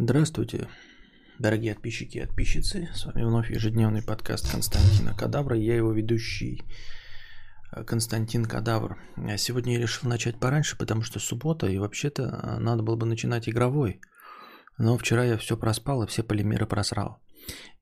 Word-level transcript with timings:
Здравствуйте, 0.00 0.68
дорогие 1.40 1.74
подписчики 1.74 2.18
и 2.18 2.20
подписчицы. 2.24 2.88
С 2.94 3.04
вами 3.04 3.24
вновь 3.24 3.50
ежедневный 3.50 4.00
подкаст 4.00 4.48
Константина 4.48 5.12
Кадавра. 5.12 5.56
Я 5.56 5.74
его 5.74 5.90
ведущий 5.90 6.62
э, 7.72 7.82
Константин 7.82 8.44
Кадавр. 8.44 8.96
А 9.16 9.36
Сегодня 9.36 9.72
я 9.72 9.80
решил 9.80 10.08
начать 10.08 10.38
пораньше, 10.38 10.78
потому 10.78 11.02
что 11.02 11.18
суббота, 11.18 11.66
и 11.66 11.78
вообще-то 11.78 12.22
э, 12.22 12.58
надо 12.60 12.84
было 12.84 12.94
бы 12.94 13.06
начинать 13.06 13.48
игровой. 13.48 14.00
Но 14.78 14.96
вчера 14.96 15.24
я 15.24 15.36
все 15.36 15.56
проспал 15.56 16.04
и 16.04 16.06
все 16.06 16.22
полимеры 16.22 16.66
просрал. 16.66 17.18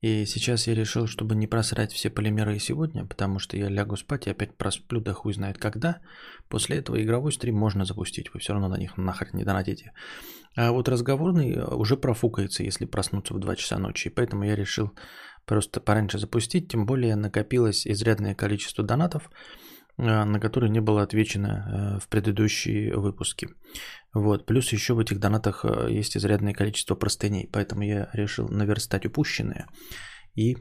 И 0.01 0.25
сейчас 0.25 0.67
я 0.67 0.75
решил, 0.75 1.07
чтобы 1.07 1.35
не 1.35 1.47
просрать 1.47 1.91
все 1.91 2.09
полимеры 2.09 2.59
сегодня, 2.59 3.05
потому 3.05 3.39
что 3.39 3.57
я 3.57 3.69
лягу 3.69 3.97
спать 3.97 4.27
и 4.27 4.29
опять 4.29 4.55
просплю, 4.55 5.01
да 5.01 5.13
хуй 5.13 5.33
знает 5.33 5.57
когда. 5.57 6.01
После 6.49 6.77
этого 6.77 7.01
игровой 7.01 7.31
стрим 7.31 7.57
можно 7.57 7.85
запустить, 7.85 8.33
вы 8.33 8.39
все 8.39 8.53
равно 8.53 8.69
на 8.69 8.77
них 8.77 8.97
нахрен 8.97 9.31
не 9.33 9.43
донатите. 9.43 9.93
А 10.55 10.71
вот 10.71 10.87
разговорный 10.89 11.53
э, 11.53 11.75
уже 11.75 11.97
профукается, 11.97 12.63
если 12.63 12.85
проснуться 12.85 13.33
в 13.33 13.39
2 13.39 13.55
часа 13.55 13.77
ночи. 13.77 14.07
И 14.07 14.11
поэтому 14.11 14.43
я 14.43 14.55
решил 14.55 14.91
просто 15.45 15.79
пораньше 15.79 16.19
запустить, 16.19 16.67
тем 16.67 16.85
более 16.85 17.15
накопилось 17.15 17.87
изрядное 17.87 18.35
количество 18.35 18.83
донатов, 18.83 19.29
на 19.97 20.39
которые 20.39 20.69
не 20.69 20.81
было 20.81 21.01
отвечено 21.01 21.97
э, 21.97 21.99
в 21.99 22.07
предыдущие 22.07 22.95
выпуски. 22.95 23.49
Вот. 24.13 24.45
Плюс 24.45 24.71
еще 24.71 24.93
в 24.93 24.99
этих 24.99 25.19
донатах 25.19 25.65
есть 25.89 26.15
изрядное 26.15 26.53
количество 26.53 26.95
простыней, 26.95 27.49
поэтому 27.51 27.81
я 27.81 28.09
решил 28.13 28.47
наверстать 28.47 29.05
упущенное 29.05 29.67
и 30.35 30.57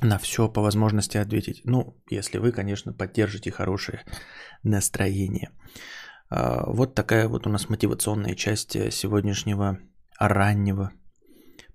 на 0.00 0.18
все 0.18 0.48
по 0.48 0.62
возможности 0.62 1.18
ответить. 1.18 1.62
Ну, 1.64 2.00
если 2.08 2.38
вы, 2.38 2.52
конечно, 2.52 2.92
поддержите 2.92 3.50
хорошее 3.50 4.02
настроение. 4.62 5.50
А, 6.30 6.64
вот 6.66 6.94
такая 6.94 7.28
вот 7.28 7.46
у 7.46 7.50
нас 7.50 7.68
мотивационная 7.68 8.34
часть 8.34 8.76
э, 8.76 8.90
сегодняшнего 8.90 9.78
раннего, 10.18 10.92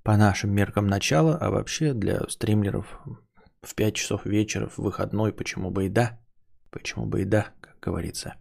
по 0.03 0.17
нашим 0.17 0.53
меркам, 0.53 0.87
начала, 0.87 1.37
а 1.37 1.49
вообще 1.49 1.93
для 1.93 2.21
стримлеров 2.29 2.99
в 3.65 3.75
5 3.75 3.95
часов 3.95 4.25
вечера, 4.25 4.69
в 4.69 4.77
выходной, 4.79 5.33
почему 5.33 5.71
бы 5.71 5.85
и 5.85 5.89
да, 5.89 6.19
почему 6.71 7.05
бы 7.05 7.21
и 7.21 7.25
да, 7.25 7.47
как 7.61 7.79
говорится. 7.81 8.35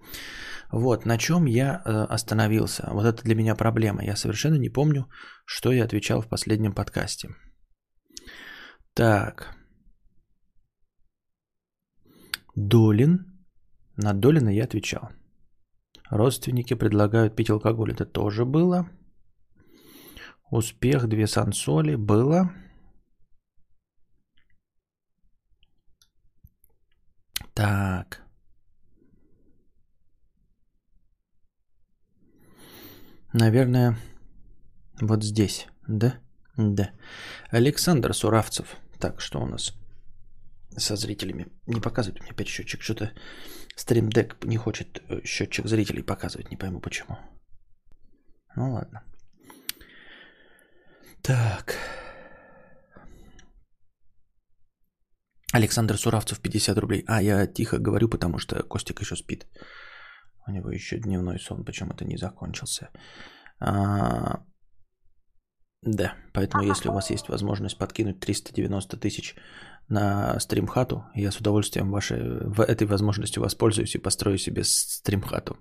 Вот, 0.72 1.06
на 1.06 1.18
чем 1.18 1.46
я 1.46 1.82
э, 1.84 2.14
остановился. 2.14 2.88
Вот 2.92 3.06
это 3.06 3.22
для 3.22 3.34
меня 3.34 3.54
проблема. 3.54 4.02
Я 4.04 4.16
совершенно 4.16 4.58
не 4.58 4.70
помню, 4.70 5.06
что 5.46 5.72
я 5.72 5.84
отвечал 5.84 6.20
в 6.20 6.28
последнем 6.28 6.72
подкасте. 6.72 7.28
Так. 8.94 9.56
Долин. 12.56 13.18
На 13.96 14.12
Долина 14.12 14.48
я 14.48 14.64
отвечал. 14.64 15.10
Родственники 16.10 16.74
предлагают 16.74 17.36
пить 17.36 17.50
алкоголь. 17.50 17.92
Это 17.92 18.04
тоже 18.04 18.44
было. 18.44 18.88
Успех, 20.50 21.08
две 21.08 21.26
сансоли. 21.26 21.96
Было. 21.96 22.50
Так. 27.54 28.20
Наверное, 33.32 33.96
вот 35.00 35.24
здесь, 35.24 35.66
да? 35.88 36.18
Да. 36.56 36.90
Александр 37.50 38.14
Суравцев. 38.14 38.76
Так, 38.98 39.20
что 39.20 39.40
у 39.40 39.46
нас 39.46 39.72
со 40.76 40.96
зрителями? 40.96 41.46
Не 41.66 41.80
показывает 41.80 42.22
мне 42.22 42.30
опять 42.30 42.48
счетчик. 42.48 42.82
Что-то 42.82 43.12
стримдек 43.76 44.44
не 44.44 44.56
хочет 44.56 45.02
э, 45.08 45.20
счетчик 45.24 45.66
зрителей 45.66 46.02
показывать. 46.02 46.50
Не 46.50 46.56
пойму 46.56 46.80
почему. 46.80 47.18
Ну 48.56 48.72
ладно. 48.72 49.02
Так. 51.22 51.76
Александр 55.54 55.96
Суравцев 55.96 56.40
50 56.40 56.78
рублей. 56.78 57.04
А, 57.06 57.22
я 57.22 57.46
тихо 57.46 57.78
говорю, 57.78 58.08
потому 58.08 58.38
что 58.38 58.62
Костик 58.64 59.00
еще 59.00 59.14
спит. 59.14 59.46
У 60.48 60.50
него 60.50 60.70
еще 60.70 60.98
дневной 60.98 61.38
сон 61.38 61.64
почему-то 61.64 62.04
не 62.04 62.16
закончился. 62.16 62.90
А, 63.60 64.42
да, 65.82 66.14
поэтому 66.32 66.64
если 66.64 66.88
у 66.88 66.92
вас 66.92 67.10
есть 67.10 67.28
возможность 67.28 67.78
подкинуть 67.78 68.18
390 68.18 68.96
тысяч 68.96 69.36
на 69.88 70.40
стримхату, 70.40 71.04
я 71.14 71.30
с 71.30 71.36
удовольствием 71.36 71.92
вашей, 71.92 72.18
этой 72.66 72.88
возможностью 72.88 73.40
воспользуюсь 73.40 73.94
и 73.94 73.98
построю 73.98 74.38
себе 74.38 74.64
стримхату. 74.64 75.56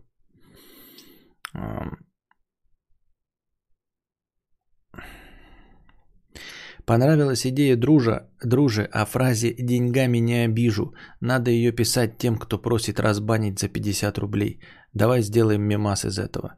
Понравилась 6.86 7.46
идея 7.48 7.78
дружа, 7.78 8.28
дружи 8.44 8.84
о 8.84 9.06
фразе 9.06 9.54
«деньгами 9.54 10.18
не 10.18 10.46
обижу». 10.46 10.94
Надо 11.22 11.50
ее 11.50 11.72
писать 11.72 12.18
тем, 12.18 12.38
кто 12.38 12.58
просит 12.58 13.00
разбанить 13.00 13.60
за 13.60 13.70
50 13.70 14.18
рублей. 14.18 14.60
Давай 14.94 15.22
сделаем 15.22 15.62
мемас 15.62 16.04
из 16.04 16.20
этого. 16.20 16.56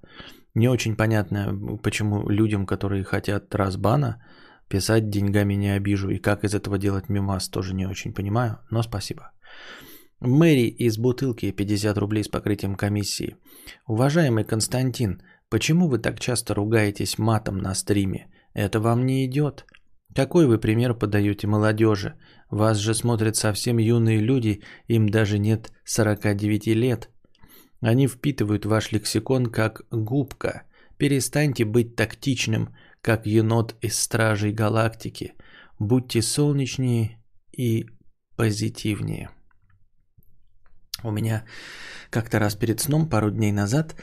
Не 0.55 0.67
очень 0.67 0.95
понятно, 0.95 1.77
почему 1.83 2.27
людям, 2.29 2.65
которые 2.65 3.03
хотят 3.03 3.53
разбана, 3.53 4.17
писать 4.67 5.09
«деньгами 5.09 5.53
не 5.53 5.75
обижу». 5.75 6.09
И 6.09 6.17
как 6.17 6.43
из 6.43 6.55
этого 6.55 6.79
делать 6.79 7.09
мемас, 7.09 7.49
тоже 7.49 7.75
не 7.75 7.85
очень 7.85 8.13
понимаю, 8.13 8.57
но 8.71 8.81
спасибо. 8.81 9.31
Мэри 10.21 10.67
из 10.67 10.97
бутылки 10.97 11.51
50 11.51 11.97
рублей 11.97 12.23
с 12.23 12.29
покрытием 12.29 12.75
комиссии. 12.75 13.35
Уважаемый 13.85 14.43
Константин, 14.43 15.21
почему 15.49 15.87
вы 15.87 15.99
так 15.99 16.19
часто 16.19 16.55
ругаетесь 16.55 17.19
матом 17.19 17.59
на 17.59 17.75
стриме? 17.75 18.27
Это 18.53 18.79
вам 18.79 19.05
не 19.05 19.25
идет. 19.25 19.65
Какой 20.15 20.47
вы 20.47 20.57
пример 20.57 20.93
подаете 20.93 21.45
молодежи? 21.45 22.17
Вас 22.49 22.77
же 22.77 22.93
смотрят 22.93 23.35
совсем 23.35 23.79
юные 23.79 24.19
люди, 24.19 24.63
им 24.87 25.09
даже 25.09 25.39
нет 25.39 25.73
49 25.83 26.67
лет. 26.67 27.09
Они 27.81 28.07
впитывают 28.07 28.65
ваш 28.65 28.93
лексикон 28.93 29.47
как 29.47 29.81
губка. 29.91 30.63
Перестаньте 30.97 31.65
быть 31.65 31.97
тактичным, 31.97 32.73
как 33.01 33.25
енот 33.25 33.75
из 33.81 33.99
Стражей 33.99 34.53
Галактики. 34.53 35.33
Будьте 35.79 36.21
солнечнее 36.21 37.21
и 37.51 37.85
позитивнее. 38.37 39.31
У 41.03 41.11
меня 41.11 41.43
как-то 42.09 42.39
раз 42.39 42.55
перед 42.55 42.79
сном, 42.79 43.09
пару 43.09 43.31
дней 43.31 43.51
назад, 43.51 43.95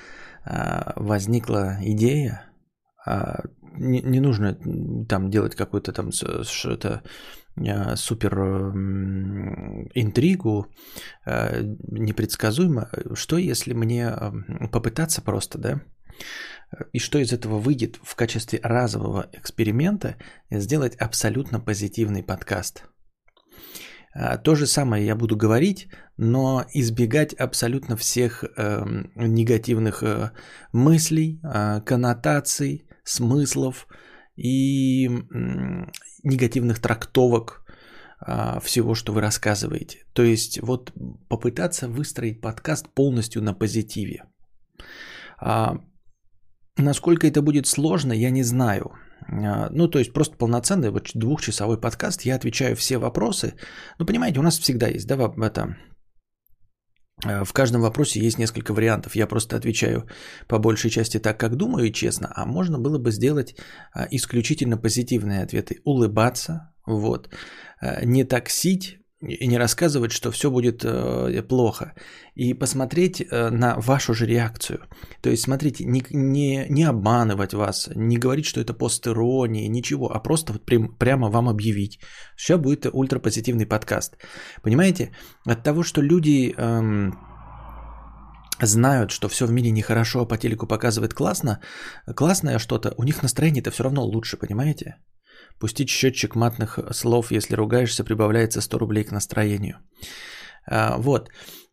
а, 0.45 0.93
возникла 0.97 1.79
идея 1.81 2.45
а, 3.07 3.45
не, 3.75 4.01
не 4.03 4.21
нужно 4.21 4.55
там 5.09 5.31
делать 5.31 5.55
какую-то 5.55 5.93
там 5.93 6.11
что-то 6.13 7.03
а, 7.57 7.97
супер 7.97 8.39
интригу, 9.95 10.67
а, 11.25 11.61
непредсказуемо. 11.61 12.89
Что 13.15 13.39
если 13.39 13.75
мне 13.75 14.13
попытаться 14.71 15.23
просто, 15.23 15.59
да, 15.59 15.81
и 16.93 16.99
что 16.99 17.19
из 17.19 17.33
этого 17.33 17.59
выйдет 17.59 17.99
в 18.03 18.15
качестве 18.15 18.61
разового 18.63 19.29
эксперимента 19.33 20.17
сделать 20.51 20.97
абсолютно 20.97 21.61
позитивный 21.61 22.23
подкаст? 22.23 22.85
То 24.45 24.55
же 24.55 24.67
самое 24.67 25.07
я 25.07 25.17
буду 25.17 25.37
говорить, 25.37 25.89
но 26.19 26.67
избегать 26.75 27.33
абсолютно 27.33 27.97
всех 27.97 28.45
э, 28.45 28.85
негативных 29.17 30.03
э, 30.03 30.33
мыслей, 30.73 31.41
э, 31.43 31.81
коннотаций, 31.81 32.87
смыслов 33.05 33.87
и 34.37 35.09
негативных 36.23 36.81
трактовок 36.81 37.65
а, 38.25 38.61
всего, 38.61 38.95
что 38.95 39.13
вы 39.13 39.21
рассказываете. 39.21 40.05
То 40.13 40.23
есть 40.23 40.61
вот 40.63 40.93
попытаться 41.29 41.89
выстроить 41.89 42.41
подкаст 42.41 42.89
полностью 42.95 43.43
на 43.43 43.55
позитиве. 43.55 44.25
А, 45.41 45.77
насколько 46.77 47.27
это 47.27 47.43
будет 47.43 47.67
сложно, 47.67 48.13
я 48.13 48.31
не 48.31 48.45
знаю. 48.45 48.93
А, 49.29 49.69
ну, 49.71 49.89
то 49.89 49.99
есть 49.99 50.13
просто 50.13 50.37
полноценный 50.37 50.91
вот 50.91 51.11
двухчасовой 51.15 51.81
подкаст, 51.81 52.23
я 52.23 52.37
отвечаю 52.37 52.77
все 52.77 52.99
вопросы. 52.99 53.55
Ну, 53.99 54.07
понимаете, 54.07 54.39
у 54.39 54.43
нас 54.43 54.59
всегда 54.59 54.89
есть, 54.89 55.07
да, 55.07 55.17
это 55.17 55.77
в 57.25 57.53
каждом 57.53 57.83
вопросе 57.83 58.21
есть 58.21 58.39
несколько 58.39 58.73
вариантов. 58.75 59.15
Я 59.15 59.27
просто 59.27 59.57
отвечаю 59.57 60.09
по 60.49 60.59
большей 60.59 60.91
части 60.91 61.19
так, 61.19 61.39
как 61.39 61.57
думаю 61.57 61.89
и 61.89 61.93
честно. 61.93 62.33
А 62.35 62.47
можно 62.47 62.79
было 62.79 62.99
бы 62.99 63.13
сделать 63.13 63.55
э, 63.95 64.07
исключительно 64.11 64.77
позитивные 64.77 65.43
ответы. 65.43 65.81
Улыбаться, 65.85 66.73
вот. 66.87 67.29
Э, 67.81 68.05
не 68.05 68.25
таксить, 68.25 68.99
и 69.23 69.47
не 69.47 69.59
рассказывать, 69.59 70.13
что 70.13 70.31
все 70.31 70.51
будет 70.51 70.85
э, 70.85 71.43
плохо. 71.49 71.95
И 72.35 72.55
посмотреть 72.55 73.21
э, 73.21 73.51
на 73.51 73.77
вашу 73.77 74.15
же 74.15 74.27
реакцию. 74.27 74.79
То 75.21 75.31
есть, 75.31 75.43
смотрите, 75.43 75.85
не, 75.85 76.03
не, 76.11 76.67
не 76.69 76.85
обманывать 76.85 77.55
вас, 77.55 77.91
не 77.95 78.19
говорить, 78.19 78.47
что 78.47 78.61
это 78.61 78.75
постирония, 78.75 79.69
ничего, 79.69 80.11
а 80.13 80.23
просто 80.23 80.53
вот 80.53 80.65
прям, 80.65 80.97
прямо 80.99 81.31
вам 81.31 81.49
объявить. 81.49 82.01
Сейчас 82.37 82.61
будет 82.61 82.87
ультрапозитивный 82.93 83.67
подкаст. 83.67 84.17
Понимаете? 84.63 85.13
От 85.47 85.63
того, 85.63 85.83
что 85.83 86.03
люди... 86.03 86.55
Эм, 86.57 87.15
знают, 88.61 89.11
что 89.11 89.29
все 89.29 89.47
в 89.47 89.51
мире 89.51 89.71
нехорошо, 89.71 90.21
а 90.21 90.29
по 90.29 90.37
телеку 90.37 90.67
показывает 90.67 91.15
классно, 91.15 91.61
классное 92.17 92.59
что-то, 92.59 92.95
у 92.97 93.03
них 93.03 93.23
настроение-то 93.23 93.71
все 93.71 93.83
равно 93.83 94.05
лучше, 94.05 94.37
понимаете? 94.37 94.97
Пустить 95.63 95.91
счетчик 95.91 96.35
матных 96.35 96.79
слов, 96.91 97.31
если 97.31 97.55
ругаешься, 97.55 98.05
прибавляется 98.05 98.61
100 98.61 98.79
рублей 98.79 99.05
к 99.05 99.13
настроению. 99.13 99.77
А, 100.67 100.97
вот. 100.99 101.31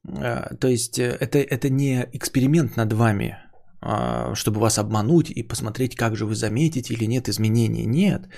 А, 0.07 0.56
то 0.56 0.68
есть 0.68 1.00
э, 1.00 1.18
это, 1.19 1.39
это 1.39 1.69
не 1.69 2.07
эксперимент 2.13 2.77
над 2.77 2.94
вами, 2.94 3.38
а, 3.81 4.36
чтобы 4.36 4.59
вас 4.59 4.77
обмануть 4.77 5.31
и 5.31 5.41
посмотреть, 5.41 5.95
как 5.95 6.15
же 6.15 6.25
вы 6.25 6.36
заметите 6.36 6.94
или 6.94 7.07
нет 7.07 7.30
изменений. 7.30 7.88
Нет. 7.88 8.30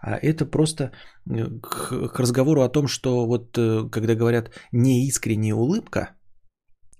Это 0.00 0.46
просто 0.46 0.92
э, 1.28 1.58
к, 1.60 2.08
к 2.14 2.20
разговору 2.20 2.62
о 2.62 2.68
том, 2.68 2.86
что 2.86 3.26
вот 3.26 3.58
э, 3.58 3.88
когда 3.90 4.14
говорят 4.14 4.50
неискренняя 4.70 5.56
улыбка, 5.56 6.10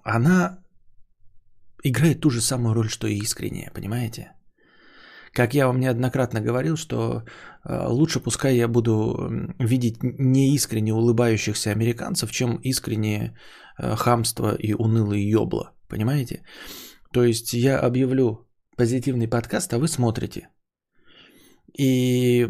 она 0.02 0.58
играет 1.84 2.20
ту 2.20 2.30
же 2.30 2.40
самую 2.40 2.74
роль, 2.74 2.88
что 2.88 3.06
и 3.06 3.20
искренняя, 3.22 3.70
понимаете? 3.72 4.32
Как 5.32 5.54
я 5.54 5.66
вам 5.66 5.80
неоднократно 5.80 6.40
говорил, 6.40 6.76
что 6.76 7.22
э, 7.64 7.86
лучше 7.88 8.20
пускай 8.20 8.56
я 8.56 8.68
буду 8.68 9.30
видеть 9.58 10.02
неискренне 10.02 10.92
улыбающихся 10.92 11.70
американцев, 11.70 12.32
чем 12.32 12.56
искреннее 12.56 13.36
э, 13.78 13.94
хамство 13.96 14.54
и 14.54 14.74
унылые 14.74 15.30
ёбла. 15.30 15.72
Понимаете? 15.88 16.42
То 17.12 17.24
есть 17.24 17.54
я 17.54 17.78
объявлю 17.78 18.48
позитивный 18.76 19.28
подкаст, 19.28 19.72
а 19.72 19.78
вы 19.78 19.88
смотрите. 19.88 20.48
И 21.78 22.48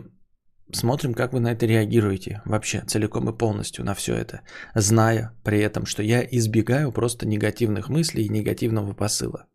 смотрим, 0.73 1.15
как 1.15 1.32
вы 1.32 1.41
на 1.41 1.53
это 1.53 1.67
реагируете 1.67 2.41
вообще 2.44 2.82
целиком 2.87 3.29
и 3.29 3.37
полностью 3.37 3.85
на 3.85 3.94
все 3.94 4.15
это, 4.15 4.41
зная 4.75 5.32
при 5.44 5.61
этом, 5.61 5.87
что 5.87 6.03
я 6.03 6.23
избегаю 6.23 6.93
просто 6.93 7.27
негативных 7.27 7.88
мыслей 7.88 8.25
и 8.25 8.29
негативного 8.29 8.94
посыла. 8.94 9.47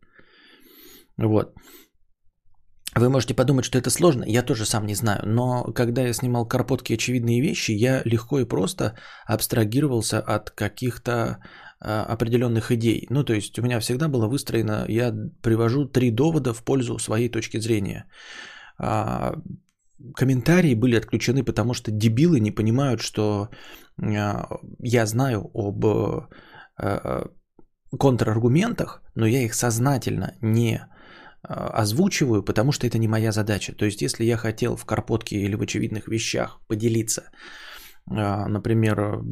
Вот. 1.16 1.54
Вы 2.96 3.10
можете 3.10 3.34
подумать, 3.34 3.64
что 3.66 3.78
это 3.78 3.90
сложно, 3.90 4.24
я 4.26 4.42
тоже 4.42 4.64
сам 4.64 4.86
не 4.86 4.94
знаю, 4.94 5.20
но 5.26 5.64
когда 5.74 6.02
я 6.02 6.14
снимал 6.14 6.48
карпотки 6.48 6.94
очевидные 6.94 7.42
вещи, 7.42 7.72
я 7.72 8.02
легко 8.04 8.40
и 8.40 8.48
просто 8.48 8.94
абстрагировался 9.26 10.20
от 10.20 10.50
каких-то 10.50 11.38
а, 11.78 12.04
определенных 12.14 12.70
идей. 12.70 13.06
Ну, 13.10 13.24
то 13.24 13.34
есть 13.34 13.58
у 13.58 13.62
меня 13.62 13.80
всегда 13.80 14.08
было 14.08 14.28
выстроено, 14.28 14.86
я 14.88 15.12
привожу 15.42 15.84
три 15.84 16.10
довода 16.10 16.54
в 16.54 16.64
пользу 16.64 16.98
своей 16.98 17.28
точки 17.28 17.60
зрения. 17.60 18.06
А, 18.78 19.34
комментарии 20.14 20.74
были 20.74 20.96
отключены, 20.96 21.44
потому 21.44 21.74
что 21.74 21.90
дебилы 21.90 22.40
не 22.40 22.50
понимают, 22.50 23.00
что 23.00 23.50
а, 24.02 24.48
я 24.82 25.06
знаю 25.06 25.50
об 25.54 25.84
контраргументах, 27.98 29.02
но 29.14 29.26
я 29.26 29.42
их 29.42 29.54
сознательно 29.54 30.32
не 30.40 30.80
озвучиваю, 31.48 32.42
потому 32.42 32.72
что 32.72 32.86
это 32.86 32.98
не 32.98 33.08
моя 33.08 33.32
задача. 33.32 33.74
То 33.74 33.84
есть, 33.84 34.02
если 34.02 34.24
я 34.24 34.36
хотел 34.36 34.76
в 34.76 34.84
карпотке 34.84 35.36
или 35.36 35.54
в 35.54 35.62
очевидных 35.62 36.08
вещах 36.08 36.60
поделиться, 36.66 37.30
например, 38.06 39.22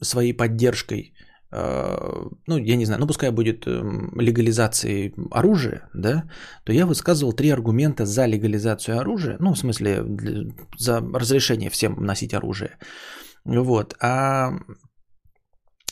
своей 0.00 0.32
поддержкой 0.32 1.14
Э, 1.52 2.28
ну, 2.46 2.58
я 2.58 2.76
не 2.76 2.84
знаю, 2.84 3.00
ну, 3.00 3.06
пускай 3.06 3.30
будет 3.30 3.66
эм, 3.66 4.18
легализацией 4.20 5.14
оружия, 5.30 5.88
да, 5.94 6.28
то 6.64 6.72
я 6.72 6.86
высказывал 6.86 7.32
три 7.32 7.50
аргумента 7.50 8.04
за 8.04 8.26
легализацию 8.26 8.98
оружия, 8.98 9.36
ну, 9.40 9.54
в 9.54 9.58
смысле, 9.58 10.04
за 10.76 11.00
разрешение 11.00 11.70
всем 11.70 12.04
носить 12.04 12.34
оружие. 12.34 12.72
Вот. 13.44 13.94
А 14.00 14.52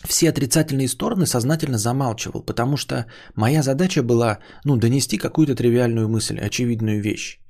все 0.06 0.28
отрицательные 0.28 0.88
стороны 0.88 1.26
сознательно 1.26 1.78
замалчивал, 1.78 2.42
потому 2.42 2.76
что 2.76 3.06
моя 3.36 3.62
задача 3.62 4.02
была, 4.02 4.38
ну, 4.64 4.76
донести 4.76 5.18
какую-то 5.18 5.54
тривиальную 5.54 6.08
мысль, 6.08 6.38
очевидную 6.38 7.00
вещь. 7.00 7.40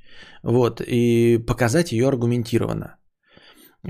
Вот, 0.42 0.80
и 0.80 1.38
показать 1.38 1.92
ее 1.92 2.08
аргументированно. 2.08 2.96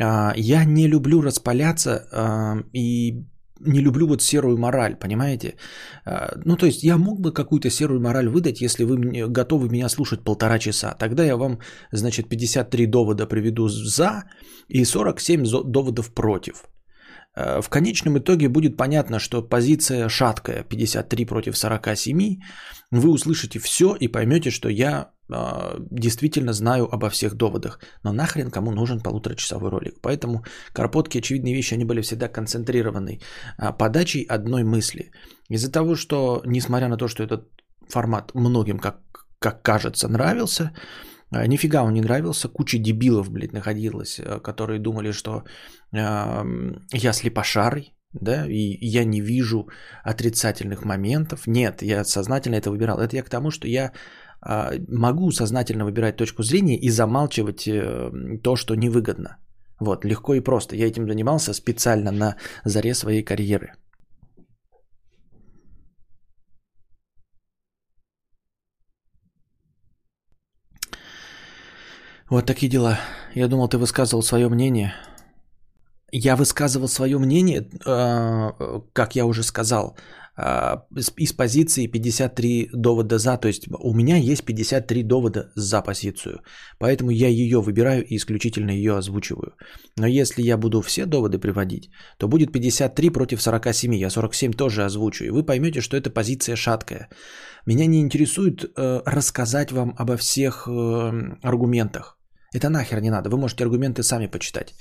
А, 0.00 0.32
я 0.36 0.64
не 0.64 0.88
люблю 0.88 1.22
распаляться 1.22 2.08
а, 2.12 2.56
и 2.72 3.24
не 3.60 3.80
люблю 3.80 4.06
вот 4.06 4.22
серую 4.22 4.58
мораль, 4.58 4.96
понимаете? 4.96 5.54
А, 6.04 6.32
ну, 6.44 6.56
то 6.56 6.66
есть 6.66 6.84
я 6.84 6.96
мог 6.96 7.20
бы 7.20 7.32
какую-то 7.32 7.70
серую 7.70 8.00
мораль 8.00 8.28
выдать, 8.28 8.60
если 8.60 8.84
вы 8.84 8.96
готовы 9.28 9.68
меня 9.68 9.88
слушать 9.88 10.24
полтора 10.24 10.58
часа. 10.58 10.94
Тогда 10.98 11.24
я 11.24 11.36
вам, 11.36 11.58
значит, 11.92 12.28
53 12.28 12.86
довода 12.86 13.26
приведу 13.26 13.68
за 13.68 14.24
и 14.68 14.84
47 14.84 15.44
доводов 15.64 16.14
против. 16.14 16.64
А, 17.34 17.60
в 17.60 17.68
конечном 17.68 18.18
итоге 18.18 18.48
будет 18.48 18.76
понятно, 18.76 19.18
что 19.18 19.42
позиция 19.42 20.08
шаткая, 20.08 20.64
53 20.64 21.26
против 21.26 21.56
47. 21.56 22.40
Вы 22.90 23.10
услышите 23.10 23.58
все 23.58 23.96
и 24.00 24.08
поймете, 24.08 24.50
что 24.50 24.68
я 24.68 25.10
а, 25.30 25.76
действительно 25.90 26.52
знаю 26.52 26.88
обо 26.92 27.08
всех 27.10 27.34
доводах. 27.34 27.80
Но 28.02 28.12
нахрен 28.12 28.50
кому 28.50 28.70
нужен 28.70 29.00
полуторачасовой 29.00 29.70
ролик. 29.70 30.00
Поэтому 30.02 30.44
карпотки, 30.72 31.18
очевидные 31.18 31.54
вещи, 31.54 31.74
они 31.74 31.84
были 31.84 32.02
всегда 32.02 32.28
концентрированы 32.28 33.20
а, 33.58 33.72
подачей 33.72 34.22
одной 34.22 34.64
мысли. 34.64 35.10
Из-за 35.50 35.70
того, 35.72 35.96
что, 35.96 36.42
несмотря 36.46 36.88
на 36.88 36.96
то, 36.96 37.08
что 37.08 37.22
этот 37.22 37.48
формат 37.88 38.34
многим, 38.34 38.78
как, 38.78 39.00
как 39.38 39.62
кажется, 39.62 40.08
нравился, 40.08 40.72
нифига 41.46 41.82
он 41.82 41.94
не 41.94 42.00
нравился, 42.00 42.48
куча 42.48 42.78
дебилов, 42.78 43.30
блядь, 43.30 43.52
находилась, 43.52 44.20
которые 44.42 44.78
думали, 44.78 45.12
что 45.12 45.44
э, 45.92 46.44
я 46.92 47.12
слепошарый, 47.12 47.94
да, 48.12 48.46
и 48.46 48.78
я 48.80 49.04
не 49.04 49.20
вижу 49.20 49.68
отрицательных 50.04 50.84
моментов. 50.84 51.46
Нет, 51.46 51.82
я 51.82 52.04
сознательно 52.04 52.56
это 52.56 52.70
выбирал. 52.70 52.98
Это 52.98 53.16
я 53.16 53.22
к 53.22 53.28
тому, 53.28 53.50
что 53.50 53.66
я 53.66 53.92
а, 54.40 54.72
могу 54.88 55.32
сознательно 55.32 55.84
выбирать 55.84 56.16
точку 56.16 56.42
зрения 56.42 56.78
и 56.78 56.90
замалчивать 56.90 57.66
э, 57.66 58.10
то, 58.42 58.56
что 58.56 58.74
невыгодно. 58.74 59.38
Вот, 59.80 60.04
легко 60.04 60.34
и 60.34 60.40
просто. 60.40 60.76
Я 60.76 60.86
этим 60.86 61.08
занимался 61.08 61.54
специально 61.54 62.12
на 62.12 62.36
заре 62.64 62.94
своей 62.94 63.24
карьеры. 63.24 63.72
Вот 72.30 72.46
такие 72.46 72.70
дела. 72.70 72.98
Я 73.34 73.48
думал, 73.48 73.68
ты 73.68 73.78
высказывал 73.78 74.22
свое 74.22 74.48
мнение. 74.48 74.94
Я 76.10 76.36
высказывал 76.36 76.88
свое 76.88 77.18
мнение, 77.18 77.68
э, 77.84 78.80
как 78.92 79.16
я 79.16 79.26
уже 79.26 79.42
сказал, 79.42 79.96
а, 80.36 80.84
из 81.16 81.32
позиции 81.32 81.86
53 81.86 82.70
довода 82.72 83.18
за, 83.18 83.36
то 83.36 83.48
есть 83.48 83.68
у 83.68 83.94
меня 83.94 84.16
есть 84.16 84.44
53 84.44 85.02
довода 85.04 85.52
за 85.54 85.80
позицию, 85.80 86.40
поэтому 86.78 87.10
я 87.10 87.28
ее 87.28 87.60
выбираю 87.60 88.04
и 88.04 88.16
исключительно 88.16 88.72
ее 88.72 88.96
озвучиваю. 88.96 89.54
Но 89.96 90.08
если 90.08 90.42
я 90.42 90.56
буду 90.56 90.82
все 90.82 91.06
доводы 91.06 91.38
приводить, 91.38 91.90
то 92.18 92.26
будет 92.26 92.52
53 92.52 93.10
против 93.10 93.42
47, 93.42 93.94
я 93.94 94.10
47 94.10 94.52
тоже 94.52 94.84
озвучу, 94.84 95.24
и 95.24 95.30
вы 95.30 95.46
поймете, 95.46 95.80
что 95.80 95.96
эта 95.96 96.10
позиция 96.10 96.56
шаткая. 96.56 97.08
Меня 97.64 97.86
не 97.86 98.00
интересует 98.00 98.64
э, 98.64 99.02
рассказать 99.06 99.70
вам 99.70 99.94
обо 99.96 100.16
всех 100.16 100.66
э, 100.66 101.36
аргументах. 101.42 102.18
Это 102.54 102.68
нахер 102.68 103.00
не 103.00 103.10
надо, 103.10 103.30
вы 103.30 103.36
можете 103.36 103.64
аргументы 103.64 104.02
сами 104.02 104.28
почитать. 104.28 104.74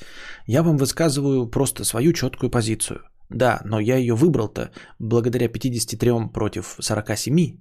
Я 0.47 0.61
вам 0.61 0.77
высказываю 0.77 1.49
просто 1.49 1.83
свою 1.83 2.13
четкую 2.13 2.51
позицию. 2.51 2.99
Да, 3.29 3.61
но 3.65 3.79
я 3.79 3.97
ее 3.97 4.13
выбрал-то 4.13 4.69
благодаря 4.99 5.47
53 5.47 6.29
против 6.33 6.75
47. 6.79 7.57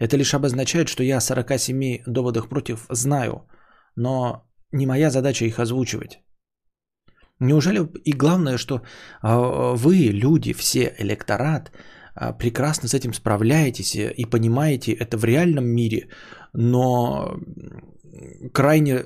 Это 0.00 0.16
лишь 0.16 0.34
обозначает, 0.34 0.88
что 0.88 1.02
я 1.02 1.18
о 1.18 1.20
47 1.20 2.02
доводах 2.06 2.48
против 2.48 2.86
знаю, 2.90 3.46
но 3.96 4.44
не 4.72 4.86
моя 4.86 5.10
задача 5.10 5.44
их 5.44 5.60
озвучивать. 5.60 6.18
Неужели 7.40 7.88
и 8.04 8.12
главное, 8.12 8.58
что 8.58 8.82
а, 9.22 9.76
вы, 9.76 9.94
люди, 10.12 10.52
все, 10.52 10.94
электорат, 10.98 11.70
а, 12.16 12.32
прекрасно 12.32 12.88
с 12.88 12.94
этим 12.94 13.12
справляетесь 13.12 13.94
и 13.94 14.24
понимаете 14.24 14.92
это 14.92 15.16
в 15.16 15.24
реальном 15.24 15.64
мире, 15.64 16.08
но 16.52 17.38
крайне 18.52 19.04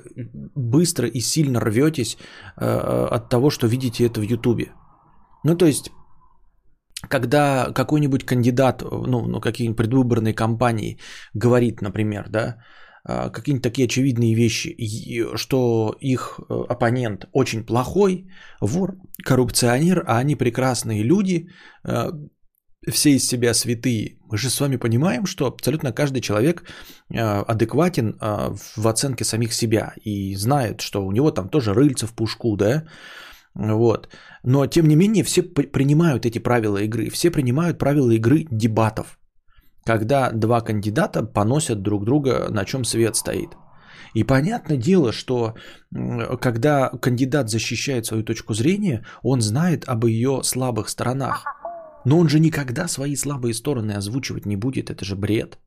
быстро 0.55 1.07
и 1.07 1.19
сильно 1.19 1.59
рветесь 1.59 2.17
а, 2.55 3.07
от 3.11 3.29
того, 3.29 3.49
что 3.49 3.67
видите 3.67 4.05
это 4.05 4.19
в 4.19 4.23
Ютубе. 4.23 4.71
Ну, 5.43 5.55
то 5.55 5.65
есть, 5.65 5.91
когда 7.09 7.71
какой-нибудь 7.73 8.25
кандидат, 8.25 8.81
ну, 8.81 9.27
ну 9.27 9.41
какие-нибудь 9.41 9.77
предвыборные 9.77 10.33
кампании 10.33 10.99
говорит, 11.33 11.81
например, 11.81 12.29
да, 12.29 12.57
а, 13.05 13.29
какие-нибудь 13.29 13.63
такие 13.63 13.85
очевидные 13.85 14.33
вещи, 14.33 14.75
что 15.35 15.95
их 15.99 16.39
э, 16.39 16.53
оппонент 16.69 17.27
очень 17.33 17.65
плохой, 17.65 18.29
вор, 18.61 18.95
коррупционер, 19.25 20.03
а 20.07 20.19
они 20.19 20.35
прекрасные 20.37 21.03
люди, 21.03 21.49
э, 21.83 22.11
все 22.91 23.11
из 23.11 23.27
себя 23.27 23.53
святые. 23.53 24.17
Мы 24.29 24.37
же 24.37 24.49
с 24.49 24.59
вами 24.59 24.77
понимаем, 24.77 25.25
что 25.25 25.45
абсолютно 25.45 25.91
каждый 25.93 26.21
человек 26.21 26.63
э, 27.09 27.19
адекватен 27.19 28.17
в 28.75 28.87
оценке 28.87 29.23
самих 29.23 29.53
себя 29.53 29.93
и 30.03 30.35
знает, 30.35 30.81
что 30.81 31.05
у 31.05 31.11
него 31.11 31.31
там 31.31 31.49
тоже 31.49 31.73
рыльца 31.73 32.07
в 32.07 32.13
пушку, 32.13 32.55
да, 32.55 32.83
Вот. 33.55 34.09
Но, 34.43 34.65
тем 34.67 34.87
не 34.87 34.95
менее, 34.95 35.23
все 35.23 35.43
принимают 35.43 36.25
эти 36.25 36.39
правила 36.39 36.77
игры. 36.77 37.09
Все 37.09 37.31
принимают 37.31 37.77
правила 37.77 38.11
игры 38.11 38.45
дебатов. 38.51 39.19
Когда 39.85 40.31
два 40.31 40.61
кандидата 40.61 41.23
поносят 41.23 41.81
друг 41.81 42.05
друга, 42.05 42.47
на 42.49 42.65
чем 42.65 42.85
свет 42.85 43.15
стоит. 43.15 43.49
И 44.15 44.23
понятное 44.23 44.77
дело, 44.77 45.11
что 45.11 45.55
когда 46.41 46.89
кандидат 46.89 47.49
защищает 47.49 48.05
свою 48.05 48.23
точку 48.23 48.53
зрения, 48.53 49.05
он 49.23 49.41
знает 49.41 49.85
об 49.87 50.05
ее 50.05 50.41
слабых 50.43 50.89
сторонах. 50.89 51.45
Но 52.05 52.19
он 52.19 52.29
же 52.29 52.39
никогда 52.39 52.87
свои 52.87 53.15
слабые 53.15 53.53
стороны 53.53 53.91
озвучивать 53.93 54.45
не 54.45 54.55
будет, 54.55 54.89
это 54.89 55.05
же 55.05 55.15
бред. 55.15 55.57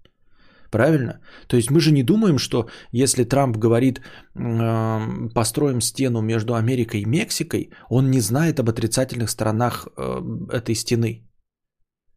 Правильно? 0.70 1.20
То 1.46 1.56
есть 1.56 1.70
мы 1.70 1.80
же 1.80 1.92
не 1.92 2.02
думаем, 2.02 2.38
что 2.38 2.68
если 2.92 3.24
Трамп 3.24 3.56
говорит, 3.56 4.00
э, 4.34 5.28
построим 5.34 5.80
стену 5.80 6.20
между 6.22 6.54
Америкой 6.54 7.00
и 7.00 7.04
Мексикой, 7.04 7.70
он 7.88 8.10
не 8.10 8.20
знает 8.20 8.60
об 8.60 8.68
отрицательных 8.68 9.30
сторонах 9.30 9.88
э, 9.96 10.22
этой 10.52 10.74
стены. 10.74 11.22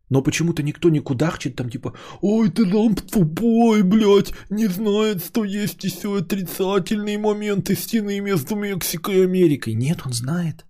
Но 0.09 0.23
почему-то 0.23 0.63
никто 0.63 0.89
не 0.89 0.99
кудахчет 0.99 1.55
там 1.55 1.69
типа 1.69 1.93
«Ой, 2.21 2.49
Трамп 2.49 2.99
тупой, 3.01 3.83
блядь, 3.83 4.33
не 4.49 4.67
знает, 4.67 5.23
что 5.23 5.43
есть 5.43 5.83
еще 5.83 6.17
отрицательные 6.17 7.19
моменты 7.19 7.75
стены 7.75 8.19
между 8.19 8.55
Мексикой 8.55 9.17
и 9.17 9.23
Америкой». 9.23 9.75
Нет, 9.75 10.01
он 10.05 10.13
знает. 10.13 10.65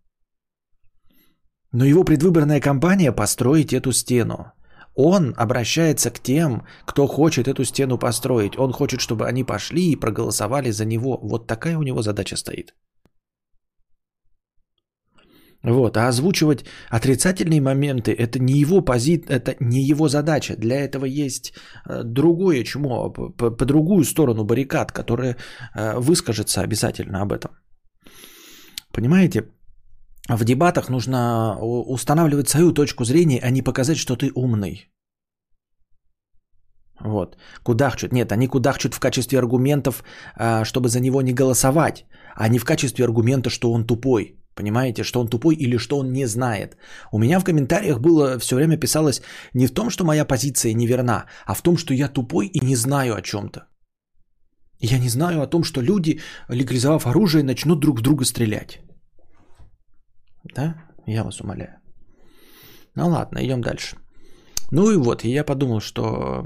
Но 1.72 1.86
его 1.86 2.04
предвыборная 2.04 2.60
кампания 2.60 3.12
построить 3.12 3.74
эту 3.74 3.92
стену. 3.92 4.54
Он 4.96 5.34
обращается 5.38 6.12
к 6.12 6.20
тем, 6.20 6.64
кто 6.86 7.08
хочет 7.08 7.48
эту 7.48 7.64
стену 7.64 7.98
построить. 7.98 8.58
Он 8.58 8.74
хочет, 8.74 9.00
чтобы 9.00 9.28
они 9.28 9.44
пошли 9.44 9.92
и 9.92 10.00
проголосовали 10.00 10.72
за 10.72 10.86
него. 10.86 11.20
Вот 11.22 11.48
такая 11.48 11.78
у 11.78 11.84
него 11.84 12.02
задача 12.02 12.36
стоит. 12.36 12.74
Вот, 15.64 15.98
а 15.98 16.08
озвучивать 16.08 16.66
отрицательные 16.90 17.62
моменты 17.62 18.14
это 18.14 18.40
не 18.40 18.54
его 18.62 18.82
пози... 18.82 19.24
это 19.28 19.56
не 19.60 19.82
его 19.82 20.08
задача. 20.08 20.56
Для 20.58 20.80
этого 20.80 21.06
есть 21.06 21.54
э, 21.86 22.04
другое 22.04 22.64
чмо, 22.64 23.10
по, 23.10 23.52
по 23.52 23.66
другую 23.66 24.06
сторону 24.06 24.46
баррикад, 24.46 24.92
которая 24.92 25.36
э, 25.76 26.00
выскажется 26.00 26.62
обязательно 26.62 27.22
об 27.22 27.34
этом. 27.34 27.52
Понимаете? 28.94 29.44
В 30.30 30.46
дебатах 30.46 30.90
нужно 30.90 31.58
устанавливать 31.60 32.50
свою 32.50 32.72
точку 32.72 33.04
зрения, 33.04 33.40
а 33.42 33.50
не 33.50 33.64
показать, 33.64 33.98
что 33.98 34.16
ты 34.16 34.32
умный. 34.36 34.90
Вот. 37.00 37.38
Кудахчут. 37.64 38.12
Нет, 38.12 38.32
они 38.32 38.48
кудахчут 38.48 38.94
в 38.94 39.00
качестве 39.00 39.40
аргументов, 39.40 40.04
а, 40.36 40.66
чтобы 40.66 40.90
за 40.90 41.00
него 41.00 41.22
не 41.22 41.34
голосовать, 41.34 42.06
а 42.36 42.48
не 42.48 42.60
в 42.60 42.66
качестве 42.66 43.06
аргумента, 43.06 43.50
что 43.50 43.72
он 43.72 43.86
тупой. 43.86 44.36
Понимаете, 44.54 45.04
что 45.04 45.22
он 45.22 45.30
тупой 45.30 45.56
или 45.56 45.78
что 45.78 45.98
он 45.98 46.12
не 46.12 46.28
знает. 46.28 46.78
У 47.12 47.18
меня 47.18 47.40
в 47.40 47.44
комментариях 47.44 48.00
было 48.00 48.38
все 48.40 48.56
время 48.56 48.78
писалось 48.78 49.22
не 49.54 49.68
в 49.68 49.74
том, 49.74 49.90
что 49.90 50.04
моя 50.04 50.26
позиция 50.26 50.74
неверна, 50.74 51.26
а 51.46 51.54
в 51.54 51.62
том, 51.62 51.78
что 51.78 51.94
я 51.94 52.08
тупой 52.08 52.48
и 52.48 52.66
не 52.66 52.76
знаю 52.76 53.16
о 53.16 53.22
чем-то. 53.22 53.62
Я 54.80 55.00
не 55.00 55.10
знаю 55.10 55.42
о 55.42 55.48
том, 55.48 55.64
что 55.64 55.82
люди, 55.82 56.20
легализовав 56.50 57.08
оружие, 57.08 57.44
начнут 57.44 57.80
друг 57.80 58.00
в 58.00 58.02
друга 58.02 58.26
стрелять. 58.26 58.80
Да? 60.44 60.76
Я 61.06 61.24
вас 61.24 61.42
умоляю. 61.42 61.80
Ну 62.96 63.08
ладно, 63.08 63.40
идем 63.40 63.62
дальше. 63.62 63.98
Ну 64.72 64.92
и 64.92 64.98
вот, 64.98 65.24
я 65.24 65.44
подумал, 65.44 65.80
что 65.80 66.44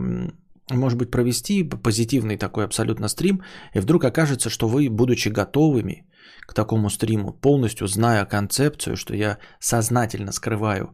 может 0.72 0.98
быть 0.98 1.12
провести 1.12 1.64
позитивный 1.64 2.38
такой 2.38 2.66
абсолютно 2.66 3.08
стрим, 3.10 3.42
и 3.74 3.80
вдруг 3.80 4.04
окажется, 4.04 4.50
что 4.50 4.68
вы, 4.68 4.90
будучи 4.90 5.30
готовыми 5.30 6.08
к 6.48 6.54
такому 6.54 6.90
стриму, 6.90 7.34
полностью 7.34 7.88
зная 7.88 8.26
концепцию, 8.26 8.96
что 8.96 9.16
я 9.16 9.38
сознательно 9.60 10.32
скрываю 10.32 10.94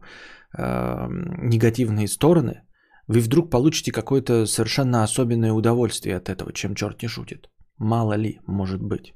э, 0.56 1.06
негативные 1.42 2.08
стороны, 2.08 2.62
вы 3.06 3.20
вдруг 3.20 3.50
получите 3.50 3.92
какое-то 3.92 4.46
совершенно 4.46 5.02
особенное 5.02 5.52
удовольствие 5.52 6.16
от 6.16 6.28
этого, 6.28 6.52
чем 6.52 6.74
черт 6.74 7.02
не 7.02 7.08
шутит. 7.08 7.48
Мало 7.78 8.16
ли, 8.16 8.40
может 8.46 8.80
быть. 8.82 9.14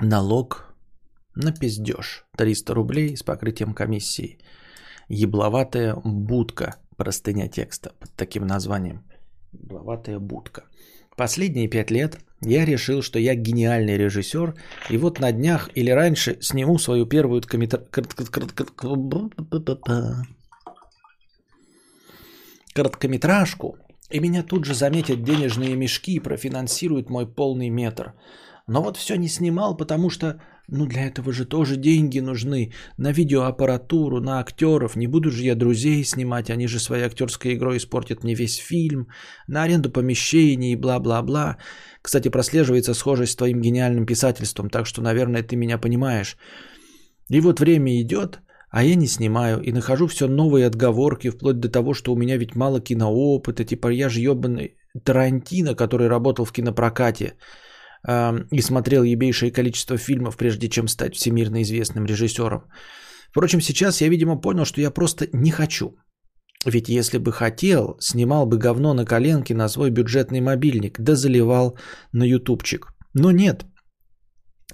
Налог 0.00 0.76
на 1.34 1.50
пиздеж. 1.50 2.24
300 2.36 2.74
рублей 2.74 3.16
с 3.16 3.24
покрытием 3.24 3.74
комиссии. 3.74 4.38
Ебловатая 5.08 5.96
будка. 6.04 6.76
Простыня 6.96 7.48
текста 7.48 7.94
под 7.98 8.14
таким 8.14 8.46
названием. 8.46 9.02
Ебловатая 9.52 10.20
будка. 10.20 10.66
Последние 11.16 11.66
пять 11.66 11.90
лет 11.90 12.20
я 12.40 12.64
решил, 12.64 13.02
что 13.02 13.18
я 13.18 13.34
гениальный 13.34 13.96
режиссер, 13.96 14.54
и 14.88 14.96
вот 14.96 15.18
на 15.18 15.32
днях 15.32 15.68
или 15.74 15.90
раньше 15.90 16.38
сниму 16.40 16.78
свою 16.78 17.04
первую 17.04 17.42
короткометражку, 22.72 23.78
и 24.10 24.20
меня 24.20 24.44
тут 24.44 24.64
же 24.64 24.74
заметят 24.74 25.24
денежные 25.24 25.74
мешки 25.74 26.12
и 26.12 26.20
профинансируют 26.20 27.10
мой 27.10 27.26
полный 27.26 27.68
метр– 27.68 28.14
но 28.68 28.82
вот 28.82 28.96
все 28.98 29.16
не 29.16 29.28
снимал, 29.28 29.76
потому 29.76 30.10
что, 30.10 30.40
ну 30.68 30.86
для 30.86 31.06
этого 31.06 31.32
же 31.32 31.46
тоже 31.46 31.76
деньги 31.76 32.20
нужны. 32.20 32.72
На 32.98 33.12
видеоаппаратуру, 33.12 34.20
на 34.20 34.40
актеров. 34.40 34.94
Не 34.94 35.06
буду 35.06 35.30
же 35.30 35.42
я 35.42 35.54
друзей 35.54 36.04
снимать, 36.04 36.50
они 36.50 36.68
же 36.68 36.78
своей 36.78 37.04
актерской 37.04 37.54
игрой 37.54 37.78
испортят 37.78 38.24
мне 38.24 38.34
весь 38.34 38.56
фильм. 38.56 39.08
На 39.48 39.62
аренду 39.62 39.90
помещений 39.90 40.72
и 40.72 40.76
бла-бла-бла. 40.76 41.56
Кстати, 42.02 42.28
прослеживается 42.28 42.94
схожесть 42.94 43.32
с 43.32 43.36
твоим 43.36 43.62
гениальным 43.62 44.04
писательством, 44.04 44.68
так 44.68 44.86
что, 44.86 45.00
наверное, 45.00 45.42
ты 45.42 45.56
меня 45.56 45.78
понимаешь. 45.78 46.36
И 47.30 47.40
вот 47.40 47.60
время 47.60 48.02
идет, 48.02 48.40
а 48.70 48.84
я 48.84 48.96
не 48.96 49.06
снимаю 49.06 49.62
и 49.62 49.72
нахожу 49.72 50.06
все 50.06 50.28
новые 50.28 50.66
отговорки, 50.66 51.30
вплоть 51.30 51.58
до 51.58 51.70
того, 51.70 51.94
что 51.94 52.12
у 52.12 52.16
меня 52.16 52.36
ведь 52.36 52.54
мало 52.54 52.80
киноопыта, 52.80 53.64
типа 53.64 53.88
я 53.88 54.10
же 54.10 54.20
ебаный 54.20 54.76
Тарантино, 55.04 55.74
который 55.74 56.08
работал 56.08 56.44
в 56.44 56.52
кинопрокате 56.52 57.34
и 58.06 58.60
смотрел 58.60 59.02
ебейшее 59.02 59.50
количество 59.50 59.96
фильмов, 59.96 60.36
прежде 60.36 60.68
чем 60.68 60.88
стать 60.88 61.14
всемирно 61.16 61.62
известным 61.62 62.06
режиссером. 62.06 62.62
Впрочем, 63.30 63.60
сейчас 63.60 64.00
я, 64.00 64.08
видимо, 64.08 64.40
понял, 64.40 64.64
что 64.64 64.80
я 64.80 64.90
просто 64.90 65.28
не 65.32 65.50
хочу. 65.50 65.96
Ведь 66.64 66.88
если 66.88 67.18
бы 67.18 67.32
хотел, 67.32 67.96
снимал 68.00 68.46
бы 68.46 68.58
говно 68.58 68.94
на 68.94 69.04
коленке 69.04 69.54
на 69.54 69.68
свой 69.68 69.90
бюджетный 69.90 70.40
мобильник, 70.40 71.00
да 71.00 71.14
заливал 71.14 71.78
на 72.12 72.24
ютубчик. 72.24 72.88
Но 73.14 73.30
нет, 73.30 73.64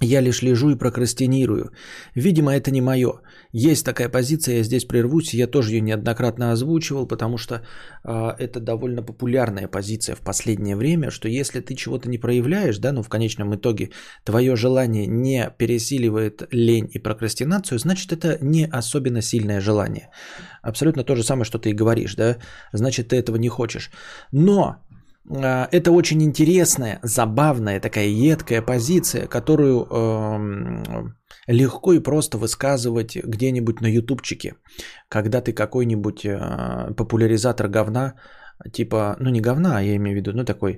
я 0.01 0.21
лишь 0.21 0.41
лежу 0.41 0.71
и 0.71 0.75
прокрастинирую. 0.75 1.71
Видимо, 2.15 2.53
это 2.53 2.69
не 2.69 2.81
мое. 2.81 3.21
Есть 3.53 3.85
такая 3.85 4.09
позиция, 4.09 4.57
я 4.57 4.63
здесь 4.63 4.83
прервусь, 4.83 5.33
я 5.33 5.47
тоже 5.47 5.71
ее 5.71 5.81
неоднократно 5.81 6.51
озвучивал, 6.51 7.07
потому 7.07 7.37
что 7.37 7.61
э, 8.03 8.31
это 8.37 8.59
довольно 8.59 9.01
популярная 9.03 9.69
позиция 9.69 10.15
в 10.15 10.19
последнее 10.19 10.75
время, 10.75 11.11
что 11.11 11.29
если 11.29 11.61
ты 11.61 11.75
чего-то 11.75 12.09
не 12.09 12.17
проявляешь, 12.17 12.77
да, 12.77 12.91
ну 12.91 13.03
в 13.03 13.07
конечном 13.07 13.55
итоге 13.55 13.91
твое 14.25 14.57
желание 14.57 15.07
не 15.07 15.49
пересиливает 15.57 16.45
лень 16.51 16.89
и 16.93 16.99
прокрастинацию, 16.99 17.79
значит 17.79 18.11
это 18.11 18.37
не 18.41 18.65
особенно 18.65 19.21
сильное 19.21 19.61
желание. 19.61 20.09
Абсолютно 20.61 21.05
то 21.05 21.15
же 21.15 21.23
самое, 21.23 21.45
что 21.45 21.57
ты 21.57 21.69
и 21.69 21.73
говоришь, 21.73 22.15
да, 22.15 22.37
значит 22.73 23.07
ты 23.07 23.15
этого 23.15 23.37
не 23.37 23.47
хочешь. 23.47 23.91
Но 24.33 24.84
это 25.29 25.91
очень 25.91 26.21
интересная, 26.21 26.99
забавная, 27.03 27.79
такая 27.79 28.07
едкая 28.07 28.61
позиция, 28.61 29.27
которую 29.27 29.85
э, 29.85 31.13
легко 31.47 31.93
и 31.93 32.03
просто 32.03 32.37
высказывать 32.37 33.15
где-нибудь 33.15 33.81
на 33.81 33.87
ютубчике, 33.87 34.55
когда 35.09 35.41
ты 35.41 35.53
какой-нибудь 35.53 36.25
э, 36.25 36.93
популяризатор 36.95 37.67
говна, 37.67 38.13
типа, 38.71 39.17
ну 39.19 39.29
не 39.29 39.41
говна, 39.41 39.81
я 39.81 39.95
имею 39.95 40.15
в 40.15 40.19
виду, 40.19 40.31
ну 40.33 40.45
такой 40.45 40.73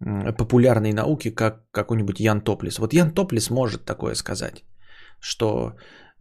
э, 0.00 0.32
популярной 0.32 0.92
науки, 0.92 1.30
как 1.30 1.70
какой-нибудь 1.70 2.20
Ян 2.20 2.40
Топлис. 2.40 2.78
Вот 2.78 2.94
Ян 2.94 3.12
Топлис 3.12 3.50
может 3.50 3.84
такое 3.84 4.14
сказать, 4.14 4.64
что 5.20 5.74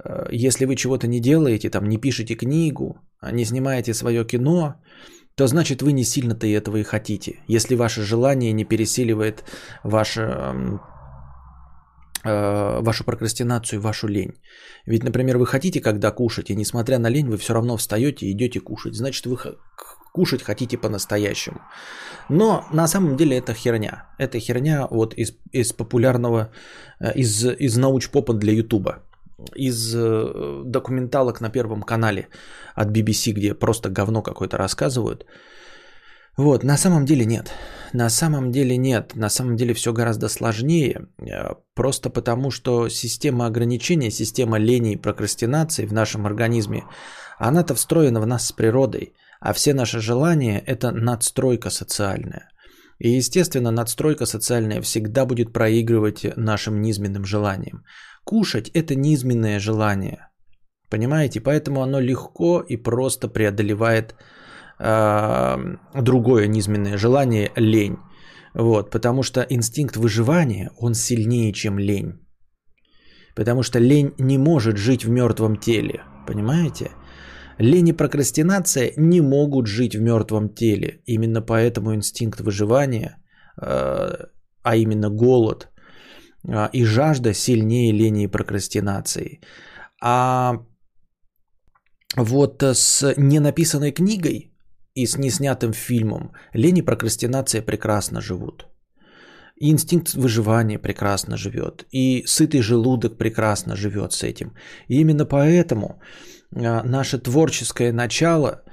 э, 0.03 0.27
если 0.31 0.65
вы 0.65 0.75
чего-то 0.75 1.07
не 1.07 1.21
делаете, 1.21 1.69
там 1.69 1.87
не 1.87 1.97
пишете 1.97 2.35
книгу, 2.35 2.99
не 3.31 3.45
снимаете 3.45 3.93
свое 3.93 4.25
кино, 4.25 4.75
то 5.35 5.47
значит 5.47 5.81
вы 5.81 5.93
не 5.93 6.03
сильно-то 6.03 6.47
и 6.47 6.51
этого 6.51 6.77
и 6.77 6.83
хотите. 6.83 7.39
Если 7.47 7.75
ваше 7.75 8.01
желание 8.03 8.51
не 8.53 8.65
пересиливает 8.65 9.43
ваше, 9.83 10.21
э, 12.23 12.81
вашу 12.81 13.03
прокрастинацию, 13.03 13.81
вашу 13.81 14.07
лень. 14.07 14.33
Ведь, 14.85 15.03
например, 15.03 15.37
вы 15.37 15.45
хотите 15.45 15.81
когда 15.81 16.11
кушать, 16.11 16.49
и 16.49 16.55
несмотря 16.55 16.99
на 16.99 17.09
лень, 17.09 17.29
вы 17.29 17.37
все 17.37 17.53
равно 17.53 17.77
встаете 17.77 18.25
и 18.25 18.31
идете 18.31 18.59
кушать. 18.59 18.95
Значит, 18.95 19.25
вы 19.25 19.37
кушать 20.13 20.43
хотите 20.43 20.77
по-настоящему. 20.77 21.61
Но 22.29 22.65
на 22.73 22.87
самом 22.87 23.15
деле 23.15 23.37
это 23.37 23.53
херня. 23.53 24.09
Это 24.17 24.39
херня 24.39 24.87
вот 24.89 25.13
из, 25.13 25.33
из 25.53 25.73
популярного, 25.73 26.51
э, 26.99 27.13
из, 27.15 27.45
из 27.45 27.77
научпопа 27.77 28.33
для 28.33 28.53
Ютуба 28.53 29.03
из 29.55 29.95
э, 29.95 30.63
документалок 30.65 31.41
на 31.41 31.49
Первом 31.49 31.83
канале 31.83 32.27
от 32.75 32.89
BBC, 32.89 33.33
где 33.33 33.53
просто 33.53 33.89
говно 33.89 34.21
какое-то 34.21 34.57
рассказывают. 34.57 35.25
Вот, 36.37 36.63
на 36.63 36.77
самом 36.77 37.05
деле 37.05 37.25
нет. 37.25 37.51
На 37.93 38.09
самом 38.09 38.51
деле 38.51 38.77
нет. 38.77 39.15
На 39.15 39.29
самом 39.29 39.55
деле 39.55 39.73
все 39.73 39.91
гораздо 39.91 40.29
сложнее. 40.29 41.07
Э, 41.21 41.55
просто 41.75 42.09
потому, 42.09 42.51
что 42.51 42.89
система 42.89 43.45
ограничения, 43.45 44.11
система 44.11 44.57
лени 44.57 44.93
и 44.93 45.01
прокрастинации 45.01 45.85
в 45.85 45.93
нашем 45.93 46.25
организме, 46.25 46.83
она-то 47.37 47.75
встроена 47.75 48.21
в 48.21 48.27
нас 48.27 48.47
с 48.47 48.51
природой. 48.51 49.13
А 49.41 49.53
все 49.53 49.73
наши 49.73 49.99
желания– 49.99 50.63
это 50.65 50.91
надстройка 50.91 51.69
социальная. 51.69 52.49
И, 52.99 53.09
естественно, 53.17 53.71
надстройка 53.71 54.25
социальная 54.25 54.81
всегда 54.81 55.25
будет 55.25 55.53
проигрывать 55.53 56.37
нашим 56.37 56.81
низменным 56.81 57.25
желаниям. 57.25 57.83
Кушать– 58.23 58.69
это 58.73 58.95
низменное 58.95 59.59
желание. 59.59 60.29
Понимаете? 60.89 61.41
Поэтому 61.41 61.81
оно 61.81 61.99
легко 61.99 62.61
и 62.61 62.77
просто 62.77 63.27
преодолевает 63.27 64.15
э, 64.79 65.57
другое 65.95 66.47
низменное 66.47 66.97
желание– 66.97 67.51
лень. 67.55 67.97
Вот, 68.53 68.91
потому 68.91 69.23
что 69.23 69.41
инстинкт 69.41 69.95
выживания, 69.95 70.71
он 70.77 70.93
сильнее, 70.95 71.53
чем 71.53 71.79
лень. 71.79 72.13
Потому 73.35 73.63
что 73.63 73.79
лень 73.79 74.13
не 74.17 74.37
может 74.37 74.77
жить 74.77 75.05
в 75.05 75.09
мертвом 75.09 75.57
теле. 75.57 76.01
Понимаете? 76.27 76.91
Лень 77.59 77.89
и 77.89 77.93
прокрастинация 77.93 78.93
не 78.97 79.21
могут 79.21 79.67
жить 79.67 79.95
в 79.95 80.01
мертвом 80.01 80.49
теле. 80.49 81.01
Именно 81.05 81.41
поэтому 81.41 81.93
инстинкт 81.93 82.41
выживания, 82.41 83.17
э, 83.61 84.27
а 84.63 84.75
именно 84.75 85.09
голод 85.09 85.69
и 86.73 86.85
жажда 86.85 87.33
сильнее 87.33 87.91
лени 87.91 88.23
и 88.23 88.27
прокрастинации. 88.27 89.41
А 90.01 90.65
вот 92.15 92.63
с 92.63 93.13
ненаписанной 93.17 93.91
книгой 93.91 94.51
и 94.95 95.05
с 95.05 95.17
неснятым 95.17 95.73
фильмом 95.73 96.31
лень 96.53 96.77
и 96.77 96.81
прокрастинация 96.81 97.61
прекрасно 97.61 98.21
живут. 98.21 98.67
И 99.59 99.69
инстинкт 99.69 100.13
выживания 100.13 100.79
прекрасно 100.79 101.37
живет. 101.37 101.85
И 101.91 102.23
сытый 102.25 102.61
желудок 102.61 103.17
прекрасно 103.17 103.75
живет 103.75 104.13
с 104.13 104.23
этим. 104.23 104.53
И 104.87 105.01
именно 105.01 105.25
поэтому 105.25 106.01
а, 106.55 106.83
наше 106.83 107.19
творческое 107.19 107.91
начало, 107.91 108.63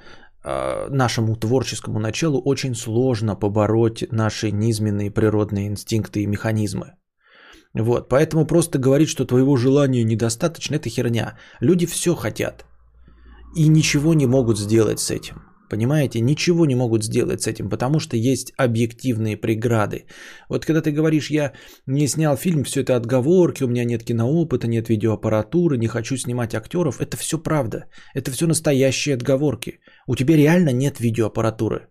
а, 0.43 0.87
нашему 0.89 1.35
творческому 1.35 1.99
началу 1.99 2.41
очень 2.41 2.73
сложно 2.75 3.35
побороть 3.35 4.05
наши 4.11 4.51
низменные 4.51 5.11
природные 5.11 5.67
инстинкты 5.67 6.23
и 6.23 6.27
механизмы. 6.27 6.96
Вот, 7.77 8.09
поэтому 8.09 8.45
просто 8.45 8.79
говорить, 8.79 9.09
что 9.09 9.25
твоего 9.25 9.55
желания 9.55 10.03
недостаточно, 10.03 10.75
это 10.75 10.89
херня. 10.89 11.37
Люди 11.61 11.85
все 11.85 12.15
хотят 12.15 12.65
и 13.55 13.67
ничего 13.69 14.13
не 14.13 14.25
могут 14.25 14.57
сделать 14.57 14.99
с 14.99 15.11
этим. 15.11 15.35
Понимаете, 15.69 16.21
ничего 16.21 16.65
не 16.65 16.75
могут 16.75 17.03
сделать 17.03 17.41
с 17.41 17.47
этим, 17.47 17.69
потому 17.69 17.99
что 17.99 18.15
есть 18.15 18.53
объективные 18.57 19.35
преграды. 19.35 20.05
Вот 20.49 20.65
когда 20.65 20.81
ты 20.81 20.91
говоришь, 20.91 21.29
я 21.29 21.51
не 21.85 22.07
снял 22.07 22.37
фильм, 22.37 22.63
все 22.63 22.81
это 22.81 22.95
отговорки, 22.95 23.63
у 23.63 23.67
меня 23.67 23.83
нет 23.83 24.03
киноопыта, 24.03 24.67
нет 24.67 24.89
видеоаппаратуры, 24.89 25.77
не 25.77 25.87
хочу 25.87 26.17
снимать 26.17 26.55
актеров, 26.55 27.01
это 27.01 27.17
все 27.17 27.37
правда. 27.37 27.85
Это 28.15 28.31
все 28.31 28.47
настоящие 28.47 29.15
отговорки. 29.15 29.79
У 30.07 30.15
тебя 30.15 30.37
реально 30.37 30.71
нет 30.71 30.99
видеоаппаратуры. 30.99 31.87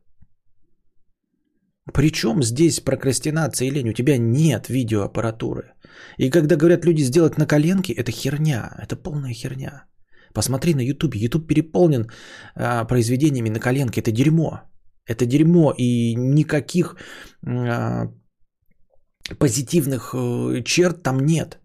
Причем 1.92 2.42
здесь 2.42 2.80
прокрастинация 2.80 3.68
и 3.68 3.70
лень? 3.70 3.90
У 3.90 3.92
тебя 3.92 4.16
нет 4.18 4.68
видеоаппаратуры. 4.68 5.74
И 6.18 6.30
когда 6.30 6.56
говорят 6.56 6.84
люди 6.84 7.02
сделать 7.02 7.38
на 7.38 7.46
коленке, 7.46 7.92
это 7.92 8.12
херня, 8.12 8.74
это 8.82 8.96
полная 8.96 9.32
херня. 9.32 9.84
Посмотри 10.32 10.74
на 10.74 10.80
YouTube. 10.80 11.14
YouTube 11.14 11.46
переполнен 11.46 12.06
а, 12.54 12.84
произведениями 12.84 13.50
на 13.50 13.60
коленке. 13.60 14.00
Это 14.00 14.12
дерьмо. 14.12 14.60
Это 15.06 15.26
дерьмо. 15.26 15.72
И 15.78 16.14
никаких 16.14 16.96
а, 17.46 18.12
позитивных 19.38 20.14
э, 20.14 20.62
черт 20.64 21.02
там 21.02 21.20
нет. 21.20 21.58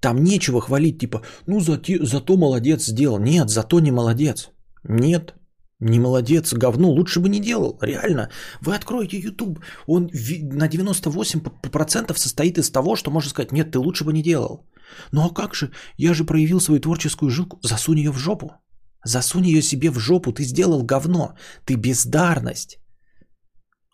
Там 0.00 0.24
нечего 0.24 0.60
хвалить, 0.60 0.98
типа, 0.98 1.22
ну 1.46 1.60
зато, 1.60 2.04
зато 2.04 2.36
молодец 2.36 2.86
сделал. 2.86 3.20
Нет, 3.20 3.48
зато 3.48 3.80
не 3.80 3.92
молодец. 3.92 4.50
Нет, 4.84 5.34
не 5.82 6.00
молодец, 6.00 6.54
говно, 6.54 6.90
лучше 6.90 7.20
бы 7.20 7.28
не 7.28 7.40
делал, 7.40 7.78
реально. 7.82 8.28
Вы 8.60 8.74
откроете 8.76 9.18
YouTube, 9.18 9.58
он 9.86 10.10
на 10.52 10.68
98% 10.68 12.16
состоит 12.16 12.58
из 12.58 12.70
того, 12.70 12.96
что 12.96 13.10
можно 13.10 13.30
сказать, 13.30 13.52
нет, 13.52 13.70
ты 13.70 13.78
лучше 13.78 14.04
бы 14.04 14.12
не 14.12 14.22
делал. 14.22 14.64
Ну 15.12 15.24
а 15.24 15.34
как 15.34 15.54
же? 15.54 15.70
Я 15.96 16.14
же 16.14 16.24
проявил 16.24 16.60
свою 16.60 16.80
творческую 16.80 17.30
жилку. 17.30 17.58
Засунь 17.62 17.98
ее 17.98 18.12
в 18.12 18.18
жопу. 18.18 18.52
Засунь 19.04 19.46
ее 19.46 19.62
себе 19.62 19.90
в 19.90 19.98
жопу. 19.98 20.32
Ты 20.32 20.44
сделал 20.44 20.84
говно. 20.84 21.34
Ты 21.64 21.74
бездарность. 21.74 22.78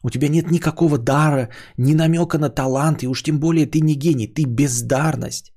У 0.05 0.11
тебя 0.11 0.29
нет 0.29 0.51
никакого 0.51 0.99
дара, 0.99 1.49
ни 1.79 1.95
намека 1.95 2.39
на 2.39 2.51
талант, 2.51 3.03
и 3.03 3.09
уж 3.09 3.23
тем 3.23 3.41
более 3.41 3.67
ты 3.67 3.81
не 3.81 3.95
гений, 3.95 4.29
ты 4.29 4.45
бездарность. 4.45 5.53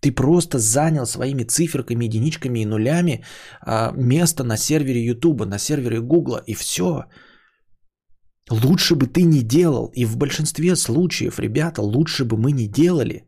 Ты 0.00 0.12
просто 0.12 0.58
занял 0.58 1.06
своими 1.06 1.44
циферками, 1.44 2.04
единичками 2.04 2.60
и 2.60 2.66
нулями 2.66 3.24
а, 3.60 3.92
место 3.96 4.44
на 4.44 4.56
сервере 4.56 5.04
Ютуба, 5.04 5.46
на 5.46 5.58
сервере 5.58 6.00
Гугла, 6.00 6.42
и 6.46 6.54
все. 6.54 7.04
Лучше 8.50 8.94
бы 8.94 9.06
ты 9.06 9.24
не 9.24 9.42
делал. 9.42 9.90
И 9.94 10.04
в 10.04 10.16
большинстве 10.16 10.76
случаев, 10.76 11.38
ребята, 11.38 11.82
лучше 11.82 12.24
бы 12.24 12.36
мы 12.36 12.52
не 12.52 12.68
делали. 12.68 13.24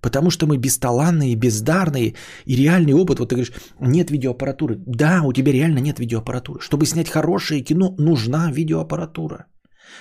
Потому 0.00 0.30
что 0.30 0.46
мы 0.46 0.58
бесталанные, 0.58 1.34
бездарные, 1.34 2.14
и 2.46 2.56
реальный 2.56 2.94
опыт, 2.94 3.18
вот 3.18 3.30
ты 3.30 3.34
говоришь, 3.34 3.52
нет 3.80 4.10
видеоаппаратуры. 4.10 4.76
Да, 4.86 5.22
у 5.24 5.32
тебя 5.32 5.52
реально 5.52 5.80
нет 5.80 5.98
видеоаппаратуры. 5.98 6.60
Чтобы 6.60 6.86
снять 6.86 7.08
хорошее 7.08 7.64
кино, 7.64 7.94
нужна 7.98 8.52
видеоаппаратура. 8.52 9.46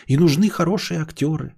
И 0.07 0.17
нужны 0.17 0.49
хорошие 0.49 1.01
актеры. 1.01 1.55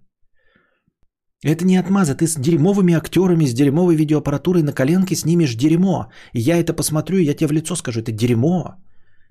Это 1.43 1.65
не 1.65 1.77
отмаза, 1.77 2.15
ты 2.15 2.27
с 2.27 2.35
дерьмовыми 2.35 2.93
актерами, 2.93 3.45
с 3.45 3.53
дерьмовой 3.53 3.95
видеоаппаратурой 3.95 4.61
на 4.61 4.73
коленке 4.73 5.15
снимешь 5.15 5.55
дерьмо. 5.55 6.11
И 6.33 6.39
я 6.39 6.57
это 6.57 6.73
посмотрю, 6.73 7.17
и 7.17 7.23
я 7.23 7.33
тебе 7.33 7.47
в 7.47 7.51
лицо 7.53 7.75
скажу, 7.75 8.01
это 8.01 8.11
дерьмо. 8.11 8.75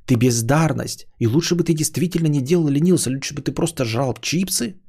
Ты 0.06 0.16
бездарность. 0.16 1.06
И 1.18 1.26
лучше 1.26 1.54
бы 1.54 1.64
ты 1.64 1.74
действительно 1.74 2.28
не 2.28 2.40
делал, 2.40 2.68
ленился, 2.68 3.10
лучше 3.10 3.34
бы 3.34 3.42
ты 3.42 3.52
просто 3.52 3.84
жрал 3.84 4.14
чипсы. 4.22 4.80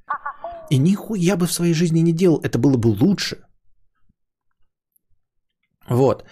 И 0.72 0.78
нихуя 0.78 1.36
бы 1.36 1.46
в 1.46 1.52
своей 1.52 1.74
жизни 1.74 2.00
не 2.00 2.14
делал, 2.14 2.40
это 2.44 2.58
было 2.58 2.78
бы 2.78 2.88
лучше. 2.88 3.38
Вот. 5.90 6.24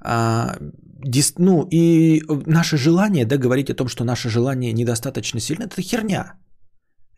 А, 0.00 0.56
дис, 1.04 1.34
ну 1.38 1.66
и 1.70 2.22
наше 2.46 2.76
желание, 2.76 3.24
да, 3.24 3.38
говорить 3.38 3.70
о 3.70 3.74
том, 3.74 3.88
что 3.88 4.04
наше 4.04 4.28
желание 4.28 4.72
недостаточно 4.72 5.40
сильно, 5.40 5.64
это 5.64 5.80
херня. 5.80 6.34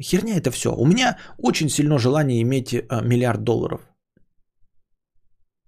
Херня 0.03 0.37
это 0.37 0.51
все. 0.51 0.75
У 0.75 0.87
меня 0.87 1.19
очень 1.39 1.69
сильно 1.69 1.99
желание 1.99 2.41
иметь 2.43 2.75
а, 2.75 3.03
миллиард 3.03 3.45
долларов. 3.45 3.81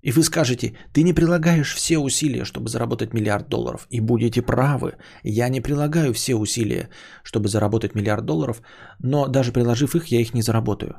И 0.03 0.11
вы 0.11 0.23
скажете, 0.25 0.73
ты 0.93 1.05
не 1.05 1.13
прилагаешь 1.13 1.75
все 1.75 1.99
усилия, 1.99 2.45
чтобы 2.45 2.69
заработать 2.69 3.15
миллиард 3.15 3.49
долларов. 3.49 3.87
И 3.91 4.01
будете 4.01 4.43
правы. 4.43 4.97
Я 5.23 5.49
не 5.49 5.61
прилагаю 5.61 6.13
все 6.13 6.35
усилия, 6.35 6.89
чтобы 7.23 7.49
заработать 7.49 7.95
миллиард 7.95 8.25
долларов, 8.25 8.63
но 8.99 9.29
даже 9.29 9.53
приложив 9.53 9.95
их, 9.95 10.07
я 10.07 10.21
их 10.21 10.35
не 10.35 10.43
заработаю. 10.43 10.97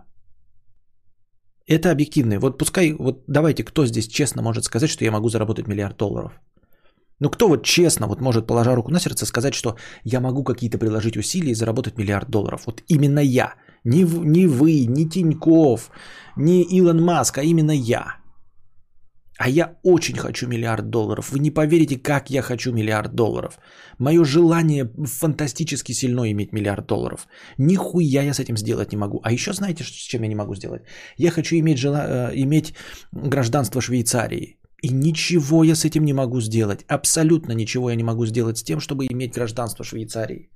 Это 1.67 1.91
объективно. 1.91 2.39
Вот 2.39 2.57
пускай, 2.57 2.93
вот 2.93 3.23
давайте, 3.27 3.63
кто 3.63 3.85
здесь 3.85 4.07
честно 4.07 4.41
может 4.41 4.63
сказать, 4.63 4.89
что 4.89 5.05
я 5.05 5.11
могу 5.11 5.29
заработать 5.29 5.67
миллиард 5.67 5.97
долларов? 5.97 6.31
Ну 7.19 7.29
кто 7.29 7.47
вот 7.47 7.63
честно 7.63 8.07
вот 8.07 8.21
может, 8.21 8.47
положа 8.47 8.75
руку 8.75 8.91
на 8.91 8.99
сердце, 8.99 9.25
сказать, 9.25 9.53
что 9.53 9.75
я 10.03 10.19
могу 10.19 10.43
какие-то 10.43 10.77
приложить 10.77 11.17
усилия 11.17 11.51
и 11.51 11.55
заработать 11.55 11.97
миллиард 11.97 12.29
долларов? 12.29 12.63
Вот 12.65 12.83
именно 12.87 13.19
я. 13.19 13.53
Не, 13.83 14.03
не 14.03 14.47
вы, 14.47 14.85
не 14.85 15.09
Тиньков, 15.09 15.91
не 16.37 16.63
Илон 16.63 17.03
Маск, 17.03 17.37
а 17.37 17.43
именно 17.43 17.71
я. 17.71 18.23
А 19.37 19.49
я 19.49 19.75
очень 19.83 20.15
хочу 20.15 20.47
миллиард 20.47 20.89
долларов. 20.89 21.31
Вы 21.31 21.39
не 21.39 21.51
поверите, 21.51 21.97
как 21.97 22.29
я 22.29 22.41
хочу 22.41 22.71
миллиард 22.71 23.15
долларов. 23.15 23.59
Мое 23.97 24.23
желание 24.23 24.89
фантастически 25.05 25.91
сильно 25.91 26.31
иметь 26.31 26.53
миллиард 26.53 26.85
долларов. 26.87 27.27
Нихуя 27.57 28.23
я 28.23 28.33
с 28.33 28.39
этим 28.39 28.57
сделать 28.57 28.91
не 28.91 28.97
могу. 28.97 29.19
А 29.23 29.31
еще 29.31 29.53
знаете, 29.53 29.83
с 29.83 29.87
чем 29.87 30.21
я 30.21 30.27
не 30.27 30.35
могу 30.35 30.55
сделать? 30.55 30.83
Я 31.17 31.31
хочу 31.31 31.55
иметь, 31.55 31.77
жела... 31.77 32.05
Э, 32.07 32.31
иметь 32.35 32.73
гражданство 33.11 33.81
Швейцарии. 33.81 34.59
И 34.83 34.89
ничего 34.89 35.63
я 35.63 35.75
с 35.75 35.85
этим 35.85 36.03
не 36.03 36.13
могу 36.13 36.41
сделать. 36.41 36.85
Абсолютно 36.87 37.53
ничего 37.53 37.89
я 37.89 37.95
не 37.95 38.03
могу 38.03 38.25
сделать 38.25 38.57
с 38.57 38.63
тем, 38.63 38.79
чтобы 38.79 39.05
иметь 39.05 39.33
гражданство 39.33 39.85
Швейцарии. 39.85 40.49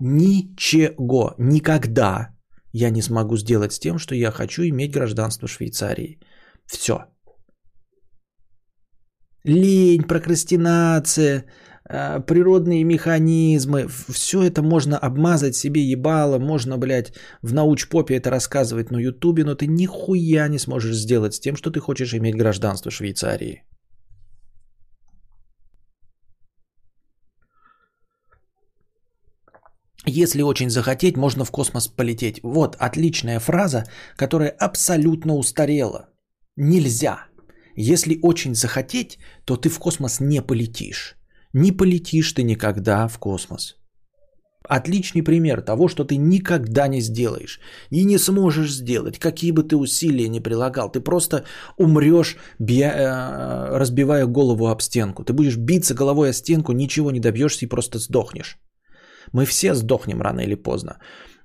Ничего. 0.00 1.34
Никогда 1.38 2.28
я 2.72 2.90
не 2.90 3.02
смогу 3.02 3.36
сделать 3.36 3.72
с 3.72 3.78
тем, 3.78 3.98
что 3.98 4.14
я 4.14 4.30
хочу 4.30 4.62
иметь 4.62 4.92
гражданство 4.92 5.48
Швейцарии. 5.48 6.18
Все 6.66 6.98
лень, 9.48 10.02
прокрастинация, 10.02 11.44
природные 11.88 12.84
механизмы, 12.84 13.88
все 13.88 14.42
это 14.42 14.62
можно 14.62 14.98
обмазать 14.98 15.56
себе 15.56 15.82
ебало, 15.82 16.38
можно, 16.38 16.76
блядь, 16.78 17.12
в 17.42 17.52
научпопе 17.52 18.16
это 18.16 18.30
рассказывать 18.30 18.90
на 18.90 18.98
ютубе, 18.98 19.44
но 19.44 19.54
ты 19.54 19.66
нихуя 19.66 20.48
не 20.48 20.58
сможешь 20.58 20.96
сделать 20.96 21.34
с 21.34 21.40
тем, 21.40 21.56
что 21.56 21.70
ты 21.70 21.80
хочешь 21.80 22.14
иметь 22.14 22.36
гражданство 22.36 22.90
Швейцарии. 22.90 23.62
Если 30.06 30.42
очень 30.42 30.70
захотеть, 30.70 31.16
можно 31.16 31.44
в 31.44 31.50
космос 31.50 31.88
полететь. 31.88 32.40
Вот 32.42 32.76
отличная 32.76 33.40
фраза, 33.40 33.84
которая 34.16 34.50
абсолютно 34.50 35.34
устарела. 35.34 36.08
Нельзя. 36.56 37.26
Если 37.76 38.18
очень 38.22 38.54
захотеть, 38.54 39.18
то 39.44 39.56
ты 39.56 39.68
в 39.68 39.78
космос 39.78 40.20
не 40.20 40.40
полетишь. 40.42 41.17
Не 41.52 41.72
полетишь 41.72 42.32
ты 42.32 42.42
никогда 42.42 43.08
в 43.08 43.18
космос. 43.18 43.76
Отличный 44.68 45.22
пример 45.22 45.62
того, 45.62 45.88
что 45.88 46.04
ты 46.04 46.16
никогда 46.16 46.88
не 46.88 47.00
сделаешь 47.00 47.60
и 47.90 48.04
не 48.04 48.18
сможешь 48.18 48.72
сделать, 48.72 49.18
какие 49.18 49.52
бы 49.52 49.62
ты 49.62 49.76
усилия 49.76 50.28
ни 50.28 50.40
прилагал. 50.40 50.90
Ты 50.92 51.00
просто 51.00 51.44
умрешь, 51.78 52.36
бия, 52.58 52.92
э, 52.92 53.78
разбивая 53.78 54.26
голову 54.26 54.66
об 54.66 54.82
стенку. 54.82 55.24
Ты 55.24 55.32
будешь 55.32 55.56
биться 55.56 55.94
головой 55.94 56.30
о 56.30 56.32
стенку, 56.32 56.72
ничего 56.72 57.10
не 57.10 57.20
добьешься 57.20 57.64
и 57.64 57.68
просто 57.68 57.98
сдохнешь. 57.98 58.58
Мы 59.32 59.46
все 59.46 59.74
сдохнем 59.74 60.20
рано 60.20 60.40
или 60.40 60.54
поздно. 60.54 60.98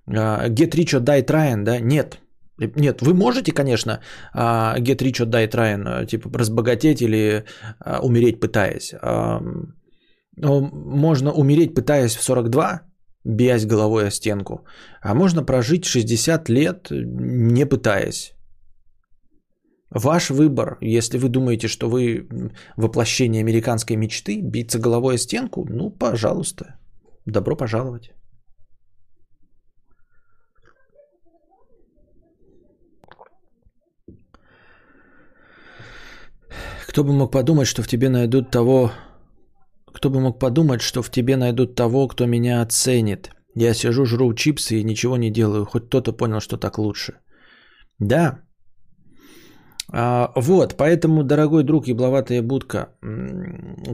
Uh, 0.05 0.49
get 0.49 0.75
rich 0.75 0.93
or 0.93 0.99
die 0.99 1.25
trying, 1.25 1.63
да? 1.63 1.79
Нет. 1.79 2.19
Нет, 2.57 3.01
вы 3.01 3.13
можете, 3.13 3.53
конечно, 3.53 4.01
uh, 4.35 4.77
get 4.79 4.97
rich 4.97 5.21
or 5.21 5.29
die 5.29 5.49
trying, 5.49 5.83
uh, 5.85 6.05
типа 6.05 6.29
разбогатеть 6.37 7.01
или 7.01 7.45
умереть 8.01 8.39
пытаясь. 8.41 8.93
Но 10.35 10.61
можно 10.61 11.31
умереть 11.31 11.75
пытаясь 11.75 12.15
в 12.15 12.23
42, 12.23 12.81
биясь 13.23 13.65
головой 13.65 14.07
о 14.07 14.11
стенку, 14.11 14.65
а 15.01 15.13
можно 15.13 15.43
прожить 15.45 15.85
60 15.85 16.49
лет, 16.49 16.87
не 16.91 17.65
пытаясь. 17.65 18.33
Ваш 19.95 20.29
выбор, 20.29 20.77
если 20.81 21.19
вы 21.19 21.29
думаете, 21.29 21.67
что 21.67 21.87
вы 21.87 22.27
воплощение 22.77 23.41
американской 23.41 23.95
мечты, 23.95 24.41
биться 24.41 24.79
головой 24.79 25.15
о 25.15 25.17
стенку, 25.19 25.65
ну, 25.69 25.91
пожалуйста. 25.91 26.79
Добро 27.25 27.55
пожаловать. 27.55 28.11
Кто 36.87 37.03
бы 37.03 37.13
мог 37.13 37.31
подумать, 37.31 37.67
что 37.67 37.83
в 37.83 37.87
тебе 37.87 38.09
найдут 38.09 38.51
того... 38.51 38.91
Кто 39.93 40.09
бы 40.09 40.19
мог 40.19 40.39
подумать, 40.39 40.81
что 40.81 41.01
в 41.01 41.09
тебе 41.09 41.37
найдут 41.37 41.75
того, 41.75 42.07
кто 42.07 42.25
меня 42.25 42.61
оценит. 42.61 43.29
Я 43.55 43.73
сижу, 43.73 44.05
жру 44.05 44.33
чипсы 44.33 44.79
и 44.79 44.83
ничего 44.83 45.17
не 45.17 45.31
делаю. 45.31 45.65
Хоть 45.65 45.85
кто-то 45.85 46.11
понял, 46.11 46.39
что 46.41 46.57
так 46.57 46.77
лучше. 46.79 47.13
Да, 47.99 48.39
вот, 49.93 50.75
поэтому, 50.75 51.23
дорогой 51.23 51.63
друг, 51.63 51.87
ебловатая 51.87 52.41
будка, 52.41 52.89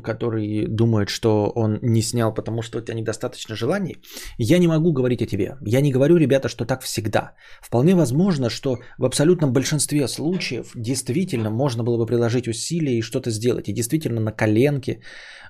который 0.02 0.66
думает, 0.68 1.10
что 1.10 1.52
он 1.56 1.80
не 1.82 2.02
снял, 2.02 2.34
потому 2.34 2.62
что 2.62 2.78
у 2.78 2.82
тебя 2.82 2.94
недостаточно 2.94 3.56
желаний, 3.56 3.98
я 4.38 4.60
не 4.60 4.68
могу 4.68 4.94
говорить 4.94 5.22
о 5.22 5.26
тебе. 5.26 5.58
Я 5.62 5.82
не 5.82 5.92
говорю, 5.92 6.16
ребята, 6.16 6.48
что 6.48 6.66
так 6.66 6.84
всегда. 6.84 7.34
Вполне 7.62 7.96
возможно, 7.96 8.50
что 8.50 8.78
в 8.98 9.06
абсолютном 9.06 9.52
большинстве 9.52 10.08
случаев 10.08 10.72
действительно 10.74 11.50
можно 11.50 11.84
было 11.84 11.98
бы 11.98 12.06
приложить 12.06 12.48
усилия 12.48 12.98
и 12.98 13.02
что-то 13.02 13.30
сделать. 13.30 13.68
И 13.68 13.74
действительно 13.74 14.22
на 14.22 14.32
коленке 14.32 15.02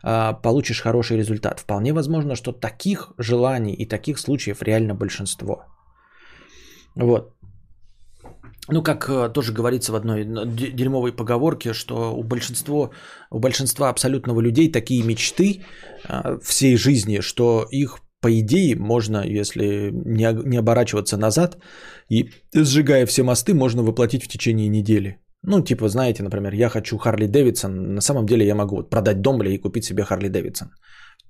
а, 0.01 0.33
получишь 0.33 0.81
хороший 0.81 1.17
результат. 1.17 1.59
Вполне 1.59 1.93
возможно, 1.93 2.35
что 2.35 2.53
таких 2.53 3.13
желаний 3.19 3.73
и 3.73 3.85
таких 3.85 4.17
случаев 4.17 4.63
реально 4.63 4.95
большинство. 4.95 5.65
Вот. 6.95 7.35
Ну, 8.71 8.83
как 8.83 9.09
э, 9.09 9.29
тоже 9.33 9.53
говорится 9.53 9.91
в 9.91 9.95
одной 9.95 10.25
дерьмовой 10.25 11.11
поговорке, 11.11 11.73
что 11.73 12.13
у 12.15 12.23
большинства, 12.23 12.89
у 13.31 13.39
большинства 13.39 13.89
абсолютного 13.89 14.41
людей 14.41 14.71
такие 14.71 15.03
мечты 15.03 15.61
э, 16.07 16.37
всей 16.43 16.77
жизни, 16.77 17.21
что 17.21 17.67
их, 17.71 17.99
по 18.21 18.29
идее, 18.39 18.75
можно, 18.75 19.23
если 19.25 19.91
не, 19.91 20.33
не 20.45 20.57
оборачиваться 20.57 21.17
назад 21.17 21.57
и 22.09 22.29
сжигая 22.53 23.05
все 23.05 23.23
мосты, 23.23 23.53
можно 23.53 23.83
воплотить 23.83 24.23
в 24.23 24.27
течение 24.27 24.69
недели. 24.69 25.17
Ну, 25.41 25.61
типа, 25.61 25.87
знаете, 25.89 26.23
например, 26.23 26.53
я 26.53 26.69
хочу 26.69 26.97
Харли 26.97 27.27
Дэвидсон, 27.27 27.95
на 27.95 28.01
самом 28.01 28.25
деле 28.25 28.45
я 28.45 28.55
могу 28.55 28.75
вот 28.75 28.89
продать 28.89 29.21
дом 29.21 29.41
и 29.43 29.57
купить 29.57 29.85
себе 29.85 30.03
Харли 30.03 30.27
Дэвидсон 30.27 30.69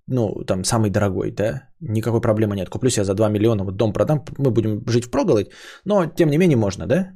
ну, 0.09 0.43
там, 0.45 0.63
самый 0.63 0.89
дорогой, 0.89 1.31
да, 1.31 1.69
никакой 1.81 2.21
проблемы 2.21 2.55
нет. 2.55 2.69
Куплю 2.69 2.89
себе 2.89 3.03
за 3.03 3.13
2 3.13 3.29
миллиона, 3.29 3.63
вот 3.63 3.75
дом 3.75 3.93
продам, 3.93 4.25
мы 4.37 4.51
будем 4.51 4.83
жить 4.87 5.05
в 5.05 5.11
проголодь, 5.11 5.51
но, 5.85 6.05
тем 6.05 6.29
не 6.29 6.37
менее, 6.37 6.57
можно, 6.57 6.87
да? 6.87 7.11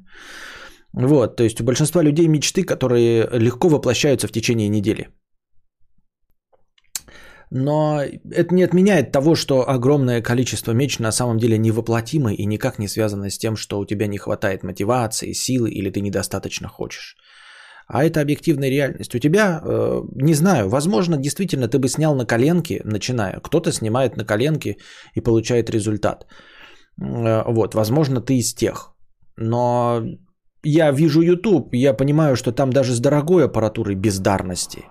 Вот, 0.93 1.35
то 1.35 1.43
есть 1.43 1.59
у 1.59 1.63
большинства 1.63 2.03
людей 2.03 2.27
мечты, 2.27 2.63
которые 2.63 3.27
легко 3.39 3.69
воплощаются 3.69 4.27
в 4.27 4.31
течение 4.31 4.69
недели. 4.69 5.09
Но 7.49 8.01
это 8.31 8.53
не 8.53 8.63
отменяет 8.63 9.11
того, 9.11 9.35
что 9.35 9.69
огромное 9.69 10.21
количество 10.21 10.73
меч 10.73 10.99
на 10.99 11.11
самом 11.11 11.37
деле 11.37 11.57
невоплотимы 11.57 12.33
и 12.33 12.45
никак 12.45 12.79
не 12.79 12.87
связано 12.87 13.29
с 13.29 13.37
тем, 13.37 13.55
что 13.55 13.79
у 13.79 13.85
тебя 13.85 14.07
не 14.07 14.17
хватает 14.17 14.63
мотивации, 14.63 15.33
силы 15.33 15.69
или 15.69 15.91
ты 15.91 16.01
недостаточно 16.01 16.67
хочешь 16.67 17.15
а 17.93 18.03
это 18.03 18.21
объективная 18.21 18.71
реальность. 18.71 19.15
У 19.15 19.19
тебя, 19.19 19.61
э, 19.63 20.01
не 20.15 20.33
знаю, 20.33 20.67
возможно, 20.69 21.17
действительно 21.17 21.67
ты 21.67 21.77
бы 21.77 21.87
снял 21.87 22.15
на 22.15 22.25
коленки, 22.25 22.81
начиная. 22.85 23.39
Кто-то 23.39 23.71
снимает 23.71 24.17
на 24.17 24.25
коленки 24.25 24.77
и 25.15 25.21
получает 25.21 25.69
результат. 25.69 26.25
Э, 27.01 27.43
вот, 27.47 27.75
возможно, 27.75 28.19
ты 28.19 28.33
из 28.33 28.53
тех. 28.55 28.95
Но 29.37 30.01
я 30.63 30.91
вижу 30.91 31.21
YouTube, 31.21 31.75
я 31.75 31.93
понимаю, 31.93 32.35
что 32.35 32.51
там 32.51 32.71
даже 32.71 32.93
с 32.93 32.99
дорогой 32.99 33.45
аппаратурой 33.45 33.95
бездарности. 33.95 34.85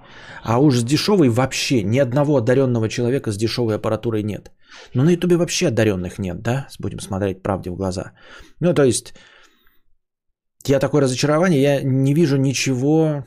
А 0.44 0.60
уж 0.60 0.76
с 0.76 0.84
дешевой 0.84 1.28
вообще 1.28 1.82
ни 1.82 1.98
одного 1.98 2.36
одаренного 2.36 2.88
человека 2.88 3.32
с 3.32 3.36
дешевой 3.36 3.74
аппаратурой 3.74 4.22
нет. 4.22 4.52
Но 4.94 5.02
на 5.02 5.10
YouTube 5.10 5.38
вообще 5.38 5.68
одаренных 5.68 6.20
нет, 6.20 6.40
да? 6.42 6.68
Будем 6.78 7.00
смотреть 7.00 7.42
правде 7.42 7.70
в 7.70 7.76
глаза. 7.76 8.12
Ну, 8.60 8.74
то 8.74 8.84
есть 8.84 9.14
я 10.66 10.78
такое 10.80 11.02
разочарование, 11.02 11.62
я 11.62 11.82
не 11.82 12.14
вижу 12.14 12.36
ничего, 12.36 13.24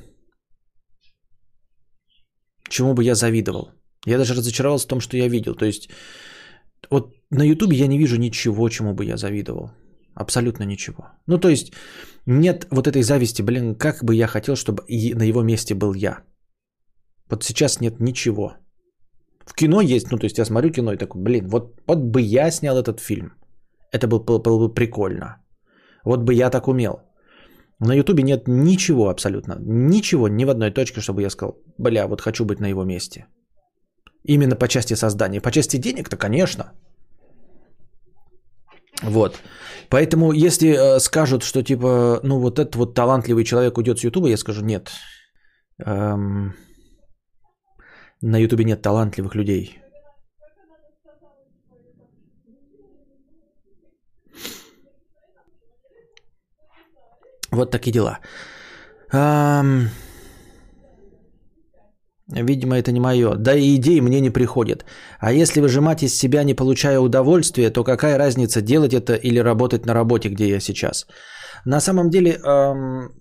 чему 2.69 2.93
бы 2.93 3.03
я 3.03 3.15
завидовал. 3.15 3.71
Я 4.05 4.17
даже 4.17 4.33
разочаровался 4.33 4.85
в 4.85 4.89
том, 4.89 4.99
что 4.99 5.17
я 5.17 5.27
видел. 5.27 5.55
То 5.55 5.65
есть 5.65 5.89
вот 6.89 7.15
на 7.29 7.43
Ютубе 7.43 7.77
я 7.77 7.87
не 7.87 7.97
вижу 7.97 8.17
ничего, 8.17 8.69
чему 8.69 8.93
бы 8.93 9.05
я 9.05 9.17
завидовал. 9.17 9.71
Абсолютно 10.15 10.63
ничего. 10.63 11.03
Ну, 11.27 11.37
то 11.37 11.49
есть 11.49 11.73
нет 12.25 12.67
вот 12.71 12.87
этой 12.87 13.01
зависти, 13.01 13.41
блин, 13.41 13.75
как 13.75 14.03
бы 14.03 14.15
я 14.15 14.27
хотел, 14.27 14.55
чтобы 14.55 14.83
на 14.87 15.23
его 15.23 15.43
месте 15.43 15.75
был 15.75 15.93
я. 15.93 16.23
Вот 17.29 17.43
сейчас 17.43 17.81
нет 17.81 17.99
ничего. 17.99 18.53
В 19.45 19.53
кино 19.53 19.81
есть, 19.81 20.11
ну, 20.11 20.17
то 20.17 20.25
есть 20.25 20.37
я 20.37 20.45
смотрю 20.45 20.71
кино 20.71 20.93
и 20.93 20.97
такой, 20.97 21.21
блин, 21.21 21.47
вот, 21.47 21.81
вот 21.87 21.97
бы 21.99 22.21
я 22.21 22.51
снял 22.51 22.77
этот 22.77 22.99
фильм. 22.99 23.33
Это 23.91 24.07
было, 24.07 24.39
было 24.39 24.67
бы 24.67 24.73
прикольно. 24.73 25.37
Вот 26.03 26.23
бы 26.23 26.33
я 26.33 26.49
так 26.49 26.67
умел. 26.67 26.99
На 27.79 27.93
Ютубе 27.93 28.23
нет 28.23 28.47
ничего 28.47 29.09
абсолютно, 29.09 29.57
ничего, 29.59 30.27
ни 30.27 30.45
в 30.45 30.49
одной 30.49 30.71
точке, 30.71 31.01
чтобы 31.01 31.21
я 31.21 31.29
сказал, 31.29 31.57
бля, 31.77 32.07
вот 32.07 32.21
хочу 32.21 32.45
быть 32.45 32.59
на 32.59 32.69
его 32.69 32.85
месте. 32.85 33.25
Именно 34.27 34.55
по 34.55 34.67
части 34.67 34.95
создания. 34.95 35.41
По 35.41 35.51
части 35.51 35.77
денег-то, 35.77 36.17
конечно. 36.17 36.71
Вот. 39.03 39.41
Поэтому, 39.89 40.31
если 40.31 40.69
э, 40.69 40.99
скажут, 40.99 41.43
что 41.43 41.63
типа, 41.63 42.21
ну 42.23 42.39
вот 42.39 42.59
этот 42.59 42.75
вот 42.75 42.95
талантливый 42.95 43.43
человек 43.43 43.77
уйдет 43.77 43.99
с 43.99 44.03
Ютуба, 44.03 44.29
я 44.29 44.37
скажу, 44.37 44.63
нет. 44.63 44.91
Эм, 45.85 46.55
на 48.21 48.37
Ютубе 48.37 48.63
нет 48.63 48.81
талантливых 48.81 49.35
людей. 49.35 49.84
Вот 57.55 57.71
такие 57.71 57.91
дела. 57.91 58.19
Ам... 59.11 59.89
Видимо, 62.27 62.75
это 62.75 62.91
не 62.91 62.99
мое. 62.99 63.35
Да 63.35 63.55
и 63.55 63.75
идеи 63.75 63.99
мне 63.99 64.19
не 64.19 64.31
приходят. 64.31 64.85
А 65.19 65.31
если 65.31 65.61
выжимать 65.61 66.01
из 66.01 66.17
себя, 66.17 66.43
не 66.43 66.55
получая 66.55 66.99
удовольствия, 66.99 67.69
то 67.69 67.83
какая 67.83 68.17
разница, 68.17 68.61
делать 68.61 68.93
это 68.93 69.13
или 69.13 69.37
работать 69.37 69.85
на 69.85 69.93
работе, 69.93 70.29
где 70.29 70.49
я 70.49 70.59
сейчас? 70.59 71.05
На 71.65 71.79
самом 71.79 72.09
деле, 72.09 72.31
эм, 72.31 73.11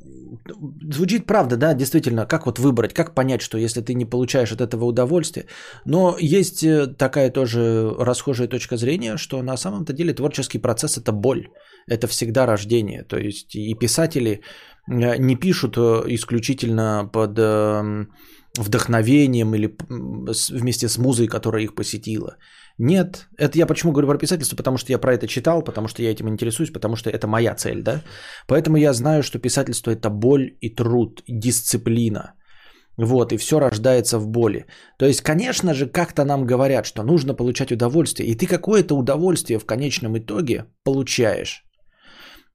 звучит 0.92 1.26
правда, 1.26 1.56
да, 1.56 1.74
действительно, 1.74 2.26
как 2.26 2.46
вот 2.46 2.58
выбрать, 2.58 2.94
как 2.94 3.14
понять, 3.14 3.42
что 3.42 3.58
если 3.58 3.82
ты 3.82 3.94
не 3.94 4.06
получаешь 4.06 4.52
от 4.52 4.60
этого 4.60 4.86
удовольствия. 4.86 5.46
Но 5.84 6.16
есть 6.18 6.64
э, 6.64 6.86
такая 6.86 7.30
тоже 7.30 7.94
расхожая 7.98 8.48
точка 8.48 8.76
зрения, 8.76 9.16
что 9.16 9.42
на 9.42 9.56
самом-то 9.56 9.92
деле 9.92 10.14
творческий 10.14 10.58
процесс– 10.58 10.98
это 10.98 11.12
боль 11.12 11.48
это 11.86 12.06
всегда 12.06 12.46
рождение. 12.46 13.02
То 13.04 13.18
есть 13.18 13.54
и 13.54 13.74
писатели 13.74 14.40
э, 14.88 15.16
не 15.18 15.36
пишут 15.36 15.76
э, 15.76 16.04
исключительно 16.08 17.10
под 17.12 17.38
эм, 17.38 18.08
вдохновением 18.58 19.54
или 19.54 19.76
вместе 20.50 20.88
с 20.88 20.98
музой, 20.98 21.28
которая 21.28 21.64
их 21.64 21.74
посетила. 21.74 22.36
Нет, 22.78 23.28
это 23.38 23.58
я 23.58 23.66
почему 23.66 23.92
говорю 23.92 24.08
про 24.08 24.18
писательство, 24.18 24.56
потому 24.56 24.78
что 24.78 24.92
я 24.92 24.98
про 24.98 25.14
это 25.14 25.28
читал, 25.28 25.62
потому 25.62 25.88
что 25.88 26.02
я 26.02 26.10
этим 26.10 26.28
интересуюсь, 26.28 26.72
потому 26.72 26.96
что 26.96 27.08
это 27.10 27.26
моя 27.26 27.54
цель, 27.54 27.82
да. 27.82 28.02
Поэтому 28.48 28.76
я 28.76 28.92
знаю, 28.92 29.22
что 29.22 29.38
писательство 29.38 29.92
это 29.92 30.10
боль 30.10 30.56
и 30.60 30.74
труд, 30.74 31.22
и 31.26 31.38
дисциплина. 31.38 32.34
Вот, 32.96 33.32
и 33.32 33.36
все 33.36 33.58
рождается 33.58 34.18
в 34.18 34.28
боли. 34.28 34.66
То 34.98 35.06
есть, 35.06 35.20
конечно 35.20 35.74
же, 35.74 35.86
как-то 35.86 36.24
нам 36.24 36.46
говорят, 36.46 36.86
что 36.86 37.02
нужно 37.02 37.34
получать 37.34 37.72
удовольствие. 37.72 38.28
И 38.28 38.34
ты 38.36 38.46
какое-то 38.46 38.96
удовольствие 38.96 39.58
в 39.58 39.66
конечном 39.66 40.16
итоге 40.16 40.66
получаешь, 40.84 41.64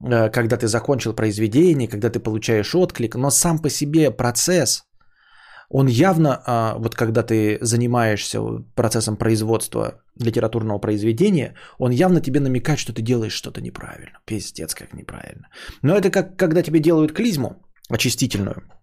когда 0.01 0.57
ты 0.57 0.67
закончил 0.67 1.13
произведение, 1.13 1.87
когда 1.87 2.09
ты 2.09 2.19
получаешь 2.19 2.75
отклик. 2.75 3.15
Но 3.15 3.29
сам 3.29 3.59
по 3.59 3.69
себе 3.69 4.11
процесс, 4.11 4.83
он 5.69 5.87
явно, 5.87 6.41
а, 6.45 6.75
вот 6.77 6.95
когда 6.95 7.21
ты 7.23 7.57
занимаешься 7.61 8.41
процессом 8.75 9.17
производства 9.17 10.01
литературного 10.19 10.79
произведения, 10.79 11.55
он 11.77 11.91
явно 11.91 12.21
тебе 12.21 12.39
намекает, 12.39 12.79
что 12.79 12.93
ты 12.93 13.01
делаешь 13.01 13.33
что-то 13.33 13.61
неправильно. 13.61 14.19
Пиздец, 14.25 14.73
как 14.73 14.93
неправильно. 14.93 15.47
Но 15.81 15.95
это 15.95 16.09
как 16.09 16.37
когда 16.37 16.63
тебе 16.63 16.79
делают 16.79 17.13
клизму 17.13 17.55
очистительную– 17.89 18.63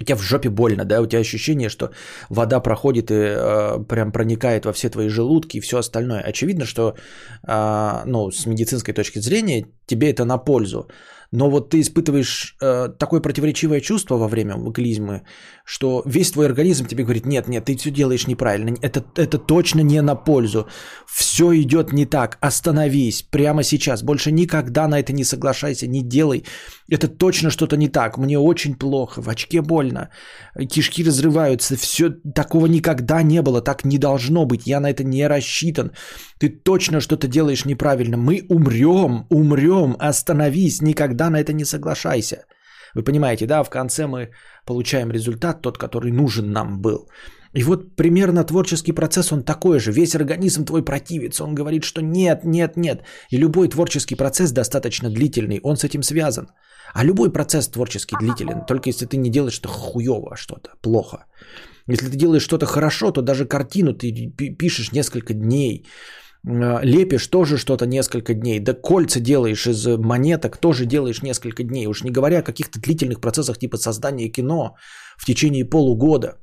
у 0.00 0.04
тебя 0.04 0.16
в 0.16 0.22
жопе 0.22 0.48
больно, 0.48 0.84
да, 0.84 1.00
у 1.00 1.06
тебя 1.06 1.20
ощущение, 1.20 1.68
что 1.68 1.90
вода 2.28 2.60
проходит 2.60 3.10
и 3.10 3.14
э, 3.14 3.84
прям 3.88 4.12
проникает 4.12 4.66
во 4.66 4.72
все 4.72 4.90
твои 4.90 5.08
желудки 5.08 5.56
и 5.56 5.60
все 5.60 5.78
остальное. 5.78 6.20
Очевидно, 6.20 6.66
что, 6.66 6.96
э, 7.48 8.02
ну, 8.04 8.30
с 8.30 8.46
медицинской 8.46 8.94
точки 8.94 9.20
зрения 9.20 9.66
тебе 9.86 10.10
это 10.10 10.24
на 10.24 10.38
пользу 10.38 10.88
но 11.36 11.50
вот 11.50 11.68
ты 11.68 11.80
испытываешь 11.80 12.56
э, 12.62 12.88
такое 12.98 13.20
противоречивое 13.20 13.80
чувство 13.80 14.16
во 14.16 14.26
время 14.26 14.56
клизмы, 14.72 15.22
что 15.66 16.02
весь 16.06 16.30
твой 16.30 16.46
организм 16.46 16.86
тебе 16.86 17.04
говорит, 17.04 17.26
нет, 17.26 17.46
нет, 17.46 17.66
ты 17.66 17.76
все 17.76 17.90
делаешь 17.90 18.26
неправильно, 18.26 18.74
это, 18.80 19.04
это 19.16 19.38
точно 19.38 19.80
не 19.80 20.00
на 20.00 20.14
пользу, 20.14 20.66
все 21.06 21.52
идет 21.60 21.92
не 21.92 22.06
так, 22.06 22.38
остановись 22.40 23.22
прямо 23.22 23.62
сейчас, 23.64 24.02
больше 24.02 24.32
никогда 24.32 24.88
на 24.88 24.98
это 24.98 25.12
не 25.12 25.24
соглашайся, 25.24 25.86
не 25.86 26.02
делай, 26.02 26.46
это 26.88 27.06
точно 27.06 27.50
что-то 27.50 27.76
не 27.76 27.88
так, 27.88 28.16
мне 28.16 28.38
очень 28.38 28.74
плохо, 28.74 29.20
в 29.20 29.28
очке 29.28 29.60
больно, 29.60 30.08
кишки 30.70 31.04
разрываются, 31.04 31.76
все, 31.76 32.14
такого 32.34 32.66
никогда 32.66 33.22
не 33.22 33.42
было, 33.42 33.60
так 33.60 33.84
не 33.84 33.98
должно 33.98 34.46
быть, 34.46 34.62
я 34.66 34.80
на 34.80 34.88
это 34.88 35.04
не 35.04 35.26
рассчитан, 35.26 35.92
ты 36.38 36.48
точно 36.48 37.00
что-то 37.00 37.28
делаешь 37.28 37.66
неправильно, 37.66 38.16
мы 38.16 38.46
умрем, 38.48 39.26
умрем, 39.28 39.96
остановись, 39.98 40.80
никогда 40.80 41.25
на 41.30 41.40
это 41.40 41.52
не 41.52 41.64
соглашайся. 41.64 42.44
Вы 42.94 43.02
понимаете, 43.02 43.46
да, 43.46 43.62
в 43.62 43.70
конце 43.70 44.06
мы 44.06 44.30
получаем 44.64 45.10
результат, 45.10 45.62
тот, 45.62 45.78
который 45.78 46.12
нужен 46.12 46.52
нам 46.52 46.80
был. 46.80 47.08
И 47.56 47.62
вот 47.62 47.96
примерно 47.96 48.44
творческий 48.44 48.92
процесс, 48.92 49.32
он 49.32 49.42
такой 49.42 49.78
же. 49.78 49.92
Весь 49.92 50.14
организм 50.14 50.64
твой 50.64 50.82
противится. 50.82 51.44
Он 51.44 51.54
говорит, 51.54 51.84
что 51.84 52.02
нет, 52.02 52.44
нет, 52.44 52.76
нет. 52.76 53.02
И 53.30 53.38
любой 53.38 53.68
творческий 53.68 54.14
процесс 54.14 54.52
достаточно 54.52 55.10
длительный. 55.10 55.60
Он 55.62 55.76
с 55.76 55.84
этим 55.84 56.02
связан. 56.02 56.48
А 56.94 57.04
любой 57.04 57.32
процесс 57.32 57.68
творческий 57.68 58.16
длителен. 58.20 58.64
Только 58.66 58.90
если 58.90 59.06
ты 59.06 59.16
не 59.16 59.30
делаешь 59.30 59.54
что 59.54 59.68
хуево 59.68 60.36
что-то, 60.36 60.70
плохо. 60.82 61.26
Если 61.88 62.10
ты 62.10 62.16
делаешь 62.16 62.44
что-то 62.44 62.66
хорошо, 62.66 63.10
то 63.10 63.22
даже 63.22 63.46
картину 63.46 63.94
ты 63.94 64.10
пишешь 64.58 64.92
несколько 64.92 65.34
дней. 65.34 65.86
Э, 66.46 66.80
лепишь 66.84 67.26
тоже 67.26 67.58
что-то 67.58 67.86
несколько 67.86 68.34
дней, 68.34 68.60
да 68.60 68.74
кольца 68.74 69.20
делаешь 69.20 69.66
из 69.66 69.86
монеток 69.86 70.58
тоже 70.58 70.86
делаешь 70.86 71.22
несколько 71.22 71.64
дней, 71.64 71.86
уж 71.86 72.04
не 72.04 72.10
говоря 72.10 72.38
о 72.38 72.42
каких-то 72.42 72.78
длительных 72.80 73.20
процессах 73.20 73.58
типа 73.58 73.78
создания 73.78 74.28
кино 74.28 74.76
в 75.18 75.24
течение 75.24 75.64
полугода, 75.64 76.36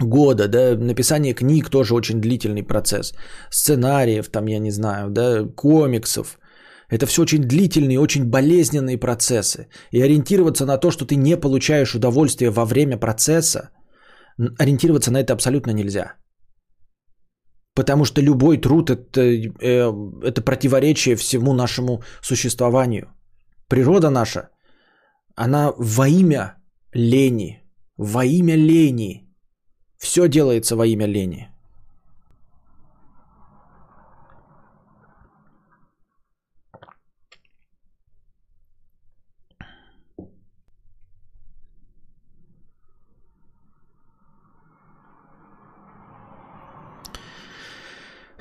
года, 0.00 0.48
да, 0.48 0.76
написание 0.76 1.34
книг 1.34 1.70
тоже 1.70 1.94
очень 1.94 2.20
длительный 2.20 2.64
процесс, 2.64 3.14
сценариев 3.50 4.28
там, 4.28 4.48
я 4.48 4.58
не 4.58 4.70
знаю, 4.70 5.10
да, 5.10 5.44
комиксов, 5.56 6.38
это 6.90 7.06
все 7.06 7.22
очень 7.22 7.42
длительные, 7.42 8.00
очень 8.00 8.24
болезненные 8.24 8.98
процессы. 8.98 9.68
И 9.90 10.02
ориентироваться 10.02 10.66
на 10.66 10.76
то, 10.76 10.90
что 10.90 11.06
ты 11.06 11.16
не 11.16 11.36
получаешь 11.36 11.94
удовольствие 11.94 12.50
во 12.50 12.64
время 12.64 12.98
процесса, 12.98 13.70
ориентироваться 14.58 15.10
на 15.10 15.20
это 15.20 15.32
абсолютно 15.32 15.72
нельзя. 15.72 16.14
Потому 17.74 18.04
что 18.04 18.22
любой 18.22 18.58
труд 18.58 18.90
это, 18.90 19.20
э, 19.20 19.92
это 20.22 20.42
противоречие 20.42 21.16
всему 21.16 21.52
нашему 21.52 22.02
существованию. 22.22 23.08
Природа 23.68 24.10
наша, 24.10 24.50
она 25.36 25.72
во 25.76 26.08
имя 26.08 26.54
лени, 26.92 27.62
во 27.96 28.24
имя 28.24 28.54
лени. 28.56 29.28
Все 29.98 30.28
делается 30.28 30.76
во 30.76 30.86
имя 30.86 31.06
лени. 31.06 31.53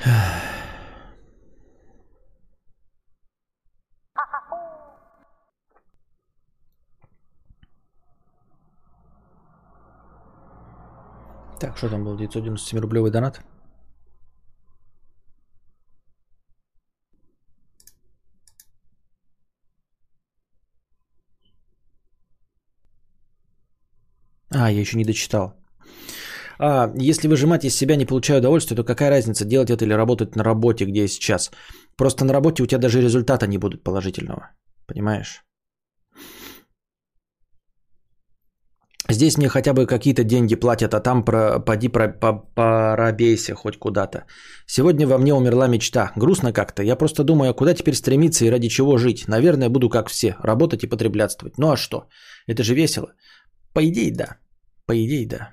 Так, 0.04 0.14
что 11.78 11.90
там 11.90 12.04
был? 12.04 12.18
997 12.18 12.80
рублевый 12.80 13.12
донат? 13.12 13.40
А, 24.50 24.70
я 24.70 24.82
еще 24.82 24.98
не 24.98 25.06
дочитал. 25.06 25.56
А, 26.60 26.92
если 26.96 27.28
выжимать 27.28 27.66
из 27.66 27.76
себя 27.76 27.96
не 27.96 28.06
получаю 28.06 28.40
удовольствия, 28.40 28.76
то 28.76 28.84
какая 28.84 29.10
разница, 29.10 29.46
делать 29.46 29.70
это 29.70 29.86
или 29.86 29.94
работать 29.94 30.36
на 30.36 30.44
работе, 30.44 30.86
где 30.86 31.02
я 31.02 31.08
сейчас? 31.08 31.52
Просто 31.98 32.26
на 32.26 32.34
работе 32.34 32.64
у 32.64 32.66
тебя 32.66 32.80
даже 32.80 33.02
результата 33.02 33.48
не 33.48 33.58
будет 33.58 33.84
положительного. 33.84 34.52
Понимаешь? 34.88 35.44
Здесь 39.10 39.38
мне 39.38 39.50
хотя 39.50 39.74
бы 39.74 39.86
какие-то 39.86 40.24
деньги 40.24 40.56
платят, 40.56 40.94
а 40.94 41.02
там 41.02 41.26
про, 41.26 41.60
поди 41.60 41.90
про, 41.90 42.08
по, 42.08 42.34
пробейся 42.56 43.54
хоть 43.54 43.78
куда-то. 43.78 44.26
Сегодня 44.66 45.08
во 45.08 45.18
мне 45.18 45.34
умерла 45.34 45.68
мечта. 45.68 46.12
Грустно 46.16 46.54
как-то. 46.54 46.84
Я 46.84 46.96
просто 46.96 47.24
думаю, 47.24 47.52
а 47.52 47.54
куда 47.54 47.74
теперь 47.74 47.96
стремиться 47.96 48.46
и 48.46 48.50
ради 48.50 48.70
чего 48.70 48.98
жить? 48.98 49.28
Наверное, 49.28 49.70
буду 49.70 49.90
как 49.90 50.10
все. 50.10 50.36
Работать 50.40 50.84
и 50.84 50.88
потреблятствовать. 50.88 51.58
Ну 51.58 51.72
а 51.72 51.78
что? 51.78 52.08
Это 52.48 52.64
же 52.64 52.76
весело. 52.76 53.14
По 53.74 53.86
идее, 53.86 54.14
да. 54.16 54.38
По 54.86 54.94
идее, 54.94 55.28
да. 55.28 55.50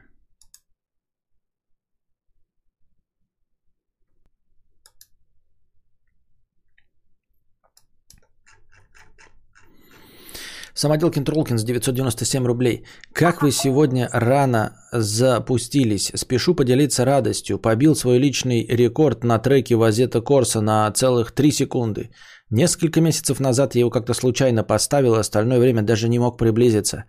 Самоделкин 10.81 11.25
Тролкинс 11.25 11.63
997 11.63 12.47
рублей. 12.47 12.85
Как 13.13 13.43
вы 13.43 13.51
сегодня 13.51 14.09
рано 14.13 14.71
запустились? 14.93 16.11
Спешу 16.15 16.55
поделиться 16.55 17.05
радостью. 17.05 17.59
Побил 17.59 17.95
свой 17.95 18.19
личный 18.19 18.67
рекорд 18.67 19.25
на 19.25 19.39
треке 19.39 19.77
Вазета 19.77 20.23
Корса 20.23 20.63
на 20.63 20.91
целых 20.93 21.33
3 21.33 21.53
секунды. 21.53 22.11
Несколько 22.51 23.01
месяцев 23.03 23.41
назад 23.41 23.75
я 23.75 23.81
его 23.81 23.91
как-то 23.91 24.15
случайно 24.15 24.65
поставил, 24.65 25.15
остальное 25.17 25.59
время 25.59 25.83
даже 25.83 26.09
не 26.09 26.19
мог 26.19 26.39
приблизиться. 26.39 27.05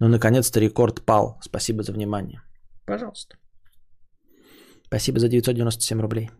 Но 0.00 0.08
наконец-то 0.08 0.60
рекорд 0.60 1.04
пал. 1.04 1.40
Спасибо 1.42 1.82
за 1.82 1.92
внимание. 1.92 2.42
Пожалуйста. 2.86 3.36
Спасибо 4.86 5.18
за 5.18 5.28
997 5.28 6.00
рублей. 6.00 6.30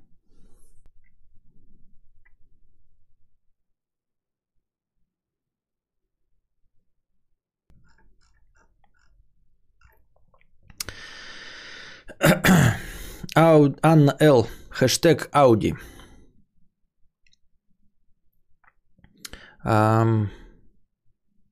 Ау, 13.34 13.74
Анна 13.82 14.16
Л. 14.20 14.46
Хэштег 14.70 15.28
Ауди. 15.32 15.74
Um, 19.64 20.28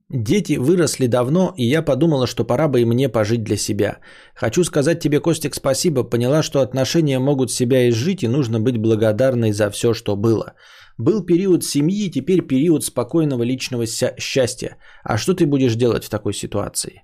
дети 0.08 0.58
выросли 0.58 1.06
давно, 1.06 1.52
и 1.56 1.64
я 1.64 1.82
подумала, 1.82 2.26
что 2.26 2.44
пора 2.44 2.68
бы 2.68 2.80
и 2.80 2.84
мне 2.84 3.08
пожить 3.08 3.42
для 3.42 3.56
себя. 3.56 3.98
Хочу 4.34 4.64
сказать 4.64 5.00
тебе, 5.00 5.20
Костик, 5.20 5.54
спасибо. 5.54 6.04
Поняла, 6.04 6.42
что 6.42 6.60
отношения 6.60 7.18
могут 7.18 7.50
себя 7.50 7.88
изжить, 7.88 8.22
и 8.22 8.28
нужно 8.28 8.60
быть 8.60 8.78
благодарной 8.78 9.52
за 9.52 9.70
все, 9.70 9.94
что 9.94 10.16
было. 10.16 10.54
Был 10.96 11.26
период 11.26 11.64
семьи, 11.64 12.10
теперь 12.10 12.46
период 12.46 12.84
спокойного 12.84 13.42
личного 13.42 13.86
счастья. 13.86 14.76
А 15.02 15.18
что 15.18 15.34
ты 15.34 15.46
будешь 15.46 15.74
делать 15.74 16.04
в 16.04 16.10
такой 16.10 16.34
ситуации? 16.34 17.02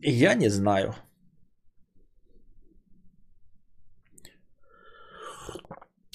Я 0.00 0.34
не 0.34 0.50
знаю. 0.50 0.94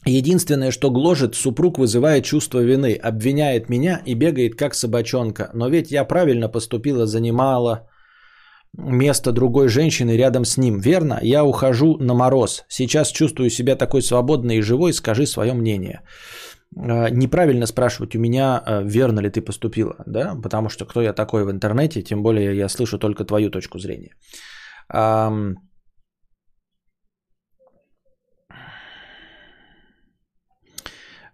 Единственное, 0.06 0.72
что 0.72 0.90
гложет, 0.90 1.36
супруг 1.36 1.78
вызывает 1.78 2.26
чувство 2.26 2.60
вины, 2.60 2.96
обвиняет 2.96 3.70
меня 3.70 4.02
и 4.06 4.16
бегает 4.16 4.56
как 4.56 4.74
собачонка. 4.74 5.52
Но 5.54 5.70
ведь 5.70 5.92
я 5.92 6.04
правильно 6.06 6.50
поступила, 6.50 7.06
занимала 7.06 7.88
место 8.78 9.32
другой 9.32 9.68
женщины 9.68 10.18
рядом 10.18 10.46
с 10.46 10.58
ним, 10.58 10.80
верно? 10.80 11.20
Я 11.22 11.44
ухожу 11.44 11.98
на 12.00 12.14
мороз. 12.14 12.64
Сейчас 12.68 13.12
чувствую 13.12 13.50
себя 13.50 13.76
такой 13.76 14.02
свободной 14.02 14.58
и 14.58 14.62
живой, 14.62 14.94
скажи 14.94 15.28
свое 15.28 15.54
мнение. 15.54 16.02
А, 16.76 17.10
неправильно 17.10 17.68
спрашивать 17.68 18.16
у 18.16 18.20
меня, 18.20 18.62
а, 18.66 18.82
верно 18.84 19.20
ли 19.20 19.30
ты 19.30 19.42
поступила, 19.42 19.96
да? 20.08 20.36
Потому 20.42 20.70
что 20.70 20.86
кто 20.86 21.02
я 21.02 21.14
такой 21.14 21.44
в 21.44 21.52
интернете, 21.52 22.02
тем 22.02 22.24
более 22.24 22.58
я 22.58 22.70
слышу 22.70 22.98
только 22.98 23.24
твою 23.24 23.50
точку 23.52 23.78
зрения. 23.80 24.16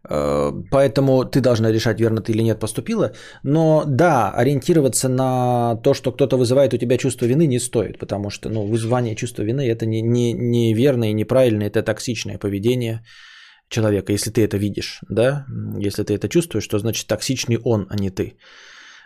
Поэтому 0.10 1.26
ты 1.26 1.42
должна 1.42 1.72
решать, 1.72 2.00
верно 2.00 2.22
ты 2.22 2.32
или 2.32 2.44
нет 2.44 2.60
поступила. 2.60 3.12
Но 3.44 3.84
да, 3.88 4.32
ориентироваться 4.32 5.10
на 5.10 5.76
то, 5.84 5.94
что 5.94 6.12
кто-то 6.12 6.38
вызывает 6.38 6.74
у 6.74 6.78
тебя 6.78 6.98
чувство 6.98 7.26
вины, 7.26 7.48
не 7.48 7.60
стоит, 7.60 8.00
потому 8.00 8.30
что 8.30 8.50
ну, 8.50 8.66
вызывание 8.66 9.16
чувства 9.16 9.44
вины 9.44 9.68
это 9.70 9.86
не, 9.86 10.02
не, 10.02 10.34
неверно 10.34 11.10
и 11.10 11.14
неправильно, 11.14 11.64
это 11.64 11.84
токсичное 11.84 12.38
поведение 12.38 13.02
человека, 13.70 14.14
если 14.14 14.32
ты 14.32 14.46
это 14.46 14.58
видишь, 14.58 15.02
да, 15.10 15.46
если 15.80 16.04
ты 16.04 16.14
это 16.14 16.30
чувствуешь, 16.30 16.68
то 16.68 16.80
значит 16.80 17.08
токсичный 17.08 17.58
он, 17.64 17.88
а 17.90 17.96
не 17.96 18.10
ты. 18.10 18.38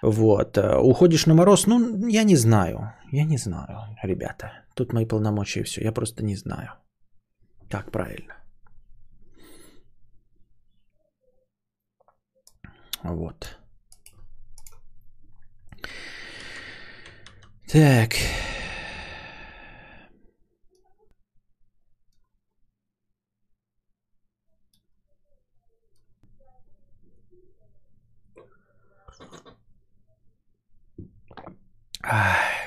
Вот. 0.02 0.58
Э, 0.58 0.78
уходишь 0.78 1.26
на 1.26 1.34
мороз, 1.34 1.68
ну, 1.68 2.08
я 2.08 2.24
не 2.24 2.36
знаю, 2.36 2.94
я 3.12 3.26
не 3.26 3.38
знаю, 3.38 3.98
ребята. 4.04 4.52
Тут 4.76 4.94
мои 4.94 5.06
полномочия 5.06 5.62
и 5.62 5.64
все, 5.64 5.82
я 5.82 5.92
просто 5.92 6.24
не 6.24 6.36
знаю, 6.36 6.70
как 7.70 7.92
правильно. 7.92 8.41
Вот. 13.04 13.58
Так. 17.68 18.16
Ах. 32.04 32.61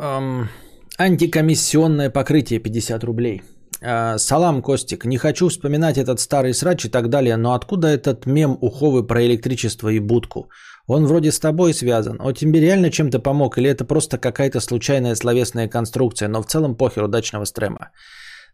Эм, 0.00 0.48
антикомиссионное 0.96 2.10
покрытие 2.10 2.60
50 2.60 3.04
рублей. 3.04 3.42
Э, 3.80 4.18
салам, 4.18 4.62
Костик. 4.62 5.04
Не 5.04 5.18
хочу 5.18 5.48
вспоминать 5.48 5.98
этот 5.98 6.20
старый 6.20 6.54
срач 6.54 6.84
и 6.84 6.88
так 6.88 7.08
далее, 7.08 7.36
но 7.36 7.52
откуда 7.52 7.88
этот 7.88 8.26
мем 8.26 8.56
Уховы 8.60 9.06
про 9.06 9.24
электричество 9.26 9.88
и 9.88 9.98
будку? 9.98 10.50
Он 10.86 11.06
вроде 11.06 11.32
с 11.32 11.40
тобой 11.40 11.74
связан. 11.74 12.20
Он 12.20 12.32
тебе 12.32 12.60
реально 12.60 12.90
чем-то 12.90 13.18
помог 13.18 13.58
или 13.58 13.68
это 13.68 13.84
просто 13.84 14.18
какая-то 14.18 14.60
случайная 14.60 15.16
словесная 15.16 15.68
конструкция, 15.68 16.28
но 16.28 16.42
в 16.42 16.46
целом 16.46 16.76
похер 16.76 17.04
удачного 17.04 17.44
стрема. 17.44 17.90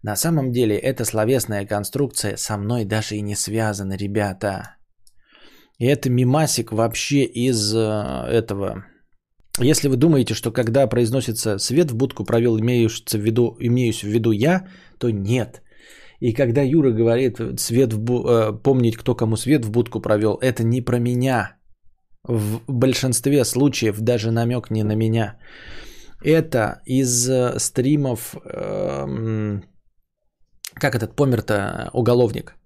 На 0.02 0.16
самом 0.16 0.50
деле 0.50 0.76
эта 0.76 1.04
словесная 1.04 1.66
конструкция 1.66 2.36
со 2.36 2.56
мной 2.56 2.84
даже 2.84 3.16
и 3.16 3.22
не 3.22 3.36
связана, 3.36 3.96
ребята. 3.96 4.76
И 5.78 5.86
это 5.86 6.10
мимасик 6.10 6.72
вообще 6.72 7.24
из 7.24 7.74
э, 7.74 7.78
этого 8.30 8.84
если 9.60 9.88
вы 9.88 9.96
думаете, 9.96 10.34
что 10.34 10.52
когда 10.52 10.86
произносится 10.88 11.58
свет 11.58 11.90
в 11.90 11.96
будку 11.96 12.24
провел, 12.24 12.58
имеюсь 12.58 13.04
в 13.04 13.18
виду, 13.18 13.56
имеюсь 13.60 14.02
в 14.02 14.08
виду 14.08 14.32
я, 14.32 14.66
то 14.98 15.10
нет. 15.10 15.62
И 16.20 16.32
когда 16.32 16.62
Юра 16.62 16.90
говорит 16.90 17.38
свет 17.60 17.92
в 17.92 18.00
бу... 18.00 18.24
Э, 18.26 18.62
помнить, 18.62 18.96
кто 18.96 19.14
кому 19.14 19.36
свет 19.36 19.64
в 19.64 19.70
будку 19.70 20.00
провел, 20.00 20.38
это 20.40 20.64
не 20.64 20.80
про 20.80 20.98
меня. 20.98 21.56
В 22.24 22.60
большинстве 22.66 23.44
случаев 23.44 24.00
даже 24.00 24.30
намек 24.30 24.70
не 24.70 24.82
на 24.82 24.96
меня. 24.96 25.36
Это 26.24 26.80
из 26.86 27.28
э, 27.28 27.58
стримов, 27.58 28.34
эм, 28.34 29.62
как 30.74 30.94
этот 30.94 31.14
помер-то 31.16 31.90
уголовник. 31.92 32.56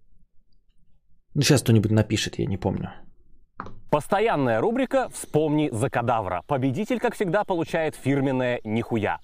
Ну, 1.34 1.42
сейчас 1.42 1.62
кто-нибудь 1.62 1.90
напишет, 1.90 2.38
я 2.38 2.46
не 2.46 2.56
помню. 2.56 2.92
Постоянная 3.90 4.60
рубрика 4.60 5.08
«Вспомни 5.14 5.70
за 5.72 5.88
кадавра». 5.88 6.42
Победитель, 6.46 7.00
как 7.00 7.14
всегда, 7.14 7.44
получает 7.44 7.94
фирменное 7.94 8.60
«Нихуя». 8.62 9.18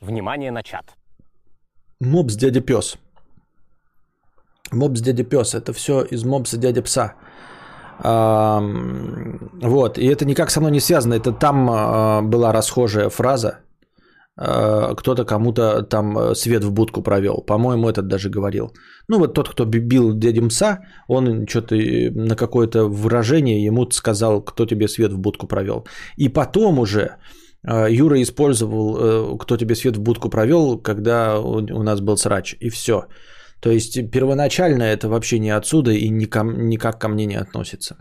Внимание 0.00 0.50
на 0.50 0.62
чат. 0.62 0.84
Мопс 2.00 2.34
дядя 2.34 2.60
пес. 2.60 2.98
Мопс 4.72 5.00
дядя 5.00 5.24
пес. 5.24 5.54
Это 5.54 5.72
все 5.72 6.02
из 6.02 6.24
мопса 6.24 6.58
дядя 6.58 6.82
пса. 6.82 7.14
Вот. 8.02 9.98
И 9.98 10.06
это 10.06 10.24
никак 10.24 10.50
со 10.50 10.60
мной 10.60 10.72
не 10.72 10.80
связано. 10.80 11.14
Это 11.14 11.32
там 11.32 11.68
а, 11.70 12.22
была 12.22 12.52
расхожая 12.52 13.10
фраза. 13.10 13.60
Э, 14.38 14.94
кто-то 14.96 15.24
кому-то 15.24 15.82
там 15.82 16.18
э, 16.18 16.34
свет 16.34 16.64
в 16.64 16.72
будку 16.72 17.02
провел. 17.02 17.44
По-моему, 17.46 17.88
этот 17.88 18.08
даже 18.08 18.30
говорил. 18.30 18.72
Ну, 19.08 19.18
вот 19.18 19.34
тот, 19.34 19.48
кто 19.48 19.64
бил 19.64 20.14
дядя 20.14 20.42
Мса, 20.42 20.78
он 21.08 21.46
что-то 21.46 21.74
э, 21.74 22.10
на 22.10 22.36
какое-то 22.36 22.84
выражение 22.84 23.64
ему 23.64 23.90
сказал, 23.90 24.42
кто 24.42 24.66
тебе 24.66 24.88
свет 24.88 25.12
в 25.12 25.18
будку 25.18 25.46
провел. 25.46 25.86
И 26.16 26.28
потом 26.28 26.78
уже 26.78 27.16
Юра 27.62 28.22
использовал, 28.22 29.36
кто 29.36 29.58
тебе 29.58 29.74
свет 29.74 29.96
в 29.96 30.00
будку 30.00 30.30
провел, 30.30 30.78
когда 30.78 31.38
у 31.38 31.82
нас 31.82 32.00
был 32.00 32.16
срач. 32.16 32.56
И 32.60 32.70
все. 32.70 33.02
То 33.60 33.70
есть 33.70 34.10
первоначально 34.10 34.84
это 34.84 35.08
вообще 35.08 35.38
не 35.38 35.50
отсюда 35.50 35.90
и 35.90 36.08
никак 36.08 36.98
ко 36.98 37.08
мне 37.08 37.26
не 37.26 37.34
относится. 37.34 37.96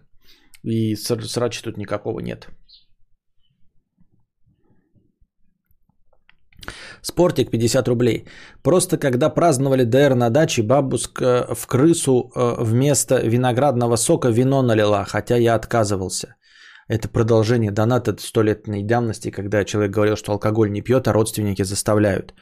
И 0.63 0.95
срача 0.95 1.61
тут 1.63 1.77
никакого 1.77 2.21
нет. 2.21 2.47
Спортик 7.01 7.49
50 7.51 7.87
рублей. 7.87 8.25
Просто 8.63 8.97
когда 8.97 9.29
праздновали 9.29 9.83
ДР 9.83 10.15
на 10.15 10.29
даче, 10.29 10.63
бабушка 10.63 11.47
в 11.55 11.67
крысу 11.67 12.31
э, 12.35 12.55
вместо 12.63 13.21
виноградного 13.21 13.97
сока 13.97 14.29
вино 14.29 14.61
налила, 14.61 15.05
хотя 15.05 15.37
я 15.37 15.55
отказывался. 15.55 16.35
Это 16.89 17.07
продолжение 17.07 17.71
доната 17.71 18.15
столетней 18.19 18.83
давности, 18.83 19.31
когда 19.31 19.63
человек 19.63 19.91
говорил, 19.91 20.15
что 20.15 20.31
алкоголь 20.31 20.71
не 20.71 20.81
пьет, 20.81 21.07
а 21.07 21.13
родственники 21.13 21.63
заставляют 21.63 22.33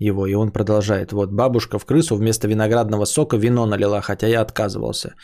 его. 0.00 0.26
И 0.26 0.34
он 0.34 0.50
продолжает. 0.50 1.12
Вот 1.12 1.30
бабушка 1.30 1.78
в 1.78 1.84
крысу 1.84 2.16
вместо 2.16 2.48
виноградного 2.48 3.04
сока 3.04 3.36
вино 3.36 3.66
налила, 3.66 4.00
хотя 4.00 4.26
я 4.26 4.40
отказывался. 4.40 5.14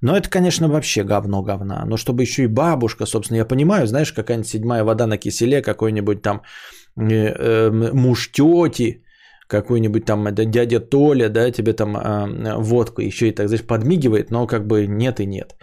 Но 0.00 0.16
это, 0.16 0.28
конечно, 0.28 0.68
вообще 0.68 1.04
говно 1.04 1.42
говна. 1.42 1.84
Но 1.86 1.96
чтобы 1.96 2.22
еще 2.22 2.44
и 2.44 2.46
бабушка, 2.48 3.06
собственно, 3.06 3.38
я 3.38 3.44
понимаю, 3.44 3.86
знаешь, 3.86 4.12
какая-нибудь 4.12 4.48
седьмая 4.48 4.84
вода 4.84 5.06
на 5.06 5.18
киселе, 5.18 5.62
какой-нибудь 5.62 6.22
там 6.22 6.36
э, 6.38 6.83
муж 6.96 8.30
тети, 8.32 9.04
какой-нибудь 9.46 10.04
там 10.04 10.26
это 10.26 10.44
дядя 10.44 10.80
Толя, 10.80 11.28
да, 11.28 11.50
тебе 11.50 11.72
там 11.72 11.96
э, 11.96 12.56
водку 12.56 13.02
еще 13.02 13.28
и 13.28 13.34
так, 13.34 13.48
знаешь, 13.48 13.66
подмигивает, 13.66 14.30
но 14.30 14.46
как 14.46 14.66
бы 14.66 14.86
нет 14.86 15.20
и 15.20 15.26
нет. 15.26 15.54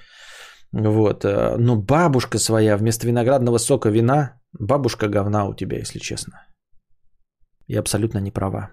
Вот. 0.74 1.26
Э, 1.26 1.58
но 1.58 1.76
бабушка 1.76 2.40
своя 2.40 2.78
вместо 2.78 3.08
виноградного 3.08 3.60
сока 3.60 3.90
вина, 3.90 4.40
бабушка 4.60 5.08
говна 5.08 5.48
у 5.48 5.56
тебя, 5.56 5.78
если 5.78 6.00
честно. 6.00 6.34
И 7.68 7.76
абсолютно 7.76 8.20
не 8.20 8.32
права. 8.32 8.70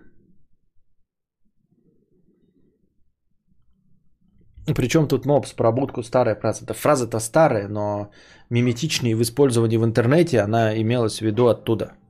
Причем 4.74 5.08
тут 5.08 5.24
мопс 5.24 5.52
про 5.52 5.72
будку 5.72 6.02
старая 6.02 6.36
фраза. 6.36 6.64
Эта 6.64 6.74
фраза-то 6.74 7.20
старая, 7.20 7.68
но 7.68 8.10
миметичнее 8.50 9.16
в 9.16 9.22
использовании 9.22 9.78
в 9.78 9.84
интернете 9.84 10.40
она 10.40 10.76
имелась 10.76 11.18
в 11.18 11.22
виду 11.22 11.46
оттуда– 11.48 11.92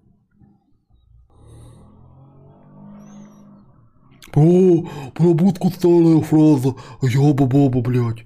О, 4.39 4.85
про 5.15 5.35
будку 5.35 5.71
старая 5.71 6.21
фраза. 6.21 6.75
Яба-боба, 7.03 7.81
блядь. 7.81 8.25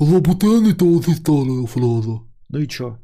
Лабутены 0.00 0.74
тоже 0.74 1.14
старая 1.16 1.66
фраза. 1.66 2.20
Ну 2.48 2.58
и 2.58 2.66
чё? 2.66 2.98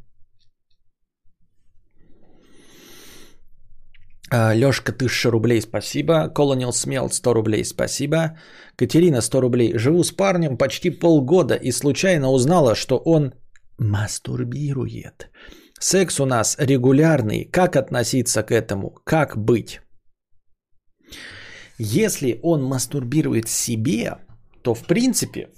А, 4.31 4.55
Лёшка, 4.55 4.93
1000 4.93 5.31
рублей, 5.31 5.61
спасибо. 5.61 6.29
Колонил 6.35 6.73
Смел, 6.73 7.11
100 7.11 7.35
рублей, 7.35 7.65
спасибо. 7.65 8.39
Катерина, 8.77 9.21
100 9.21 9.41
рублей. 9.41 9.79
Живу 9.79 10.03
с 10.03 10.11
парнем 10.11 10.57
почти 10.57 10.91
полгода 10.91 11.55
и 11.55 11.73
случайно 11.73 12.31
узнала, 12.31 12.75
что 12.75 12.97
он 12.97 13.35
мастурбирует. 13.79 15.31
Секс 15.79 16.21
у 16.21 16.27
нас 16.27 16.57
регулярный. 16.59 17.45
Как 17.45 17.77
относиться 17.77 18.43
к 18.43 18.51
этому? 18.51 18.95
Как 19.05 19.37
быть? 19.37 19.81
Если 21.79 22.39
он 22.43 22.63
мастурбирует 22.65 23.49
себе, 23.49 24.19
то 24.63 24.75
в 24.75 24.85
принципе 24.87 25.51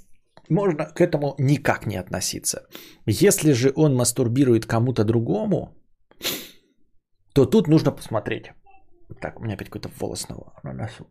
можно 0.48 0.86
к 0.86 1.00
этому 1.00 1.34
никак 1.38 1.86
не 1.86 1.96
относиться. 1.96 2.66
Если 3.06 3.52
же 3.52 3.72
он 3.74 3.94
мастурбирует 3.94 4.66
кому-то 4.66 5.04
другому, 5.04 5.74
то 7.32 7.46
тут 7.46 7.68
нужно 7.68 7.92
посмотреть. 7.92 8.52
Так, 9.20 9.40
у 9.40 9.44
меня 9.44 9.54
опять 9.54 9.68
какой-то 9.68 9.90
волос 10.00 10.28
на 10.62 10.72
носу 10.72 11.06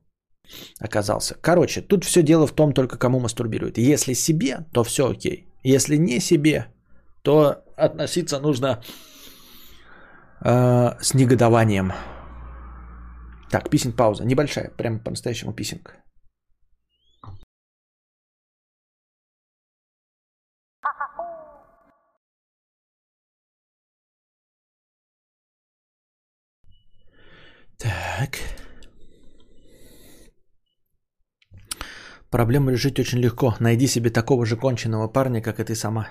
оказался. 0.80 1.36
Короче, 1.41 1.82
тут 1.82 2.03
все 2.03 2.24
дело 2.24 2.47
в 2.47 2.51
том, 2.51 2.74
только 2.74 2.97
кому 2.97 3.20
мастурбирует. 3.20 3.78
Если 3.78 4.14
себе, 4.14 4.66
то 4.74 4.84
все 4.84 5.10
окей. 5.10 5.47
Если 5.64 5.97
не 5.97 6.20
себе, 6.20 6.68
то 7.22 7.64
относиться 7.76 8.39
нужно 8.39 8.84
э, 10.41 10.91
с 11.01 11.14
негодованием. 11.14 11.91
Так, 13.52 13.70
писинг 13.70 13.96
пауза. 13.96 14.26
Небольшая, 14.26 14.70
прям 14.78 15.00
по-настоящему 15.00 15.54
писинг. 15.54 15.96
Так. 27.78 28.39
Проблему 32.32 32.72
решить 32.72 33.00
очень 33.00 33.20
легко. 33.20 33.56
Найди 33.60 33.88
себе 33.88 34.10
такого 34.10 34.46
же 34.46 34.58
конченного 34.58 35.08
парня, 35.08 35.41
как 35.41 35.60
и 35.60 35.64
ты 35.64 35.76
сама. 35.76 36.10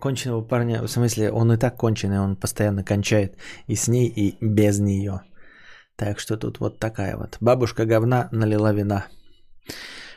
Конченного 0.00 0.42
парня, 0.42 0.82
в 0.82 0.88
смысле, 0.88 1.30
он 1.30 1.52
и 1.52 1.56
так 1.56 1.76
конченый, 1.76 2.20
он 2.20 2.36
постоянно 2.36 2.82
кончает 2.82 3.36
и 3.68 3.76
с 3.76 3.88
ней, 3.88 4.08
и 4.08 4.36
без 4.40 4.80
нее. 4.80 5.20
Так 5.96 6.18
что 6.18 6.36
тут 6.36 6.60
вот 6.60 6.78
такая 6.78 7.16
вот. 7.16 7.36
Бабушка 7.40 7.84
говна 7.84 8.28
налила 8.32 8.72
вина. 8.72 9.06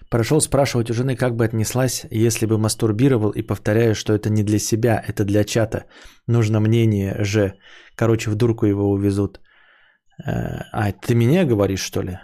Прошел 0.10 0.40
спрашивать 0.42 0.90
у 0.90 0.94
жены, 0.94 1.16
как 1.16 1.36
бы 1.36 1.46
отнеслась, 1.46 2.06
если 2.12 2.46
бы 2.46 2.58
мастурбировал, 2.58 3.32
и 3.32 3.42
повторяю, 3.42 3.96
что 3.96 4.14
это 4.14 4.30
не 4.30 4.44
для 4.44 4.60
себя, 4.60 5.04
это 5.08 5.26
для 5.26 5.44
чата. 5.44 5.86
Нужно 6.28 6.60
мнение 6.60 7.24
же. 7.24 7.54
Короче, 7.96 8.30
в 8.30 8.36
дурку 8.36 8.66
его 8.66 8.92
увезут. 8.92 9.40
Э, 10.26 10.62
а, 10.72 10.92
ты 10.92 11.16
меня 11.16 11.46
говоришь, 11.46 11.82
что 11.82 12.04
ли? 12.04 12.20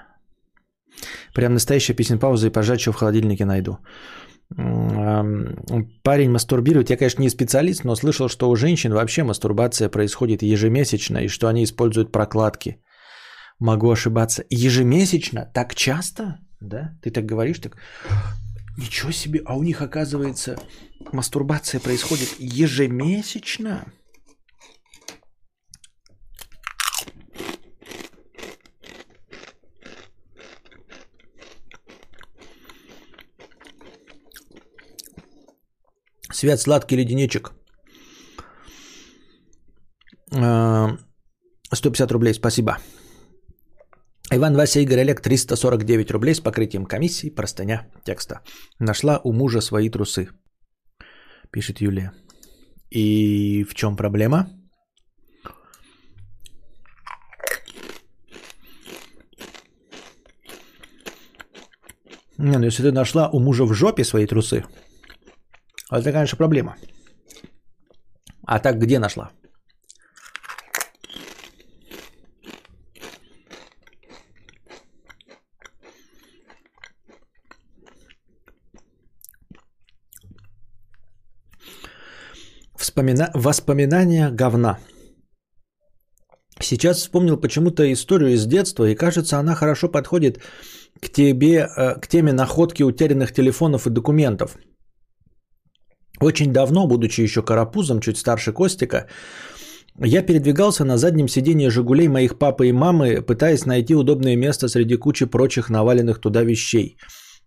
Прям 1.34 1.54
настоящая 1.54 1.96
песен 1.96 2.20
пауза 2.20 2.48
и 2.48 2.52
пожать, 2.52 2.82
в 2.88 2.94
холодильнике 2.94 3.46
найду. 3.46 3.78
Парень 6.04 6.32
мастурбирует. 6.32 6.90
Я, 6.90 6.98
конечно, 6.98 7.22
не 7.22 7.30
специалист, 7.30 7.84
но 7.84 7.96
слышал, 7.96 8.30
что 8.30 8.50
у 8.50 8.56
женщин 8.56 8.94
вообще 8.94 9.24
мастурбация 9.24 9.90
происходит 9.90 10.44
ежемесячно, 10.44 11.20
и 11.20 11.30
что 11.30 11.48
они 11.48 11.64
используют 11.64 12.12
прокладки. 12.12 12.78
Могу 13.62 13.92
ошибаться. 13.92 14.44
Ежемесячно? 14.50 15.46
Так 15.54 15.76
часто? 15.76 16.40
Да? 16.60 16.98
Ты 17.04 17.12
так 17.12 17.26
говоришь? 17.28 17.60
Так... 17.60 17.78
Ничего 18.76 19.12
себе, 19.12 19.44
а 19.46 19.56
у 19.56 19.62
них, 19.62 19.84
оказывается, 19.84 20.58
мастурбация 21.14 21.80
происходит 21.80 22.30
ежемесячно? 22.40 23.86
Свят 36.34 36.60
сладкий 36.60 36.96
леденечек. 36.96 37.54
150 40.32 42.10
а, 42.10 42.14
рублей, 42.14 42.34
спасибо. 42.34 42.80
Иван, 44.34 44.56
Вася, 44.56 44.80
Игорь, 44.80 45.02
Олег, 45.02 45.20
349 45.20 46.12
рублей 46.12 46.34
с 46.34 46.40
покрытием 46.40 46.86
комиссии, 46.86 47.30
простыня 47.30 47.88
текста. 48.06 48.40
Нашла 48.80 49.20
у 49.26 49.34
мужа 49.34 49.60
свои 49.60 49.90
трусы, 49.90 50.30
пишет 51.52 51.82
Юлия. 51.82 52.14
И 52.90 53.66
в 53.70 53.74
чем 53.74 53.98
проблема? 53.98 54.48
Не, 62.38 62.58
ну 62.58 62.66
если 62.66 62.84
ты 62.84 62.94
нашла 62.94 63.30
у 63.30 63.40
мужа 63.40 63.66
в 63.66 63.74
жопе 63.74 64.06
свои 64.06 64.28
трусы, 64.28 64.64
это, 65.92 66.14
конечно, 66.14 66.38
проблема. 66.38 66.78
А 68.48 68.60
так 68.60 68.80
где 68.80 68.98
нашла? 68.98 69.32
Вспомина... 82.92 83.32
Воспоминания 83.34 84.30
говна. 84.30 84.78
Сейчас 86.60 86.98
вспомнил 86.98 87.38
почему-то 87.38 87.92
историю 87.94 88.34
из 88.34 88.46
детства, 88.46 88.84
и 88.90 88.96
кажется, 88.96 89.40
она 89.40 89.56
хорошо 89.56 89.88
подходит 89.88 90.42
к 91.00 91.10
тебе, 91.10 91.70
э, 91.78 92.00
к 92.02 92.08
теме 92.08 92.34
находки 92.34 92.84
утерянных 92.84 93.32
телефонов 93.32 93.88
и 93.88 93.90
документов– 93.90 94.58
очень 96.22 96.54
давно, 96.54 96.86
будучи 96.86 97.22
еще 97.22 97.42
карапузом, 97.42 98.00
чуть 98.00 98.18
старше 98.18 98.54
Костика, 98.54 99.08
я 99.98 100.22
передвигался 100.22 100.86
на 100.86 100.98
заднем 100.98 101.28
сиденье 101.28 101.72
«Жигулей» 101.72 102.08
моих 102.08 102.38
папы 102.38 102.68
и 102.68 102.72
мамы, 102.72 103.22
пытаясь 103.22 103.66
найти 103.66 103.96
удобное 103.96 104.36
место 104.36 104.68
среди 104.68 104.98
кучи 104.98 105.26
прочих 105.26 105.70
наваленных 105.70 106.20
туда 106.20 106.44
вещей. 106.44 106.98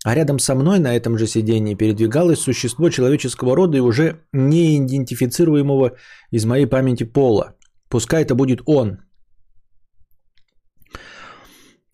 А 0.05 0.15
рядом 0.15 0.39
со 0.39 0.55
мной 0.55 0.79
на 0.79 0.95
этом 0.95 1.19
же 1.19 1.27
сиденье 1.27 1.75
передвигалось 1.75 2.39
существо 2.39 2.91
человеческого 2.91 3.57
рода 3.57 3.79
и 3.79 3.81
уже 3.81 4.21
не 4.33 4.77
идентифицируемого 4.77 5.97
из 6.31 6.45
моей 6.45 6.67
памяти 6.67 7.05
пола. 7.05 7.55
Пускай 7.89 8.23
это 8.23 8.35
будет 8.35 8.61
он, 8.67 8.99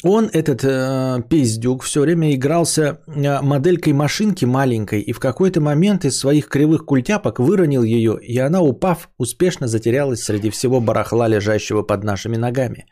он, 0.02 0.30
этот 0.32 0.64
э, 0.64 1.22
пиздюк, 1.28 1.82
все 1.82 2.00
время 2.00 2.34
игрался 2.34 3.00
э, 3.06 3.42
моделькой 3.42 3.92
машинки 3.92 4.46
маленькой 4.46 5.02
и 5.02 5.12
в 5.12 5.20
какой-то 5.20 5.60
момент 5.60 6.04
из 6.04 6.18
своих 6.18 6.48
кривых 6.48 6.86
культяпок 6.86 7.38
выронил 7.38 7.82
ее, 7.82 8.18
и 8.22 8.38
она, 8.38 8.62
упав, 8.62 9.10
успешно 9.18 9.66
затерялась 9.66 10.22
среди 10.22 10.48
всего 10.48 10.80
барахла, 10.80 11.28
лежащего 11.28 11.82
под 11.82 12.04
нашими 12.04 12.36
ногами. 12.36 12.86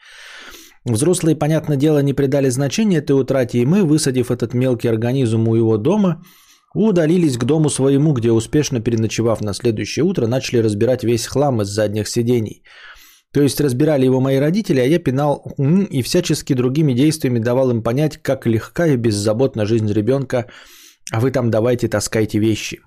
Взрослые, 0.93 1.37
понятное 1.37 1.77
дело, 1.77 2.03
не 2.03 2.15
придали 2.15 2.49
значения 2.49 2.99
этой 2.99 3.13
утрате, 3.13 3.59
и 3.59 3.67
мы, 3.67 3.85
высадив 3.85 4.31
этот 4.31 4.55
мелкий 4.55 4.89
организм 4.89 5.49
у 5.49 5.55
его 5.55 5.77
дома, 5.77 6.23
удалились 6.75 7.37
к 7.37 7.45
дому 7.45 7.71
своему, 7.71 8.13
где, 8.13 8.33
успешно 8.33 8.81
переночевав 8.81 9.41
на 9.41 9.55
следующее 9.55 10.05
утро, 10.05 10.27
начали 10.27 10.59
разбирать 10.59 11.05
весь 11.05 11.27
хлам 11.27 11.63
из 11.63 11.69
задних 11.69 12.09
сидений– 12.09 12.63
то 13.33 13.43
есть 13.43 13.61
разбирали 13.61 14.07
его 14.07 14.21
мои 14.21 14.39
родители, 14.39 14.81
а 14.81 14.85
я 14.85 14.99
пинал 14.99 15.55
и 15.59 16.03
всячески 16.03 16.55
другими 16.55 16.95
действиями 16.95 17.39
давал 17.39 17.71
им 17.71 17.83
понять, 17.83 18.17
как 18.17 18.47
легка 18.47 18.87
и 18.87 18.97
беззаботна 18.97 19.67
жизнь 19.67 19.93
ребенка, 19.93 20.47
а 21.13 21.21
вы 21.21 21.31
там 21.31 21.51
давайте 21.51 21.89
таскайте 21.89 22.39
вещи. 22.39 22.81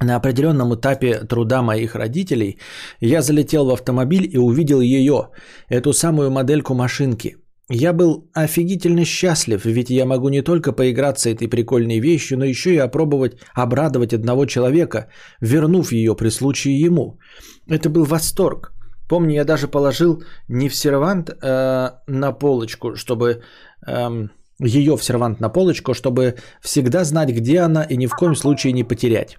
На 0.00 0.16
определенном 0.16 0.74
этапе 0.74 1.24
труда 1.24 1.62
моих 1.62 1.94
родителей 1.94 2.58
я 3.00 3.22
залетел 3.22 3.66
в 3.66 3.70
автомобиль 3.70 4.28
и 4.30 4.38
увидел 4.38 4.80
ее, 4.80 5.28
эту 5.68 5.92
самую 5.92 6.30
модельку 6.30 6.74
машинки. 6.74 7.36
Я 7.68 7.92
был 7.92 8.30
офигительно 8.32 9.04
счастлив, 9.04 9.64
ведь 9.64 9.90
я 9.90 10.04
могу 10.04 10.28
не 10.28 10.42
только 10.42 10.72
поиграться 10.72 11.30
этой 11.30 11.48
прикольной 11.48 11.98
вещью, 11.98 12.38
но 12.38 12.44
еще 12.44 12.74
и 12.74 12.78
опробовать 12.78 13.38
обрадовать 13.54 14.12
одного 14.12 14.46
человека, 14.46 15.08
вернув 15.40 15.92
ее 15.92 16.14
при 16.14 16.30
случае 16.30 16.78
ему. 16.78 17.18
Это 17.66 17.88
был 17.88 18.04
восторг. 18.04 18.72
Помню, 19.08 19.34
я 19.34 19.44
даже 19.44 19.66
положил 19.66 20.22
не 20.48 20.68
в 20.68 20.74
сервант 20.74 21.30
э, 21.30 21.90
на 22.06 22.32
полочку, 22.32 22.96
чтобы 22.96 23.42
э, 23.86 24.28
ее 24.60 24.96
в 24.96 25.02
сервант 25.02 25.40
на 25.40 25.48
полочку, 25.48 25.94
чтобы 25.94 26.34
всегда 26.60 27.04
знать, 27.04 27.30
где 27.30 27.60
она 27.60 27.82
и 27.82 27.96
ни 27.96 28.06
в 28.06 28.14
коем 28.14 28.36
случае 28.36 28.72
не 28.72 28.84
потерять. 28.84 29.38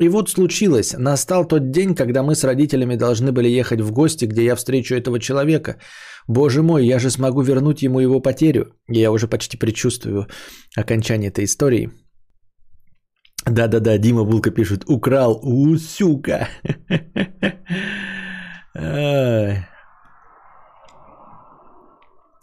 И 0.00 0.08
вот 0.08 0.30
случилось, 0.30 0.94
настал 0.98 1.48
тот 1.48 1.70
день, 1.70 1.94
когда 1.94 2.22
мы 2.22 2.34
с 2.34 2.44
родителями 2.44 2.96
должны 2.96 3.32
были 3.32 3.48
ехать 3.48 3.80
в 3.80 3.90
гости, 3.90 4.26
где 4.26 4.44
я 4.44 4.54
встречу 4.54 4.94
этого 4.94 5.18
человека. 5.18 5.76
Боже 6.28 6.62
мой, 6.62 6.86
я 6.86 6.98
же 6.98 7.10
смогу 7.10 7.42
вернуть 7.42 7.82
ему 7.82 8.00
его 8.00 8.20
потерю. 8.20 8.74
Я 8.88 9.10
уже 9.10 9.26
почти 9.26 9.56
предчувствую 9.56 10.26
окончание 10.76 11.30
этой 11.30 11.44
истории. 11.44 11.90
Да-да-да, 13.46 13.98
Дима 13.98 14.24
Булка 14.24 14.50
пишет, 14.50 14.84
украл, 14.86 15.40
у, 15.42 15.76
сука. 15.78 16.48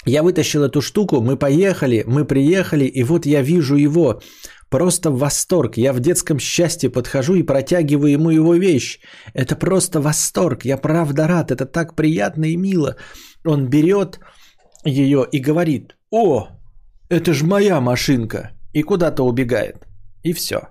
Я 0.08 0.22
вытащил 0.24 0.64
эту 0.64 0.82
штуку, 0.82 1.22
мы 1.22 1.38
поехали, 1.38 2.04
мы 2.06 2.26
приехали, 2.26 2.86
и 2.86 3.04
вот 3.04 3.26
я 3.26 3.42
вижу 3.42 3.76
его. 3.76 4.22
Просто 4.70 5.12
восторг. 5.12 5.78
Я 5.78 5.94
в 5.94 6.00
детском 6.00 6.40
счастье 6.40 6.90
подхожу 6.90 7.36
и 7.36 7.44
протягиваю 7.44 8.12
ему 8.12 8.30
его 8.30 8.56
вещь. 8.56 9.00
Это 9.34 9.56
просто 9.56 10.02
восторг. 10.02 10.66
Я 10.66 10.78
правда 10.78 11.28
рад. 11.28 11.52
Это 11.52 11.66
так 11.66 11.96
приятно 11.96 12.46
и 12.46 12.58
мило. 12.58 12.96
Он 13.46 13.70
берет 13.70 14.20
ее 14.84 15.26
и 15.32 15.40
говорит, 15.40 15.96
о, 16.12 16.48
это 17.10 17.34
ж 17.34 17.44
моя 17.44 17.80
машинка. 17.80 18.52
И 18.74 18.84
куда-то 18.84 19.24
убегает. 19.24 19.88
И 20.24 20.34
все. 20.34 20.70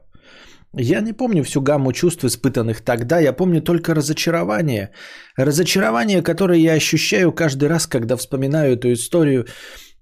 Я 0.76 1.00
не 1.00 1.12
помню 1.12 1.44
всю 1.44 1.60
гамму 1.62 1.92
чувств, 1.92 2.24
испытанных 2.24 2.80
тогда, 2.80 3.20
я 3.20 3.32
помню 3.32 3.62
только 3.62 3.94
разочарование. 3.94 4.90
Разочарование, 5.36 6.20
которое 6.20 6.58
я 6.58 6.72
ощущаю 6.72 7.32
каждый 7.32 7.68
раз, 7.68 7.86
когда 7.86 8.16
вспоминаю 8.16 8.74
эту 8.74 8.92
историю 8.92 9.46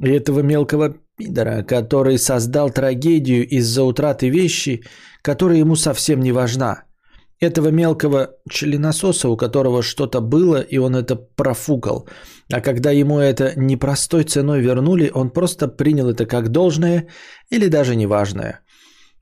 этого 0.00 0.40
мелкого 0.40 0.96
пидора, 1.16 1.62
который 1.62 2.18
создал 2.18 2.70
трагедию 2.70 3.46
из-за 3.48 3.82
утраты 3.82 4.30
вещи, 4.30 4.82
которая 5.22 5.58
ему 5.58 5.76
совсем 5.76 6.20
не 6.20 6.32
важна. 6.32 6.84
Этого 7.40 7.68
мелкого 7.68 8.36
членососа, 8.48 9.28
у 9.28 9.36
которого 9.36 9.82
что-то 9.82 10.20
было, 10.20 10.60
и 10.60 10.78
он 10.78 10.94
это 10.94 11.16
профукал. 11.16 12.08
А 12.52 12.60
когда 12.60 12.92
ему 12.92 13.18
это 13.18 13.52
непростой 13.56 14.24
ценой 14.24 14.60
вернули, 14.60 15.10
он 15.14 15.30
просто 15.30 15.66
принял 15.66 16.08
это 16.08 16.24
как 16.26 16.48
должное 16.50 17.08
или 17.50 17.68
даже 17.68 17.96
неважное. 17.96 18.60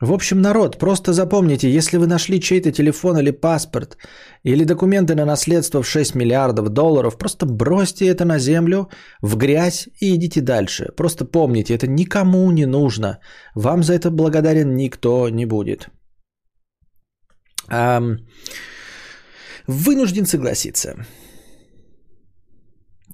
В 0.00 0.12
общем, 0.12 0.40
народ, 0.40 0.78
просто 0.78 1.12
запомните, 1.12 1.68
если 1.68 1.98
вы 1.98 2.06
нашли 2.06 2.40
чей-то 2.40 2.72
телефон 2.72 3.18
или 3.18 3.32
паспорт, 3.32 3.98
или 4.46 4.64
документы 4.64 5.14
на 5.14 5.26
наследство 5.26 5.82
в 5.82 5.86
6 5.86 6.14
миллиардов 6.14 6.68
долларов, 6.70 7.18
просто 7.18 7.44
бросьте 7.46 8.06
это 8.06 8.24
на 8.24 8.38
землю, 8.38 8.88
в 9.22 9.36
грязь 9.36 9.88
и 10.00 10.14
идите 10.14 10.40
дальше. 10.40 10.86
Просто 10.96 11.26
помните, 11.26 11.74
это 11.74 11.86
никому 11.86 12.50
не 12.50 12.66
нужно. 12.66 13.18
Вам 13.54 13.82
за 13.82 13.92
это 13.92 14.10
благодарен 14.10 14.74
никто 14.74 15.28
не 15.28 15.44
будет. 15.46 15.90
Ам... 17.68 18.18
Вынужден 19.66 20.26
согласиться. 20.26 20.94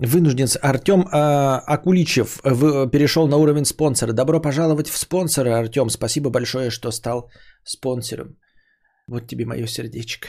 Вынужден. 0.01 0.47
Артем 0.63 1.09
а, 1.11 1.63
Акуличев 1.67 2.41
в, 2.45 2.91
перешел 2.91 3.29
на 3.29 3.37
уровень 3.37 3.65
спонсора. 3.65 4.13
Добро 4.13 4.41
пожаловать 4.41 4.89
в 4.89 4.97
спонсоры, 4.97 5.51
Артем. 5.51 5.91
Спасибо 5.91 6.31
большое, 6.31 6.71
что 6.71 6.91
стал 6.91 7.31
спонсором. 7.65 8.37
Вот 9.09 9.27
тебе 9.27 9.47
мое 9.47 9.67
сердечко. 9.67 10.29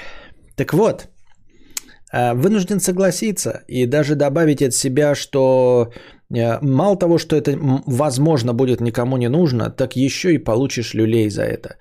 Так 0.55 0.73
вот, 0.73 1.09
а, 2.13 2.33
вынужден 2.33 2.79
согласиться 2.79 3.63
и 3.67 3.85
даже 3.85 4.15
добавить 4.15 4.61
от 4.61 4.73
себя, 4.73 5.15
что 5.15 5.91
а, 6.33 6.59
мало 6.61 6.97
того, 6.97 7.17
что 7.17 7.35
это 7.35 7.57
возможно 7.85 8.53
будет 8.53 8.79
никому 8.79 9.17
не 9.17 9.27
нужно, 9.27 9.69
так 9.69 9.97
еще 9.97 10.33
и 10.33 10.43
получишь 10.43 10.93
люлей 10.93 11.29
за 11.29 11.43
это. 11.43 11.75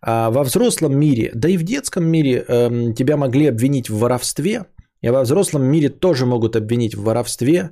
А 0.00 0.30
во 0.30 0.44
взрослом 0.44 0.96
мире, 0.96 1.32
да 1.34 1.48
и 1.48 1.56
в 1.56 1.64
детском 1.64 2.04
мире 2.04 2.44
э, 2.46 2.92
тебя 2.96 3.16
могли 3.16 3.48
обвинить 3.48 3.88
в 3.90 3.98
воровстве– 3.98 4.66
и 5.02 5.10
во 5.10 5.22
взрослом 5.22 5.64
мире 5.64 5.88
тоже 5.88 6.26
могут 6.26 6.56
обвинить 6.56 6.94
в 6.94 7.02
воровстве. 7.02 7.70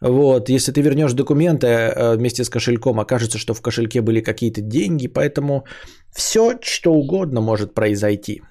Вот, 0.00 0.48
если 0.48 0.72
ты 0.72 0.80
вернешь 0.82 1.12
документы 1.12 1.66
э, 1.66 2.16
вместе 2.16 2.44
с 2.44 2.50
кошельком, 2.50 2.98
окажется, 2.98 3.38
что 3.38 3.54
в 3.54 3.60
кошельке 3.60 4.00
были 4.00 4.20
какие-то 4.20 4.60
деньги, 4.60 5.08
поэтому 5.08 5.64
все, 6.16 6.58
что 6.62 6.92
угодно 6.92 7.40
может 7.40 7.74
произойти. 7.74 8.42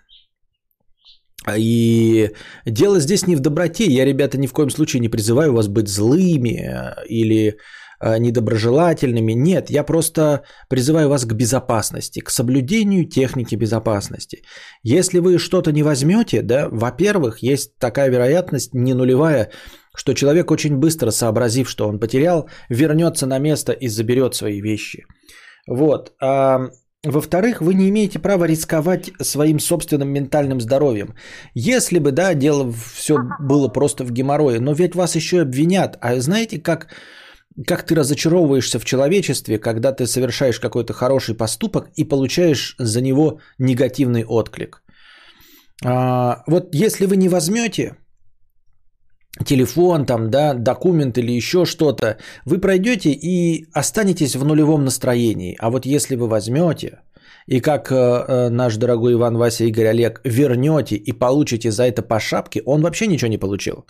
И 1.57 2.31
дело 2.65 2.99
здесь 2.99 3.27
не 3.27 3.35
в 3.35 3.39
доброте. 3.39 3.85
Я, 3.85 4.05
ребята, 4.05 4.37
ни 4.37 4.47
в 4.47 4.53
коем 4.53 4.69
случае 4.69 4.99
не 4.99 5.09
призываю 5.09 5.53
вас 5.53 5.67
быть 5.67 5.87
злыми 5.87 6.59
э, 6.61 7.05
или 7.07 7.57
недоброжелательными. 8.01 9.33
Нет, 9.33 9.69
я 9.69 9.83
просто 9.83 10.43
призываю 10.69 11.09
вас 11.09 11.25
к 11.25 11.33
безопасности, 11.33 12.19
к 12.19 12.29
соблюдению 12.29 13.05
техники 13.05 13.55
безопасности. 13.55 14.43
Если 14.83 15.19
вы 15.19 15.37
что-то 15.37 15.71
не 15.71 15.83
возьмете, 15.83 16.41
да, 16.41 16.67
во-первых, 16.69 17.43
есть 17.43 17.77
такая 17.77 18.09
вероятность 18.09 18.73
не 18.73 18.93
нулевая, 18.93 19.51
что 19.95 20.13
человек 20.13 20.51
очень 20.51 20.77
быстро 20.77 21.11
сообразив, 21.11 21.69
что 21.69 21.87
он 21.87 21.99
потерял, 21.99 22.49
вернется 22.69 23.27
на 23.27 23.39
место 23.39 23.71
и 23.71 23.87
заберет 23.87 24.35
свои 24.35 24.61
вещи. 24.61 25.05
Вот. 25.67 26.13
А 26.21 26.69
во-вторых, 27.03 27.61
вы 27.61 27.73
не 27.73 27.89
имеете 27.89 28.19
права 28.19 28.45
рисковать 28.45 29.11
своим 29.19 29.59
собственным 29.59 30.09
ментальным 30.09 30.61
здоровьем. 30.61 31.15
Если 31.55 31.99
бы, 31.99 32.11
да, 32.11 32.35
дело 32.35 32.71
все 32.93 33.17
было 33.39 33.67
просто 33.69 34.03
в 34.03 34.11
геморрое, 34.11 34.59
но 34.59 34.73
ведь 34.73 34.95
вас 34.95 35.15
еще 35.15 35.41
обвинят. 35.41 35.97
А 35.99 36.19
знаете, 36.19 36.59
как 36.59 36.87
как 37.67 37.85
ты 37.85 37.95
разочаровываешься 37.95 38.79
в 38.79 38.85
человечестве, 38.85 39.59
когда 39.59 39.91
ты 39.91 40.07
совершаешь 40.07 40.59
какой-то 40.59 40.93
хороший 40.93 41.35
поступок 41.35 41.89
и 41.95 42.03
получаешь 42.03 42.75
за 42.79 43.01
него 43.01 43.39
негативный 43.59 44.23
отклик. 44.25 44.83
А, 45.83 46.43
вот 46.47 46.75
если 46.75 47.05
вы 47.07 47.17
не 47.17 47.29
возьмете 47.29 47.97
телефон, 49.45 50.05
там, 50.05 50.29
да, 50.29 50.53
документ 50.53 51.17
или 51.17 51.31
еще 51.31 51.65
что-то, 51.65 52.17
вы 52.45 52.59
пройдете 52.59 53.11
и 53.11 53.67
останетесь 53.73 54.35
в 54.35 54.45
нулевом 54.45 54.85
настроении. 54.85 55.55
А 55.59 55.69
вот 55.69 55.85
если 55.85 56.15
вы 56.15 56.27
возьмете 56.27 56.99
и 57.47 57.59
как 57.59 57.91
э, 57.91 57.95
э, 57.95 58.49
наш 58.49 58.75
дорогой 58.77 59.13
Иван 59.13 59.37
Вася 59.37 59.65
Игорь 59.65 59.87
Олег 59.87 60.21
вернете 60.23 60.95
и 60.95 61.11
получите 61.11 61.71
за 61.71 61.83
это 61.83 62.01
по 62.01 62.19
шапке, 62.19 62.61
он 62.65 62.81
вообще 62.81 63.07
ничего 63.07 63.29
не 63.29 63.37
получил 63.37 63.85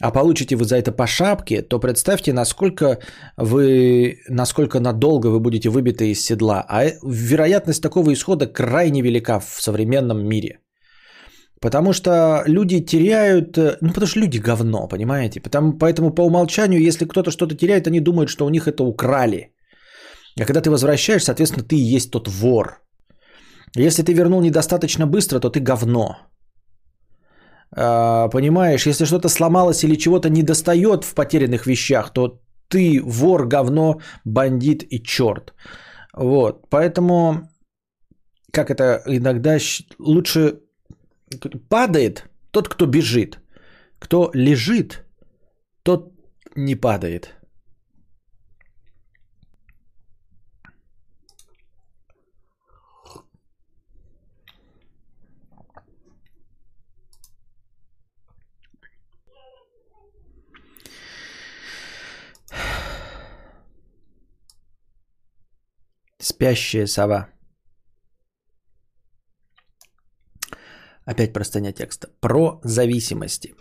а 0.00 0.10
получите 0.10 0.56
вы 0.56 0.64
за 0.64 0.76
это 0.76 0.92
по 0.92 1.06
шапке, 1.06 1.62
то 1.62 1.80
представьте, 1.80 2.32
насколько 2.32 2.98
вы, 3.38 4.18
насколько 4.28 4.80
надолго 4.80 5.28
вы 5.28 5.40
будете 5.40 5.70
выбиты 5.70 6.10
из 6.10 6.24
седла. 6.24 6.64
А 6.68 6.84
э, 6.84 6.98
вероятность 7.02 7.82
такого 7.82 8.12
исхода 8.12 8.46
крайне 8.46 9.02
велика 9.02 9.40
в 9.40 9.62
современном 9.62 10.28
мире. 10.28 10.58
Потому 11.60 11.92
что 11.92 12.42
люди 12.46 12.84
теряют, 12.84 13.56
э, 13.56 13.78
ну 13.80 13.88
потому 13.88 14.06
что 14.06 14.20
люди 14.20 14.38
говно, 14.38 14.88
понимаете? 14.88 15.40
Потому, 15.40 15.72
поэтому 15.78 16.14
по 16.14 16.22
умолчанию, 16.22 16.80
если 16.80 17.06
кто-то 17.06 17.30
что-то 17.30 17.54
теряет, 17.54 17.86
они 17.86 18.00
думают, 18.00 18.28
что 18.28 18.46
у 18.46 18.50
них 18.50 18.66
это 18.68 18.84
украли. 18.84 19.52
А 20.38 20.44
когда 20.44 20.60
ты 20.60 20.70
возвращаешь, 20.70 21.24
соответственно, 21.24 21.64
ты 21.64 21.76
и 21.76 21.96
есть 21.96 22.10
тот 22.10 22.28
вор. 22.28 22.82
Если 23.74 24.02
ты 24.02 24.12
вернул 24.12 24.42
недостаточно 24.42 25.06
быстро, 25.06 25.40
то 25.40 25.48
ты 25.48 25.60
говно. 25.60 26.16
А, 27.74 28.28
понимаешь, 28.28 28.86
если 28.86 29.04
что-то 29.06 29.28
сломалось 29.28 29.84
или 29.84 29.96
чего-то 29.96 30.28
не 30.28 30.42
достает 30.42 31.04
в 31.04 31.14
потерянных 31.14 31.66
вещах, 31.66 32.12
то 32.12 32.40
ты 32.68 33.00
вор, 33.02 33.46
говно, 33.46 34.00
бандит 34.24 34.84
и 34.90 35.02
черт. 35.02 35.54
Вот, 36.12 36.68
поэтому, 36.70 37.48
как 38.52 38.70
это 38.70 39.02
иногда 39.06 39.58
лучше 39.98 40.60
падает 41.68 42.24
тот, 42.50 42.68
кто 42.68 42.86
бежит. 42.86 43.38
Кто 43.98 44.30
лежит, 44.34 45.04
тот 45.82 46.12
не 46.54 46.74
падает. 46.74 47.35
Спящая 66.28 66.86
сова. 66.86 67.28
Опять 71.04 71.32
простыня 71.32 71.72
текста. 71.72 72.08
Про 72.20 72.60
зависимости. 72.64 73.54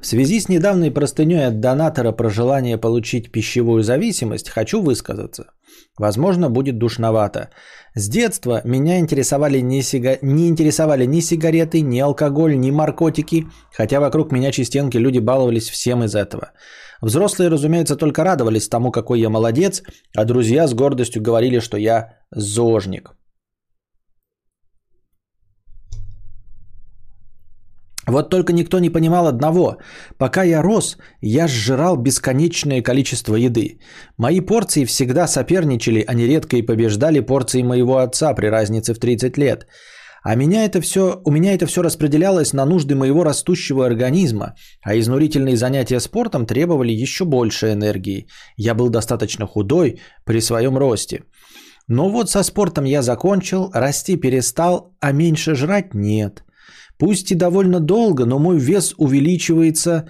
В 0.00 0.06
связи 0.06 0.40
с 0.40 0.48
недавней 0.48 0.90
простыней 0.90 1.46
от 1.46 1.60
донатора 1.60 2.10
про 2.10 2.28
желание 2.28 2.78
получить 2.78 3.30
пищевую 3.30 3.84
зависимость, 3.84 4.48
хочу 4.48 4.82
высказаться. 4.82 5.52
Возможно, 5.98 6.50
будет 6.50 6.78
душновато. 6.78 7.50
С 7.94 8.08
детства 8.08 8.60
меня 8.64 8.98
интересовали 8.98 9.60
не, 9.60 9.82
сига... 9.82 10.18
не 10.20 10.48
интересовали 10.48 11.06
ни 11.06 11.20
сигареты, 11.20 11.80
ни 11.80 12.00
алкоголь, 12.00 12.58
ни 12.58 12.72
наркотики, 12.72 13.46
хотя 13.72 14.00
вокруг 14.00 14.32
меня 14.32 14.50
частенки 14.50 14.98
люди 14.98 15.20
баловались 15.20 15.70
всем 15.70 16.02
из 16.02 16.16
этого. 16.16 16.50
Взрослые, 17.02 17.50
разумеется, 17.50 17.96
только 17.96 18.24
радовались 18.24 18.68
тому, 18.68 18.90
какой 18.92 19.20
я 19.20 19.30
молодец, 19.30 19.82
а 20.16 20.24
друзья 20.24 20.66
с 20.66 20.74
гордостью 20.74 21.22
говорили, 21.22 21.60
что 21.60 21.76
я 21.76 22.18
зожник. 22.30 23.14
Вот 28.10 28.30
только 28.30 28.52
никто 28.52 28.80
не 28.80 28.90
понимал 28.90 29.26
одного. 29.26 29.76
Пока 30.18 30.42
я 30.42 30.62
рос, 30.62 30.96
я 31.22 31.48
сжирал 31.48 31.96
бесконечное 31.96 32.82
количество 32.82 33.36
еды. 33.36 33.78
Мои 34.18 34.40
порции 34.40 34.84
всегда 34.84 35.28
соперничали, 35.28 36.04
а 36.06 36.14
нередко 36.14 36.56
и 36.56 36.62
побеждали 36.62 37.20
порции 37.20 37.62
моего 37.62 37.98
отца 37.98 38.34
при 38.34 38.46
разнице 38.46 38.94
в 38.94 38.98
30 38.98 39.38
лет. 39.38 39.66
А 40.22 40.34
меня 40.34 40.64
это 40.64 40.80
все, 40.80 41.20
у 41.24 41.30
меня 41.30 41.54
это 41.54 41.66
все 41.66 41.82
распределялось 41.82 42.52
на 42.52 42.64
нужды 42.66 42.94
моего 42.94 43.24
растущего 43.24 43.86
организма, 43.86 44.54
а 44.82 44.98
изнурительные 44.98 45.56
занятия 45.56 46.00
спортом 46.00 46.46
требовали 46.46 46.92
еще 46.92 47.24
больше 47.24 47.72
энергии. 47.72 48.26
Я 48.56 48.74
был 48.74 48.90
достаточно 48.90 49.46
худой 49.46 50.00
при 50.24 50.40
своем 50.40 50.76
росте. 50.76 51.24
Но 51.88 52.08
вот 52.08 52.30
со 52.30 52.42
спортом 52.42 52.84
я 52.84 53.02
закончил, 53.02 53.70
расти 53.72 54.16
перестал, 54.16 54.94
а 55.00 55.12
меньше 55.12 55.54
жрать 55.54 55.94
нет. 55.94 56.44
Пусть 56.98 57.32
и 57.32 57.34
довольно 57.34 57.80
долго, 57.80 58.26
но 58.26 58.38
мой 58.38 58.58
вес 58.58 58.94
увеличивается 58.98 60.08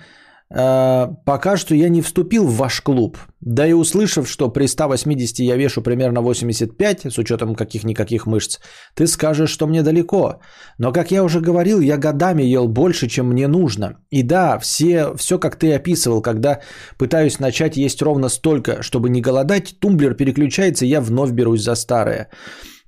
пока 0.52 1.56
что 1.56 1.74
я 1.74 1.88
не 1.88 2.02
вступил 2.02 2.46
в 2.46 2.56
ваш 2.56 2.80
клуб. 2.80 3.18
Да 3.40 3.66
и 3.66 3.72
услышав, 3.72 4.28
что 4.28 4.52
при 4.52 4.66
180 4.66 5.38
я 5.38 5.56
вешу 5.56 5.80
примерно 5.80 6.22
85, 6.22 7.06
с 7.06 7.18
учетом 7.18 7.54
каких-никаких 7.54 8.26
мышц, 8.26 8.58
ты 8.94 9.06
скажешь, 9.06 9.50
что 9.50 9.66
мне 9.66 9.82
далеко. 9.82 10.40
Но, 10.78 10.92
как 10.92 11.10
я 11.10 11.22
уже 11.22 11.40
говорил, 11.40 11.80
я 11.80 11.96
годами 11.96 12.42
ел 12.42 12.68
больше, 12.68 13.08
чем 13.08 13.28
мне 13.28 13.48
нужно. 13.48 13.98
И 14.10 14.22
да, 14.22 14.58
все, 14.58 15.14
все 15.16 15.38
как 15.38 15.56
ты 15.56 15.72
описывал, 15.72 16.20
когда 16.20 16.60
пытаюсь 16.98 17.38
начать 17.38 17.76
есть 17.76 18.02
ровно 18.02 18.28
столько, 18.28 18.82
чтобы 18.82 19.08
не 19.08 19.20
голодать, 19.20 19.76
тумблер 19.80 20.14
переключается, 20.14 20.84
и 20.84 20.88
я 20.88 21.00
вновь 21.00 21.30
берусь 21.30 21.62
за 21.62 21.76
старое. 21.76 22.28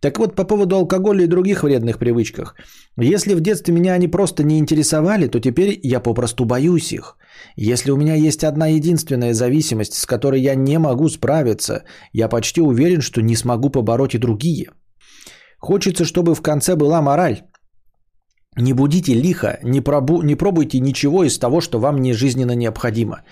Так 0.01 0.19
вот, 0.19 0.35
по 0.35 0.45
поводу 0.45 0.75
алкоголя 0.75 1.23
и 1.23 1.29
других 1.29 1.63
вредных 1.63 1.99
привычках. 1.99 2.57
Если 2.99 3.35
в 3.35 3.41
детстве 3.41 3.73
меня 3.73 3.95
они 3.95 4.09
просто 4.09 4.43
не 4.43 4.59
интересовали, 4.59 5.29
то 5.29 5.39
теперь 5.39 5.79
я 5.85 6.01
попросту 6.01 6.45
боюсь 6.45 6.93
их. 6.93 7.17
Если 7.57 7.91
у 7.91 7.97
меня 7.97 8.15
есть 8.15 8.45
одна 8.45 8.67
единственная 8.67 9.35
зависимость, 9.35 9.95
с 9.95 10.07
которой 10.07 10.41
я 10.41 10.55
не 10.55 10.79
могу 10.79 11.09
справиться, 11.09 11.85
я 12.13 12.29
почти 12.29 12.61
уверен, 12.61 13.01
что 13.01 13.23
не 13.23 13.37
смогу 13.37 13.71
побороть 13.71 14.15
и 14.15 14.19
другие. 14.19 14.71
Хочется, 15.59 16.05
чтобы 16.05 16.35
в 16.35 16.43
конце 16.43 16.77
была 16.77 17.03
мораль. 17.03 17.43
Не 18.59 18.75
будите 18.75 19.15
лихо, 19.15 19.59
не, 19.63 19.81
пробу, 19.81 20.23
не 20.23 20.35
пробуйте 20.35 20.79
ничего 20.79 21.25
из 21.25 21.39
того, 21.39 21.63
что 21.63 21.79
вам 21.79 22.01
не 22.01 22.13
жизненно 22.13 22.55
необходимо. 22.55 23.23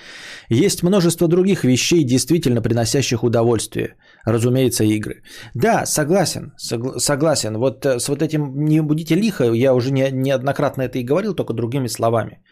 Есть 0.48 0.82
множество 0.82 1.28
других 1.28 1.62
вещей, 1.64 2.04
действительно 2.04 2.62
приносящих 2.62 3.22
удовольствие. 3.22 3.96
Разумеется, 4.24 4.84
игры. 4.84 5.22
Да, 5.54 5.84
согласен, 5.84 6.52
согла- 6.56 6.98
согласен. 6.98 7.58
Вот 7.58 7.84
э, 7.84 8.00
с 8.00 8.08
вот 8.08 8.22
этим 8.22 8.64
не 8.64 8.80
будите 8.80 9.14
лихо, 9.14 9.52
я 9.52 9.74
уже 9.74 9.92
не, 9.92 10.10
неоднократно 10.10 10.82
это 10.82 10.98
и 10.98 11.04
говорил, 11.04 11.34
только 11.34 11.52
другими 11.52 11.88
словами. 11.88 12.42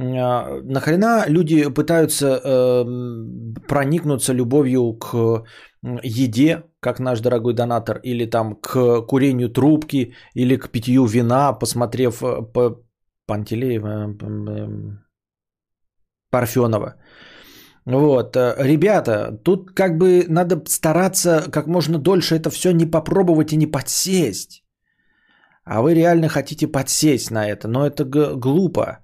А, 0.00 0.60
нахрена 0.62 1.24
люди 1.28 1.68
пытаются 1.74 2.26
э, 2.26 2.84
проникнуться 3.66 4.32
любовью 4.32 4.92
к 4.98 5.44
еде, 6.02 6.62
как 6.80 7.00
наш 7.00 7.20
дорогой 7.20 7.54
донатор, 7.54 8.00
или 8.04 8.26
там 8.26 8.54
к 8.54 9.06
курению 9.06 9.48
трубки, 9.48 10.14
или 10.34 10.56
к 10.56 10.70
питью 10.70 11.06
вина, 11.06 11.52
посмотрев 11.52 12.22
э, 12.22 12.42
по 12.42 12.80
Пантелеева, 13.26 14.14
Парфенова. 16.30 16.94
Вот, 17.84 18.36
э, 18.36 18.54
ребята, 18.58 19.40
тут 19.44 19.72
как 19.72 19.98
бы 19.98 20.24
надо 20.28 20.62
стараться 20.68 21.50
как 21.50 21.66
можно 21.66 21.98
дольше 21.98 22.36
это 22.36 22.50
все 22.50 22.72
не 22.72 22.86
попробовать 22.86 23.52
и 23.52 23.56
не 23.56 23.66
подсесть. 23.66 24.62
А 25.64 25.82
вы 25.82 25.94
реально 25.94 26.28
хотите 26.28 26.68
подсесть 26.68 27.30
на 27.30 27.48
это, 27.48 27.66
но 27.66 27.84
это 27.84 28.04
глупо. 28.04 28.98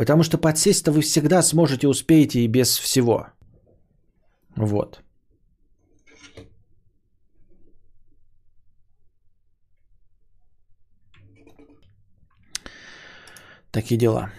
Потому 0.00 0.22
что 0.22 0.38
подсесть-то 0.38 0.92
вы 0.92 1.02
всегда 1.02 1.42
сможете, 1.42 1.86
успеете 1.86 2.40
и 2.40 2.48
без 2.48 2.78
всего. 2.78 3.26
Вот. 4.56 5.02
Такие 13.70 13.98
дела. 13.98 14.32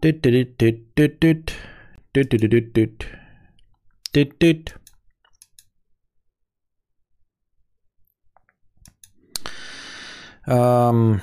Тыт-тыт-тыт-тыт-тыт. 0.00 1.52
Тыт-тыт-тыт-тыт. 4.10 4.81
Ам, 10.46 11.20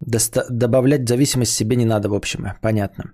доста- 0.00 0.46
добавлять 0.50 1.08
зависимость 1.08 1.52
себе 1.54 1.76
не 1.76 1.84
надо, 1.84 2.08
в 2.08 2.14
общем, 2.14 2.46
понятно. 2.62 3.12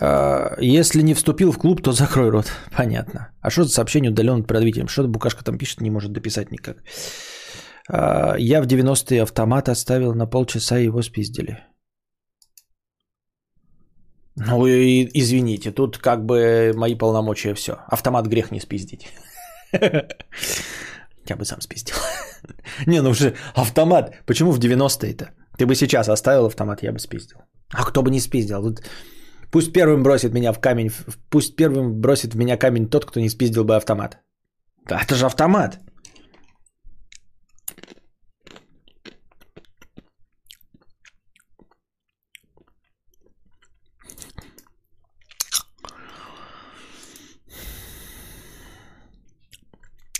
А, 0.00 0.56
Если 0.60 1.02
не 1.02 1.14
вступил 1.14 1.52
в 1.52 1.58
клуб, 1.58 1.82
то 1.82 1.92
закрой 1.92 2.30
рот. 2.30 2.46
Понятно. 2.76 3.28
А 3.40 3.50
что 3.50 3.64
за 3.64 3.70
сообщение 3.70 4.10
удален 4.10 4.40
отправителем? 4.40 4.88
Что 4.88 5.06
букашка 5.08 5.44
там 5.44 5.58
пишет, 5.58 5.80
не 5.80 5.90
может 5.90 6.12
дописать 6.12 6.50
никак. 6.50 6.76
А, 7.88 8.34
Я 8.38 8.60
в 8.62 8.66
90-е 8.66 9.22
автомат 9.22 9.68
оставил 9.68 10.14
на 10.14 10.26
полчаса, 10.26 10.78
его 10.78 11.02
спиздили. 11.02 11.58
Ну, 14.36 14.66
извините, 14.66 15.70
тут 15.70 15.98
как 15.98 16.24
бы 16.26 16.72
мои 16.74 16.96
полномочия 16.96 17.54
все. 17.54 17.72
Автомат 17.86 18.26
грех 18.26 18.50
не 18.50 18.60
спиздить. 18.60 19.06
Я 21.26 21.36
бы 21.36 21.44
сам 21.44 21.60
спиздил. 21.60 21.96
Не, 22.86 23.02
ну 23.02 23.10
уже 23.10 23.34
автомат. 23.54 24.14
Почему 24.26 24.50
в 24.52 24.58
90-е-то? 24.58 25.30
Ты 25.58 25.66
бы 25.66 25.74
сейчас 25.74 26.08
оставил 26.08 26.46
автомат, 26.46 26.82
я 26.82 26.92
бы 26.92 26.98
спиздил. 26.98 27.38
А 27.72 27.84
кто 27.84 28.02
бы 28.02 28.10
не 28.10 28.20
спиздил? 28.20 28.62
Вот 28.62 28.82
Пусть 29.54 29.72
первым 29.72 30.02
бросит 30.02 30.34
меня 30.34 30.52
в 30.52 30.58
камень, 30.58 30.90
пусть 31.30 31.54
первым 31.54 32.00
бросит 32.00 32.34
в 32.34 32.36
меня 32.36 32.56
камень 32.56 32.88
тот, 32.88 33.04
кто 33.04 33.20
не 33.20 33.28
спиздил 33.28 33.64
бы 33.64 33.76
автомат. 33.76 34.18
Да, 34.88 35.00
это 35.00 35.14
же 35.14 35.26
автомат. 35.26 35.78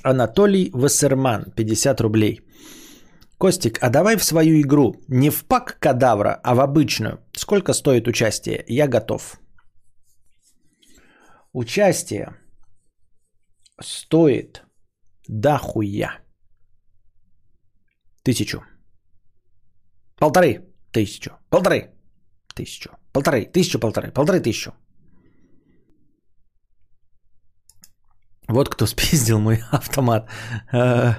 Анатолий 0.05 0.70
Вассерман, 0.72 1.52
50 1.57 2.00
рублей. 2.00 2.40
Костик, 3.38 3.78
а 3.82 3.90
давай 3.90 4.16
в 4.16 4.24
свою 4.24 4.61
игру 4.61 4.94
не 5.09 5.30
в 5.30 5.44
пак 5.44 5.78
кадавра, 5.80 6.40
а 6.42 6.55
в 6.55 6.61
обычную. 6.61 7.18
Сколько 7.32 7.72
стоит 7.72 8.07
участие? 8.07 8.64
Я 8.68 8.86
готов. 8.86 9.40
Участие 11.52 12.26
стоит 13.80 14.62
дохуя. 15.28 16.18
Тысячу. 18.22 18.62
Полторы 20.16 20.61
тысячу. 20.92 21.30
Полторы 21.50 21.90
тысячу. 22.55 22.90
Полторы. 23.12 23.46
Тысячу, 23.52 23.78
полторы. 23.78 24.12
Полторы 24.12 24.40
тысячу. 24.40 24.72
Вот 28.49 28.68
кто 28.68 28.86
спиздил 28.86 29.40
мой 29.40 29.62
автомат. 29.72 30.28
Э, 30.72 31.14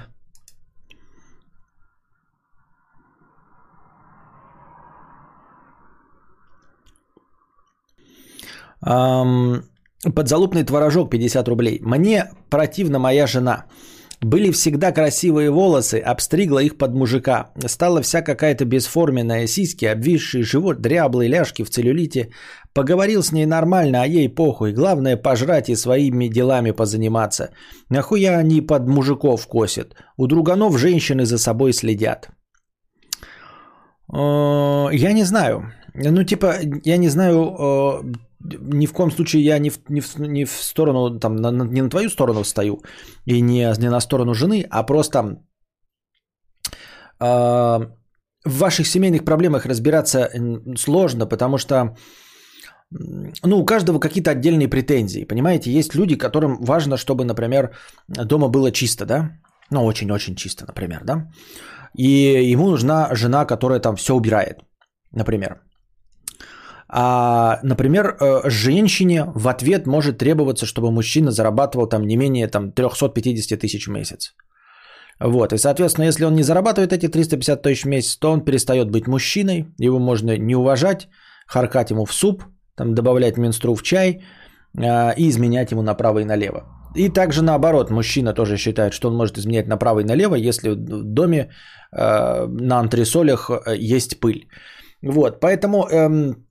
Подзалупный 10.14 10.64
творожок 10.64 11.10
50 11.10 11.48
рублей. 11.48 11.80
Мне 11.82 12.30
противна 12.50 12.98
моя 12.98 13.26
жена. 13.26 13.64
Были 14.22 14.50
всегда 14.50 14.92
красивые 14.92 15.50
волосы, 15.50 16.00
обстригла 16.00 16.60
их 16.60 16.78
под 16.78 16.94
мужика. 16.94 17.50
Стала 17.66 18.00
вся 18.00 18.22
какая-то 18.22 18.64
бесформенная, 18.64 19.46
сиськи, 19.46 19.84
обвисший 19.84 20.42
живот, 20.42 20.80
дряблые 20.80 21.28
ляжки 21.28 21.64
в 21.64 21.70
целлюлите. 21.70 22.30
Поговорил 22.72 23.22
с 23.22 23.32
ней 23.32 23.46
нормально, 23.46 24.02
а 24.02 24.06
ей 24.06 24.28
похуй. 24.28 24.72
Главное 24.72 25.16
пожрать 25.16 25.68
и 25.68 25.76
своими 25.76 26.28
делами 26.28 26.72
позаниматься. 26.72 27.50
Нахуя 27.90 28.38
они 28.38 28.60
под 28.60 28.88
мужиков 28.88 29.46
косят? 29.46 29.94
У 30.16 30.26
друганов 30.26 30.78
женщины 30.78 31.26
за 31.26 31.38
собой 31.38 31.72
следят. 31.72 32.30
Э, 34.12 34.88
Я 34.92 35.12
не 35.12 35.24
знаю. 35.24 35.72
Ну, 35.94 36.24
типа, 36.24 36.54
я 36.84 36.98
не 36.98 37.08
знаю, 37.08 37.56
э, 37.58 38.02
ни 38.60 38.86
в 38.86 38.92
коем 38.92 39.10
случае 39.10 39.42
я 39.44 39.58
не 39.58 39.70
в, 39.70 39.78
не 39.88 40.00
в, 40.00 40.18
не 40.18 40.44
в 40.44 40.50
сторону, 40.50 41.18
там, 41.18 41.36
на- 41.36 41.64
не 41.64 41.82
на 41.82 41.90
твою 41.90 42.08
сторону 42.08 42.44
стою 42.44 42.82
и 43.26 43.40
не, 43.42 43.72
не 43.78 43.90
на 43.90 44.00
сторону 44.00 44.34
жены, 44.34 44.66
а 44.70 44.82
просто 44.82 45.18
э, 47.20 47.26
в 48.44 48.58
ваших 48.58 48.86
семейных 48.86 49.24
проблемах 49.24 49.66
разбираться 49.66 50.30
сложно, 50.76 51.26
потому 51.26 51.58
что 51.58 51.96
ну, 52.90 53.58
у 53.58 53.64
каждого 53.64 53.98
какие-то 53.98 54.30
отдельные 54.30 54.68
претензии, 54.68 55.24
понимаете? 55.24 55.72
Есть 55.72 55.94
люди, 55.94 56.16
которым 56.16 56.58
важно, 56.60 56.96
чтобы, 56.96 57.24
например, 57.24 57.74
дома 58.08 58.48
было 58.48 58.70
чисто, 58.70 59.06
да? 59.06 59.30
Ну, 59.70 59.84
очень-очень 59.84 60.36
чисто, 60.36 60.64
например, 60.66 61.00
да? 61.04 61.28
И 61.98 62.52
ему 62.52 62.70
нужна 62.70 63.14
жена, 63.14 63.44
которая 63.44 63.80
там 63.80 63.96
все 63.96 64.14
убирает, 64.14 64.60
например. 65.12 65.65
А, 66.88 67.58
например, 67.62 68.16
э, 68.20 68.50
женщине 68.50 69.24
в 69.34 69.48
ответ 69.48 69.86
может 69.86 70.18
требоваться, 70.18 70.66
чтобы 70.66 70.90
мужчина 70.90 71.30
зарабатывал 71.30 71.88
там 71.88 72.06
не 72.06 72.16
менее 72.16 72.48
там, 72.48 72.72
350 72.72 73.58
тысяч 73.60 73.86
в 73.86 73.90
месяц. 73.90 74.34
Вот, 75.18 75.52
и, 75.52 75.58
соответственно, 75.58 76.06
если 76.06 76.24
он 76.24 76.34
не 76.34 76.42
зарабатывает 76.42 76.92
эти 76.92 77.08
350 77.08 77.62
тысяч 77.62 77.84
в 77.84 77.88
месяц, 77.88 78.16
то 78.18 78.32
он 78.32 78.44
перестает 78.44 78.90
быть 78.90 79.06
мужчиной, 79.06 79.66
его 79.78 79.98
можно 79.98 80.36
не 80.36 80.54
уважать, 80.54 81.08
харкать 81.46 81.90
ему 81.90 82.04
в 82.04 82.12
суп, 82.12 82.44
там, 82.76 82.94
добавлять 82.94 83.38
менстру 83.38 83.74
в 83.74 83.82
чай 83.82 84.22
а, 84.78 85.12
и 85.16 85.28
изменять 85.28 85.72
ему 85.72 85.82
направо 85.82 86.20
и 86.20 86.24
налево. 86.24 86.64
И 86.96 87.08
также 87.08 87.42
наоборот, 87.42 87.90
мужчина 87.90 88.32
тоже 88.32 88.56
считает, 88.56 88.92
что 88.92 89.08
он 89.08 89.16
может 89.16 89.38
изменять 89.38 89.66
направо 89.66 90.00
и 90.00 90.04
налево, 90.04 90.34
если 90.34 90.70
в 90.70 91.02
доме 91.14 91.50
э, 91.92 92.46
на 92.46 92.78
антресолях 92.78 93.50
э, 93.50 93.76
есть 93.76 94.18
пыль. 94.20 94.48
Вот, 95.02 95.40
поэтому 95.40 95.86
эм, 95.90 96.45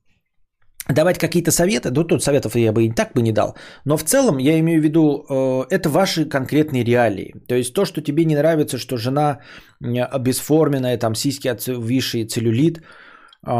давать 0.88 1.18
какие-то 1.18 1.50
советы, 1.50 1.90
ну 1.90 2.04
тут 2.04 2.22
советов 2.22 2.56
я 2.56 2.72
бы 2.72 2.84
и 2.84 2.92
так 2.92 3.12
бы 3.14 3.22
не 3.22 3.32
дал, 3.32 3.56
но 3.84 3.96
в 3.96 4.04
целом 4.04 4.38
я 4.38 4.58
имею 4.58 4.80
в 4.80 4.84
виду, 4.84 5.24
э, 5.28 5.64
это 5.70 5.88
ваши 5.88 6.28
конкретные 6.28 6.84
реалии. 6.84 7.34
То 7.48 7.54
есть 7.54 7.74
то, 7.74 7.84
что 7.84 8.02
тебе 8.02 8.24
не 8.24 8.36
нравится, 8.36 8.78
что 8.78 8.96
жена 8.96 9.40
бесформенная, 9.80 10.98
там 10.98 11.14
сиськи 11.14 11.48
отвисшие, 11.48 12.26
целлюлит, 12.26 12.78
э, 13.46 13.52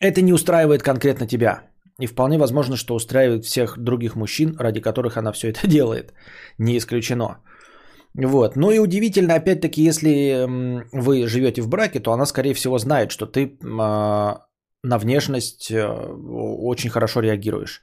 это 0.00 0.22
не 0.22 0.32
устраивает 0.32 0.82
конкретно 0.82 1.26
тебя. 1.26 1.62
И 2.00 2.06
вполне 2.06 2.38
возможно, 2.38 2.76
что 2.76 2.94
устраивает 2.94 3.44
всех 3.44 3.78
других 3.78 4.16
мужчин, 4.16 4.56
ради 4.58 4.80
которых 4.80 5.16
она 5.16 5.32
все 5.32 5.48
это 5.50 5.66
делает. 5.68 6.12
Не 6.58 6.76
исключено. 6.76 7.38
Вот. 8.14 8.56
Ну 8.56 8.70
и 8.70 8.78
удивительно, 8.78 9.34
опять-таки, 9.34 9.82
если 9.82 10.46
вы 10.92 11.26
живете 11.26 11.62
в 11.62 11.68
браке, 11.68 12.00
то 12.00 12.12
она, 12.12 12.26
скорее 12.26 12.54
всего, 12.54 12.78
знает, 12.78 13.12
что 13.12 13.26
ты 13.26 13.40
э, 13.44 14.36
на 14.82 14.98
внешность 14.98 15.70
э, 15.70 15.86
очень 15.86 16.90
хорошо 16.90 17.20
реагируешь. 17.20 17.82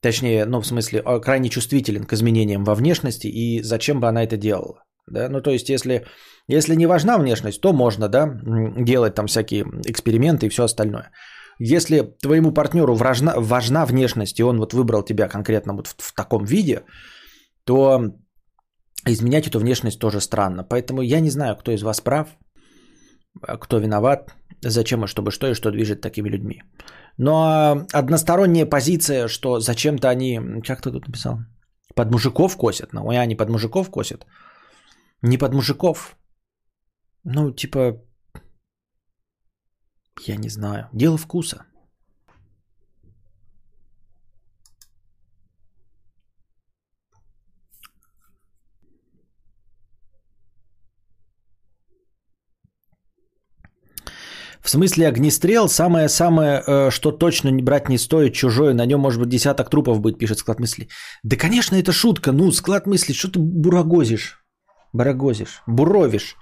Точнее, 0.00 0.46
ну, 0.46 0.60
в 0.60 0.66
смысле, 0.66 1.02
а, 1.04 1.20
крайне 1.20 1.48
чувствителен 1.48 2.04
к 2.04 2.12
изменениям 2.12 2.64
во 2.64 2.74
внешности, 2.74 3.26
и 3.26 3.62
зачем 3.62 4.00
бы 4.00 4.08
она 4.08 4.22
это 4.24 4.36
делала. 4.36 4.82
Да? 5.06 5.28
Ну, 5.28 5.40
то 5.42 5.50
есть, 5.50 5.68
если, 5.68 6.06
если 6.48 6.74
не 6.74 6.86
важна 6.86 7.18
внешность, 7.18 7.60
то 7.60 7.72
можно, 7.72 8.08
да, 8.08 8.40
делать 8.78 9.14
там 9.14 9.26
всякие 9.26 9.64
эксперименты 9.86 10.46
и 10.46 10.48
все 10.48 10.64
остальное. 10.64 11.10
Если 11.58 12.14
твоему 12.22 12.52
партнеру 12.52 12.94
важна, 12.94 13.34
важна 13.36 13.84
внешность, 13.84 14.40
и 14.40 14.42
он 14.42 14.58
вот 14.58 14.72
выбрал 14.72 15.02
тебя 15.02 15.28
конкретно 15.28 15.74
вот 15.74 15.88
в, 15.88 15.94
в 15.98 16.14
таком 16.14 16.44
виде, 16.44 16.84
то 17.64 18.00
изменять 19.06 19.46
эту 19.46 19.58
внешность 19.58 19.98
тоже 19.98 20.20
странно. 20.20 20.64
Поэтому 20.64 21.02
я 21.02 21.20
не 21.20 21.30
знаю, 21.30 21.56
кто 21.56 21.72
из 21.72 21.82
вас 21.82 22.00
прав, 22.00 22.28
а 23.42 23.58
кто 23.58 23.78
виноват, 23.78 24.34
зачем 24.62 25.04
и 25.04 25.06
чтобы 25.06 25.30
что 25.30 25.46
и 25.46 25.54
что 25.54 25.70
движет 25.70 26.00
такими 26.00 26.28
людьми. 26.28 26.62
Но 27.18 27.86
односторонняя 27.92 28.66
позиция, 28.66 29.28
что 29.28 29.60
зачем-то 29.60 30.08
они, 30.08 30.40
как 30.66 30.82
ты 30.82 30.90
тут 30.90 31.06
написал, 31.06 31.38
под 31.94 32.10
мужиков 32.10 32.56
косят. 32.56 32.92
Ну, 32.92 33.08
они 33.10 33.36
под 33.36 33.48
мужиков 33.48 33.90
косят. 33.90 34.26
Не 35.22 35.38
под 35.38 35.54
мужиков. 35.54 36.16
Ну, 37.24 37.52
типа, 37.52 38.00
я 40.26 40.36
не 40.36 40.48
знаю. 40.48 40.88
Дело 40.92 41.18
вкуса. 41.18 41.64
В 54.62 54.68
смысле 54.68 55.08
огнестрел 55.08 55.68
самое-самое, 55.68 56.62
э, 56.66 56.90
что 56.90 57.12
точно 57.12 57.48
не 57.50 57.62
брать 57.62 57.88
не 57.88 57.98
стоит, 57.98 58.34
чужое, 58.34 58.74
на 58.74 58.86
нем 58.86 59.00
может 59.00 59.20
быть 59.20 59.28
десяток 59.28 59.70
трупов 59.70 60.00
будет, 60.00 60.18
пишет 60.18 60.38
склад 60.38 60.60
мысли. 60.60 60.88
Да, 61.24 61.36
конечно, 61.36 61.76
это 61.76 61.92
шутка. 61.92 62.32
Ну, 62.32 62.52
склад 62.52 62.86
мысли, 62.86 63.14
что 63.14 63.28
ты 63.28 63.38
бурагозишь? 63.38 64.44
Барагозишь, 64.92 65.62
буровишь. 65.66 66.36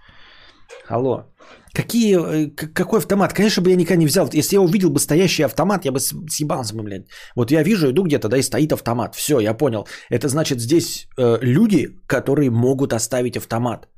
Алло. 0.88 1.24
Какие, 1.72 2.16
э, 2.16 2.50
какой 2.50 2.98
автомат? 2.98 3.32
Конечно 3.32 3.62
бы 3.62 3.70
я 3.70 3.76
никогда 3.76 4.00
не 4.00 4.06
взял. 4.06 4.28
Если 4.32 4.56
я 4.56 4.60
увидел 4.60 4.90
бы 4.90 4.98
стоящий 4.98 5.44
автомат, 5.44 5.84
я 5.84 5.92
бы 5.92 6.00
съебался 6.00 6.74
бы, 6.74 6.82
блядь. 6.82 7.06
Вот 7.36 7.50
я 7.50 7.62
вижу, 7.62 7.90
иду 7.90 8.02
где-то, 8.02 8.28
да, 8.28 8.38
и 8.38 8.42
стоит 8.42 8.72
автомат. 8.72 9.14
Все, 9.14 9.38
я 9.40 9.54
понял. 9.54 9.86
Это 10.10 10.28
значит, 10.28 10.60
здесь 10.60 11.06
э, 11.18 11.38
люди, 11.40 11.88
которые 12.06 12.50
могут 12.50 12.92
оставить 12.92 13.36
автомат. 13.36 13.88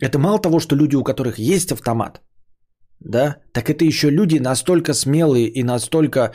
Это 0.00 0.18
мало 0.18 0.38
того, 0.38 0.60
что 0.60 0.76
люди, 0.76 0.96
у 0.96 1.04
которых 1.04 1.38
есть 1.38 1.72
автомат, 1.72 2.20
да, 3.00 3.36
так 3.52 3.70
это 3.70 3.84
еще 3.84 4.10
люди 4.10 4.38
настолько 4.38 4.94
смелые 4.94 5.46
и 5.48 5.62
настолько 5.62 6.32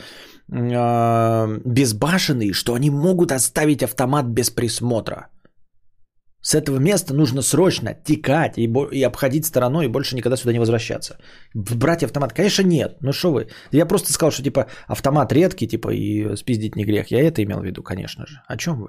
э, 0.52 1.60
безбашенные, 1.64 2.52
что 2.52 2.74
они 2.74 2.90
могут 2.90 3.32
оставить 3.32 3.82
автомат 3.82 4.26
без 4.26 4.50
присмотра. 4.50 5.28
С 6.40 6.54
этого 6.54 6.78
места 6.78 7.14
нужно 7.14 7.42
срочно 7.42 7.94
текать 7.94 8.58
и, 8.58 8.70
и 8.92 9.02
обходить 9.02 9.46
стороной 9.46 9.86
и 9.86 9.88
больше 9.88 10.14
никогда 10.14 10.36
сюда 10.36 10.52
не 10.52 10.58
возвращаться. 10.58 11.16
Брать 11.54 12.02
автомат, 12.02 12.34
конечно, 12.34 12.62
нет. 12.62 12.98
Ну 13.00 13.12
что 13.12 13.32
вы? 13.32 13.48
Я 13.72 13.86
просто 13.86 14.12
сказал, 14.12 14.30
что 14.30 14.42
типа 14.42 14.66
автомат 14.86 15.32
редкий, 15.32 15.66
типа 15.66 15.88
и 15.88 16.36
спиздить 16.36 16.76
не 16.76 16.84
грех. 16.84 17.10
Я 17.10 17.26
это 17.26 17.42
имел 17.42 17.60
в 17.60 17.64
виду, 17.64 17.82
конечно 17.82 18.26
же. 18.26 18.42
О 18.46 18.56
чем 18.58 18.80
вы? 18.80 18.88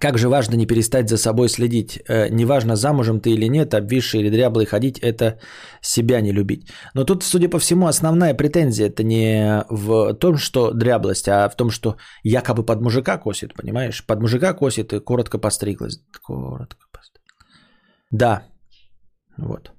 Как 0.00 0.18
же 0.18 0.28
важно 0.28 0.56
не 0.56 0.66
перестать 0.66 1.08
за 1.08 1.16
собой 1.16 1.48
следить. 1.48 1.98
Э, 2.08 2.28
неважно, 2.28 2.76
замужем 2.76 3.20
ты 3.20 3.30
или 3.30 3.48
нет, 3.48 3.74
обвисший 3.74 4.20
или 4.20 4.30
дряблый 4.30 4.66
ходить, 4.66 4.98
это 4.98 5.38
себя 5.80 6.20
не 6.20 6.32
любить. 6.32 6.68
Но 6.94 7.04
тут, 7.04 7.22
судя 7.22 7.48
по 7.48 7.58
всему, 7.58 7.86
основная 7.86 8.34
претензия 8.34 8.88
это 8.88 9.02
не 9.02 9.64
в 9.70 10.14
том, 10.14 10.36
что 10.36 10.72
дряблость, 10.72 11.28
а 11.28 11.48
в 11.48 11.56
том, 11.56 11.70
что 11.70 11.96
якобы 12.24 12.64
под 12.64 12.80
мужика 12.80 13.18
косит, 13.18 13.54
понимаешь? 13.54 14.04
Под 14.06 14.20
мужика 14.20 14.54
косит 14.54 14.92
и 14.92 15.00
коротко 15.00 15.38
постриглась. 15.38 16.00
Коротко 16.22 16.86
постриглась. 16.92 17.36
Да. 18.10 18.42
Вот. 19.38 19.72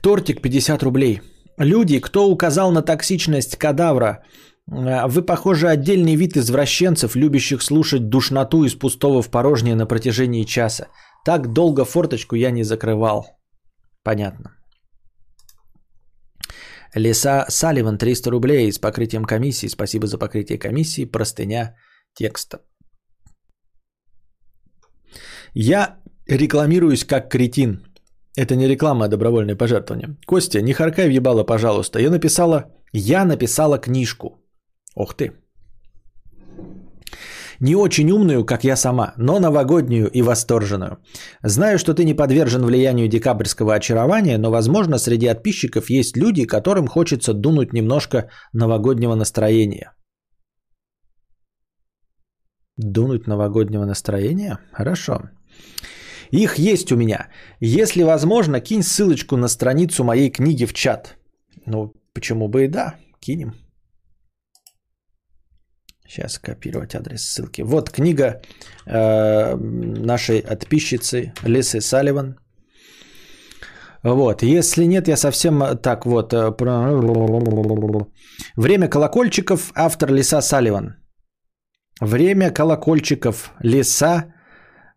Тортик 0.00 0.40
50 0.40 0.82
рублей. 0.82 1.20
Люди, 1.58 2.00
кто 2.00 2.30
указал 2.30 2.72
на 2.72 2.82
токсичность 2.82 3.56
кадавра– 3.56 4.22
вы, 4.70 5.22
похоже, 5.22 5.68
отдельный 5.68 6.16
вид 6.16 6.36
извращенцев, 6.36 7.16
любящих 7.16 7.62
слушать 7.62 8.08
душноту 8.08 8.64
из 8.64 8.74
пустого 8.74 9.22
в 9.22 9.30
порожнее 9.30 9.74
на 9.74 9.86
протяжении 9.86 10.44
часа. 10.44 10.88
Так 11.24 11.52
долго 11.52 11.84
форточку 11.84 12.36
я 12.36 12.50
не 12.50 12.64
закрывал. 12.64 13.26
Понятно. 14.04 14.50
Леса 16.94 17.46
Салливан 17.48 17.98
300 17.98 18.30
рублей 18.30 18.72
с 18.72 18.78
покрытием 18.78 19.24
комиссии. 19.24 19.68
Спасибо 19.68 20.06
за 20.06 20.18
покрытие 20.18 20.58
комиссии. 20.58 21.04
Простыня 21.04 21.74
текста. 22.14 22.58
Я 25.54 25.96
рекламируюсь 26.26 27.04
как 27.04 27.30
кретин. 27.30 27.84
Это 28.36 28.54
не 28.54 28.68
реклама, 28.68 29.06
а 29.06 29.08
добровольное 29.08 29.56
пожертвование. 29.56 30.16
Костя, 30.26 30.60
не 30.60 30.72
харкай 30.72 31.08
въебало, 31.08 31.44
пожалуйста. 31.44 32.00
Я 32.00 32.10
написала, 32.10 32.64
я 32.92 33.24
написала 33.24 33.78
книжку. 33.78 34.47
Ох 34.98 35.14
ты. 35.14 35.32
Не 37.60 37.76
очень 37.76 38.10
умную, 38.10 38.44
как 38.44 38.64
я 38.64 38.76
сама, 38.76 39.12
но 39.16 39.38
новогоднюю 39.40 40.10
и 40.12 40.22
восторженную. 40.22 40.98
Знаю, 41.44 41.78
что 41.78 41.94
ты 41.94 42.04
не 42.04 42.14
подвержен 42.14 42.64
влиянию 42.64 43.08
декабрьского 43.08 43.74
очарования, 43.74 44.38
но, 44.38 44.50
возможно, 44.50 44.98
среди 44.98 45.28
подписчиков 45.28 45.90
есть 45.90 46.16
люди, 46.16 46.46
которым 46.46 46.86
хочется 46.86 47.32
дунуть 47.32 47.72
немножко 47.72 48.28
новогоднего 48.52 49.14
настроения. 49.14 49.92
Дунуть 52.76 53.26
новогоднего 53.26 53.84
настроения? 53.84 54.58
Хорошо. 54.72 55.30
Их 56.32 56.58
есть 56.58 56.92
у 56.92 56.96
меня. 56.96 57.28
Если 57.60 58.04
возможно, 58.04 58.60
кинь 58.60 58.82
ссылочку 58.82 59.36
на 59.36 59.48
страницу 59.48 60.04
моей 60.04 60.30
книги 60.30 60.66
в 60.66 60.72
чат. 60.72 61.16
Ну, 61.66 61.92
почему 62.14 62.48
бы 62.48 62.64
и 62.64 62.68
да, 62.68 62.94
кинем. 63.20 63.67
Сейчас 66.08 66.38
копировать 66.38 66.94
адрес 66.94 67.22
ссылки. 67.22 67.62
Вот 67.62 67.90
книга 67.90 68.40
э, 68.86 69.56
нашей 69.56 70.42
подписчицы 70.42 71.32
Лисы 71.44 71.80
Салливан. 71.80 72.38
Вот, 74.02 74.42
если 74.42 74.84
нет, 74.84 75.08
я 75.08 75.16
совсем 75.16 75.78
так 75.82 76.06
вот. 76.06 76.32
Э, 76.32 76.50
Время 78.56 78.88
колокольчиков, 78.88 79.72
автор 79.74 80.10
Лиса 80.10 80.40
Салливан. 80.40 80.94
Время 82.00 82.50
колокольчиков, 82.50 83.52
Лиса 83.60 84.32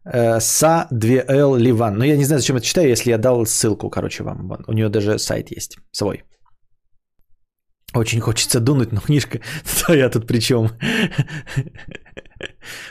э, 0.05 0.39
Са 0.39 0.88
2Л 0.93 1.57
Ливан. 1.59 1.97
Но 1.97 2.05
я 2.05 2.18
не 2.18 2.24
знаю, 2.24 2.39
зачем 2.39 2.55
это 2.55 2.66
читаю, 2.66 2.88
если 2.88 3.12
я 3.12 3.18
дал 3.18 3.45
ссылку, 3.45 3.89
короче, 3.89 4.24
вам. 4.24 4.51
У 4.68 4.74
нее 4.74 4.89
даже 4.89 5.20
сайт 5.20 5.51
есть 5.51 5.78
свой. 5.91 6.24
Очень 7.95 8.21
хочется 8.21 8.59
дунуть, 8.59 8.91
но 8.91 9.01
книжка 9.01 9.39
твоя 9.85 10.09
тут 10.09 10.27
при 10.27 10.39
чем? 10.39 10.69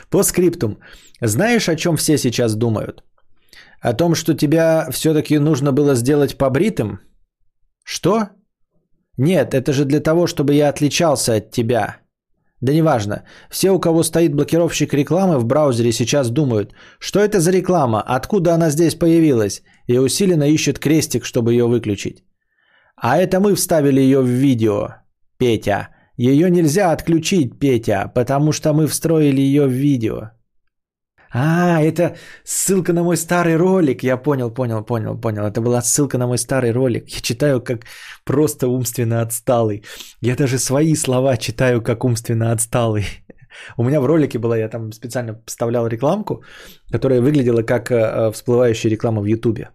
По 0.09 0.23
скриптум. 0.23 0.77
Знаешь, 1.21 1.69
о 1.69 1.75
чем 1.75 1.97
все 1.97 2.17
сейчас 2.17 2.55
думают? 2.55 3.03
О 3.81 3.93
том, 3.93 4.15
что 4.15 4.33
тебя 4.33 4.87
все-таки 4.91 5.39
нужно 5.39 5.71
было 5.71 5.95
сделать 5.95 6.37
побритым? 6.37 6.99
Что? 7.83 8.29
Нет, 9.17 9.53
это 9.53 9.73
же 9.73 9.85
для 9.85 9.99
того, 9.99 10.27
чтобы 10.27 10.53
я 10.53 10.69
отличался 10.69 11.35
от 11.35 11.51
тебя. 11.51 11.97
Да 12.61 12.73
неважно. 12.73 13.23
Все, 13.49 13.71
у 13.71 13.79
кого 13.79 14.03
стоит 14.03 14.35
блокировщик 14.35 14.93
рекламы 14.93 15.39
в 15.39 15.45
браузере, 15.45 15.91
сейчас 15.91 16.29
думают, 16.29 16.73
что 16.99 17.19
это 17.19 17.39
за 17.39 17.51
реклама, 17.51 18.03
откуда 18.05 18.53
она 18.53 18.69
здесь 18.69 18.93
появилась, 18.95 19.63
и 19.87 19.97
усиленно 19.97 20.43
ищут 20.43 20.77
крестик, 20.77 21.25
чтобы 21.25 21.53
ее 21.53 21.65
выключить. 21.65 22.23
А 23.01 23.17
это 23.17 23.39
мы 23.39 23.55
вставили 23.55 23.99
ее 23.99 24.21
в 24.21 24.27
видео, 24.27 24.87
Петя. 25.37 25.89
Ее 26.17 26.51
нельзя 26.51 26.91
отключить, 26.91 27.59
Петя, 27.59 28.11
потому 28.13 28.51
что 28.51 28.73
мы 28.73 28.85
встроили 28.85 29.41
ее 29.41 29.65
в 29.65 29.71
видео. 29.71 30.29
А, 31.33 31.81
это 31.81 32.15
ссылка 32.43 32.93
на 32.93 33.03
мой 33.03 33.17
старый 33.17 33.55
ролик. 33.55 34.03
Я 34.03 34.17
понял, 34.17 34.51
понял, 34.53 34.85
понял, 34.85 35.19
понял. 35.19 35.45
Это 35.47 35.61
была 35.61 35.81
ссылка 35.81 36.17
на 36.17 36.27
мой 36.27 36.37
старый 36.37 36.71
ролик. 36.71 37.09
Я 37.09 37.21
читаю 37.21 37.61
как 37.61 37.85
просто 38.23 38.67
умственно 38.67 39.21
отсталый. 39.21 39.83
Я 40.21 40.35
даже 40.35 40.59
свои 40.59 40.95
слова 40.95 41.37
читаю 41.37 41.81
как 41.81 42.03
умственно 42.03 42.51
отсталый. 42.51 43.05
У 43.77 43.83
меня 43.83 43.99
в 43.99 44.05
ролике 44.05 44.37
была, 44.37 44.57
я 44.57 44.69
там 44.69 44.91
специально 44.91 45.41
вставлял 45.47 45.87
рекламку, 45.87 46.43
которая 46.91 47.21
выглядела 47.21 47.63
как 47.63 47.91
э, 47.91 48.31
всплывающая 48.31 48.91
реклама 48.91 49.21
в 49.21 49.25
Ютубе. 49.25 49.69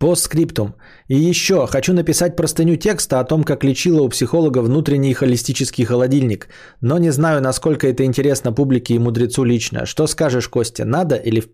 По 0.00 0.14
скриптум. 0.14 0.74
И 1.08 1.30
еще, 1.30 1.66
хочу 1.66 1.92
написать 1.92 2.34
простыню 2.34 2.76
текста 2.76 3.20
о 3.20 3.24
том, 3.24 3.44
как 3.44 3.64
лечила 3.64 4.00
у 4.00 4.08
психолога 4.08 4.62
внутренний 4.62 5.12
холистический 5.12 5.84
холодильник. 5.84 6.48
Но 6.80 6.98
не 6.98 7.12
знаю, 7.12 7.42
насколько 7.42 7.86
это 7.86 8.02
интересно 8.04 8.54
публике 8.54 8.94
и 8.94 8.98
мудрецу 8.98 9.44
лично. 9.44 9.84
Что 9.84 10.06
скажешь, 10.06 10.48
Костя, 10.48 10.86
надо 10.86 11.16
или 11.16 11.40
в... 11.40 11.48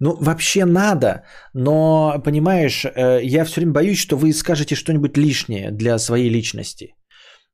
Ну, 0.00 0.16
вообще 0.20 0.64
надо, 0.64 1.24
но, 1.52 2.18
понимаешь, 2.24 2.86
э, 2.86 3.20
я 3.22 3.44
все 3.44 3.56
время 3.60 3.72
боюсь, 3.72 3.98
что 3.98 4.16
вы 4.16 4.32
скажете 4.32 4.74
что-нибудь 4.74 5.18
лишнее 5.18 5.70
для 5.70 5.98
своей 5.98 6.30
личности. 6.30 6.94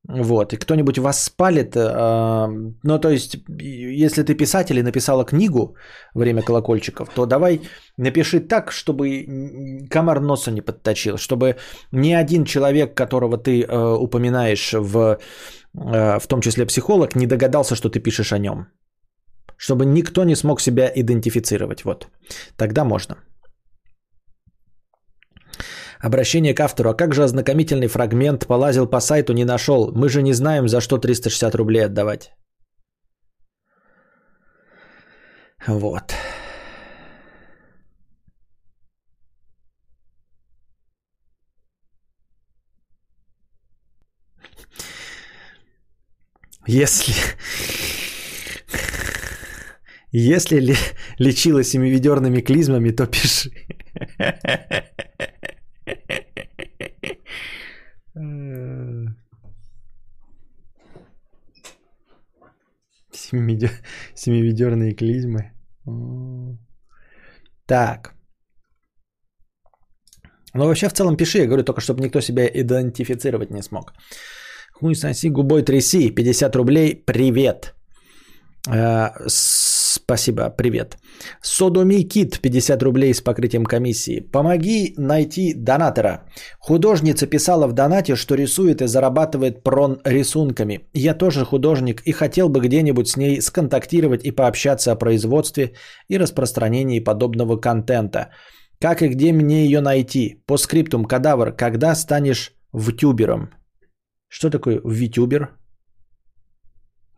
Вот, 0.08 0.52
и 0.52 0.56
кто-нибудь 0.56 0.98
вас 0.98 1.24
спалит, 1.24 1.76
э, 1.76 2.46
ну, 2.82 2.98
то 2.98 3.10
есть, 3.10 3.36
если 3.58 4.22
ты 4.22 4.34
писатель 4.34 4.78
и 4.78 4.82
написала 4.82 5.24
книгу 5.24 5.76
«Время 6.14 6.42
колокольчиков», 6.42 7.10
то 7.14 7.26
давай 7.26 7.60
напиши 7.98 8.40
так, 8.40 8.72
чтобы 8.72 9.86
комар 9.90 10.20
носа 10.20 10.50
не 10.50 10.62
подточил, 10.62 11.16
чтобы 11.18 11.56
ни 11.92 12.14
один 12.14 12.44
человек, 12.44 12.94
которого 12.94 13.36
ты 13.36 13.62
э, 13.62 13.96
упоминаешь, 13.98 14.72
в, 14.72 15.18
э, 15.74 16.18
в 16.18 16.26
том 16.26 16.40
числе 16.40 16.66
психолог, 16.66 17.14
не 17.14 17.26
догадался, 17.26 17.76
что 17.76 17.90
ты 17.90 18.00
пишешь 18.00 18.32
о 18.32 18.38
нем. 18.38 18.66
Чтобы 19.58 19.84
никто 19.84 20.24
не 20.24 20.34
смог 20.34 20.60
себя 20.60 20.90
идентифицировать, 20.94 21.84
вот. 21.84 22.08
Тогда 22.56 22.84
можно. 22.84 23.16
Обращение 26.02 26.54
к 26.54 26.60
автору. 26.60 26.90
А 26.90 26.94
как 26.94 27.14
же 27.14 27.22
ознакомительный 27.22 27.88
фрагмент 27.88 28.46
полазил 28.46 28.86
по 28.86 29.00
сайту, 29.00 29.34
не 29.34 29.44
нашел? 29.44 29.92
Мы 29.94 30.08
же 30.08 30.22
не 30.22 30.32
знаем, 30.32 30.66
за 30.68 30.80
что 30.80 30.98
360 30.98 31.54
рублей 31.54 31.84
отдавать. 31.84 32.32
Вот. 35.66 36.14
Если... 46.66 47.14
Если 50.12 50.60
ли 50.60 50.74
лечила 51.18 51.62
семиведерными 51.62 52.40
клизмами, 52.40 52.90
то 52.90 53.06
пиши. 53.06 53.50
Семиведерные 64.14 64.94
клизмы. 64.94 65.52
Так. 67.66 68.14
Ну, 70.54 70.66
вообще, 70.66 70.88
в 70.88 70.92
целом, 70.92 71.16
пиши. 71.16 71.38
Я 71.38 71.46
говорю, 71.46 71.64
только 71.64 71.80
чтобы 71.80 72.02
никто 72.02 72.20
себя 72.20 72.46
идентифицировать 72.46 73.50
не 73.50 73.62
смог. 73.62 73.92
Хуй 74.72 74.94
соси, 74.94 75.30
губой 75.30 75.62
тряси. 75.62 76.14
50 76.14 76.56
рублей. 76.56 77.04
Привет. 77.06 77.74
Э, 78.68 79.10
спасибо, 79.26 80.50
привет. 80.50 80.98
Содоми 81.42 82.08
Кит, 82.08 82.40
50 82.40 82.82
рублей 82.82 83.14
с 83.14 83.20
покрытием 83.20 83.64
комиссии. 83.64 84.20
Помоги 84.20 84.94
найти 84.98 85.54
донатора. 85.54 86.24
Художница 86.58 87.26
писала 87.26 87.66
в 87.66 87.72
донате, 87.72 88.16
что 88.16 88.34
рисует 88.34 88.82
и 88.82 88.86
зарабатывает 88.86 89.62
прон 89.62 90.00
рисунками. 90.04 90.80
Я 90.92 91.14
тоже 91.14 91.44
художник 91.44 92.02
и 92.06 92.12
хотел 92.12 92.48
бы 92.48 92.60
где-нибудь 92.60 93.08
с 93.08 93.16
ней 93.16 93.40
сконтактировать 93.40 94.24
и 94.24 94.30
пообщаться 94.30 94.92
о 94.92 94.96
производстве 94.96 95.72
и 96.08 96.18
распространении 96.18 97.00
подобного 97.00 97.56
контента. 97.56 98.30
Как 98.80 99.02
и 99.02 99.08
где 99.08 99.32
мне 99.32 99.64
ее 99.64 99.80
найти? 99.80 100.42
По 100.46 100.58
скриптум 100.58 101.04
кадавр, 101.04 101.52
когда 101.52 101.94
станешь 101.94 102.52
втюбером? 102.72 103.50
Что 104.28 104.50
такое 104.50 104.80
витюбер? 104.84 105.59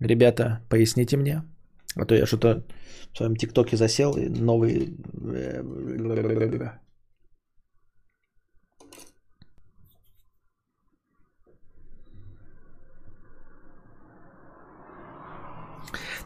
Ребята, 0.02 0.60
поясните 0.68 1.16
мне. 1.16 1.42
А 1.94 2.04
то 2.04 2.14
я 2.14 2.26
что-то 2.26 2.64
в 3.12 3.16
своем 3.16 3.36
ТикТоке 3.36 3.76
засел 3.76 4.16
и 4.16 4.28
новый... 4.28 4.96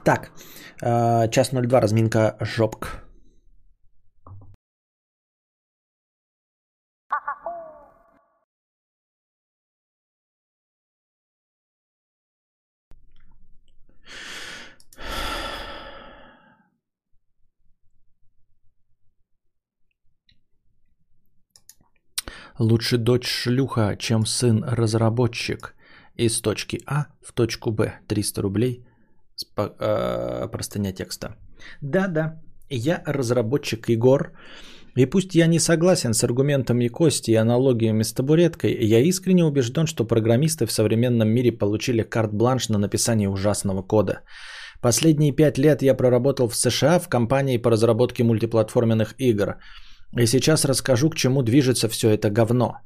Так, 0.05 0.31
э, 0.83 1.29
час 1.31 1.51
02, 1.51 1.81
разминка 1.81 2.37
жопк. 2.41 3.06
Лучше 22.59 22.97
дочь 22.97 23.27
шлюха, 23.27 23.97
чем 23.99 24.27
сын 24.27 24.65
разработчик. 24.65 25.75
Из 26.17 26.41
точки 26.41 26.81
А 26.87 27.07
в 27.23 27.33
точку 27.33 27.71
Б. 27.71 27.93
300 28.09 28.43
рублей. 28.43 28.87
Спо- 29.37 29.75
э, 29.79 30.49
простыня 30.49 30.93
текста. 30.93 31.37
Да-да, 31.83 32.41
я 32.71 33.03
разработчик 33.07 33.91
Егор. 33.91 34.33
И 34.97 35.05
пусть 35.05 35.35
я 35.35 35.47
не 35.47 35.59
согласен 35.59 36.15
с 36.15 36.25
аргументами 36.25 36.89
Кости 36.89 37.33
и 37.33 37.35
аналогиями 37.35 38.03
с 38.03 38.15
табуреткой, 38.15 38.75
я 38.87 39.01
искренне 39.01 39.45
убежден, 39.45 39.87
что 39.87 40.07
программисты 40.07 40.65
в 40.65 40.73
современном 40.73 41.29
мире 41.29 41.53
получили 41.53 42.03
карт-бланш 42.03 42.71
на 42.71 42.79
написание 42.79 43.29
ужасного 43.29 43.83
кода. 43.83 44.21
Последние 44.81 45.33
пять 45.33 45.59
лет 45.59 45.83
я 45.83 45.95
проработал 45.95 46.49
в 46.49 46.57
США 46.57 46.99
в 46.99 47.09
компании 47.09 47.59
по 47.59 47.71
разработке 47.71 48.25
мультиплатформенных 48.25 49.15
игр– 49.19 49.57
и 50.15 50.27
сейчас 50.27 50.65
расскажу, 50.65 51.11
к 51.11 51.17
чему 51.17 51.43
движется 51.43 51.89
все 51.89 52.11
это 52.11 52.31
говно. 52.31 52.77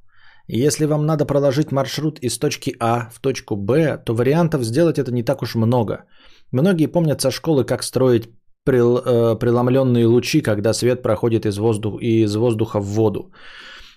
Если 0.49 0.87
вам 0.87 1.07
надо 1.07 1.25
проложить 1.25 1.73
маршрут 1.73 2.19
из 2.19 2.39
точки 2.39 2.75
А 2.81 3.09
в 3.13 3.21
точку 3.21 3.57
Б, 3.57 3.99
то 4.05 4.15
вариантов 4.15 4.65
сделать 4.65 4.99
это 4.99 5.13
не 5.13 5.23
так 5.23 5.43
уж 5.43 5.55
много. 5.55 6.05
Многие 6.53 6.87
помнят 6.87 7.21
со 7.21 7.31
школы, 7.31 7.65
как 7.65 7.83
строить 7.83 8.29
прел, 8.65 8.99
э, 8.99 9.39
преломленные 9.39 10.07
лучи, 10.07 10.41
когда 10.41 10.75
свет 10.75 11.03
проходит 11.03 11.47
из, 11.47 11.59
воздух, 11.59 12.01
из 12.03 12.35
воздуха 12.35 12.81
в 12.81 12.87
воду. 12.87 13.33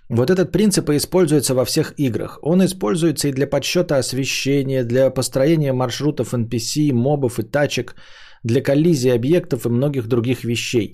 Вот 0.10 0.30
этот 0.30 0.52
принцип 0.52 0.90
используется 0.90 1.56
во 1.56 1.66
всех 1.66 1.94
играх. 1.98 2.40
Он 2.42 2.64
используется 2.64 3.30
и 3.30 3.34
для 3.34 3.48
подсчета 3.48 3.98
освещения, 3.98 4.84
для 4.84 5.10
построения 5.10 5.74
маршрутов 5.74 6.34
NPC, 6.34 6.94
мобов 6.94 7.40
и 7.40 7.44
тачек, 7.44 7.96
для 8.44 8.62
коллизии 8.62 9.16
объектов 9.16 9.66
и 9.66 9.70
многих 9.70 10.08
других 10.08 10.44
вещей. 10.44 10.94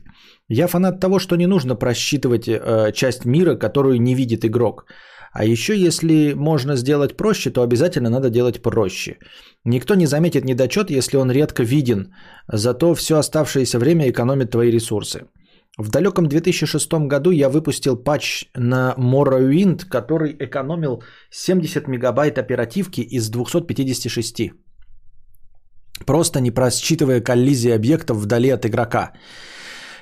Я 0.50 0.68
фанат 0.68 1.00
того, 1.00 1.20
что 1.20 1.36
не 1.36 1.48
нужно 1.48 1.76
просчитывать 1.76 2.48
э, 2.48 2.92
часть 2.94 3.26
мира, 3.26 3.56
которую 3.56 4.02
не 4.02 4.16
видит 4.16 4.44
игрок. 4.44 4.86
А 5.32 5.46
еще 5.46 5.74
если 5.74 6.34
можно 6.34 6.76
сделать 6.76 7.18
проще, 7.18 7.52
то 7.52 7.62
обязательно 7.62 8.10
надо 8.10 8.30
делать 8.30 8.62
проще. 8.62 9.18
Никто 9.64 9.96
не 9.96 10.08
заметит 10.08 10.46
недочет, 10.46 10.90
если 10.90 11.18
он 11.18 11.32
редко 11.32 11.64
виден, 11.64 12.14
зато 12.48 12.96
все 12.96 13.18
оставшееся 13.18 13.78
время 13.78 14.10
экономит 14.10 14.52
твои 14.52 14.72
ресурсы. 14.72 15.22
В 15.78 15.90
далеком 15.90 16.28
2006 16.28 17.08
году 17.08 17.32
я 17.32 17.50
выпустил 17.50 17.96
патч 17.96 18.46
на 18.56 18.96
Morrowind, 18.98 19.86
который 19.86 20.36
экономил 20.40 21.04
70 21.30 21.88
мегабайт 21.88 22.38
оперативки 22.38 23.02
из 23.02 23.30
256. 23.30 24.52
Просто 26.06 26.42
не 26.42 26.52
просчитывая 26.52 27.22
коллизии 27.22 27.72
объектов 27.72 28.18
вдали 28.18 28.50
от 28.50 28.66
игрока. 28.66 29.14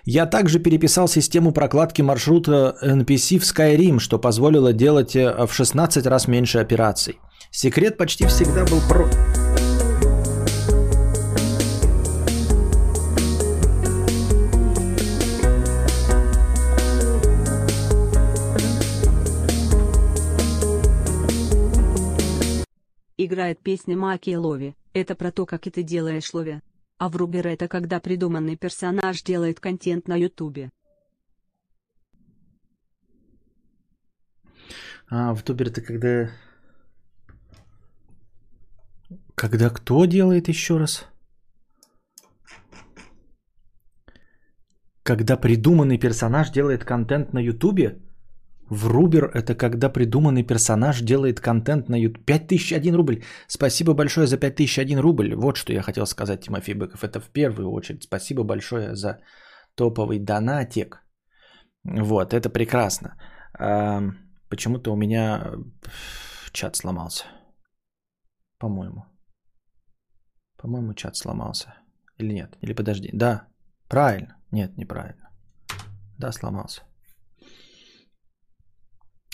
Я 0.09 0.25
также 0.25 0.59
переписал 0.59 1.09
систему 1.09 1.51
прокладки 1.51 2.01
маршрута 2.01 2.77
NPC 2.81 3.39
в 3.39 3.43
Skyrim, 3.43 3.99
что 3.99 4.17
позволило 4.17 4.71
делать 4.71 5.17
э, 5.17 5.45
в 5.45 5.53
16 5.53 6.05
раз 6.05 6.29
меньше 6.29 6.59
операций. 6.59 7.19
Секрет 7.51 7.97
почти 7.97 8.25
всегда 8.25 8.63
был 8.63 8.79
про... 8.87 9.05
Играет 23.17 23.59
песня 23.59 23.97
Маки 23.97 24.33
Лови. 24.37 24.73
Это 24.93 25.15
про 25.15 25.33
то, 25.33 25.45
как 25.45 25.67
это 25.67 25.83
делаешь, 25.83 26.33
Лови. 26.33 26.61
А 26.97 27.09
врубер 27.09 27.47
это 27.47 27.67
когда 27.67 27.99
придуманный 27.99 28.55
персонаж 28.55 29.21
делает 29.23 29.59
контент 29.59 30.07
на 30.07 30.15
ютубе. 30.15 30.71
А, 35.09 35.33
в 35.33 35.41
Тубер 35.43 35.67
это 35.67 35.81
когда... 35.81 36.31
Когда 39.35 39.69
кто 39.69 40.05
делает 40.05 40.47
еще 40.47 40.77
раз? 40.77 41.05
Когда 45.03 45.37
придуманный 45.37 45.97
персонаж 45.97 46.49
делает 46.49 46.83
контент 46.83 47.31
на 47.31 47.39
Ютубе? 47.39 48.01
Врубер– 48.69 49.31
это 49.33 49.55
когда 49.55 49.89
придуманный 49.89 50.43
персонаж 50.43 51.01
делает 51.01 51.39
контент 51.39 51.89
на 51.89 51.95
YouTube. 51.95 52.25
5001 52.25 52.95
рубль. 52.95 53.23
Спасибо 53.47 53.93
большое 53.93 54.27
за 54.27 54.37
5001 54.37 54.99
рубль. 54.99 55.35
Вот 55.35 55.57
что 55.57 55.73
я 55.73 55.81
хотел 55.81 56.05
сказать, 56.05 56.41
Тимофей 56.41 56.75
Быков. 56.75 57.03
Это 57.03 57.19
в 57.19 57.29
первую 57.29 57.71
очередь. 57.71 58.03
Спасибо 58.03 58.43
большое 58.43 58.95
за 58.95 59.19
топовый 59.75 60.19
донатик. 60.19 61.01
Вот, 61.83 62.33
это 62.33 62.49
прекрасно. 62.49 63.15
А, 63.57 64.01
почему-то 64.49 64.91
у 64.91 64.97
меня 64.97 65.53
чат 66.51 66.75
сломался. 66.75 67.25
По-моему. 68.59 69.05
По-моему, 70.57 70.93
чат 70.93 71.15
сломался. 71.15 71.73
Или 72.17 72.33
нет? 72.33 72.57
Или 72.61 72.73
подожди. 72.73 73.09
Да, 73.13 73.47
правильно. 73.87 74.35
Нет, 74.51 74.77
неправильно. 74.77 75.29
Да, 76.17 76.31
сломался. 76.31 76.86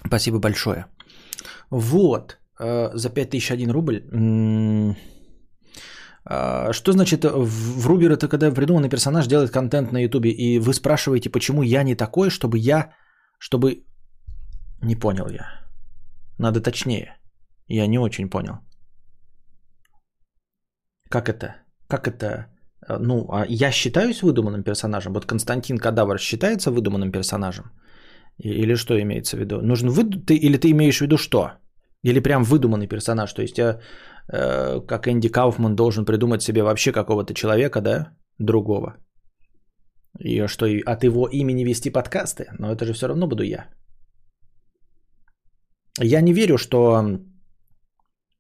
Спасибо 0.06 0.40
большое. 0.40 0.86
Вот, 1.70 2.38
э, 2.60 2.92
за 2.94 3.10
5001 3.10 3.72
рубль. 3.72 4.96
А, 6.26 6.72
что 6.74 6.92
значит 6.92 7.26
в 7.26 7.88
Рубер 7.88 8.12
это 8.12 8.30
когда 8.30 8.52
придуманный 8.52 8.90
персонаж 8.90 9.28
делает 9.28 9.52
контент 9.52 9.92
на 9.92 10.04
Ютубе, 10.04 10.30
и 10.30 10.60
вы 10.60 10.74
спрашиваете, 10.74 11.30
почему 11.30 11.64
я 11.64 11.84
не 11.84 11.96
такой, 11.96 12.30
чтобы 12.30 12.58
я, 12.58 12.92
чтобы... 13.40 13.84
Не 14.82 14.96
понял 14.96 15.30
я. 15.30 15.46
Надо 16.38 16.62
точнее. 16.62 17.18
Я 17.68 17.88
не 17.88 18.00
очень 18.00 18.30
понял. 18.30 18.54
Как 21.10 21.30
это? 21.30 21.56
Как 21.88 22.08
это? 22.08 22.48
Э, 22.88 22.98
ну, 23.00 23.28
а 23.32 23.46
я 23.48 23.72
считаюсь 23.72 24.22
выдуманным 24.22 24.64
персонажем? 24.64 25.14
Вот 25.14 25.26
Константин 25.26 25.78
Кадавр 25.78 26.20
считается 26.20 26.72
выдуманным 26.72 27.12
персонажем? 27.12 27.66
Или 28.38 28.76
что 28.76 29.00
имеется 29.02 29.38
в 29.38 29.40
виду? 29.40 29.62
Нужен 29.62 29.90
вы... 29.90 30.04
ты, 30.04 30.36
или 30.36 30.58
ты 30.58 30.72
имеешь 30.72 30.98
в 30.98 31.02
виду 31.02 31.18
что? 31.18 31.52
Или 32.04 32.20
прям 32.20 32.44
выдуманный 32.44 32.88
персонаж? 32.88 33.34
То 33.34 33.42
есть 33.42 33.58
я, 33.58 33.80
э, 34.32 34.82
как 34.88 35.08
Энди 35.08 35.30
Кауфман, 35.30 35.76
должен 35.76 36.06
придумать 36.06 36.42
себе 36.42 36.64
вообще 36.64 36.92
какого-то 36.92 37.34
человека, 37.34 37.82
да? 37.82 38.18
Другого. 38.40 38.98
И 40.20 40.48
что, 40.48 40.66
от 40.66 41.04
его 41.04 41.28
имени 41.28 41.64
вести 41.64 41.90
подкасты? 41.90 42.46
Но 42.60 42.72
это 42.72 42.86
же 42.86 42.94
все 42.94 43.08
равно 43.08 43.28
буду 43.28 43.44
я. 43.44 43.66
Я 46.00 46.22
не 46.22 46.34
верю, 46.34 46.58
что 46.58 47.20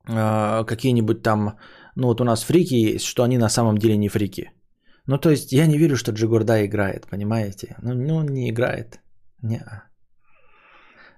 э, 0.07 0.65
какие-нибудь 0.65 1.21
там, 1.23 1.57
ну 1.95 2.07
вот 2.07 2.21
у 2.21 2.23
нас 2.23 2.43
фрики 2.43 2.75
есть, 2.75 3.05
что 3.05 3.23
они 3.23 3.37
на 3.37 3.49
самом 3.49 3.77
деле 3.77 3.97
не 3.97 4.09
фрики. 4.09 4.51
Ну 5.07 5.17
то 5.17 5.29
есть 5.29 5.53
я 5.53 5.67
не 5.67 5.77
верю, 5.77 5.95
что 5.95 6.11
Джигурда 6.11 6.65
играет, 6.65 7.07
понимаете? 7.07 7.75
Ну, 7.81 7.93
ну 7.93 8.23
не 8.23 8.49
играет. 8.49 9.02
Не. 9.43 9.61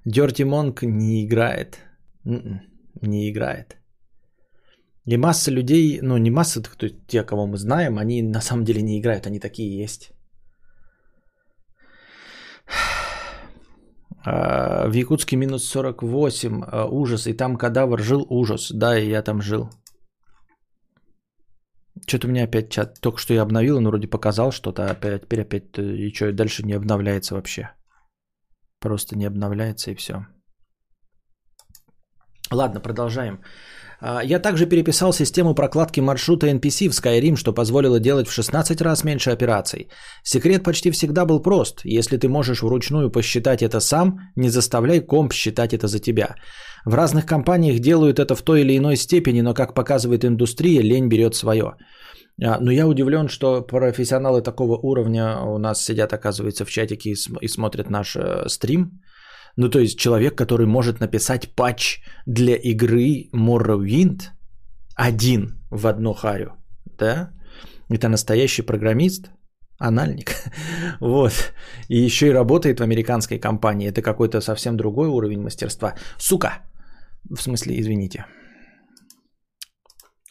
Дерти 0.05 0.43
Монк 0.43 0.81
не 0.83 1.25
играет. 1.25 1.79
М-м, 2.25 2.61
не 3.01 3.29
играет. 3.29 3.77
И 5.05 5.17
масса 5.17 5.51
людей, 5.51 5.99
ну 6.01 6.17
не 6.17 6.31
масса, 6.31 6.61
то 6.61 6.85
есть 6.85 6.95
те, 7.07 7.23
кого 7.23 7.45
мы 7.45 7.57
знаем, 7.57 7.97
они 7.97 8.23
на 8.23 8.41
самом 8.41 8.63
деле 8.63 8.81
не 8.81 8.99
играют, 8.99 9.27
они 9.27 9.39
такие 9.39 9.83
есть. 9.83 10.11
А, 14.25 14.87
в 14.87 14.93
Якутске 14.93 15.37
минус 15.37 15.65
48, 15.65 16.63
а, 16.63 16.85
ужас, 16.85 17.27
и 17.27 17.33
там 17.33 17.57
кадавр 17.57 18.01
жил, 18.01 18.25
ужас, 18.29 18.71
да, 18.73 18.97
и 18.97 19.09
я 19.09 19.21
там 19.21 19.41
жил. 19.41 19.69
Что-то 22.07 22.27
у 22.27 22.31
меня 22.31 22.45
опять 22.45 22.71
чат, 22.71 22.99
только 23.01 23.19
что 23.19 23.33
я 23.33 23.43
обновил, 23.43 23.79
но 23.79 23.89
вроде 23.89 24.07
показал 24.07 24.51
что-то, 24.51 24.87
а 24.87 24.91
опять, 24.91 25.21
теперь 25.21 25.41
опять, 25.41 25.77
э, 25.77 25.95
и 25.95 26.13
что, 26.13 26.33
дальше 26.33 26.63
не 26.63 26.73
обновляется 26.73 27.35
вообще. 27.35 27.74
Просто 28.85 29.15
не 29.17 29.25
обновляется 29.27 29.91
и 29.91 29.95
все. 29.95 30.13
Ладно, 32.51 32.79
продолжаем. 32.79 33.39
А, 33.99 34.21
я 34.23 34.39
также 34.39 34.69
переписал 34.69 35.11
систему 35.13 35.55
прокладки 35.55 36.01
маршрута 36.01 36.47
NPC 36.47 36.89
в 36.89 36.93
Skyrim, 36.93 37.35
что 37.35 37.53
позволило 37.53 37.99
делать 37.99 38.27
в 38.27 38.31
16 38.31 38.81
раз 38.81 39.03
меньше 39.03 39.31
операций. 39.31 39.89
Секрет 40.23 40.63
почти 40.63 40.91
всегда 40.91 41.25
был 41.25 41.41
прост. 41.41 41.81
Если 41.83 42.17
ты 42.17 42.27
можешь 42.27 42.61
вручную 42.61 43.09
посчитать 43.09 43.63
это 43.63 43.79
сам, 43.79 44.19
не 44.35 44.49
заставляй 44.49 44.99
комп 44.99 45.33
считать 45.33 45.73
это 45.73 45.87
за 45.87 45.99
тебя. 45.99 46.35
В 46.85 46.93
разных 46.93 47.25
компаниях 47.25 47.79
делают 47.79 48.19
это 48.19 48.35
в 48.35 48.43
той 48.43 48.61
или 48.61 48.77
иной 48.77 48.97
степени, 48.97 49.41
но, 49.41 49.55
как 49.55 49.73
показывает 49.73 50.23
индустрия, 50.23 50.83
лень 50.83 51.09
берет 51.09 51.33
свое. 51.33 51.73
А, 52.43 52.59
но 52.59 52.71
я 52.71 52.87
удивлен, 52.87 53.27
что 53.29 53.61
профессионалы 53.61 54.41
такого 54.41 54.77
уровня 54.77 55.39
у 55.39 55.57
нас 55.57 55.83
сидят, 55.83 56.13
оказывается, 56.13 56.65
в 56.65 56.69
чатике 56.69 57.13
и 57.41 57.47
смотрят 57.47 57.89
наш 57.89 58.15
э, 58.15 58.49
стрим. 58.49 59.01
Ну, 59.57 59.69
то 59.69 59.79
есть 59.79 59.97
человек, 59.97 60.35
который 60.35 60.65
может 60.65 60.99
написать 60.99 61.55
патч 61.55 62.01
для 62.25 62.55
игры 62.55 63.29
Morrowind 63.33 64.21
один 64.95 65.61
в 65.71 65.87
одну 65.87 66.13
харю, 66.13 66.51
да? 66.99 67.31
Это 67.89 68.09
настоящий 68.09 68.63
программист, 68.63 69.29
анальник. 69.77 70.31
вот. 70.99 71.53
И 71.87 72.05
еще 72.05 72.27
и 72.27 72.33
работает 72.33 72.79
в 72.79 72.83
американской 72.83 73.39
компании. 73.39 73.87
Это 73.87 74.01
какой-то 74.01 74.41
совсем 74.41 74.75
другой 74.75 75.07
уровень 75.07 75.41
мастерства. 75.41 75.93
Сука! 76.17 76.63
В 77.29 77.41
смысле, 77.41 77.79
извините. 77.79 78.25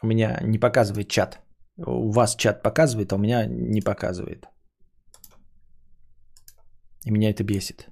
У 0.02 0.06
меня 0.06 0.38
не 0.42 0.58
показывает 0.58 1.08
чат. 1.08 1.43
У 1.76 2.12
вас 2.12 2.36
чат 2.36 2.62
показывает, 2.62 3.12
а 3.12 3.16
у 3.16 3.18
меня 3.18 3.46
не 3.46 3.80
показывает. 3.80 4.48
И 7.04 7.10
меня 7.10 7.30
это 7.30 7.44
бесит. 7.44 7.88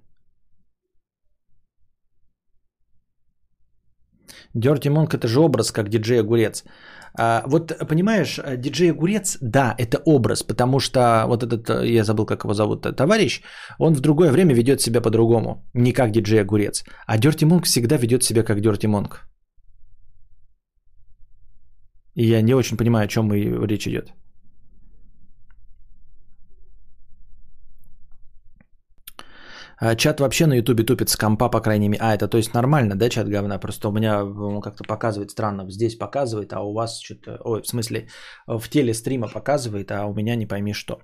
Dirty 4.55 4.91
Monk 4.91 5.15
это 5.15 5.29
же 5.29 5.41
образ, 5.41 5.73
как 5.73 5.89
диджей 5.89 6.21
Огурец. 6.21 6.65
А, 7.19 7.43
вот 7.47 7.73
понимаешь, 7.89 8.39
диджей 8.57 8.91
Огурец, 8.91 9.39
да, 9.41 9.75
это 9.79 9.99
образ, 10.05 10.43
потому 10.43 10.81
что 10.81 11.25
вот 11.27 11.43
этот, 11.43 11.85
я 11.85 12.05
забыл, 12.05 12.27
как 12.27 12.45
его 12.45 12.55
зовут, 12.55 12.97
товарищ, 12.97 13.43
он 13.79 13.95
в 13.95 14.01
другое 14.01 14.31
время 14.31 14.55
ведет 14.55 14.81
себя 14.81 15.01
по-другому, 15.01 15.65
не 15.75 15.93
как 15.93 16.11
диджей 16.11 16.41
Огурец. 16.41 16.85
А 17.07 17.19
Dirty 17.19 17.49
Monk 17.49 17.63
всегда 17.65 17.97
ведет 17.97 18.23
себя 18.23 18.43
как 18.43 18.59
Dirty 18.59 18.89
Monk. 18.89 19.32
И 22.15 22.25
я 22.25 22.43
не 22.43 22.55
очень 22.55 22.77
понимаю, 22.77 23.05
о 23.05 23.09
чем 23.09 23.33
речь 23.33 23.89
идет. 23.89 24.13
А 29.85 29.97
чат 29.97 30.21
вообще 30.21 30.47
на 30.47 30.55
ютубе 30.55 30.85
тупит 30.85 31.09
с 31.09 31.17
компа, 31.17 31.49
по 31.49 31.61
крайней 31.61 31.89
мере. 31.89 32.01
А, 32.01 32.15
это 32.15 32.29
то 32.29 32.39
есть 32.39 32.55
нормально, 32.55 32.95
да, 32.95 33.09
чат 33.09 33.29
говна? 33.29 33.59
Просто 33.59 33.89
у 33.89 33.93
меня 33.93 34.23
как-то 34.63 34.85
показывает 34.85 35.31
странно. 35.31 35.69
Здесь 35.69 35.99
показывает, 35.99 36.53
а 36.53 36.61
у 36.61 36.73
вас 36.73 37.01
что-то... 37.01 37.41
Ой, 37.45 37.63
в 37.63 37.67
смысле, 37.67 38.07
в 38.47 38.69
теле 38.69 38.95
стрима 38.95 39.27
показывает, 39.27 39.91
а 39.91 40.07
у 40.07 40.15
меня 40.15 40.37
не 40.37 40.47
пойми 40.47 40.73
что. 40.73 41.01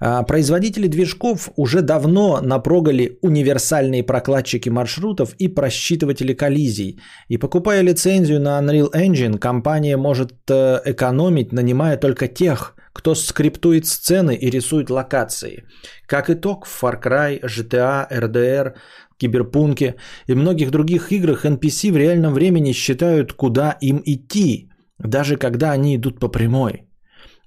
А, 0.00 0.22
производители 0.22 0.86
движков 0.86 1.50
уже 1.56 1.82
давно 1.82 2.40
напрогали 2.40 3.18
универсальные 3.22 4.04
прокладчики 4.04 4.70
маршрутов 4.70 5.34
и 5.40 5.48
просчитыватели 5.48 6.32
коллизий. 6.32 7.00
И 7.28 7.38
покупая 7.38 7.82
лицензию 7.82 8.40
на 8.40 8.60
Unreal 8.60 8.92
Engine, 8.94 9.38
компания 9.38 9.96
может 9.96 10.32
э, 10.48 10.80
экономить, 10.84 11.52
нанимая 11.52 11.96
только 11.96 12.28
тех, 12.28 12.76
кто 12.96 13.14
скриптует 13.14 13.86
сцены 13.86 14.34
и 14.34 14.50
рисует 14.50 14.90
локации. 14.90 15.64
Как 16.06 16.30
итог, 16.30 16.66
в 16.66 16.82
Far 16.82 17.02
Cry, 17.02 17.40
GTA, 17.42 18.06
RDR, 18.10 18.74
Киберпунке 19.18 19.94
и 20.26 20.34
многих 20.34 20.70
других 20.70 21.12
играх 21.12 21.44
NPC 21.44 21.92
в 21.92 21.96
реальном 21.96 22.32
времени 22.32 22.72
считают, 22.72 23.32
куда 23.32 23.76
им 23.82 24.02
идти, 24.06 24.70
даже 24.98 25.36
когда 25.36 25.72
они 25.72 25.96
идут 25.96 26.18
по 26.20 26.28
прямой. 26.28 26.88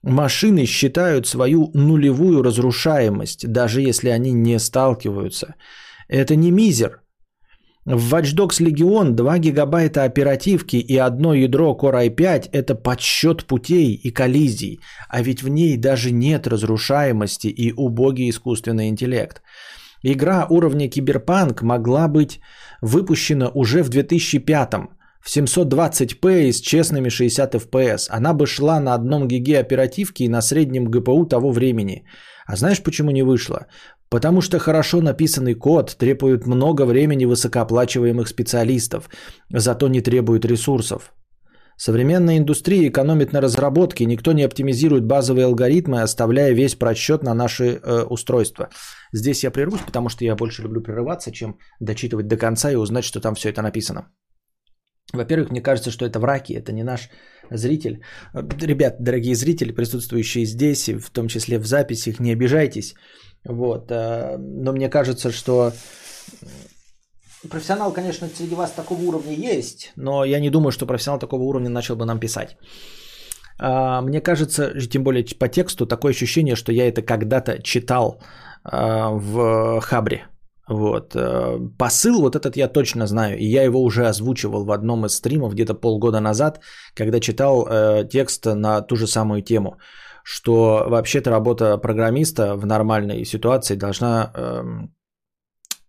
Машины 0.04 0.66
считают 0.66 1.26
свою 1.28 1.72
нулевую 1.74 2.44
разрушаемость, 2.44 3.48
даже 3.48 3.82
если 3.82 4.10
они 4.10 4.32
не 4.32 4.60
сталкиваются. 4.60 5.56
Это 6.08 6.36
не 6.36 6.52
мизер– 6.52 7.02
в 7.90 8.14
Watch 8.14 8.36
Dogs 8.36 8.62
Legion 8.62 9.16
2 9.16 9.40
гигабайта 9.40 10.04
оперативки 10.04 10.76
и 10.76 10.96
одно 10.98 11.34
ядро 11.34 11.76
Core 11.76 12.08
i5– 12.10 12.50
это 12.52 12.76
подсчет 12.76 13.46
путей 13.46 13.94
и 13.96 14.12
коллизий, 14.12 14.80
а 15.10 15.24
ведь 15.24 15.42
в 15.42 15.48
ней 15.50 15.76
даже 15.76 16.12
нет 16.12 16.46
разрушаемости 16.46 17.48
и 17.48 17.74
убогий 17.74 18.30
искусственный 18.30 18.90
интеллект. 18.90 19.42
Игра 20.04 20.46
уровня 20.50 20.88
Киберпанк 20.88 21.64
могла 21.64 22.08
быть 22.08 22.40
выпущена 22.82 23.50
уже 23.56 23.82
в 23.82 23.90
2005 23.90 24.74
в 25.20 25.38
720p 25.38 26.44
и 26.44 26.52
с 26.52 26.62
честными 26.62 27.10
60 27.10 27.56
fps. 27.56 28.06
Она 28.10 28.34
бы 28.34 28.46
шла 28.46 28.80
на 28.80 28.94
одном 28.94 29.28
гиге 29.28 29.60
оперативки 29.60 30.24
и 30.24 30.30
на 30.30 30.42
среднем 30.42 30.86
ГПУ 30.86 31.26
того 31.26 31.52
времени. 31.52 32.04
А 32.46 32.56
знаешь, 32.56 32.84
почему 32.84 33.12
не 33.12 33.24
вышла? 33.24 33.66
Потому 34.10 34.42
что 34.42 34.58
хорошо 34.58 35.02
написанный 35.02 35.54
код 35.54 35.96
требует 35.98 36.48
много 36.48 36.86
времени 36.86 37.26
высокооплачиваемых 37.26 38.28
специалистов, 38.28 39.10
зато 39.50 39.88
не 39.88 40.02
требует 40.02 40.46
ресурсов. 40.46 41.14
Современная 41.78 42.38
индустрия 42.38 42.90
экономит 42.90 43.32
на 43.34 43.42
разработке, 43.42 44.06
никто 44.06 44.34
не 44.34 44.44
оптимизирует 44.44 45.06
базовые 45.06 45.46
алгоритмы, 45.46 46.02
оставляя 46.02 46.54
весь 46.54 46.76
просчет 46.76 47.24
на 47.24 47.34
наши 47.34 47.64
э, 47.64 48.04
устройства. 48.10 48.70
Здесь 49.14 49.44
я 49.44 49.52
прервусь, 49.52 49.86
потому 49.86 50.10
что 50.10 50.26
я 50.26 50.36
больше 50.36 50.64
люблю 50.64 50.82
прерываться, 50.82 51.32
чем 51.32 51.58
дочитывать 51.80 52.28
до 52.28 52.36
конца 52.36 52.72
и 52.72 52.76
узнать, 52.76 53.06
что 53.06 53.22
там 53.22 53.36
все 53.36 53.50
это 53.50 53.62
написано. 53.62 54.12
Во-первых, 55.14 55.52
мне 55.52 55.62
кажется, 55.62 55.90
что 55.90 56.06
это 56.06 56.20
враки, 56.20 56.54
это 56.54 56.74
не 56.74 56.84
наш 56.84 57.10
зритель. 57.50 58.04
Ребят, 58.34 58.98
дорогие 59.00 59.36
зрители, 59.36 59.72
присутствующие 59.72 60.46
здесь, 60.46 60.90
в 60.90 61.10
том 61.12 61.28
числе 61.28 61.60
в 61.60 61.66
записях, 61.66 62.20
не 62.20 62.34
обижайтесь. 62.34 62.94
Вот. 63.46 63.92
Э, 63.92 64.38
но 64.38 64.72
мне 64.72 64.90
кажется, 64.90 65.32
что 65.32 65.72
профессионал, 67.50 67.94
конечно, 67.94 68.28
среди 68.28 68.56
вас 68.56 68.72
такого 68.72 69.02
уровня 69.02 69.34
есть, 69.34 69.92
но 69.96 70.26
я 70.26 70.40
не 70.40 70.50
думаю, 70.50 70.72
что 70.72 70.86
профессионал 70.86 71.20
такого 71.20 71.44
уровня 71.44 71.70
начал 71.70 71.96
бы 71.96 72.06
нам 72.06 72.20
писать. 72.20 72.58
А, 73.60 74.02
мне 74.02 74.22
кажется, 74.22 74.74
тем 74.90 75.04
более 75.04 75.26
по 75.40 75.48
тексту, 75.48 75.86
такое 75.86 76.12
ощущение, 76.12 76.56
что 76.56 76.72
я 76.72 76.88
это 76.88 77.02
когда-то 77.02 77.62
читал 77.62 78.22
а, 78.64 79.12
в 79.12 79.82
Хабре. 79.82 80.28
Вот. 80.70 81.16
Э, 81.16 81.58
посыл 81.78 82.22
вот 82.22 82.36
этот 82.36 82.56
я 82.56 82.68
точно 82.68 83.08
знаю, 83.08 83.38
и 83.40 83.46
я 83.46 83.64
его 83.64 83.82
уже 83.82 84.08
озвучивал 84.08 84.66
в 84.66 84.72
одном 84.72 85.06
из 85.06 85.16
стримов 85.16 85.54
где-то 85.54 85.74
полгода 85.74 86.20
назад, 86.20 86.60
когда 86.96 87.20
читал 87.20 87.68
э, 87.68 88.08
текст 88.10 88.46
на 88.46 88.82
ту 88.82 88.96
же 88.96 89.08
самую 89.08 89.42
тему, 89.42 89.80
что 90.32 90.86
вообще-то 90.88 91.32
работа 91.32 91.78
программиста 91.80 92.56
в 92.56 92.66
нормальной 92.66 93.26
ситуации 93.26 93.76
должна 93.76 94.32
эм, 94.36 94.94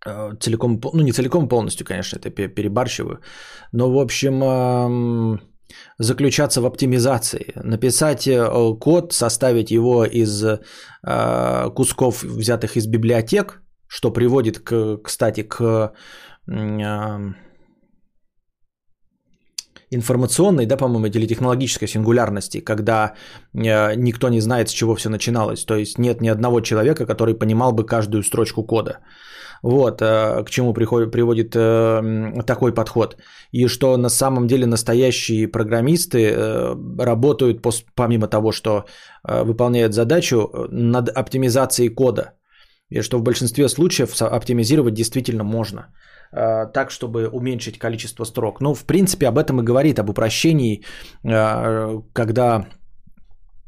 э, 0.03 0.35
целиком, 0.39 0.81
ну 0.93 1.03
не 1.03 1.11
целиком 1.11 1.47
полностью, 1.47 1.85
конечно, 1.85 2.17
это 2.17 2.31
перебарщиваю, 2.31 3.19
но 3.71 3.91
в 3.91 3.99
общем 3.99 4.43
эм, 4.43 5.41
заключаться 5.99 6.61
в 6.61 6.65
оптимизации, 6.65 7.53
написать 7.55 8.27
э, 8.27 8.75
код, 8.79 9.13
составить 9.13 9.69
его 9.69 10.05
из 10.05 10.43
э, 10.43 11.69
кусков, 11.75 12.23
взятых 12.23 12.77
из 12.77 12.87
библиотек, 12.87 13.61
что 13.87 14.11
приводит, 14.11 14.57
к, 14.57 14.97
кстати, 15.03 15.43
к 15.43 15.93
э, 16.47 17.33
информационной, 19.91 20.65
да, 20.65 20.77
по-моему, 20.77 21.05
или 21.07 21.27
технологической 21.27 21.87
сингулярности, 21.87 22.61
когда 22.61 23.13
э, 23.53 23.95
никто 23.95 24.29
не 24.29 24.41
знает, 24.41 24.69
с 24.69 24.73
чего 24.73 24.95
все 24.95 25.09
начиналось. 25.09 25.65
То 25.65 25.75
есть 25.75 25.99
нет 25.99 26.21
ни 26.21 26.29
одного 26.29 26.61
человека, 26.61 27.05
который 27.05 27.37
понимал 27.37 27.73
бы 27.73 27.85
каждую 27.85 28.23
строчку 28.23 28.63
кода. 28.63 28.99
Вот, 29.63 30.01
э, 30.01 30.43
к 30.45 30.49
чему 30.49 30.73
приходит, 30.73 31.11
приводит 31.11 31.55
э, 31.55 32.43
такой 32.45 32.73
подход. 32.73 33.17
И 33.51 33.67
что 33.67 33.97
на 33.97 34.09
самом 34.09 34.47
деле 34.47 34.65
настоящие 34.65 35.47
программисты 35.47 36.35
работают, 36.97 37.61
пос, 37.61 37.83
помимо 37.95 38.27
того, 38.27 38.51
что 38.51 38.85
выполняют 39.23 39.93
задачу, 39.93 40.49
над 40.71 41.09
оптимизацией 41.09 41.89
кода. 41.89 42.33
И 42.89 43.01
что 43.01 43.19
в 43.19 43.23
большинстве 43.23 43.69
случаев 43.69 44.21
оптимизировать 44.21 44.93
действительно 44.93 45.43
можно 45.43 45.87
так, 46.31 46.91
чтобы 46.91 47.27
уменьшить 47.27 47.77
количество 47.77 48.25
строк. 48.25 48.61
Ну, 48.61 48.73
в 48.73 48.85
принципе, 48.85 49.27
об 49.27 49.37
этом 49.37 49.59
и 49.59 49.63
говорит, 49.63 49.99
об 49.99 50.09
упрощении, 50.09 50.83
э, 51.23 52.01
когда 52.13 52.65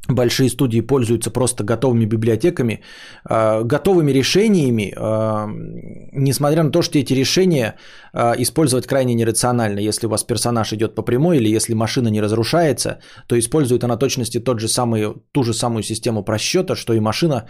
большие 0.09 0.49
студии 0.49 0.81
пользуются 0.81 1.31
просто 1.31 1.63
готовыми 1.63 2.05
библиотеками, 2.05 2.81
э, 3.29 3.63
готовыми 3.63 4.11
решениями, 4.11 4.93
э, 4.95 5.47
несмотря 6.13 6.63
на 6.63 6.71
то, 6.71 6.81
что 6.81 6.99
эти 6.99 7.13
решения 7.13 7.75
э, 8.13 8.33
использовать 8.37 8.85
крайне 8.85 9.13
нерационально. 9.15 9.79
Если 9.79 10.07
у 10.07 10.09
вас 10.09 10.23
персонаж 10.23 10.73
идет 10.73 10.95
по 10.95 11.03
прямой 11.03 11.37
или 11.37 11.55
если 11.55 11.75
машина 11.75 12.09
не 12.09 12.21
разрушается, 12.21 12.99
то 13.27 13.39
использует 13.39 13.83
она 13.83 13.97
точности 13.97 14.39
тот 14.39 14.59
же 14.59 14.67
самый, 14.67 15.13
ту 15.31 15.43
же 15.43 15.53
самую 15.53 15.83
систему 15.83 16.23
просчета, 16.23 16.75
что 16.75 16.93
и 16.93 16.99
машина, 16.99 17.47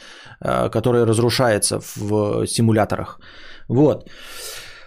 которая 0.72 1.06
разрушается 1.06 1.80
в 1.96 2.46
симуляторах. 2.46 3.20
Вот. 3.68 4.10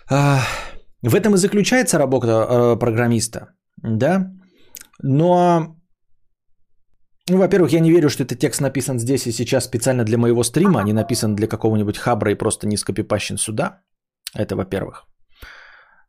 В 0.09 1.15
этом 1.15 1.35
и 1.35 1.39
заключается 1.39 1.99
работа 1.99 2.77
программиста, 2.77 3.55
да? 3.83 4.33
Но 5.03 5.77
ну, 7.29 7.39
во-первых, 7.39 7.73
я 7.73 7.81
не 7.81 7.91
верю, 7.91 8.09
что 8.09 8.23
этот 8.23 8.39
текст 8.39 8.61
написан 8.61 8.99
здесь 8.99 9.27
и 9.27 9.33
сейчас 9.33 9.65
специально 9.65 10.05
для 10.05 10.17
моего 10.17 10.45
стрима, 10.45 10.81
а 10.81 10.85
не 10.85 10.93
написан 10.93 11.35
для 11.35 11.49
какого-нибудь 11.49 11.99
хабра 11.99 12.31
и 12.31 12.37
просто 12.37 12.69
не 12.69 12.77
скопипащен 12.77 13.37
сюда. 13.37 13.83
Это 14.35 14.55
во-первых. 14.55 15.07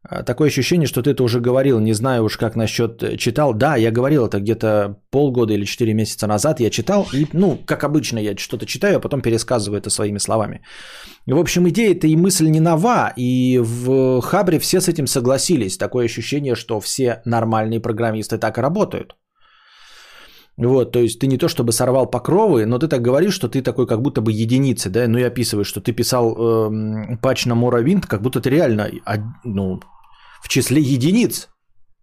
А, 0.10 0.24
такое 0.24 0.47
ощущение, 0.47 0.88
что 0.88 1.01
ты 1.01 1.12
это 1.12 1.24
уже 1.24 1.41
говорил, 1.41 1.80
не 1.80 1.93
знаю 1.93 2.24
уж 2.24 2.38
как 2.38 2.55
насчет 2.55 3.03
э, 3.03 3.18
читал. 3.18 3.53
Да, 3.53 3.76
я 3.76 3.91
говорил 3.91 4.26
это 4.26 4.39
где-то 4.39 4.95
полгода 5.12 5.53
или 5.53 5.66
4 5.66 5.93
месяца 5.93 6.28
назад, 6.28 6.60
я 6.60 6.70
читал, 6.70 7.08
и, 7.14 7.28
ну, 7.34 7.58
как 7.66 7.84
обычно, 7.84 8.20
я 8.20 8.38
что-то 8.38 8.66
читаю, 8.66 8.97
а 8.97 8.99
потом 8.99 9.22
пересказываю 9.22 9.80
это 9.80 9.89
своими 9.89 10.20
словами. 10.20 10.62
В 11.26 11.38
общем, 11.38 11.68
идея-то 11.68 12.08
и 12.08 12.16
мысль 12.16 12.47
не 12.47 12.62
нова, 12.62 13.14
и 13.18 13.60
в 13.62 14.22
Хабре 14.22 14.60
все 14.60 14.80
с 14.80 14.88
этим 14.88 15.08
согласились. 15.08 15.78
Такое 15.78 16.05
ощущение, 16.05 16.55
что 16.55 16.80
все 16.80 17.22
нормальные 17.26 17.82
программисты 17.82 18.38
так 18.38 18.58
и 18.58 18.62
работают. 18.62 19.16
Вот, 20.55 20.91
то 20.91 20.99
есть 20.99 21.20
ты 21.20 21.28
не 21.28 21.38
то 21.38 21.47
чтобы 21.47 21.72
сорвал 21.72 22.10
покровы, 22.10 22.66
но 22.66 22.80
ты 22.80 22.88
так 22.88 23.01
говоришь, 23.01 23.36
что 23.36 23.47
ты 23.47 23.62
такой 23.62 23.86
как 23.86 24.01
будто 24.01 24.22
бы 24.22 24.32
единица, 24.32 24.89
да, 24.89 25.08
ну 25.08 25.20
и 25.20 25.24
описываешь, 25.24 25.68
что 25.68 25.82
ты 25.82 25.91
писал 25.91 26.36
э, 26.36 27.18
патч 27.22 27.45
на 27.45 27.53
Моровинт, 27.53 28.08
как 28.08 28.22
будто 28.22 28.39
ты 28.39 28.49
реально, 28.49 28.89
ну, 29.43 29.80
в 30.41 30.49
числе 30.49 30.81
единиц 30.81 31.49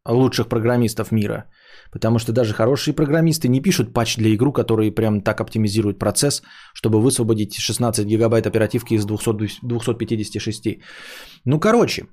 лучших 0.06 0.48
программистов 0.48 1.12
мира. 1.12 1.44
Потому 1.92 2.18
что 2.18 2.32
даже 2.32 2.54
хорошие 2.54 2.94
программисты 2.94 3.48
не 3.48 3.60
пишут 3.60 3.92
патч 3.92 4.16
для 4.16 4.34
игру, 4.34 4.52
который 4.52 4.90
прям 4.90 5.20
так 5.20 5.40
оптимизирует 5.40 5.98
процесс, 5.98 6.42
чтобы 6.74 7.00
высвободить 7.00 7.54
16 7.54 8.06
гигабайт 8.06 8.46
оперативки 8.46 8.94
из 8.94 9.04
200, 9.04 9.60
256. 9.62 10.80
Ну, 11.44 11.60
короче, 11.60 12.06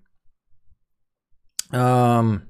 эм, 1.74 2.42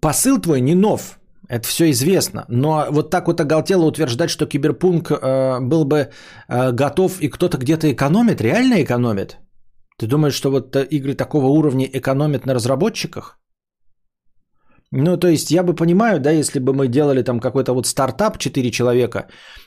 посыл 0.00 0.40
твой 0.40 0.60
не 0.60 0.74
нов. 0.74 1.18
Это 1.48 1.66
все 1.66 1.90
известно. 1.90 2.44
Но 2.48 2.86
вот 2.90 3.10
так 3.10 3.26
вот 3.26 3.40
оголтело 3.40 3.86
утверждать, 3.86 4.28
что 4.30 4.46
киберпунк 4.46 5.10
э, 5.10 5.60
был 5.60 5.84
бы 5.84 6.10
э, 6.48 6.72
готов 6.72 7.20
и 7.20 7.28
кто-то 7.30 7.56
где-то 7.56 7.90
экономит, 7.90 8.40
реально 8.40 8.82
экономит? 8.82 9.38
Ты 9.98 10.06
думаешь, 10.06 10.34
что 10.34 10.50
вот 10.50 10.76
э, 10.76 10.86
игры 10.90 11.14
такого 11.14 11.46
уровня 11.46 11.86
экономят 11.92 12.46
на 12.46 12.54
разработчиках? 12.54 13.38
Ну, 14.92 15.18
то 15.18 15.28
есть 15.28 15.50
я 15.50 15.62
бы 15.62 15.74
понимаю, 15.74 16.18
да, 16.20 16.30
если 16.30 16.60
бы 16.60 16.72
мы 16.72 16.88
делали 16.88 17.22
там 17.22 17.40
какой-то 17.40 17.74
вот 17.74 17.86
стартап 17.86 18.38
4 18.38 18.70
человека 18.70 19.26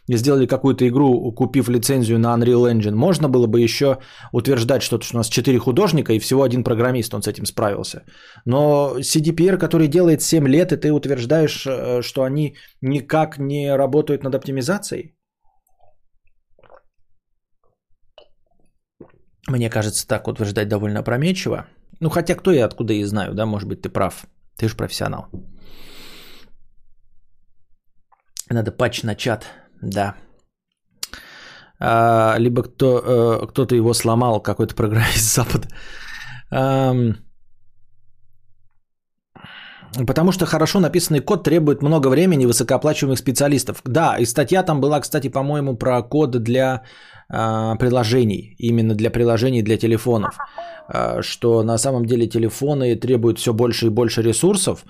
и 0.10 0.18
сделали 0.18 0.48
какую-то 0.48 0.88
игру, 0.88 1.32
купив 1.32 1.70
лицензию 1.70 2.18
на 2.18 2.36
Unreal 2.36 2.72
Engine, 2.72 2.96
можно 2.96 3.30
было 3.30 3.46
бы 3.46 3.60
еще 3.60 3.98
утверждать 4.32 4.82
что-то, 4.82 5.06
что 5.06 5.18
у 5.18 5.20
нас 5.20 5.30
4 5.30 5.60
художника 5.60 6.14
и 6.14 6.20
всего 6.20 6.42
один 6.42 6.64
программист, 6.64 7.14
он 7.14 7.22
с 7.22 7.28
этим 7.28 7.46
справился. 7.46 8.04
Но 8.46 8.96
CDPR, 8.98 9.58
который 9.58 9.88
делает 9.88 10.22
7 10.24 10.48
лет, 10.48 10.72
и 10.72 10.78
ты 10.78 10.92
утверждаешь, 10.92 11.68
э, 11.68 12.02
что 12.02 12.24
они 12.24 12.56
никак 12.82 13.38
не 13.38 13.78
работают 13.78 14.24
над 14.24 14.34
оптимизацией? 14.34 15.14
Мне 19.48 19.70
кажется, 19.70 20.08
так 20.08 20.28
утверждать 20.28 20.68
довольно 20.68 21.00
опрометчиво. 21.00 21.66
Ну, 22.00 22.10
хотя 22.10 22.36
кто 22.36 22.52
я 22.52 22.66
откуда 22.66 22.94
и 22.94 23.04
знаю, 23.04 23.34
да, 23.34 23.46
может 23.46 23.68
быть, 23.68 23.82
ты 23.82 23.90
прав. 23.90 24.26
Ты 24.58 24.68
же 24.68 24.76
профессионал. 24.76 25.28
Надо 28.50 28.72
патч 28.72 29.04
на 29.04 29.16
чат, 29.16 29.46
да. 29.82 30.16
А, 31.80 32.36
либо 32.38 32.64
кто, 32.64 33.00
э, 33.00 33.48
кто-то 33.48 33.76
его 33.76 33.94
сломал, 33.94 34.42
какой-то 34.42 34.76
программист 34.76 35.18
с 35.18 35.36
Запада. 35.36 35.68
Потому 40.08 40.32
что 40.32 40.46
хорошо 40.46 40.80
написанный 40.80 41.20
код 41.20 41.44
требует 41.44 41.82
много 41.82 42.08
времени 42.10 42.46
высокооплачиваемых 42.46 43.20
специалистов. 43.20 43.82
Да, 43.86 44.18
и 44.18 44.26
статья 44.26 44.64
там 44.64 44.80
была, 44.80 45.02
кстати, 45.02 45.30
по-моему, 45.30 45.76
про 45.76 46.02
код 46.02 46.32
для 46.32 46.84
приложений, 47.32 48.56
именно 48.60 48.94
для 48.94 49.10
приложений 49.10 49.64
для 49.64 49.78
телефонов. 49.78 50.36
Э, 50.94 51.22
что 51.22 51.64
на 51.64 51.78
самом 51.78 52.06
деле 52.06 52.28
телефоны 52.28 52.96
требуют 52.96 53.40
все 53.40 53.54
больше 53.54 53.86
и 53.88 53.90
больше 53.90 54.22
ресурсов, 54.22 54.84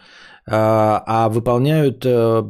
э, 0.47 0.51
а 0.51 1.30
выполняют 1.30 2.05
э, 2.05 2.43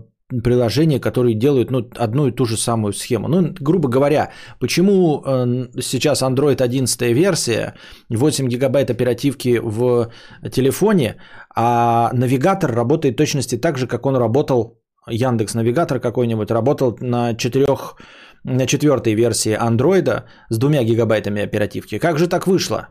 приложения, 0.43 0.99
которые 0.99 1.35
делают 1.35 1.71
ну, 1.71 1.89
одну 1.97 2.27
и 2.27 2.31
ту 2.31 2.45
же 2.45 2.57
самую 2.57 2.93
схему. 2.93 3.27
Ну, 3.27 3.53
грубо 3.59 3.89
говоря, 3.89 4.31
почему 4.59 5.23
э, 5.25 5.67
сейчас 5.81 6.21
Android 6.21 6.61
11 6.61 7.01
версия, 7.01 7.73
8 8.09 8.47
гигабайт 8.47 8.89
оперативки 8.89 9.59
в 9.61 10.11
телефоне, 10.51 11.15
а 11.55 12.11
навигатор 12.13 12.73
работает 12.73 13.17
точности 13.17 13.57
так 13.57 13.77
же, 13.77 13.87
как 13.87 14.05
он 14.05 14.15
работал, 14.15 14.77
Яндекс 15.09 15.55
Навигатор 15.55 15.99
какой-нибудь, 15.99 16.51
работал 16.51 16.95
на 17.01 17.33
четырех 17.33 17.97
на 18.43 18.65
четвертой 18.65 19.15
версии 19.15 19.53
Андроида 19.53 20.25
с 20.49 20.57
двумя 20.57 20.83
гигабайтами 20.83 21.41
оперативки. 21.43 21.99
Как 21.99 22.17
же 22.17 22.27
так 22.27 22.47
вышло? 22.47 22.87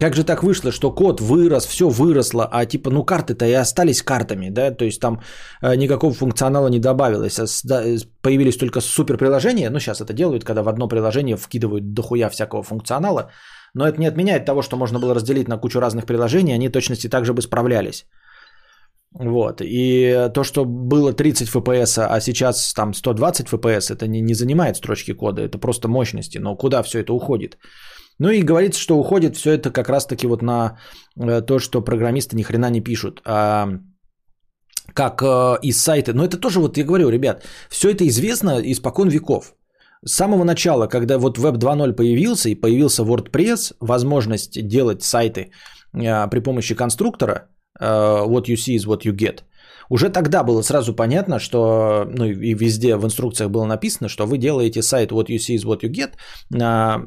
Как 0.00 0.14
же 0.14 0.24
так 0.24 0.42
вышло, 0.42 0.72
что 0.72 0.94
код 0.94 1.20
вырос, 1.20 1.66
все 1.66 1.88
выросло, 1.88 2.46
а 2.52 2.66
типа, 2.66 2.90
ну 2.90 3.04
карты-то 3.04 3.46
и 3.46 3.52
остались 3.52 4.02
картами, 4.02 4.50
да, 4.50 4.70
то 4.70 4.84
есть 4.84 5.00
там 5.00 5.20
э, 5.62 5.74
никакого 5.76 6.12
функционала 6.12 6.68
не 6.68 6.78
добавилось, 6.78 7.38
а 7.38 7.46
появились 8.20 8.58
только 8.58 8.82
супер 8.82 9.16
приложения, 9.16 9.70
ну 9.70 9.80
сейчас 9.80 10.00
это 10.00 10.12
делают, 10.12 10.44
когда 10.44 10.62
в 10.62 10.68
одно 10.68 10.88
приложение 10.88 11.36
вкидывают 11.36 11.94
дохуя 11.94 12.28
всякого 12.28 12.62
функционала, 12.62 13.30
но 13.72 13.88
это 13.88 13.98
не 13.98 14.06
отменяет 14.06 14.44
того, 14.44 14.60
что 14.60 14.76
можно 14.76 14.98
было 14.98 15.14
разделить 15.14 15.48
на 15.48 15.56
кучу 15.56 15.80
разных 15.80 16.04
приложений, 16.04 16.54
они 16.54 16.68
точности 16.68 17.08
также 17.08 17.32
бы 17.32 17.40
справлялись. 17.40 18.04
Вот. 19.18 19.60
И 19.62 20.30
то, 20.34 20.44
что 20.44 20.64
было 20.64 21.12
30 21.12 21.48
FPS, 21.48 22.06
а 22.06 22.20
сейчас 22.20 22.74
там 22.74 22.94
120 22.94 23.46
FPS, 23.46 23.90
это 23.90 24.06
не, 24.06 24.20
не 24.20 24.34
занимает 24.34 24.76
строчки 24.76 25.12
кода, 25.12 25.42
это 25.42 25.58
просто 25.58 25.88
мощности. 25.88 26.38
Но 26.38 26.56
куда 26.56 26.82
все 26.82 27.00
это 27.00 27.12
уходит? 27.12 27.58
Ну 28.18 28.30
и 28.30 28.42
говорится, 28.42 28.80
что 28.80 28.98
уходит 28.98 29.36
все 29.36 29.52
это 29.52 29.70
как 29.70 29.88
раз-таки 29.88 30.26
вот 30.26 30.42
на 30.42 30.78
э, 31.18 31.42
то, 31.42 31.58
что 31.58 31.82
программисты 31.82 32.36
ни 32.36 32.42
хрена 32.42 32.70
не 32.70 32.80
пишут. 32.80 33.22
А 33.24 33.68
как 34.94 35.22
э, 35.22 35.58
из 35.62 35.80
сайта. 35.80 36.12
Но 36.12 36.24
это 36.24 36.36
тоже, 36.40 36.60
вот 36.60 36.76
я 36.76 36.84
говорю, 36.84 37.08
ребят, 37.08 37.44
все 37.70 37.90
это 37.90 38.06
известно 38.06 38.60
испокон 38.62 39.08
веков. 39.08 39.54
С 40.04 40.12
самого 40.12 40.44
начала, 40.44 40.86
когда 40.88 41.18
вот 41.18 41.38
Web 41.38 41.56
2.0 41.58 41.92
появился 41.92 42.48
и 42.48 42.54
появился 42.54 43.02
WordPress, 43.02 43.74
возможность 43.80 44.66
делать 44.66 45.02
сайты 45.02 45.50
э, 45.94 46.28
при 46.30 46.40
помощи 46.40 46.74
конструктора, 46.74 47.48
what 47.80 48.46
you 48.46 48.56
see 48.56 48.76
is 48.76 48.86
what 48.86 49.02
you 49.04 49.12
get– 49.12 49.40
уже 49.88 50.08
тогда 50.08 50.42
было 50.42 50.62
сразу 50.62 50.94
понятно, 50.94 51.38
что, 51.38 52.04
ну 52.08 52.24
и 52.24 52.54
везде 52.54 52.96
в 52.96 53.04
инструкциях 53.04 53.50
было 53.50 53.66
написано, 53.66 54.08
что 54.08 54.26
вы 54.26 54.38
делаете 54.38 54.82
сайт 54.82 55.12
what 55.12 55.26
you 55.26 55.36
see 55.36 55.56
is 55.56 55.64
what 55.64 55.80
you 55.82 55.90
get 55.90 56.14
на 56.50 57.00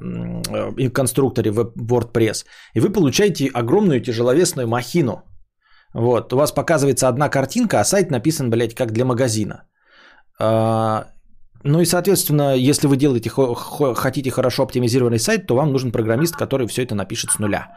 конструкторе 0.94 1.52
WordPress, 1.52 2.46
и 2.74 2.80
вы 2.80 2.90
получаете 2.90 3.50
огромную 3.54 4.02
тяжеловесную 4.02 4.68
махину. 4.68 5.24
Вот, 5.94 6.34
у 6.34 6.38
вас 6.38 6.52
показывается 6.52 7.08
одна 7.08 7.30
картинка, 7.30 7.80
а 7.80 7.84
сайт 7.84 8.12
написан, 8.12 8.50
блядь, 8.50 8.76
как 8.76 8.92
для 8.92 9.06
магазина. 9.06 9.64
А, 10.40 11.06
ну 11.64 11.82
и, 11.82 11.86
соответственно, 11.86 12.56
если 12.56 12.88
вы 12.88 12.96
делаете, 12.96 13.30
хотите 13.30 14.30
хорошо 14.30 14.64
оптимизированный 14.64 15.20
сайт, 15.20 15.48
то 15.48 15.56
вам 15.56 15.72
нужен 15.72 15.92
программист, 15.92 16.36
который 16.36 16.68
все 16.68 16.84
это 16.84 16.94
напишет 16.94 17.32
с 17.32 17.40
нуля. 17.40 17.76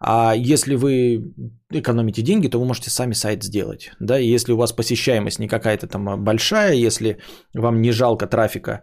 А 0.00 0.34
если 0.34 0.76
вы 0.76 1.34
экономите 1.70 2.22
деньги, 2.22 2.48
то 2.48 2.58
вы 2.58 2.64
можете 2.64 2.90
сами 2.90 3.14
сайт 3.14 3.44
сделать. 3.44 3.90
Да? 4.00 4.18
И 4.18 4.34
если 4.34 4.52
у 4.52 4.56
вас 4.56 4.72
посещаемость 4.72 5.38
не 5.38 5.48
какая-то 5.48 5.86
там 5.86 6.24
большая, 6.24 6.74
если 6.74 7.18
вам 7.54 7.82
не 7.82 7.92
жалко 7.92 8.26
трафика, 8.26 8.82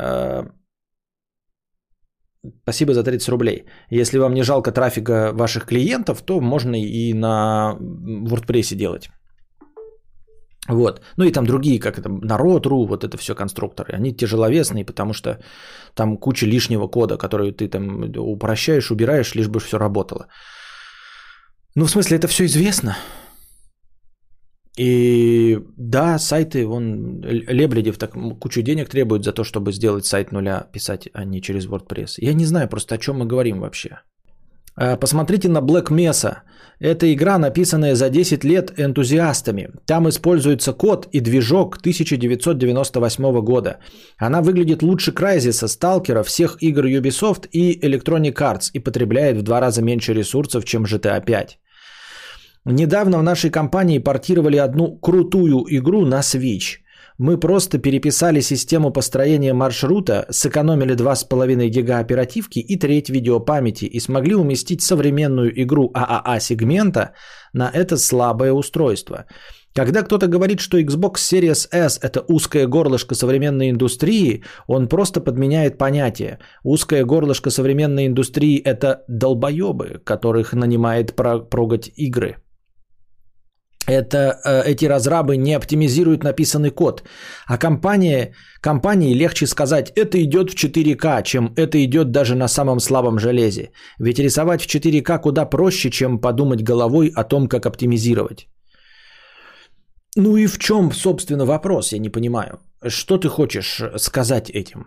э, 0.00 0.44
Спасибо 2.62 2.94
за 2.94 3.02
30 3.02 3.28
рублей. 3.28 3.64
Если 3.90 4.18
вам 4.18 4.32
не 4.32 4.42
жалко 4.42 4.72
трафика 4.72 5.32
ваших 5.32 5.66
клиентов, 5.66 6.22
то 6.22 6.40
можно 6.40 6.76
и 6.76 7.12
на 7.12 7.76
WordPress 7.80 8.76
делать. 8.76 9.10
Вот. 10.68 11.00
Ну 11.16 11.24
и 11.24 11.32
там 11.32 11.46
другие, 11.46 11.80
как 11.80 11.98
это, 11.98 12.08
народ.ру, 12.08 12.86
вот 12.86 13.04
это 13.04 13.16
все 13.16 13.34
конструкторы. 13.34 13.94
Они 13.94 14.14
тяжеловесные, 14.14 14.84
потому 14.84 15.12
что 15.14 15.38
там 15.94 16.16
куча 16.18 16.46
лишнего 16.46 16.88
кода, 16.88 17.16
который 17.16 17.52
ты 17.52 17.68
там 17.68 18.02
упрощаешь, 18.16 18.90
убираешь, 18.90 19.34
лишь 19.34 19.48
бы 19.48 19.60
все 19.60 19.78
работало. 19.78 20.28
Ну, 21.74 21.84
в 21.84 21.90
смысле, 21.90 22.16
это 22.16 22.28
все 22.28 22.44
известно. 22.44 22.96
И 24.78 25.58
да, 25.76 26.18
сайты, 26.18 26.66
вон, 26.66 27.20
Лебедев 27.22 27.98
так 27.98 28.12
кучу 28.40 28.62
денег 28.62 28.88
требует 28.88 29.24
за 29.24 29.32
то, 29.32 29.42
чтобы 29.42 29.72
сделать 29.72 30.04
сайт 30.04 30.32
нуля, 30.32 30.68
писать, 30.72 31.08
а 31.14 31.24
не 31.24 31.40
через 31.40 31.66
WordPress. 31.66 32.18
Я 32.18 32.34
не 32.34 32.44
знаю 32.44 32.68
просто, 32.68 32.94
о 32.94 32.98
чем 32.98 33.18
мы 33.18 33.26
говорим 33.26 33.60
вообще. 33.60 33.98
А, 34.80 34.96
посмотрите 34.96 35.48
на 35.48 35.58
Black 35.58 35.90
Mesa. 35.90 36.36
Это 36.80 37.12
игра, 37.12 37.38
написанная 37.38 37.96
за 37.96 38.10
10 38.10 38.44
лет 38.44 38.78
энтузиастами. 38.78 39.70
Там 39.86 40.08
используется 40.08 40.72
код 40.72 41.08
и 41.12 41.20
движок 41.20 41.78
1998 41.78 43.40
года. 43.40 43.78
Она 44.18 44.40
выглядит 44.40 44.82
лучше 44.82 45.10
Crysis, 45.10 45.66
Stalker, 45.66 46.22
всех 46.22 46.56
игр 46.62 46.86
Ubisoft 46.86 47.48
и 47.50 47.76
Electronic 47.82 48.34
Arts 48.34 48.70
и 48.72 48.78
потребляет 48.78 49.36
в 49.36 49.42
два 49.42 49.60
раза 49.60 49.82
меньше 49.82 50.14
ресурсов, 50.14 50.64
чем 50.64 50.84
GTA 50.84 51.24
5. 51.24 51.58
Недавно 52.64 53.18
в 53.18 53.22
нашей 53.22 53.50
компании 53.50 53.98
портировали 53.98 54.58
одну 54.58 54.96
крутую 54.96 55.64
игру 55.68 56.04
на 56.06 56.20
Switch– 56.20 56.78
мы 57.18 57.36
просто 57.36 57.78
переписали 57.78 58.40
систему 58.40 58.92
построения 58.92 59.52
маршрута, 59.52 60.26
сэкономили 60.30 60.94
2,5 60.94 61.68
гига 61.68 61.98
оперативки 61.98 62.60
и 62.60 62.78
треть 62.78 63.10
видеопамяти 63.10 63.86
и 63.86 64.00
смогли 64.00 64.36
уместить 64.36 64.82
современную 64.82 65.50
игру 65.62 65.90
ААА 65.94 66.38
сегмента 66.40 67.14
на 67.52 67.70
это 67.74 67.96
слабое 67.96 68.52
устройство. 68.52 69.26
Когда 69.74 70.02
кто-то 70.02 70.28
говорит, 70.28 70.60
что 70.60 70.80
Xbox 70.80 71.14
Series 71.16 71.68
S– 71.72 71.98
это 72.02 72.20
узкое 72.28 72.66
горлышко 72.66 73.14
современной 73.14 73.70
индустрии, 73.70 74.44
он 74.66 74.88
просто 74.88 75.20
подменяет 75.20 75.76
понятие. 75.76 76.38
Узкое 76.62 77.04
горлышко 77.04 77.50
современной 77.50 78.06
индустрии– 78.06 78.58
это 78.64 79.04
долбоебы, 79.08 80.00
которых 80.04 80.52
нанимает 80.52 81.14
прогать 81.14 81.90
игры– 81.96 82.36
это, 83.88 84.18
э, 84.44 84.62
эти 84.66 84.84
разрабы 84.84 85.36
не 85.36 85.54
оптимизируют 85.54 86.24
написанный 86.24 86.70
код. 86.70 87.02
А 87.46 87.58
компания, 87.58 88.34
компании 88.60 89.14
легче 89.14 89.46
сказать, 89.46 89.92
это 89.96 90.22
идет 90.22 90.50
в 90.50 90.54
4К, 90.54 91.22
чем 91.22 91.52
это 91.56 91.82
идет 91.84 92.10
даже 92.10 92.34
на 92.34 92.48
самом 92.48 92.80
слабом 92.80 93.18
железе. 93.18 93.70
Ведь 93.98 94.18
рисовать 94.18 94.62
в 94.62 94.66
4К 94.66 95.20
куда 95.20 95.46
проще, 95.46 95.90
чем 95.90 96.20
подумать 96.20 96.62
головой 96.62 97.12
о 97.16 97.24
том, 97.24 97.48
как 97.48 97.66
оптимизировать. 97.66 98.48
Ну 100.16 100.36
и 100.36 100.46
в 100.46 100.58
чем, 100.58 100.92
собственно, 100.92 101.44
вопрос, 101.46 101.92
я 101.92 101.98
не 101.98 102.10
понимаю. 102.10 102.58
Что 102.88 103.18
ты 103.18 103.28
хочешь 103.28 103.82
сказать 103.96 104.50
этим? 104.50 104.86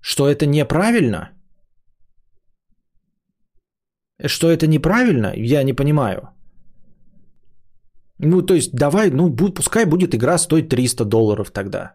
Что 0.00 0.28
это 0.28 0.46
неправильно? 0.46 1.30
Что 4.26 4.50
это 4.50 4.66
неправильно? 4.66 5.32
Я 5.36 5.62
не 5.62 5.74
понимаю. 5.74 6.37
Ну, 8.18 8.42
то 8.42 8.54
есть, 8.54 8.72
давай, 8.72 9.10
ну, 9.10 9.34
пускай 9.34 9.84
будет 9.84 10.14
игра 10.14 10.38
стоить 10.38 10.68
300 10.68 11.04
долларов 11.04 11.50
тогда. 11.50 11.94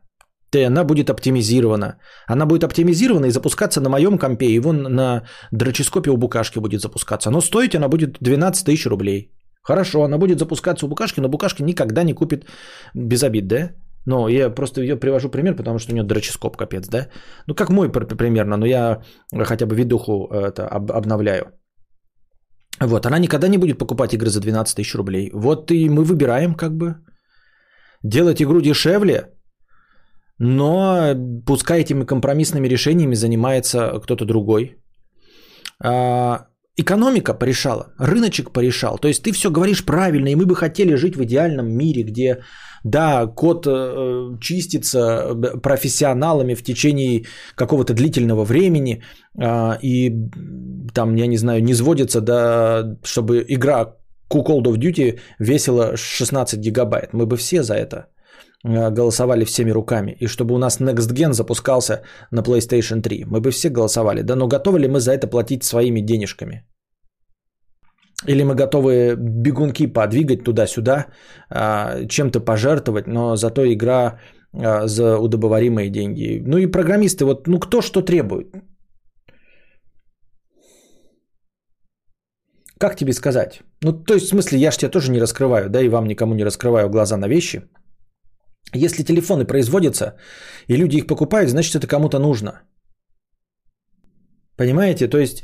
И 0.54 0.62
она 0.62 0.84
будет 0.84 1.10
оптимизирована. 1.10 1.98
Она 2.28 2.45
будет 2.45 2.64
оптимизирована 2.64 3.26
и 3.26 3.32
запускаться 3.32 3.82
на 3.82 3.90
моем 3.90 4.18
компе, 4.18 4.45
и 4.45 4.60
вон 4.60 4.84
на 4.84 5.24
дроческопе 5.52 6.12
у 6.12 6.18
Букашки 6.18 6.60
будет 6.60 6.82
запускаться. 6.82 7.32
Но 7.32 7.41
стоить 7.41 7.76
она 7.76 7.88
будет 7.88 8.18
12 8.22 8.66
тысяч 8.66 8.86
рублей. 8.86 9.32
Хорошо, 9.64 10.04
она 10.04 10.18
будет 10.18 10.40
запускаться 10.40 10.86
у 10.86 10.90
Букашки, 10.90 11.22
но 11.22 11.30
Букашки 11.30 11.64
никогда 11.64 12.04
не 12.04 12.14
купит 12.14 12.45
без 12.94 13.24
обид, 13.24 13.48
да? 13.48 13.72
Но 14.06 14.28
я 14.28 14.50
просто 14.50 14.82
ее 14.82 14.95
привожу 14.95 15.30
пример, 15.30 15.56
потому 15.56 15.80
что 15.80 15.91
у 15.91 15.95
нее 15.95 16.04
дроческоп 16.04 16.58
капец, 16.58 16.88
да? 16.88 17.08
Ну, 17.48 17.56
как 17.56 17.70
мой 17.70 17.90
примерно, 17.90 18.58
но 18.58 18.66
я 18.66 19.02
хотя 19.45 19.66
бы 19.66 19.76
видуху 19.76 20.28
это 20.32 20.68
обновляю. 20.68 21.45
Вот, 22.80 23.06
она 23.06 23.20
никогда 23.20 23.48
не 23.48 23.58
будет 23.58 23.78
покупать 23.78 24.14
игры 24.14 24.30
за 24.30 24.40
12 24.41 24.76
тысяч 24.76 24.95
рублей. 24.95 25.30
Вот 25.34 25.72
и 25.72 25.90
мы 25.90 26.04
выбираем 26.04 26.56
как 26.56 26.76
бы 26.76 26.95
делать 28.04 28.41
игру 28.41 28.62
дешевле, 28.62 29.30
но 30.40 31.16
пускай 31.45 31.82
этими 31.82 32.06
компромиссными 32.06 32.68
решениями 32.68 33.16
занимается 33.16 34.00
кто-то 34.04 34.26
другой. 34.26 34.78
А, 35.80 36.48
экономика 36.78 37.34
порешала, 37.34 37.94
рыночек 38.00 38.52
порешал. 38.52 38.98
То 38.98 39.08
есть 39.08 39.24
ты 39.24 39.32
все 39.32 39.50
говоришь 39.50 39.86
правильно, 39.86 40.30
и 40.30 40.36
мы 40.36 40.45
бы 40.45 40.56
хотели 40.56 40.95
жить 40.95 41.16
в 41.16 41.24
идеальном 41.24 41.68
мире, 41.68 42.04
где 42.04 42.44
да, 42.84 43.28
код 43.28 43.66
э, 43.68 44.38
чистится 44.42 45.00
э, 45.00 45.62
профессионалами 45.62 46.56
в 46.56 46.64
течение 46.64 47.24
какого-то 47.56 47.94
длительного 47.94 48.44
времени, 48.44 49.04
э, 49.40 49.78
и 49.82 50.12
там, 50.94 51.16
я 51.16 51.28
не 51.28 51.38
знаю, 51.38 51.64
не 51.64 51.74
сводится 51.74 52.22
до, 52.22 52.98
чтобы 53.04 53.46
игра 53.48 53.96
Call 54.30 54.64
of 54.64 54.78
Duty 54.78 55.20
весила 55.40 55.98
16 55.98 56.60
гигабайт. 56.60 57.14
Мы 57.14 57.26
бы 57.26 57.38
все 57.38 57.64
за 57.64 57.74
это 57.74 58.08
э, 58.66 58.92
голосовали 58.92 59.46
всеми 59.46 59.72
руками. 59.72 60.18
И 60.20 60.28
чтобы 60.28 60.56
у 60.56 60.58
нас 60.58 60.82
Next 60.82 61.14
Gen 61.14 61.34
запускался 61.34 62.02
на 62.32 62.42
PlayStation 62.42 63.02
3. 63.02 63.26
Мы 63.26 63.40
бы 63.40 63.52
все 63.52 63.70
голосовали. 63.70 64.24
Да, 64.24 64.36
но 64.36 64.48
готовы 64.48 64.80
ли 64.80 64.88
мы 64.88 65.00
за 65.00 65.14
это 65.14 65.28
платить 65.28 65.64
своими 65.64 66.02
денежками? 66.02 66.64
Или 68.27 68.44
мы 68.44 68.56
готовы 68.56 69.15
бегунки 69.18 69.88
подвигать 69.88 70.44
туда-сюда, 70.44 71.07
а, 71.49 72.06
чем-то 72.07 72.40
пожертвовать, 72.40 73.07
но 73.07 73.35
зато 73.35 73.65
игра 73.65 74.19
а, 74.53 74.88
за 74.88 75.18
удобоваримые 75.18 75.90
деньги. 75.90 76.41
Ну 76.45 76.57
и 76.57 76.68
программисты, 76.68 77.26
вот, 77.26 77.48
ну 77.48 77.60
кто 77.60 77.81
что 77.81 78.02
требует? 78.02 78.56
Как 82.77 82.95
тебе 82.95 83.14
сказать? 83.14 83.61
Ну, 83.81 83.94
то 83.94 84.14
есть, 84.14 84.26
в 84.26 84.30
смысле, 84.30 84.60
я 84.60 84.72
же 84.72 84.77
тебя 84.77 84.91
тоже 84.91 85.11
не 85.11 85.22
раскрываю, 85.22 85.69
да, 85.69 85.81
и 85.81 85.90
вам 85.90 86.06
никому 86.06 86.35
не 86.35 86.44
раскрываю 86.44 86.90
глаза 86.90 87.18
на 87.18 87.27
вещи. 87.30 87.61
Если 88.73 89.03
телефоны 89.03 89.45
производятся, 89.45 90.15
и 90.68 90.77
люди 90.77 90.98
их 90.98 91.07
покупают, 91.07 91.49
значит, 91.49 91.76
это 91.76 91.88
кому-то 91.88 92.19
нужно. 92.19 92.61
Понимаете? 94.57 95.07
То 95.07 95.18
есть, 95.18 95.44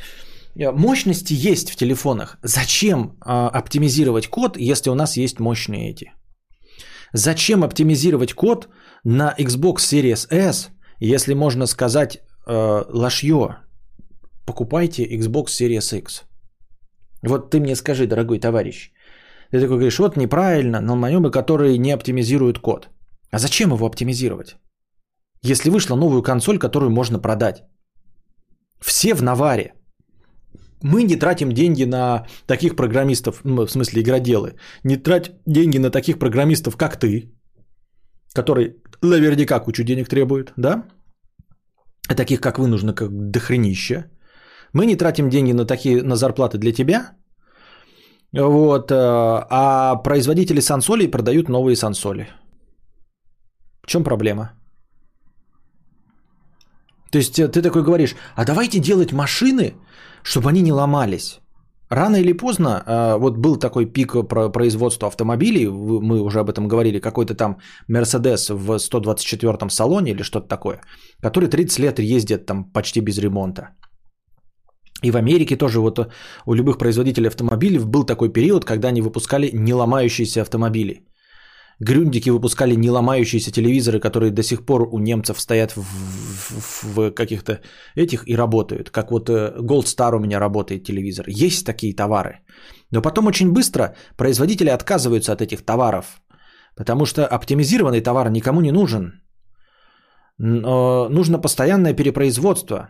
мощности 0.60 1.34
есть 1.34 1.72
в 1.72 1.76
телефонах. 1.76 2.38
Зачем 2.44 3.18
а, 3.22 3.50
оптимизировать 3.50 4.28
код, 4.28 4.58
если 4.58 4.90
у 4.90 4.96
нас 4.96 5.18
есть 5.18 5.40
мощные 5.40 5.92
эти? 5.92 6.12
Зачем 7.14 7.64
оптимизировать 7.64 8.34
код 8.34 8.68
на 9.04 9.34
Xbox 9.40 9.78
Series 9.78 10.28
S, 10.30 10.70
если 11.00 11.34
можно 11.34 11.68
сказать 11.68 12.18
э, 12.48 12.84
лошье? 12.90 13.58
Покупайте 14.46 15.06
Xbox 15.06 15.46
Series 15.48 15.98
X. 15.98 16.24
Вот 17.24 17.50
ты 17.50 17.60
мне 17.60 17.76
скажи, 17.76 18.06
дорогой 18.06 18.40
товарищ. 18.40 18.92
Ты 19.52 19.60
такой 19.60 19.78
говоришь, 19.78 20.00
вот 20.00 20.18
неправильно, 20.18 20.82
но 20.82 20.96
наемы, 20.96 21.32
которые 21.32 21.78
не 21.78 21.92
оптимизируют 21.92 22.60
код. 22.60 22.90
А 23.32 23.40
зачем 23.40 23.74
его 23.74 23.86
оптимизировать? 23.86 24.58
Если 25.42 25.70
вышла 25.70 25.96
новую 25.96 26.22
консоль, 26.22 26.60
которую 26.60 26.92
можно 26.92 27.20
продать. 27.20 27.64
Все 28.82 29.14
в 29.14 29.24
наваре. 29.24 29.74
Мы 30.84 31.04
не 31.04 31.16
тратим 31.16 31.52
деньги 31.52 31.86
на 31.86 32.26
таких 32.48 32.76
программистов, 32.76 33.42
ну, 33.44 33.66
в 33.66 33.72
смысле 33.72 34.02
игроделы. 34.02 34.56
Не 34.84 34.98
трать 34.98 35.32
деньги 35.46 35.78
на 35.80 35.92
таких 35.92 36.20
программистов, 36.20 36.78
как 36.78 36.98
ты, 36.98 37.34
который 38.34 38.76
наверняка 39.02 39.60
кучу 39.60 39.84
денег 39.84 40.08
требует, 40.08 40.54
да? 40.58 40.84
Таких, 42.16 42.40
как 42.40 42.60
вы, 42.60 42.68
нужно 42.68 42.94
как 42.94 43.12
дохренище. 43.12 44.06
Мы 44.74 44.86
не 44.86 44.96
тратим 44.96 45.30
деньги 45.30 45.54
на 45.54 45.66
такие 45.66 46.04
на 46.04 46.16
зарплаты 46.16 46.58
для 46.58 46.72
тебя. 46.72 47.12
Вот, 48.34 48.92
э, 48.92 48.96
а 48.96 49.96
производители 50.04 50.62
сансолей 50.62 51.08
продают 51.08 51.50
новые 51.50 51.76
сансоли. 51.76 52.28
В 53.84 53.88
чем 53.88 54.04
проблема? 54.04 54.52
То 57.12 57.18
есть 57.18 57.40
э, 57.40 57.48
ты 57.48 57.62
такой 57.62 57.84
говоришь, 57.84 58.16
а 58.36 58.46
давайте 58.46 58.80
делать 58.80 59.12
машины, 59.12 59.74
чтобы 60.24 60.50
они 60.50 60.62
не 60.62 60.72
ломались. 60.72 61.40
Рано 61.90 62.18
или 62.18 62.34
поздно, 62.34 62.84
э, 62.86 63.18
вот 63.20 63.38
был 63.38 63.58
такой 63.58 63.86
пик 63.86 64.28
про 64.28 64.50
производства 64.50 65.08
автомобилей, 65.08 65.68
мы 65.68 66.22
уже 66.22 66.40
об 66.40 66.50
этом 66.50 66.68
говорили, 66.68 67.00
какой-то 67.00 67.34
там 67.34 67.58
Mercedes 67.90 68.54
в 68.54 68.78
124-м 68.78 69.70
салоне 69.70 70.12
или 70.12 70.24
что-то 70.24 70.48
такое, 70.48 70.82
который 71.22 71.50
30 71.50 71.80
лет 71.80 72.00
ездит 72.00 72.46
там 72.46 72.64
почти 72.64 73.02
без 73.02 73.18
ремонта. 73.18 73.70
И 75.02 75.12
в 75.12 75.16
Америке 75.16 75.56
тоже 75.56 75.80
вот 75.80 76.00
у 76.46 76.54
любых 76.54 76.78
производителей 76.78 77.28
автомобилей 77.28 77.80
был 77.80 78.06
такой 78.06 78.30
период, 78.30 78.66
когда 78.66 78.90
они 78.90 79.02
выпускали 79.02 79.50
не 79.54 79.74
ломающиеся 79.74 80.42
автомобили. 80.42 81.09
Грюндики 81.80 82.30
выпускали 82.30 82.76
не 82.76 82.90
ломающиеся 82.90 83.52
телевизоры, 83.52 84.00
которые 84.00 84.32
до 84.32 84.44
сих 84.44 84.66
пор 84.66 84.88
у 84.92 85.00
немцев 85.00 85.40
стоят 85.40 85.72
в, 85.72 85.82
в, 85.82 86.84
в 86.84 87.12
каких-то 87.12 87.62
этих 87.96 88.28
и 88.28 88.36
работают. 88.36 88.90
Как 88.90 89.12
вот 89.12 89.30
э, 89.30 89.54
Gold 89.60 89.86
Star 89.86 90.16
у 90.16 90.20
меня 90.20 90.40
работает 90.40 90.84
телевизор. 90.84 91.26
Есть 91.28 91.66
такие 91.66 91.96
товары. 91.96 92.40
Но 92.92 93.02
потом 93.02 93.28
очень 93.28 93.54
быстро 93.54 93.96
производители 94.18 94.70
отказываются 94.70 95.32
от 95.32 95.42
этих 95.42 95.64
товаров. 95.64 96.22
Потому 96.76 97.06
что 97.06 97.26
оптимизированный 97.26 98.02
товар 98.02 98.30
никому 98.30 98.62
не 98.62 98.72
нужен. 98.72 99.22
Но 100.38 101.08
нужно 101.10 101.42
постоянное 101.42 101.94
перепроизводство. 101.94 102.90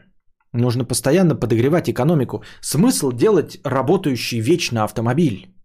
Нужно 0.53 0.84
постоянно 0.84 1.36
подогревать 1.36 1.90
экономику. 1.90 2.44
Смысл 2.61 3.11
делать 3.11 3.60
работающий 3.64 4.40
вечно 4.40 4.84
автомобиль. 4.84 5.59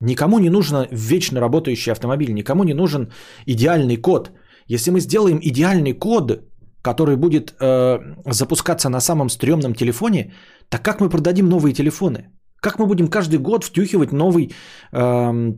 Никому 0.00 0.38
не 0.38 0.50
нужен 0.50 0.86
вечно 0.90 1.40
работающий 1.40 1.92
автомобиль, 1.92 2.32
никому 2.32 2.64
не 2.64 2.74
нужен 2.74 3.12
идеальный 3.46 3.96
код. 3.96 4.30
Если 4.66 4.90
мы 4.90 5.00
сделаем 5.00 5.40
идеальный 5.42 5.92
код, 5.92 6.42
который 6.82 7.16
будет 7.16 7.54
э, 7.60 7.98
запускаться 8.26 8.88
на 8.88 9.00
самом 9.00 9.28
стрёмном 9.28 9.74
телефоне, 9.74 10.32
так 10.68 10.82
как 10.82 11.00
мы 11.00 11.10
продадим 11.10 11.48
новые 11.48 11.74
телефоны? 11.74 12.30
Как 12.60 12.78
мы 12.78 12.86
будем 12.86 13.08
каждый 13.08 13.38
год 13.38 13.64
втюхивать 13.64 14.12
новый 14.12 14.54
э, 14.92 15.52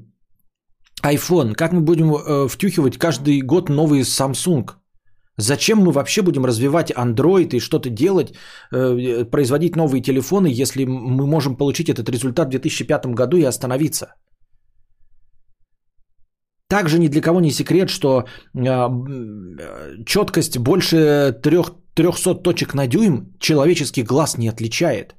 iPhone? 1.05 1.55
Как 1.55 1.73
мы 1.73 1.81
будем 1.81 2.13
э, 2.15 2.49
втюхивать 2.49 2.99
каждый 2.99 3.43
год 3.43 3.69
новый 3.69 4.01
Samsung? 4.03 4.71
Зачем 5.37 5.79
мы 5.79 5.93
вообще 5.93 6.23
будем 6.23 6.45
развивать 6.45 6.91
Android 6.91 7.57
и 7.57 7.61
что-то 7.61 7.91
делать, 7.91 8.35
э, 8.73 9.25
производить 9.25 9.77
новые 9.77 10.03
телефоны, 10.03 10.49
если 10.63 10.85
мы 10.85 11.27
можем 11.27 11.57
получить 11.57 11.89
этот 11.89 12.09
результат 12.09 12.49
в 12.49 12.51
2005 12.51 13.15
году 13.15 13.37
и 13.37 13.45
остановиться? 13.45 14.15
Также 16.73 16.99
ни 16.99 17.09
для 17.09 17.21
кого 17.21 17.41
не 17.41 17.51
секрет, 17.51 17.91
что 17.91 18.25
э, 18.55 18.89
четкость 20.07 20.59
больше 20.59 21.33
3, 21.43 21.59
300 21.95 22.35
точек 22.43 22.75
на 22.75 22.87
дюйм 22.87 23.27
человеческий 23.39 24.03
глаз 24.03 24.39
не 24.39 24.49
отличает. 24.49 25.15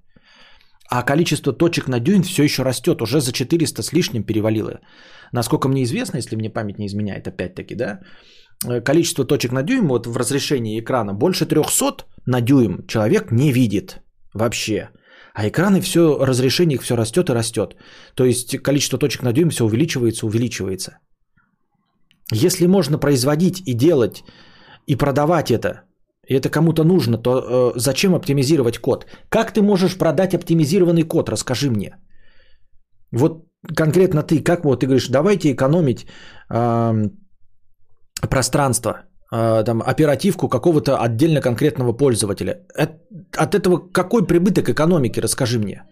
А 0.89 1.03
количество 1.03 1.53
точек 1.53 1.87
на 1.87 1.99
дюйм 1.99 2.23
все 2.23 2.43
еще 2.43 2.63
растет, 2.63 3.01
уже 3.01 3.21
за 3.21 3.31
400 3.31 3.83
с 3.83 3.93
лишним 3.93 4.23
перевалило. 4.23 4.79
Насколько 5.31 5.69
мне 5.69 5.83
известно, 5.83 6.17
если 6.17 6.35
мне 6.35 6.49
память 6.49 6.79
не 6.79 6.87
изменяет, 6.87 7.27
опять-таки, 7.27 7.75
да, 7.75 7.99
Э, 8.65 8.81
количество 8.81 9.25
точек 9.25 9.51
на 9.51 9.63
дюйм 9.63 9.87
вот 9.87 10.07
в 10.07 10.17
разрешении 10.17 10.79
экрана 10.79 11.13
больше 11.13 11.45
300 11.45 12.05
на 12.25 12.41
дюйм 12.41 12.85
человек 12.87 13.31
не 13.31 13.51
видит 13.51 14.01
вообще. 14.33 14.89
А 15.33 15.47
экраны 15.47 15.81
все, 15.81 16.25
разрешение 16.25 16.75
их 16.75 16.83
все 16.83 16.95
растет 16.95 17.29
и 17.29 17.33
растет. 17.33 17.75
То 18.15 18.25
есть 18.25 18.57
количество 18.63 18.99
точек 18.99 19.23
на 19.23 19.33
дюйм 19.33 19.49
все 19.49 19.65
увеличивается, 19.65 20.25
увеличивается. 20.25 20.99
Если 22.31 22.67
можно 22.67 22.97
производить 22.97 23.61
и 23.65 23.73
делать 23.73 24.23
и 24.87 24.95
продавать 24.95 25.51
это, 25.51 25.81
и 26.27 26.35
это 26.35 26.49
кому-то 26.49 26.83
нужно, 26.83 27.17
то 27.17 27.29
э, 27.75 27.79
зачем 27.79 28.15
оптимизировать 28.15 28.79
код? 28.79 29.05
Как 29.29 29.51
ты 29.51 29.61
можешь 29.61 29.97
продать 29.97 30.33
оптимизированный 30.33 31.03
код? 31.03 31.29
Расскажи 31.29 31.69
мне. 31.69 31.95
Вот 33.11 33.45
конкретно 33.75 34.23
ты, 34.23 34.43
как 34.43 34.63
вот 34.63 34.79
ты 34.79 34.87
говоришь, 34.87 35.09
давайте 35.09 35.51
экономить 35.51 36.05
э, 36.49 37.09
пространство, 38.29 38.93
а, 39.35 39.63
там, 39.63 39.81
оперативку 39.81 40.47
какого-то 40.47 40.97
отдельно 40.97 41.41
конкретного 41.41 41.93
пользователя. 41.93 42.67
От 43.37 43.55
этого 43.55 43.77
какой 43.91 44.27
прибыток 44.27 44.69
экономики, 44.69 45.19
расскажи 45.19 45.59
мне. 45.59 45.83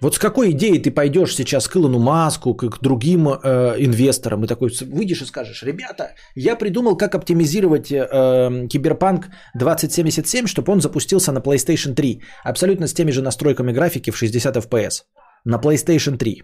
Вот 0.00 0.14
с 0.14 0.18
какой 0.18 0.50
идеей 0.50 0.82
ты 0.82 0.90
пойдешь 0.90 1.34
сейчас 1.34 1.68
к 1.68 1.76
Илону 1.76 1.98
Маску, 1.98 2.54
к 2.54 2.78
другим 2.80 3.28
э, 3.28 3.74
инвесторам, 3.78 4.44
и 4.44 4.46
такой 4.46 4.70
выйдешь 4.80 5.22
и 5.22 5.26
скажешь, 5.26 5.62
ребята, 5.62 6.14
я 6.36 6.56
придумал, 6.56 6.96
как 6.96 7.14
оптимизировать 7.14 7.90
э, 7.90 8.68
Киберпанк 8.68 9.28
2077, 9.56 10.46
чтобы 10.46 10.72
он 10.72 10.80
запустился 10.80 11.32
на 11.32 11.40
PlayStation 11.40 11.94
3, 11.94 12.22
абсолютно 12.44 12.86
с 12.86 12.94
теми 12.94 13.12
же 13.12 13.22
настройками 13.22 13.72
графики 13.72 14.10
в 14.10 14.16
60 14.16 14.56
FPS, 14.56 15.02
на 15.44 15.58
PlayStation 15.58 16.16
3. 16.16 16.42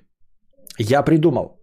Я 0.78 1.02
придумал. 1.02 1.60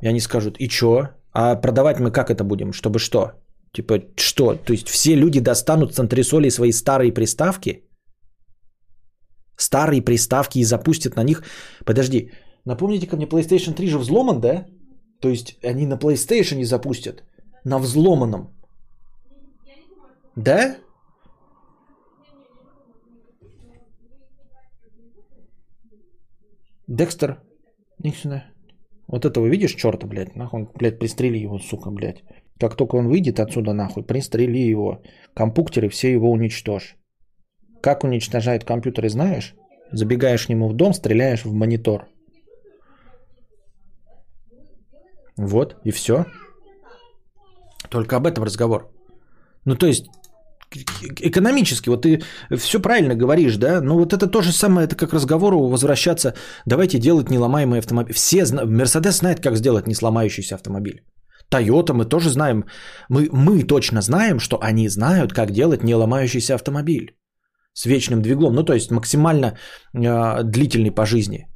И 0.00 0.08
они 0.08 0.20
скажут, 0.20 0.56
и 0.58 0.68
чё? 0.68 1.08
А 1.32 1.56
продавать 1.56 2.00
мы 2.00 2.10
как 2.10 2.30
это 2.30 2.44
будем? 2.44 2.72
Чтобы 2.72 2.98
что? 2.98 3.32
Типа, 3.72 4.00
что? 4.16 4.54
То 4.54 4.72
есть 4.72 4.88
все 4.88 5.14
люди 5.14 5.40
достанут 5.40 5.94
с 5.94 5.98
антресолей 5.98 6.50
свои 6.50 6.72
старые 6.72 7.12
приставки? 7.12 7.87
Старые 9.58 10.02
приставки 10.02 10.60
и 10.60 10.64
запустят 10.64 11.16
на 11.16 11.24
них... 11.24 11.42
Подожди, 11.84 12.30
напомните 12.64 13.06
ко 13.08 13.16
мне, 13.16 13.26
PlayStation 13.26 13.74
3 13.74 13.88
же 13.88 13.98
взломан, 13.98 14.40
да? 14.40 14.66
То 15.20 15.28
есть 15.28 15.58
они 15.64 15.86
на 15.86 15.94
PlayStation 15.94 16.64
запустят. 16.64 17.24
На 17.64 17.78
взломанном. 17.78 18.54
Да? 20.36 20.76
Декстер, 26.86 27.42
сюда. 28.14 28.44
Вот 29.08 29.24
этого 29.24 29.46
видишь 29.46 29.74
черта, 29.74 30.06
блядь, 30.06 30.36
нахуй, 30.36 30.68
блядь, 30.78 31.00
пристрели 31.00 31.38
его, 31.38 31.58
сука, 31.58 31.90
блядь. 31.90 32.22
Как 32.60 32.76
только 32.76 32.96
он 32.96 33.08
выйдет 33.08 33.40
отсюда, 33.40 33.72
нахуй, 33.72 34.04
пристрели 34.04 34.70
его. 34.70 35.02
Компуктеры 35.34 35.88
все 35.88 36.12
его 36.12 36.30
уничтожь. 36.30 36.96
Как 37.80 38.04
уничтожают 38.04 38.64
компьютеры, 38.64 39.08
знаешь? 39.08 39.54
Забегаешь 39.92 40.46
к 40.46 40.48
нему 40.48 40.68
в 40.68 40.74
дом, 40.74 40.92
стреляешь 40.92 41.44
в 41.44 41.52
монитор. 41.52 42.08
Вот, 45.36 45.76
и 45.84 45.90
все. 45.90 46.24
Только 47.90 48.16
об 48.16 48.26
этом 48.26 48.44
разговор. 48.44 48.90
Ну, 49.64 49.76
то 49.76 49.86
есть, 49.86 50.06
экономически, 51.20 51.88
вот 51.88 52.02
ты 52.02 52.22
все 52.56 52.80
правильно 52.80 53.14
говоришь, 53.14 53.56
да, 53.56 53.80
но 53.80 53.96
вот 53.96 54.12
это 54.12 54.26
то 54.26 54.42
же 54.42 54.52
самое, 54.52 54.86
это 54.86 54.96
как 54.96 55.12
разговору 55.12 55.68
возвращаться, 55.68 56.34
давайте 56.66 56.98
делать 56.98 57.30
неломаемый 57.30 57.78
автомобиль. 57.78 58.14
Все, 58.14 58.44
Мерседес 58.64 59.18
знает, 59.18 59.40
как 59.40 59.56
сделать 59.56 59.86
не 59.86 59.94
сломающийся 59.94 60.56
автомобиль. 60.56 61.02
Тойота 61.48 61.94
мы 61.94 62.04
тоже 62.04 62.30
знаем, 62.30 62.64
мы, 63.08 63.28
мы 63.32 63.62
точно 63.62 64.02
знаем, 64.02 64.38
что 64.40 64.58
они 64.60 64.88
знают, 64.88 65.32
как 65.32 65.50
делать 65.50 65.84
не 65.84 65.94
ломающийся 65.94 66.54
автомобиль 66.54 67.14
с 67.78 67.86
вечным 67.86 68.22
двиглом, 68.22 68.54
ну 68.54 68.64
то 68.64 68.74
есть 68.74 68.90
максимально 68.90 69.46
э, 69.46 70.42
длительный 70.42 70.90
по 70.90 71.06
жизни. 71.06 71.46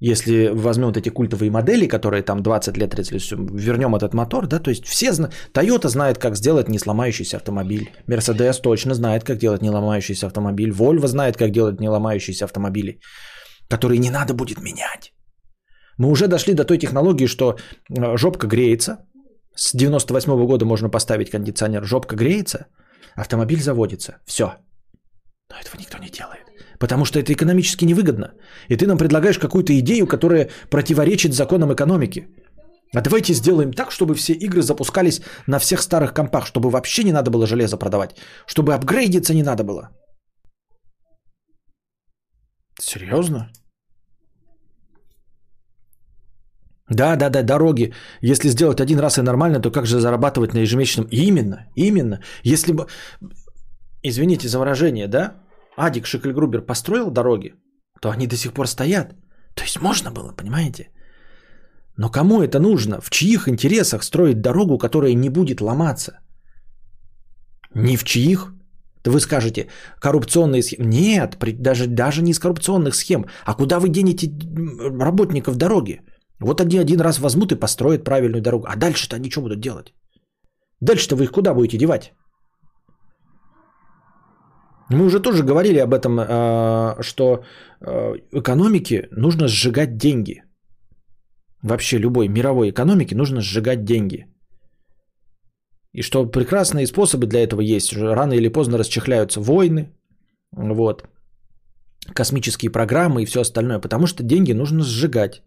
Если 0.00 0.50
возьмем 0.52 0.86
вот 0.86 0.96
эти 0.96 1.10
культовые 1.10 1.50
модели, 1.50 1.88
которые 1.88 2.22
там 2.22 2.42
20 2.42 2.76
лет, 2.76 2.90
30 2.90 3.12
лет, 3.12 3.22
вернем 3.54 3.94
этот 3.94 4.14
мотор, 4.14 4.46
да, 4.46 4.58
то 4.58 4.70
есть 4.70 4.84
все 4.84 5.12
знают, 5.12 5.34
Toyota 5.54 5.88
знает, 5.88 6.18
как 6.18 6.36
сделать 6.36 6.68
не 6.68 6.78
сломающийся 6.78 7.36
автомобиль, 7.36 7.88
Mercedes 8.08 8.60
точно 8.62 8.94
знает, 8.94 9.24
как 9.24 9.38
делать 9.38 9.62
не 9.62 9.70
ломающийся 9.70 10.26
автомобиль, 10.26 10.70
Volvo 10.70 11.06
знает, 11.06 11.36
как 11.36 11.50
делать 11.50 11.80
не 11.80 11.88
ломающиеся 11.88 12.44
автомобили, 12.44 13.00
которые 13.70 13.98
не 13.98 14.10
надо 14.10 14.34
будет 14.34 14.60
менять. 14.62 15.12
Мы 15.98 16.10
уже 16.10 16.26
дошли 16.26 16.54
до 16.54 16.64
той 16.64 16.78
технологии, 16.78 17.26
что 17.26 17.56
э, 17.88 18.16
жопка 18.16 18.46
греется, 18.46 18.98
с 19.56 19.76
98 19.76 20.32
-го 20.32 20.46
года 20.46 20.66
можно 20.66 20.90
поставить 20.90 21.30
кондиционер, 21.30 21.84
жопка 21.84 22.16
греется, 22.16 22.66
автомобиль 23.16 23.60
заводится, 23.60 24.18
все. 24.26 24.46
Но 25.50 25.56
этого 25.56 25.80
никто 25.80 25.98
не 25.98 26.10
делает. 26.10 26.46
Потому 26.78 27.04
что 27.04 27.18
это 27.18 27.32
экономически 27.32 27.84
невыгодно. 27.84 28.32
И 28.68 28.76
ты 28.76 28.86
нам 28.86 28.98
предлагаешь 28.98 29.38
какую-то 29.38 29.78
идею, 29.78 30.06
которая 30.06 30.50
противоречит 30.70 31.34
законам 31.34 31.72
экономики. 31.72 32.28
А 32.94 33.00
давайте 33.00 33.34
сделаем 33.34 33.72
так, 33.72 33.90
чтобы 33.90 34.14
все 34.14 34.32
игры 34.32 34.62
запускались 34.62 35.20
на 35.46 35.58
всех 35.58 35.82
старых 35.82 36.14
компах, 36.14 36.46
чтобы 36.46 36.70
вообще 36.70 37.04
не 37.04 37.12
надо 37.12 37.30
было 37.30 37.46
железо 37.46 37.76
продавать, 37.76 38.16
чтобы 38.46 38.74
апгрейдиться 38.74 39.34
не 39.34 39.42
надо 39.42 39.64
было. 39.64 39.90
Серьезно? 42.80 43.50
Да, 46.90 47.16
да, 47.16 47.30
да, 47.30 47.42
дороги. 47.42 47.94
Если 48.20 48.48
сделать 48.48 48.80
один 48.80 48.98
раз 48.98 49.18
и 49.18 49.22
нормально, 49.22 49.60
то 49.60 49.70
как 49.70 49.86
же 49.86 50.00
зарабатывать 50.00 50.54
на 50.54 50.58
ежемесячном? 50.58 51.08
Именно, 51.10 51.66
именно. 51.76 52.20
Если 52.42 52.72
бы, 52.72 52.86
извините 54.04 54.48
за 54.48 54.58
выражение, 54.58 55.08
да, 55.08 55.34
Адик 55.76 56.06
Шикльгрубер 56.06 56.62
построил 56.62 57.10
дороги, 57.10 57.54
то 58.00 58.10
они 58.10 58.26
до 58.26 58.36
сих 58.36 58.52
пор 58.52 58.66
стоят. 58.66 59.14
То 59.54 59.64
есть 59.64 59.80
можно 59.80 60.10
было, 60.10 60.32
понимаете? 60.36 60.90
Но 61.96 62.10
кому 62.10 62.42
это 62.42 62.58
нужно? 62.58 63.00
В 63.00 63.10
чьих 63.10 63.48
интересах 63.48 64.04
строить 64.04 64.40
дорогу, 64.40 64.78
которая 64.78 65.14
не 65.14 65.30
будет 65.30 65.60
ломаться? 65.60 66.18
Не 67.74 67.96
в 67.96 68.04
чьих? 68.04 68.52
Да 69.04 69.10
вы 69.10 69.20
скажете, 69.20 69.68
коррупционные 70.00 70.62
схемы. 70.62 70.86
Нет, 70.86 71.36
даже, 71.60 71.86
даже 71.86 72.22
не 72.22 72.30
из 72.30 72.38
коррупционных 72.38 72.94
схем. 72.94 73.26
А 73.44 73.54
куда 73.54 73.78
вы 73.78 73.88
денете 73.88 74.30
работников 75.00 75.56
дороги? 75.56 76.00
Вот 76.40 76.60
они 76.60 76.78
один 76.78 77.00
раз 77.00 77.18
возьмут 77.18 77.52
и 77.52 77.56
построят 77.56 78.04
правильную 78.04 78.42
дорогу. 78.42 78.66
А 78.66 78.76
дальше-то 78.76 79.16
они 79.16 79.30
что 79.30 79.42
будут 79.42 79.60
делать? 79.60 79.94
Дальше-то 80.80 81.16
вы 81.16 81.24
их 81.24 81.32
куда 81.32 81.54
будете 81.54 81.78
девать? 81.78 82.12
Мы 84.94 85.04
уже 85.06 85.20
тоже 85.20 85.42
говорили 85.42 85.78
об 85.78 85.92
этом, 85.92 86.18
а, 86.20 86.96
что 87.00 87.44
а, 87.80 88.14
экономике 88.32 89.08
нужно 89.10 89.48
сжигать 89.48 89.96
деньги. 89.96 90.42
Вообще 91.62 91.98
любой 91.98 92.28
мировой 92.28 92.70
экономике 92.70 93.16
нужно 93.16 93.40
сжигать 93.40 93.84
деньги. 93.84 94.26
И 95.92 96.02
что 96.02 96.26
прекрасные 96.26 96.86
способы 96.86 97.26
для 97.26 97.42
этого 97.42 97.60
есть. 97.60 97.96
Рано 97.96 98.34
или 98.34 98.48
поздно 98.48 98.78
расчехляются 98.78 99.40
войны, 99.40 99.88
вот, 100.52 101.04
космические 102.14 102.70
программы 102.70 103.22
и 103.22 103.26
все 103.26 103.40
остальное. 103.40 103.80
Потому 103.80 104.06
что 104.06 104.22
деньги 104.22 104.52
нужно 104.52 104.82
сжигать. 104.82 105.42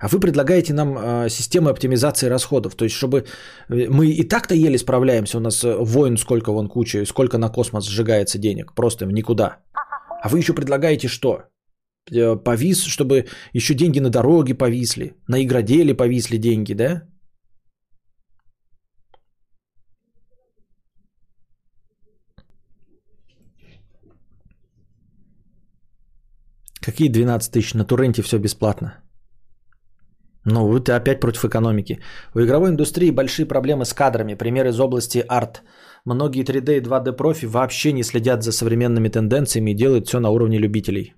А 0.00 0.06
вы 0.06 0.20
предлагаете 0.20 0.74
нам 0.74 0.96
э, 0.96 1.28
систему 1.28 1.68
оптимизации 1.68 2.28
расходов. 2.28 2.76
То 2.76 2.84
есть, 2.84 2.94
чтобы 2.94 3.24
э, 3.68 3.88
мы 3.90 4.06
и 4.06 4.28
так-то 4.28 4.54
еле 4.54 4.78
справляемся, 4.78 5.38
у 5.38 5.40
нас 5.40 5.64
э, 5.64 5.76
войн 5.76 6.16
сколько 6.16 6.52
вон 6.52 6.68
куча, 6.68 7.04
сколько 7.04 7.36
на 7.38 7.48
космос 7.48 7.88
сжигается 7.88 8.38
денег, 8.38 8.74
просто 8.74 9.06
в 9.06 9.12
никуда. 9.12 9.58
А 10.22 10.28
вы 10.28 10.38
еще 10.38 10.54
предлагаете 10.54 11.08
что? 11.08 11.42
Э, 12.12 12.36
повис, 12.36 12.84
чтобы 12.84 13.26
еще 13.52 13.74
деньги 13.74 14.00
на 14.00 14.10
дороге 14.10 14.54
повисли, 14.54 15.16
на 15.28 15.42
игроделе 15.42 15.94
повисли 15.94 16.38
деньги, 16.38 16.74
да? 16.74 17.02
Какие 26.80 27.08
12 27.08 27.52
тысяч? 27.52 27.74
На 27.74 27.84
Туренте 27.84 28.22
все 28.22 28.38
бесплатно. 28.38 29.07
Ну, 30.50 30.80
ты 30.80 30.92
опять 30.92 31.20
против 31.20 31.44
экономики. 31.44 31.98
У 32.34 32.40
игровой 32.40 32.70
индустрии 32.70 33.10
большие 33.10 33.46
проблемы 33.46 33.84
с 33.84 33.92
кадрами. 33.92 34.34
Пример 34.34 34.66
из 34.66 34.80
области 34.80 35.24
арт. 35.28 35.62
Многие 36.04 36.42
3D 36.42 36.78
и 36.78 36.80
2D 36.80 37.16
профи 37.16 37.46
вообще 37.46 37.92
не 37.92 38.02
следят 38.02 38.42
за 38.42 38.52
современными 38.52 39.08
тенденциями 39.08 39.72
и 39.72 39.74
делают 39.74 40.06
все 40.06 40.20
на 40.20 40.30
уровне 40.30 40.58
любителей. 40.58 41.14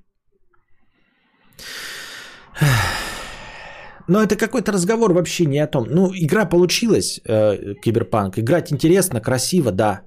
Но 4.08 4.20
это 4.20 4.36
какой-то 4.36 4.72
разговор 4.72 5.12
вообще 5.12 5.46
не 5.46 5.60
о 5.60 5.66
том. 5.68 5.86
Ну, 5.90 6.10
игра 6.12 6.44
получилась, 6.44 7.20
э, 7.28 7.74
Киберпанк. 7.82 8.38
Играть 8.38 8.72
интересно, 8.72 9.20
красиво, 9.20 9.70
да. 9.70 10.00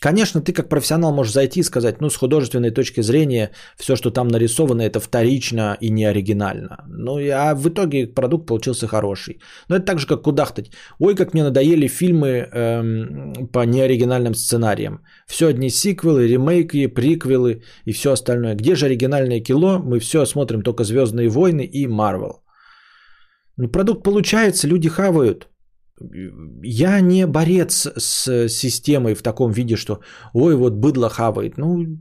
Конечно, 0.00 0.42
ты 0.42 0.52
как 0.52 0.68
профессионал 0.68 1.12
можешь 1.12 1.32
зайти 1.32 1.60
и 1.60 1.62
сказать, 1.62 2.00
ну, 2.00 2.10
с 2.10 2.16
художественной 2.16 2.70
точки 2.70 3.02
зрения, 3.02 3.50
все, 3.78 3.96
что 3.96 4.10
там 4.10 4.28
нарисовано, 4.28 4.82
это 4.82 5.00
вторично 5.00 5.76
и 5.80 5.90
не 5.90 6.04
оригинально. 6.04 6.84
Ну, 6.86 7.18
а 7.32 7.54
в 7.54 7.68
итоге 7.68 8.06
продукт 8.06 8.46
получился 8.46 8.86
хороший. 8.86 9.40
Но 9.68 9.76
это 9.76 9.86
так 9.86 9.98
же, 9.98 10.06
как 10.06 10.22
кудахтать. 10.22 10.70
Ой, 10.98 11.14
как 11.14 11.32
мне 11.32 11.44
надоели 11.44 11.88
фильмы 11.88 12.28
эм, 12.28 13.48
по 13.52 13.64
неоригинальным 13.64 14.34
сценариям. 14.34 15.00
Все 15.26 15.46
одни 15.46 15.70
сиквелы, 15.70 16.28
ремейки, 16.28 16.86
приквелы 16.88 17.62
и 17.86 17.92
все 17.92 18.12
остальное. 18.12 18.54
Где 18.54 18.74
же 18.74 18.86
оригинальное 18.86 19.40
кино? 19.40 19.78
Мы 19.78 19.98
все 19.98 20.26
смотрим 20.26 20.62
только 20.62 20.84
«Звездные 20.84 21.28
войны» 21.28 21.64
и 21.64 21.86
«Марвел». 21.86 22.42
Ну, 23.56 23.68
продукт 23.68 24.02
получается, 24.02 24.68
люди 24.68 24.90
хавают. 24.90 25.48
Я 26.62 27.00
не 27.00 27.26
борец 27.26 27.86
с 27.96 28.48
системой 28.48 29.14
в 29.14 29.22
таком 29.22 29.52
виде, 29.52 29.76
что 29.76 30.00
ой, 30.34 30.54
вот 30.54 30.74
быдло 30.74 31.08
хавает. 31.08 31.58
Ну, 31.58 31.98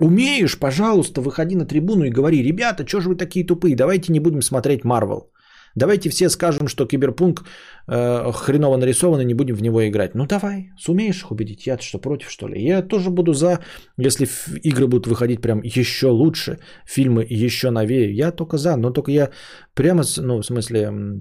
умеешь, 0.00 0.58
пожалуйста, 0.58 1.20
выходи 1.20 1.56
на 1.56 1.66
трибуну 1.66 2.04
и 2.04 2.10
говори, 2.10 2.42
ребята, 2.42 2.86
что 2.86 3.00
же 3.00 3.08
вы 3.08 3.16
такие 3.16 3.46
тупые, 3.46 3.76
давайте 3.76 4.12
не 4.12 4.20
будем 4.20 4.42
смотреть 4.42 4.84
Марвел. 4.84 5.30
Давайте 5.74 6.10
все 6.10 6.28
скажем, 6.28 6.66
что 6.68 6.86
киберпунк 6.86 7.44
э, 7.86 8.32
хреново 8.32 8.76
нарисован 8.76 9.20
и 9.20 9.24
не 9.24 9.34
будем 9.34 9.54
в 9.54 9.62
него 9.62 9.86
играть. 9.86 10.14
Ну 10.14 10.26
давай, 10.26 10.70
сумеешь 10.78 11.22
их 11.22 11.30
убедить? 11.30 11.66
Я 11.66 11.78
что, 11.78 11.98
против 11.98 12.30
что 12.30 12.48
ли? 12.48 12.60
Я 12.60 12.82
тоже 12.82 13.10
буду 13.10 13.32
за, 13.32 13.60
если 13.98 14.26
игры 14.62 14.86
будут 14.86 15.06
выходить 15.06 15.40
прям 15.40 15.60
еще 15.62 16.08
лучше, 16.08 16.58
фильмы 16.86 17.26
еще 17.28 17.70
новее. 17.70 18.12
Я 18.12 18.32
только 18.32 18.56
за, 18.56 18.76
но 18.76 18.90
только 18.90 19.12
я 19.12 19.30
прямо, 19.74 20.02
ну 20.16 20.38
в 20.38 20.44
смысле, 20.44 21.20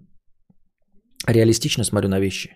реалистично 1.26 1.84
смотрю 1.84 2.10
на 2.10 2.20
вещи. 2.20 2.50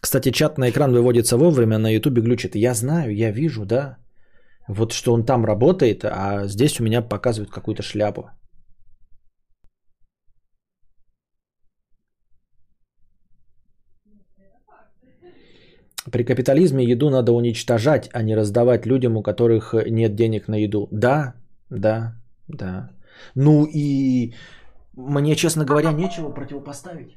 Кстати, 0.00 0.30
чат 0.30 0.58
на 0.58 0.70
экран 0.70 0.92
выводится 0.92 1.36
вовремя, 1.36 1.78
на 1.78 1.90
ютубе 1.90 2.22
глючит. 2.22 2.54
Я 2.54 2.74
знаю, 2.74 3.14
я 3.14 3.30
вижу, 3.30 3.64
да. 3.66 3.98
Вот 4.68 4.92
что 4.92 5.12
он 5.12 5.24
там 5.24 5.44
работает, 5.44 6.04
а 6.04 6.46
здесь 6.46 6.80
у 6.80 6.84
меня 6.84 7.02
показывают 7.02 7.50
какую-то 7.50 7.82
шляпу. 7.82 8.30
При 16.10 16.24
капитализме 16.24 16.84
еду 16.84 17.10
надо 17.10 17.32
уничтожать, 17.32 18.08
а 18.14 18.22
не 18.22 18.34
раздавать 18.34 18.86
людям, 18.86 19.16
у 19.16 19.22
которых 19.22 19.74
нет 19.74 20.14
денег 20.14 20.48
на 20.48 20.56
еду. 20.56 20.88
Да, 20.92 21.34
да, 21.70 22.14
да. 22.48 22.90
Ну 23.34 23.66
и 23.66 24.32
мне, 25.08 25.36
честно 25.36 25.64
говоря, 25.64 25.92
нечего 25.92 26.30
противопоставить. 26.30 27.16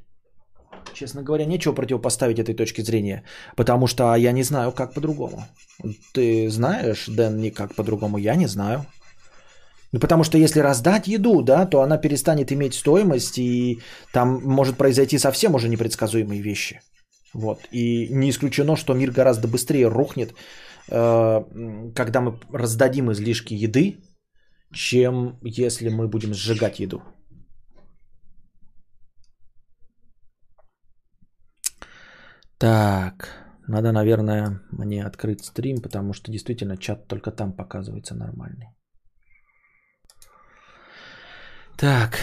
Честно 0.93 1.23
говоря, 1.23 1.45
нечего 1.45 1.73
противопоставить 1.73 2.39
этой 2.39 2.55
точки 2.55 2.81
зрения, 2.81 3.23
потому 3.55 3.87
что 3.87 4.15
я 4.15 4.31
не 4.31 4.43
знаю, 4.43 4.71
как 4.71 4.93
по-другому. 4.93 5.45
Ты 6.13 6.49
знаешь, 6.49 7.07
Дэн, 7.07 7.37
никак 7.37 7.75
по-другому, 7.75 8.17
я 8.17 8.35
не 8.35 8.47
знаю. 8.47 8.85
Ну, 9.93 9.99
потому 9.99 10.23
что 10.23 10.37
если 10.37 10.59
раздать 10.59 11.07
еду, 11.07 11.41
да, 11.41 11.65
то 11.65 11.81
она 11.81 11.97
перестанет 11.97 12.51
иметь 12.51 12.73
стоимость, 12.73 13.37
и 13.37 13.79
там 14.11 14.41
может 14.43 14.75
произойти 14.75 15.19
совсем 15.19 15.55
уже 15.55 15.69
непредсказуемые 15.69 16.41
вещи. 16.41 16.81
Вот. 17.33 17.59
И 17.71 18.07
не 18.09 18.29
исключено, 18.29 18.75
что 18.75 18.93
мир 18.93 19.11
гораздо 19.11 19.47
быстрее 19.47 19.87
рухнет, 19.87 20.33
э, 20.89 21.43
когда 21.95 22.21
мы 22.21 22.39
раздадим 22.51 23.11
излишки 23.11 23.53
еды, 23.53 23.97
чем 24.73 25.37
если 25.43 25.89
мы 25.89 26.07
будем 26.07 26.33
сжигать 26.33 26.79
еду. 26.79 27.01
Так, 32.63 33.27
надо, 33.67 33.91
наверное, 33.91 34.61
мне 34.71 35.05
открыть 35.05 35.43
стрим, 35.43 35.81
потому 35.81 36.13
что 36.13 36.31
действительно 36.31 36.77
чат 36.77 37.07
только 37.07 37.31
там 37.31 37.51
показывается 37.51 38.15
нормальный. 38.15 38.67
Так. 41.77 42.19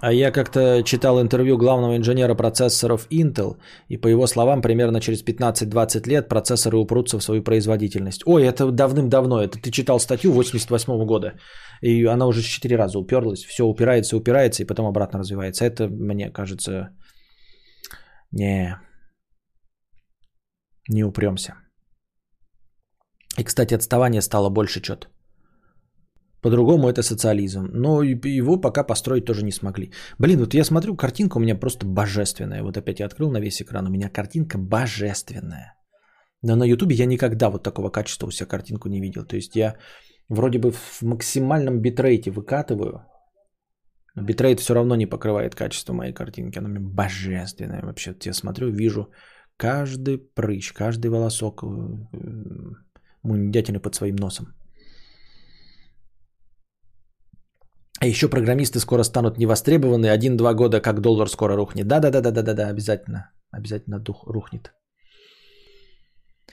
А 0.00 0.12
я 0.12 0.30
как-то 0.30 0.84
читал 0.84 1.20
интервью 1.20 1.58
главного 1.58 1.96
инженера 1.96 2.36
процессоров 2.36 3.08
Intel, 3.10 3.56
и 3.88 3.96
по 3.96 4.06
его 4.08 4.28
словам, 4.28 4.62
примерно 4.62 5.00
через 5.00 5.24
15-20 5.24 6.08
лет 6.08 6.28
процессоры 6.28 6.76
упрутся 6.76 7.18
в 7.18 7.24
свою 7.24 7.42
производительность. 7.42 8.22
Ой, 8.24 8.44
это 8.44 8.70
давным-давно, 8.70 9.42
это 9.42 9.58
ты 9.58 9.72
читал 9.72 9.98
статью 9.98 10.30
88 10.30 11.06
года, 11.06 11.32
и 11.82 12.04
она 12.04 12.26
уже 12.28 12.40
4 12.40 12.76
раза 12.76 13.00
уперлась, 13.00 13.44
все 13.44 13.64
упирается, 13.64 14.16
упирается, 14.16 14.62
и 14.62 14.66
потом 14.66 14.86
обратно 14.86 15.18
развивается. 15.18 15.64
Это, 15.64 15.88
мне 15.88 16.30
кажется, 16.30 16.90
не, 18.36 18.78
не 20.88 21.04
упремся. 21.04 21.54
И, 23.38 23.44
кстати, 23.44 23.74
отставание 23.74 24.22
стало 24.22 24.50
больше 24.50 24.80
что-то. 24.82 25.08
По-другому 26.42 26.88
это 26.88 27.02
социализм. 27.02 27.68
Но 27.72 28.02
его 28.02 28.60
пока 28.60 28.84
построить 28.84 29.24
тоже 29.24 29.44
не 29.44 29.52
смогли. 29.52 29.92
Блин, 30.18 30.38
вот 30.38 30.54
я 30.54 30.64
смотрю, 30.64 30.96
картинка 30.96 31.38
у 31.38 31.40
меня 31.40 31.58
просто 31.58 31.86
божественная. 31.86 32.62
Вот 32.62 32.76
опять 32.76 33.00
я 33.00 33.06
открыл 33.06 33.30
на 33.30 33.40
весь 33.40 33.60
экран, 33.60 33.86
у 33.86 33.90
меня 33.90 34.08
картинка 34.08 34.58
божественная. 34.58 35.74
Но 36.42 36.56
на 36.56 36.64
ютубе 36.64 36.94
я 36.94 37.06
никогда 37.06 37.50
вот 37.50 37.62
такого 37.62 37.90
качества 37.90 38.28
у 38.28 38.30
себя 38.30 38.48
картинку 38.48 38.88
не 38.88 39.00
видел. 39.00 39.24
То 39.24 39.36
есть 39.36 39.56
я 39.56 39.76
вроде 40.28 40.58
бы 40.58 40.70
в 40.70 41.02
максимальном 41.02 41.80
битрейте 41.80 42.30
выкатываю, 42.30 43.06
битрейт 44.22 44.60
все 44.60 44.74
равно 44.74 44.96
не 44.96 45.06
покрывает 45.06 45.54
качество 45.54 45.92
моей 45.92 46.12
картинки. 46.12 46.58
Она 46.58 46.68
мне 46.68 46.80
божественная 46.80 47.82
вообще. 47.82 48.14
Я 48.24 48.32
смотрю, 48.32 48.70
вижу 48.70 49.10
каждый 49.56 50.18
прыщ, 50.18 50.72
каждый 50.72 51.10
волосок 51.10 51.62
э, 51.62 51.66
мундятины 53.22 53.80
под 53.80 53.94
своим 53.94 54.16
носом. 54.16 54.46
А 58.00 58.06
еще 58.06 58.28
программисты 58.28 58.78
скоро 58.78 59.04
станут 59.04 59.38
невостребованы. 59.38 60.06
Один-два 60.10 60.54
года, 60.54 60.80
как 60.80 61.00
доллар 61.00 61.28
скоро 61.28 61.56
рухнет. 61.56 61.86
Да-да-да-да-да-да, 61.86 62.68
обязательно. 62.68 63.30
Обязательно 63.50 63.98
дух 63.98 64.26
рухнет. 64.26 64.72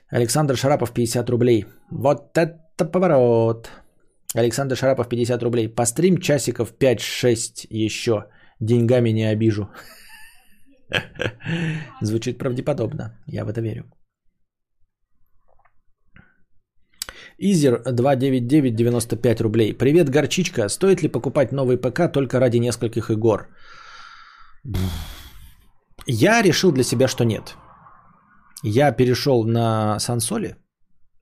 Александр 0.09 0.55
Шарапов, 0.55 0.93
50 0.93 1.29
рублей. 1.29 1.65
Вот 1.91 2.37
это 2.37 2.85
поворот. 2.85 3.69
Александр 4.35 4.75
Шарапов, 4.75 5.09
50 5.09 5.43
рублей. 5.43 5.67
Пострим 5.69 6.17
часиков 6.17 6.73
5-6 6.79 7.67
еще. 7.69 8.25
Деньгами 8.59 9.09
не 9.09 9.25
обижу. 9.25 9.69
Звучит 12.01 12.37
правдеподобно. 12.37 13.19
Я 13.27 13.45
в 13.45 13.49
это 13.49 13.61
верю. 13.61 13.83
Изер 17.39 17.81
29995 17.85 19.41
рублей. 19.41 19.73
Привет, 19.73 20.09
горчичка. 20.09 20.69
Стоит 20.69 21.01
ли 21.03 21.09
покупать 21.09 21.51
новый 21.51 21.77
ПК 21.77 22.11
только 22.11 22.39
ради 22.39 22.57
нескольких 22.59 23.09
игр? 23.09 23.47
Я 26.07 26.41
решил 26.41 26.71
для 26.71 26.83
себя, 26.83 27.07
что 27.07 27.25
нет. 27.25 27.55
Я 28.63 28.91
перешел 28.91 29.43
на 29.43 29.99
Сансоли, 29.99 30.55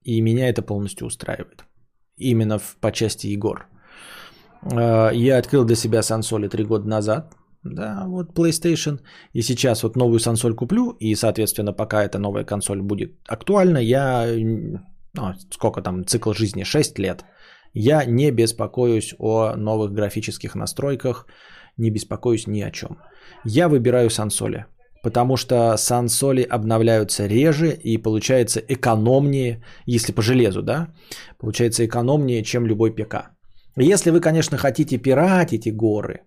и 0.03 0.21
меня 0.21 0.49
это 0.49 0.61
полностью 0.61 1.07
устраивает. 1.07 1.65
Именно 2.22 2.60
в, 2.60 2.77
по 2.80 2.91
части 2.91 3.27
игр. 3.27 3.65
Э, 4.72 5.11
я 5.14 5.38
открыл 5.38 5.65
для 5.65 5.76
себя 5.76 6.02
Сансоли 6.02 6.48
три 6.48 6.64
года 6.64 6.88
назад. 6.88 7.35
Да, 7.64 8.06
вот 8.07 8.34
PlayStation. 8.34 8.99
И 9.34 9.41
сейчас 9.41 9.84
вот 9.84 9.95
новую 9.95 10.19
сансоль 10.19 10.56
куплю. 10.56 10.98
И, 10.99 11.15
соответственно, 11.15 11.73
пока 11.73 12.03
эта 12.03 12.18
новая 12.19 12.43
консоль 12.43 12.81
будет 12.81 13.11
актуальна, 13.27 13.77
я 13.77 14.27
ну, 15.14 15.34
сколько 15.52 15.81
там, 15.81 16.06
цикл 16.06 16.34
жизни, 16.34 16.64
6 16.64 16.99
лет, 16.99 17.26
я 17.73 18.06
не 18.06 18.31
беспокоюсь 18.31 19.15
о 19.19 19.56
новых 19.56 19.91
графических 19.91 20.56
настройках, 20.56 21.27
не 21.77 21.91
беспокоюсь 21.91 22.48
ни 22.48 22.61
о 22.61 22.72
чем. 22.72 22.98
Я 23.45 23.68
выбираю 23.68 24.10
сансоли, 24.10 24.65
потому 25.03 25.38
что 25.38 25.78
сансоли 25.78 26.44
обновляются 26.44 27.28
реже 27.28 27.72
и 27.72 27.98
получается 27.98 28.60
экономнее, 28.60 29.64
если 29.86 30.14
по 30.14 30.22
железу, 30.22 30.61
да, 30.61 30.88
получается 31.40 31.86
экономнее, 31.86 32.44
чем 32.44 32.65
любой 32.65 32.91
ПК. 32.91 33.15
Если 33.78 34.11
вы, 34.11 34.19
конечно, 34.19 34.57
хотите 34.57 34.98
пиратить 34.98 35.65
и 35.65 35.72
горы, 35.72 36.22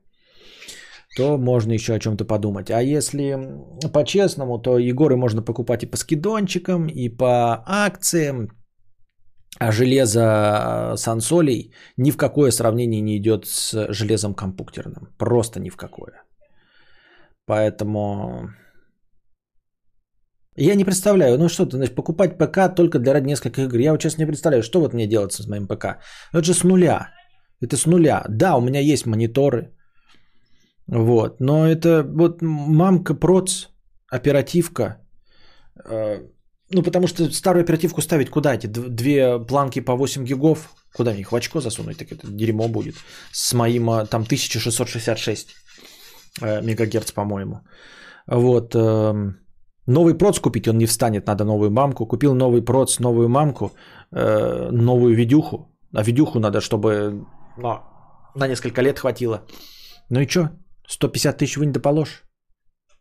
то 1.17 1.39
можно 1.39 1.73
еще 1.73 1.95
о 1.95 1.99
чем-то 1.99 2.25
подумать. 2.25 2.71
А 2.71 2.83
если 2.83 3.39
по-честному, 3.93 4.59
то 4.59 4.79
Егоры 4.79 5.17
можно 5.17 5.43
покупать 5.43 5.83
и 5.83 5.87
по 5.87 5.97
скидончикам, 5.97 6.89
и 6.89 7.09
по 7.09 7.63
акциям, 7.67 8.49
а 9.61 9.71
железо 9.71 10.95
сансолей 10.97 11.73
ни 11.97 12.11
в 12.11 12.17
какое 12.17 12.51
сравнение 12.51 13.01
не 13.01 13.17
идет 13.17 13.47
с 13.47 13.93
железом 13.93 14.35
компьютерным. 14.35 15.09
Просто 15.19 15.61
ни 15.61 15.71
в 15.71 15.77
какое. 15.77 16.25
Поэтому 17.47 18.51
я 20.57 20.75
не 20.75 20.85
представляю, 20.85 21.39
ну 21.39 21.49
что 21.49 21.67
ты, 21.67 21.77
значит, 21.77 21.95
покупать 21.95 22.39
ПК 22.39 22.75
только 22.75 22.99
для 22.99 23.13
ради 23.13 23.27
нескольких 23.27 23.65
игр. 23.65 23.79
Я 23.79 23.93
вот 23.93 24.03
сейчас 24.03 24.19
не 24.19 24.27
представляю, 24.27 24.63
что 24.63 24.81
вот 24.81 24.95
мне 24.95 25.07
делать 25.07 25.33
с 25.33 25.47
моим 25.47 25.67
ПК. 25.67 25.85
Ну, 26.33 26.39
это 26.39 26.47
же 26.47 26.55
с 26.55 26.65
нуля. 26.65 27.11
Это 27.61 27.77
с 27.77 27.87
нуля. 27.87 28.25
Да, 28.29 28.57
у 28.57 28.61
меня 28.61 28.81
есть 28.81 29.07
мониторы. 29.07 29.73
Вот. 30.87 31.41
Но 31.41 31.67
это 31.67 32.05
вот 32.05 32.43
мамка, 32.43 33.15
проц, 33.15 33.69
оперативка. 34.11 34.99
Э, 35.85 36.21
ну, 36.71 36.83
потому 36.83 37.07
что 37.07 37.33
старую 37.33 37.63
оперативку 37.63 38.01
ставить 38.01 38.31
куда 38.31 38.55
эти? 38.55 38.67
Две 38.67 39.39
планки 39.39 39.81
по 39.81 39.97
8 39.97 40.25
гигов? 40.25 40.71
Куда 40.95 41.13
их 41.13 41.33
в 41.33 41.35
очко 41.35 41.61
засунуть? 41.61 41.99
Так 41.99 42.13
это 42.13 42.27
дерьмо 42.31 42.69
будет. 42.69 42.95
С 43.33 43.53
моим 43.55 43.91
а, 43.91 44.07
там 44.07 44.23
1666 44.23 45.49
э, 46.43 46.63
мегагерц, 46.63 47.13
по-моему. 47.13 47.61
Вот. 48.27 48.75
Новый 49.87 50.15
проц 50.15 50.41
купить 50.41 50.69
он 50.69 50.79
не 50.79 50.87
встанет, 50.87 51.27
надо 51.27 51.45
новую 51.45 51.71
мамку. 51.71 52.07
Купил 52.07 52.35
новый 52.35 52.63
проц, 52.63 53.01
новую 53.01 53.29
мамку, 53.29 53.73
э, 54.13 54.71
новую 54.71 55.15
видюху. 55.15 55.69
А 55.93 56.03
видюху 56.03 56.41
надо, 56.41 56.61
чтобы 56.61 57.27
ну, 57.57 57.81
на 58.35 58.49
несколько 58.49 58.83
лет 58.83 58.99
хватило. 58.99 59.45
Ну 60.11 60.21
и 60.21 60.27
что? 60.27 60.51
150 60.89 61.39
тысяч 61.39 61.57
вынь 61.57 61.73
да 61.73 61.81
положь. 61.81 62.25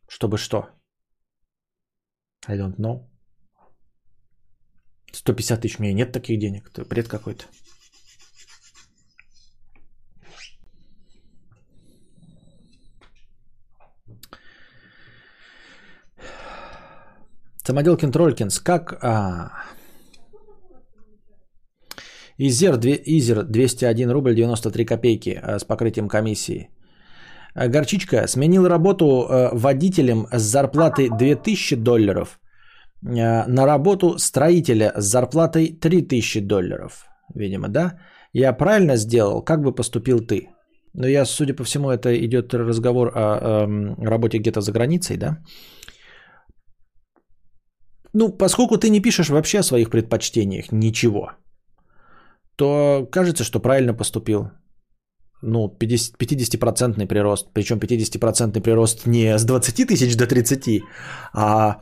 Чтобы 0.10 0.38
что? 0.38 0.68
I 2.47 2.57
don't 2.57 2.76
know. 2.77 3.07
150 5.14 5.61
тысяч, 5.61 5.80
у 5.80 5.84
меня 5.84 5.93
нет 5.93 6.11
таких 6.11 6.39
денег. 6.39 6.69
Это 6.69 6.85
бред 6.85 7.07
какой-то. 7.07 7.45
Самоделкин 17.68 18.11
Тролькинс, 18.11 18.60
как... 18.60 18.98
А... 19.02 19.52
Изер, 22.38 22.77
2, 22.77 22.91
Изер 23.06 23.44
201 23.44 24.11
рубль 24.11 24.35
93 24.35 24.85
копейки 24.85 25.40
а, 25.41 25.60
с 25.60 25.64
покрытием 25.64 26.07
комиссии. 26.07 26.69
А, 27.56 27.68
горчичка 27.68 28.27
сменил 28.27 28.68
работу 28.68 29.06
а, 29.06 29.52
водителем 29.53 30.27
с 30.31 30.41
зарплатой 30.41 31.10
2000 31.10 31.76
долларов 31.76 32.40
Э, 33.06 33.48
на 33.48 33.65
работу 33.65 34.18
строителя 34.18 34.94
с 34.95 35.06
зарплатой 35.06 35.80
3000 35.81 36.41
долларов. 36.41 37.06
Видимо, 37.35 37.68
да? 37.68 37.99
Я 38.34 38.53
правильно 38.53 38.95
сделал? 38.98 39.44
Как 39.44 39.61
бы 39.61 39.76
поступил 39.76 40.19
ты? 40.19 40.49
Но 40.94 41.07
я, 41.07 41.26
судя 41.26 41.56
по 41.56 41.64
всему, 41.64 41.90
это 41.90 42.15
идет 42.15 42.53
разговор 42.53 43.11
о, 43.15 43.65
о 43.65 44.06
работе 44.06 44.38
где-то 44.38 44.61
за 44.61 44.72
границей, 44.72 45.18
да? 45.18 45.38
Ну, 48.14 48.30
поскольку 48.30 48.77
ты 48.77 48.90
не 48.90 49.02
пишешь 49.02 49.30
вообще 49.30 49.60
о 49.60 49.64
своих 49.64 49.90
предпочтениях 49.90 50.72
ничего, 50.72 51.31
то 52.56 53.07
кажется, 53.11 53.44
что 53.44 53.60
правильно 53.60 53.94
поступил. 53.94 54.52
Ну, 55.41 55.68
50, 55.68 56.18
50% 56.18 57.07
прирост. 57.07 57.53
Причем 57.53 57.80
50% 57.80 58.61
прирост 58.61 59.07
не 59.07 59.38
с 59.38 59.45
20 59.45 59.88
тысяч 59.88 60.15
до 60.15 60.27
30, 60.27 60.81
а 61.34 61.81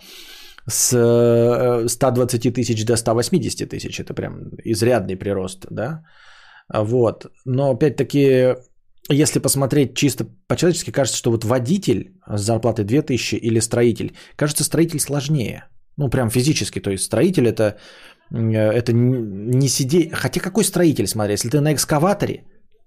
с 0.68 1.88
120 1.88 2.46
э, 2.46 2.52
тысяч 2.52 2.86
до 2.86 2.96
180 2.96 3.70
тысяч. 3.70 4.00
Это 4.00 4.14
прям 4.14 4.50
изрядный 4.64 5.16
прирост, 5.16 5.68
да. 5.70 6.04
Вот. 6.74 7.26
Но 7.46 7.72
опять-таки, 7.72 8.56
если 9.10 9.40
посмотреть 9.40 9.96
чисто 9.96 10.26
по-человечески, 10.48 10.92
кажется, 10.92 11.18
что 11.18 11.32
вот 11.32 11.44
водитель 11.44 12.16
с 12.28 12.42
зарплатой 12.42 12.86
2000 12.86 13.36
или 13.36 13.60
строитель, 13.60 14.16
кажется, 14.36 14.64
строитель 14.64 15.00
сложнее. 15.00 15.71
Ну, 15.98 16.10
прям 16.10 16.30
физически. 16.30 16.80
То 16.80 16.92
есть 16.92 17.04
строитель 17.04 17.48
это, 17.48 17.78
э, 18.32 18.72
это 18.72 18.94
не 18.94 19.68
сидеть... 19.68 20.14
Хотя 20.14 20.40
какой 20.40 20.64
строитель, 20.64 21.08
смотри, 21.08 21.34
если 21.34 21.50
ты 21.50 21.60
на 21.60 21.74
экскаваторе, 21.74 22.44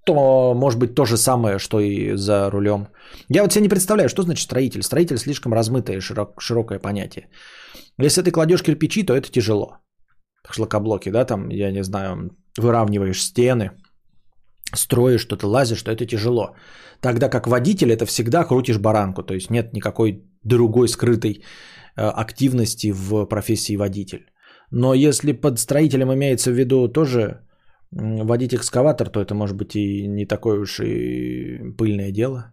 то 0.06 0.54
может 0.54 0.78
быть 0.78 0.94
то 0.94 1.04
же 1.04 1.16
самое, 1.16 1.58
что 1.58 1.80
и 1.80 2.16
за 2.16 2.50
рулем. 2.50 2.88
Я 3.28 3.42
вот 3.42 3.52
себе 3.52 3.62
не 3.62 3.68
представляю, 3.68 4.08
что 4.08 4.22
значит 4.22 4.44
строитель. 4.44 4.82
Строитель 4.82 5.16
слишком 5.16 5.52
размытое 5.52 6.00
широк, 6.00 6.40
широкое 6.40 6.78
понятие. 6.78 7.28
Если 7.98 8.22
ты 8.22 8.30
кладешь 8.30 8.62
кирпичи, 8.62 9.02
то 9.02 9.14
это 9.14 9.30
тяжело. 9.30 9.78
Шлакоблоки, 10.50 11.10
да, 11.10 11.24
там, 11.24 11.48
я 11.48 11.72
не 11.72 11.84
знаю, 11.84 12.30
выравниваешь 12.58 13.22
стены, 13.22 13.70
строишь 14.74 15.22
что-то, 15.22 15.46
лазишь, 15.46 15.78
что 15.78 15.90
это 15.90 16.06
тяжело. 16.06 16.54
Тогда 17.00 17.28
как 17.28 17.46
водитель 17.46 17.92
это 17.92 18.06
всегда 18.06 18.44
крутишь 18.44 18.78
баранку, 18.78 19.22
то 19.22 19.34
есть 19.34 19.50
нет 19.50 19.72
никакой 19.72 20.22
другой 20.42 20.88
скрытой 20.88 21.42
активности 21.96 22.92
в 22.92 23.26
профессии 23.26 23.76
водитель. 23.76 24.30
Но 24.70 24.94
если 24.94 25.32
под 25.32 25.58
строителем 25.58 26.12
имеется 26.12 26.50
в 26.50 26.54
виду 26.54 26.88
тоже 26.88 27.46
водить 27.90 28.54
экскаватор, 28.54 29.08
то 29.08 29.20
это 29.20 29.34
может 29.34 29.56
быть 29.56 29.76
и 29.76 30.06
не 30.06 30.26
такое 30.26 30.60
уж 30.60 30.80
и 30.80 31.58
пыльное 31.78 32.10
дело. 32.12 32.52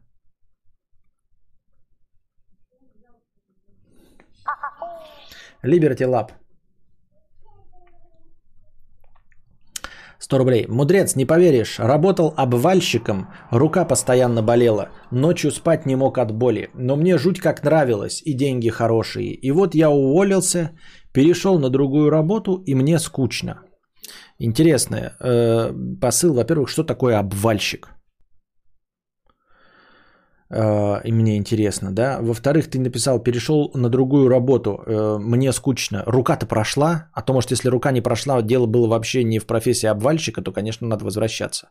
Liberty 5.64 6.06
Lab. 6.08 6.41
100 10.22 10.38
рублей. 10.38 10.66
Мудрец, 10.70 11.16
не 11.16 11.26
поверишь, 11.26 11.80
работал 11.80 12.34
обвальщиком, 12.38 13.28
рука 13.52 13.86
постоянно 13.86 14.44
болела, 14.44 14.90
ночью 15.12 15.52
спать 15.52 15.86
не 15.86 15.96
мог 15.96 16.18
от 16.18 16.32
боли, 16.32 16.70
но 16.76 16.96
мне 16.96 17.18
жуть 17.18 17.40
как 17.40 17.64
нравилось 17.64 18.22
и 18.26 18.34
деньги 18.34 18.70
хорошие. 18.70 19.34
И 19.34 19.52
вот 19.52 19.76
я 19.76 19.90
уволился, 19.90 20.72
перешел 21.12 21.60
на 21.60 21.70
другую 21.70 22.12
работу 22.12 22.64
и 22.68 22.76
мне 22.76 23.00
скучно. 23.00 23.64
Интересный 24.38 25.10
э, 25.20 25.74
посыл, 26.00 26.34
во-первых, 26.34 26.70
что 26.70 26.84
такое 26.84 27.18
обвальщик? 27.18 27.90
Э, 30.52 31.02
и 31.04 31.12
мне 31.12 31.38
интересно, 31.38 31.92
да. 31.92 32.20
Во-вторых, 32.22 32.70
ты 32.70 32.80
написал, 32.80 33.20
перешел 33.20 33.72
на 33.74 33.90
другую 33.90 34.30
работу, 34.30 34.84
э, 34.86 35.18
мне 35.20 35.54
скучно. 35.54 36.04
Рука-то 36.06 36.46
прошла, 36.46 37.10
а 37.14 37.22
то, 37.22 37.34
может, 37.34 37.52
если 37.52 37.70
рука 37.70 37.92
не 37.92 38.02
прошла, 38.02 38.42
дело 38.42 38.66
было 38.66 38.88
вообще 38.88 39.24
не 39.24 39.40
в 39.40 39.46
профессии 39.46 39.88
обвальщика, 39.88 40.42
то, 40.42 40.52
конечно, 40.52 40.88
надо 40.88 41.06
возвращаться. 41.06 41.70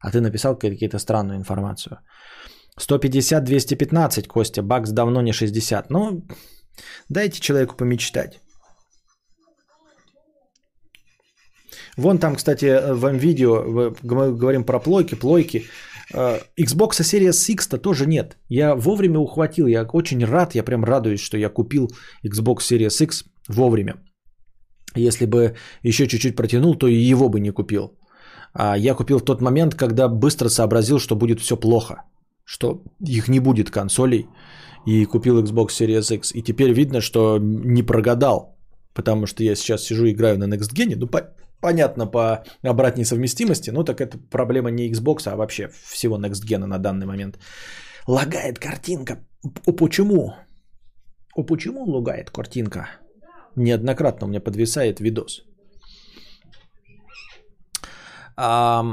А 0.00 0.10
ты 0.10 0.20
написал 0.20 0.56
какую-то 0.56 0.98
странную 0.98 1.38
информацию. 1.38 1.98
150-215, 2.78 4.28
Костя, 4.28 4.62
бакс 4.62 4.90
давно 4.90 5.22
не 5.22 5.32
60. 5.32 5.90
Ну, 5.90 6.22
дайте 7.08 7.40
человеку 7.40 7.76
помечтать. 7.76 8.40
Вон 11.96 12.18
там, 12.18 12.36
кстати, 12.36 12.92
в 12.92 13.12
видео 13.16 13.64
мы 14.04 14.32
говорим 14.32 14.62
про 14.62 14.78
плойки, 14.78 15.16
плойки. 15.16 15.64
Э, 16.14 16.40
Xbox 16.56 17.00
Series 17.00 17.52
X-то 17.52 17.78
тоже 17.78 18.06
нет. 18.06 18.36
Я 18.48 18.74
вовремя 18.74 19.18
ухватил, 19.18 19.66
я 19.66 19.84
очень 19.92 20.24
рад, 20.24 20.54
я 20.54 20.62
прям 20.62 20.84
радуюсь, 20.84 21.20
что 21.20 21.36
я 21.36 21.48
купил 21.48 21.90
Xbox 22.24 22.58
Series 22.70 23.04
X 23.04 23.24
вовремя. 23.48 23.94
Если 24.96 25.26
бы 25.26 25.54
еще 25.82 26.06
чуть-чуть 26.06 26.36
протянул, 26.36 26.74
то 26.74 26.86
и 26.86 27.10
его 27.10 27.28
бы 27.28 27.40
не 27.40 27.50
купил. 27.50 27.98
А 28.54 28.76
я 28.76 28.94
купил 28.94 29.18
в 29.18 29.24
тот 29.24 29.40
момент, 29.40 29.74
когда 29.74 30.08
быстро 30.08 30.48
сообразил, 30.48 30.98
что 30.98 31.16
будет 31.16 31.40
все 31.40 31.56
плохо, 31.56 32.02
что 32.44 32.82
их 33.06 33.28
не 33.28 33.40
будет 33.40 33.70
консолей, 33.70 34.26
и 34.86 35.04
купил 35.04 35.42
Xbox 35.42 35.68
Series 35.68 36.14
X. 36.14 36.34
И 36.34 36.42
теперь 36.42 36.72
видно, 36.72 37.00
что 37.00 37.38
не 37.38 37.82
прогадал, 37.82 38.56
потому 38.94 39.26
что 39.26 39.44
я 39.44 39.54
сейчас 39.54 39.82
сижу 39.82 40.06
и 40.06 40.12
играю 40.12 40.38
на 40.38 40.44
Next 40.44 40.72
Gen, 40.74 40.96
ну 40.96 41.06
понятно 41.60 42.06
по 42.06 42.44
обратной 42.62 43.04
совместимости, 43.04 43.70
но 43.70 43.84
так 43.84 44.00
это 44.00 44.18
проблема 44.30 44.70
не 44.70 44.90
Xbox, 44.90 45.28
а 45.28 45.36
вообще 45.36 45.68
всего 45.68 46.18
Next 46.18 46.44
Gen 46.46 46.66
на 46.66 46.78
данный 46.78 47.06
момент. 47.06 47.38
Лагает 48.06 48.58
картинка. 48.58 49.26
О, 49.66 49.72
почему? 49.72 50.34
О, 51.34 51.44
почему 51.44 51.84
лагает 51.84 52.30
картинка? 52.30 52.88
Неоднократно 53.56 54.26
у 54.26 54.30
меня 54.30 54.40
подвисает 54.40 55.00
видос. 55.00 55.44
А, 58.36 58.84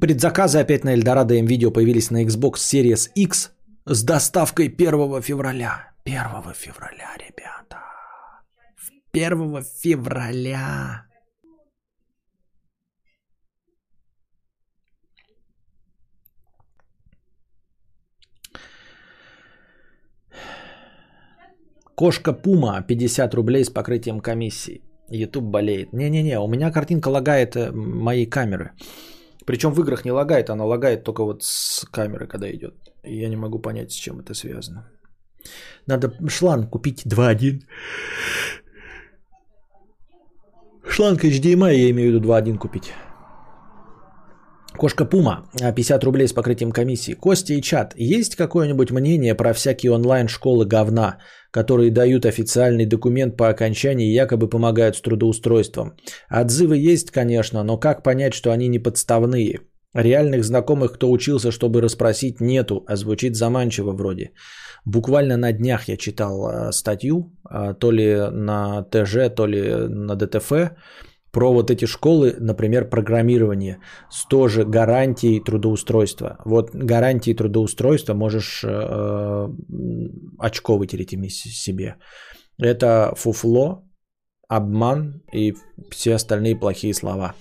предзаказы 0.00 0.58
опять 0.58 0.84
на 0.84 0.94
Эльдорадо 0.94 1.34
видео 1.34 1.70
появились 1.70 2.10
на 2.10 2.24
Xbox 2.24 2.56
Series 2.56 3.10
X 3.14 3.52
с 3.86 4.04
доставкой 4.04 4.66
1 4.68 5.22
февраля. 5.22 5.92
1 6.04 6.52
февраля, 6.54 7.16
ребята. 7.16 7.78
1 9.12 9.62
февраля. 9.82 11.11
Кошка 22.02 22.32
Пума 22.32 22.82
50 22.82 23.34
рублей 23.34 23.64
с 23.64 23.70
покрытием 23.70 24.20
комиссии. 24.20 24.82
YouTube 25.08 25.44
болеет. 25.44 25.92
Не-не-не, 25.92 26.40
у 26.40 26.48
меня 26.48 26.72
картинка 26.72 27.10
лагает 27.10 27.54
э, 27.54 27.70
моей 27.70 28.26
камеры. 28.26 28.72
Причем 29.46 29.70
в 29.70 29.80
играх 29.80 30.04
не 30.04 30.10
лагает, 30.10 30.50
она 30.50 30.64
лагает 30.64 31.04
только 31.04 31.22
вот 31.22 31.44
с 31.44 31.86
камеры, 31.92 32.26
когда 32.26 32.50
идет. 32.50 32.74
Я 33.04 33.28
не 33.28 33.36
могу 33.36 33.60
понять, 33.60 33.92
с 33.92 33.94
чем 33.94 34.18
это 34.18 34.34
связано. 34.34 34.90
Надо 35.86 36.12
шланг 36.28 36.70
купить 36.70 37.06
2.1. 37.06 37.60
Шланг 40.88 41.24
HDMI 41.24 41.72
я 41.76 41.90
имею 41.90 42.10
в 42.10 42.14
виду 42.14 42.28
2.1 42.28 42.58
купить. 42.58 42.92
Кошка 44.76 45.04
Пума, 45.04 45.48
50 45.76 46.04
рублей 46.04 46.26
с 46.26 46.32
покрытием 46.32 46.72
комиссии. 46.72 47.12
Костя 47.12 47.54
и 47.54 47.60
чат, 47.60 47.94
есть 47.96 48.36
какое-нибудь 48.36 48.90
мнение 48.90 49.34
про 49.34 49.52
всякие 49.52 49.92
онлайн-школы 49.92 50.64
говна, 50.64 51.18
которые 51.50 51.90
дают 51.90 52.26
официальный 52.26 52.86
документ 52.86 53.36
по 53.36 53.48
окончании 53.48 54.10
и 54.10 54.14
якобы 54.14 54.48
помогают 54.48 54.96
с 54.96 55.02
трудоустройством? 55.02 55.96
Отзывы 56.30 56.78
есть, 56.78 57.10
конечно, 57.10 57.62
но 57.62 57.78
как 57.78 58.02
понять, 58.02 58.34
что 58.34 58.50
они 58.50 58.68
не 58.68 58.78
подставные? 58.78 59.60
Реальных 59.94 60.42
знакомых, 60.42 60.92
кто 60.92 61.10
учился, 61.10 61.50
чтобы 61.50 61.82
расспросить, 61.82 62.40
нету, 62.40 62.82
а 62.88 62.96
звучит 62.96 63.36
заманчиво 63.36 63.92
вроде. 63.92 64.30
Буквально 64.86 65.36
на 65.36 65.52
днях 65.52 65.88
я 65.88 65.96
читал 65.98 66.48
э, 66.48 66.72
статью, 66.72 67.36
э, 67.50 67.74
то 67.78 67.92
ли 67.92 68.30
на 68.32 68.86
ТЖ, 68.90 69.28
то 69.36 69.46
ли 69.46 69.88
на 69.88 70.16
ДТФ, 70.16 70.50
про 71.32 71.52
вот 71.52 71.70
эти 71.70 71.86
школы, 71.86 72.36
например, 72.38 72.88
программирование 72.90 73.78
с 74.10 74.26
тоже 74.26 74.64
гарантией 74.64 75.40
трудоустройства. 75.40 76.36
Вот 76.44 76.70
гарантии 76.74 77.34
трудоустройства 77.34 78.14
можешь 78.14 78.62
э, 78.64 79.48
очко 80.38 80.76
вытереть 80.76 81.12
ими 81.12 81.28
себе. 81.28 81.96
Это 82.58 83.14
фуфло, 83.16 83.82
обман 84.48 85.22
и 85.32 85.54
все 85.90 86.14
остальные 86.14 86.56
плохие 86.56 86.92
слова. 86.92 87.34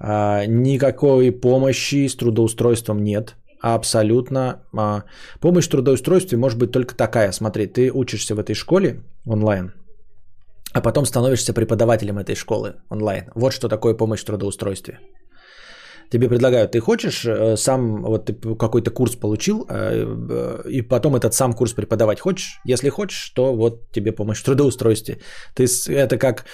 Э, 0.00 0.44
никакой 0.46 1.30
помощи 1.30 2.08
с 2.08 2.16
трудоустройством 2.16 3.04
нет. 3.04 3.36
Абсолютно. 3.60 4.64
Э, 4.76 5.02
помощь 5.40 5.68
в 5.68 5.70
трудоустройстве 5.70 6.38
может 6.38 6.58
быть 6.58 6.72
только 6.72 6.96
такая. 6.96 7.30
Смотри, 7.32 7.66
ты 7.66 7.92
учишься 7.92 8.34
в 8.34 8.40
этой 8.40 8.54
школе 8.54 9.04
онлайн– 9.24 9.72
а 10.78 10.80
потом 10.80 11.06
становишься 11.06 11.52
преподавателем 11.52 12.18
этой 12.18 12.34
школы 12.34 12.74
онлайн. 12.90 13.24
Вот 13.34 13.52
что 13.52 13.68
такое 13.68 13.96
помощь 13.96 14.22
в 14.22 14.26
трудоустройстве. 14.26 14.98
Тебе 16.10 16.28
предлагают, 16.28 16.70
ты 16.72 16.80
хочешь 16.80 17.24
э, 17.26 17.56
сам, 17.56 18.02
вот 18.02 18.26
ты 18.26 18.56
какой-то 18.56 18.90
курс 18.90 19.16
получил, 19.16 19.66
э, 19.68 20.04
э, 20.30 20.70
и 20.70 20.82
потом 20.88 21.16
этот 21.16 21.34
сам 21.34 21.52
курс 21.52 21.74
преподавать 21.74 22.20
хочешь? 22.20 22.60
Если 22.64 22.88
хочешь, 22.88 23.32
то 23.34 23.54
вот 23.54 23.90
тебе 23.92 24.12
помощь 24.12 24.40
в 24.40 24.44
трудоустройстве. 24.44 25.18
Ты, 25.54 25.66
это 25.88 26.16
как 26.16 26.46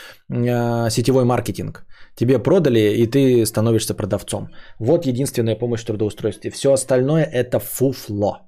сетевой 0.90 1.24
маркетинг. 1.24 1.84
Тебе 2.16 2.38
продали, 2.38 2.80
и 2.80 3.06
ты 3.06 3.46
становишься 3.46 3.94
продавцом. 3.94 4.48
Вот 4.80 5.06
единственная 5.06 5.58
помощь 5.58 5.82
в 5.82 5.86
трудоустройстве. 5.86 6.50
Все 6.50 6.72
остальное 6.72 7.24
это 7.24 7.60
фуфло. 7.60 8.38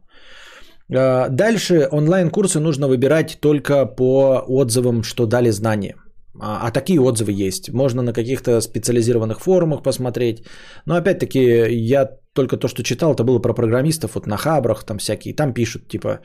А, 0.94 1.28
дальше 1.28 1.88
онлайн-курсы 1.90 2.60
нужно 2.60 2.88
выбирать 2.88 3.38
только 3.40 3.86
по 3.86 4.44
отзывам, 4.46 5.02
что 5.02 5.26
дали 5.26 5.50
знания. 5.50 5.94
А, 6.40 6.66
а 6.66 6.70
такие 6.70 7.00
отзывы 7.00 7.32
есть. 7.32 7.72
Можно 7.72 8.02
на 8.02 8.12
каких-то 8.12 8.60
специализированных 8.60 9.40
форумах 9.40 9.82
посмотреть. 9.82 10.44
Но 10.86 10.94
опять-таки 10.94 11.40
я 11.70 12.10
только 12.34 12.56
то, 12.56 12.68
что 12.68 12.82
читал, 12.82 13.14
это 13.14 13.24
было 13.24 13.38
про 13.38 13.54
программистов, 13.54 14.14
вот 14.14 14.26
на 14.26 14.36
хабрах 14.36 14.84
там 14.84 14.98
всякие. 14.98 15.34
Там 15.34 15.54
пишут 15.54 15.88
типа, 15.88 16.20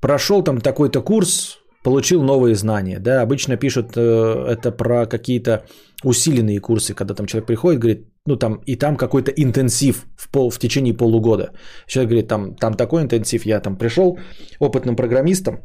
прошел 0.00 0.42
там 0.42 0.60
такой-то 0.60 1.02
курс, 1.02 1.58
получил 1.84 2.22
новые 2.22 2.54
знания. 2.54 2.98
Да, 2.98 3.22
обычно 3.22 3.56
пишут 3.56 3.96
э, 3.96 4.46
это 4.48 4.72
про 4.72 5.06
какие-то 5.06 5.64
усиленные 6.04 6.60
курсы, 6.60 6.94
когда 6.94 7.14
там 7.14 7.26
человек 7.26 7.46
приходит, 7.46 7.80
говорит, 7.80 8.11
ну 8.26 8.36
там 8.36 8.60
и 8.66 8.76
там 8.76 8.96
какой-то 8.96 9.30
интенсив 9.30 10.06
в, 10.16 10.28
пол, 10.30 10.50
в 10.50 10.58
течение 10.58 10.94
полугода. 10.94 11.52
Человек 11.86 12.10
говорит, 12.10 12.28
там, 12.28 12.54
там 12.54 12.74
такой 12.74 13.02
интенсив, 13.02 13.46
я 13.46 13.60
там 13.60 13.76
пришел 13.76 14.18
опытным 14.60 14.96
программистом, 14.96 15.60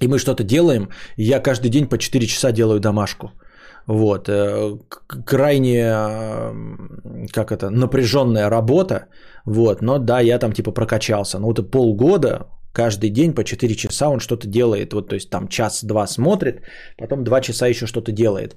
и 0.00 0.08
мы 0.08 0.18
что-то 0.18 0.44
делаем, 0.44 0.88
и 1.16 1.24
я 1.24 1.40
каждый 1.40 1.68
день 1.70 1.88
по 1.88 1.98
4 1.98 2.26
часа 2.26 2.52
делаю 2.52 2.80
домашку. 2.80 3.32
Вот, 3.86 4.28
э, 4.28 4.78
крайне, 5.26 5.84
э, 5.84 7.26
как 7.32 7.52
это, 7.52 7.70
напряженная 7.70 8.50
работа, 8.50 9.06
вот, 9.44 9.80
но 9.82 9.98
да, 9.98 10.20
я 10.20 10.38
там 10.38 10.52
типа 10.52 10.72
прокачался, 10.72 11.38
ну 11.38 11.52
это 11.52 11.62
полгода, 11.62 12.48
каждый 12.72 13.10
день 13.10 13.32
по 13.32 13.44
4 13.44 13.74
часа 13.76 14.08
он 14.08 14.18
что-то 14.18 14.48
делает, 14.48 14.92
вот, 14.92 15.08
то 15.08 15.14
есть 15.14 15.30
там 15.30 15.46
час-два 15.46 16.06
смотрит, 16.08 16.62
потом 16.98 17.22
2 17.22 17.40
часа 17.40 17.68
еще 17.68 17.86
что-то 17.86 18.10
делает 18.10 18.56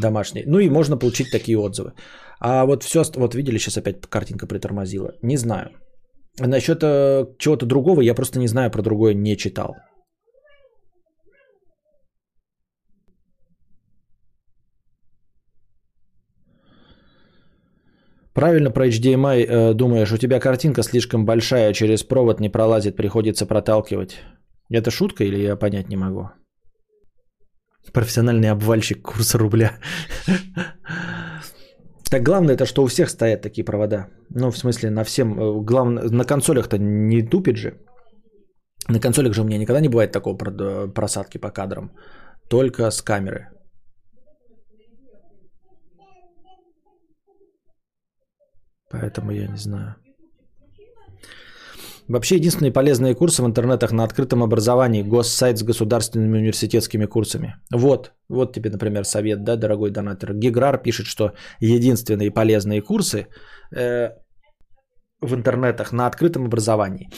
домашнее, 0.00 0.44
ну 0.46 0.58
и 0.58 0.70
можно 0.70 0.96
получить 0.96 1.30
такие 1.30 1.58
отзывы. 1.58 1.92
А 2.40 2.64
вот 2.64 2.82
все, 2.84 3.02
вот 3.16 3.34
видели, 3.34 3.58
сейчас 3.58 3.76
опять 3.76 4.00
картинка 4.08 4.46
притормозила, 4.46 5.14
не 5.22 5.36
знаю. 5.36 5.70
Насчет 6.40 6.82
э, 6.82 7.26
чего-то 7.38 7.66
другого 7.66 8.00
я 8.00 8.14
просто 8.14 8.38
не 8.38 8.48
знаю, 8.48 8.70
про 8.70 8.82
другое 8.82 9.14
не 9.14 9.36
читал. 9.36 9.74
Правильно 18.34 18.70
про 18.70 18.86
HDMI 18.86 19.46
э, 19.46 19.74
думаешь, 19.74 20.12
у 20.12 20.16
тебя 20.16 20.38
картинка 20.38 20.84
слишком 20.84 21.24
большая, 21.24 21.72
через 21.72 22.04
провод 22.04 22.38
не 22.38 22.48
пролазит, 22.48 22.94
приходится 22.94 23.46
проталкивать. 23.46 24.20
Это 24.70 24.92
шутка 24.92 25.24
или 25.24 25.38
я 25.38 25.56
понять 25.56 25.88
не 25.88 25.96
могу? 25.96 26.30
Профессиональный 27.92 28.50
обвальщик 28.50 29.02
курса 29.02 29.38
рубля. 29.38 29.78
Так 32.10 32.22
главное 32.22 32.54
это, 32.54 32.66
что 32.66 32.82
у 32.82 32.86
всех 32.86 33.10
стоят 33.10 33.42
такие 33.42 33.64
провода. 33.64 34.08
Ну, 34.30 34.50
в 34.50 34.58
смысле, 34.58 34.90
на 34.90 35.04
всем. 35.04 35.38
э, 35.38 35.64
Главное, 35.64 36.04
на 36.10 36.24
консолях-то 36.24 36.78
не 36.78 37.22
тупит 37.22 37.56
же. 37.56 37.78
На 38.88 39.00
консолях 39.00 39.34
же 39.34 39.42
у 39.42 39.44
меня 39.44 39.58
никогда 39.58 39.80
не 39.80 39.88
бывает 39.88 40.12
такого 40.12 40.36
просадки 40.88 41.38
по 41.38 41.50
кадрам. 41.50 41.90
Только 42.48 42.90
с 42.90 43.02
камеры. 43.02 43.48
Поэтому 48.90 49.32
я 49.32 49.46
не 49.48 49.58
знаю. 49.58 49.94
Вообще 52.08 52.36
единственные 52.36 52.72
полезные 52.72 53.14
курсы 53.14 53.42
в 53.42 53.46
интернетах 53.46 53.92
на 53.92 54.04
открытом 54.04 54.42
образовании, 54.42 55.02
госсайт 55.02 55.58
с 55.58 55.62
государственными 55.62 56.38
университетскими 56.38 57.06
курсами. 57.06 57.56
Вот, 57.70 58.12
вот 58.28 58.54
тебе, 58.54 58.70
например, 58.70 59.04
совет, 59.04 59.44
да, 59.44 59.56
дорогой 59.56 59.90
донатор. 59.90 60.32
Гиграр 60.34 60.78
пишет, 60.78 61.06
что 61.06 61.32
единственные 61.60 62.30
полезные 62.30 62.80
курсы 62.80 63.26
э, 63.76 64.10
в 65.20 65.34
интернетах 65.34 65.92
на 65.92 66.06
открытом 66.06 66.46
образовании. 66.46 67.10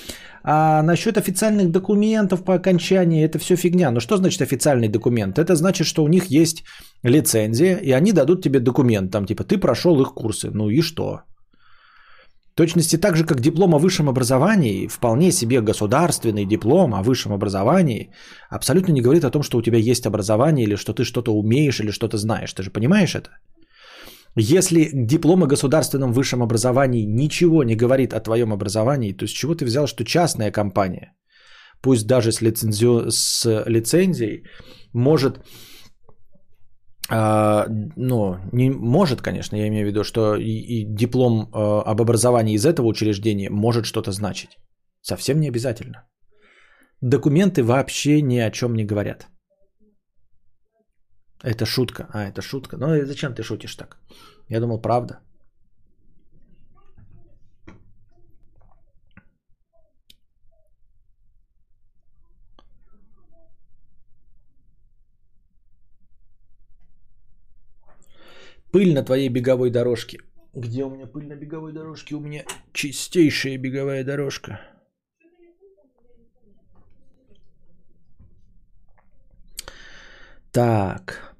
А 0.43 0.83
насчет 0.83 1.19
официальных 1.19 1.71
документов 1.71 2.45
по 2.45 2.55
окончании, 2.55 3.25
это 3.25 3.39
все 3.39 3.57
фигня. 3.57 3.91
Ну 3.91 4.01
что 4.01 4.17
значит 4.17 4.43
официальный 4.43 4.89
документ? 4.89 5.39
Это 5.39 5.55
значит, 5.55 5.87
что 5.87 6.03
у 6.03 6.09
них 6.09 6.27
есть 6.31 6.65
лицензия, 7.05 7.77
и 7.77 7.93
они 7.93 8.13
дадут 8.13 8.43
тебе 8.43 8.59
документ. 8.59 9.13
Там 9.13 9.27
типа 9.27 9.45
ты 9.45 9.59
прошел 9.59 10.01
их 10.01 10.15
курсы. 10.15 10.51
Ну 10.51 10.71
и 10.71 10.81
что? 10.81 11.21
Точности 12.61 12.99
так 12.99 13.17
же, 13.17 13.25
как 13.25 13.41
диплом 13.41 13.75
о 13.75 13.79
высшем 13.79 14.09
образовании, 14.09 14.87
вполне 14.87 15.33
себе 15.33 15.63
государственный 15.63 16.45
диплом 16.45 16.95
о 16.95 17.03
высшем 17.03 17.33
образовании, 17.33 18.11
абсолютно 18.51 18.93
не 18.93 19.01
говорит 19.01 19.25
о 19.25 19.31
том, 19.31 19.43
что 19.43 19.59
у 19.59 19.63
тебя 19.63 19.79
есть 19.79 20.07
образование 20.07 20.67
или 20.67 20.77
что 20.77 20.93
ты 20.93 21.05
что-то 21.05 21.33
умеешь 21.33 21.81
или 21.81 21.91
что-то 21.91 22.19
знаешь. 22.19 22.53
Ты 22.53 22.63
же 22.63 22.71
понимаешь 22.71 23.15
это? 23.15 23.31
Если 24.37 24.91
диплом 24.93 25.43
о 25.43 25.47
государственном 25.47 26.13
высшем 26.13 26.43
образовании 26.43 27.07
ничего 27.07 27.65
не 27.65 27.77
говорит 27.77 28.13
о 28.13 28.21
твоем 28.21 28.53
образовании, 28.53 29.17
то 29.17 29.27
с 29.27 29.31
чего 29.31 29.55
ты 29.55 29.65
взял, 29.65 29.87
что 29.87 30.05
частная 30.05 30.51
компания, 30.51 31.15
пусть 31.81 32.07
даже 32.07 32.31
с, 32.31 32.43
лицензио- 32.43 33.09
с 33.09 33.65
лицензией, 33.67 34.45
может 34.93 35.39
а, 37.11 37.67
ну, 37.97 38.37
не 38.53 38.71
может, 38.71 39.21
конечно, 39.21 39.57
я 39.57 39.67
имею 39.67 39.85
в 39.85 39.89
виду, 39.89 40.05
что 40.05 40.37
и, 40.37 40.45
и 40.45 40.85
диплом 40.85 41.51
э, 41.53 41.83
об 41.87 42.01
образовании 42.01 42.55
из 42.55 42.65
этого 42.65 42.87
учреждения 42.87 43.51
может 43.51 43.85
что-то 43.85 44.13
значить. 44.13 44.51
Совсем 45.03 45.41
не 45.41 45.49
обязательно. 45.49 46.05
Документы 47.01 47.63
вообще 47.65 48.23
ни 48.23 48.39
о 48.39 48.51
чем 48.51 48.75
не 48.75 48.85
говорят. 48.85 49.29
Это 51.43 51.67
шутка. 51.67 52.07
А, 52.13 52.29
это 52.29 52.43
шутка. 52.43 52.77
Ну 52.77 53.05
зачем 53.07 53.35
ты 53.35 53.43
шутишь 53.43 53.75
так? 53.75 53.99
Я 54.49 54.61
думал, 54.61 54.81
правда. 54.81 55.21
Пыль 68.73 68.95
на 68.95 69.03
твоей 69.03 69.29
беговой 69.29 69.71
дорожке. 69.71 70.19
Где 70.55 70.85
у 70.85 70.91
меня 70.91 71.07
пыль 71.07 71.27
на 71.27 71.35
беговой 71.35 71.73
дорожке? 71.73 72.15
У 72.15 72.21
меня 72.21 72.45
чистейшая 72.73 73.59
беговая 73.59 74.05
дорожка. 74.05 74.61
Так. 80.53 81.35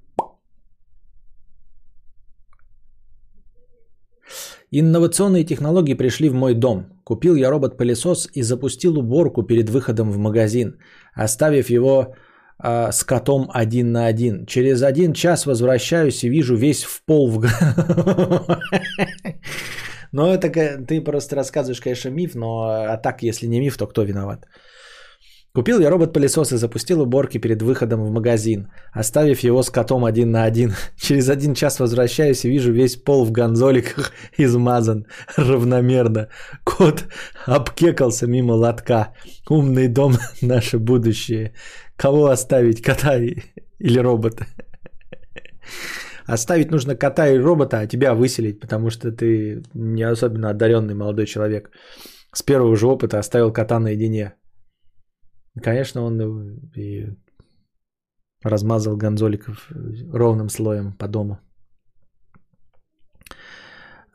Инновационные 4.73 5.45
технологии 5.45 5.95
пришли 5.95 6.29
в 6.29 6.35
мой 6.35 6.55
дом. 6.55 6.85
Купил 7.05 7.35
я 7.35 7.51
робот-пылесос 7.51 8.29
и 8.35 8.43
запустил 8.43 8.99
уборку 8.99 9.43
перед 9.43 9.69
выходом 9.69 10.11
в 10.13 10.19
магазин, 10.19 10.79
оставив 11.15 11.71
его 11.71 12.15
а, 12.63 12.93
с 12.93 13.05
котом 13.05 13.51
один 13.53 13.93
на 13.93 14.07
один. 14.07 14.47
Через 14.47 14.83
один 14.83 15.13
час 15.13 15.47
возвращаюсь 15.47 16.25
и 16.25 16.29
вижу 16.29 16.57
весь 16.57 16.85
в 16.85 17.05
пол 17.05 17.31
в... 17.31 17.47
Ну, 20.13 20.27
это 20.27 20.51
ты 20.89 21.01
просто 21.05 21.37
рассказываешь, 21.37 21.81
конечно, 21.81 22.11
миф, 22.11 22.35
но 22.35 22.63
а 22.65 22.97
так, 22.97 23.23
если 23.23 23.47
не 23.47 23.61
миф, 23.61 23.77
то 23.77 23.87
кто 23.87 24.03
виноват? 24.03 24.45
Купил 25.53 25.81
я 25.81 25.91
робот-пылесос 25.91 26.53
и 26.53 26.57
запустил 26.57 27.01
уборки 27.01 27.39
перед 27.39 27.63
выходом 27.63 28.05
в 28.05 28.13
магазин, 28.13 28.69
оставив 28.93 29.41
его 29.43 29.65
с 29.65 29.71
котом 29.71 30.05
один 30.05 30.31
на 30.31 30.45
один. 30.45 30.75
Через 30.97 31.29
один 31.29 31.55
час 31.55 31.81
возвращаюсь 31.81 32.45
и 32.45 32.51
вижу 32.51 32.73
весь 32.73 32.97
пол 32.97 33.25
в 33.25 33.33
гонзоликах 33.33 34.13
измазан 34.39 35.07
равномерно. 35.37 36.29
Кот 36.65 37.05
обкекался 37.47 38.29
мимо 38.29 38.53
лотка. 38.53 39.13
Умный 39.49 39.89
дом– 39.89 40.15
наше 40.41 40.79
будущее. 40.79 41.53
Кого 42.01 42.29
оставить, 42.29 42.83
кота 42.83 43.19
или 43.19 43.99
робота? 44.01 44.47
Оставить 46.27 46.71
нужно 46.71 46.97
кота 46.97 47.29
и 47.29 47.39
робота, 47.39 47.81
а 47.81 47.87
тебя 47.87 48.15
выселить, 48.15 48.61
потому 48.61 48.91
что 48.91 49.13
ты 49.13 49.63
не 49.75 50.03
особенно 50.03 50.51
одаренный 50.51 50.95
молодой 50.95 51.27
человек. 51.27 51.71
С 52.33 52.43
первого 52.43 52.77
же 52.77 52.87
опыта 52.87 53.19
оставил 53.19 53.53
кота 53.53 53.79
наедине. 53.79 54.35
Конечно, 55.63 56.03
он 56.03 56.73
и 56.75 57.09
размазал 58.43 58.97
гонзоликов 58.97 59.71
ровным 60.15 60.49
слоем 60.49 60.97
по 60.97 61.07
дому. 61.07 61.39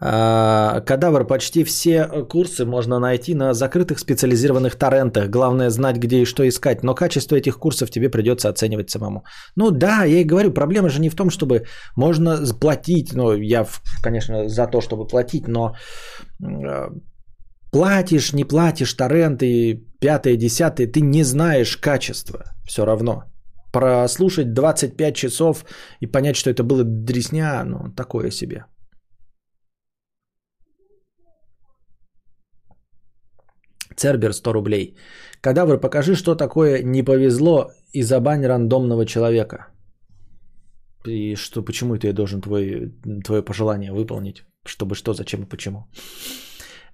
А, 0.08 0.82
Кадавр, 0.82 1.26
почти 1.26 1.64
все 1.64 2.08
курсы 2.30 2.64
можно 2.64 3.00
найти 3.00 3.34
на 3.34 3.54
закрытых 3.54 3.98
специализированных 3.98 4.76
торрентах. 4.76 5.30
Главное 5.30 5.72
знать, 5.72 5.98
где 5.98 6.22
и 6.22 6.26
что 6.26 6.48
искать. 6.48 6.84
Но 6.84 6.94
качество 6.94 7.36
этих 7.36 7.58
курсов 7.58 7.90
тебе 7.90 8.10
придется 8.10 8.50
оценивать 8.50 8.92
самому. 8.92 9.24
Ну 9.56 9.72
да, 9.72 10.04
я 10.04 10.20
и 10.20 10.24
говорю, 10.24 10.54
проблема 10.54 10.90
же 10.90 11.02
не 11.02 11.10
в 11.10 11.16
том, 11.16 11.32
чтобы 11.32 11.66
можно 11.96 12.38
платить. 12.60 13.14
Ну, 13.14 13.34
я, 13.34 13.66
конечно, 14.04 14.48
за 14.48 14.68
то, 14.68 14.80
чтобы 14.80 15.08
платить, 15.08 15.48
но 15.48 15.76
э, 16.40 16.90
платишь, 17.72 18.34
не 18.34 18.44
платишь, 18.44 18.94
торренты, 18.94 19.88
пятое, 20.00 20.38
десятое, 20.38 20.86
ты 20.86 21.02
не 21.02 21.24
знаешь 21.24 21.78
качества 21.78 22.44
все 22.68 22.86
равно. 22.86 23.24
Прослушать 23.74 24.54
25 24.54 25.16
часов 25.16 25.66
и 26.00 26.06
понять, 26.06 26.36
что 26.36 26.52
это 26.52 26.64
было 26.64 26.84
дресня, 26.84 27.64
ну, 27.64 27.92
такое 27.96 28.30
себе. 28.30 28.66
Цербер 33.96 34.34
100 34.34 34.54
рублей. 34.54 34.98
Кадавр, 35.42 35.80
покажи, 35.80 36.16
что 36.16 36.36
такое 36.36 36.84
не 36.84 37.04
повезло 37.04 37.72
и 37.94 38.04
забань 38.04 38.46
рандомного 38.46 39.06
человека. 39.06 39.68
И 41.06 41.36
что, 41.36 41.62
почему 41.62 41.96
это 41.96 42.08
я 42.08 42.14
должен 42.14 42.42
твой, 42.42 42.94
твое 43.24 43.44
пожелание 43.44 43.92
выполнить? 43.92 44.44
Чтобы 44.66 44.96
что, 44.96 45.14
зачем 45.14 45.44
и 45.44 45.50
почему? 45.50 45.88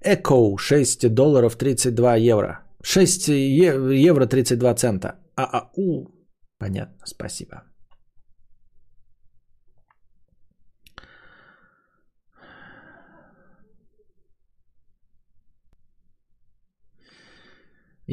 Эко 0.04 0.58
6 0.58 1.14
долларов 1.14 1.56
32 1.56 2.16
евро. 2.16 2.60
6 2.84 3.30
е- 3.30 4.08
евро 4.08 4.26
32 4.26 4.76
цента. 4.76 5.16
ААУ. 5.36 6.12
Понятно, 6.58 7.06
спасибо. 7.06 7.64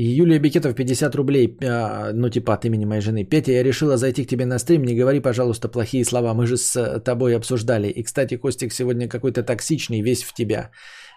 Юлия 0.01 0.39
Бекетов, 0.39 0.75
50 0.75 1.17
рублей, 1.17 1.59
а, 1.61 2.13
ну 2.13 2.29
типа 2.29 2.55
от 2.55 2.65
имени 2.65 2.85
моей 2.85 3.01
жены. 3.01 3.25
Петя, 3.25 3.53
я 3.53 3.65
решила 3.65 3.97
зайти 3.97 4.25
к 4.25 4.29
тебе 4.29 4.47
на 4.47 4.59
стрим, 4.59 4.85
не 4.85 4.95
говори, 4.95 5.21
пожалуйста, 5.21 5.69
плохие 5.69 6.05
слова, 6.05 6.35
мы 6.35 6.47
же 6.47 6.57
с 6.57 7.01
тобой 7.01 7.37
обсуждали. 7.37 7.89
И, 7.89 8.05
кстати, 8.05 8.37
Костик 8.37 8.73
сегодня 8.73 9.09
какой-то 9.09 9.43
токсичный, 9.43 10.03
весь 10.03 10.23
в 10.23 10.35
тебя. 10.35 10.71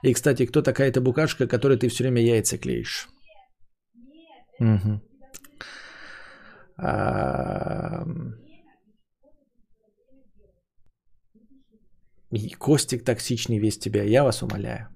И, 0.04 0.14
кстати, 0.14 0.48
кто 0.48 0.64
такая 0.64 0.90
эта 0.90 1.00
букашка, 1.00 1.48
которой 1.48 1.78
ты 1.78 1.90
все 1.90 2.04
время 2.04 2.22
яйца 2.22 2.58
клеишь? 2.58 3.08
Угу. 4.60 5.02
А... 6.78 8.06
Костик 12.58 13.04
токсичный 13.04 13.60
весь 13.60 13.78
тебя, 13.78 14.04
я 14.04 14.24
вас 14.24 14.42
умоляю. 14.42 14.88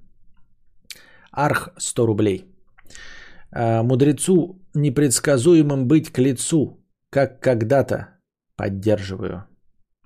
Арх 1.32 1.70
100 1.78 2.06
рублей. 2.08 2.55
А, 3.56 3.84
мудрецу 3.84 4.62
непредсказуемым 4.74 5.88
быть 5.88 6.12
к 6.12 6.20
лицу, 6.20 6.86
как 7.10 7.40
когда-то 7.40 8.08
поддерживаю. 8.58 9.46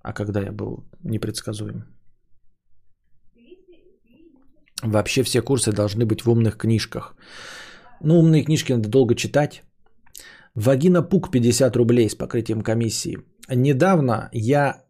А 0.04 0.14
когда 0.14 0.42
я 0.42 0.52
был 0.52 0.88
непредсказуем? 1.04 1.84
Вообще 4.84 5.24
все 5.24 5.42
курсы 5.42 5.72
должны 5.72 6.06
быть 6.06 6.22
в 6.22 6.30
умных 6.30 6.58
книжках. 6.58 7.16
Ну, 8.02 8.20
умные 8.20 8.44
книжки 8.44 8.74
надо 8.74 8.88
долго 8.88 9.16
читать. 9.16 9.64
Вагина 10.56 11.02
Пук 11.02 11.32
50 11.32 11.76
рублей 11.76 12.10
с 12.10 12.16
покрытием 12.16 12.62
комиссии. 12.62 13.18
Недавно 13.50 14.30
я... 14.32 14.84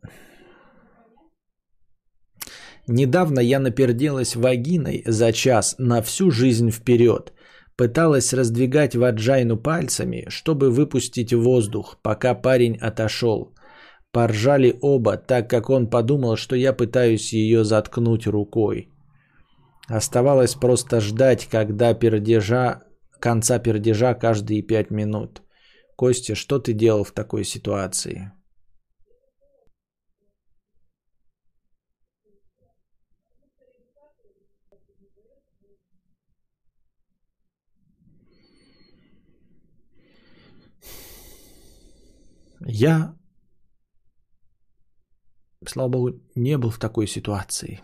Недавно 2.87 3.39
я 3.39 3.59
наперделась 3.59 4.35
вагиной 4.35 5.03
за 5.07 5.31
час 5.31 5.75
на 5.79 6.01
всю 6.01 6.31
жизнь 6.31 6.71
вперед. 6.71 7.33
Пыталась 7.79 8.33
раздвигать 8.33 8.93
ваджайну 8.93 9.55
пальцами, 9.55 10.25
чтобы 10.27 10.69
выпустить 10.69 11.33
воздух, 11.33 11.97
пока 12.03 12.35
парень 12.35 12.77
отошел. 12.77 13.53
Поржали 14.11 14.77
оба, 14.81 15.15
так 15.15 15.49
как 15.49 15.69
он 15.69 15.89
подумал, 15.89 16.35
что 16.35 16.57
я 16.57 16.73
пытаюсь 16.73 17.31
ее 17.31 17.63
заткнуть 17.63 18.27
рукой. 18.27 18.89
Оставалось 19.87 20.55
просто 20.55 20.99
ждать, 20.99 21.45
когда 21.45 21.93
пердежа, 21.93 22.81
конца 23.17 23.59
пердежа 23.59 24.13
каждые 24.13 24.61
пять 24.61 24.91
минут. 24.91 25.41
Костя, 25.95 26.35
что 26.35 26.59
ты 26.59 26.73
делал 26.73 27.05
в 27.05 27.11
такой 27.11 27.45
ситуации? 27.45 28.33
Я, 42.71 43.15
слава 45.67 45.89
богу, 45.89 46.11
не 46.35 46.57
был 46.57 46.69
в 46.69 46.77
такой 46.77 47.07
ситуации. 47.07 47.81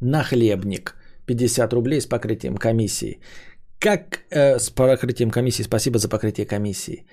Нахлебник. 0.00 0.94
50 1.26 1.72
рублей 1.72 2.00
с 2.00 2.06
покрытием 2.06 2.56
комиссии. 2.56 3.20
Как 3.80 4.20
э, 4.30 4.58
с 4.58 4.70
покрытием 4.70 5.30
комиссии? 5.30 5.64
Спасибо 5.64 5.98
за 5.98 6.08
покрытие 6.08 6.46
комиссии. 6.46 7.06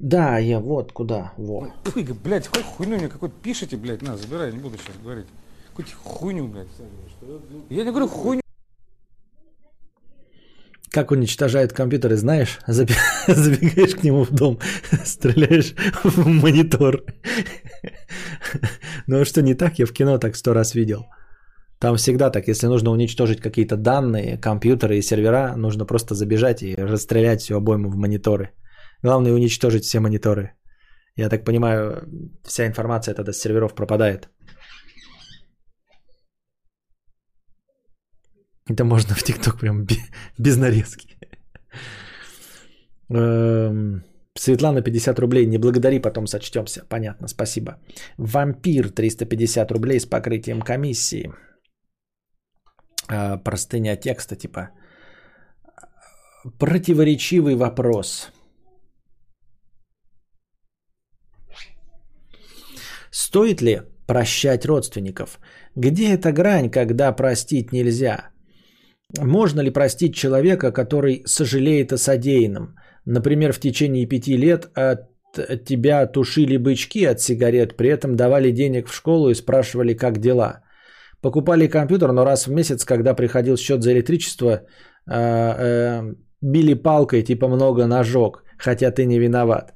Да, 0.00 0.38
я 0.38 0.60
вот 0.60 0.92
куда. 0.92 1.32
Вот. 1.36 1.70
Ой, 1.96 2.04
блядь, 2.24 2.46
хоть 2.46 2.64
хуйню 2.64 2.96
мне 2.96 3.08
какой-то 3.08 3.34
пишите, 3.42 3.76
блядь, 3.76 4.02
на, 4.02 4.16
забирай, 4.16 4.52
не 4.52 4.58
буду 4.58 4.78
сейчас 4.78 4.96
говорить. 5.02 5.26
Какую-то 5.68 5.92
хуйню, 6.04 6.48
блядь. 6.48 6.68
Я 7.70 7.84
не 7.84 7.90
говорю 7.90 8.08
хуйню. 8.08 8.42
Как 10.90 11.10
уничтожают 11.10 11.72
компьютеры, 11.72 12.16
знаешь? 12.16 12.58
Забегаешь 12.66 13.94
к 13.94 14.04
нему 14.04 14.24
в 14.24 14.30
дом, 14.30 14.58
стреляешь 15.04 15.74
в 16.04 16.26
монитор. 16.26 17.04
Ну 19.06 19.20
а 19.20 19.24
что 19.24 19.42
не 19.42 19.54
так, 19.54 19.78
я 19.78 19.86
в 19.86 19.92
кино 19.92 20.18
так 20.18 20.36
сто 20.36 20.54
раз 20.54 20.74
видел. 20.74 21.06
Там 21.78 21.96
всегда 21.96 22.30
так, 22.30 22.48
если 22.48 22.66
нужно 22.66 22.90
уничтожить 22.90 23.40
какие-то 23.40 23.76
данные, 23.76 24.36
компьютеры 24.36 24.96
и 24.96 25.02
сервера, 25.02 25.54
нужно 25.56 25.86
просто 25.86 26.14
забежать 26.14 26.62
и 26.62 26.74
расстрелять 26.74 27.40
всю 27.40 27.56
обойму 27.56 27.90
в 27.90 27.96
мониторы. 27.96 28.50
Главное 29.02 29.32
уничтожить 29.32 29.84
все 29.84 30.00
мониторы. 30.00 30.52
Я 31.16 31.28
так 31.28 31.44
понимаю, 31.44 32.08
вся 32.44 32.66
информация 32.66 33.14
тогда 33.14 33.32
с 33.32 33.38
серверов 33.38 33.74
пропадает. 33.74 34.28
Это 38.68 38.84
можно 38.84 39.14
в 39.14 39.22
ТикТок 39.22 39.58
прям 39.60 39.86
без 40.38 40.56
нарезки. 40.56 41.16
Эм, 43.10 44.04
Светлана 44.34 44.82
50 44.82 45.18
рублей. 45.18 45.46
Не 45.46 45.58
благодари, 45.58 46.00
потом 46.00 46.26
сочтемся. 46.26 46.84
Понятно, 46.88 47.28
спасибо. 47.28 47.78
Вампир 48.18 48.90
350 48.90 49.70
рублей 49.72 50.00
с 50.00 50.06
покрытием 50.06 50.60
комиссии. 50.60 51.32
Э, 53.10 53.38
простыня 53.38 53.96
текста, 53.96 54.36
типа 54.36 54.70
противоречивый 56.58 57.56
вопрос. 57.56 58.30
Стоит 63.10 63.62
ли 63.62 63.82
прощать 64.06 64.66
родственников? 64.66 65.40
Где 65.74 66.14
эта 66.14 66.32
грань, 66.32 66.70
когда 66.70 67.12
простить 67.12 67.72
нельзя? 67.72 68.30
Можно 69.16 69.62
ли 69.62 69.70
простить 69.70 70.14
человека, 70.14 70.72
который 70.72 71.22
сожалеет 71.24 71.92
о 71.92 71.98
содеянном? 71.98 72.76
Например, 73.04 73.52
в 73.52 73.60
течение 73.60 74.06
пяти 74.06 74.36
лет 74.36 74.68
от 74.74 75.08
тебя 75.64 76.06
тушили 76.06 76.58
бычки 76.58 77.04
от 77.04 77.20
сигарет, 77.20 77.76
при 77.76 77.88
этом 77.88 78.16
давали 78.16 78.50
денег 78.50 78.88
в 78.88 78.94
школу 78.94 79.30
и 79.30 79.34
спрашивали, 79.34 79.94
как 79.94 80.18
дела– 80.18 80.62
Покупали 81.20 81.66
компьютер, 81.68 82.12
но 82.12 82.24
раз 82.24 82.46
в 82.46 82.50
месяц, 82.52 82.84
когда 82.84 83.14
приходил 83.14 83.56
счет 83.56 83.82
за 83.82 83.92
электричество, 83.92 84.46
э, 84.46 84.60
э, 85.10 86.14
били 86.40 86.74
палкой, 86.74 87.22
типа 87.22 87.48
много 87.48 87.86
ножок, 87.86 88.44
хотя 88.58 88.92
ты 88.92 89.04
не 89.04 89.18
виноват. 89.18 89.74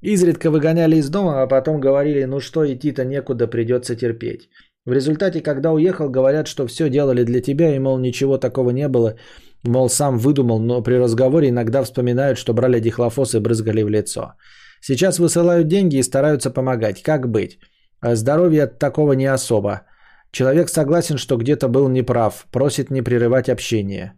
Изредка 0.00 0.50
выгоняли 0.50 0.96
из 0.96 1.10
дома, 1.10 1.42
а 1.42 1.48
потом 1.48 1.80
говорили, 1.80 2.26
ну 2.26 2.40
что, 2.40 2.64
идти-то 2.64 3.04
некуда, 3.04 3.48
придется 3.48 3.96
терпеть. 3.96 4.48
В 4.86 4.92
результате, 4.92 5.42
когда 5.42 5.72
уехал, 5.72 6.08
говорят, 6.08 6.46
что 6.46 6.66
все 6.66 6.88
делали 6.88 7.24
для 7.24 7.40
тебя, 7.42 7.74
и, 7.74 7.78
мол, 7.78 7.98
ничего 7.98 8.38
такого 8.38 8.70
не 8.70 8.88
было, 8.88 9.16
мол, 9.64 9.88
сам 9.88 10.18
выдумал, 10.18 10.60
но 10.60 10.82
при 10.82 10.94
разговоре 10.94 11.48
иногда 11.48 11.82
вспоминают, 11.82 12.38
что 12.38 12.54
брали 12.54 12.80
дихлофос 12.80 13.34
и 13.34 13.40
брызгали 13.40 13.82
в 13.82 13.88
лицо. 13.88 14.34
Сейчас 14.80 15.18
высылают 15.18 15.66
деньги 15.68 15.96
и 15.96 16.02
стараются 16.02 16.50
помогать. 16.50 17.02
Как 17.02 17.28
быть? 17.28 17.58
Здоровье 18.00 18.64
от 18.64 18.78
такого 18.78 19.14
не 19.14 19.26
особо. 19.26 19.82
Человек 20.30 20.68
согласен, 20.68 21.18
что 21.18 21.36
где-то 21.36 21.68
был 21.68 21.88
неправ, 21.88 22.46
просит 22.52 22.90
не 22.90 23.02
прерывать 23.02 23.48
общение. 23.48 24.12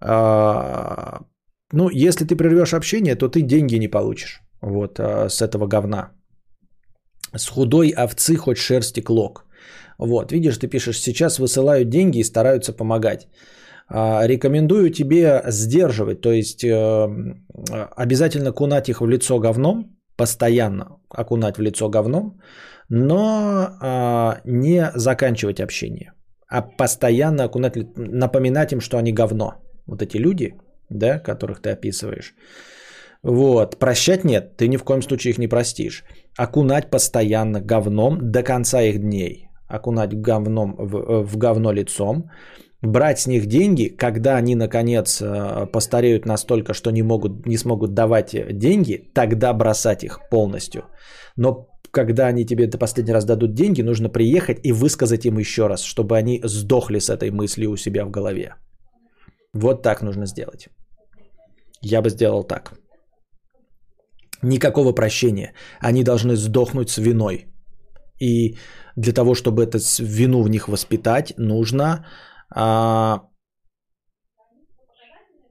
А, 0.00 1.20
ну, 1.72 1.90
если 1.90 2.24
ты 2.24 2.36
прервешь 2.36 2.72
общение, 2.72 3.16
то 3.16 3.28
ты 3.28 3.42
деньги 3.42 3.76
не 3.76 3.88
получишь. 3.88 4.40
Вот 4.62 4.98
а, 4.98 5.28
с 5.28 5.42
этого 5.42 5.66
говна. 5.66 6.12
С 7.36 7.48
худой 7.48 7.90
овцы 7.90 8.36
хоть 8.36 8.58
шерсти 8.58 9.00
клок. 9.00 9.44
Вот, 10.00 10.32
видишь, 10.32 10.56
ты 10.56 10.66
пишешь, 10.66 10.98
сейчас 11.00 11.38
высылают 11.38 11.90
деньги 11.90 12.18
и 12.18 12.24
стараются 12.24 12.72
помогать. 12.72 13.28
А, 13.88 14.26
рекомендую 14.26 14.90
тебе 14.90 15.42
сдерживать, 15.48 16.20
то 16.20 16.32
есть 16.32 16.64
э, 16.64 17.06
обязательно 17.96 18.52
кунать 18.52 18.88
их 18.88 19.00
в 19.00 19.06
лицо 19.06 19.38
говном, 19.38 19.84
постоянно 20.16 20.84
окунать 21.10 21.58
в 21.58 21.62
лицо 21.62 21.90
говном, 21.90 22.40
но 22.88 23.68
а, 23.82 24.40
не 24.46 24.90
заканчивать 24.94 25.60
общение, 25.60 26.12
а 26.48 26.62
постоянно 26.62 27.44
окунать, 27.44 27.74
напоминать 27.96 28.72
им, 28.72 28.80
что 28.80 28.96
они 28.96 29.12
говно. 29.12 29.54
Вот 29.86 30.02
эти 30.02 30.16
люди, 30.16 30.54
да, 30.88 31.18
которых 31.18 31.60
ты 31.60 31.70
описываешь. 31.70 32.34
Вот, 33.22 33.78
прощать 33.78 34.24
нет, 34.24 34.56
ты 34.56 34.68
ни 34.68 34.78
в 34.78 34.84
коем 34.84 35.02
случае 35.02 35.32
их 35.32 35.38
не 35.38 35.48
простишь. 35.48 36.04
Окунать 36.38 36.90
постоянно 36.90 37.60
говном 37.60 38.30
до 38.32 38.42
конца 38.42 38.80
их 38.80 38.98
дней. 38.98 39.49
Окунать 39.76 40.14
говном 40.14 40.74
в, 40.78 41.22
в 41.24 41.36
говно 41.36 41.72
лицом, 41.72 42.30
брать 42.82 43.18
с 43.18 43.26
них 43.26 43.46
деньги, 43.46 43.88
когда 43.88 44.36
они 44.36 44.54
наконец 44.54 45.20
э, 45.22 45.66
постареют 45.72 46.26
настолько, 46.26 46.74
что 46.74 46.90
не, 46.90 47.02
могут, 47.02 47.46
не 47.46 47.58
смогут 47.58 47.94
давать 47.94 48.34
деньги, 48.58 49.10
тогда 49.14 49.52
бросать 49.52 50.04
их 50.04 50.20
полностью. 50.30 50.82
Но 51.36 51.68
когда 51.90 52.28
они 52.28 52.44
тебе 52.44 52.66
до 52.66 52.78
последний 52.78 53.12
раз 53.12 53.24
дадут 53.24 53.54
деньги, 53.54 53.82
нужно 53.82 54.08
приехать 54.08 54.60
и 54.64 54.72
высказать 54.72 55.26
им 55.26 55.38
еще 55.38 55.68
раз, 55.68 55.82
чтобы 55.82 56.16
они 56.16 56.40
сдохли 56.44 57.00
с 57.00 57.10
этой 57.10 57.30
мыслью 57.30 57.70
у 57.70 57.76
себя 57.76 58.04
в 58.04 58.10
голове. 58.10 58.54
Вот 59.52 59.82
так 59.82 60.02
нужно 60.02 60.26
сделать. 60.26 60.68
Я 61.82 62.02
бы 62.02 62.10
сделал 62.10 62.44
так. 62.44 62.74
Никакого 64.42 64.92
прощения. 64.92 65.52
Они 65.80 66.02
должны 66.04 66.36
сдохнуть 66.36 66.90
с 66.90 66.98
виной. 66.98 67.46
И 68.20 68.56
для 68.96 69.12
того, 69.12 69.34
чтобы 69.34 69.62
эту 69.62 69.78
вину 69.98 70.42
в 70.42 70.48
них 70.48 70.68
воспитать, 70.68 71.32
нужно 71.38 72.06
а, 72.54 73.22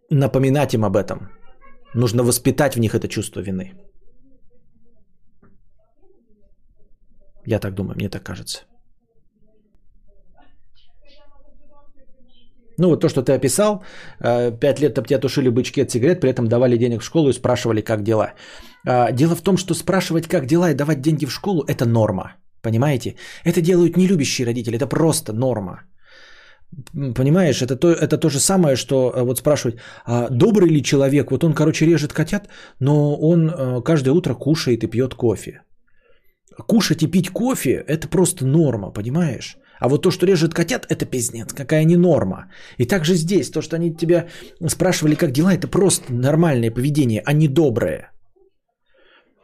напоминать 0.10 0.74
им 0.74 0.84
об 0.84 0.96
этом. 0.96 1.30
Нужно 1.96 2.24
воспитать 2.24 2.76
в 2.76 2.80
них 2.80 2.94
это 2.94 3.08
чувство 3.08 3.42
вины. 3.42 3.74
Я 7.46 7.60
так 7.60 7.74
думаю, 7.74 7.96
мне 7.96 8.10
так 8.10 8.24
кажется. 8.24 8.60
Ну, 12.80 12.90
вот 12.90 13.02
то, 13.02 13.10
что 13.10 13.22
ты 13.22 13.34
описал, 13.34 13.84
э, 14.22 14.52
пять 14.58 14.80
лет 14.80 14.96
тебя 14.96 15.20
тушили 15.20 15.50
бычки 15.50 15.82
от 15.82 15.92
сигарет, 15.92 16.22
при 16.22 16.30
этом 16.30 16.48
давали 16.48 16.78
денег 16.78 17.02
в 17.02 17.06
школу 17.06 17.30
и 17.30 17.34
спрашивали, 17.34 17.82
как 17.82 18.04
дела. 18.04 18.34
А, 18.88 19.12
дело 19.12 19.36
в 19.36 19.42
том, 19.42 19.58
что 19.58 19.74
спрашивать, 19.74 20.28
как 20.28 20.46
дела 20.46 20.72
и 20.72 20.76
давать 20.76 21.02
деньги 21.02 21.26
в 21.26 21.32
школу– 21.32 21.64
это 21.68 21.86
норма. 21.86 22.36
Понимаете? 22.62 23.16
Это 23.46 23.62
делают 23.62 23.98
не 23.98 24.08
любящие 24.08 24.46
родители, 24.46 24.78
это 24.78 24.88
просто 24.88 25.34
норма. 25.34 25.82
Понимаешь, 27.16 27.62
это 27.62 27.76
то, 27.76 27.88
это 27.88 28.18
то 28.18 28.30
же 28.30 28.40
самое, 28.40 28.76
что 28.76 28.96
э, 28.96 29.24
вот 29.24 29.40
спрашивать, 29.40 29.78
а 30.06 30.30
добрый 30.30 30.70
ли 30.70 30.84
человек, 30.84 31.32
вот 31.32 31.44
он, 31.44 31.54
короче, 31.54 31.86
режет 31.86 32.14
котят, 32.14 32.48
но 32.80 33.16
он 33.16 33.50
э, 33.50 33.82
каждое 33.82 34.12
утро 34.12 34.36
кушает 34.36 34.84
и 34.84 34.88
пьет 34.88 35.16
кофе. 35.16 35.62
Кушать 36.68 37.04
и 37.04 37.08
пить 37.08 37.30
кофе– 37.30 37.84
это 37.88 38.08
просто 38.08 38.46
норма, 38.46 38.92
понимаешь? 38.92 39.58
А 39.80 39.88
вот 39.88 40.04
то, 40.04 40.12
что 40.12 40.26
режет 40.26 40.54
котят, 40.54 40.86
это 40.90 41.06
пиздец, 41.06 41.54
какая 41.54 41.86
не 41.86 41.98
норма. 41.98 42.52
И 42.78 42.86
также 42.86 43.16
здесь, 43.16 43.50
то, 43.50 43.62
что 43.62 43.76
они 43.76 43.96
тебя 43.96 44.28
спрашивали, 44.68 45.16
как 45.16 45.32
дела, 45.32 45.54
это 45.54 45.68
просто 45.68 46.14
нормальное 46.14 46.72
поведение, 46.72 47.24
а 47.26 47.34
не 47.34 47.48
доброе. 47.48 48.12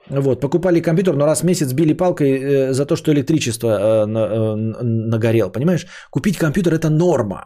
Вот, 0.10 0.42
покупали 0.42 0.82
компьютер, 0.82 1.16
но 1.16 1.26
раз 1.26 1.42
в 1.42 1.46
месяц 1.46 1.74
били 1.74 1.94
палкой 1.94 2.28
э, 2.28 2.74
за 2.74 2.86
то, 2.86 2.96
что 2.96 3.12
электричество 3.12 3.68
э, 3.68 4.06
э, 4.06 4.56
нагорел, 4.84 5.52
понимаешь? 5.52 5.88
Купить 6.12 6.38
компьютер 6.38 6.74
это 6.74 6.90
норма. 6.90 7.46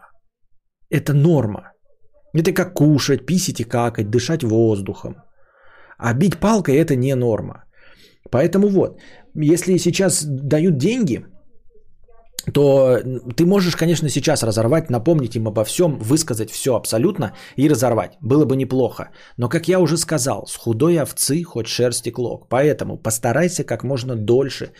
Это 0.89 1.13
норма. 1.13 1.71
Это 2.33 2.53
как 2.53 2.73
кушать, 2.73 3.25
писить 3.25 3.59
и 3.59 3.63
какать, 3.63 4.09
дышать 4.09 4.43
воздухом. 4.43 5.15
А 5.97 6.13
бить 6.13 6.37
палкой 6.37 6.75
это 6.75 6.95
не 6.95 7.15
норма. 7.15 7.63
Поэтому 8.31 8.67
вот, 8.67 8.99
если 9.33 9.77
сейчас 9.77 10.25
дают 10.25 10.77
деньги, 10.77 11.25
то 12.53 12.99
ты 13.35 13.45
можешь, 13.45 13.75
конечно, 13.75 14.09
сейчас 14.09 14.43
разорвать, 14.43 14.89
напомнить 14.89 15.35
им 15.35 15.47
обо 15.47 15.63
всем, 15.63 15.99
высказать 15.99 16.51
все 16.51 16.75
абсолютно 16.75 17.33
и 17.55 17.69
разорвать. 17.69 18.17
Было 18.21 18.45
бы 18.45 18.55
неплохо. 18.55 19.09
Но, 19.37 19.49
как 19.49 19.67
я 19.67 19.79
уже 19.79 19.97
сказал, 19.97 20.47
с 20.47 20.55
худой 20.55 20.99
овцы 21.01 21.43
хоть 21.43 21.67
шерсти 21.67 22.11
клок. 22.11 22.47
Поэтому 22.49 22.97
постарайся 22.97 23.63
как 23.63 23.83
можно 23.83 24.15
дольше 24.15 24.71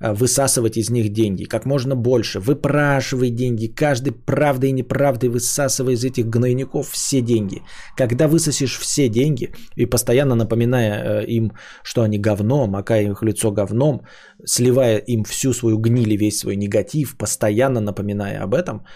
высасывать 0.00 0.78
из 0.78 0.90
них 0.90 1.12
деньги, 1.12 1.44
как 1.44 1.66
можно 1.66 1.94
больше. 1.94 2.40
Выпрашивай 2.40 3.30
деньги, 3.30 3.66
каждый 3.66 4.12
правдой 4.12 4.70
и 4.70 4.72
неправдой 4.72 5.28
высасывай 5.28 5.94
из 5.94 6.04
этих 6.04 6.26
гнойников 6.26 6.88
все 6.88 7.20
деньги. 7.20 7.62
Когда 7.96 8.26
высосишь 8.26 8.78
все 8.78 9.08
деньги 9.08 9.54
и 9.76 9.86
постоянно 9.86 10.34
напоминая 10.34 11.22
э, 11.22 11.26
им, 11.26 11.52
что 11.84 12.02
они 12.02 12.18
говно, 12.18 12.66
макая 12.66 13.10
их 13.10 13.22
лицо 13.22 13.52
говном, 13.52 14.00
сливая 14.44 14.96
им 14.96 15.24
всю 15.24 15.52
свою 15.52 15.78
гниль 15.78 16.16
весь 16.16 16.38
свой 16.38 16.56
негатив, 16.56 17.18
постоянно 17.18 17.80
напоминая 17.80 18.42
об 18.42 18.54
этом, 18.54 18.86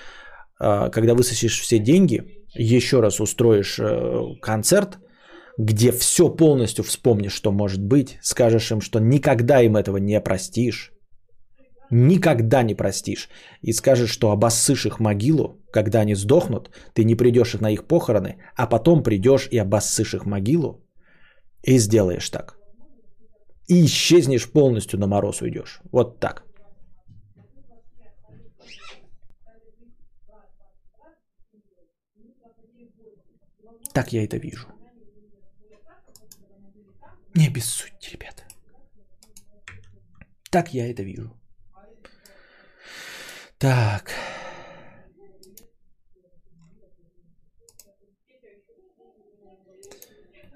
э, 0.60 0.90
когда 0.90 1.14
высосишь 1.14 1.60
все 1.60 1.78
деньги, 1.78 2.22
еще 2.54 3.00
раз 3.00 3.20
устроишь 3.20 3.80
концерт, 4.40 4.98
где 5.58 5.92
все 5.92 6.28
полностью 6.28 6.84
вспомнишь, 6.84 7.32
что 7.32 7.52
может 7.52 7.82
быть, 7.82 8.18
скажешь 8.22 8.70
им, 8.70 8.80
что 8.80 9.00
никогда 9.00 9.60
им 9.60 9.76
этого 9.76 9.98
не 9.98 10.20
простишь, 10.20 10.93
никогда 11.94 12.62
не 12.62 12.74
простишь. 12.74 13.28
И 13.62 13.72
скажешь, 13.72 14.10
что 14.10 14.30
обоссышь 14.30 14.86
их 14.86 15.00
могилу, 15.00 15.62
когда 15.72 16.00
они 16.00 16.14
сдохнут, 16.14 16.70
ты 16.92 17.04
не 17.04 17.14
придешь 17.14 17.54
на 17.54 17.70
их 17.70 17.86
похороны, 17.86 18.36
а 18.56 18.66
потом 18.66 19.02
придешь 19.02 19.48
и 19.50 19.58
обоссышь 19.58 20.14
их 20.14 20.26
могилу 20.26 20.84
и 21.62 21.78
сделаешь 21.78 22.28
так. 22.30 22.58
И 23.68 23.84
исчезнешь 23.84 24.50
полностью, 24.50 24.98
на 24.98 25.06
мороз 25.06 25.40
уйдешь. 25.40 25.80
Вот 25.92 26.20
так. 26.20 26.44
Так 33.92 34.12
я 34.12 34.24
это 34.24 34.36
вижу. 34.38 34.66
Не 37.34 37.46
обессудьте, 37.46 38.10
ребята. 38.12 38.42
Так 40.50 40.74
я 40.74 40.90
это 40.90 41.04
вижу. 41.04 41.32
Так. 43.64 44.10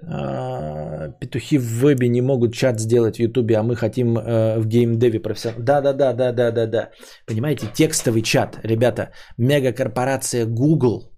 А, 0.07 1.09
петухи 1.19 1.59
в 1.59 1.63
вебе 1.63 2.09
не 2.09 2.21
могут 2.21 2.53
чат 2.55 2.81
сделать 2.81 3.17
в 3.17 3.21
Ютубе, 3.21 3.57
а 3.57 3.63
мы 3.63 3.77
хотим 3.77 4.19
э, 4.19 4.59
в 4.59 4.67
геймдеве 4.67 5.21
профессионал. 5.21 5.63
Да, 5.63 5.81
да, 5.81 5.93
да, 5.95 6.13
да, 6.13 6.33
да, 6.33 6.51
да, 6.51 6.67
да. 6.67 6.91
Понимаете, 7.27 7.67
текстовый 7.75 8.21
чат, 8.21 8.59
ребята, 8.63 9.11
мегакорпорация 9.39 10.45
Google 10.45 11.11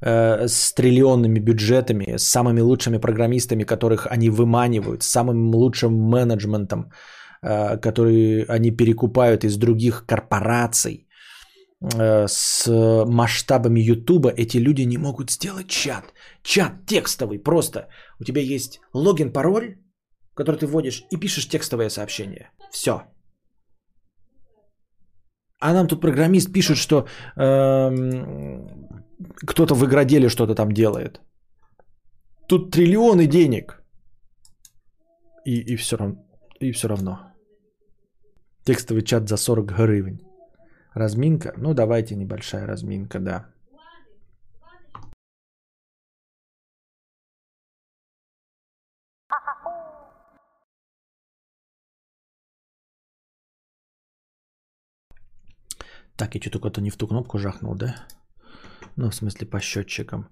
э, 0.00 0.46
с 0.46 0.74
триллионными 0.74 1.40
бюджетами, 1.40 2.18
с 2.18 2.22
самыми 2.22 2.60
лучшими 2.60 2.98
программистами, 2.98 3.64
которых 3.64 4.06
они 4.06 4.30
выманивают, 4.30 5.02
с 5.02 5.08
самым 5.08 5.52
лучшим 5.54 5.92
менеджментом, 5.92 6.92
э, 7.42 7.78
который 7.78 8.44
они 8.48 8.70
перекупают 8.70 9.42
из 9.42 9.56
других 9.56 10.06
корпораций 10.06 11.05
с 11.80 12.66
масштабами 13.06 13.80
Ютуба 13.80 14.30
эти 14.30 14.56
люди 14.58 14.82
не 14.82 14.98
могут 14.98 15.30
сделать 15.30 15.68
чат. 15.68 16.14
Чат 16.42 16.86
текстовый 16.86 17.38
просто. 17.38 17.88
У 18.20 18.24
тебя 18.24 18.40
есть 18.40 18.80
логин, 18.94 19.32
пароль, 19.32 19.76
который 20.34 20.56
ты 20.56 20.66
вводишь, 20.66 21.04
и 21.10 21.16
пишешь 21.16 21.48
текстовое 21.48 21.90
сообщение. 21.90 22.50
Все. 22.70 23.02
А 25.60 25.72
нам 25.72 25.88
тут 25.88 26.00
программист 26.00 26.52
пишет, 26.52 26.76
что 26.76 27.06
эм, 27.36 28.68
кто-то 29.46 29.74
в 29.74 29.84
игроделе 29.84 30.28
что-то 30.28 30.54
там 30.54 30.72
делает. 30.72 31.20
Тут 32.48 32.70
триллионы 32.70 33.26
денег. 33.26 33.82
И, 35.44 35.60
и, 35.72 35.76
все 35.76 35.96
и 36.60 36.72
все 36.72 36.88
равно. 36.88 37.18
Текстовый 38.64 39.02
чат 39.02 39.28
за 39.28 39.36
40 39.36 39.66
гривен. 39.66 40.25
Разминка? 40.96 41.52
Ну, 41.58 41.74
давайте 41.74 42.16
небольшая 42.16 42.66
разминка, 42.66 43.20
да. 43.20 43.46
Так, 56.16 56.34
я 56.34 56.40
что-то 56.40 56.60
куда-то 56.60 56.80
не 56.80 56.88
в 56.88 56.96
ту 56.96 57.06
кнопку 57.06 57.38
жахнул, 57.38 57.74
да? 57.74 58.06
Ну, 58.96 59.10
в 59.10 59.14
смысле, 59.14 59.46
по 59.46 59.60
счетчикам. 59.60 60.30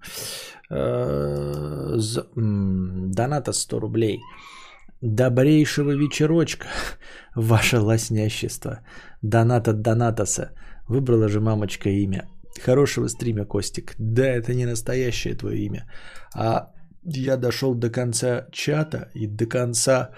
Э, 0.71 1.95
доната 2.35 3.53
100 3.53 3.79
рублей. 3.79 4.19
Добрейшего 5.05 5.91
вечерочка, 5.91 6.67
ваше 7.35 7.79
лоснящество. 7.79 8.79
Донат 9.21 9.67
от 9.67 9.81
Донатоса. 9.81 10.49
Выбрала 10.87 11.29
же 11.29 11.39
мамочка 11.39 11.89
имя. 11.89 12.27
Хорошего 12.63 13.07
стрима, 13.07 13.45
Костик. 13.45 13.93
Да, 13.99 14.25
это 14.25 14.55
не 14.55 14.65
настоящее 14.65 15.35
твое 15.35 15.63
имя. 15.65 15.85
А 16.33 16.73
я 17.03 17.37
дошел 17.37 17.75
до 17.75 17.91
конца 17.91 18.47
чата 18.51 19.11
и 19.13 19.27
до 19.27 19.45
конца 19.45 20.09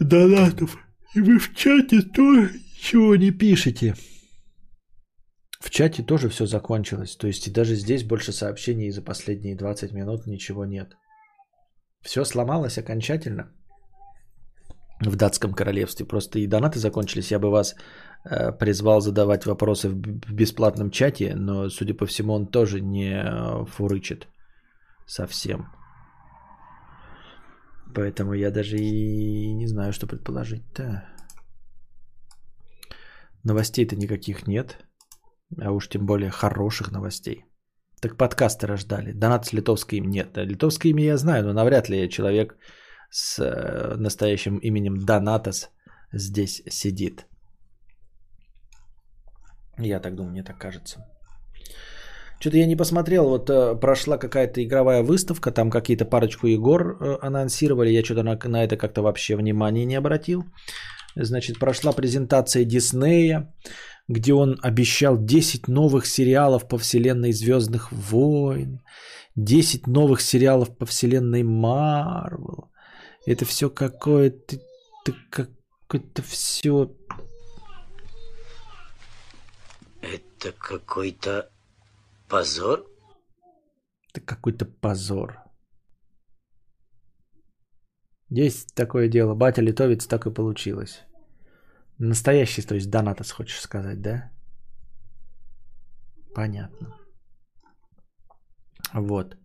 донатов. 0.00 0.76
И 1.14 1.20
вы 1.20 1.38
в 1.38 1.54
чате 1.54 2.02
тоже 2.02 2.50
ничего 2.54 3.14
не 3.14 3.30
пишете. 3.30 3.94
В 5.60 5.70
чате 5.70 6.02
тоже 6.02 6.28
все 6.28 6.46
закончилось. 6.46 7.14
То 7.16 7.28
есть 7.28 7.46
и 7.46 7.52
даже 7.52 7.76
здесь 7.76 8.02
больше 8.02 8.32
сообщений 8.32 8.90
за 8.90 9.02
последние 9.02 9.54
20 9.54 9.92
минут 9.92 10.26
ничего 10.26 10.64
нет. 10.64 10.96
Все 12.00 12.24
сломалось 12.24 12.78
окончательно 12.78 13.52
в 15.10 15.16
датском 15.16 15.52
королевстве. 15.52 16.06
Просто 16.06 16.38
и 16.38 16.46
донаты 16.46 16.78
закончились. 16.78 17.30
Я 17.30 17.38
бы 17.38 17.50
вас 17.50 17.74
э, 18.24 18.52
призвал 18.52 19.00
задавать 19.00 19.46
вопросы 19.46 19.88
в, 19.88 19.94
в 19.94 20.32
бесплатном 20.32 20.90
чате, 20.90 21.34
но, 21.36 21.68
судя 21.68 21.94
по 21.94 22.06
всему, 22.06 22.34
он 22.34 22.46
тоже 22.46 22.80
не 22.80 23.14
э, 23.14 23.64
фурычит 23.66 24.28
совсем. 25.06 25.66
Поэтому 27.94 28.32
я 28.34 28.50
даже 28.50 28.76
и 28.78 29.54
не 29.54 29.66
знаю, 29.66 29.92
что 29.92 30.06
предположить-то. 30.06 31.04
Новостей-то 33.44 33.96
никаких 33.96 34.46
нет. 34.46 34.78
А 35.60 35.70
уж 35.72 35.88
тем 35.88 36.06
более 36.06 36.30
хороших 36.30 36.92
новостей. 36.92 37.44
Так 38.00 38.16
подкасты 38.16 38.66
рождали. 38.66 39.12
Донат 39.12 39.46
с 39.46 39.52
литовским 39.52 40.04
им 40.04 40.10
нет. 40.10 40.36
Литовское 40.36 40.90
имя 40.90 41.04
я 41.04 41.16
знаю, 41.16 41.44
но 41.44 41.52
навряд 41.52 41.88
ли 41.88 42.08
человек 42.08 42.56
с 43.12 43.38
э, 43.38 43.96
настоящим 43.96 44.56
именем 44.56 45.04
Донатос 45.04 45.70
здесь 46.12 46.62
сидит. 46.70 47.26
Я 49.78 50.00
так 50.00 50.14
думаю, 50.14 50.32
мне 50.32 50.42
так 50.42 50.58
кажется. 50.58 51.04
Что-то 52.40 52.56
я 52.56 52.66
не 52.66 52.76
посмотрел, 52.76 53.28
вот 53.28 53.50
э, 53.50 53.80
прошла 53.80 54.18
какая-то 54.18 54.64
игровая 54.64 55.02
выставка, 55.02 55.50
там 55.52 55.70
какие-то 55.70 56.04
парочку 56.04 56.46
игр 56.46 56.80
э, 56.80 57.18
анонсировали, 57.26 57.90
я 57.90 58.02
что-то 58.02 58.22
на, 58.22 58.38
на 58.48 58.64
это 58.64 58.76
как-то 58.76 59.02
вообще 59.02 59.36
внимания 59.36 59.84
не 59.84 59.98
обратил. 59.98 60.44
Значит, 61.14 61.58
прошла 61.58 61.92
презентация 61.92 62.64
Диснея, 62.64 63.54
где 64.08 64.32
он 64.32 64.58
обещал 64.62 65.18
10 65.18 65.68
новых 65.68 66.06
сериалов 66.06 66.66
по 66.66 66.78
вселенной 66.78 67.32
Звездных 67.32 67.92
войн, 67.92 68.80
10 69.36 69.86
новых 69.86 70.22
сериалов 70.22 70.76
по 70.78 70.86
вселенной 70.86 71.42
Марвел. 71.42 72.71
Это 73.26 73.44
все 73.44 73.70
какое-то, 73.70 74.56
это 75.04 75.16
какое-то 75.30 76.22
все... 76.22 76.94
Это 80.00 80.52
какой-то 80.52 81.50
позор? 82.28 82.84
Это 84.12 84.20
какой-то 84.20 84.64
позор. 84.64 85.38
Есть 88.28 88.74
такое 88.74 89.08
дело. 89.08 89.34
Батя 89.34 89.62
литовец 89.62 90.06
так 90.06 90.26
и 90.26 90.34
получилось. 90.34 91.04
Настоящий, 91.98 92.62
то 92.62 92.74
есть 92.74 92.90
донатос, 92.90 93.30
хочешь 93.30 93.60
сказать, 93.60 94.00
да? 94.00 94.32
Понятно. 96.34 96.98
Вот. 98.92 99.36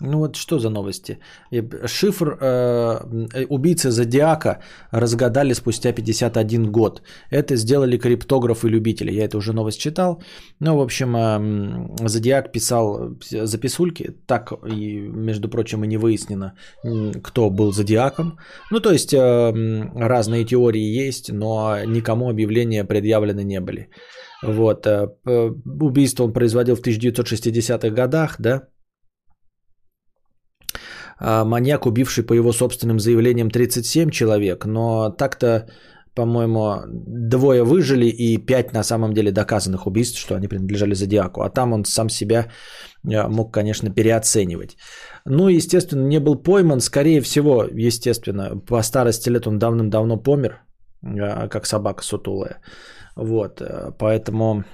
Ну 0.00 0.18
вот 0.18 0.36
что 0.36 0.58
за 0.58 0.70
новости? 0.70 1.18
Шифр 1.86 2.38
э, 2.40 3.46
убийцы 3.48 3.90
Зодиака 3.90 4.60
разгадали 4.92 5.54
спустя 5.54 5.92
51 5.92 6.70
год. 6.70 7.02
Это 7.30 7.56
сделали 7.56 7.98
криптографы 7.98 8.68
любители. 8.68 9.10
Я 9.10 9.24
это 9.24 9.36
уже 9.38 9.52
новость 9.52 9.80
читал. 9.80 10.22
Ну, 10.60 10.76
в 10.76 10.80
общем, 10.80 11.16
э, 11.16 12.08
Зодиак 12.08 12.52
писал 12.52 13.16
записульки. 13.30 14.14
Так, 14.26 14.52
и, 14.66 15.00
между 15.00 15.48
прочим, 15.48 15.82
и 15.82 15.88
не 15.88 15.96
выяснено, 15.96 16.52
кто 17.22 17.50
был 17.50 17.72
Зодиаком. 17.72 18.38
Ну, 18.70 18.80
то 18.80 18.92
есть, 18.92 19.12
э, 19.12 19.52
разные 19.96 20.44
теории 20.44 21.08
есть, 21.08 21.32
но 21.32 21.76
никому 21.86 22.28
объявления 22.30 22.84
предъявлены 22.84 23.42
не 23.42 23.60
были. 23.60 23.88
Вот. 24.42 24.86
Э, 24.86 25.08
убийство 25.80 26.24
он 26.24 26.32
производил 26.32 26.76
в 26.76 26.82
1960-х 26.82 27.90
годах, 27.90 28.36
да? 28.38 28.62
А, 31.20 31.44
маньяк, 31.44 31.86
убивший 31.86 32.24
по 32.24 32.34
его 32.34 32.52
собственным 32.52 32.98
заявлениям 33.00 33.50
37 33.50 34.10
человек, 34.10 34.64
но 34.66 35.10
так-то, 35.10 35.66
по-моему, 36.14 36.82
двое 36.86 37.62
выжили 37.62 38.06
и 38.06 38.38
пять 38.38 38.72
на 38.72 38.82
самом 38.82 39.12
деле 39.12 39.32
доказанных 39.32 39.86
убийств, 39.86 40.18
что 40.18 40.34
они 40.34 40.48
принадлежали 40.48 40.94
Зодиаку. 40.94 41.42
А 41.42 41.50
там 41.50 41.72
он 41.72 41.84
сам 41.84 42.08
себя 42.08 42.46
а, 43.04 43.28
мог, 43.28 43.52
конечно, 43.52 43.90
переоценивать. 43.90 44.76
Ну, 45.24 45.48
естественно, 45.48 46.06
не 46.06 46.20
был 46.20 46.36
пойман, 46.36 46.80
скорее 46.80 47.20
всего, 47.20 47.64
естественно, 47.64 48.58
по 48.58 48.82
старости 48.82 49.28
лет 49.30 49.46
он 49.46 49.58
давным-давно 49.58 50.16
помер, 50.16 50.62
а, 51.02 51.48
как 51.48 51.66
собака 51.66 52.02
сутулая. 52.02 52.60
Вот, 53.16 53.60
э, 53.60 53.90
поэтому 53.98 54.64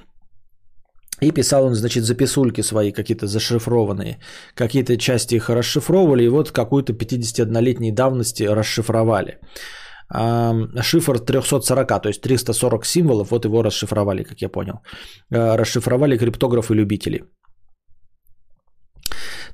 и 1.21 1.31
писал 1.31 1.65
он, 1.65 1.75
значит, 1.75 2.05
записульки 2.05 2.63
свои 2.63 2.93
какие-то 2.93 3.27
зашифрованные. 3.27 4.19
Какие-то 4.55 4.97
части 4.97 5.37
их 5.37 5.49
расшифровывали, 5.49 6.25
и 6.25 6.29
вот 6.29 6.51
какую-то 6.51 6.93
51-летней 6.93 7.93
давности 7.93 8.45
расшифровали. 8.45 9.39
Шифр 10.83 11.19
340, 11.19 12.03
то 12.03 12.09
есть 12.09 12.21
340 12.21 12.85
символов, 12.85 13.31
вот 13.31 13.45
его 13.45 13.63
расшифровали, 13.63 14.23
как 14.23 14.43
я 14.43 14.49
понял. 14.49 14.75
А, 15.33 15.57
расшифровали 15.57 16.19
криптографы-любители. 16.19 17.25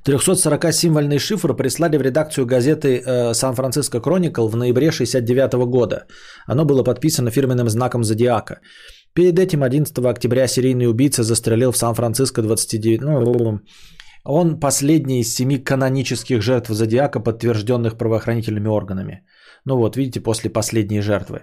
340-символьный 0.05 1.19
шифр 1.19 1.55
прислали 1.55 1.97
в 1.97 2.01
редакцию 2.01 2.45
газеты 2.45 3.03
э, 3.05 3.33
«Сан-Франциско 3.33 4.01
Кроникл» 4.01 4.47
в 4.47 4.55
ноябре 4.55 4.91
69 4.91 5.53
года. 5.69 6.07
Оно 6.47 6.65
было 6.65 6.83
подписано 6.83 7.29
фирменным 7.29 7.69
знаком 7.69 8.03
«Зодиака». 8.03 8.59
Перед 9.13 9.39
этим 9.39 9.63
11 9.63 10.05
октября 10.05 10.47
серийный 10.47 10.87
убийца 10.87 11.23
застрелил 11.23 11.71
в 11.71 11.77
Сан-Франциско 11.77 12.41
29... 12.41 13.01
Ну, 13.01 13.59
он 14.23 14.59
последний 14.59 15.19
из 15.21 15.33
семи 15.33 15.57
канонических 15.57 16.41
жертв 16.41 16.69
Зодиака, 16.69 17.19
подтвержденных 17.19 17.97
правоохранительными 17.97 18.67
органами. 18.67 19.25
Ну 19.65 19.77
вот, 19.77 19.97
видите, 19.97 20.21
после 20.21 20.49
последней 20.49 21.01
жертвы. 21.01 21.39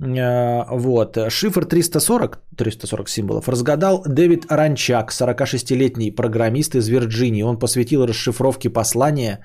Э, 0.00 0.64
вот. 0.70 1.16
Шифр 1.28 1.64
340, 1.64 2.38
340 2.56 3.08
символов, 3.08 3.48
разгадал 3.48 4.02
Дэвид 4.06 4.44
Аранчак, 4.50 5.10
46-летний 5.10 6.10
программист 6.10 6.74
из 6.74 6.88
Вирджинии. 6.88 7.42
Он 7.42 7.58
посвятил 7.58 8.06
расшифровке 8.06 8.70
послания 8.70 9.44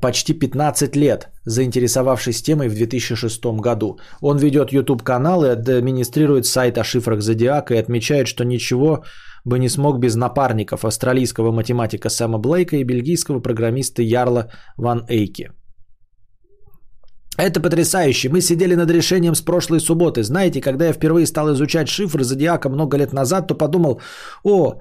почти 0.00 0.34
15 0.34 0.96
лет, 0.96 1.28
заинтересовавшись 1.44 2.42
темой 2.42 2.68
в 2.68 2.74
2006 2.74 3.60
году. 3.60 3.98
Он 4.20 4.38
ведет 4.38 4.72
YouTube-канал 4.72 5.44
и 5.44 5.48
администрирует 5.48 6.46
сайт 6.46 6.78
о 6.78 6.84
шифрах 6.84 7.20
Зодиака 7.20 7.74
и 7.74 7.78
отмечает, 7.78 8.28
что 8.28 8.44
ничего 8.44 9.04
бы 9.44 9.58
не 9.58 9.68
смог 9.68 9.98
без 9.98 10.16
напарников 10.16 10.84
австралийского 10.84 11.52
математика 11.52 12.08
Сэма 12.08 12.38
Блейка 12.38 12.76
и 12.76 12.84
бельгийского 12.84 13.40
программиста 13.40 14.02
Ярла 14.02 14.50
Ван 14.76 15.04
Эйки. 15.08 15.50
Это 17.38 17.60
потрясающе. 17.60 18.28
Мы 18.30 18.40
сидели 18.40 18.74
над 18.74 18.90
решением 18.90 19.34
с 19.34 19.40
прошлой 19.40 19.80
субботы. 19.80 20.22
Знаете, 20.22 20.60
когда 20.60 20.86
я 20.86 20.92
впервые 20.92 21.26
стал 21.26 21.52
изучать 21.52 21.88
шифры 21.88 22.24
Зодиака 22.24 22.68
много 22.68 22.96
лет 22.96 23.12
назад, 23.12 23.46
то 23.46 23.54
подумал, 23.54 24.00
о, 24.44 24.80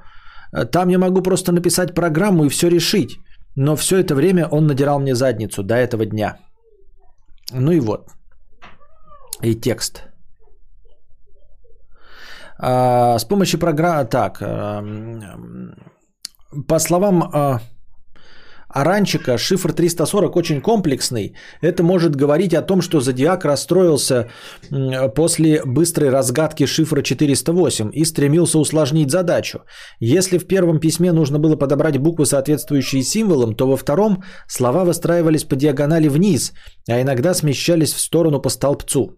там 0.71 0.89
я 0.89 0.97
могу 0.97 1.21
просто 1.21 1.51
написать 1.51 1.93
программу 1.93 2.45
и 2.45 2.49
все 2.49 2.69
решить. 2.69 3.19
Но 3.57 3.75
все 3.75 3.97
это 3.97 4.13
время 4.13 4.47
он 4.51 4.67
надирал 4.67 4.99
мне 4.99 5.15
задницу 5.15 5.63
до 5.63 5.73
этого 5.73 6.05
дня. 6.05 6.37
Ну 7.51 7.71
и 7.71 7.79
вот. 7.79 8.07
И 9.41 9.55
текст. 9.55 10.03
А, 12.59 13.17
с 13.17 13.25
помощью 13.25 13.59
программы... 13.59 14.05
Так. 14.05 14.37
А, 14.41 14.83
по 16.67 16.79
словам... 16.79 17.23
А, 17.33 17.59
Аранчика 18.69 19.37
шифр 19.37 19.73
340 19.73 20.35
очень 20.35 20.61
комплексный. 20.61 21.35
Это 21.61 21.83
может 21.83 22.15
говорить 22.15 22.53
о 22.53 22.61
том, 22.61 22.81
что 22.81 22.99
Зодиак 22.99 23.45
расстроился 23.45 24.29
после 25.15 25.63
быстрой 25.63 26.09
разгадки 26.09 26.65
шифра 26.65 27.01
408 27.01 27.91
и 27.93 28.05
стремился 28.05 28.59
усложнить 28.59 29.11
задачу. 29.11 29.61
Если 29.99 30.37
в 30.37 30.47
первом 30.47 30.79
письме 30.79 31.11
нужно 31.13 31.39
было 31.39 31.55
подобрать 31.55 31.97
буквы, 31.97 32.25
соответствующие 32.25 33.03
символам, 33.03 33.55
то 33.55 33.67
во 33.67 33.77
втором 33.77 34.23
слова 34.47 34.83
выстраивались 34.83 35.45
по 35.45 35.55
диагонали 35.55 36.09
вниз, 36.09 36.53
а 36.89 37.01
иногда 37.01 37.33
смещались 37.33 37.93
в 37.93 37.99
сторону 37.99 38.41
по 38.41 38.49
столбцу. 38.49 39.17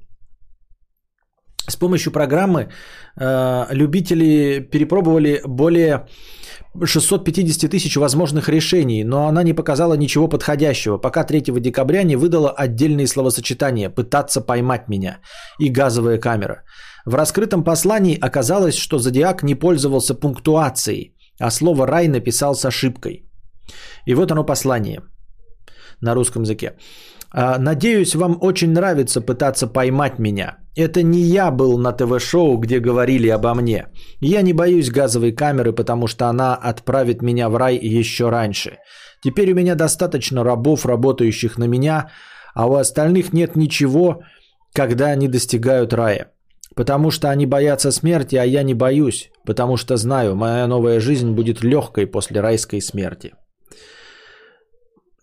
С 1.68 1.76
помощью 1.76 2.12
программы 2.12 2.70
э, 3.20 3.66
любители 3.72 4.60
перепробовали 4.72 5.42
более 5.46 6.08
650 6.86 7.70
тысяч 7.70 7.98
возможных 7.98 8.50
решений, 8.50 9.04
но 9.04 9.28
она 9.28 9.44
не 9.44 9.54
показала 9.54 9.98
ничего 9.98 10.28
подходящего, 10.28 10.98
пока 10.98 11.24
3 11.24 11.42
декабря 11.60 12.04
не 12.04 12.16
выдала 12.16 12.52
отдельные 12.52 13.08
словосочетания 13.08 13.90
«пытаться 13.90 14.42
поймать 14.42 14.88
меня» 14.88 15.20
и 15.60 15.70
«газовая 15.70 16.20
камера». 16.20 16.64
В 17.06 17.16
раскрытом 17.16 17.64
послании 17.64 18.18
оказалось, 18.22 18.76
что 18.76 19.00
Зодиак 19.00 19.44
не 19.44 19.56
пользовался 19.56 20.16
пунктуацией, 20.16 21.16
а 21.40 21.52
слово 21.52 21.88
«рай» 21.88 22.08
написал 22.08 22.56
с 22.56 22.66
ошибкой. 22.66 23.26
И 24.06 24.14
вот 24.14 24.32
оно 24.32 24.46
послание 24.46 25.02
на 26.02 26.16
русском 26.16 26.44
языке. 26.44 26.74
А, 27.32 27.60
надеюсь, 27.60 28.16
вам 28.16 28.38
очень 28.42 28.72
нравится 28.72 29.22
пытаться 29.22 29.68
поймать 29.68 30.20
меня. 30.20 30.58
Это 30.76 31.04
не 31.04 31.20
я 31.20 31.52
был 31.52 31.78
на 31.78 31.92
ТВ-шоу, 31.92 32.58
где 32.58 32.80
говорили 32.80 33.28
обо 33.28 33.54
мне. 33.54 33.88
Я 34.22 34.42
не 34.42 34.54
боюсь 34.54 34.90
газовой 34.90 35.32
камеры, 35.32 35.74
потому 35.74 36.08
что 36.08 36.28
она 36.28 36.56
отправит 36.56 37.22
меня 37.22 37.50
в 37.50 37.58
рай 37.58 37.78
еще 37.78 38.30
раньше. 38.30 38.78
Теперь 39.22 39.52
у 39.52 39.56
меня 39.56 39.76
достаточно 39.76 40.44
рабов, 40.44 40.86
работающих 40.86 41.58
на 41.58 41.66
меня, 41.66 42.10
а 42.56 42.68
у 42.68 42.76
остальных 42.76 43.34
нет 43.34 43.56
ничего, 43.56 44.22
когда 44.74 45.08
они 45.08 45.28
достигают 45.28 45.94
рая. 45.94 46.32
Потому 46.76 47.12
что 47.12 47.30
они 47.30 47.46
боятся 47.46 47.92
смерти, 47.92 48.38
а 48.38 48.46
я 48.46 48.64
не 48.64 48.74
боюсь, 48.74 49.32
потому 49.46 49.78
что 49.78 49.98
знаю, 49.98 50.36
моя 50.36 50.68
новая 50.68 51.00
жизнь 51.00 51.32
будет 51.32 51.64
легкой 51.64 52.08
после 52.08 52.42
райской 52.42 52.82
смерти. 52.82 53.34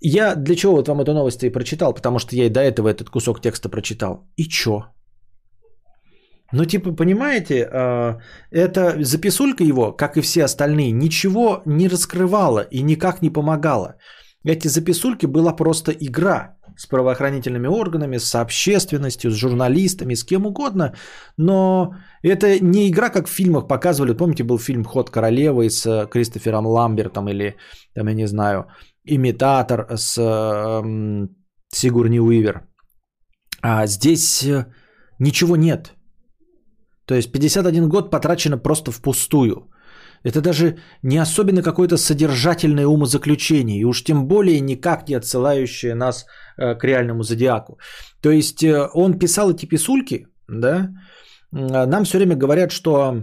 Я 0.01 0.35
для 0.35 0.55
чего 0.56 0.77
вот 0.77 0.89
вам 0.89 1.01
эту 1.01 1.12
новость 1.12 1.43
и 1.43 1.51
прочитал, 1.51 1.94
потому 1.94 2.18
что 2.18 2.36
я 2.36 2.47
и 2.47 2.51
до 2.51 2.60
этого 2.60 2.89
этот 2.89 3.10
кусок 3.10 3.40
текста 3.40 3.68
прочитал. 3.68 4.28
И 4.36 4.44
чё? 4.44 4.85
Ну, 6.52 6.64
типа, 6.64 6.93
понимаете, 6.93 7.68
а, 7.73 8.18
эта 8.51 9.02
записулька 9.02 9.64
его, 9.64 9.93
как 9.93 10.16
и 10.16 10.20
все 10.20 10.44
остальные, 10.44 10.93
ничего 10.93 11.62
не 11.66 11.89
раскрывала 11.89 12.60
и 12.70 12.82
никак 12.82 13.23
не 13.23 13.31
помогала. 13.31 13.97
Эти 14.44 14.68
записульки 14.68 15.27
была 15.27 15.56
просто 15.56 15.90
игра 15.90 16.56
с 16.77 16.86
правоохранительными 16.86 17.66
органами, 17.66 18.18
с 18.18 18.35
общественностью, 18.35 19.31
с 19.31 19.35
журналистами, 19.35 20.14
с 20.14 20.24
кем 20.24 20.47
угодно. 20.47 20.94
Но 21.36 21.97
это 22.23 22.60
не 22.60 22.89
игра, 22.89 23.09
как 23.09 23.27
в 23.27 23.32
фильмах 23.32 23.66
показывали. 23.66 24.16
Помните, 24.16 24.44
был 24.44 24.59
фильм 24.59 24.85
«Ход 24.85 25.10
королевы» 25.10 25.68
с 25.68 25.86
э, 25.86 26.06
Кристофером 26.06 26.66
Ламбертом 26.66 27.28
или, 27.28 27.56
там, 27.94 28.09
я 28.09 28.14
не 28.14 28.28
знаю, 28.28 28.66
«Имитатор» 29.06 29.86
с 29.96 30.18
эм, 30.18 31.28
Сигурни 31.72 32.20
Уивер. 32.20 32.66
А 33.62 33.86
здесь 33.86 34.44
э, 34.44 34.66
ничего 35.18 35.56
нет. 35.56 35.94
То 37.06 37.14
есть 37.14 37.32
51 37.32 37.88
год 37.88 38.10
потрачено 38.10 38.58
просто 38.58 38.90
впустую. 38.90 39.70
Это 40.24 40.40
даже 40.40 40.78
не 41.02 41.18
особенно 41.18 41.62
какое-то 41.62 41.96
содержательное 41.96 42.86
умозаключение, 42.86 43.80
и 43.80 43.84
уж 43.84 44.02
тем 44.02 44.26
более 44.26 44.60
никак 44.60 45.08
не 45.08 45.16
отсылающее 45.16 45.94
нас 45.94 46.26
э, 46.58 46.74
к 46.74 46.84
реальному 46.84 47.22
зодиаку. 47.22 47.78
То 48.22 48.30
есть 48.30 48.62
э, 48.62 48.88
он 48.94 49.18
писал 49.18 49.50
эти 49.50 49.66
писульки, 49.66 50.26
да, 50.48 50.90
нам 51.52 52.04
все 52.04 52.18
время 52.18 52.36
говорят, 52.36 52.72
что 52.72 53.22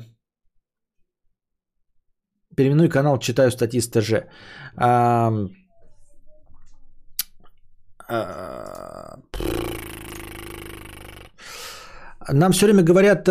переименуй 2.56 2.90
канал, 2.90 3.20
читаю 3.20 3.52
статьи 3.52 3.82
с. 3.82 4.28
А, 8.16 9.18
нам 12.30 12.52
все 12.52 12.66
время 12.66 12.84
говорят, 12.84 13.28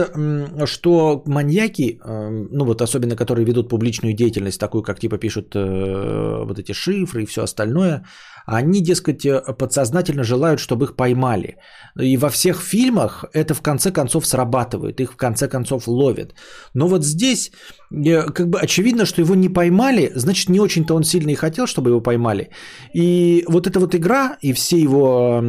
что 0.67 1.23
маньяки, 1.27 2.01
э, 2.03 2.29
ну 2.29 2.65
вот 2.65 2.83
особенно 2.83 3.17
которые 3.17 3.47
ведут 3.47 3.69
публичную 3.69 4.15
деятельность, 4.15 4.61
такую 4.61 4.83
как 4.83 4.99
типа 4.99 5.19
пишут 5.19 5.55
э, 5.55 6.45
вот 6.45 6.59
эти 6.59 6.73
шифры 6.73 7.23
и 7.23 7.27
все 7.27 7.43
остальное, 7.43 8.05
они, 8.47 8.81
дескать, 8.81 9.25
э, 9.25 9.41
подсознательно 9.59 10.25
желают, 10.25 10.61
чтобы 10.61 10.85
их 10.85 10.97
поймали. 10.97 11.57
И 12.01 12.17
во 12.17 12.31
всех 12.31 12.61
фильмах 12.61 13.25
это 13.35 13.55
в 13.55 13.63
конце 13.63 13.93
концов 13.93 14.27
срабатывает, 14.27 15.01
их 15.01 15.13
в 15.13 15.17
конце 15.17 15.49
концов 15.49 15.89
ловят. 15.89 16.35
Но 16.75 16.89
вот 16.89 17.05
здесь 17.05 17.53
как 17.91 18.49
бы 18.49 18.59
очевидно, 18.59 19.05
что 19.05 19.21
его 19.21 19.35
не 19.35 19.49
поймали, 19.49 20.11
значит 20.15 20.49
не 20.49 20.61
очень-то 20.61 20.95
он 20.95 21.05
сильно 21.05 21.31
и 21.31 21.35
хотел, 21.35 21.67
чтобы 21.67 21.91
его 21.91 22.01
поймали. 22.01 22.49
И 22.95 23.45
вот 23.49 23.67
эта 23.67 23.79
вот 23.81 23.95
игра 23.95 24.39
и 24.41 24.53
все 24.55 24.79
его 24.79 25.43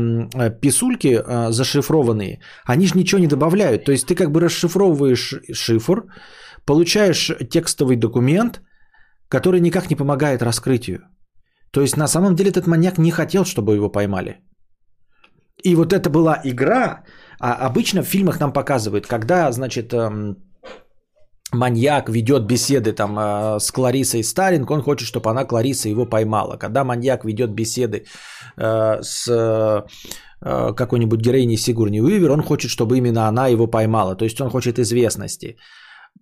писульки 0.62 1.24
зашифрованные, 1.52 2.42
они 2.66 2.88
же 2.88 2.98
ничего 2.98 3.22
не 3.22 3.28
добавляют. 3.28 3.86
То 3.86 3.92
есть 3.92 4.08
ты 4.08 4.16
как 4.16 4.32
бы 4.32 4.42
расшифровываешь 4.42 5.36
шифр, 5.54 6.04
получаешь 6.66 7.32
текстовый 7.50 7.96
документ, 7.96 8.62
который 9.30 9.62
никак 9.62 9.90
не 9.90 9.96
помогает 9.96 10.42
раскрытию. 10.42 11.00
То 11.74 11.82
есть 11.82 11.98
на 11.98 12.08
самом 12.08 12.36
деле 12.36 12.52
этот 12.52 12.68
маньяк 12.68 12.98
не 12.98 13.12
хотел, 13.12 13.46
чтобы 13.46 13.76
его 13.76 13.90
поймали. 13.90 14.38
И 15.64 15.76
вот 15.76 15.94
это 15.94 16.10
была 16.10 16.40
игра, 16.44 17.04
а 17.40 17.54
обычно 17.66 18.04
в 18.04 18.08
фильмах 18.08 18.40
нам 18.40 18.54
показывают, 18.54 19.08
когда, 19.08 19.52
значит, 19.52 19.94
эм, 19.94 20.36
маньяк 21.52 22.10
ведет 22.10 22.46
беседы 22.46 22.92
там 22.92 23.18
э, 23.18 23.60
с 23.60 23.72
Кларисой 23.72 24.24
Сталинг, 24.24 24.72
он 24.72 24.82
хочет, 24.82 25.08
чтобы 25.08 25.30
она, 25.30 25.46
Клариса, 25.46 25.90
его 25.90 26.06
поймала. 26.06 26.58
Когда 26.58 26.84
маньяк 26.84 27.26
ведет 27.26 27.56
беседы 27.56 28.06
э, 28.58 29.02
с 29.02 29.28
э, 29.28 29.82
какой-нибудь 30.76 31.22
героиней 31.22 31.58
Сигурни 31.58 32.02
Уивер, 32.02 32.32
он 32.32 32.44
хочет, 32.44 32.70
чтобы 32.70 32.98
именно 32.98 33.28
она 33.28 33.48
его 33.48 33.68
поймала. 33.68 34.16
То 34.16 34.26
есть 34.26 34.40
он 34.42 34.50
хочет 34.50 34.78
известности. 34.78 35.58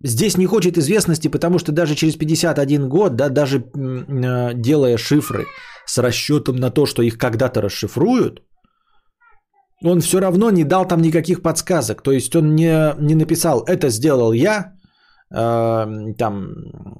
Здесь 0.04 0.36
не 0.36 0.46
хочет 0.46 0.78
известности, 0.78 1.28
потому 1.28 1.58
что 1.58 1.72
даже 1.72 1.94
через 1.94 2.16
51 2.16 2.88
год, 2.88 3.16
да, 3.16 3.28
даже 3.28 3.58
э, 3.58 4.54
делая 4.54 4.96
шифры 4.96 5.46
с 5.86 5.98
расчетом 5.98 6.56
на 6.56 6.70
то, 6.70 6.86
что 6.86 7.02
их 7.02 7.18
когда-то 7.18 7.60
расшифруют, 7.60 8.42
он 9.84 10.00
все 10.00 10.20
равно 10.20 10.50
не 10.50 10.64
дал 10.64 10.88
там 10.88 11.02
никаких 11.02 11.42
подсказок. 11.42 12.02
То 12.02 12.12
есть 12.12 12.34
он 12.34 12.54
не, 12.54 12.94
не 13.00 13.14
написал, 13.14 13.64
это 13.66 13.90
сделал 13.90 14.32
я, 14.32 14.72
э, 15.30 16.14
там, 16.18 16.54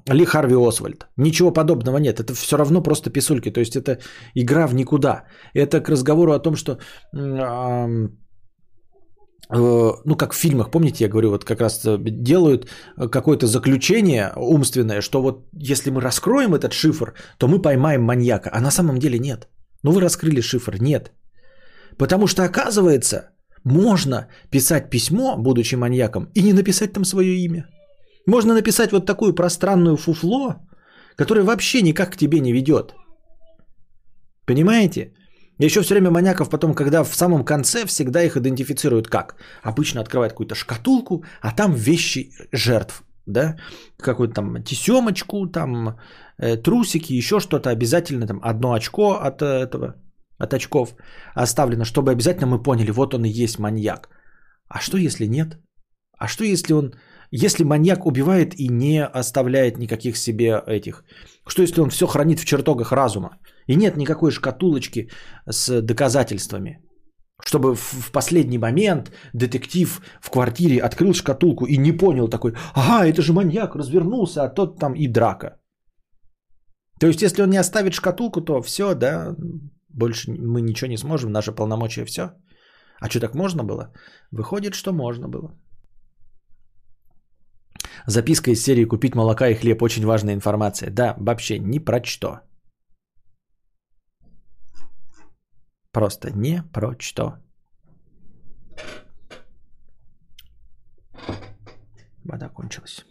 Ли 0.07 0.25
Харви 0.25 0.55
Освальд. 0.55 1.07
Ничего 1.17 1.51
подобного 1.51 1.97
нет. 1.97 2.19
Это 2.19 2.33
все 2.33 2.57
равно 2.57 2.83
просто 2.83 3.09
писульки. 3.09 3.51
То 3.51 3.59
есть 3.59 3.75
это 3.75 3.99
игра 4.35 4.67
в 4.67 4.75
никуда. 4.75 5.23
Это 5.53 5.81
к 5.81 5.89
разговору 5.89 6.31
о 6.31 6.39
том, 6.39 6.55
что... 6.55 6.77
Э, 7.13 8.07
ну, 9.49 10.15
как 10.15 10.33
в 10.33 10.37
фильмах, 10.37 10.71
помните, 10.71 11.03
я 11.03 11.09
говорю, 11.09 11.29
вот 11.29 11.43
как 11.43 11.61
раз 11.61 11.81
делают 11.99 12.69
какое-то 13.11 13.45
заключение 13.45 14.31
умственное, 14.35 15.01
что 15.01 15.21
вот 15.21 15.47
если 15.53 15.91
мы 15.91 16.01
раскроем 16.01 16.55
этот 16.55 16.73
шифр, 16.73 17.13
то 17.37 17.47
мы 17.47 17.61
поймаем 17.61 18.01
маньяка. 18.03 18.49
А 18.53 18.61
на 18.61 18.71
самом 18.71 18.99
деле 18.99 19.19
нет. 19.19 19.47
Ну, 19.83 19.91
вы 19.91 20.01
раскрыли 20.01 20.41
шифр. 20.41 20.81
Нет. 20.81 21.11
Потому 21.97 22.27
что, 22.27 22.43
оказывается, 22.43 23.29
можно 23.65 24.27
писать 24.49 24.89
письмо, 24.89 25.37
будучи 25.37 25.75
маньяком, 25.75 26.29
и 26.33 26.41
не 26.41 26.53
написать 26.53 26.93
там 26.93 27.05
свое 27.05 27.35
имя. 27.35 27.67
Можно 28.25 28.53
написать 28.53 28.91
вот 28.91 29.05
такую 29.05 29.35
пространную 29.35 29.97
фуфло, 29.97 30.55
которое 31.17 31.43
вообще 31.43 31.81
никак 31.81 32.13
к 32.13 32.17
тебе 32.17 32.39
не 32.39 32.53
ведет. 32.53 32.95
Понимаете? 34.45 35.13
Еще 35.59 35.81
все 35.81 35.93
время 35.93 36.11
маньяков 36.11 36.49
потом, 36.49 36.73
когда 36.73 37.03
в 37.03 37.15
самом 37.15 37.45
конце 37.45 37.85
всегда 37.85 38.23
их 38.23 38.37
идентифицируют 38.37 39.07
как? 39.07 39.35
Обычно 39.63 40.01
открывают 40.01 40.33
какую-то 40.33 40.55
шкатулку, 40.55 41.23
а 41.41 41.51
там 41.51 41.73
вещи 41.73 42.31
жертв. 42.51 43.03
Да? 43.25 43.55
Какую-то 43.97 44.33
там 44.33 44.63
тесемочку, 44.63 45.47
там 45.47 45.97
э, 46.37 46.57
трусики, 46.57 47.13
еще 47.13 47.39
что-то. 47.39 47.69
Обязательно 47.69 48.27
там 48.27 48.39
одно 48.43 48.73
очко 48.73 49.13
от 49.13 49.41
этого, 49.41 49.95
от 50.39 50.53
очков 50.53 50.95
оставлено, 51.35 51.85
чтобы 51.85 52.11
обязательно 52.11 52.47
мы 52.47 52.63
поняли, 52.63 52.91
вот 52.91 53.13
он 53.13 53.25
и 53.25 53.43
есть 53.43 53.59
маньяк. 53.59 54.09
А 54.67 54.79
что 54.79 54.97
если 54.97 55.27
нет? 55.27 55.57
А 56.17 56.27
что 56.27 56.43
если 56.43 56.73
он 56.73 56.93
если 57.35 57.63
маньяк 57.63 58.05
убивает 58.05 58.59
и 58.59 58.69
не 58.69 59.03
оставляет 59.03 59.77
никаких 59.77 60.17
себе 60.17 60.61
этих, 60.67 61.03
что 61.47 61.61
если 61.61 61.81
он 61.81 61.89
все 61.89 62.05
хранит 62.05 62.39
в 62.39 62.45
чертогах 62.45 62.91
разума 62.91 63.37
и 63.67 63.75
нет 63.75 63.97
никакой 63.97 64.31
шкатулочки 64.31 65.09
с 65.49 65.81
доказательствами, 65.81 66.79
чтобы 67.43 67.75
в 67.75 68.11
последний 68.11 68.59
момент 68.59 69.11
детектив 69.33 70.01
в 70.21 70.29
квартире 70.29 70.79
открыл 70.79 71.13
шкатулку 71.13 71.65
и 71.65 71.77
не 71.77 71.91
понял 71.91 72.27
такой, 72.27 72.53
ага, 72.75 73.07
это 73.07 73.21
же 73.21 73.33
маньяк, 73.33 73.75
развернулся, 73.75 74.43
а 74.43 74.53
тот 74.53 74.79
там 74.79 74.93
и 74.93 75.07
драка. 75.07 75.59
То 76.99 77.07
есть, 77.07 77.21
если 77.21 77.41
он 77.41 77.49
не 77.49 77.57
оставит 77.57 77.93
шкатулку, 77.93 78.41
то 78.41 78.61
все, 78.61 78.93
да, 78.93 79.35
больше 79.89 80.31
мы 80.31 80.61
ничего 80.61 80.91
не 80.91 80.97
сможем, 80.97 81.31
наше 81.31 81.51
полномочия 81.51 82.05
все. 82.05 82.21
А 83.01 83.09
что 83.09 83.19
так 83.19 83.35
можно 83.35 83.63
было? 83.63 83.91
Выходит, 84.31 84.75
что 84.75 84.93
можно 84.93 85.27
было. 85.27 85.51
Записка 88.07 88.51
из 88.51 88.63
серии 88.63 88.85
«Купить 88.85 89.15
молока 89.15 89.47
и 89.47 89.55
хлеб»– 89.55 89.81
очень 89.83 90.05
важная 90.05 90.33
информация. 90.33 90.89
Да, 90.89 91.15
вообще 91.17 91.59
ни 91.59 91.79
про 91.79 92.03
что. 92.03 92.39
Просто 95.91 96.31
не 96.31 96.63
про 96.73 96.95
что. 96.99 97.37
Вода 102.23 102.49
кончилась. 102.49 103.05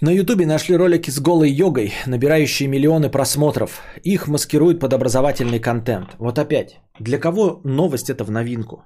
На 0.00 0.10
ютубе 0.10 0.44
нашли 0.44 0.76
ролики 0.76 1.08
с 1.08 1.18
голой 1.18 1.50
йогой, 1.50 1.92
набирающие 2.06 2.68
миллионы 2.68 3.08
просмотров. 3.08 3.80
Их 4.04 4.28
маскируют 4.28 4.78
под 4.78 4.92
образовательный 4.92 5.58
контент. 5.58 6.16
Вот 6.18 6.38
опять, 6.38 6.80
для 6.98 7.18
кого 7.18 7.62
новость 7.64 8.10
это 8.10 8.22
в 8.22 8.30
новинку? 8.30 8.84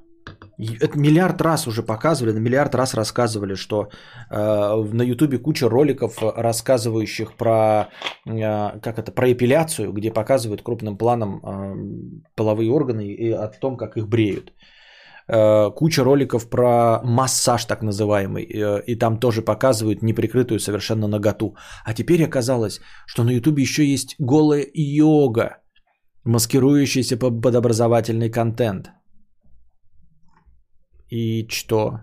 Это 0.57 0.97
миллиард 0.97 1.41
раз 1.43 1.66
уже 1.66 1.82
показывали, 1.82 2.39
миллиард 2.39 2.77
раз 2.77 2.95
рассказывали, 2.95 3.57
что 3.57 3.89
э, 4.31 4.85
на 4.93 5.03
Ютубе 5.03 5.39
куча 5.39 5.69
роликов, 5.69 6.23
рассказывающих 6.23 7.35
про, 7.35 7.89
э, 8.27 8.78
как 8.81 8.99
это, 9.01 9.11
про 9.11 9.32
эпиляцию, 9.32 9.93
где 9.93 10.12
показывают 10.12 10.62
крупным 10.62 10.97
планом 10.97 11.41
э, 11.43 12.24
половые 12.37 12.70
органы 12.70 13.07
и 13.09 13.32
о 13.32 13.49
том, 13.49 13.77
как 13.77 13.97
их 13.97 14.07
бреют. 14.07 14.53
Э, 15.32 15.70
куча 15.70 16.05
роликов 16.05 16.51
про 16.51 17.01
массаж 17.05 17.65
так 17.65 17.82
называемый, 17.82 18.43
э, 18.43 18.82
и 18.86 18.97
там 18.97 19.20
тоже 19.20 19.43
показывают 19.43 20.02
неприкрытую 20.02 20.59
совершенно 20.59 21.07
наготу. 21.07 21.55
А 21.85 21.94
теперь 21.94 22.24
оказалось, 22.24 22.81
что 23.07 23.23
на 23.23 23.31
ютубе 23.31 23.62
еще 23.62 23.85
есть 23.85 24.16
голая 24.19 24.66
йога, 24.74 25.59
маскирующаяся 26.24 27.16
под 27.16 27.55
образовательный 27.55 28.31
контент. 28.31 28.90
И 31.11 31.47
что? 31.48 32.01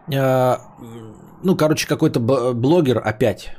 ну, 0.11 1.55
короче, 1.57 1.87
какой-то 1.87 2.19
блогер 2.53 3.01
опять, 3.03 3.49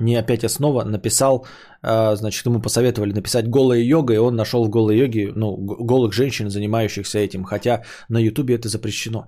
не 0.00 0.16
опять 0.16 0.44
основа, 0.44 0.84
написал, 0.84 1.46
э, 1.82 2.16
значит, 2.16 2.46
ему 2.46 2.60
посоветовали 2.60 3.12
написать 3.12 3.48
голая 3.48 3.80
йога, 3.80 4.14
и 4.14 4.18
он 4.18 4.36
нашел 4.36 4.64
в 4.64 4.70
голой 4.70 4.96
йоге, 4.96 5.32
ну, 5.34 5.56
голых 5.56 6.12
женщин, 6.12 6.50
занимающихся 6.50 7.18
этим, 7.18 7.44
хотя 7.44 7.82
на 8.08 8.18
ютубе 8.18 8.54
это 8.54 8.68
запрещено. 8.68 9.26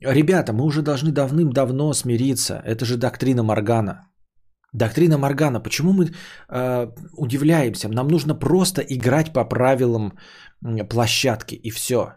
Ребята, 0.00 0.52
мы 0.52 0.64
уже 0.64 0.82
должны 0.82 1.12
давным-давно 1.12 1.92
смириться, 1.92 2.60
это 2.64 2.84
же 2.84 2.96
доктрина 2.96 3.42
Моргана. 3.42 4.08
Доктрина 4.72 5.18
Моргана. 5.18 5.60
Почему 5.60 5.92
мы 5.92 6.10
э, 6.50 6.90
удивляемся? 7.16 7.88
Нам 7.88 8.08
нужно 8.08 8.34
просто 8.34 8.82
играть 8.82 9.32
по 9.32 9.44
правилам 9.44 10.18
площадки 10.90 11.54
и 11.54 11.70
все. 11.70 12.14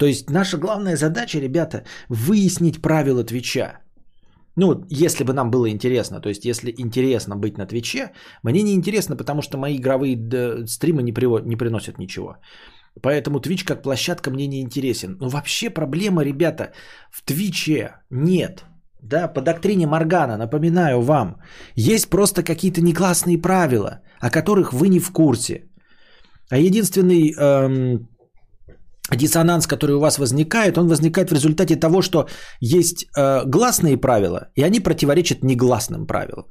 То 0.00 0.06
есть 0.06 0.30
наша 0.30 0.56
главная 0.56 0.96
задача, 0.96 1.40
ребята, 1.40 1.84
выяснить 2.08 2.80
правила 2.80 3.22
Твича. 3.22 3.80
Ну, 4.56 4.84
если 4.88 5.24
бы 5.24 5.34
нам 5.34 5.50
было 5.50 5.68
интересно, 5.68 6.20
то 6.20 6.28
есть 6.28 6.46
если 6.46 6.74
интересно 6.78 7.36
быть 7.36 7.58
на 7.58 7.66
Твиче, 7.66 8.10
мне 8.42 8.62
не 8.62 8.72
интересно, 8.72 9.16
потому 9.16 9.42
что 9.42 9.58
мои 9.58 9.76
игровые 9.76 10.16
стримы 10.66 11.02
не, 11.02 11.12
приво- 11.12 11.42
не 11.44 11.56
приносят 11.56 11.98
ничего. 11.98 12.36
Поэтому 13.02 13.40
Twitch 13.40 13.64
как 13.64 13.82
площадка 13.82 14.30
мне 14.30 14.46
не 14.46 14.62
интересен. 14.62 15.16
Но 15.20 15.28
вообще 15.28 15.68
проблема, 15.68 16.24
ребята, 16.24 16.72
в 17.10 17.22
Твиче 17.22 17.96
нет. 18.10 18.64
Да, 19.02 19.28
по 19.28 19.42
доктрине 19.42 19.86
Моргана, 19.86 20.38
напоминаю 20.38 21.02
вам, 21.02 21.36
есть 21.76 22.08
просто 22.08 22.42
какие-то 22.42 22.80
негласные 22.80 23.36
правила, 23.36 24.00
о 24.18 24.30
которых 24.30 24.72
вы 24.72 24.88
не 24.88 24.98
в 24.98 25.12
курсе. 25.12 25.66
А 26.50 26.56
единственный 26.56 27.32
эм, 27.32 28.09
диссонанс, 29.16 29.66
который 29.66 29.96
у 29.96 30.00
вас 30.00 30.18
возникает, 30.18 30.78
он 30.78 30.88
возникает 30.88 31.30
в 31.30 31.34
результате 31.34 31.76
того, 31.76 32.02
что 32.02 32.28
есть 32.60 33.06
э, 33.16 33.44
гласные 33.46 33.96
правила, 33.96 34.48
и 34.56 34.62
они 34.62 34.80
противоречат 34.80 35.42
негласным 35.42 36.06
правилам. 36.06 36.46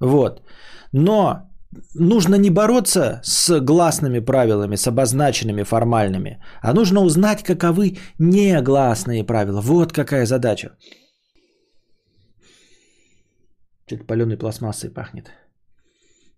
Вот. 0.00 0.42
Но 0.92 1.48
нужно 1.94 2.36
не 2.36 2.50
бороться 2.50 3.20
с 3.24 3.60
гласными 3.60 4.20
правилами, 4.20 4.76
с 4.76 4.86
обозначенными 4.86 5.64
формальными, 5.64 6.42
а 6.62 6.72
нужно 6.72 7.00
узнать, 7.00 7.42
каковы 7.42 7.98
негласные 8.18 9.24
правила. 9.24 9.60
Вот 9.60 9.92
какая 9.92 10.26
задача. 10.26 10.70
Что-то 13.86 14.04
паленой 14.04 14.36
пластмассой 14.36 14.90
пахнет. 14.90 15.30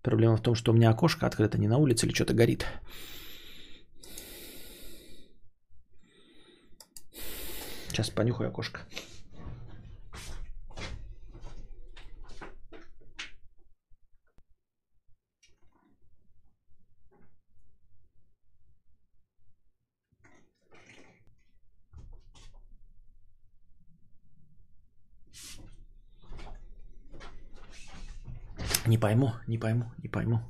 Проблема 0.01 0.37
в 0.37 0.41
том, 0.41 0.55
что 0.55 0.71
у 0.71 0.75
меня 0.75 0.91
окошко 0.91 1.25
открыто 1.25 1.57
не 1.57 1.67
на 1.67 1.77
улице 1.77 2.05
или 2.05 2.13
что-то 2.13 2.33
горит. 2.33 2.65
Сейчас 7.89 8.09
понюхаю 8.09 8.49
окошко. 8.49 8.81
Не 28.85 28.99
пойму, 28.99 29.33
не 29.47 29.57
пойму, 29.57 29.91
не 29.97 30.09
пойму. 30.09 30.41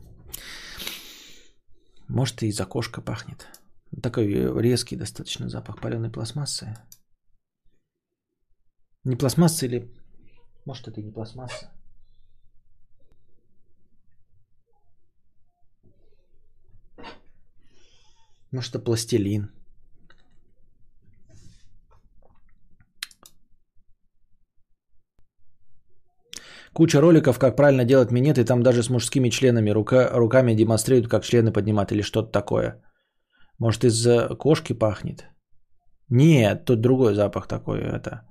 Может, 2.09 2.43
и 2.43 2.47
из 2.47 2.59
окошка 2.59 3.01
пахнет. 3.01 3.47
Такой 4.03 4.27
резкий 4.61 4.97
достаточно 4.97 5.47
запах 5.47 5.79
паленой 5.79 6.09
пластмассы. 6.09 6.75
Не 9.06 9.15
пластмасса 9.15 9.65
или... 9.68 9.88
Может, 10.65 10.88
это 10.88 10.99
и 10.99 11.03
не 11.03 11.11
пластмасса. 11.11 11.72
Может, 18.52 18.76
это 18.76 18.84
пластилин. 18.84 19.52
Куча 26.73 26.99
роликов, 26.99 27.40
как 27.40 27.56
правильно 27.56 27.86
делать 27.86 28.11
минет, 28.11 28.38
и 28.38 28.44
там 28.44 28.64
даже 28.64 28.82
с 28.84 28.90
мужскими 28.90 29.30
членами 29.30 29.69
рука, 29.69 30.10
руками 30.14 30.56
демонстрируют, 30.56 31.07
как 31.07 31.23
члены 31.23 31.53
поднимать 31.53 31.91
или 31.91 32.02
что-то 32.02 32.32
такое. 32.32 32.82
Может, 33.60 33.84
из 33.84 34.07
кошки 34.38 34.73
пахнет? 34.73 35.30
Нет, 36.10 36.65
тут 36.65 36.82
другой 36.82 37.14
запах 37.14 37.48
такой. 37.48 37.80
Это. 37.82 38.27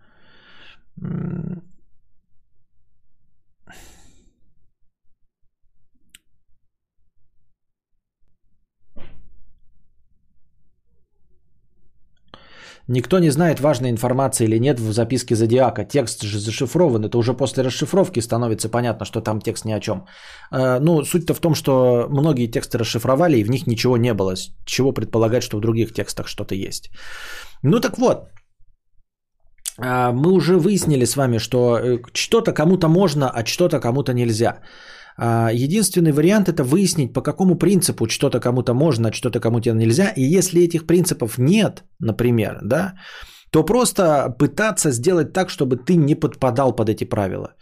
Никто 12.88 13.18
не 13.18 13.30
знает, 13.30 13.60
важная 13.60 13.90
информация 13.90 14.46
или 14.46 14.58
нет 14.58 14.78
в 14.78 14.92
записке 14.92 15.34
Зодиака. 15.34 15.84
Текст 15.84 16.22
же 16.22 16.38
зашифрован. 16.38 17.04
Это 17.04 17.16
уже 17.16 17.32
после 17.32 17.62
расшифровки 17.62 18.20
становится 18.20 18.68
понятно, 18.68 19.06
что 19.06 19.22
там 19.22 19.40
текст 19.40 19.64
ни 19.64 19.72
о 19.72 19.80
чем. 19.80 20.04
Э, 20.52 20.78
Ну, 20.80 21.02
суть-то 21.02 21.34
в 21.34 21.40
том, 21.40 21.54
что 21.54 22.06
многие 22.10 22.50
тексты 22.50 22.78
расшифровали, 22.78 23.38
и 23.38 23.44
в 23.44 23.50
них 23.50 23.66
ничего 23.66 23.96
не 23.96 24.12
было. 24.12 24.34
С 24.36 24.52
чего 24.66 24.92
предполагать, 24.92 25.42
что 25.42 25.56
в 25.56 25.60
других 25.60 25.94
текстах 25.94 26.28
что-то 26.28 26.54
есть. 26.54 26.90
Ну 27.62 27.80
так 27.80 27.98
вот, 27.98 28.28
мы 30.12 30.32
уже 30.32 30.56
выяснили 30.56 31.04
с 31.04 31.16
вами, 31.16 31.38
что 31.38 31.78
э, 31.78 31.98
что-то 32.12 32.52
кому-то 32.52 32.88
можно, 32.88 33.30
а 33.30 33.44
что-то 33.44 33.80
кому-то 33.80 34.12
нельзя. 34.12 34.58
А, 35.16 35.50
Единственный 35.52 36.12
вариант 36.12 36.48
это 36.48 36.62
выяснить, 36.62 37.12
по 37.12 37.22
какому 37.22 37.56
принципу 37.56 38.08
что-то 38.08 38.40
кому-то 38.40 38.74
можно, 38.74 39.08
а 39.08 39.12
что-то 39.12 39.40
кому-то 39.40 39.72
нельзя. 39.72 40.12
И 40.16 40.22
если 40.22 40.62
этих 40.62 40.86
принципов 40.86 41.38
нет, 41.38 41.84
например, 42.00 42.58
да, 42.62 42.94
то 43.50 43.64
просто 43.64 44.34
пытаться 44.38 44.90
сделать 44.90 45.32
так, 45.32 45.50
чтобы 45.50 45.76
ты 45.76 45.96
не 45.96 46.14
подпадал 46.14 46.72
под 46.76 46.88
эти 46.88 47.04
правила. 47.04 47.54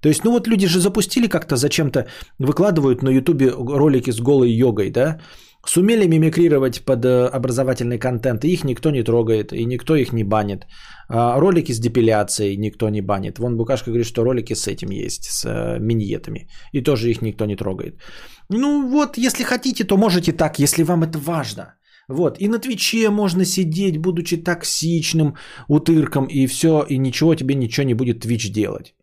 То 0.00 0.08
есть, 0.08 0.24
ну 0.24 0.30
вот 0.30 0.46
люди 0.46 0.66
же 0.66 0.80
запустили 0.80 1.28
как-то 1.28 1.56
зачем-то, 1.56 2.06
выкладывают 2.38 3.02
на 3.02 3.10
ютубе 3.10 3.50
ролики 3.50 4.12
с 4.12 4.20
голой 4.20 4.50
йогой, 4.50 4.90
да, 4.90 5.20
сумели 5.66 6.06
мимикрировать 6.06 6.84
под 6.84 7.04
э, 7.04 7.26
образовательный 7.26 7.98
контент, 7.98 8.44
и 8.44 8.48
их 8.48 8.64
никто 8.64 8.90
не 8.90 9.02
трогает, 9.02 9.52
и 9.52 9.64
никто 9.64 9.96
их 9.96 10.12
не 10.12 10.24
банит. 10.24 10.66
А 11.08 11.40
Ролики 11.40 11.72
с 11.72 11.80
депиляцией 11.80 12.56
никто 12.56 12.88
не 12.88 13.02
банит. 13.02 13.38
Вон 13.38 13.56
Букашка 13.56 13.90
говорит, 13.90 14.06
что 14.06 14.24
ролики 14.24 14.54
с 14.54 14.68
этим 14.68 14.90
есть, 14.90 15.24
с 15.24 15.44
э, 15.44 15.78
миньетами, 15.80 16.48
и 16.72 16.82
тоже 16.82 17.10
их 17.10 17.22
никто 17.22 17.46
не 17.46 17.56
трогает. 17.56 18.00
Ну 18.48 18.88
вот, 18.88 19.18
если 19.18 19.44
хотите, 19.44 19.84
то 19.84 19.96
можете 19.96 20.32
так, 20.32 20.58
если 20.58 20.84
вам 20.84 21.02
это 21.02 21.18
важно. 21.18 21.74
Вот, 22.08 22.36
и 22.40 22.48
на 22.48 22.58
Твиче 22.58 23.10
можно 23.10 23.44
сидеть, 23.44 23.98
будучи 23.98 24.36
токсичным 24.36 25.34
утырком, 25.68 26.26
и 26.26 26.46
все, 26.46 26.84
и 26.88 26.98
ничего 26.98 27.34
тебе 27.34 27.54
ничего 27.54 27.86
не 27.86 27.94
будет 27.94 28.20
Твич 28.20 28.50
делать. 28.50 28.94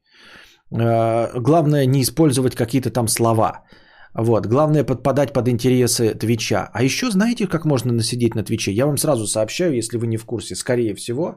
Э, 0.71 1.39
Главное 1.39 1.85
не 1.85 2.01
использовать 2.01 2.55
какие-то 2.55 2.89
там 2.89 3.07
слова. 3.07 3.63
Вот. 4.18 4.48
Главное 4.48 4.84
подпадать 4.84 5.31
под 5.34 5.48
интересы 5.48 6.15
Твича. 6.15 6.69
А 6.73 6.84
еще 6.84 7.11
знаете, 7.11 7.48
как 7.48 7.65
можно 7.65 7.94
насидеть 7.94 8.35
на 8.35 8.44
Твиче? 8.44 8.72
Я 8.72 8.85
вам 8.85 8.98
сразу 8.98 9.27
сообщаю, 9.27 9.76
если 9.76 9.98
вы 9.98 10.07
не 10.07 10.18
в 10.18 10.26
курсе. 10.26 10.56
Скорее 10.56 10.95
всего, 10.95 11.35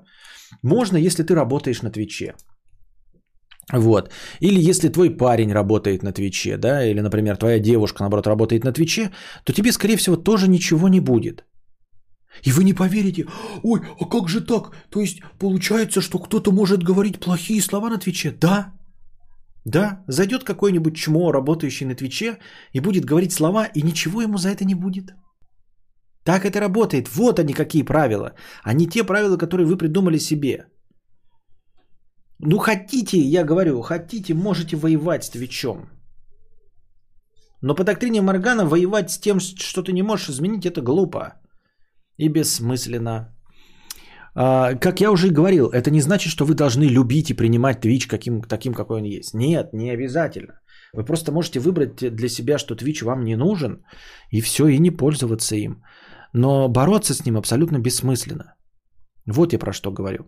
можно, 0.63 0.97
если 0.97 1.23
ты 1.23 1.35
работаешь 1.35 1.83
на 1.83 1.91
Твиче. 1.91 2.35
Вот. 3.73 4.11
Или 4.41 4.71
если 4.71 4.89
твой 4.89 5.11
парень 5.11 5.53
работает 5.53 6.03
на 6.03 6.13
Твиче, 6.13 6.57
да, 6.57 6.85
или, 6.85 7.01
например, 7.01 7.37
твоя 7.37 7.59
девушка, 7.61 8.03
наоборот, 8.03 8.27
работает 8.27 8.65
на 8.65 8.73
Твиче, 8.73 9.11
то 9.45 9.53
тебе, 9.53 9.73
скорее 9.73 9.97
всего, 9.97 10.17
тоже 10.17 10.49
ничего 10.49 10.89
не 10.89 11.01
будет. 11.01 11.45
И 12.47 12.53
вы 12.53 12.65
не 12.65 12.73
поверите, 12.73 13.27
ой, 13.63 13.81
а 14.01 14.07
как 14.07 14.29
же 14.29 14.41
так? 14.41 14.73
То 14.91 15.01
есть 15.01 15.21
получается, 15.39 16.01
что 16.01 16.19
кто-то 16.19 16.53
может 16.53 16.83
говорить 16.83 17.21
плохие 17.21 17.61
слова 17.61 17.91
на 17.91 17.99
Твиче? 17.99 18.31
Да, 18.31 18.73
да, 19.65 20.05
зайдет 20.09 20.45
какой-нибудь 20.45 20.97
чмо, 20.97 21.33
работающий 21.33 21.87
на 21.87 21.95
Твиче, 21.95 22.39
и 22.73 22.81
будет 22.81 23.05
говорить 23.05 23.33
слова, 23.33 23.67
и 23.75 23.83
ничего 23.83 24.23
ему 24.23 24.39
за 24.39 24.49
это 24.49 24.65
не 24.65 24.75
будет. 24.75 25.15
Так 26.25 26.45
это 26.45 26.61
работает. 26.61 27.09
Вот 27.09 27.39
они 27.39 27.55
какие 27.55 27.83
правила, 27.83 28.35
а 28.63 28.73
не 28.73 28.87
те 28.87 29.05
правила, 29.05 29.37
которые 29.37 29.67
вы 29.67 29.77
придумали 29.77 30.19
себе. 30.19 30.67
Ну, 32.39 32.59
хотите, 32.59 33.19
я 33.19 33.45
говорю, 33.45 33.83
хотите, 33.83 34.35
можете 34.35 34.77
воевать 34.77 35.25
с 35.25 35.31
Твичом. 35.31 35.91
Но 37.63 37.75
по 37.75 37.85
доктрине 37.85 38.23
Моргана 38.23 38.65
воевать 38.65 39.11
с 39.11 39.19
тем, 39.19 39.41
что 39.41 39.83
ты 39.83 39.93
не 39.93 40.03
можешь 40.03 40.31
изменить, 40.31 40.65
это 40.65 40.81
глупо 40.81 41.35
и 42.17 42.29
бессмысленно. 42.29 43.35
А, 44.35 44.75
Как 44.75 45.01
я 45.01 45.11
уже 45.11 45.31
говорил, 45.31 45.69
это 45.69 45.91
не 45.91 46.01
значит, 46.01 46.33
что 46.33 46.45
вы 46.45 46.55
должны 46.55 46.85
любить 46.85 47.31
и 47.31 47.35
принимать 47.35 47.85
Twitch 47.85 48.09
каким, 48.09 48.43
таким, 48.43 48.75
какой 48.75 48.99
он 48.99 49.05
есть. 49.05 49.35
Нет, 49.35 49.73
не 49.73 49.91
обязательно. 49.91 50.61
Вы 50.93 51.05
просто 51.05 51.33
можете 51.33 51.61
выбрать 51.61 52.15
для 52.17 52.29
себя, 52.29 52.59
что 52.59 52.75
Twitch 52.75 53.05
вам 53.05 53.25
не 53.25 53.37
нужен, 53.37 53.85
и 54.31 54.41
все, 54.41 54.69
и 54.69 54.79
не 54.79 54.91
пользоваться 54.91 55.57
им. 55.57 55.83
Но 56.33 56.69
бороться 56.69 57.15
с 57.15 57.25
ним 57.25 57.37
абсолютно 57.37 57.79
бессмысленно. 57.79 58.55
Вот 59.27 59.53
я 59.53 59.59
про 59.59 59.73
что 59.73 59.93
говорю. 59.93 60.27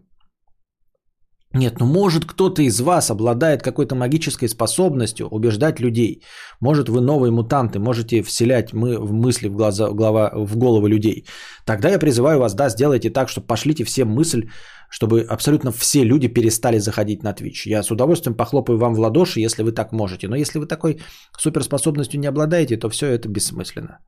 Нет, 1.55 1.81
ну 1.81 1.87
может 1.87 2.25
кто-то 2.25 2.63
из 2.63 2.81
вас 2.81 3.11
обладает 3.11 3.63
какой-то 3.63 3.95
магической 3.95 4.49
способностью 4.49 5.29
убеждать 5.29 5.81
людей. 5.81 6.23
Может 6.61 6.89
вы 6.89 7.01
новые 7.01 7.31
мутанты, 7.31 7.79
можете 7.79 8.23
вселять 8.23 8.73
мы 8.73 8.99
в 8.99 9.13
мысли 9.13 9.49
в, 9.49 9.57
глаза, 9.57 9.91
в, 9.91 9.95
глава, 9.95 10.31
в 10.35 10.57
головы 10.57 10.89
людей. 10.89 11.27
Тогда 11.67 11.91
я 11.91 11.99
призываю 11.99 12.39
вас, 12.39 12.55
да, 12.55 12.71
сделайте 12.71 13.11
так, 13.11 13.29
что 13.29 13.41
пошлите 13.43 13.85
всем 13.85 14.09
мысль, 14.09 14.49
чтобы 14.89 15.27
абсолютно 15.29 15.73
все 15.73 16.05
люди 16.05 16.29
перестали 16.29 16.79
заходить 16.79 17.23
на 17.23 17.33
Twitch. 17.33 17.67
Я 17.67 17.83
с 17.83 17.91
удовольствием 17.91 18.35
похлопаю 18.35 18.79
вам 18.79 18.95
в 18.95 19.01
ладоши, 19.01 19.41
если 19.41 19.63
вы 19.63 19.73
так 19.73 19.93
можете. 19.93 20.29
Но 20.29 20.37
если 20.37 20.59
вы 20.59 20.67
такой 20.67 21.01
суперспособностью 21.39 22.21
не 22.21 22.29
обладаете, 22.29 22.79
то 22.79 22.89
все 22.89 23.07
это 23.07 23.29
бессмысленно. 23.29 23.99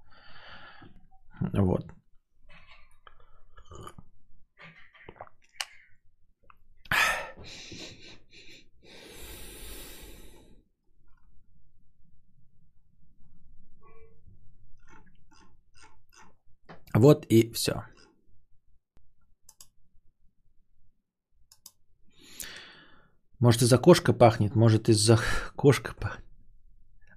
Вот. 1.52 1.82
Вот 16.94 17.26
и 17.28 17.52
все. 17.52 17.72
Может 23.40 23.62
из-за 23.62 23.78
кошка 23.78 24.12
пахнет, 24.12 24.54
может 24.56 24.88
из-за 24.88 25.18
кошка 25.56 25.94
пахнет. 26.00 26.24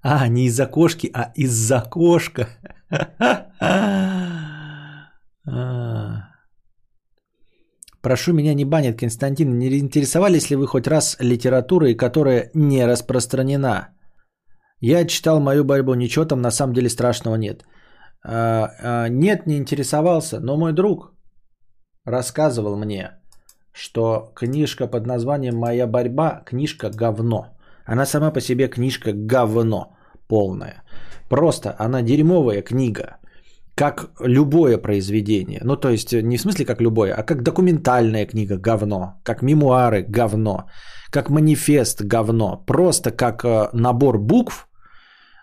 А, 0.01 0.27
не 0.27 0.45
из-за 0.45 0.65
кошки, 0.65 1.09
а 1.13 1.31
из-за 1.35 1.81
кошка. 1.81 2.47
А. 5.49 6.27
Прошу 8.01 8.33
меня 8.33 8.53
не 8.53 8.65
банить, 8.65 8.97
Константин. 8.97 9.57
Не 9.57 9.79
интересовались 9.79 10.49
ли 10.49 10.57
вы 10.57 10.67
хоть 10.67 10.87
раз 10.87 11.15
литературой, 11.21 11.95
которая 11.95 12.51
не 12.53 12.85
распространена? 12.85 13.89
Я 14.81 15.05
читал 15.05 15.39
мою 15.39 15.63
борьбу, 15.63 15.93
ничего 15.93 16.25
там 16.25 16.41
на 16.41 16.51
самом 16.51 16.73
деле 16.73 16.89
страшного 16.89 17.35
нет. 17.35 17.63
А, 18.29 18.69
а, 18.83 19.07
нет, 19.09 19.47
не 19.47 19.57
интересовался, 19.57 20.39
но 20.39 20.57
мой 20.57 20.73
друг 20.73 21.13
рассказывал 22.05 22.75
мне, 22.75 23.11
что 23.71 24.31
книжка 24.35 24.87
под 24.87 25.07
названием 25.07 25.55
«Моя 25.55 25.87
борьба» 25.87 26.41
книжка 26.45 26.89
говно. 26.89 27.57
Она 27.85 28.05
сама 28.05 28.31
по 28.31 28.41
себе 28.41 28.67
книжка 28.67 29.13
говно 29.13 29.95
полная. 30.27 30.83
Просто 31.29 31.73
она 31.79 32.01
дерьмовая 32.01 32.61
книга, 32.61 33.17
как 33.75 34.09
любое 34.19 34.77
произведение. 34.77 35.61
Ну, 35.63 35.77
то 35.77 35.89
есть, 35.89 36.11
не 36.11 36.37
в 36.37 36.41
смысле 36.41 36.65
как 36.65 36.81
любое, 36.81 37.13
а 37.13 37.23
как 37.23 37.43
документальная 37.43 38.25
книга 38.25 38.57
говно, 38.57 39.21
как 39.23 39.41
мемуары 39.41 40.03
говно, 40.03 40.65
как 41.11 41.29
манифест 41.29 42.01
говно. 42.01 42.63
Просто 42.65 43.11
как 43.11 43.45
э, 43.45 43.69
набор 43.73 44.19
букв, 44.19 44.66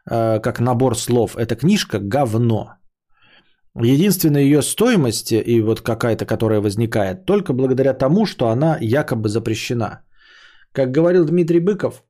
как 0.06 0.60
набор 0.60 0.96
слов. 0.96 1.36
Эта 1.36 1.56
книжка 1.56 1.98
говно. 1.98 2.74
Единственная 3.82 4.42
ее 4.42 4.62
стоимость 4.62 5.32
и 5.32 5.60
вот 5.60 5.80
какая-то, 5.80 6.26
которая 6.26 6.60
возникает, 6.60 7.24
только 7.24 7.52
благодаря 7.52 7.92
тому, 7.92 8.24
что 8.26 8.48
она 8.48 8.78
якобы 8.80 9.28
запрещена. 9.28 10.02
Как 10.72 10.90
говорил 10.92 11.24
Дмитрий 11.24 11.60
Быков, 11.60 12.04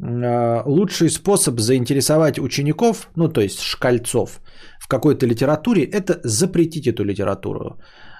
э, 0.00 0.62
лучший 0.66 1.10
способ 1.10 1.60
заинтересовать 1.60 2.38
учеников, 2.38 3.08
ну 3.16 3.28
то 3.28 3.40
есть 3.40 3.60
шкальцов, 3.60 4.40
в 4.80 4.88
какой-то 4.88 5.26
литературе, 5.26 5.84
это 5.84 6.20
запретить 6.24 6.86
эту 6.86 7.04
литературу. 7.04 7.78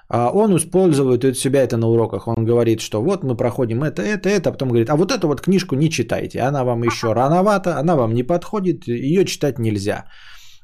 А 0.09 0.31
он 0.31 0.57
использует 0.57 1.25
у 1.25 1.35
себя 1.35 1.63
это 1.63 1.77
на 1.77 1.89
уроках. 1.89 2.29
Он 2.29 2.45
говорит, 2.45 2.81
что 2.81 3.03
вот 3.03 3.25
мы 3.25 3.37
проходим 3.37 3.83
это, 3.83 4.03
это, 4.03 4.29
это, 4.29 4.51
а 4.51 4.53
потом 4.53 4.69
говорит, 4.69 4.91
а 4.91 4.97
вот 4.97 5.11
эту 5.11 5.29
вот 5.29 5.41
книжку 5.41 5.75
не 5.75 5.91
читайте, 5.91 6.41
она 6.41 6.65
вам 6.65 6.83
еще 6.83 7.13
рановата, 7.13 7.79
она 7.79 7.97
вам 7.97 8.15
не 8.15 8.23
подходит, 8.23 8.87
ее 8.89 9.25
читать 9.25 9.59
нельзя. 9.59 10.05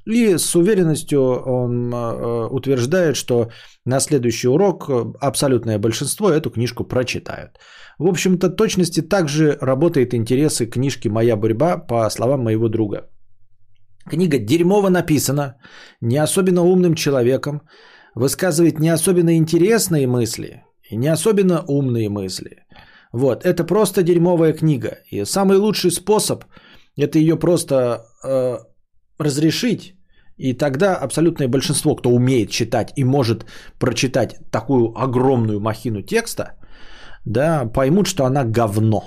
И 0.07 0.39
с 0.39 0.57
уверенностью 0.57 1.21
он 1.21 1.93
э, 1.93 2.49
утверждает, 2.51 3.17
что 3.17 3.49
на 3.85 4.01
следующий 4.01 4.49
урок 4.49 4.89
абсолютное 5.21 5.79
большинство 5.79 6.31
эту 6.31 6.51
книжку 6.51 6.85
прочитают. 6.85 7.59
В 7.99 8.07
общем-то, 8.07 8.51
точности 8.51 9.03
также 9.03 9.59
работает 9.61 10.15
интересы 10.15 10.67
книжки 10.67 11.09
«Моя 11.09 11.37
борьба» 11.37 11.79
по 11.79 12.09
словам 12.11 12.45
моего 12.45 12.69
друга. 12.69 13.09
Книга 14.09 14.39
дерьмово 14.39 14.89
написана, 14.89 15.57
не 16.01 16.17
особенно 16.17 16.63
умным 16.63 16.95
человеком, 16.95 17.61
высказывает 18.19 18.81
не 18.81 18.89
особенно 18.89 19.37
интересные 19.37 20.07
мысли 20.07 20.65
и 20.91 20.97
не 20.97 21.09
особенно 21.09 21.65
умные 21.67 22.09
мысли. 22.09 22.65
Вот, 23.13 23.47
это 23.47 23.65
просто 23.65 24.03
дерьмовая 24.03 24.53
книга. 24.53 24.99
И 25.11 25.25
самый 25.25 25.57
лучший 25.57 25.91
способ– 25.91 26.45
это 26.97 27.19
ее 27.19 27.37
просто 27.37 28.05
э, 28.25 28.59
разрешить 29.19 29.95
и 30.37 30.53
тогда 30.53 30.97
абсолютное 30.97 31.49
большинство, 31.49 31.97
кто 31.97 32.11
умеет 32.11 32.51
читать 32.51 32.93
и 32.97 33.05
может 33.05 33.47
прочитать 33.79 34.37
такую 34.51 34.93
огромную 34.97 35.61
махину 35.61 36.03
текста, 36.03 36.45
да, 37.25 37.67
поймут, 37.67 38.07
что 38.07 38.25
она 38.25 38.45
говно. 38.45 39.03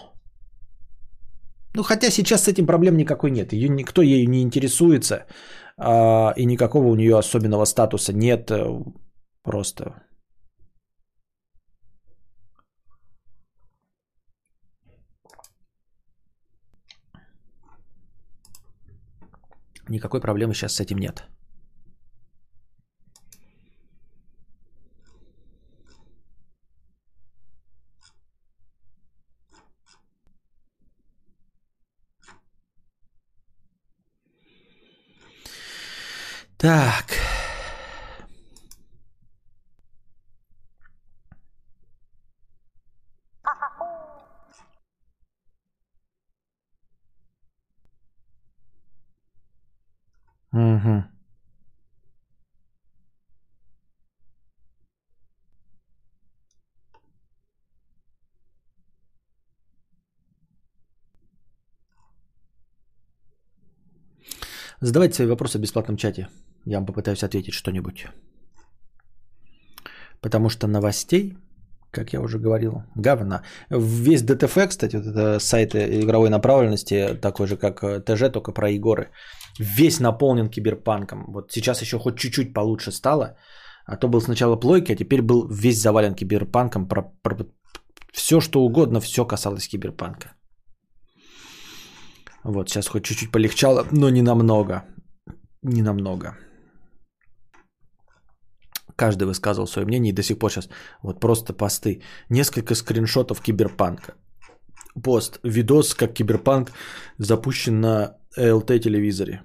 Ну, 1.76 1.84
хотя 1.84 2.10
сейчас 2.12 2.44
с 2.44 2.48
этим 2.48 2.66
проблем 2.66 2.98
никакой 2.98 3.32
нет. 3.32 3.54
Ее, 3.54 3.70
никто 3.70 4.02
ею 4.02 4.30
не 4.30 4.42
интересуется, 4.42 5.26
и 5.78 6.46
никакого 6.46 6.88
у 6.88 6.96
нее 6.96 7.18
особенного 7.18 7.66
статуса 7.66 8.14
нет. 8.14 8.52
Э, 8.52 8.84
просто 9.44 10.04
Никакой 19.92 20.22
проблемы 20.22 20.54
сейчас 20.54 20.76
с 20.76 20.80
этим 20.80 21.00
нет. 21.00 21.28
Так. 36.62 37.18
Угу. 50.54 51.11
Задавайте 64.82 65.16
свои 65.16 65.28
вопросы 65.28 65.58
в 65.58 65.62
бесплатном 65.62 65.98
чате. 65.98 66.28
Я 66.66 66.78
вам 66.78 66.86
попытаюсь 66.86 67.24
ответить 67.24 67.54
что-нибудь. 67.54 68.08
Потому 70.22 70.50
что 70.50 70.68
новостей, 70.68 71.38
как 71.92 72.14
я 72.14 72.22
уже 72.22 72.40
говорил, 72.40 72.84
говна. 72.96 73.44
Весь 73.70 74.24
DTF, 74.24 74.68
кстати, 74.68 74.96
вот 74.96 75.06
это 75.06 75.40
сайт 75.40 75.76
игровой 75.76 76.30
направленности, 76.30 77.20
такой 77.22 77.48
же, 77.48 77.58
как 77.58 77.82
ТЖ, 78.06 78.32
только 78.32 78.52
про 78.52 78.70
Егоры 78.70 79.10
весь 79.60 80.00
наполнен 80.00 80.50
киберпанком. 80.50 81.26
Вот 81.28 81.52
сейчас 81.52 81.82
еще 81.82 82.00
хоть 82.00 82.18
чуть-чуть 82.18 82.54
получше 82.54 82.92
стало. 82.92 83.38
А 83.86 83.98
то 83.98 84.08
был 84.08 84.22
сначала 84.22 84.56
плойки, 84.56 84.94
а 84.94 84.96
теперь 84.96 85.22
был 85.22 85.48
весь 85.48 85.82
завален 85.82 86.16
киберпанком. 86.16 86.88
Про, 86.88 87.04
про, 87.22 87.38
все 88.12 88.40
что 88.40 88.64
угодно, 88.64 89.00
все 89.00 89.26
касалось 89.26 89.68
киберпанка. 89.68 90.34
Вот, 92.44 92.70
сейчас 92.70 92.88
хоть 92.88 93.04
чуть-чуть 93.04 93.32
полегчало, 93.32 93.86
но 93.92 94.10
не 94.10 94.22
намного. 94.22 94.84
Не 95.64 95.82
намного. 95.82 96.38
Каждый 98.96 99.26
высказывал 99.26 99.68
свое 99.68 99.88
мнение 99.88 100.12
и 100.12 100.16
до 100.16 100.24
сих 100.24 100.40
пор 100.40 100.52
сейчас 100.52 100.70
вот 101.04 101.20
просто 101.20 101.54
посты. 101.54 102.02
Несколько 102.30 102.76
скриншотов 102.76 103.42
киберпанка. 103.42 104.14
Пост, 105.04 105.40
видос, 105.44 105.94
как 105.94 106.14
киберпанк 106.14 106.72
запущен 107.18 107.82
на 107.82 108.18
ЛТ 108.38 108.82
телевизоре. 108.82 109.42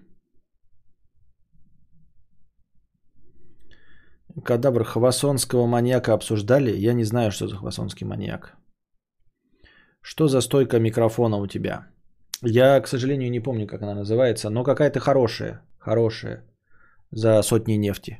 Кадавр 4.44 4.84
хвасонского 4.84 5.66
маньяка 5.66 6.12
обсуждали? 6.12 6.72
Я 6.76 6.94
не 6.94 7.04
знаю, 7.04 7.30
что 7.30 7.48
за 7.48 7.56
хвасонский 7.56 8.06
маньяк. 8.06 8.56
Что 10.02 10.28
за 10.28 10.40
стойка 10.40 10.78
микрофона 10.78 11.36
у 11.36 11.46
тебя? 11.46 11.86
Я, 12.42 12.80
к 12.80 12.88
сожалению, 12.88 13.30
не 13.30 13.40
помню, 13.40 13.66
как 13.66 13.82
она 13.82 13.94
называется, 13.94 14.50
но 14.50 14.64
какая-то 14.64 15.00
хорошая. 15.00 15.60
Хорошая. 15.78 16.44
За 17.10 17.42
сотни 17.42 17.76
нефти. 17.76 18.18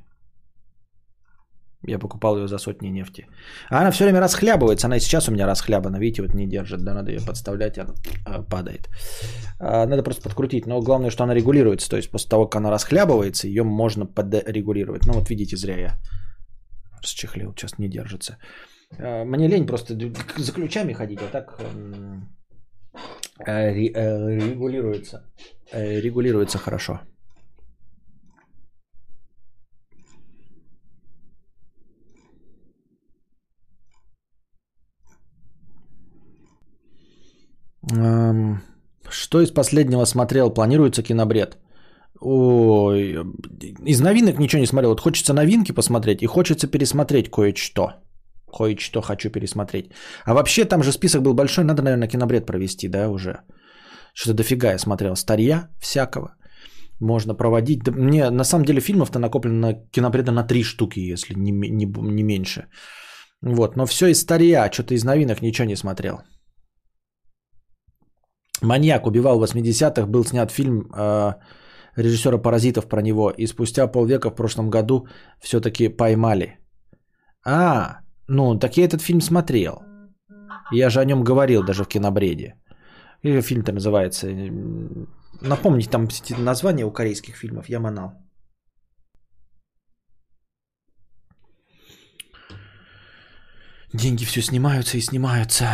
Я 1.89 1.99
покупал 1.99 2.37
ее 2.37 2.49
за 2.49 2.59
сотни 2.59 2.89
нефти. 2.89 3.27
А 3.71 3.81
она 3.81 3.91
все 3.91 4.05
время 4.05 4.21
расхлябывается. 4.21 4.87
Она 4.87 4.97
и 4.97 5.01
сейчас 5.01 5.29
у 5.29 5.33
меня 5.33 5.47
расхлябана. 5.47 5.99
Видите, 5.99 6.23
вот 6.23 6.35
не 6.35 6.47
держит. 6.47 6.85
Да, 6.85 6.95
надо 6.95 7.11
ее 7.11 7.21
подставлять, 7.21 7.79
она 7.79 7.95
а, 8.27 8.43
падает. 8.43 8.89
А, 9.61 9.87
надо 9.87 10.03
просто 10.03 10.23
подкрутить. 10.23 10.67
Но 10.67 10.81
главное, 10.81 11.11
что 11.11 11.25
она 11.25 11.35
регулируется. 11.35 11.89
То 11.89 11.97
есть 11.97 12.11
после 12.11 12.29
того, 12.29 12.47
как 12.47 12.61
она 12.61 12.71
расхлябывается, 12.71 13.47
ее 13.47 13.63
можно 13.63 14.07
подрегулировать. 14.07 15.07
Ну 15.07 15.13
вот 15.13 15.31
видите, 15.31 15.57
зря 15.57 15.77
я 15.79 15.99
расчехлил. 17.03 17.53
Сейчас 17.57 17.79
не 17.79 17.89
держится. 17.89 18.39
А, 18.99 19.25
мне 19.25 19.49
лень 19.49 19.67
просто 19.67 19.95
за 20.37 20.53
ключами 20.53 20.93
ходить, 20.93 21.21
а 21.23 21.29
так 21.31 21.61
м, 21.61 22.29
э, 22.95 22.99
ре- 22.99 22.99
э, 22.99 23.26
регулируется. 23.45 25.25
Э, 25.73 26.01
Регулируется 26.01 26.59
хорошо. 26.59 27.01
Что 39.09 39.41
из 39.41 39.51
последнего 39.51 40.05
смотрел? 40.07 40.51
Планируется 40.51 41.03
кинобред? 41.03 41.57
Ой, 42.21 43.17
из 43.85 44.01
новинок 44.01 44.39
ничего 44.39 44.61
не 44.61 44.67
смотрел. 44.67 44.91
Вот 44.91 45.01
хочется 45.01 45.35
новинки 45.35 45.73
посмотреть 45.73 46.23
и 46.23 46.27
хочется 46.27 46.67
пересмотреть 46.67 47.31
кое-что. 47.31 47.93
Кое-что 48.53 49.01
хочу 49.03 49.31
пересмотреть. 49.31 49.93
А 50.25 50.35
вообще 50.35 50.65
там 50.65 50.83
же 50.83 50.93
список 50.93 51.23
был 51.23 51.35
большой, 51.35 51.65
надо, 51.65 51.83
наверное, 51.83 52.09
кинобред 52.09 52.47
провести, 52.47 52.89
да, 52.89 53.09
уже. 53.09 53.41
Что-то 54.15 54.37
дофига 54.37 54.73
я 54.73 54.79
смотрел. 54.79 55.17
Старья 55.17 55.69
всякого. 55.81 56.37
Можно 57.01 57.35
проводить. 57.35 57.83
Да 57.85 57.93
мне 57.93 58.31
на 58.31 58.45
самом 58.45 58.65
деле 58.65 58.81
фильмов-то 58.81 59.19
накоплено 59.19 59.59
на 59.59 59.75
кинобреда 59.93 60.33
на 60.33 60.43
три 60.43 60.63
штуки, 60.63 61.01
если 61.13 61.35
не, 61.35 61.53
не, 61.53 61.87
не 61.87 62.23
меньше. 62.23 62.69
Вот, 63.43 63.77
но 63.77 63.87
все 63.87 64.07
из 64.07 64.21
старья, 64.21 64.71
что-то 64.73 64.95
из 64.95 65.05
новинок 65.05 65.43
ничего 65.43 65.69
не 65.69 65.77
смотрел. 65.77 66.21
Маньяк 68.63 69.07
убивал 69.07 69.39
в 69.39 69.45
80-х, 69.45 70.07
был 70.07 70.25
снят 70.25 70.51
фильм 70.51 70.91
э, 70.97 71.35
режиссера 71.97 72.39
Паразитов 72.39 72.89
про 72.89 73.03
него, 73.03 73.31
и 73.31 73.47
спустя 73.47 73.87
полвека 73.87 74.31
в 74.31 74.35
прошлом 74.35 74.71
году 74.71 75.07
все-таки 75.41 75.89
поймали. 75.89 76.59
А, 77.45 78.01
ну, 78.29 78.59
так 78.59 78.77
я 78.77 78.85
этот 78.85 79.03
фильм 79.03 79.21
смотрел. 79.21 79.83
Я 80.73 80.91
же 80.91 81.01
о 81.01 81.05
нем 81.05 81.25
говорил 81.25 81.63
даже 81.65 81.85
в 81.85 81.89
кинобреде. 81.89 82.55
И 83.23 83.41
фильм-то 83.41 83.73
называется. 83.73 84.29
м, 84.29 85.09
Напомните 85.41 85.91
там 85.91 86.09
название 86.39 86.87
у 86.87 86.93
корейских 86.93 87.37
фильмов. 87.37 87.69
Я 87.69 87.81
манал. 87.81 88.13
Деньги 93.93 94.25
все 94.25 94.43
снимаются 94.43 94.99
и 94.99 95.01
снимаются. 95.01 95.67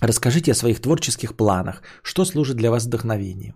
Расскажите 0.00 0.52
о 0.52 0.54
своих 0.54 0.80
творческих 0.80 1.36
планах. 1.36 1.82
Что 2.02 2.24
служит 2.24 2.56
для 2.56 2.70
вас 2.70 2.86
вдохновением? 2.86 3.54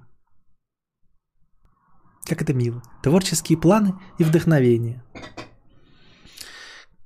Как 2.28 2.43
это 2.43 2.53
мило. 2.55 2.82
Творческие 3.03 3.59
планы 3.59 3.95
и 4.19 4.24
вдохновение. 4.24 5.03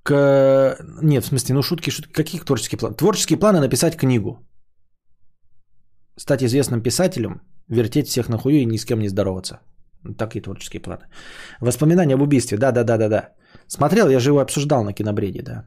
К... 0.02 0.76
Нет, 1.02 1.24
в 1.24 1.28
смысле, 1.28 1.54
ну 1.54 1.62
шутки, 1.62 1.90
шутки. 1.90 2.12
Каких 2.12 2.44
творческих 2.44 2.78
планов? 2.78 2.96
Творческие 2.96 3.38
планы 3.38 3.60
написать 3.60 3.96
книгу. 3.96 4.38
Стать 6.18 6.42
известным 6.42 6.82
писателем, 6.82 7.40
вертеть 7.68 8.08
всех 8.08 8.28
на 8.28 8.38
хую 8.38 8.60
и 8.60 8.66
ни 8.66 8.78
с 8.78 8.84
кем 8.84 9.00
не 9.00 9.08
здороваться. 9.08 9.60
Такие 10.18 10.42
творческие 10.42 10.82
планы. 10.82 11.06
Воспоминания 11.60 12.14
об 12.14 12.22
убийстве. 12.22 12.58
Да, 12.58 12.72
да, 12.72 12.84
да, 12.84 12.98
да, 12.98 13.08
да. 13.08 13.28
Смотрел, 13.68 14.08
я 14.08 14.18
же 14.20 14.30
его 14.30 14.40
обсуждал 14.40 14.84
на 14.84 14.92
кинобреде, 14.92 15.42
да. 15.42 15.64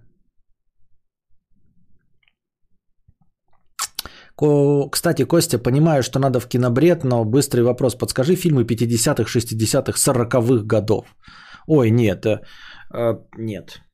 Ко- 4.36 4.90
Кстати, 4.91 5.24
Костя, 5.24 5.57
понимаю, 5.57 6.03
что 6.03 6.20
надо 6.20 6.40
в 6.40 6.48
кинобред, 6.48 7.03
но 7.03 7.24
быстрый 7.26 7.62
вопрос. 7.62 7.95
Подскажи 7.95 8.36
фильмы 8.36 8.66
50-х, 8.66 9.30
60-х, 9.40 9.98
40-х 9.98 10.64
годов. 10.66 11.16
Ой, 11.68 11.90
нет, 11.90 12.26
э, 12.26 12.41
э, 12.94 13.16
нет. 13.38 13.85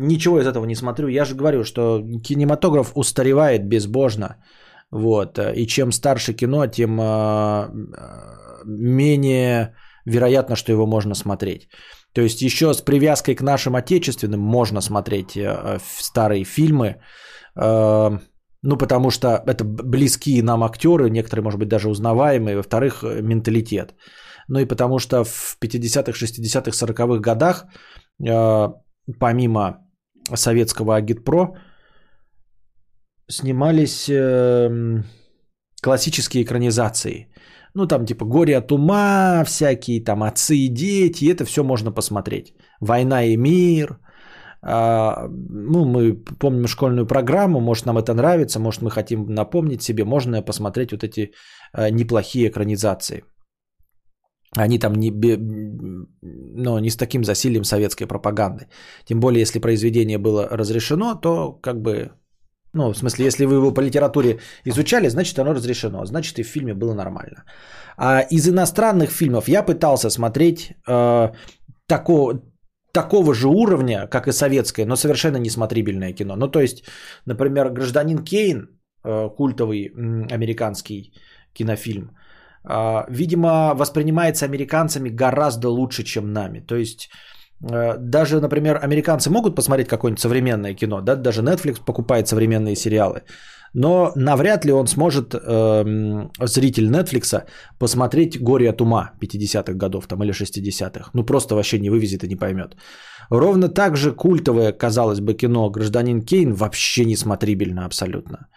Ничего 0.00 0.38
из 0.40 0.46
этого 0.46 0.64
не 0.64 0.76
смотрю. 0.76 1.08
Я 1.08 1.24
же 1.24 1.34
говорю, 1.34 1.64
что 1.64 2.00
кинематограф 2.22 2.92
устаревает 2.94 3.68
безбожно. 3.68 4.36
Вот. 4.92 5.38
э, 5.38 5.52
И 5.56 5.66
чем 5.66 5.92
старше 5.92 6.34
кино, 6.34 6.66
тем 6.66 7.00
э, 7.00 7.04
э, 7.04 8.64
менее 8.64 9.74
вероятно, 10.06 10.56
что 10.56 10.72
его 10.72 10.86
можно 10.86 11.14
смотреть. 11.14 11.68
То 12.14 12.22
есть 12.22 12.42
еще 12.42 12.72
с 12.74 12.80
привязкой 12.80 13.34
к 13.34 13.42
нашим 13.42 13.74
отечественным 13.74 14.40
можно 14.40 14.80
смотреть 14.80 15.36
э, 15.36 15.78
в 15.78 16.02
старые 16.02 16.44
фильмы. 16.44 16.96
Э, 17.60 18.18
Ну, 18.62 18.76
потому 18.76 19.10
что 19.10 19.28
это 19.28 19.64
близкие 19.64 20.42
нам 20.42 20.62
актеры, 20.62 21.10
некоторые, 21.10 21.42
может 21.44 21.58
быть, 21.60 21.68
даже 21.68 21.88
узнаваемые. 21.88 22.56
Во-вторых, 22.56 23.02
э, 23.02 23.22
менталитет. 23.22 23.94
Ну 24.48 24.60
и 24.60 24.64
потому 24.68 24.98
что 24.98 25.24
в 25.24 25.56
50-х, 25.60 26.12
60-х, 26.12 26.70
40-х 26.72 27.20
годах, 27.20 27.66
э, 28.24 28.68
помимо 29.20 29.87
советского 30.36 30.96
агитпро, 30.96 31.56
снимались 33.30 34.08
э, 34.08 35.02
классические 35.82 36.42
экранизации. 36.44 37.28
Ну, 37.74 37.86
там 37.86 38.06
типа 38.06 38.24
«Горе 38.24 38.56
от 38.56 38.72
ума», 38.72 39.44
всякие 39.44 40.04
там 40.04 40.22
«Отцы 40.22 40.56
и 40.56 40.68
дети», 40.68 41.30
это 41.30 41.44
все 41.44 41.62
можно 41.62 41.92
посмотреть. 41.92 42.54
«Война 42.80 43.24
и 43.24 43.36
мир», 43.36 43.98
а, 44.60 45.28
ну, 45.28 45.84
мы 45.84 46.14
помним 46.38 46.66
школьную 46.66 47.06
программу, 47.06 47.60
может, 47.60 47.86
нам 47.86 47.98
это 47.98 48.14
нравится, 48.14 48.58
может, 48.58 48.82
мы 48.82 48.90
хотим 48.90 49.26
напомнить 49.26 49.82
себе, 49.82 50.04
можно 50.04 50.42
посмотреть 50.42 50.92
вот 50.92 51.04
эти 51.04 51.32
а, 51.72 51.90
неплохие 51.90 52.48
экранизации. 52.48 53.24
Они 54.56 54.78
там 54.78 54.94
не, 54.94 55.10
ну, 55.10 56.78
не 56.78 56.90
с 56.90 56.96
таким 56.96 57.24
засилием 57.24 57.64
советской 57.64 58.06
пропаганды. 58.06 58.68
Тем 59.04 59.20
более, 59.20 59.40
если 59.40 59.60
произведение 59.60 60.18
было 60.18 60.48
разрешено, 60.50 61.14
то 61.14 61.52
как 61.52 61.82
бы, 61.82 62.12
ну, 62.72 62.92
в 62.92 62.96
смысле, 62.96 63.26
если 63.26 63.44
вы 63.44 63.56
его 63.56 63.74
по 63.74 63.80
литературе 63.80 64.38
изучали, 64.64 65.08
значит, 65.08 65.38
оно 65.38 65.52
разрешено, 65.54 66.04
значит, 66.06 66.38
и 66.38 66.42
в 66.42 66.48
фильме 66.48 66.74
было 66.74 66.94
нормально. 66.94 67.44
А 67.96 68.20
из 68.30 68.48
иностранных 68.48 69.10
фильмов 69.10 69.48
я 69.48 69.62
пытался 69.62 70.10
смотреть 70.10 70.72
э, 70.88 71.32
такого, 71.86 72.42
такого 72.92 73.34
же 73.34 73.48
уровня, 73.48 74.06
как 74.06 74.28
и 74.28 74.32
советское, 74.32 74.86
но 74.86 74.96
совершенно 74.96 75.36
несмотрибельное 75.36 76.12
кино. 76.14 76.36
Ну, 76.36 76.48
то 76.48 76.60
есть, 76.60 76.84
например, 77.26 77.70
«Гражданин 77.70 78.24
Кейн», 78.24 78.68
э, 79.04 79.28
культовый 79.36 79.92
м, 79.94 80.26
американский 80.32 81.12
кинофильм, 81.52 82.04
э, 82.04 82.17
видимо, 83.08 83.74
воспринимается 83.74 84.44
американцами 84.44 85.08
гораздо 85.08 85.68
лучше, 85.68 86.04
чем 86.04 86.32
нами. 86.32 86.60
То 86.60 86.76
есть, 86.76 87.08
э, 87.70 87.96
даже, 87.98 88.40
например, 88.40 88.78
американцы 88.82 89.30
могут 89.30 89.56
посмотреть 89.56 89.88
какое-нибудь 89.88 90.20
современное 90.20 90.74
кино, 90.74 91.00
да, 91.00 91.16
даже 91.16 91.42
Netflix 91.42 91.84
покупает 91.84 92.28
современные 92.28 92.76
сериалы, 92.76 93.22
но 93.74 94.12
навряд 94.16 94.64
ли 94.64 94.72
он 94.72 94.86
сможет, 94.86 95.34
эм, 95.34 96.30
зритель 96.40 96.88
Netflix, 96.88 97.44
посмотреть 97.78 98.40
«Горе 98.40 98.70
от 98.70 98.80
ума» 98.80 99.12
50-х 99.20 99.74
годов 99.74 100.06
там, 100.06 100.22
или 100.22 100.32
60-х. 100.32 101.10
Ну, 101.14 101.24
просто 101.24 101.54
вообще 101.54 101.78
не 101.78 101.90
вывезет 101.90 102.24
и 102.24 102.28
не 102.28 102.36
поймет. 102.36 102.76
Ровно 103.30 103.68
так 103.68 103.96
же 103.96 104.12
культовое, 104.12 104.72
казалось 104.72 105.20
бы, 105.20 105.34
кино 105.34 105.70
«Гражданин 105.70 106.22
Кейн» 106.22 106.54
вообще 106.54 107.04
несмотрибельно 107.04 107.84
абсолютно. 107.84 108.48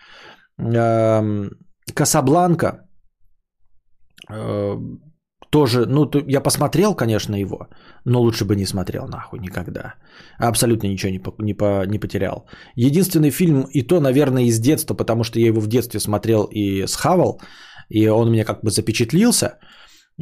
Эм, 0.58 1.50
«Касабланка» 1.94 2.68
э, 2.68 2.91
тоже, 5.52 5.86
ну, 5.86 6.10
я 6.28 6.42
посмотрел, 6.42 6.96
конечно, 6.96 7.36
его, 7.36 7.68
но 8.06 8.22
лучше 8.22 8.46
бы 8.46 8.56
не 8.56 8.66
смотрел 8.66 9.08
нахуй 9.08 9.40
никогда. 9.40 9.96
Абсолютно 10.40 10.88
ничего 10.88 11.12
не, 11.12 11.20
по- 11.20 11.36
не, 11.40 11.54
по- 11.54 11.86
не 11.86 12.00
потерял. 12.00 12.46
Единственный 12.76 13.32
фильм, 13.32 13.68
и 13.74 13.82
то, 13.82 14.00
наверное, 14.00 14.44
из 14.44 14.60
детства, 14.60 14.96
потому 14.96 15.24
что 15.24 15.40
я 15.40 15.48
его 15.48 15.60
в 15.60 15.68
детстве 15.68 16.00
смотрел 16.00 16.48
и 16.52 16.88
схавал, 16.88 17.42
и 17.90 18.08
он 18.08 18.30
у 18.30 18.32
меня 18.32 18.46
как 18.46 18.64
бы 18.64 18.72
запечатлился, 18.72 19.58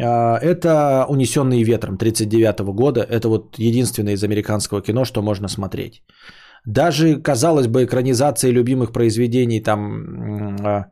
а, 0.01 0.37
это 0.37 1.05
«Унесенные 1.09 1.63
ветром» 1.63 1.95
1939 1.95 2.73
года. 2.73 3.01
Это 3.01 3.29
вот 3.29 3.59
единственное 3.59 4.13
из 4.13 4.23
американского 4.23 4.81
кино, 4.81 5.05
что 5.05 5.21
можно 5.21 5.47
смотреть. 5.47 6.03
Даже, 6.65 7.21
казалось 7.21 7.67
бы, 7.67 7.83
экранизации 7.83 8.51
любимых 8.51 8.91
произведений, 8.91 9.61
там, 9.61 10.57
а, 10.65 10.85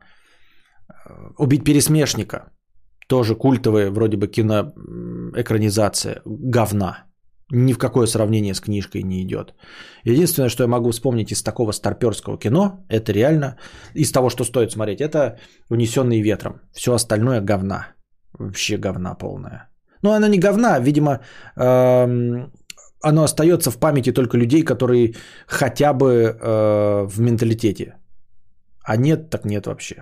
«Убить 1.38 1.64
пересмешника», 1.64 2.52
тоже 3.08 3.34
культовая 3.34 3.90
вроде 3.90 4.16
бы 4.16 4.28
кино 4.28 4.72
м, 4.76 5.32
экранизация, 5.36 6.22
говна. 6.24 7.04
Ни 7.50 7.72
в 7.72 7.78
какое 7.78 8.06
сравнение 8.06 8.54
с 8.54 8.60
книжкой 8.60 9.02
не 9.02 9.22
идет. 9.22 9.54
Единственное, 10.04 10.50
что 10.50 10.62
я 10.62 10.68
могу 10.68 10.90
вспомнить 10.90 11.32
из 11.32 11.42
такого 11.42 11.72
старперского 11.72 12.38
кино, 12.38 12.84
это 12.90 13.12
реально, 13.12 13.56
из 13.94 14.12
того, 14.12 14.28
что 14.30 14.44
стоит 14.44 14.70
смотреть, 14.70 15.00
это 15.00 15.38
«Унесенные 15.70 16.22
ветром». 16.22 16.60
Все 16.72 16.92
остальное 16.92 17.40
говна. 17.40 17.86
Вообще 18.38 18.76
говна 18.76 19.14
полная. 19.14 19.70
Ну, 20.02 20.10
она 20.10 20.28
не 20.28 20.38
говна, 20.38 20.78
видимо, 20.78 21.20
эм, 21.56 22.52
оно 23.02 23.22
остается 23.22 23.70
в 23.70 23.78
памяти 23.78 24.12
только 24.12 24.36
людей, 24.36 24.62
которые 24.62 25.14
хотя 25.46 25.94
бы 25.94 26.12
э, 26.12 27.06
в 27.06 27.20
менталитете. 27.20 27.94
А 28.84 28.96
нет, 28.96 29.30
так 29.30 29.44
нет 29.44 29.66
вообще. 29.66 29.96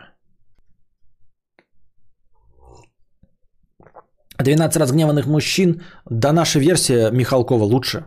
12 4.38 4.76
разгневанных 4.76 5.26
мужчин. 5.26 5.82
Да 6.10 6.32
наша 6.32 6.58
версия 6.58 7.10
Михалкова 7.10 7.64
лучше. 7.64 8.04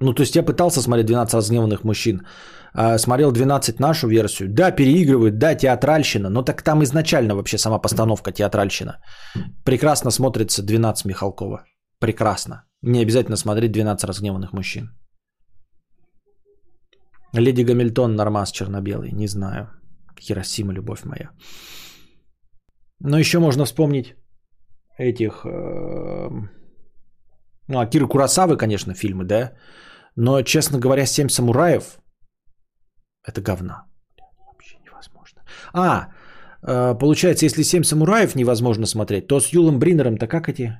Ну, 0.00 0.12
то 0.14 0.22
есть 0.22 0.36
я 0.36 0.42
пытался 0.42 0.80
смотреть 0.80 1.06
12 1.06 1.34
разгневанных 1.34 1.84
мужчин. 1.84 2.22
А, 2.74 2.98
смотрел 2.98 3.32
12 3.32 3.80
нашу 3.80 4.08
версию. 4.08 4.48
Да, 4.48 4.70
переигрывают, 4.70 5.38
да, 5.38 5.54
театральщина. 5.54 6.30
Но 6.30 6.42
так 6.42 6.62
там 6.62 6.82
изначально 6.82 7.34
вообще 7.34 7.58
сама 7.58 7.78
постановка 7.78 8.32
театральщина. 8.32 8.98
Прекрасно 9.64 10.10
смотрится 10.10 10.62
12 10.62 11.04
Михалкова. 11.06 11.64
Прекрасно. 12.00 12.64
Не 12.82 13.02
обязательно 13.02 13.36
смотреть 13.36 13.72
12 13.72 14.04
разгневанных 14.04 14.52
мужчин. 14.52 14.90
Леди 17.32 17.62
Гамильтон, 17.62 18.14
Нормас 18.14 18.52
черно-белый. 18.52 19.12
Не 19.12 19.26
знаю. 19.28 19.68
Хиросима, 20.20 20.72
любовь 20.72 21.04
моя. 21.04 21.30
Но 23.00 23.18
еще 23.18 23.38
можно 23.38 23.64
вспомнить 23.64 24.14
этих... 24.98 25.44
Э, 25.44 26.30
ну, 27.68 27.78
Акиры 27.78 28.06
Курасавы, 28.06 28.56
конечно, 28.56 28.94
фильмы, 28.94 29.24
да? 29.24 29.52
Но, 30.16 30.42
честно 30.42 30.78
говоря, 30.78 31.06
«Семь 31.06 31.28
самураев»— 31.28 31.98
это 33.26 33.40
говна. 33.40 33.86
Вообще 34.46 34.76
невозможно. 34.84 35.42
А, 35.72 36.08
э, 36.62 36.98
получается, 36.98 37.46
если 37.46 37.62
«Семь 37.62 37.84
самураев» 37.84 38.34
невозможно 38.34 38.86
смотреть, 38.86 39.26
то 39.28 39.40
с 39.40 39.52
Юлом 39.52 39.78
Бринером-то 39.78 40.26
как 40.26 40.48
эти... 40.48 40.76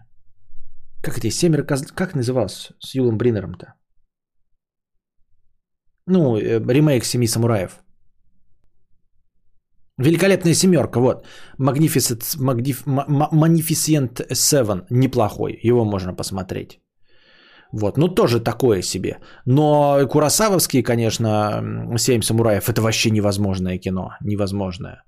Как 1.02 1.18
эти 1.18 1.30
семеро 1.30 1.62
коз... 1.62 1.86
Как 1.92 2.14
назывался 2.14 2.74
с 2.80 2.94
Юлом 2.96 3.16
Бринером-то? 3.18 3.74
Ну, 6.06 6.36
э, 6.36 6.58
ремейк 6.58 7.04
«Семи 7.04 7.28
самураев». 7.28 7.80
Великолепная 9.98 10.54
семерка, 10.54 11.00
вот. 11.00 11.26
Magnificent, 11.58 12.22
Magnif, 12.38 12.84
Magnificent 13.32 14.28
Seven, 14.32 14.86
неплохой, 14.90 15.58
его 15.62 15.84
можно 15.84 16.14
посмотреть. 16.14 16.80
Вот, 17.72 17.98
ну 17.98 18.08
тоже 18.08 18.40
такое 18.40 18.82
себе. 18.82 19.18
Но 19.44 20.06
Курасавовские, 20.08 20.82
конечно, 20.82 21.62
«Семь 21.98 22.22
самураев» 22.22 22.68
это 22.68 22.80
вообще 22.80 23.10
невозможное 23.10 23.78
кино, 23.78 24.10
невозможное. 24.24 25.02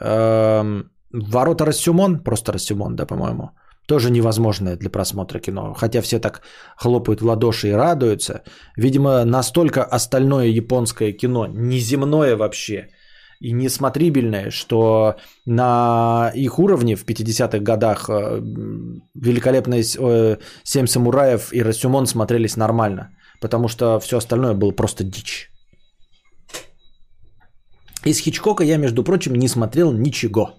Эм, 0.00 0.90
«Ворота 1.12 1.64
Рассюмон», 1.64 2.22
просто 2.22 2.52
Рассюмон, 2.52 2.96
да, 2.96 3.06
по-моему, 3.06 3.50
тоже 3.88 4.10
невозможное 4.10 4.76
для 4.76 4.90
просмотра 4.90 5.40
кино. 5.40 5.74
Хотя 5.74 6.02
все 6.02 6.20
так 6.20 6.42
хлопают 6.76 7.22
в 7.22 7.26
ладоши 7.26 7.68
и 7.68 7.72
радуются. 7.72 8.42
Видимо, 8.76 9.24
настолько 9.24 9.82
остальное 9.82 10.46
японское 10.46 11.12
кино, 11.12 11.46
неземное 11.46 12.36
вообще– 12.36 12.88
и 13.40 13.52
несмотрибельное, 13.52 14.50
что 14.50 15.16
на 15.46 16.30
их 16.34 16.58
уровне 16.58 16.94
в 16.94 17.04
50-х 17.04 17.58
годах 17.58 18.08
э, 18.08 18.40
великолепные 19.14 19.82
э, 19.82 20.36
«Семь 20.62 20.86
самураев» 20.86 21.52
и 21.52 21.62
«Расюмон» 21.62 22.06
смотрелись 22.06 22.56
нормально, 22.56 23.10
потому 23.40 23.68
что 23.68 23.98
все 23.98 24.18
остальное 24.18 24.54
было 24.54 24.72
просто 24.72 25.04
дичь. 25.04 25.50
Из 28.04 28.18
Хичкока 28.18 28.64
я, 28.64 28.78
между 28.78 29.04
прочим, 29.04 29.34
не 29.34 29.48
смотрел 29.48 29.92
ничего. 29.92 30.54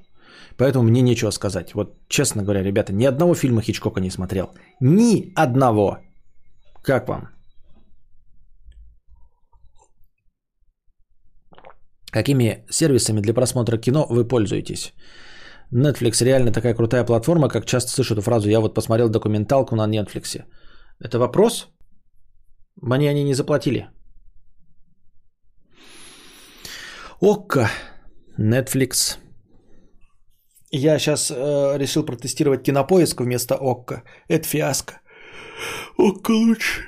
Поэтому 0.57 0.83
мне 0.83 1.01
нечего 1.01 1.31
сказать. 1.31 1.73
Вот 1.73 1.95
честно 2.07 2.43
говоря, 2.43 2.63
ребята, 2.63 2.93
ни 2.93 3.05
одного 3.05 3.35
фильма 3.35 3.61
Хичкока 3.61 4.01
не 4.01 4.11
смотрел. 4.11 4.49
Ни 4.79 5.31
одного. 5.35 5.97
Как 6.83 7.07
вам? 7.07 7.29
Какими 12.11 12.65
сервисами 12.69 13.21
для 13.21 13.33
просмотра 13.33 13.77
кино 13.77 14.05
вы 14.09 14.27
пользуетесь? 14.27 14.93
Netflix 15.73 16.23
реально 16.23 16.51
такая 16.51 16.75
крутая 16.75 17.05
платформа, 17.05 17.47
как 17.49 17.65
часто 17.65 17.91
слышу 17.91 18.13
эту 18.13 18.21
фразу, 18.21 18.49
я 18.49 18.59
вот 18.59 18.73
посмотрел 18.73 19.09
документалку 19.09 19.75
на 19.75 19.88
Netflix. 19.88 20.43
Это 20.99 21.19
вопрос? 21.19 21.69
Мне 22.81 23.09
они 23.09 23.23
не 23.23 23.33
заплатили. 23.33 23.88
Окко, 27.21 27.69
Netflix. 28.38 29.17
Я 30.71 30.99
сейчас 30.99 31.31
э, 31.31 31.77
решил 31.77 32.05
протестировать 32.05 32.63
кинопоиск 32.63 33.21
вместо 33.21 33.55
Окко. 33.55 34.03
Это 34.27 34.47
фиаско. 34.47 35.01
Окко 35.97 36.31
лучше. 36.31 36.81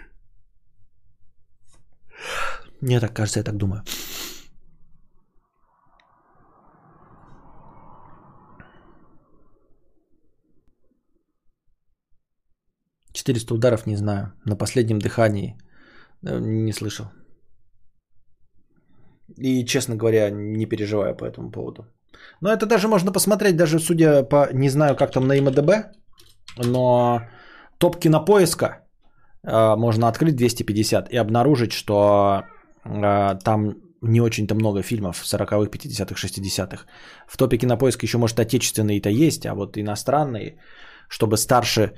Мне 2.81 2.99
так 2.99 3.13
кажется, 3.13 3.39
я 3.39 3.43
так 3.43 3.57
думаю. 3.57 3.83
400 13.23 13.53
ударов 13.53 13.87
не 13.87 13.95
знаю. 13.95 14.33
На 14.45 14.57
последнем 14.57 14.99
дыхании 14.99 15.57
э, 16.25 16.39
не 16.39 16.73
слышал. 16.73 17.05
И, 19.37 19.65
честно 19.65 19.95
говоря, 19.95 20.29
не 20.31 20.65
переживаю 20.65 21.15
по 21.15 21.25
этому 21.25 21.51
поводу. 21.51 21.85
Но 22.41 22.49
это 22.49 22.65
даже 22.65 22.87
можно 22.87 23.11
посмотреть, 23.11 23.55
даже 23.55 23.79
судя 23.79 24.23
по, 24.23 24.49
не 24.53 24.69
знаю, 24.69 24.95
как 24.95 25.11
там 25.11 25.27
на 25.27 25.41
МДБ, 25.41 25.91
но 26.57 27.21
топ 27.77 27.99
кинопоиска 27.99 28.65
э, 29.43 29.75
можно 29.75 30.07
открыть 30.07 30.35
250 30.35 31.09
и 31.09 31.17
обнаружить, 31.17 31.71
что 31.71 32.43
э, 32.85 33.39
там 33.43 33.75
не 34.01 34.21
очень-то 34.21 34.55
много 34.55 34.81
фильмов 34.81 35.23
40-х, 35.23 35.69
50-х, 35.69 36.15
60-х. 36.15 36.85
В 37.27 37.37
топе 37.37 37.57
кинопоиска 37.57 38.05
еще, 38.05 38.17
может, 38.17 38.39
отечественные-то 38.39 39.09
есть, 39.09 39.45
а 39.45 39.55
вот 39.55 39.77
иностранные, 39.77 40.59
чтобы 41.09 41.37
старше 41.37 41.93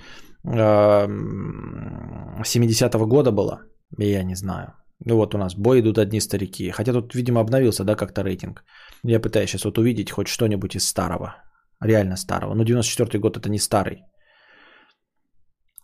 70-го 0.45 3.07
года 3.07 3.31
было, 3.31 3.61
я 3.97 4.23
не 4.23 4.35
знаю. 4.35 4.73
Ну 5.03 5.15
вот 5.15 5.35
у 5.35 5.37
нас 5.37 5.55
бой 5.55 5.81
идут 5.81 5.97
одни 5.97 6.21
старики. 6.21 6.71
Хотя 6.71 6.93
тут, 6.93 7.15
видимо, 7.15 7.41
обновился, 7.41 7.83
да, 7.83 7.95
как-то 7.95 8.23
рейтинг. 8.23 8.63
Я 9.03 9.19
пытаюсь 9.19 9.49
сейчас 9.49 9.65
вот 9.65 9.77
увидеть 9.77 10.11
хоть 10.11 10.27
что-нибудь 10.27 10.75
из 10.75 10.87
старого. 10.87 11.35
Реально 11.81 12.15
старого. 12.15 12.53
Но 12.53 12.63
94-й 12.63 13.19
год 13.19 13.37
это 13.37 13.49
не 13.49 13.59
старый. 13.59 14.03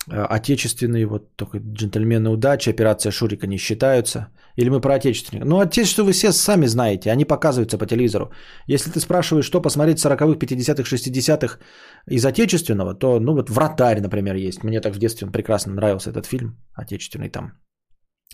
Э, 0.10 0.26
отечественные, 0.36 1.06
вот 1.06 1.36
только 1.36 1.58
джентльмены 1.60 2.30
удачи, 2.30 2.70
операция 2.70 3.12
Шурика 3.12 3.48
не 3.48 3.58
считаются. 3.58 4.28
Или 4.58 4.70
мы 4.70 4.82
про 4.82 4.96
отечественных? 4.96 5.46
Ну, 5.46 5.60
отечество 5.60 6.04
вы 6.04 6.12
все 6.12 6.32
сами 6.32 6.68
знаете, 6.68 7.12
они 7.12 7.26
показываются 7.26 7.78
по 7.78 7.86
телевизору. 7.86 8.32
Если 8.68 8.92
ты 8.92 9.00
спрашиваешь, 9.00 9.46
что 9.46 9.62
посмотреть 9.62 10.00
в 10.00 10.06
40-х, 10.06 10.38
50-х, 10.38 10.84
60-х 10.84 11.60
из 12.08 12.26
отечественного, 12.26 12.96
то, 12.96 13.20
ну, 13.20 13.34
вот 13.34 13.50
«Вратарь», 13.50 14.02
например, 14.02 14.36
есть. 14.36 14.64
Мне 14.64 14.82
так 14.82 14.96
в 14.96 15.00
детстве 15.00 15.28
прекрасно 15.28 15.74
нравился 15.74 16.10
этот 16.10 16.26
фильм, 16.26 16.58
отечественный 16.74 17.30
там. 17.30 17.52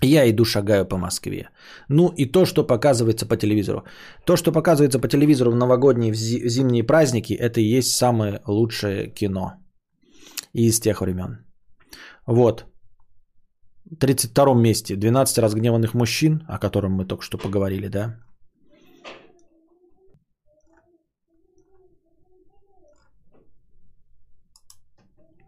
Я 0.03 0.29
иду, 0.29 0.45
шагаю 0.45 0.85
по 0.85 0.97
Москве. 0.97 1.49
Ну 1.89 2.13
и 2.17 2.31
то, 2.31 2.45
что 2.45 2.67
показывается 2.67 3.25
по 3.25 3.35
телевизору. 3.35 3.83
То, 4.25 4.37
что 4.37 4.51
показывается 4.51 4.99
по 4.99 5.07
телевизору 5.07 5.51
в 5.51 5.55
новогодние, 5.55 6.13
зимние 6.13 6.83
праздники, 6.83 7.33
это 7.33 7.59
и 7.59 7.77
есть 7.77 7.97
самое 7.97 8.41
лучшее 8.45 9.09
кино 9.09 9.53
из 10.53 10.79
тех 10.79 11.01
времен. 11.01 11.46
Вот. 12.27 12.65
32 13.99 14.53
месте 14.53 14.95
12 14.95 15.37
разгневанных 15.37 15.93
мужчин, 15.93 16.43
о 16.47 16.59
котором 16.59 16.91
мы 16.91 17.05
только 17.05 17.23
что 17.23 17.37
поговорили, 17.37 17.87
да? 17.87 18.17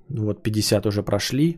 Вот 0.10 0.44
50 0.44 0.86
уже 0.86 1.04
прошли. 1.04 1.58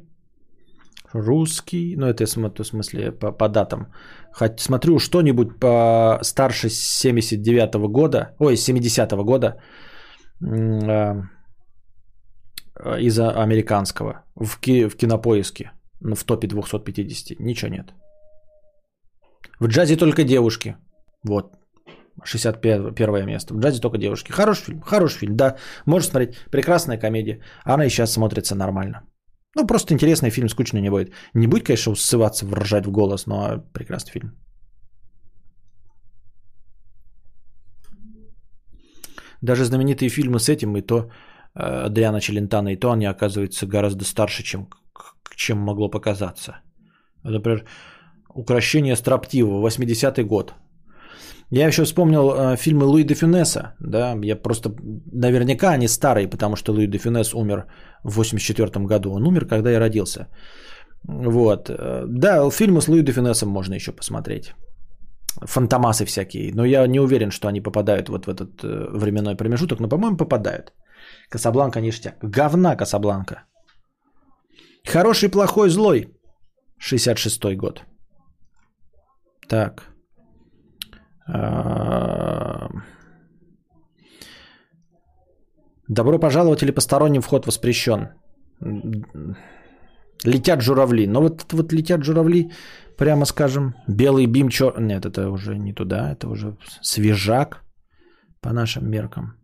Русский, 1.14 1.96
ну 1.98 2.08
это 2.08 2.26
в 2.26 2.64
смысле 2.64 3.12
по, 3.12 3.32
по 3.32 3.50
датам. 3.50 3.94
Хоть 4.34 4.60
смотрю 4.60 5.00
что-нибудь 5.00 5.60
по 5.60 6.20
старше 6.24 6.70
79 6.70 7.76
года, 7.92 8.36
ой, 8.40 8.56
70 8.56 9.12
года 9.26 9.62
э, 12.84 13.02
из 13.02 13.20
американского 13.20 14.24
в, 14.36 14.60
ки, 14.60 14.88
в 14.88 14.96
кинопоиске 14.98 15.72
ну, 16.02 16.16
в 16.16 16.24
топе 16.24 16.48
250. 16.48 17.40
Ничего 17.40 17.72
нет. 17.72 17.94
В 19.60 19.68
джазе 19.68 19.96
только 19.96 20.24
девушки. 20.24 20.76
Вот. 21.24 21.54
61 22.24 23.26
место. 23.26 23.54
В 23.54 23.60
джазе 23.60 23.82
только 23.82 23.98
девушки. 23.98 24.32
Хороший 24.32 24.66
фильм. 24.66 24.82
Хороший 24.82 25.20
фильм, 25.20 25.36
да. 25.36 25.58
Можешь 25.86 26.10
смотреть. 26.10 26.36
Прекрасная 26.52 26.98
комедия. 26.98 27.42
Она 27.64 27.86
и 27.86 27.90
сейчас 27.90 28.14
смотрится 28.14 28.56
нормально. 28.56 29.02
Ну, 29.56 29.68
просто 29.68 29.94
интересный 29.94 30.32
фильм, 30.32 30.50
скучно 30.50 30.80
не 30.80 30.90
будет. 30.90 31.14
Не 31.34 31.48
будет, 31.48 31.66
конечно, 31.66 31.96
ссываться, 31.96 32.46
ржать 32.46 32.86
в 32.86 32.92
голос, 32.92 33.28
но 33.28 33.64
прекрасный 33.74 34.12
фильм. 34.12 34.32
Даже 39.42 39.66
знаменитые 39.66 40.10
фильмы 40.10 40.40
с 40.40 40.50
этим, 40.50 40.78
и 40.78 40.82
то 40.82 41.10
Адриана 41.54 42.22
Челентана, 42.22 42.70
и 42.70 42.78
то 42.78 42.92
они 42.92 43.06
оказываются 43.06 43.66
гораздо 43.66 44.06
старше, 44.06 44.44
чем 44.44 44.68
чем 45.36 45.58
могло 45.58 45.90
показаться. 45.90 46.52
Например, 47.24 47.66
«Укращение 48.36 48.96
строптивого», 48.96 49.68
80-й 49.68 50.24
год. 50.24 50.54
Я 51.52 51.68
еще 51.68 51.84
вспомнил 51.84 52.32
э, 52.32 52.58
фильмы 52.58 52.86
Луи 52.86 53.04
де 53.04 53.16
Фюнеса. 53.16 53.74
Да? 53.80 54.16
Я 54.24 54.36
просто... 54.36 54.70
Наверняка 55.12 55.72
они 55.72 55.88
старые, 55.88 56.30
потому 56.30 56.56
что 56.56 56.72
Луи 56.72 56.88
де 56.88 56.98
Фюнес 56.98 57.34
умер 57.34 57.66
в 58.04 58.16
84 58.16 58.86
году. 58.86 59.12
Он 59.12 59.28
умер, 59.28 59.48
когда 59.48 59.72
я 59.72 59.80
родился. 59.80 60.28
Вот. 61.04 61.70
Э, 61.70 62.06
Да, 62.08 62.50
фильмы 62.50 62.82
с 62.82 62.88
Луи 62.88 63.02
де 63.02 63.12
Фюнесом 63.12 63.50
можно 63.50 63.76
еще 63.76 63.92
посмотреть. 63.92 64.54
Фантомасы 65.46 66.06
всякие. 66.06 66.54
Но 66.54 66.66
я 66.66 66.88
не 66.88 67.00
уверен, 67.00 67.32
что 67.32 67.48
они 67.48 67.62
попадают 67.62 68.08
вот 68.10 68.26
в 68.26 68.30
этот 68.30 68.64
э, 68.64 68.98
временной 68.98 69.36
промежуток. 69.36 69.80
Но, 69.80 69.90
по-моему, 69.90 70.18
попадают. 70.18 70.72
Касабланка 71.32 71.82
ништяк. 71.82 72.16
Говна 72.22 72.76
Касабланка. 72.76 73.44
Хороший, 74.86 75.30
плохой, 75.30 75.70
злой. 75.70 76.08
66 76.78 77.56
год. 77.56 77.84
Так. 79.48 79.86
А, 81.28 82.70
Добро 85.88 86.20
пожаловать 86.20 86.64
или 86.64 86.72
посторонним 86.72 87.22
вход 87.22 87.46
воспрещен. 87.46 88.10
Летят 90.24 90.62
журавли. 90.62 91.08
Но 91.08 91.22
вот, 91.22 91.44
это 91.44 91.56
вот 91.56 91.74
летят 91.74 92.04
журавли, 92.04 92.52
прямо 92.98 93.26
скажем, 93.26 93.74
белый 93.88 94.26
бим, 94.26 94.50
чер... 94.50 94.80
Нет, 94.80 95.06
это 95.06 95.30
уже 95.30 95.58
не 95.58 95.74
туда, 95.74 96.12
это 96.12 96.30
уже 96.30 96.58
свежак 96.82 97.64
по 98.42 98.54
нашим 98.54 98.90
меркам. 98.90 99.41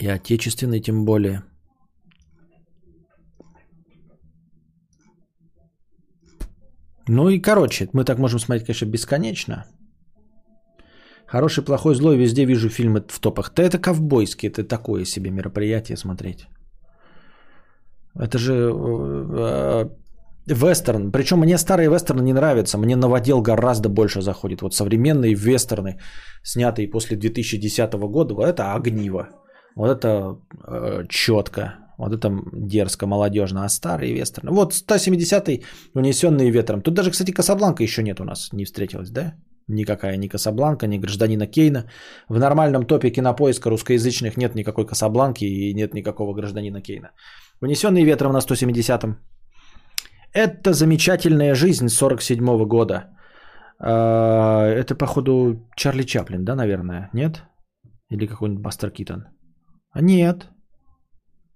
И 0.00 0.08
отечественный 0.08 0.80
тем 0.80 1.04
более. 1.04 1.42
Ну 7.08 7.28
и 7.28 7.40
короче, 7.40 7.88
мы 7.92 8.04
так 8.04 8.18
можем 8.18 8.38
смотреть, 8.38 8.66
конечно, 8.66 8.86
бесконечно. 8.86 9.64
Хороший, 11.26 11.64
плохой, 11.64 11.94
злой, 11.94 12.16
везде 12.16 12.44
вижу 12.44 12.68
фильмы 12.68 13.04
в 13.08 13.20
топах. 13.20 13.52
Да 13.54 13.62
это 13.62 13.78
ковбойский, 13.78 14.48
это 14.48 14.64
такое 14.64 15.04
себе 15.04 15.30
мероприятие 15.30 15.96
смотреть. 15.96 16.46
Это 18.14 18.38
же 18.38 18.52
э, 18.52 19.88
э, 19.88 19.88
вестерн. 20.46 21.12
Причем 21.12 21.38
мне 21.38 21.58
старые 21.58 21.90
вестерны 21.90 22.22
не 22.22 22.32
нравятся. 22.32 22.78
Мне 22.78 22.96
новодел 22.96 23.42
гораздо 23.42 23.88
больше 23.88 24.22
заходит. 24.22 24.62
Вот 24.62 24.74
современные 24.74 25.34
вестерны, 25.34 25.98
снятые 26.42 26.88
после 26.88 27.16
2010 27.16 27.94
года, 27.94 28.34
это 28.42 28.74
огниво. 28.74 29.28
Вот 29.76 29.90
это 29.90 30.38
э, 30.66 31.06
четко. 31.08 31.74
Вот 31.98 32.12
это 32.12 32.30
дерзко, 32.52 33.06
молодежно. 33.06 33.64
А 33.64 33.68
старые 33.68 34.14
вестерны. 34.14 34.50
Вот 34.50 34.72
170-й, 34.72 35.64
унесенные 35.94 36.50
ветром. 36.50 36.82
Тут 36.82 36.94
даже, 36.94 37.10
кстати, 37.10 37.30
Касабланка 37.30 37.82
еще 37.82 38.02
нет 38.02 38.20
у 38.20 38.24
нас. 38.24 38.52
Не 38.52 38.64
встретилась, 38.64 39.10
да? 39.10 39.34
Никакая 39.68 40.16
ни 40.16 40.28
Касабланка, 40.28 40.86
ни 40.86 40.98
Гражданина 40.98 41.46
Кейна. 41.46 41.84
В 42.28 42.38
нормальном 42.38 42.86
топе 42.86 43.10
кинопоиска 43.10 43.70
русскоязычных 43.70 44.36
нет 44.36 44.54
никакой 44.54 44.86
Касабланки 44.86 45.44
и 45.44 45.74
нет 45.74 45.94
никакого 45.94 46.34
Гражданина 46.34 46.80
Кейна. 46.80 47.10
Унесенный 47.60 48.04
ветром 48.04 48.32
на 48.32 48.38
170-м. 48.40 49.16
Это 50.32 50.72
замечательная 50.72 51.54
жизнь 51.54 51.88
47 51.88 52.64
года. 52.66 53.10
А, 53.78 54.68
Это, 54.68 54.94
походу, 54.94 55.68
Чарли 55.76 56.02
Чаплин, 56.02 56.44
да, 56.44 56.54
наверное? 56.54 57.10
Нет? 57.12 57.42
Или 58.10 58.26
какой-нибудь 58.26 58.62
Бастер 58.62 58.90
Китон? 58.90 59.35
А 59.96 60.02
нет. 60.02 60.50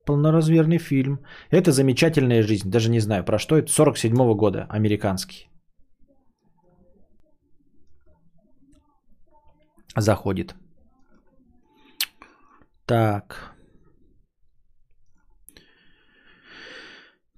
Полноразмерный 0.06 0.78
фильм. 0.78 1.18
Это 1.50 1.72
замечательная 1.72 2.42
жизнь. 2.42 2.70
Даже 2.70 2.90
не 2.90 3.00
знаю, 3.00 3.22
про 3.24 3.38
что 3.38 3.58
это. 3.58 3.70
47 3.70 4.34
года, 4.34 4.66
американский. 4.70 5.50
Заходит. 9.96 10.54
Так. 12.86 13.54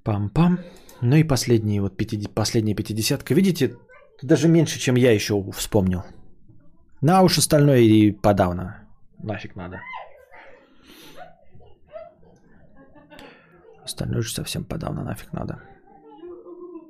Пам-пам. 0.04 0.58
Ну 1.00 1.16
и 1.16 1.24
последние 1.24 1.80
вот 1.80 1.96
50, 1.96 2.32
последняя 2.32 2.76
пятидесятка. 2.76 3.34
Видите, 3.34 3.76
даже 4.22 4.48
меньше, 4.48 4.78
чем 4.78 4.96
я 4.96 5.10
еще 5.10 5.34
вспомнил. 5.52 6.04
На 7.00 7.22
уж 7.22 7.38
остальное 7.38 7.80
и 7.80 8.12
подавно. 8.12 8.88
Нафиг 9.18 9.56
надо. 9.56 9.80
Остальное 13.84 14.22
же 14.22 14.32
совсем 14.32 14.64
подавно 14.64 15.04
нафиг 15.04 15.32
надо. 15.32 15.62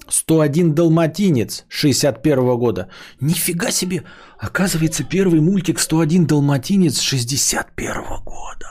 101 0.09 0.75
Далматинец 0.75 1.65
61 1.69 2.59
года. 2.59 2.89
Нифига 3.21 3.71
себе! 3.71 4.05
Оказывается, 4.39 5.05
первый 5.05 5.41
мультик 5.41 5.81
101 5.81 6.27
Далматинец 6.27 7.01
61 7.01 7.95
года. 8.25 8.67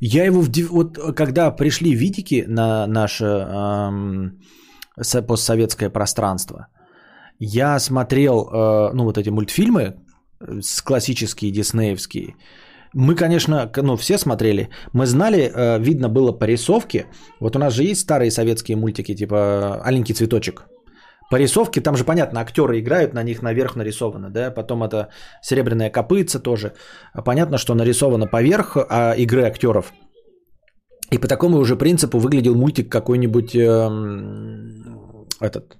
Я 0.00 0.24
его, 0.24 0.42
в, 0.42 0.50
вот 0.70 0.98
когда 1.16 1.50
пришли 1.50 1.94
видики 1.94 2.44
на 2.48 2.86
наше 2.86 3.24
эм, 3.24 4.40
со- 5.00 5.22
постсоветское 5.22 5.90
пространство, 5.90 6.66
я 7.38 7.78
смотрел, 7.78 8.48
э, 8.48 8.92
ну, 8.94 9.04
вот 9.04 9.18
эти 9.18 9.30
мультфильмы, 9.30 9.94
э, 10.40 10.60
с 10.60 10.82
классические 10.82 11.52
диснеевские. 11.52 12.34
Мы, 12.94 13.14
конечно, 13.14 13.70
ну, 13.76 13.96
все 13.96 14.18
смотрели. 14.18 14.68
Мы 14.92 15.06
знали, 15.06 15.50
э, 15.54 15.78
видно 15.78 16.08
было 16.08 16.32
по 16.32 16.44
рисовке. 16.44 17.06
Вот 17.40 17.56
у 17.56 17.58
нас 17.58 17.74
же 17.74 17.84
есть 17.84 18.00
старые 18.00 18.30
советские 18.30 18.76
мультики, 18.76 19.14
типа 19.14 19.80
«Аленький 19.84 20.14
цветочек». 20.14 20.66
По 21.30 21.36
рисовке, 21.36 21.80
там 21.80 21.96
же, 21.96 22.04
понятно, 22.04 22.40
актеры 22.40 22.78
играют, 22.78 23.14
на 23.14 23.22
них 23.22 23.42
наверх 23.42 23.76
нарисовано, 23.76 24.28
да, 24.28 24.50
потом 24.50 24.82
это 24.82 25.08
серебряная 25.40 25.88
копытца 25.88 26.38
тоже. 26.38 26.74
Понятно, 27.24 27.56
что 27.56 27.74
нарисовано 27.74 28.26
поверх 28.26 28.76
а, 28.76 29.14
игры 29.16 29.44
актеров. 29.44 29.94
И 31.10 31.18
по 31.18 31.28
такому 31.28 31.58
уже 31.58 31.76
принципу 31.76 32.18
выглядел 32.18 32.54
мультик 32.54 32.92
какой-нибудь 32.92 33.56
эм, 33.56 35.26
этот 35.40 35.76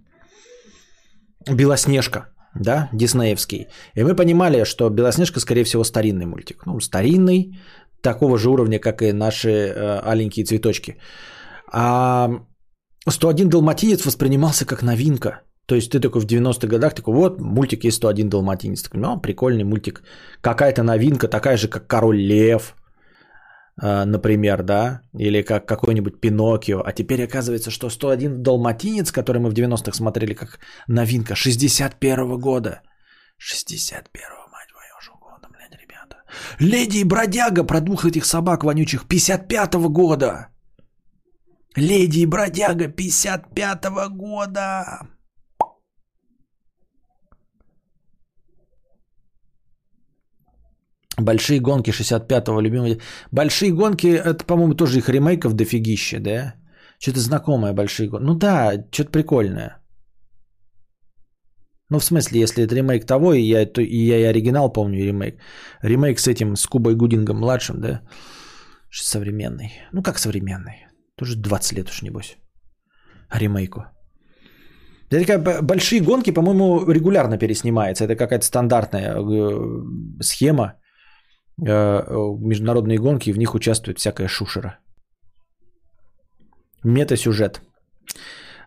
Белоснежка, 1.46 2.31
да, 2.54 2.88
диснеевский. 2.92 3.68
И 3.94 4.02
мы 4.02 4.14
понимали, 4.14 4.64
что 4.64 4.90
Белоснежка, 4.90 5.40
скорее 5.40 5.64
всего, 5.64 5.84
старинный 5.84 6.26
мультик. 6.26 6.66
Ну, 6.66 6.80
старинный, 6.80 7.58
такого 8.02 8.38
же 8.38 8.50
уровня, 8.50 8.78
как 8.78 9.02
и 9.02 9.12
наши 9.12 9.48
э, 9.48 10.00
аленькие 10.04 10.44
цветочки. 10.44 10.96
А 11.72 12.30
101 13.08 13.48
Далматинец 13.48 14.04
воспринимался 14.04 14.66
как 14.66 14.82
новинка. 14.82 15.40
То 15.66 15.74
есть 15.74 15.90
ты 15.90 16.00
такой 16.00 16.20
в 16.20 16.26
90-х 16.26 16.66
годах 16.66 16.94
такой, 16.94 17.14
вот 17.14 17.40
мультик 17.40 17.84
есть 17.84 17.96
101 17.96 18.28
Далматинец. 18.28 18.82
Такой, 18.82 19.00
ну, 19.00 19.20
прикольный 19.20 19.64
мультик. 19.64 20.02
Какая-то 20.40 20.82
новинка, 20.82 21.28
такая 21.28 21.56
же, 21.56 21.68
как 21.68 21.86
Король 21.86 22.20
Лев, 22.20 22.74
например, 23.76 24.62
да, 24.62 25.02
или 25.18 25.42
как 25.42 25.66
какой-нибудь 25.66 26.20
Пиноккио. 26.20 26.82
А 26.84 26.92
теперь 26.92 27.24
оказывается, 27.24 27.70
что 27.70 27.90
101 27.90 28.42
Далматинец, 28.42 29.10
который 29.10 29.38
мы 29.38 29.50
в 29.50 29.54
90-х 29.54 29.92
смотрели 29.92 30.34
как 30.34 30.58
новинка, 30.88 31.34
61 31.34 32.38
года. 32.38 32.82
61-го, 33.40 34.48
мать 34.52 34.68
ж 35.02 35.10
года, 35.20 35.48
блядь, 35.48 35.80
ребята. 35.80 36.16
Леди 36.60 36.98
и 36.98 37.04
бродяга 37.04 37.64
про 37.64 37.80
двух 37.80 38.04
этих 38.04 38.24
собак 38.24 38.64
вонючих 38.64 39.04
55-го 39.08 39.88
года. 39.88 40.48
Леди 41.76 42.20
и 42.20 42.26
бродяга 42.26 42.86
55-го 42.86 44.08
года. 44.10 45.08
Большие 51.24 51.60
гонки 51.60 51.90
65-го, 51.90 52.60
любимый. 52.60 53.00
Большие 53.32 53.72
гонки, 53.72 54.06
это, 54.06 54.44
по-моему, 54.44 54.74
тоже 54.74 54.98
их 54.98 55.08
ремейков 55.08 55.54
дофигища, 55.54 56.20
да? 56.20 56.54
Что-то 56.98 57.20
знакомое 57.20 57.72
большие 57.72 58.08
гонки. 58.08 58.24
Ну 58.24 58.34
да, 58.34 58.72
что-то 58.90 59.10
прикольное. 59.10 59.82
Ну, 61.90 61.98
в 61.98 62.04
смысле, 62.04 62.40
если 62.40 62.64
это 62.64 62.74
ремейк 62.74 63.06
того, 63.06 63.34
и 63.34 63.42
я, 63.42 63.66
то, 63.66 63.80
и 63.82 64.06
я 64.06 64.18
и 64.18 64.22
оригинал 64.22 64.72
помню, 64.72 65.04
ремейк. 65.04 65.34
Ремейк 65.82 66.18
с 66.18 66.26
этим, 66.26 66.56
с 66.56 66.66
Кубой 66.66 66.94
Гудингом 66.94 67.36
младшим, 67.36 67.80
да? 67.80 68.00
Современный. 68.90 69.72
Ну, 69.92 70.02
как 70.02 70.18
современный? 70.18 70.86
Тоже 71.16 71.36
20 71.36 71.72
лет 71.78 71.90
уж, 71.90 72.02
небось. 72.02 72.36
Ремейку. 73.30 73.84
Это 75.10 75.62
большие 75.62 76.00
гонки, 76.00 76.32
по-моему, 76.32 76.90
регулярно 76.90 77.38
переснимается. 77.38 78.04
Это 78.04 78.16
какая-то 78.16 78.44
стандартная 78.46 79.14
э, 79.18 80.22
схема. 80.22 80.74
Э, 81.64 82.02
международные 82.40 82.98
гонки, 82.98 83.30
и 83.30 83.32
в 83.32 83.38
них 83.38 83.54
участвует 83.54 83.98
всякая 83.98 84.28
шушера. 84.28 84.78
Метасюжет. 86.84 87.62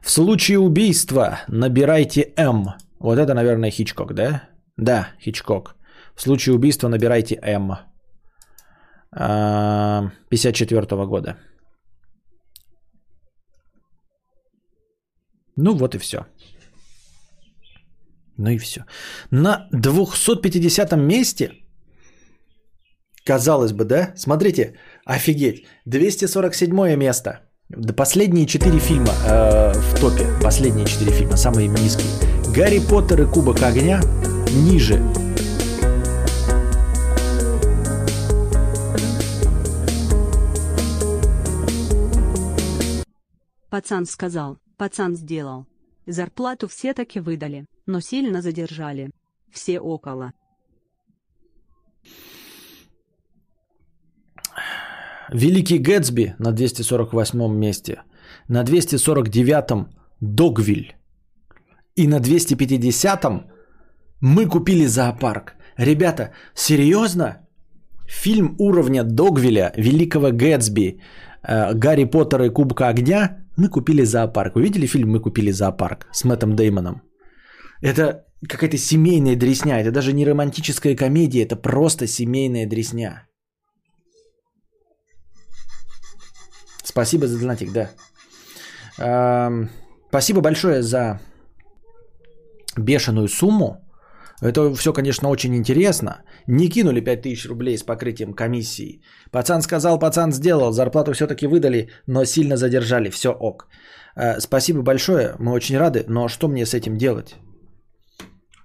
В 0.01 0.09
случае 0.09 0.59
убийства 0.59 1.39
набирайте 1.49 2.33
М. 2.37 2.67
Вот 2.99 3.17
это, 3.17 3.33
наверное, 3.33 3.71
Хичкок, 3.71 4.13
да? 4.13 4.43
Да, 4.77 5.09
Хичкок. 5.19 5.75
В 6.15 6.21
случае 6.21 6.55
убийства 6.55 6.87
набирайте 6.87 7.35
М. 7.41 7.71
А, 9.11 10.11
54 10.29 11.05
года. 11.05 11.37
Ну 15.57 15.75
вот 15.75 15.95
и 15.95 15.97
все. 15.97 16.25
Ну 18.37 18.49
и 18.49 18.57
все. 18.57 18.85
На 19.31 19.67
250 19.71 20.95
месте 20.95 21.64
казалось 23.25 23.73
бы, 23.73 23.83
да? 23.83 24.13
Смотрите, 24.15 24.75
офигеть, 25.03 25.65
247 25.85 26.95
место. 26.95 27.41
Да 27.69 27.93
последние 27.93 28.45
четыре 28.45 28.77
фильма 28.77 29.11
э, 29.27 29.73
в 29.73 29.99
топе. 29.99 30.27
Последние 30.41 30.85
четыре 30.85 31.11
фильма, 31.11 31.35
самые 31.35 31.67
низкие. 31.67 32.07
Гарри 32.55 32.79
Поттер 32.79 33.23
и 33.23 33.25
Кубок 33.25 33.63
огня 33.63 33.99
ниже. 34.51 35.01
Пацан 43.71 44.05
сказал, 44.05 44.57
пацан 44.77 45.15
сделал. 45.17 45.65
Зарплату 46.05 46.67
все 46.67 46.93
таки 46.93 47.19
выдали, 47.19 47.65
но 47.87 47.99
сильно 47.99 48.43
задержали. 48.43 49.09
Все 49.51 49.79
около. 49.79 50.33
Великий 55.33 55.79
Гэтсби 55.79 56.35
на 56.39 56.51
248 56.51 57.57
месте. 57.59 58.03
На 58.47 58.63
249-м 58.63 59.87
Догвиль. 60.21 60.95
И 61.95 62.07
на 62.07 62.19
250-м 62.19 63.45
мы 64.21 64.45
купили 64.47 64.85
зоопарк. 64.87 65.55
Ребята, 65.77 66.31
серьезно? 66.55 67.37
Фильм 68.07 68.55
уровня 68.59 69.03
Догвиля, 69.03 69.73
Великого 69.77 70.31
Гэтсби, 70.31 70.99
э, 71.43 71.73
Гарри 71.73 72.05
Поттера 72.05 72.45
и 72.45 72.49
Кубка 72.49 72.89
огня 72.89 73.45
мы 73.57 73.69
купили 73.69 74.05
зоопарк. 74.05 74.55
Вы 74.55 74.63
видели 74.63 74.87
фильм 74.87 75.11
«Мы 75.11 75.19
купили 75.19 75.51
зоопарк» 75.51 76.07
с 76.11 76.23
Мэттом 76.23 76.55
Деймоном? 76.55 77.01
Это 77.81 78.25
какая-то 78.47 78.77
семейная 78.77 79.35
дресня. 79.35 79.79
Это 79.79 79.91
даже 79.91 80.13
не 80.13 80.25
романтическая 80.25 80.95
комедия, 80.95 81.43
это 81.43 81.55
просто 81.55 82.07
семейная 82.07 82.67
дресня. 82.67 83.27
Спасибо 86.85 87.27
за 87.27 87.39
донатик, 87.39 87.71
да. 87.71 87.89
Эм, 88.99 89.69
спасибо 90.09 90.41
большое 90.41 90.81
за 90.81 91.19
бешеную 92.77 93.27
сумму. 93.27 93.81
Это 94.41 94.73
все, 94.75 94.93
конечно, 94.93 95.29
очень 95.29 95.55
интересно. 95.55 96.21
Не 96.47 96.69
кинули 96.69 97.01
5000 97.01 97.45
рублей 97.47 97.77
с 97.77 97.83
покрытием 97.83 98.33
комиссии. 98.33 99.01
Пацан 99.31 99.61
сказал, 99.61 99.99
пацан 99.99 100.31
сделал, 100.31 100.71
зарплату 100.71 101.13
все-таки 101.13 101.47
выдали, 101.47 101.89
но 102.07 102.25
сильно 102.25 102.57
задержали. 102.57 103.09
Все 103.09 103.29
ок. 103.29 103.67
Э, 104.15 104.39
спасибо 104.39 104.81
большое, 104.81 105.35
мы 105.39 105.51
очень 105.51 105.77
рады, 105.77 106.05
но 106.07 106.27
что 106.27 106.47
мне 106.47 106.65
с 106.65 106.73
этим 106.73 106.97
делать? 106.97 107.35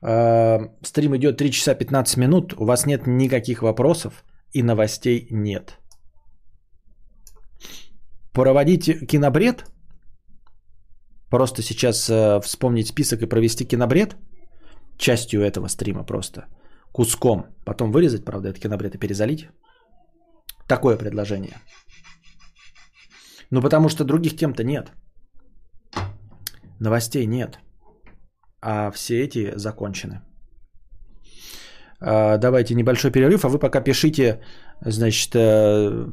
Э, 0.02 0.58
стрим 0.82 1.16
идет 1.16 1.36
3 1.36 1.50
часа 1.50 1.74
15 1.74 2.16
минут, 2.16 2.54
у 2.58 2.64
вас 2.64 2.86
нет 2.86 3.06
никаких 3.06 3.62
вопросов 3.62 4.24
и 4.52 4.62
новостей 4.62 5.26
нет. 5.30 5.78
Проводить 8.40 9.06
кинобред? 9.06 9.64
Просто 11.30 11.62
сейчас 11.62 12.08
э, 12.08 12.40
вспомнить 12.40 12.88
список 12.88 13.20
и 13.22 13.26
провести 13.26 13.66
кинобред? 13.66 14.16
Частью 14.96 15.42
этого 15.42 15.68
стрима 15.68 16.04
просто. 16.06 16.46
Куском. 16.92 17.44
Потом 17.66 17.92
вырезать, 17.92 18.24
правда, 18.24 18.48
этот 18.48 18.62
кинобред 18.62 18.94
и 18.94 18.98
перезалить. 18.98 19.48
Такое 20.66 20.96
предложение. 20.96 21.58
Ну, 23.50 23.60
потому 23.60 23.90
что 23.90 24.04
других 24.04 24.36
тем-то 24.36 24.64
нет. 24.64 24.90
Новостей 26.80 27.26
нет. 27.26 27.58
А 28.62 28.90
все 28.90 29.20
эти 29.22 29.52
закончены. 29.58 30.22
А, 32.00 32.38
Давайте 32.38 32.74
небольшой 32.74 33.10
перерыв, 33.10 33.44
а 33.44 33.48
вы 33.48 33.58
пока 33.58 33.82
пишите, 33.82 34.40
значит, 34.80 35.30
э, 35.34 36.06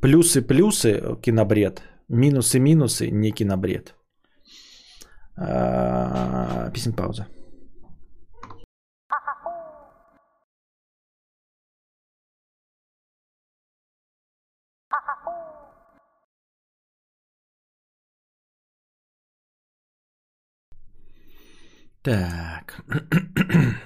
плюсы-плюсы 0.00 1.16
кинобред, 1.22 1.82
минусы-минусы 2.08 3.10
не 3.10 3.30
кинобред. 3.30 3.94
А, 5.36 6.70
Песня 6.70 6.92
пауза. 6.92 7.26
Так. 22.02 22.82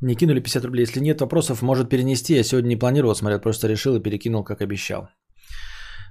Не 0.00 0.14
кинули 0.14 0.40
50 0.40 0.64
рублей. 0.64 0.82
Если 0.82 1.00
нет 1.00 1.20
вопросов, 1.20 1.62
может 1.62 1.88
перенести. 1.88 2.34
Я 2.34 2.44
сегодня 2.44 2.68
не 2.68 2.78
планировал 2.78 3.14
смотреть, 3.14 3.42
просто 3.42 3.68
решил 3.68 3.96
и 3.96 4.02
перекинул, 4.02 4.44
как 4.44 4.60
обещал. 4.60 5.08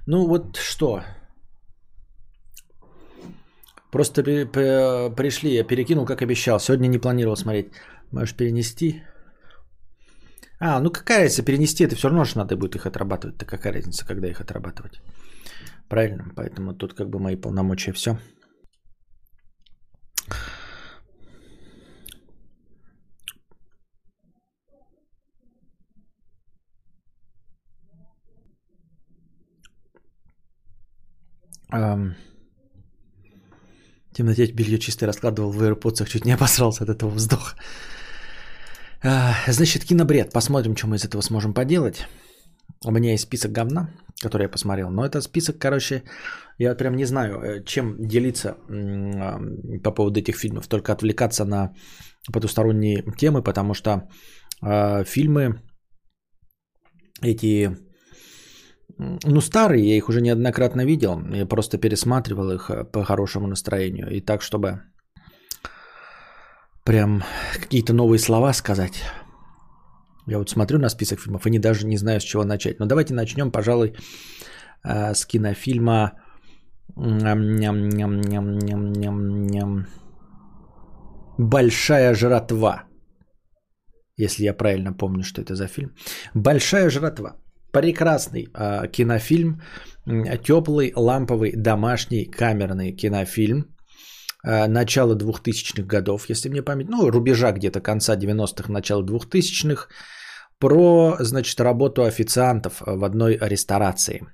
Ну 0.06 0.26
вот 0.26 0.56
что. 0.56 1.02
Просто 3.90 4.22
при- 4.22 4.44
при- 4.44 5.14
пришли, 5.14 5.54
я 5.54 5.64
перекинул, 5.64 6.06
как 6.06 6.22
обещал. 6.22 6.60
Сегодня 6.60 6.88
не 6.88 6.98
планировал 6.98 7.36
смотреть. 7.36 7.68
Можешь 8.12 8.34
перенести. 8.36 9.02
А, 10.60 10.80
ну 10.80 10.90
какая 10.90 11.20
разница, 11.20 11.44
перенести 11.44 11.84
это 11.84 11.94
все 11.96 12.08
равно 12.08 12.24
же 12.24 12.36
надо 12.36 12.56
будет 12.56 12.76
их 12.76 12.86
отрабатывать. 12.86 13.38
Так 13.38 13.48
какая 13.48 13.72
разница, 13.72 14.06
когда 14.06 14.28
их 14.28 14.40
отрабатывать? 14.40 15.00
Правильно, 15.88 16.24
поэтому 16.36 16.74
тут 16.74 16.94
как 16.94 17.08
бы 17.08 17.18
мои 17.18 17.36
полномочия 17.36 17.92
все. 17.92 18.18
Ам. 31.70 32.14
Темнотеть 34.12 34.54
белье 34.54 34.78
чистое 34.78 35.06
раскладывал 35.06 35.52
в 35.52 35.62
AirPods, 35.62 36.06
чуть 36.06 36.24
не 36.24 36.32
обосрался 36.32 36.84
от 36.84 36.90
этого 36.90 37.10
вздоха. 37.10 37.56
А, 39.02 39.34
Значит, 39.46 39.84
кинобред. 39.84 40.32
Посмотрим, 40.32 40.76
что 40.76 40.86
мы 40.88 40.96
из 40.96 41.04
этого 41.04 41.22
сможем 41.22 41.54
поделать. 41.54 42.06
У 42.84 42.90
меня 42.90 43.12
есть 43.12 43.24
список 43.24 43.52
говна, 43.52 43.90
который 44.22 44.42
я 44.42 44.48
посмотрел. 44.48 44.90
Но 44.90 45.04
это 45.04 45.20
список, 45.20 45.58
короче, 45.58 46.02
я 46.58 46.74
прям 46.74 46.96
не 46.96 47.06
знаю, 47.06 47.40
э, 47.40 47.64
чем 47.64 47.96
делиться 47.98 48.56
а, 48.68 49.38
по 49.84 49.94
поводу 49.94 50.20
этих 50.20 50.36
фильмов. 50.36 50.68
Только 50.68 50.92
отвлекаться 50.92 51.44
на 51.44 51.74
потусторонние 52.32 53.04
темы, 53.16 53.42
потому 53.42 53.74
что 53.74 54.08
э, 54.62 55.04
фильмы 55.04 55.62
эти, 57.22 57.76
ну, 58.98 59.40
старые, 59.40 59.88
я 59.88 59.96
их 59.96 60.08
уже 60.08 60.20
неоднократно 60.20 60.84
видел. 60.84 61.22
Я 61.34 61.46
просто 61.46 61.78
пересматривал 61.78 62.50
их 62.50 62.70
э, 62.70 62.84
по 62.84 63.04
хорошему 63.04 63.46
настроению. 63.46 64.10
И 64.10 64.20
так, 64.20 64.42
чтобы 64.42 64.82
прям 66.84 67.22
какие-то 67.60 67.92
новые 67.92 68.18
слова 68.18 68.52
сказать. 68.52 69.02
Я 70.26 70.38
вот 70.38 70.50
смотрю 70.50 70.78
на 70.78 70.88
список 70.88 71.20
фильмов 71.20 71.46
и 71.46 71.50
не 71.50 71.58
даже 71.58 71.86
не 71.86 71.96
знаю, 71.96 72.20
с 72.20 72.24
чего 72.24 72.44
начать. 72.44 72.80
Но 72.80 72.86
давайте 72.86 73.14
начнем, 73.14 73.52
пожалуй, 73.52 73.94
э, 74.84 75.14
с 75.14 75.26
кинофильма. 75.26 76.12
«Большая 81.38 82.14
жратва». 82.14 82.84
Если 84.16 84.44
я 84.44 84.54
правильно 84.54 84.92
помню, 84.92 85.22
что 85.22 85.40
это 85.40 85.54
за 85.54 85.68
фильм. 85.68 85.94
«Большая 86.34 86.90
жратва». 86.90 87.36
Прекрасный 87.72 88.48
э, 88.54 88.88
кинофильм. 88.88 89.60
Теплый, 90.42 90.92
ламповый, 90.96 91.52
домашний, 91.56 92.24
камерный 92.24 92.92
кинофильм. 92.92 93.66
Э, 94.44 94.66
начало 94.66 95.14
2000-х 95.14 95.82
годов, 95.82 96.30
если 96.30 96.48
мне 96.48 96.62
память, 96.62 96.88
ну, 96.88 97.10
рубежа 97.10 97.52
где-то 97.52 97.80
конца 97.80 98.16
90-х, 98.16 98.72
начала 98.72 99.02
2000-х, 99.02 99.88
про, 100.58 101.16
значит, 101.20 101.60
работу 101.60 102.04
официантов 102.04 102.82
в 102.86 103.04
одной 103.04 103.38
ресторации. 103.40 104.26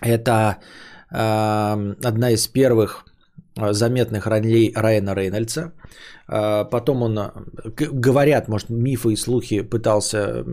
Это 0.00 0.58
э, 1.10 1.94
одна 2.04 2.30
из 2.30 2.48
первых 2.48 3.04
заметных 3.56 4.26
ролей 4.26 4.72
Райана 4.74 5.14
Рейнольдса. 5.14 5.72
Э, 6.28 6.64
Потом 6.70 7.02
он, 7.02 7.18
э, 7.18 7.30
говорят, 7.92 8.48
может, 8.48 8.70
мифы 8.70 9.12
и 9.12 9.16
слухи 9.16 9.62
пытался 9.62 10.44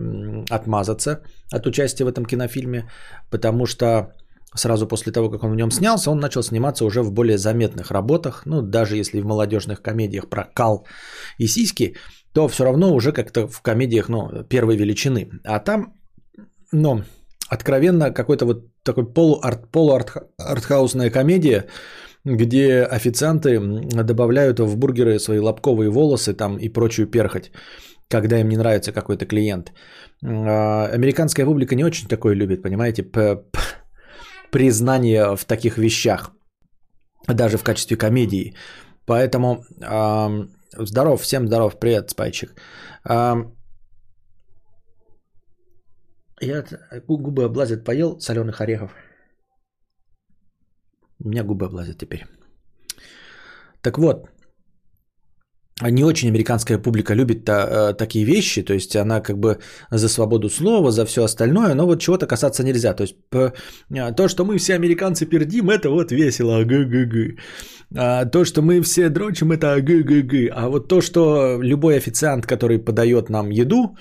отмазаться 0.50 1.22
от 1.52 1.66
участия 1.66 2.04
в 2.04 2.08
этом 2.08 2.24
кинофильме, 2.24 2.90
потому 3.30 3.66
что 3.66 4.12
сразу 4.54 4.86
после 4.86 5.12
того, 5.12 5.30
как 5.30 5.44
он 5.44 5.52
в 5.52 5.56
нем 5.56 5.70
снялся, 5.70 6.10
он 6.10 6.20
начал 6.20 6.42
сниматься 6.42 6.84
уже 6.84 7.02
в 7.02 7.12
более 7.12 7.38
заметных 7.38 7.90
работах. 7.90 8.42
Ну, 8.46 8.62
даже 8.62 8.96
если 8.96 9.20
в 9.20 9.26
молодежных 9.26 9.82
комедиях 9.82 10.28
про 10.28 10.44
кал 10.54 10.86
и 11.38 11.46
сиськи, 11.46 11.94
то 12.32 12.48
все 12.48 12.64
равно 12.64 12.94
уже 12.94 13.12
как-то 13.12 13.48
в 13.48 13.60
комедиях, 13.62 14.08
ну, 14.08 14.44
первой 14.48 14.76
величины. 14.76 15.30
А 15.44 15.58
там, 15.58 15.94
ну, 16.72 17.02
откровенно 17.48 18.12
какой-то 18.12 18.46
вот 18.46 18.64
такой 18.82 19.04
полуарт, 19.04 19.70
полуартхаусная 19.70 21.10
комедия, 21.10 21.66
где 22.24 22.82
официанты 22.82 23.58
добавляют 24.04 24.60
в 24.60 24.76
бургеры 24.76 25.18
свои 25.18 25.38
лобковые 25.38 25.90
волосы 25.90 26.34
там 26.34 26.58
и 26.58 26.68
прочую 26.68 27.06
перхоть, 27.10 27.50
когда 28.08 28.40
им 28.40 28.48
не 28.48 28.56
нравится 28.56 28.92
какой-то 28.92 29.26
клиент. 29.26 29.72
А, 30.24 30.88
американская 30.94 31.46
публика 31.46 31.74
не 31.74 31.84
очень 31.84 32.08
такое 32.08 32.34
любит, 32.34 32.62
понимаете, 32.62 33.04
признание 34.50 35.36
в 35.36 35.44
таких 35.44 35.78
вещах, 35.78 36.30
даже 37.28 37.56
в 37.56 37.64
качестве 37.64 37.96
комедии. 37.96 38.54
Поэтому 39.06 39.64
здоров, 40.78 41.22
всем 41.22 41.46
здоров, 41.46 41.78
привет, 41.80 42.10
Спайчик. 42.10 42.54
Я 46.42 46.64
губы 47.06 47.44
облазят, 47.44 47.84
поел 47.84 48.20
соленых 48.20 48.60
орехов. 48.60 48.90
У 51.24 51.28
меня 51.28 51.44
губы 51.44 51.66
облазят 51.66 51.98
теперь. 51.98 52.26
Так 53.82 53.98
вот, 53.98 54.28
не 55.82 56.04
очень 56.04 56.28
американская 56.28 56.78
публика 56.78 57.14
любит 57.14 57.44
та, 57.44 57.94
такие 57.94 58.24
вещи, 58.24 58.62
то 58.62 58.74
есть 58.74 58.96
она 58.96 59.20
как 59.20 59.38
бы 59.38 59.58
за 59.90 60.08
свободу 60.08 60.48
слова, 60.50 60.90
за 60.90 61.06
все 61.06 61.24
остальное, 61.24 61.74
но 61.74 61.86
вот 61.86 62.00
чего-то 62.00 62.26
касаться 62.26 62.62
нельзя. 62.62 62.94
То 62.94 63.04
есть 63.04 63.16
то, 64.16 64.28
что 64.28 64.44
мы 64.44 64.58
все 64.58 64.74
американцы 64.74 65.26
пердим, 65.26 65.70
это 65.70 65.88
вот 65.88 66.12
весело, 66.12 66.64
г-г-г. 66.64 67.36
А 67.96 68.26
то, 68.26 68.44
что 68.44 68.62
мы 68.62 68.82
все 68.82 69.08
дрочим, 69.08 69.52
это 69.52 69.80
г-г-г. 69.80 70.50
А 70.52 70.68
вот 70.68 70.88
то, 70.88 71.00
что 71.00 71.58
любой 71.62 71.96
официант, 71.96 72.46
который 72.46 72.78
подает 72.78 73.30
нам 73.30 73.50
еду, 73.50 73.96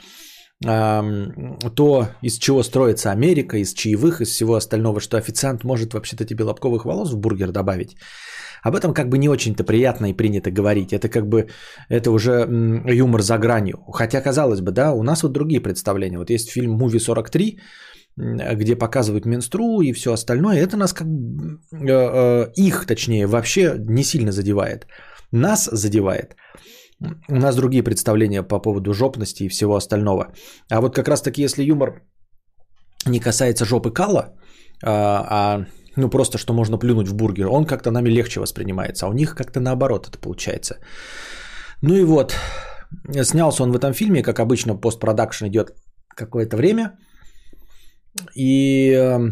то, 0.61 2.07
из 2.21 2.37
чего 2.37 2.63
строится 2.63 3.11
Америка, 3.11 3.57
из 3.57 3.73
чаевых, 3.73 4.21
из 4.21 4.29
всего 4.29 4.55
остального, 4.55 4.99
что 4.99 5.17
официант 5.17 5.63
может 5.63 5.93
вообще-то 5.93 6.25
тебе 6.25 6.43
лобковых 6.43 6.85
волос 6.85 7.13
в 7.13 7.17
бургер 7.17 7.51
добавить. 7.51 7.95
Об 8.61 8.75
этом 8.75 8.93
как 8.93 9.07
бы 9.07 9.17
не 9.17 9.29
очень-то 9.29 9.63
приятно 9.63 10.07
и 10.07 10.13
принято 10.13 10.51
говорить. 10.51 10.91
Это 10.91 11.07
как 11.07 11.27
бы, 11.27 11.47
это 11.87 12.11
уже 12.11 12.45
юмор 12.87 13.21
за 13.21 13.37
гранью. 13.37 13.77
Хотя, 13.93 14.21
казалось 14.21 14.59
бы, 14.59 14.71
да, 14.71 14.91
у 14.93 15.03
нас 15.03 15.23
вот 15.23 15.31
другие 15.31 15.61
представления. 15.61 16.17
Вот 16.17 16.29
есть 16.29 16.49
фильм 16.49 16.71
«Муви 16.71 16.99
43», 16.99 17.57
где 18.55 18.75
показывают 18.75 19.25
менстру 19.25 19.81
и 19.81 19.93
все 19.93 20.11
остальное. 20.11 20.57
Это 20.57 20.75
нас 20.75 20.91
как 20.91 21.07
э, 21.07 21.87
э, 21.87 22.51
их, 22.57 22.85
точнее, 22.85 23.27
вообще 23.27 23.75
не 23.77 24.03
сильно 24.03 24.31
задевает. 24.31 24.87
Нас 25.31 25.69
задевает– 25.71 26.35
у 27.01 27.35
нас 27.35 27.55
другие 27.55 27.83
представления 27.83 28.43
по 28.43 28.59
поводу 28.59 28.93
жопности 28.93 29.43
и 29.43 29.49
всего 29.49 29.75
остального. 29.75 30.33
А 30.71 30.81
вот 30.81 30.95
как 30.95 31.07
раз 31.07 31.21
таки, 31.21 31.41
если 31.41 31.63
юмор 31.63 32.03
не 33.05 33.19
касается 33.19 33.65
жопы 33.65 33.91
кала, 33.91 34.33
а, 34.83 35.25
а 35.29 35.65
ну 35.95 36.09
просто 36.09 36.37
что 36.37 36.53
можно 36.53 36.77
плюнуть 36.77 37.07
в 37.07 37.15
бургер, 37.15 37.47
он 37.47 37.65
как-то 37.65 37.91
нами 37.91 38.09
легче 38.09 38.39
воспринимается, 38.39 39.05
а 39.05 39.09
у 39.09 39.13
них 39.13 39.35
как-то 39.35 39.59
наоборот 39.59 40.07
это 40.07 40.19
получается. 40.19 40.75
Ну 41.81 41.95
и 41.95 42.03
вот, 42.03 42.35
снялся 43.23 43.63
он 43.63 43.71
в 43.71 43.75
этом 43.75 43.93
фильме, 43.93 44.23
как 44.23 44.39
обычно, 44.39 44.75
постпродакшн 44.75 45.47
идет 45.47 45.71
какое-то 46.15 46.57
время. 46.57 46.97
И 48.35 48.91
э, 48.91 49.31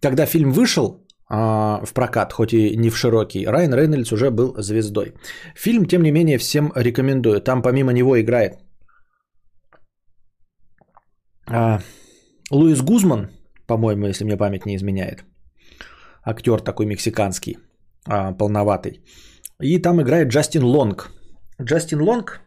когда 0.00 0.26
фильм 0.26 0.50
вышел, 0.50 1.05
в 1.28 1.92
прокат, 1.92 2.32
хоть 2.32 2.52
и 2.52 2.76
не 2.76 2.90
в 2.90 2.96
широкий. 2.96 3.46
Райан 3.46 3.74
Рейнольдс 3.74 4.12
уже 4.12 4.30
был 4.30 4.54
звездой. 4.58 5.14
Фильм, 5.56 5.86
тем 5.86 6.02
не 6.02 6.12
менее, 6.12 6.38
всем 6.38 6.72
рекомендую. 6.76 7.40
Там 7.40 7.62
помимо 7.62 7.92
него 7.92 8.20
играет 8.20 8.58
а, 11.48 11.80
Луис 12.50 12.82
Гузман, 12.82 13.30
по-моему, 13.66 14.06
если 14.06 14.24
мне 14.24 14.36
память 14.36 14.66
не 14.66 14.76
изменяет. 14.76 15.24
Актер 16.24 16.60
такой 16.60 16.86
мексиканский, 16.86 17.58
а, 18.06 18.32
полноватый. 18.32 19.00
И 19.60 19.78
там 19.78 20.00
играет 20.00 20.28
Джастин 20.28 20.64
Лонг. 20.64 21.10
Джастин 21.62 22.00
Лонг 22.00 22.40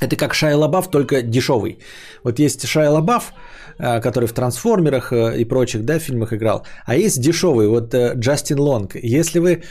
это 0.00 0.16
как 0.16 0.34
Шайя 0.34 0.56
Лабаф, 0.56 0.90
только 0.90 1.22
дешевый. 1.22 1.78
Вот 2.24 2.38
есть 2.38 2.66
Шайя 2.66 2.90
Лабаф, 2.90 3.32
э, 3.32 3.34
который 3.78 4.26
в 4.26 4.32
трансформерах 4.32 5.12
э, 5.12 5.40
и 5.40 5.44
прочих 5.44 5.84
да, 5.84 5.98
фильмах 5.98 6.32
играл. 6.32 6.66
А 6.84 6.96
есть 6.96 7.20
дешевый, 7.20 7.68
вот 7.68 7.94
э, 7.94 8.14
Джастин 8.16 8.58
Лонг. 8.58 8.94
Если 8.94 9.38
вы 9.38 9.62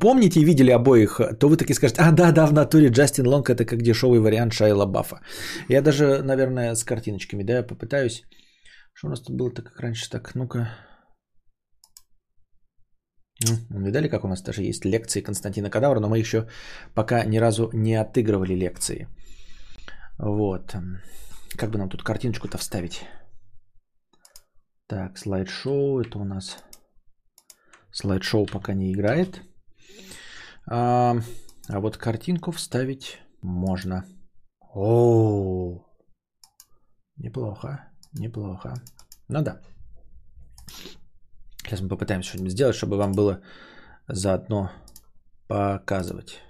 помните 0.00 0.40
и 0.40 0.44
видели 0.44 0.70
обоих, 0.70 1.20
то 1.40 1.48
вы 1.48 1.56
таки 1.56 1.74
скажете, 1.74 2.02
а 2.02 2.12
да, 2.12 2.32
да, 2.32 2.46
в 2.46 2.52
натуре 2.52 2.88
Джастин 2.88 3.26
Лонг 3.26 3.48
это 3.48 3.64
как 3.64 3.82
дешевый 3.82 4.20
вариант 4.20 4.52
Шайя 4.52 4.74
Лабафа. 4.74 5.20
Я 5.68 5.82
даже, 5.82 6.22
наверное, 6.22 6.74
с 6.74 6.84
картиночками, 6.84 7.42
да, 7.42 7.62
попытаюсь. 7.62 8.22
Что 8.92 9.08
у 9.08 9.10
нас 9.10 9.22
тут 9.22 9.36
было-то 9.36 9.62
как 9.62 9.80
раньше? 9.80 10.10
Так, 10.10 10.34
ну-ка. 10.34 10.68
Видали, 13.70 14.08
как 14.08 14.24
у 14.24 14.28
нас 14.28 14.42
даже 14.42 14.62
есть 14.62 14.84
лекции 14.84 15.20
Константина 15.20 15.70
Кадавра, 15.70 16.00
но 16.00 16.08
мы 16.08 16.18
еще 16.18 16.46
пока 16.94 17.24
ни 17.24 17.38
разу 17.38 17.70
не 17.72 17.94
отыгрывали 17.94 18.54
лекции. 18.54 19.08
Вот. 20.18 20.76
Как 21.56 21.70
бы 21.70 21.78
нам 21.78 21.88
тут 21.88 22.02
картиночку-то 22.02 22.58
вставить? 22.58 23.02
Так, 24.86 25.16
слайд-шоу. 25.16 26.00
Это 26.00 26.18
у 26.18 26.24
нас 26.24 26.58
слайд-шоу 27.90 28.46
пока 28.46 28.74
не 28.74 28.92
играет. 28.92 29.40
А, 30.66 31.16
а 31.68 31.80
вот 31.80 31.96
картинку 31.96 32.50
вставить 32.52 33.18
можно. 33.40 34.04
О, 34.74 35.86
неплохо, 37.16 37.88
неплохо. 38.12 38.74
Ну 39.28 39.42
да. 39.42 39.62
Сейчас 41.62 41.80
мы 41.80 41.88
попытаемся 41.88 42.30
что-нибудь 42.30 42.52
сделать, 42.52 42.76
чтобы 42.76 42.98
вам 42.98 43.12
было 43.12 43.40
заодно 44.06 44.70
показывать. 45.48 46.42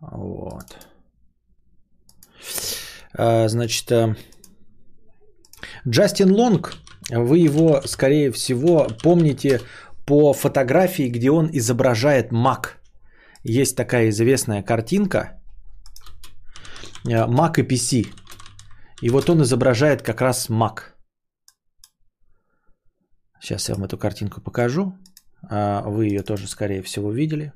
Вот. 0.00 0.88
А, 3.12 3.46
значит, 3.46 3.92
Джастин 5.86 6.32
Лонг, 6.32 6.74
вы 7.10 7.38
его, 7.38 7.82
скорее 7.84 8.32
всего, 8.32 8.88
помните 9.02 9.60
по 10.06 10.32
фотографии, 10.32 11.08
где 11.08 11.30
он 11.30 11.50
изображает 11.52 12.32
Mac. 12.32 12.78
Есть 13.42 13.76
такая 13.76 14.08
известная 14.08 14.62
картинка 14.62 15.40
э, 17.06 17.26
Mac 17.26 17.60
и 17.60 17.62
PC. 17.62 18.06
И 19.02 19.10
вот 19.10 19.28
он 19.28 19.42
изображает 19.42 20.02
как 20.02 20.22
раз 20.22 20.48
Mac. 20.48 20.94
Сейчас 23.40 23.68
я 23.68 23.74
вам 23.74 23.84
эту 23.84 23.98
картинку 23.98 24.40
покажу. 24.40 24.94
А, 25.50 25.82
вы 25.82 26.06
ее 26.06 26.22
тоже, 26.22 26.48
скорее 26.48 26.80
всего, 26.82 27.12
видели. 27.12 27.52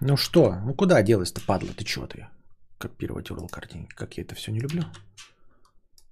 Ну 0.00 0.16
что? 0.16 0.56
Ну 0.64 0.74
куда 0.74 1.02
делась-то, 1.02 1.40
падла? 1.40 1.72
Ты 1.74 1.84
чего 1.84 2.06
ты? 2.06 2.26
Копировать 2.78 3.30
URL 3.30 3.48
картинки. 3.48 3.94
Как 3.94 4.18
я 4.18 4.22
это 4.22 4.34
все 4.34 4.52
не 4.52 4.60
люблю. 4.60 4.84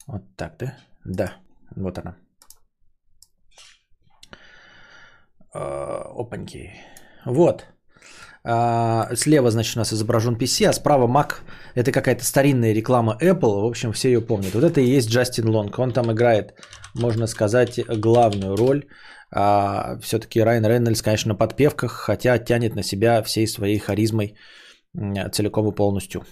Вот 0.09 0.23
так, 0.37 0.57
да? 0.59 0.73
Да. 1.05 1.33
Вот 1.77 1.99
она. 1.99 2.17
А, 5.55 6.11
опаньки. 6.17 6.73
Вот. 7.27 7.67
А, 8.43 9.15
слева, 9.15 9.51
значит, 9.51 9.77
у 9.77 9.81
нас 9.81 9.93
изображен 9.93 10.37
PC, 10.37 10.67
а 10.69 10.73
справа 10.73 11.07
Mac. 11.07 11.43
Это 11.75 11.93
какая-то 11.93 12.25
старинная 12.25 12.73
реклама 12.73 13.19
Apple. 13.21 13.61
В 13.61 13.67
общем, 13.67 13.93
все 13.93 14.09
ее 14.09 14.21
помнят. 14.23 14.55
Вот 14.55 14.65
это 14.65 14.81
и 14.81 14.97
есть 14.97 15.11
Джастин 15.11 15.49
Лонг. 15.49 15.79
Он 15.79 15.93
там 15.93 16.11
играет, 16.11 16.55
можно 16.95 17.27
сказать, 17.27 17.79
главную 17.87 18.57
роль. 18.57 18.87
А, 19.31 19.99
все-таки 20.01 20.41
Райан 20.41 20.65
Рейнольдс, 20.65 21.03
конечно, 21.03 21.33
на 21.33 21.39
подпевках, 21.39 21.93
хотя 21.93 22.39
тянет 22.39 22.75
на 22.75 22.83
себя 22.83 23.23
всей 23.23 23.47
своей 23.47 23.79
харизмой 23.79 24.37
целиком 25.33 25.69
и 25.69 25.75
полностью. 25.75 26.23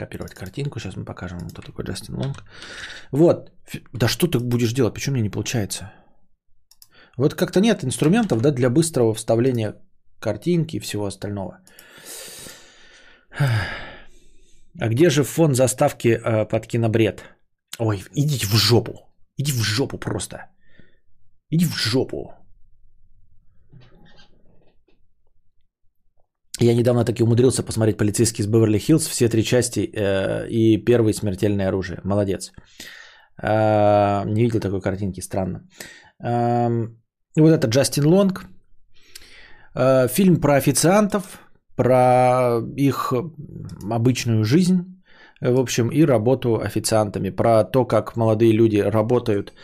Копировать 0.00 0.34
картинку. 0.34 0.80
Сейчас 0.80 0.96
мы 0.96 1.04
покажем, 1.04 1.38
кто 1.50 1.62
такой 1.62 1.84
Джастин 1.84 2.14
Лонг. 2.14 2.42
Вот. 3.12 3.50
Да 3.92 4.08
что 4.08 4.26
ты 4.26 4.38
будешь 4.38 4.72
делать? 4.72 4.94
Почему 4.94 5.12
мне 5.12 5.22
не 5.22 5.30
получается? 5.30 5.92
Вот 7.18 7.34
как-то 7.34 7.60
нет 7.60 7.84
инструментов 7.84 8.40
да, 8.40 8.50
для 8.50 8.70
быстрого 8.70 9.12
вставления 9.12 9.74
картинки 10.18 10.76
и 10.76 10.80
всего 10.80 11.04
остального. 11.04 11.58
А 14.80 14.88
где 14.88 15.10
же 15.10 15.22
фон 15.22 15.54
заставки 15.54 16.08
э, 16.08 16.48
под 16.48 16.66
кинобред? 16.66 17.24
Ой, 17.78 18.02
идите 18.14 18.46
в 18.46 18.56
жопу. 18.56 18.92
Иди 19.36 19.52
в 19.52 19.62
жопу 19.62 19.98
просто. 19.98 20.36
Иди 21.50 21.66
в 21.66 21.76
жопу. 21.76 22.32
Я 26.62 26.74
недавно 26.74 27.04
таки 27.04 27.22
умудрился 27.22 27.62
посмотреть 27.62 27.96
«Полицейский 27.96 28.42
из 28.42 28.46
Беверли-Хиллз», 28.46 29.08
все 29.08 29.28
три 29.28 29.42
части 29.42 29.80
э, 29.80 30.46
и 30.50 30.84
первый 30.84 31.14
«Смертельное 31.14 31.68
оружие». 31.68 32.00
Молодец. 32.04 32.52
Э, 33.42 34.24
не 34.26 34.42
видел 34.42 34.60
такой 34.60 34.80
картинки, 34.82 35.20
странно. 35.20 35.66
Э, 36.22 36.68
вот 37.36 37.50
это 37.50 37.66
Джастин 37.66 38.06
Лонг. 38.06 38.44
Э, 39.74 40.08
фильм 40.08 40.36
про 40.36 40.56
официантов, 40.56 41.40
про 41.76 42.60
их 42.76 43.14
обычную 43.90 44.44
жизнь, 44.44 45.02
в 45.40 45.58
общем, 45.58 45.88
и 45.88 46.04
работу 46.04 46.60
официантами, 46.60 47.30
про 47.30 47.64
то, 47.64 47.86
как 47.86 48.16
молодые 48.16 48.52
люди 48.52 48.76
работают 48.76 49.54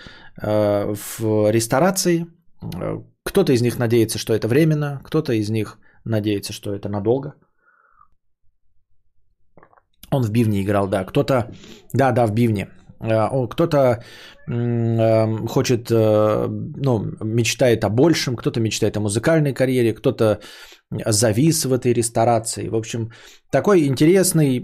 э, 0.40 0.94
в 0.94 1.50
ресторации. 1.50 2.26
Э, 2.62 3.02
кто-то 3.22 3.52
из 3.52 3.60
них 3.60 3.78
надеется, 3.78 4.18
что 4.18 4.32
это 4.32 4.48
временно, 4.48 5.02
кто-то 5.04 5.34
из 5.34 5.50
них 5.50 5.78
надеется, 6.06 6.52
что 6.52 6.74
это 6.74 6.88
надолго. 6.88 7.34
Он 10.10 10.22
в 10.22 10.30
бивне 10.30 10.62
играл, 10.62 10.88
да. 10.88 11.04
Кто-то, 11.04 11.50
да, 11.92 12.12
да, 12.12 12.26
в 12.26 12.32
бивне. 12.32 12.68
Э, 13.00 13.48
кто-то 13.48 14.02
э, 14.48 15.46
хочет, 15.48 15.90
э, 15.90 16.48
ну, 16.76 17.04
мечтает 17.20 17.84
о 17.84 17.90
большем, 17.90 18.36
кто-то 18.36 18.60
мечтает 18.60 18.96
о 18.96 19.00
музыкальной 19.00 19.52
карьере, 19.52 19.94
кто-то 19.94 20.40
завис 20.90 21.64
в 21.64 21.72
этой 21.72 21.92
ресторации. 21.92 22.68
В 22.68 22.74
общем, 22.74 23.10
такой 23.50 23.86
интересный, 23.86 24.62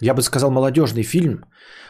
я 0.00 0.14
бы 0.14 0.22
сказал, 0.22 0.50
молодежный 0.50 1.02
фильм. 1.02 1.44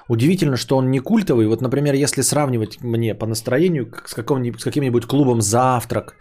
Удивительно, 0.08 0.56
что 0.56 0.76
он 0.76 0.90
не 0.90 1.00
культовый. 1.00 1.46
Вот, 1.46 1.60
например, 1.60 1.94
если 1.94 2.22
сравнивать 2.22 2.80
мне 2.80 3.14
по 3.14 3.26
настроению 3.26 3.92
с, 4.06 4.12
с 4.12 4.64
каким-нибудь 4.64 5.06
клубом 5.06 5.40
«Завтрак», 5.40 6.14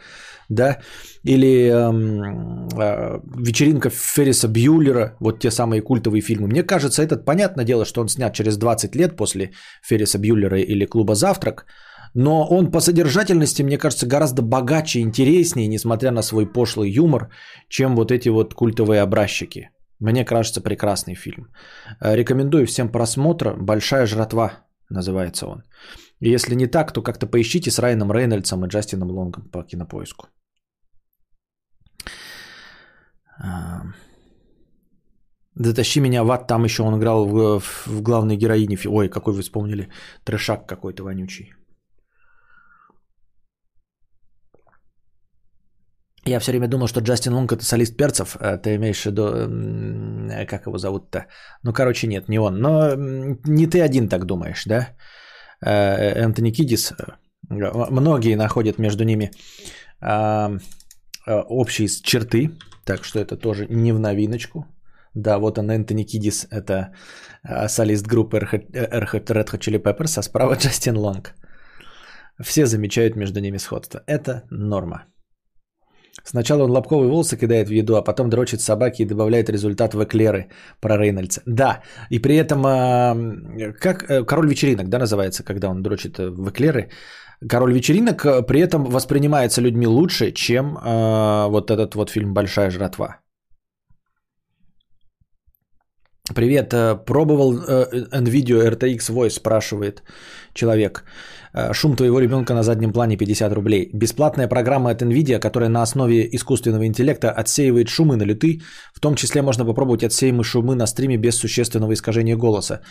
да, 0.49 0.79
или 1.23 1.69
эм, 1.69 2.67
э, 2.79 3.19
вечеринка 3.45 3.89
Ферриса 3.89 4.47
Бьюлера, 4.47 5.15
вот 5.19 5.39
те 5.39 5.51
самые 5.51 5.81
культовые 5.81 6.21
фильмы. 6.21 6.47
Мне 6.47 6.63
кажется, 6.63 7.01
этот, 7.01 7.25
понятное 7.25 7.65
дело, 7.65 7.85
что 7.85 8.01
он 8.01 8.09
снят 8.09 8.33
через 8.33 8.57
20 8.57 8.95
лет 8.95 9.15
после 9.15 9.51
Ферриса 9.83 10.17
Бьюлера 10.17 10.59
или 10.59 10.85
клуба 10.85 11.15
«Завтрак», 11.15 11.65
но 12.15 12.47
он 12.47 12.71
по 12.71 12.79
содержательности, 12.79 13.63
мне 13.63 13.77
кажется, 13.77 14.07
гораздо 14.07 14.41
богаче 14.41 15.01
интереснее, 15.01 15.67
несмотря 15.67 16.11
на 16.11 16.21
свой 16.21 16.45
пошлый 16.45 16.89
юмор, 16.89 17.29
чем 17.67 17.95
вот 17.95 18.11
эти 18.11 18.29
вот 18.29 18.53
культовые 18.53 19.01
образчики. 19.01 19.69
Мне 19.99 20.25
кажется, 20.25 20.61
прекрасный 20.61 21.15
фильм. 21.15 21.47
Э, 22.01 22.15
рекомендую 22.15 22.65
всем 22.67 22.89
просмотр. 22.89 23.55
«Большая 23.57 24.05
жратва» 24.05 24.65
называется 24.89 25.47
он. 25.47 25.63
Если 26.21 26.55
не 26.55 26.67
так, 26.67 26.91
то 26.93 27.01
как-то 27.01 27.27
поищите 27.27 27.69
с 27.71 27.79
Райаном 27.79 28.11
Рейнольдсом 28.11 28.65
и 28.65 28.67
Джастином 28.67 29.11
Лонгом 29.11 29.49
по 29.51 29.63
кинопоиску. 29.63 30.27
А, 33.39 33.81
Затащи 35.57 36.01
меня 36.01 36.23
в 36.23 36.31
ад, 36.31 36.47
там 36.47 36.65
еще 36.65 36.83
он 36.83 36.97
играл 36.97 37.25
в, 37.25 37.61
в 37.85 38.01
главной 38.01 38.35
героине. 38.35 38.77
Ой, 38.85 39.09
какой 39.09 39.33
вы 39.33 39.41
вспомнили. 39.41 39.89
Трешак 40.25 40.67
какой-то 40.67 41.03
вонючий. 41.03 41.53
Я 46.27 46.39
все 46.39 46.51
время 46.51 46.67
думал, 46.67 46.87
что 46.87 47.01
Джастин 47.01 47.33
Лонг 47.33 47.51
это 47.51 47.63
солист 47.63 47.97
перцев. 47.97 48.35
А 48.39 48.57
ты 48.57 48.75
имеешь 48.75 49.01
в 49.01 49.05
виду, 49.05 49.25
как 50.47 50.65
его 50.65 50.77
зовут-то? 50.77 51.27
Ну, 51.63 51.71
короче, 51.71 52.07
нет, 52.07 52.27
не 52.29 52.39
он. 52.39 52.59
Но 52.59 52.95
не 53.45 53.67
ты 53.67 53.81
один 53.81 54.09
так 54.09 54.25
думаешь, 54.25 54.65
да? 54.65 54.89
Э, 55.61 56.25
Энтони 56.25 56.51
Кидис. 56.51 56.93
Многие 57.49 58.35
находят 58.35 58.79
между 58.79 59.03
ними 59.03 59.31
а, 60.01 60.51
общие 61.27 61.87
черты. 61.87 62.49
Так 62.85 63.03
что 63.03 63.19
это 63.19 63.35
тоже 63.35 63.67
не 63.69 63.93
в 63.93 63.99
новиночку. 63.99 64.65
Да, 65.15 65.39
вот 65.39 65.57
он, 65.57 65.71
Энтони 65.71 66.03
Кидис, 66.03 66.47
это 66.51 66.93
солист 67.67 68.07
группы 68.07 68.37
Red 68.37 69.45
Hot 69.45 69.59
Chili 69.59 69.81
Peppers, 69.81 70.19
а 70.19 70.23
справа 70.23 70.55
Джастин 70.59 70.97
Лонг. 70.97 71.33
Все 72.43 72.65
замечают 72.65 73.15
между 73.15 73.39
ними 73.39 73.57
сходство. 73.59 74.01
Это 74.07 74.43
норма. 74.51 75.05
Сначала 76.23 76.63
он 76.63 76.71
лобковые 76.71 77.09
волосы 77.09 77.37
кидает 77.37 77.67
в 77.67 77.71
еду, 77.71 77.95
а 77.95 78.01
потом 78.01 78.29
дрочит 78.29 78.61
собаки 78.61 79.01
и 79.01 79.05
добавляет 79.05 79.49
результат 79.49 79.93
в 79.93 80.03
эклеры 80.03 80.49
про 80.81 80.97
Рейнольдса. 80.97 81.41
Да, 81.45 81.81
и 82.09 82.19
при 82.19 82.35
этом, 82.35 82.65
а, 82.65 83.15
как 83.79 84.09
э, 84.09 84.23
король 84.25 84.47
вечеринок, 84.47 84.89
да, 84.89 84.99
называется, 84.99 85.43
когда 85.43 85.69
он 85.69 85.83
дрочит 85.83 86.19
э, 86.19 86.29
в 86.29 86.49
эклеры. 86.49 86.89
Король 87.49 87.73
вечеринок 87.73 88.25
э, 88.25 88.41
при 88.43 88.59
этом 88.59 88.85
воспринимается 88.85 89.61
людьми 89.61 89.87
лучше, 89.87 90.31
чем 90.31 90.77
вот 91.51 91.71
этот 91.71 91.95
вот 91.95 92.09
фильм 92.09 92.33
«Большая 92.33 92.71
жратва». 92.71 93.17
Привет, 96.33 96.69
пробовал 97.05 97.53
NVIDIA 97.53 98.67
RTX 98.71 99.11
Voice, 99.11 99.29
спрашивает 99.29 100.03
человек. 100.53 101.03
Э, 101.55 101.73
шум 101.73 101.95
твоего 101.95 102.19
ребенка 102.19 102.53
на 102.53 102.63
заднем 102.63 102.91
плане 102.91 103.17
50 103.17 103.53
рублей. 103.53 103.89
Бесплатная 103.93 104.47
программа 104.47 104.91
от 104.91 105.01
NVIDIA, 105.01 105.39
которая 105.39 105.69
на 105.69 105.81
основе 105.81 106.27
искусственного 106.35 106.85
интеллекта 106.85 107.31
отсеивает 107.31 107.87
шумы 107.87 108.17
на 108.17 108.25
леты. 108.25 108.61
В 108.93 108.99
том 108.99 109.15
числе 109.15 109.41
можно 109.41 109.65
попробовать 109.65 110.03
отсеиваемые 110.03 110.43
шумы 110.43 110.75
на 110.75 110.87
стриме 110.87 111.17
без 111.17 111.37
существенного 111.37 111.93
искажения 111.93 112.35
голоса. 112.35 112.81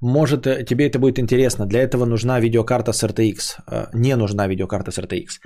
Может, 0.00 0.46
э, 0.46 0.64
тебе 0.64 0.86
это 0.86 0.98
будет 0.98 1.18
интересно. 1.18 1.66
Для 1.66 1.82
этого 1.82 2.06
нужна 2.06 2.40
видеокарта 2.40 2.92
с 2.92 3.04
RTX. 3.04 3.36
Э, 3.70 3.86
не 3.92 4.16
нужна 4.16 4.48
видеокарта 4.48 4.90
с 4.90 4.98
RTX. 4.98 5.40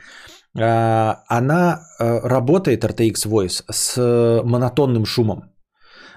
Она 1.28 1.80
работает, 1.98 2.84
RTX 2.84 3.26
Voice, 3.26 3.62
с 3.70 4.42
монотонным 4.44 5.04
шумом. 5.04 5.42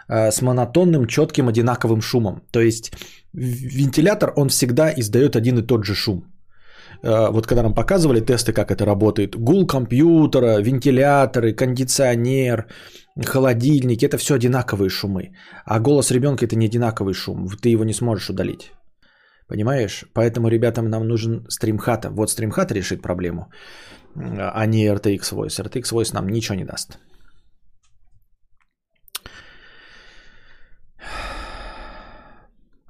С 0.07 0.41
монотонным, 0.41 1.05
четким, 1.05 1.47
одинаковым 1.47 2.01
шумом. 2.01 2.41
То 2.51 2.61
есть 2.61 2.91
вентилятор, 3.33 4.33
он 4.37 4.49
всегда 4.49 4.91
издает 4.95 5.35
один 5.35 5.59
и 5.59 5.67
тот 5.67 5.85
же 5.85 5.95
шум. 5.95 6.30
Э, 7.03 7.31
вот 7.31 7.47
когда 7.47 7.63
нам 7.63 7.73
показывали 7.73 8.21
тесты, 8.21 8.53
как 8.53 8.71
это 8.71 8.85
работает, 8.85 9.35
гул 9.35 9.67
компьютера, 9.67 10.61
вентиляторы, 10.61 11.53
кондиционер, 11.53 12.67
холодильник, 13.25 14.03
это 14.03 14.17
все 14.17 14.35
одинаковые 14.35 14.89
шумы. 14.89 15.31
А 15.65 15.79
голос 15.79 16.11
ребенка 16.11 16.45
это 16.45 16.55
не 16.55 16.67
одинаковый 16.67 17.13
шум, 17.13 17.47
ты 17.61 17.69
его 17.69 17.83
не 17.83 17.93
сможешь 17.93 18.29
удалить. 18.29 18.71
Понимаешь? 19.47 20.05
Поэтому 20.13 20.47
ребятам 20.47 20.89
нам 20.89 21.07
нужен 21.07 21.45
стримхата. 21.49 22.09
Вот 22.09 22.29
стримхат 22.29 22.71
решит 22.71 23.01
проблему, 23.01 23.51
а 24.15 24.65
не 24.65 24.87
RTX 24.87 25.33
Voice. 25.33 25.59
RTX 25.59 25.93
Voice 25.93 26.13
нам 26.13 26.29
ничего 26.29 26.55
не 26.55 26.65
даст. 26.65 26.99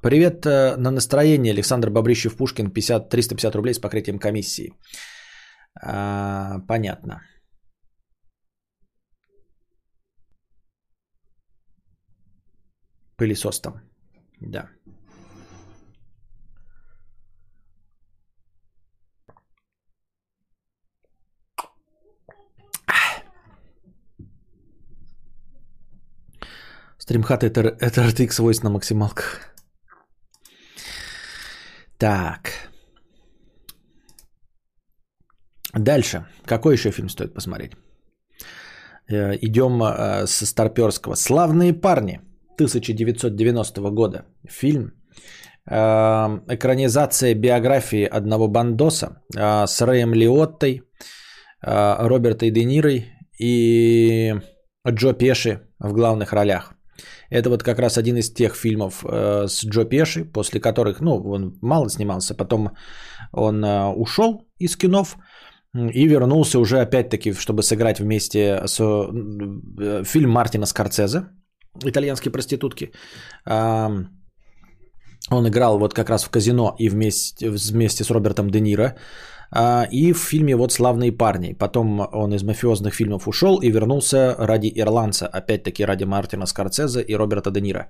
Привет 0.02 0.46
э, 0.48 0.78
на 0.78 0.92
настроение. 0.92 1.54
Александр 1.54 1.92
Бобрищев 1.92 2.36
Пушкин 2.36 2.72
50, 2.72 3.10
350 3.10 3.56
рублей 3.56 3.74
с 3.74 3.80
покрытием 3.80 4.18
комиссии. 4.18 4.74
А, 5.80 6.60
понятно. 6.68 7.22
Пылесос 13.16 13.62
там. 13.62 13.74
Да. 14.40 14.70
Стримхат 26.98 27.44
это, 27.44 27.62
это 27.80 28.02
RTX 28.02 28.40
Voice 28.40 28.64
на 28.64 28.72
максималках. 28.72 29.52
Так. 32.02 32.52
Дальше. 35.74 36.26
Какой 36.46 36.74
еще 36.74 36.92
фильм 36.92 37.10
стоит 37.10 37.34
посмотреть? 37.34 37.74
Э, 39.08 39.38
идем 39.42 39.84
э, 39.84 40.26
с 40.26 40.46
Старперского. 40.46 41.16
«Славные 41.16 41.74
парни» 41.74 42.20
1990 42.56 43.92
года. 43.92 44.26
Фильм. 44.50 44.94
Э, 45.70 46.40
экранизация 46.50 47.36
биографии 47.36 48.04
одного 48.04 48.48
бандоса 48.48 49.22
с 49.36 49.82
Рэем 49.82 50.16
Лиоттой, 50.16 50.82
Робертой 51.62 52.50
Де 52.50 52.66
Нирой 52.66 53.06
и 53.40 54.34
Джо 54.90 55.14
Пеши 55.14 55.60
в 55.78 55.94
главных 55.94 56.34
ролях. 56.34 56.74
Это 57.32 57.50
вот 57.50 57.64
как 57.64 57.80
раз 57.80 57.98
один 57.98 58.18
из 58.18 58.30
тех 58.30 58.56
фильмов 58.56 59.06
э, 59.06 59.48
с 59.48 59.66
Джо 59.66 59.86
Пеши, 59.86 60.26
после 60.26 60.60
которых, 60.60 61.02
ну, 61.02 61.32
он 61.32 61.58
мало 61.62 61.90
снимался, 61.90 62.36
потом 62.36 62.70
он 63.32 63.64
э, 63.64 63.88
ушел 63.96 64.46
из 64.60 64.76
кинов 64.76 65.18
и 65.74 66.08
вернулся 66.08 66.60
уже 66.60 66.82
опять-таки, 66.82 67.34
чтобы 67.34 67.64
сыграть 67.64 68.00
вместе 68.00 68.62
с 68.66 68.80
э, 68.80 70.04
фильм 70.04 70.30
Мартина 70.30 70.66
Скорцезе 70.66 71.24
«Итальянские 71.86 72.32
проститутки». 72.32 72.92
Э, 73.50 74.06
он 75.30 75.48
играл 75.48 75.80
вот 75.80 75.94
как 75.94 76.10
раз 76.10 76.26
в 76.26 76.30
казино 76.30 76.76
и 76.80 76.90
вместе, 76.90 77.50
вместе 77.50 78.04
с 78.04 78.12
Робертом 78.12 78.50
Де 78.50 78.60
Ниро 78.60 78.98
и 79.92 80.14
в 80.14 80.18
фильме 80.18 80.56
вот 80.56 80.72
«Славные 80.72 81.12
парни». 81.12 81.54
Потом 81.54 82.00
он 82.14 82.34
из 82.34 82.44
мафиозных 82.44 82.94
фильмов 82.94 83.28
ушел 83.28 83.60
и 83.60 83.70
вернулся 83.72 84.36
ради 84.40 84.72
«Ирландца», 84.74 85.28
опять-таки 85.28 85.86
ради 85.86 86.06
Мартина 86.06 86.46
Скорцезе 86.46 87.02
и 87.02 87.16
Роберта 87.16 87.52
Де 87.52 87.62
Ниро. 87.62 87.88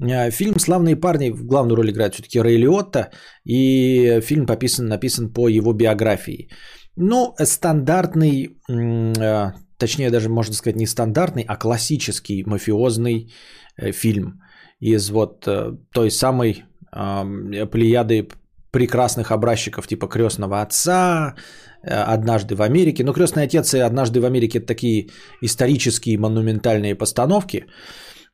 А, 0.00 0.30
Фильм 0.30 0.58
«Славные 0.58 0.96
парни» 0.96 1.30
в 1.30 1.44
главную 1.44 1.76
роль 1.76 1.90
играет 1.90 2.14
все-таки 2.14 2.40
Рэй 2.40 2.56
Лиотта, 2.56 3.10
и 3.44 4.20
фильм 4.22 4.46
пописан, 4.46 4.86
написан 4.86 5.32
по 5.32 5.48
его 5.48 5.72
биографии. 5.72 6.48
Ну, 6.96 7.34
стандартный, 7.44 8.56
а, 8.68 9.54
точнее 9.76 10.10
даже 10.10 10.28
можно 10.28 10.54
сказать 10.54 10.76
не 10.76 10.86
стандартный, 10.86 11.44
а 11.48 11.56
классический 11.56 12.44
мафиозный 12.44 13.32
э, 13.76 13.92
фильм 13.92 14.42
из 14.80 15.10
вот 15.10 15.46
э, 15.46 15.76
той 15.92 16.10
самой 16.10 16.64
ам, 16.92 17.50
плеяды 17.70 18.28
прекрасных 18.70 19.30
образчиков 19.30 19.86
типа 19.86 20.08
«Крестного 20.08 20.60
отца», 20.62 21.34
э, 21.82 22.14
«Однажды 22.14 22.54
в 22.54 22.62
Америке». 22.62 23.04
Но 23.04 23.12
«Крестный 23.12 23.44
отец» 23.44 23.74
и 23.74 23.78
«Однажды 23.78 24.20
в 24.20 24.24
Америке»– 24.24 24.58
это 24.60 24.66
такие 24.66 25.08
исторические 25.42 26.18
монументальные 26.18 26.94
постановки 26.94 27.64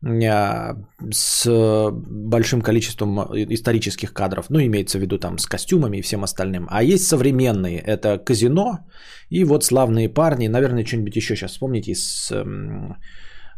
э, 0.02 0.74
с 1.12 1.46
большим 2.30 2.62
количеством 2.62 3.20
исторических 3.50 4.12
кадров. 4.12 4.46
Ну, 4.50 4.58
имеется 4.60 4.98
в 4.98 5.02
виду 5.02 5.18
там 5.18 5.38
с 5.38 5.46
костюмами 5.46 5.98
и 5.98 6.02
всем 6.02 6.22
остальным. 6.24 6.66
А 6.70 6.82
есть 6.82 7.06
современные. 7.06 7.78
Это 7.78 8.18
«Казино» 8.18 8.78
и 9.30 9.44
вот 9.44 9.64
«Славные 9.64 10.08
парни». 10.08 10.48
Наверное, 10.48 10.84
что-нибудь 10.84 11.16
еще 11.16 11.36
сейчас 11.36 11.52
вспомните 11.52 11.92
из, 11.92 12.30
эм, 12.32 12.96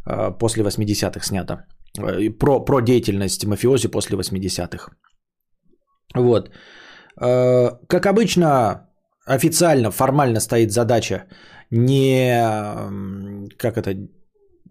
э, 0.07 0.39
после 0.39 0.63
80-х 0.63 1.27
снято. 1.27 1.65
Про, 2.39 2.65
про 2.65 2.83
деятельность 2.83 3.47
мафиози 3.47 3.89
после 3.89 4.19
80-х. 4.19 4.93
Вот. 6.15 6.51
Э, 7.21 7.71
Как 7.89 8.07
обычно, 8.07 8.89
официально, 9.27 9.91
формально 9.91 10.41
стоит 10.41 10.73
задача 10.73 11.25
не, 11.71 12.41
как 13.59 13.77
это, 13.77 14.09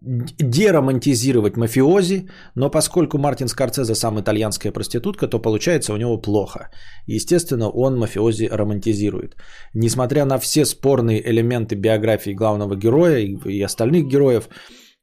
деромантизировать 0.06 1.58
мафиози, 1.58 2.30
но 2.56 2.70
поскольку 2.70 3.18
Мартин 3.18 3.48
Скорцезе 3.48 3.96
сам 3.96 4.20
итальянская 4.20 4.72
проститутка, 4.72 5.28
то 5.28 5.40
получается 5.40 5.94
у 5.94 5.98
него 5.98 6.22
плохо. 6.22 6.70
Естественно, 7.08 7.70
он 7.70 7.98
мафиози 7.98 8.46
романтизирует. 8.52 9.36
Несмотря 9.74 10.26
на 10.26 10.38
все 10.38 10.66
спорные 10.66 11.28
элементы 11.28 11.76
биографии 11.76 12.36
главного 12.36 12.76
героя 12.76 13.20
и, 13.20 13.62
остальных 13.66 14.08
героев, 14.08 14.48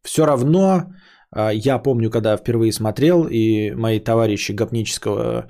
все 0.05 0.25
равно 0.25 0.93
а, 1.33 1.51
я 1.51 1.79
помню, 1.79 2.11
когда 2.11 2.37
впервые 2.37 2.73
смотрел, 2.73 3.27
и 3.31 3.73
мои 3.73 3.99
товарищи 3.99 4.53
гопнического 4.53 5.49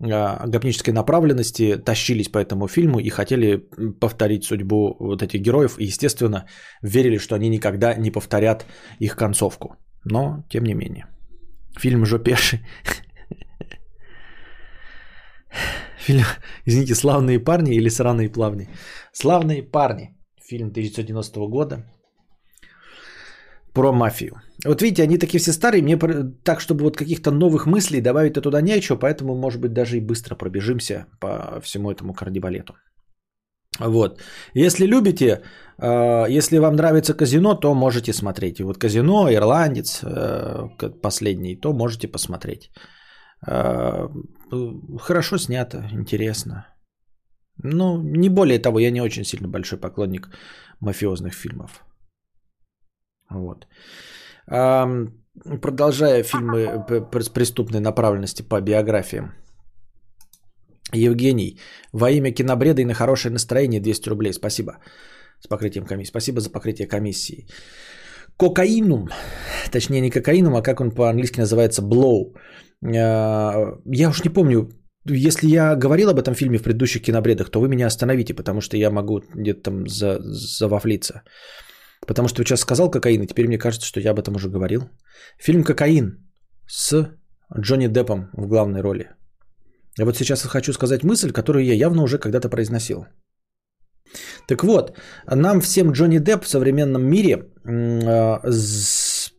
гопнической 0.00 0.94
направленности 0.94 1.76
тащились 1.76 2.28
по 2.28 2.38
этому 2.38 2.68
фильму 2.68 3.00
и 3.00 3.10
хотели 3.10 3.56
повторить 4.00 4.44
судьбу 4.44 4.96
вот 4.98 5.22
этих 5.22 5.40
героев. 5.40 5.78
И, 5.78 5.84
естественно, 5.84 6.46
верили, 6.82 7.18
что 7.18 7.34
они 7.34 7.48
никогда 7.48 7.94
не 7.94 8.10
повторят 8.10 8.66
их 9.00 9.16
концовку. 9.16 9.76
Но, 10.04 10.44
тем 10.50 10.64
не 10.64 10.74
менее. 10.74 11.06
Фильм 11.78 12.06
Жопеши. 12.06 12.60
Фильм, 15.98 16.24
извините, 16.64 16.94
«Славные 16.94 17.40
парни» 17.40 17.74
или 17.74 17.88
«Сраные 17.90 18.30
плавни». 18.30 18.68
«Славные 19.12 19.62
парни». 19.62 20.16
Фильм 20.48 20.68
1990 20.68 21.40
года 21.48 21.84
про 23.74 23.92
мафию. 23.92 24.40
Вот 24.64 24.82
видите, 24.82 25.02
они 25.02 25.18
такие 25.18 25.38
все 25.38 25.52
старые, 25.52 25.82
мне 25.82 25.96
так, 26.42 26.60
чтобы 26.60 26.84
вот 26.84 26.96
каких-то 26.96 27.30
новых 27.30 27.66
мыслей 27.66 28.00
добавить-то 28.00 28.40
туда 28.40 28.60
нечего, 28.60 28.96
поэтому, 28.96 29.34
может 29.36 29.60
быть, 29.60 29.72
даже 29.72 29.96
и 29.96 30.00
быстро 30.00 30.34
пробежимся 30.34 31.06
по 31.20 31.60
всему 31.60 31.90
этому 31.90 32.12
кардибалету. 32.12 32.74
Вот. 33.80 34.20
Если 34.54 34.86
любите, 34.86 35.42
э, 35.78 36.38
если 36.38 36.58
вам 36.58 36.74
нравится 36.74 37.14
казино, 37.14 37.54
то 37.54 37.74
можете 37.74 38.12
смотреть. 38.12 38.60
И 38.60 38.64
вот 38.64 38.78
казино, 38.78 39.32
ирландец, 39.32 40.00
э, 40.02 40.68
последний, 41.02 41.56
то 41.56 41.72
можете 41.72 42.08
посмотреть. 42.08 42.70
Э, 43.46 44.08
Хорошо 44.98 45.38
снято, 45.38 45.88
интересно. 45.92 46.66
Ну, 47.62 48.02
не 48.02 48.28
более 48.28 48.58
того, 48.58 48.78
я 48.78 48.90
не 48.90 49.02
очень 49.02 49.24
сильно 49.24 49.48
большой 49.48 49.78
поклонник 49.78 50.28
мафиозных 50.80 51.34
фильмов. 51.34 51.84
Вот. 53.30 53.66
Продолжая 54.48 56.22
фильмы 56.22 56.84
с 57.20 57.28
преступной 57.28 57.80
направленности 57.80 58.42
по 58.42 58.60
биографиям. 58.60 59.34
Евгений, 60.94 61.60
во 61.92 62.10
имя 62.10 62.32
кинобреда 62.32 62.80
и 62.82 62.84
на 62.84 62.94
хорошее 62.94 63.32
настроение 63.32 63.80
200 63.80 64.08
рублей. 64.08 64.32
Спасибо. 64.32 64.78
С 65.40 65.46
покрытием 65.46 65.84
комиссии. 65.84 66.10
Спасибо 66.10 66.40
за 66.40 66.50
покрытие 66.50 66.88
комиссии. 66.88 67.46
Кокаинум, 68.38 69.08
точнее 69.72 70.00
не 70.00 70.10
кокаинум, 70.10 70.54
а 70.54 70.62
как 70.62 70.80
он 70.80 70.90
по-английски 70.90 71.40
называется, 71.40 71.82
blow. 71.82 72.34
Э, 72.84 73.76
Я 73.84 74.08
уж 74.08 74.24
не 74.24 74.30
помню, 74.30 74.68
если 75.04 75.48
я 75.48 75.76
говорил 75.76 76.08
об 76.08 76.18
этом 76.18 76.34
фильме 76.34 76.58
в 76.58 76.62
предыдущих 76.62 77.02
кинобредах, 77.02 77.50
то 77.50 77.60
вы 77.60 77.68
меня 77.68 77.86
остановите, 77.86 78.34
потому 78.34 78.60
что 78.60 78.76
я 78.76 78.90
могу 78.90 79.20
где-то 79.34 79.62
там 79.62 79.88
за, 79.88 80.18
завафлиться. 80.20 81.22
Потому 82.06 82.28
что 82.28 82.42
сейчас 82.42 82.60
сказал 82.60 82.90
кокаин, 82.90 83.22
и 83.22 83.26
теперь 83.26 83.46
мне 83.46 83.58
кажется, 83.58 83.86
что 83.86 84.00
я 84.00 84.10
об 84.10 84.18
этом 84.18 84.36
уже 84.36 84.48
говорил. 84.48 84.88
Фильм 85.38 85.64
«Кокаин» 85.64 86.18
с 86.66 87.08
Джонни 87.58 87.88
Деппом 87.88 88.30
в 88.32 88.46
главной 88.46 88.80
роли. 88.82 89.10
Я 89.98 90.04
вот 90.04 90.16
сейчас 90.16 90.42
хочу 90.42 90.72
сказать 90.72 91.02
мысль, 91.04 91.32
которую 91.32 91.64
я 91.64 91.74
явно 91.74 92.02
уже 92.02 92.18
когда-то 92.18 92.48
произносил. 92.48 93.06
Так 94.46 94.62
вот, 94.64 94.96
нам 95.26 95.60
всем 95.60 95.92
Джонни 95.92 96.18
Депп 96.18 96.44
в 96.44 96.48
современном 96.48 97.02
мире 97.02 97.44
з- 98.44 99.30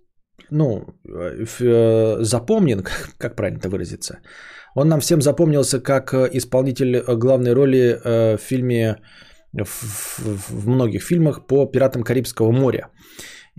ну, 0.51 0.83
э, 1.07 2.17
запомнен, 2.23 2.83
как, 3.17 3.35
правильно 3.35 3.59
это 3.59 3.69
выразиться, 3.69 4.19
он 4.75 4.87
нам 4.87 4.99
всем 4.99 5.21
запомнился 5.21 5.79
как 5.79 6.13
э, 6.13 6.29
исполнитель 6.33 6.95
э, 6.97 7.15
главной 7.15 7.53
роли 7.53 7.99
в 8.03 8.37
фильме, 8.37 8.97
в, 9.53 9.67
в- 9.67 10.49
в 10.49 10.67
многих 10.67 11.03
фильмах 11.03 11.47
по 11.47 11.65
«Пиратам 11.65 12.03
Карибского 12.03 12.51
моря». 12.51 12.89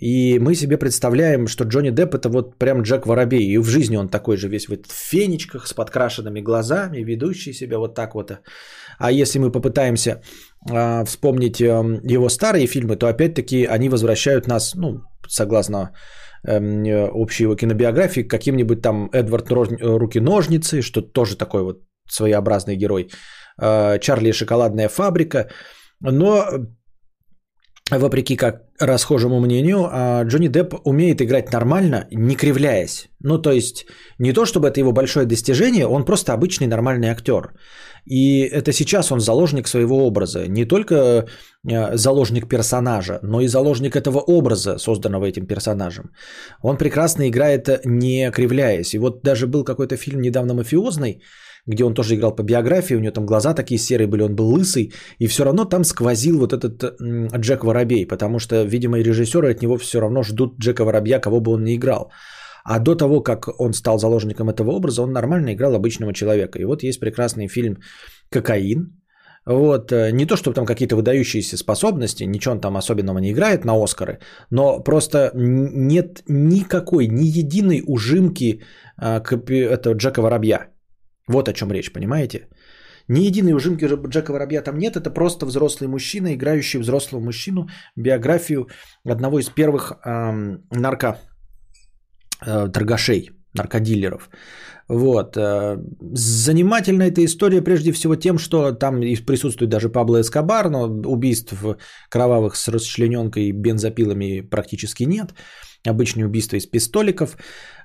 И 0.00 0.38
мы 0.38 0.54
себе 0.54 0.78
представляем, 0.78 1.46
что 1.46 1.64
Джонни 1.64 1.90
Депп 1.90 2.14
это 2.14 2.28
вот 2.28 2.58
прям 2.58 2.82
Джек 2.82 3.06
Воробей. 3.06 3.52
И 3.52 3.58
в 3.58 3.66
жизни 3.66 3.96
он 3.96 4.08
такой 4.08 4.36
же 4.36 4.48
весь 4.48 4.68
вот 4.68 4.86
в 4.86 4.92
фенечках 4.92 5.66
с 5.66 5.74
подкрашенными 5.74 6.40
глазами, 6.40 7.04
ведущий 7.04 7.52
себя 7.52 7.78
вот 7.78 7.94
так 7.94 8.14
вот. 8.14 8.32
А 8.98 9.12
если 9.12 9.38
мы 9.38 9.52
попытаемся 9.52 10.22
а, 10.70 11.04
вспомнить 11.04 11.60
эм, 11.60 12.00
его 12.04 12.28
старые 12.28 12.66
фильмы, 12.66 12.96
то 12.96 13.08
опять-таки 13.08 13.66
они 13.66 13.88
возвращают 13.88 14.46
нас, 14.46 14.74
ну, 14.74 15.02
согласно 15.28 15.90
э, 16.44 17.08
общей 17.12 17.44
его 17.44 17.56
кинобиографии, 17.56 18.22
к 18.22 18.30
каким-нибудь 18.30 18.80
там 18.82 19.10
Эдвард 19.12 19.50
э, 19.50 19.98
Руки-ножницы, 19.98 20.82
что 20.82 21.02
тоже 21.02 21.36
такой 21.36 21.62
вот 21.62 21.82
своеобразный 22.08 22.76
герой, 22.76 23.10
э, 23.60 23.98
Чарли 24.00 24.28
и 24.28 24.32
шоколадная 24.32 24.88
фабрика. 24.88 25.50
Но 26.00 26.46
вопреки 27.98 28.36
как 28.36 28.62
расхожему 28.78 29.40
мнению, 29.40 29.88
а, 29.90 30.24
Джонни 30.24 30.48
Депп 30.48 30.74
умеет 30.84 31.20
играть 31.20 31.52
нормально, 31.52 32.06
не 32.12 32.36
кривляясь. 32.36 33.08
Ну, 33.20 33.38
то 33.38 33.52
есть, 33.52 33.86
не 34.18 34.32
то 34.32 34.46
чтобы 34.46 34.68
это 34.68 34.80
его 34.80 34.92
большое 34.92 35.26
достижение, 35.26 35.86
он 35.86 36.04
просто 36.04 36.32
обычный 36.32 36.66
нормальный 36.66 37.08
актер. 37.08 37.52
И 38.06 38.40
это 38.40 38.72
сейчас 38.72 39.12
он 39.12 39.20
заложник 39.20 39.68
своего 39.68 40.06
образа. 40.06 40.46
Не 40.48 40.64
только 40.64 40.94
э, 41.68 41.96
заложник 41.96 42.48
персонажа, 42.48 43.18
но 43.22 43.40
и 43.40 43.48
заложник 43.48 43.94
этого 43.96 44.20
образа, 44.20 44.78
созданного 44.78 45.26
этим 45.26 45.46
персонажем. 45.46 46.10
Он 46.62 46.78
прекрасно 46.78 47.28
играет, 47.28 47.68
не 47.84 48.30
кривляясь. 48.30 48.94
И 48.94 48.98
вот 48.98 49.22
даже 49.22 49.46
был 49.46 49.64
какой-то 49.64 49.96
фильм 49.96 50.20
недавно 50.20 50.54
мафиозный, 50.54 51.22
где 51.66 51.84
он 51.84 51.94
тоже 51.94 52.14
играл 52.14 52.34
по 52.34 52.42
биографии, 52.42 52.94
у 52.94 53.00
него 53.00 53.12
там 53.12 53.26
глаза 53.26 53.54
такие 53.54 53.78
серые 53.78 54.06
были, 54.06 54.22
он 54.22 54.34
был 54.34 54.48
лысый, 54.48 54.92
и 55.18 55.26
все 55.26 55.44
равно 55.44 55.64
там 55.64 55.84
сквозил 55.84 56.38
вот 56.38 56.52
этот 56.52 57.00
Джек 57.36 57.64
Воробей, 57.64 58.06
потому 58.06 58.38
что, 58.38 58.62
видимо, 58.62 58.98
и 58.98 59.02
режиссеры 59.02 59.50
от 59.50 59.62
него 59.62 59.76
все 59.76 60.00
равно 60.00 60.22
ждут 60.22 60.58
Джека 60.58 60.84
Воробья, 60.84 61.20
кого 61.20 61.40
бы 61.40 61.52
он 61.52 61.64
ни 61.64 61.74
играл. 61.74 62.10
А 62.64 62.78
до 62.78 62.94
того, 62.94 63.22
как 63.22 63.48
он 63.58 63.72
стал 63.72 63.98
заложником 63.98 64.48
этого 64.48 64.70
образа, 64.70 65.02
он 65.02 65.12
нормально 65.12 65.52
играл 65.52 65.74
обычного 65.74 66.12
человека. 66.12 66.58
И 66.58 66.64
вот 66.64 66.82
есть 66.82 67.00
прекрасный 67.00 67.48
фильм 67.48 67.78
«Кокаин». 68.30 69.00
Вот, 69.46 69.90
э, 69.90 70.12
не 70.12 70.26
то, 70.26 70.36
чтобы 70.36 70.54
там 70.54 70.66
какие-то 70.66 70.96
выдающиеся 70.96 71.56
способности, 71.56 72.24
ничего 72.24 72.54
он 72.54 72.60
там 72.60 72.76
особенного 72.76 73.18
не 73.18 73.30
играет 73.32 73.64
на 73.64 73.72
Оскары, 73.82 74.18
но 74.50 74.80
просто 74.80 75.32
нет 75.34 76.22
никакой, 76.28 77.06
ни 77.06 77.24
единой 77.24 77.82
ужимки 77.86 78.62
а, 78.98 79.20
копи- 79.20 79.64
этого 79.64 79.94
Джека 79.94 80.20
Воробья. 80.20 80.68
Вот 81.30 81.48
о 81.48 81.52
чем 81.52 81.70
речь, 81.72 81.92
понимаете? 81.92 82.48
Ни 83.08 83.20
единой 83.26 83.54
ужимки 83.54 83.84
Дж- 83.86 84.08
Джека 84.08 84.32
Воробья 84.32 84.62
там 84.62 84.78
нет, 84.78 84.96
это 84.96 85.10
просто 85.10 85.46
взрослый 85.46 85.88
мужчина, 85.88 86.34
играющий 86.34 86.80
взрослого 86.80 87.20
мужчину, 87.20 87.68
биографию 87.96 88.68
одного 89.04 89.38
из 89.38 89.48
первых 89.48 89.92
эм, 90.04 90.62
нарко 90.70 91.18
э, 92.46 92.68
наркодилеров. 93.54 94.30
Вот. 94.88 95.36
э, 95.36 95.76
Занимательна 96.14 97.04
эта 97.04 97.24
история 97.24 97.62
прежде 97.62 97.92
всего 97.92 98.16
тем, 98.16 98.38
что 98.38 98.72
там 98.72 99.00
присутствует 99.26 99.70
даже 99.70 99.88
Пабло 99.88 100.20
Эскобар, 100.20 100.70
но 100.70 100.84
убийств 101.06 101.54
кровавых 102.08 102.56
с 102.56 102.68
расчлененкой 102.68 103.48
и 103.48 103.52
бензопилами 103.52 104.40
практически 104.40 105.04
нет. 105.04 105.34
Обычные 105.88 106.26
убийства 106.26 106.56
из 106.56 106.66
пистоликов. 106.66 107.36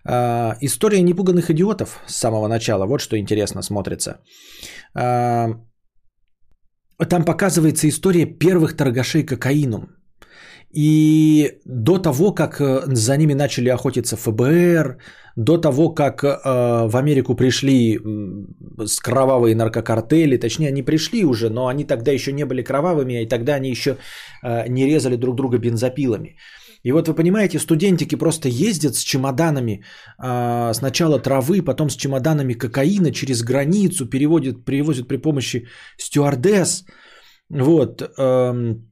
А, 0.04 0.58
История 0.62 1.02
непуганных 1.02 1.50
идиотов 1.50 2.00
с 2.08 2.16
самого 2.16 2.48
начала. 2.48 2.86
Вот 2.86 3.02
что 3.02 3.18
интересно 3.18 3.62
смотрится. 3.62 4.20
А, 4.94 5.48
Там 7.10 7.26
показывается 7.26 7.88
история 7.88 8.26
первых 8.26 8.76
торгашей 8.76 9.24
кокаином. 9.24 9.96
И 10.76 11.52
до 11.66 12.00
того, 12.00 12.34
как 12.34 12.60
э, 12.60 12.82
за 12.88 13.18
ними 13.18 13.34
начали 13.34 13.70
охотиться 13.70 14.18
ФБР, 14.18 14.98
до 15.38 15.58
того, 15.58 15.94
как 15.94 16.24
э, 16.24 16.28
в 16.88 16.98
Америку 16.98 17.36
пришли 17.36 17.98
кровавые 19.02 19.56
наркокартели, 19.56 20.38
точнее, 20.38 20.68
они 20.68 20.84
пришли 20.84 21.24
уже, 21.24 21.50
но 21.50 21.68
они 21.68 21.86
тогда 21.86 22.12
еще 22.12 22.34
не 22.34 22.46
были 22.46 22.62
кровавыми, 22.62 23.22
и 23.24 23.28
тогда 23.28 23.56
они 23.56 23.70
еще 23.70 23.96
э, 24.44 24.68
не 24.68 24.86
резали 24.86 25.16
друг 25.16 25.36
друга 25.36 25.60
бензопилами. 25.60 26.36
И 26.86 26.92
вот 26.92 27.08
вы 27.08 27.16
понимаете, 27.16 27.60
студентики 27.60 28.16
просто 28.16 28.48
ездят 28.48 28.96
с 28.96 29.04
чемоданами 29.04 29.84
э, 30.24 30.74
сначала 30.74 31.20
травы, 31.20 31.64
потом 31.64 31.90
с 31.90 31.96
чемоданами 31.96 32.54
кокаина 32.54 33.12
через 33.12 33.42
границу, 33.42 34.06
переводят, 34.06 34.66
перевозят 34.66 35.08
при 35.08 35.18
помощи 35.18 35.68
стюардесс. 35.98 36.86
Вот. 37.50 38.02
эм, 38.18 38.92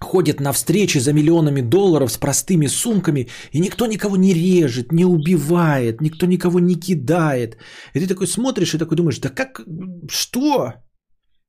ходят 0.00 0.40
на 0.40 0.52
встречи 0.52 0.98
за 0.98 1.12
миллионами 1.12 1.62
долларов 1.62 2.10
с 2.10 2.16
простыми 2.16 2.68
сумками, 2.68 3.28
и 3.52 3.60
никто 3.60 3.86
никого 3.86 4.16
не 4.16 4.34
режет, 4.34 4.92
не 4.92 5.04
убивает, 5.04 6.00
никто 6.00 6.26
никого 6.26 6.60
не 6.60 6.74
кидает. 6.80 7.56
И 7.94 8.00
ты 8.00 8.06
такой 8.06 8.26
смотришь 8.26 8.74
и 8.74 8.78
такой 8.78 8.96
думаешь, 8.96 9.20
да 9.20 9.28
как, 9.28 9.60
что? 10.08 10.72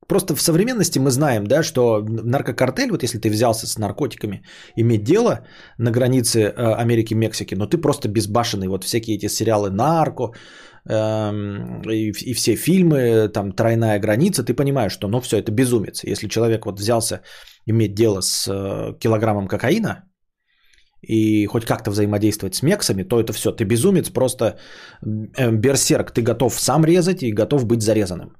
Просто 0.07 0.35
в 0.35 0.41
современности 0.41 0.99
мы 0.99 1.11
знаем, 1.11 1.47
да, 1.47 1.63
что 1.63 2.01
наркокартель, 2.01 2.91
вот 2.91 3.03
если 3.03 3.19
ты 3.19 3.29
взялся 3.29 3.67
с 3.67 3.77
наркотиками, 3.77 4.41
иметь 4.77 5.03
дело 5.03 5.45
на 5.77 5.91
границе 5.91 6.39
э, 6.39 6.73
Америки 6.81 7.13
и 7.13 7.17
Мексики, 7.17 7.55
но 7.55 7.67
ты 7.67 7.77
просто 7.77 8.07
безбашенный. 8.07 8.67
Вот 8.67 8.83
всякие 8.83 9.17
эти 9.17 9.27
сериалы 9.27 9.69
«Нарко», 9.69 10.33
эм, 10.89 11.81
и, 11.81 12.11
и 12.11 12.33
все 12.33 12.55
фильмы, 12.55 13.29
там 13.33 13.51
«Тройная 13.51 13.99
граница», 13.99 14.43
ты 14.43 14.53
понимаешь, 14.53 14.93
что 14.93 15.07
ну 15.07 15.19
все, 15.19 15.37
это 15.37 15.51
безумец. 15.51 16.03
Если 16.03 16.29
человек 16.29 16.65
вот 16.65 16.79
взялся 16.79 17.21
иметь 17.65 17.93
дело 17.93 18.21
с 18.21 18.47
э, 18.47 18.97
килограммом 18.99 19.47
кокаина 19.47 20.05
и 21.01 21.45
хоть 21.47 21.65
как-то 21.65 21.91
взаимодействовать 21.91 22.55
с 22.55 22.63
мексами, 22.63 23.03
то 23.03 23.19
это 23.19 23.33
все, 23.33 23.51
ты 23.51 23.65
безумец, 23.65 24.09
просто 24.09 24.57
э, 25.35 25.51
берсерк, 25.51 26.11
ты 26.11 26.21
готов 26.21 26.57
сам 26.57 26.85
резать 26.85 27.23
и 27.23 27.33
готов 27.33 27.65
быть 27.65 27.81
зарезанным. 27.81 28.37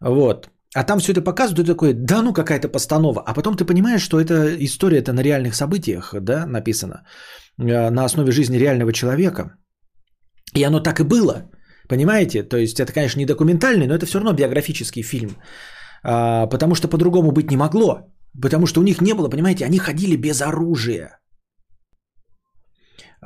Вот. 0.00 0.48
А 0.74 0.84
там 0.84 0.98
все 0.98 1.12
это 1.12 1.22
показывают, 1.22 1.66
ты 1.66 1.72
такой, 1.72 1.94
да 1.94 2.22
ну 2.22 2.32
какая-то 2.32 2.68
постанова. 2.68 3.22
А 3.26 3.34
потом 3.34 3.56
ты 3.56 3.64
понимаешь, 3.64 4.02
что 4.02 4.20
эта 4.20 4.56
история 4.58 4.98
это 4.98 5.12
на 5.12 5.22
реальных 5.22 5.54
событиях, 5.54 6.14
да, 6.20 6.46
написано, 6.46 7.04
э, 7.58 7.90
на 7.90 8.04
основе 8.04 8.32
жизни 8.32 8.58
реального 8.58 8.92
человека. 8.92 9.56
И 10.54 10.64
оно 10.64 10.80
так 10.80 11.00
и 11.00 11.04
было, 11.04 11.50
понимаете? 11.88 12.42
То 12.42 12.56
есть 12.56 12.80
это, 12.80 12.92
конечно, 12.92 13.20
не 13.20 13.26
документальный, 13.26 13.86
но 13.86 13.94
это 13.94 14.06
все 14.06 14.18
равно 14.18 14.32
биографический 14.32 15.02
фильм. 15.02 15.36
А, 16.02 16.46
потому 16.46 16.74
что 16.74 16.88
по-другому 16.88 17.32
быть 17.32 17.50
не 17.50 17.56
могло. 17.56 18.12
Потому 18.42 18.66
что 18.66 18.80
у 18.80 18.84
них 18.84 19.00
не 19.00 19.14
было, 19.14 19.28
понимаете, 19.28 19.64
они 19.64 19.78
ходили 19.78 20.16
без 20.16 20.42
оружия. 20.42 21.18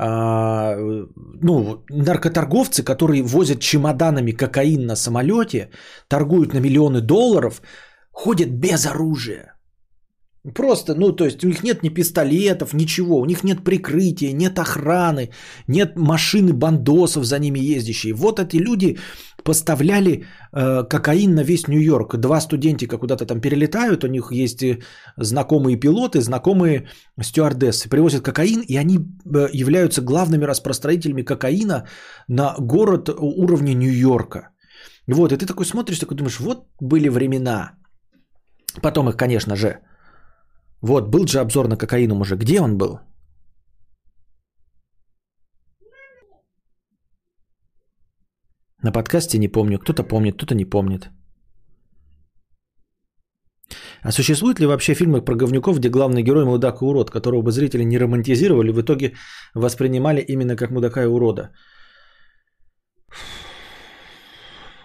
А, 0.00 0.76
ну, 1.42 1.84
наркоторговцы, 1.90 2.84
которые 2.84 3.22
возят 3.22 3.60
чемоданами 3.60 4.30
кокаин 4.30 4.86
на 4.86 4.96
самолете, 4.96 5.70
торгуют 6.08 6.54
на 6.54 6.60
миллионы 6.60 7.00
долларов, 7.00 7.60
ходят 8.12 8.48
без 8.48 8.86
оружия. 8.86 9.57
Просто, 10.54 10.94
ну, 10.94 11.12
то 11.12 11.24
есть 11.24 11.44
у 11.44 11.48
них 11.48 11.64
нет 11.64 11.82
ни 11.82 11.88
пистолетов, 11.88 12.72
ничего, 12.72 13.20
у 13.20 13.26
них 13.26 13.44
нет 13.44 13.64
прикрытия, 13.64 14.32
нет 14.32 14.58
охраны, 14.58 15.30
нет 15.66 15.96
машины 15.96 16.52
бандосов 16.52 17.24
за 17.24 17.38
ними 17.38 17.58
ездящие. 17.58 18.14
Вот 18.14 18.38
эти 18.38 18.56
люди 18.56 18.98
поставляли 19.42 20.24
э, 20.52 20.84
кокаин 20.88 21.34
на 21.34 21.42
весь 21.42 21.66
Нью-Йорк. 21.68 22.16
Два 22.16 22.40
студентика 22.40 22.98
куда-то 22.98 23.26
там 23.26 23.40
перелетают, 23.40 24.04
у 24.04 24.08
них 24.08 24.30
есть 24.32 24.62
э, 24.62 24.78
знакомые 25.16 25.76
пилоты, 25.76 26.20
знакомые 26.20 26.88
стюардессы, 27.20 27.88
привозят 27.88 28.22
кокаин, 28.22 28.60
и 28.60 28.76
они 28.76 28.98
э, 28.98 29.48
являются 29.52 30.02
главными 30.02 30.44
распространителями 30.44 31.22
кокаина 31.22 31.88
на 32.28 32.54
город 32.58 33.08
уровня 33.08 33.74
Нью-Йорка. 33.74 34.50
Вот, 35.08 35.32
и 35.32 35.36
ты 35.36 35.46
такой 35.46 35.66
смотришь, 35.66 35.98
такой 35.98 36.16
думаешь, 36.16 36.40
вот 36.40 36.68
были 36.80 37.08
времена. 37.08 37.72
Потом 38.82 39.08
их, 39.08 39.16
конечно 39.16 39.56
же, 39.56 39.80
вот, 40.82 41.08
был 41.08 41.26
же 41.26 41.40
обзор 41.40 41.68
на 41.68 41.76
кокаином 41.76 42.20
уже. 42.20 42.36
Где 42.36 42.60
он 42.60 42.78
был? 42.78 43.00
На 48.82 48.92
подкасте 48.92 49.38
не 49.38 49.48
помню. 49.48 49.78
Кто-то 49.78 50.04
помнит, 50.04 50.36
кто-то 50.36 50.54
не 50.54 50.64
помнит. 50.64 51.10
А 54.02 54.12
существуют 54.12 54.60
ли 54.60 54.66
вообще 54.66 54.94
фильмы 54.94 55.24
про 55.24 55.34
говнюков, 55.34 55.78
где 55.78 55.88
главный 55.88 56.22
герой 56.22 56.44
мудак 56.44 56.80
и 56.82 56.84
урод, 56.84 57.10
которого 57.10 57.42
бы 57.42 57.50
зрители 57.50 57.84
не 57.84 57.98
романтизировали, 57.98 58.70
в 58.70 58.80
итоге 58.80 59.14
воспринимали 59.54 60.20
именно 60.20 60.56
как 60.56 60.70
мудака 60.70 61.02
и 61.02 61.06
урода? 61.06 61.50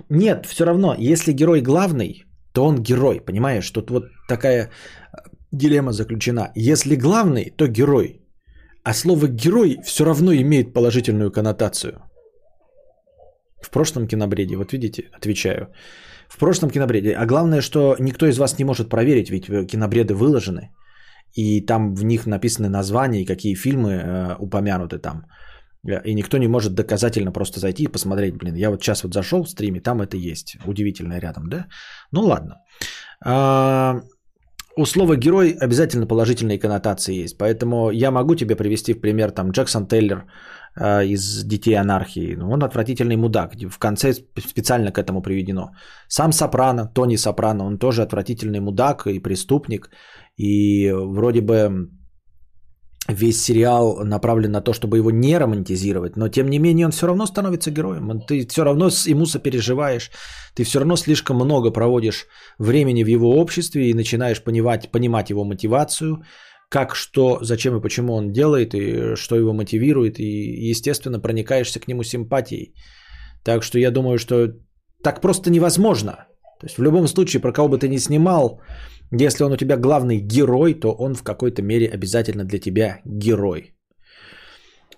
Нет, 0.09 0.45
все 0.45 0.65
равно, 0.65 0.95
если 0.97 1.31
герой 1.31 1.61
главный, 1.61 2.25
то 2.53 2.65
он 2.65 2.83
герой, 2.83 3.21
понимаешь? 3.25 3.71
Тут 3.71 3.89
вот 3.89 4.05
такая 4.27 4.71
дилемма 5.53 5.91
заключена. 5.91 6.51
Если 6.55 6.95
главный, 6.95 7.53
то 7.57 7.67
герой. 7.67 8.19
А 8.83 8.93
слово 8.93 9.27
герой 9.27 9.77
все 9.83 10.03
равно 10.05 10.33
имеет 10.33 10.73
положительную 10.73 11.31
коннотацию. 11.31 11.93
В 13.61 13.69
прошлом 13.69 14.07
кинобреде, 14.07 14.57
вот 14.57 14.73
видите, 14.73 15.03
отвечаю. 15.13 15.67
В 16.27 16.37
прошлом 16.37 16.69
кинобреде. 16.69 17.15
А 17.15 17.25
главное, 17.25 17.61
что 17.61 17.95
никто 17.99 18.25
из 18.25 18.37
вас 18.37 18.59
не 18.59 18.65
может 18.65 18.89
проверить, 18.89 19.29
ведь 19.29 19.45
кинобреды 19.67 20.13
выложены. 20.13 20.71
И 21.33 21.61
там 21.61 21.95
в 21.95 22.03
них 22.03 22.25
написаны 22.27 22.69
названия 22.69 23.21
и 23.21 23.25
какие 23.25 23.55
фильмы 23.55 23.91
э, 23.91 24.35
упомянуты 24.39 24.99
там. 24.99 25.25
И 26.05 26.13
никто 26.13 26.37
не 26.37 26.47
может 26.47 26.75
доказательно 26.75 27.31
просто 27.31 27.59
зайти 27.59 27.83
и 27.83 27.91
посмотреть, 27.91 28.37
блин, 28.37 28.55
я 28.55 28.69
вот 28.69 28.81
сейчас 28.81 29.03
вот 29.03 29.13
зашел 29.13 29.43
в 29.43 29.49
стриме, 29.49 29.81
там 29.81 30.01
это 30.01 30.15
есть. 30.15 30.57
Удивительно 30.65 31.19
рядом, 31.19 31.49
да? 31.49 31.67
Ну 32.11 32.21
ладно. 32.21 32.55
А, 33.25 34.01
у 34.75 34.85
слова 34.85 35.15
герой 35.15 35.57
обязательно 35.61 36.07
положительные 36.07 36.59
коннотации 36.59 37.23
есть. 37.23 37.37
Поэтому 37.37 37.91
я 37.91 38.11
могу 38.11 38.35
тебе 38.35 38.55
привести 38.55 38.93
в 38.93 39.01
пример 39.01 39.31
там 39.31 39.51
Джексон 39.51 39.87
Тейлор 39.87 40.25
э, 40.75 41.05
из 41.05 41.43
Детей 41.43 41.75
анархии. 41.75 42.35
Ну, 42.35 42.51
он 42.51 42.63
отвратительный 42.63 43.15
мудак. 43.15 43.53
В 43.69 43.77
конце 43.79 44.13
специально 44.13 44.91
к 44.91 44.97
этому 44.97 45.21
приведено. 45.21 45.71
Сам 46.07 46.31
Сопрано, 46.31 46.87
Тони 46.87 47.17
Сопрано, 47.17 47.65
он 47.65 47.77
тоже 47.77 48.01
отвратительный 48.01 48.59
мудак 48.59 49.07
и 49.07 49.19
преступник. 49.19 49.89
И 50.37 50.91
вроде 50.91 51.41
бы 51.41 51.89
весь 53.09 53.41
сериал 53.41 54.05
направлен 54.05 54.51
на 54.51 54.61
то, 54.61 54.73
чтобы 54.73 54.97
его 54.97 55.11
не 55.11 55.37
романтизировать, 55.37 56.15
но 56.15 56.29
тем 56.29 56.49
не 56.49 56.59
менее 56.59 56.85
он 56.85 56.91
все 56.91 57.07
равно 57.07 57.25
становится 57.25 57.71
героем. 57.71 58.21
Ты 58.21 58.47
все 58.47 58.63
равно 58.63 58.89
ему 59.05 59.25
сопереживаешь, 59.25 60.11
ты 60.55 60.63
все 60.63 60.79
равно 60.79 60.95
слишком 60.95 61.35
много 61.35 61.71
проводишь 61.71 62.27
времени 62.59 63.03
в 63.03 63.07
его 63.07 63.35
обществе 63.35 63.89
и 63.89 63.93
начинаешь 63.93 64.41
понимать, 64.43 64.91
понимать 64.91 65.29
его 65.29 65.43
мотивацию, 65.43 66.23
как, 66.69 66.95
что, 66.95 67.39
зачем 67.41 67.75
и 67.77 67.81
почему 67.81 68.13
он 68.13 68.31
делает, 68.31 68.73
и 68.73 69.15
что 69.15 69.35
его 69.35 69.53
мотивирует, 69.53 70.19
и, 70.19 70.69
естественно, 70.69 71.19
проникаешься 71.19 71.79
к 71.79 71.87
нему 71.87 72.03
симпатией. 72.03 72.73
Так 73.43 73.63
что 73.63 73.77
я 73.79 73.91
думаю, 73.91 74.17
что 74.17 74.53
так 75.03 75.21
просто 75.21 75.51
невозможно. 75.51 76.11
То 76.59 76.67
есть 76.67 76.77
в 76.77 76.83
любом 76.83 77.07
случае, 77.07 77.41
про 77.41 77.51
кого 77.51 77.67
бы 77.67 77.77
ты 77.77 77.89
ни 77.89 77.97
снимал, 77.97 78.61
если 79.21 79.43
он 79.43 79.51
у 79.51 79.57
тебя 79.57 79.77
главный 79.77 80.19
герой, 80.19 80.73
то 80.73 80.91
он 80.91 81.15
в 81.15 81.23
какой-то 81.23 81.61
мере 81.61 81.87
обязательно 81.87 82.43
для 82.45 82.59
тебя 82.59 83.01
герой. 83.05 83.75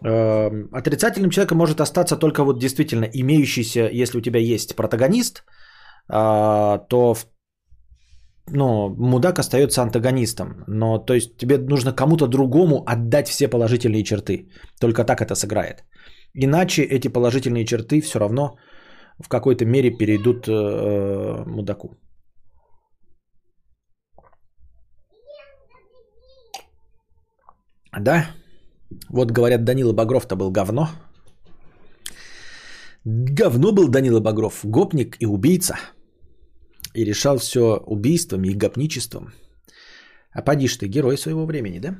Эм, 0.03 0.69
отрицательным 0.71 1.29
человеком 1.29 1.57
может 1.57 1.81
остаться 1.81 2.17
только 2.17 2.43
вот 2.43 2.59
действительно 2.59 3.05
имеющийся, 3.05 3.89
если 3.91 4.17
у 4.17 4.21
тебя 4.21 4.39
есть 4.39 4.75
протагонист, 4.75 5.43
а, 6.09 6.77
то 6.89 7.15
ну, 8.47 8.89
мудак 8.97 9.39
остается 9.39 9.81
антагонистом. 9.81 10.63
Но 10.67 10.99
то 10.99 11.13
есть 11.13 11.37
тебе 11.37 11.57
нужно 11.57 11.91
кому-то 11.91 12.27
другому 12.27 12.83
отдать 12.85 13.27
все 13.27 13.47
положительные 13.47 14.03
черты. 14.03 14.49
Только 14.79 15.03
так 15.03 15.21
это 15.21 15.35
сыграет. 15.35 15.83
Иначе 16.33 16.83
эти 16.83 17.07
положительные 17.07 17.65
черты 17.65 18.01
все 18.01 18.19
равно 18.19 18.57
в 19.23 19.29
какой-то 19.29 19.65
мере 19.65 19.91
перейдут 19.91 20.47
э, 20.47 21.43
мудаку. 21.47 21.95
Да, 27.99 28.27
вот 29.09 29.31
говорят, 29.31 29.63
Данила 29.63 29.93
Багров-то 29.93 30.35
был 30.35 30.51
говно. 30.51 30.89
Говно 33.05 33.71
был 33.71 33.87
Данила 33.87 34.19
Багров, 34.19 34.61
гопник 34.63 35.17
и 35.19 35.25
убийца. 35.25 35.75
И 36.93 37.05
решал 37.05 37.37
все 37.37 37.77
убийством 37.85 38.43
и 38.43 38.53
гопничеством. 38.53 39.33
А 40.31 40.41
поди 40.41 40.67
ты, 40.67 40.87
герой 40.87 41.17
своего 41.17 41.45
времени, 41.45 41.79
да? 41.79 41.97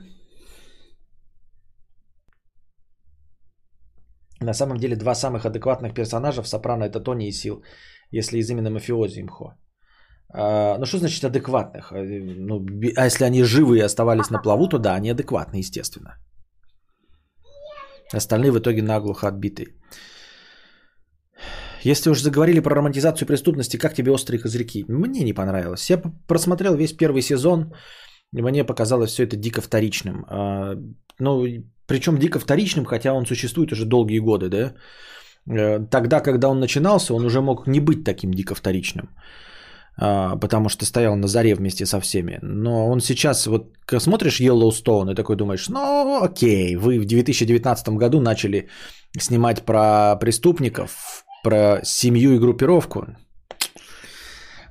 На 4.41 4.53
самом 4.53 4.77
деле 4.77 4.95
два 4.95 5.15
самых 5.15 5.45
адекватных 5.45 5.93
персонажа 5.93 6.43
в 6.43 6.47
«Сопрано» 6.47 6.83
это 6.83 6.99
Тони 6.99 7.27
и 7.27 7.31
Сил, 7.31 7.63
если 8.11 8.39
из 8.39 8.49
именно 8.49 8.69
мафиози 8.69 9.21
имхо. 9.21 9.55
А, 10.33 10.77
ну 10.77 10.85
что 10.85 10.97
значит 10.97 11.23
адекватных? 11.23 11.91
А, 11.91 11.95
Ну, 11.95 12.65
а 12.95 13.05
если 13.05 13.25
они 13.25 13.43
живы 13.43 13.77
и 13.77 13.85
оставались 13.85 14.29
на 14.29 14.41
плаву, 14.41 14.67
то 14.67 14.77
да, 14.77 14.95
они 14.95 15.11
адекватны, 15.11 15.57
естественно. 15.57 16.17
Остальные 18.13 18.51
в 18.51 18.59
итоге 18.59 18.81
наглухо 18.81 19.27
отбитые. 19.27 19.67
Если 21.85 22.09
уж 22.09 22.21
заговорили 22.21 22.61
про 22.61 22.75
романтизацию 22.75 23.27
преступности, 23.27 23.77
как 23.77 23.93
тебе 23.93 24.11
«Острые 24.11 24.39
козырьки»? 24.39 24.85
Мне 24.87 25.23
не 25.23 25.33
понравилось. 25.33 25.89
Я 25.89 26.01
просмотрел 26.27 26.75
весь 26.75 26.93
первый 26.93 27.21
сезон, 27.21 27.73
и 28.33 28.41
мне 28.41 28.63
показалось 28.63 29.11
все 29.11 29.23
это 29.23 29.35
дико 29.35 29.61
вторичным. 29.61 30.25
А, 30.29 30.75
Ну, 31.19 31.45
причем 31.87 32.17
дико 32.17 32.39
вторичным, 32.39 32.85
хотя 32.85 33.13
он 33.13 33.25
существует 33.25 33.71
уже 33.71 33.85
долгие 33.85 34.19
годы, 34.19 34.49
да? 34.49 34.73
Э, 35.47 35.79
Тогда, 35.91 36.19
когда 36.21 36.49
он 36.49 36.59
начинался, 36.59 37.13
он 37.13 37.25
уже 37.25 37.41
мог 37.41 37.67
не 37.67 37.79
быть 37.79 38.03
таким 38.03 38.31
дико 38.33 38.55
вторичным, 38.55 39.09
потому 39.97 40.69
что 40.69 40.85
стоял 40.85 41.15
на 41.15 41.27
заре 41.27 41.55
вместе 41.55 41.85
со 41.85 41.99
всеми. 41.99 42.39
Но 42.41 42.87
он 42.87 42.99
сейчас, 42.99 43.47
вот 43.47 43.73
смотришь 43.99 44.41
Yellowstone 44.41 45.11
и 45.11 45.15
такой 45.15 45.35
думаешь, 45.35 45.69
ну 45.69 46.21
окей, 46.23 46.75
вы 46.75 46.99
в 46.99 47.05
2019 47.05 47.89
году 47.89 48.21
начали 48.21 48.69
снимать 49.17 49.63
про 49.63 50.15
преступников, 50.19 51.25
про 51.43 51.79
семью 51.83 52.35
и 52.35 52.39
группировку. 52.39 53.05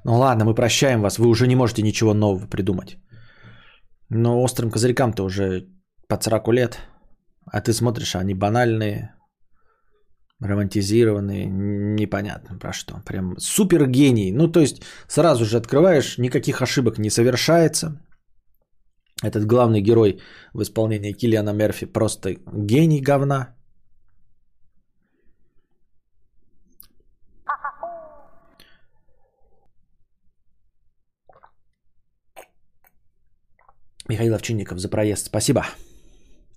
Ну 0.05 0.19
ладно, 0.19 0.45
мы 0.45 0.55
прощаем 0.55 1.01
вас, 1.01 1.19
вы 1.19 1.29
уже 1.29 1.47
не 1.47 1.57
можете 1.57 1.83
ничего 1.83 2.15
нового 2.15 2.47
придумать. 2.47 2.99
Но 4.11 4.43
острым 4.43 4.71
козырькам-то 4.71 5.25
уже 5.25 5.69
под 6.09 6.23
40 6.23 6.49
лет, 6.49 6.79
а 7.47 7.61
ты 7.63 7.73
смотришь, 7.73 8.15
они 8.15 8.35
банальные, 8.35 9.15
романтизированные, 10.41 11.47
непонятно 11.47 12.59
про 12.59 12.73
что. 12.73 12.95
Прям 13.05 13.39
супер 13.39 13.87
гений. 13.87 14.33
Ну, 14.33 14.49
то 14.49 14.61
есть 14.61 14.83
сразу 15.09 15.45
же 15.45 15.57
открываешь, 15.57 16.19
никаких 16.19 16.63
ошибок 16.63 16.99
не 16.99 17.11
совершается. 17.11 18.01
Этот 19.23 19.47
главный 19.47 19.81
герой 19.81 20.21
в 20.53 20.63
исполнении 20.63 21.13
Киллиана 21.13 21.53
Мерфи 21.53 21.87
просто 21.87 22.37
гений 22.53 23.01
говна. 23.01 23.55
Михаил 34.09 34.35
Овчинников 34.35 34.79
за 34.79 34.89
проезд. 34.91 35.27
Спасибо. 35.27 35.65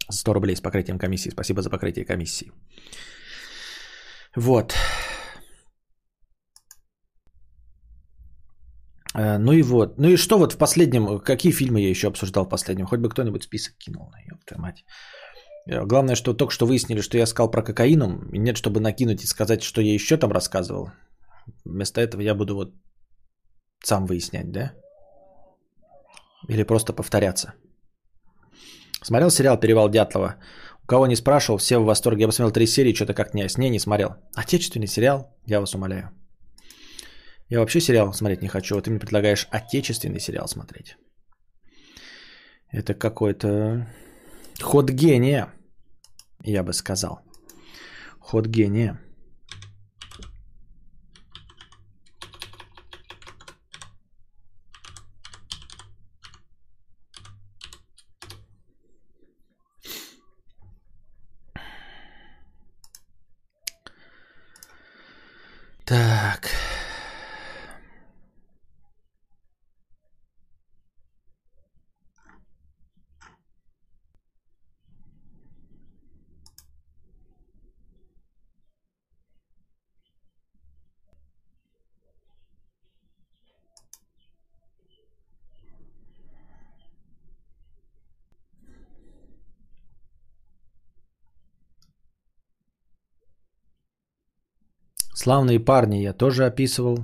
100 0.09 0.33
рублей 0.33 0.55
с 0.55 0.61
покрытием 0.61 0.99
комиссии. 0.99 1.29
Спасибо 1.29 1.61
за 1.61 1.69
покрытие 1.69 2.05
комиссии. 2.05 2.51
Вот. 4.37 4.73
Э, 9.15 9.37
Ну 9.37 9.51
и 9.53 9.63
вот. 9.63 9.97
Ну 9.97 10.09
и 10.09 10.17
что 10.17 10.37
вот 10.37 10.53
в 10.53 10.57
последнем, 10.57 11.19
какие 11.19 11.51
фильмы 11.51 11.81
я 11.81 11.89
еще 11.89 12.07
обсуждал 12.07 12.45
в 12.45 12.49
последнем? 12.49 12.85
Хоть 12.85 12.99
бы 12.99 13.09
кто-нибудь 13.09 13.43
список 13.43 13.73
кинул, 13.77 14.11
твою 14.45 14.61
мать. 14.61 14.85
Э, 15.67 15.85
Главное, 15.85 16.15
что 16.15 16.33
только 16.33 16.53
что 16.53 16.65
выяснили, 16.67 17.01
что 17.01 17.17
я 17.17 17.25
сказал 17.25 17.51
про 17.51 17.63
кокаином. 17.63 18.29
Нет, 18.31 18.57
чтобы 18.57 18.79
накинуть 18.79 19.23
и 19.23 19.27
сказать, 19.27 19.63
что 19.63 19.81
я 19.81 19.93
еще 19.93 20.17
там 20.17 20.31
рассказывал. 20.31 20.91
Вместо 21.65 22.01
этого 22.01 22.21
я 22.21 22.35
буду 22.35 22.55
вот 22.55 22.73
сам 23.83 24.05
выяснять, 24.05 24.51
да? 24.51 24.73
Или 26.49 26.63
просто 26.63 26.93
повторяться. 26.93 27.53
Смотрел 29.03 29.29
сериал 29.29 29.59
«Перевал 29.59 29.89
Дятлова». 29.89 30.35
Кого 30.87 31.05
не 31.05 31.17
спрашивал, 31.17 31.57
все 31.57 31.79
в 31.79 31.85
восторге. 31.85 32.21
Я 32.21 32.27
посмотрел 32.27 32.53
три 32.53 32.65
серии, 32.65 32.93
что-то 32.93 33.13
как 33.13 33.33
не, 33.33 33.47
не, 33.57 33.69
не 33.69 33.79
смотрел. 33.79 34.15
Отечественный 34.35 34.87
сериал, 34.87 35.37
я 35.45 35.59
вас 35.59 35.75
умоляю. 35.75 36.11
Я 37.49 37.59
вообще 37.59 37.81
сериал 37.81 38.13
смотреть 38.13 38.41
не 38.41 38.47
хочу, 38.47 38.77
а 38.77 38.81
ты 38.81 38.89
мне 38.89 38.99
предлагаешь 38.99 39.47
отечественный 39.51 40.19
сериал 40.19 40.47
смотреть. 40.47 40.95
Это 42.71 42.93
какой-то 42.93 43.87
ход 44.61 44.89
гения, 44.89 45.53
я 46.43 46.63
бы 46.63 46.71
сказал. 46.73 47.19
Ход 48.19 48.47
гения. 48.47 48.97
Так. 65.87 66.51
Славные 95.27 95.59
парни 95.59 95.97
я 95.97 96.13
тоже 96.13 96.45
описывал. 96.45 96.99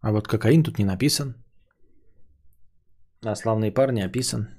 А 0.00 0.10
вот 0.10 0.26
кокаин 0.26 0.64
тут 0.64 0.80
не 0.80 0.84
написан. 0.84 1.36
А 3.24 3.36
славные 3.36 3.70
парни 3.70 4.00
описан. 4.00 4.55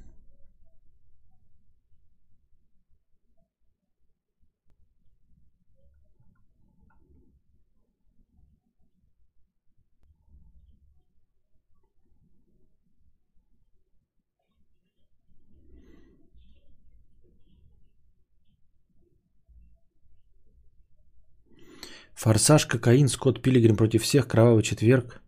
Форсаж, 22.27 22.65
кокаин, 22.65 23.07
Скотт 23.07 23.41
Пилигрим 23.41 23.77
против 23.77 24.03
всех, 24.03 24.27
Кровавый 24.27 24.61
четверг. 24.61 25.21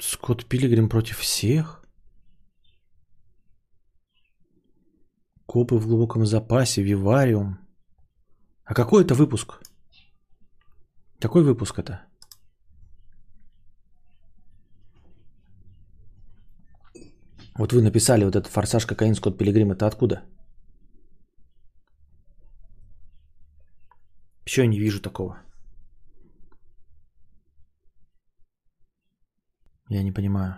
Скотт 0.00 0.46
Пилигрим 0.46 0.88
против 0.88 1.18
всех? 1.18 1.84
Копы 5.46 5.74
в 5.78 5.86
глубоком 5.88 6.24
запасе, 6.26 6.84
Вивариум. 6.84 7.58
А 8.62 8.72
какой 8.72 9.02
это 9.02 9.16
выпуск? 9.16 9.60
Какой 11.18 11.42
выпуск 11.42 11.76
это? 11.80 12.09
Вот 17.60 17.72
вы 17.72 17.82
написали 17.82 18.24
вот 18.24 18.36
этот 18.36 18.50
форсаж 18.50 18.86
кокаин 18.86 19.14
Скотт 19.14 19.36
Пилигрим. 19.36 19.70
Это 19.70 19.86
откуда? 19.86 20.22
Еще 24.46 24.66
не 24.66 24.78
вижу 24.78 25.02
такого. 25.02 25.36
Я 29.90 30.02
не 30.02 30.12
понимаю. 30.12 30.54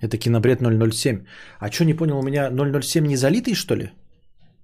Это 0.00 0.16
кинобред 0.16 0.60
007. 0.60 1.26
А 1.60 1.70
что 1.70 1.84
не 1.84 1.94
понял, 1.94 2.18
у 2.18 2.22
меня 2.22 2.50
007 2.50 3.06
не 3.06 3.16
залитый, 3.16 3.54
что 3.54 3.76
ли? 3.76 3.90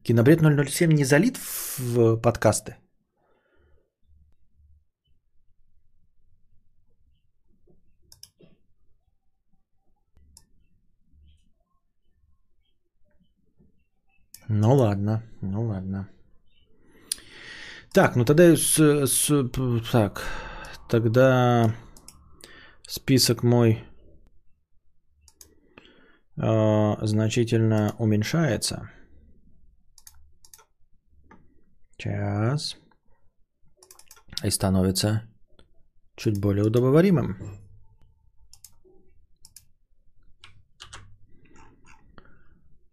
Кинобред 0.09 0.41
007 0.41 0.91
не 0.95 1.05
залит 1.05 1.37
в 1.79 2.17
подкасты? 2.17 2.77
Ну 14.49 14.75
ладно, 14.75 15.23
ну 15.43 15.67
ладно. 15.67 16.09
Так, 17.93 18.17
ну 18.17 18.25
тогда 18.25 18.57
с, 18.57 18.79
с- 19.07 19.51
так, 19.93 20.23
тогда 20.89 21.75
список 22.89 23.43
мой 23.43 23.85
э, 26.43 27.07
значительно 27.07 27.95
уменьшается. 27.99 28.91
Сейчас. 32.01 32.77
И 34.45 34.51
становится 34.51 35.29
чуть 36.17 36.41
более 36.41 36.65
удобоваримым. 36.65 37.59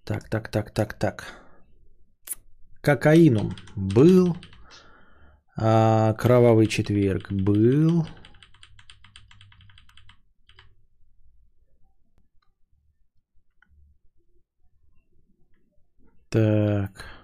Так, 0.04 0.28
так, 0.30 0.50
так, 0.50 0.72
так, 0.72 0.94
так. 0.94 1.28
Кокаинум 2.82 3.56
был. 3.76 4.36
А, 5.56 6.14
кровавый 6.14 6.66
четверг 6.66 7.32
был. 7.32 8.08
Так. 16.30 17.16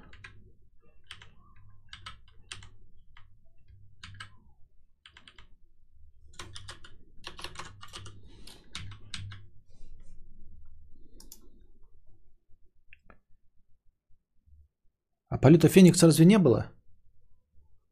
А 15.32 15.38
полета 15.52 15.68
Феникса 15.68 16.06
разве 16.06 16.26
не 16.26 16.38
было? 16.38 16.72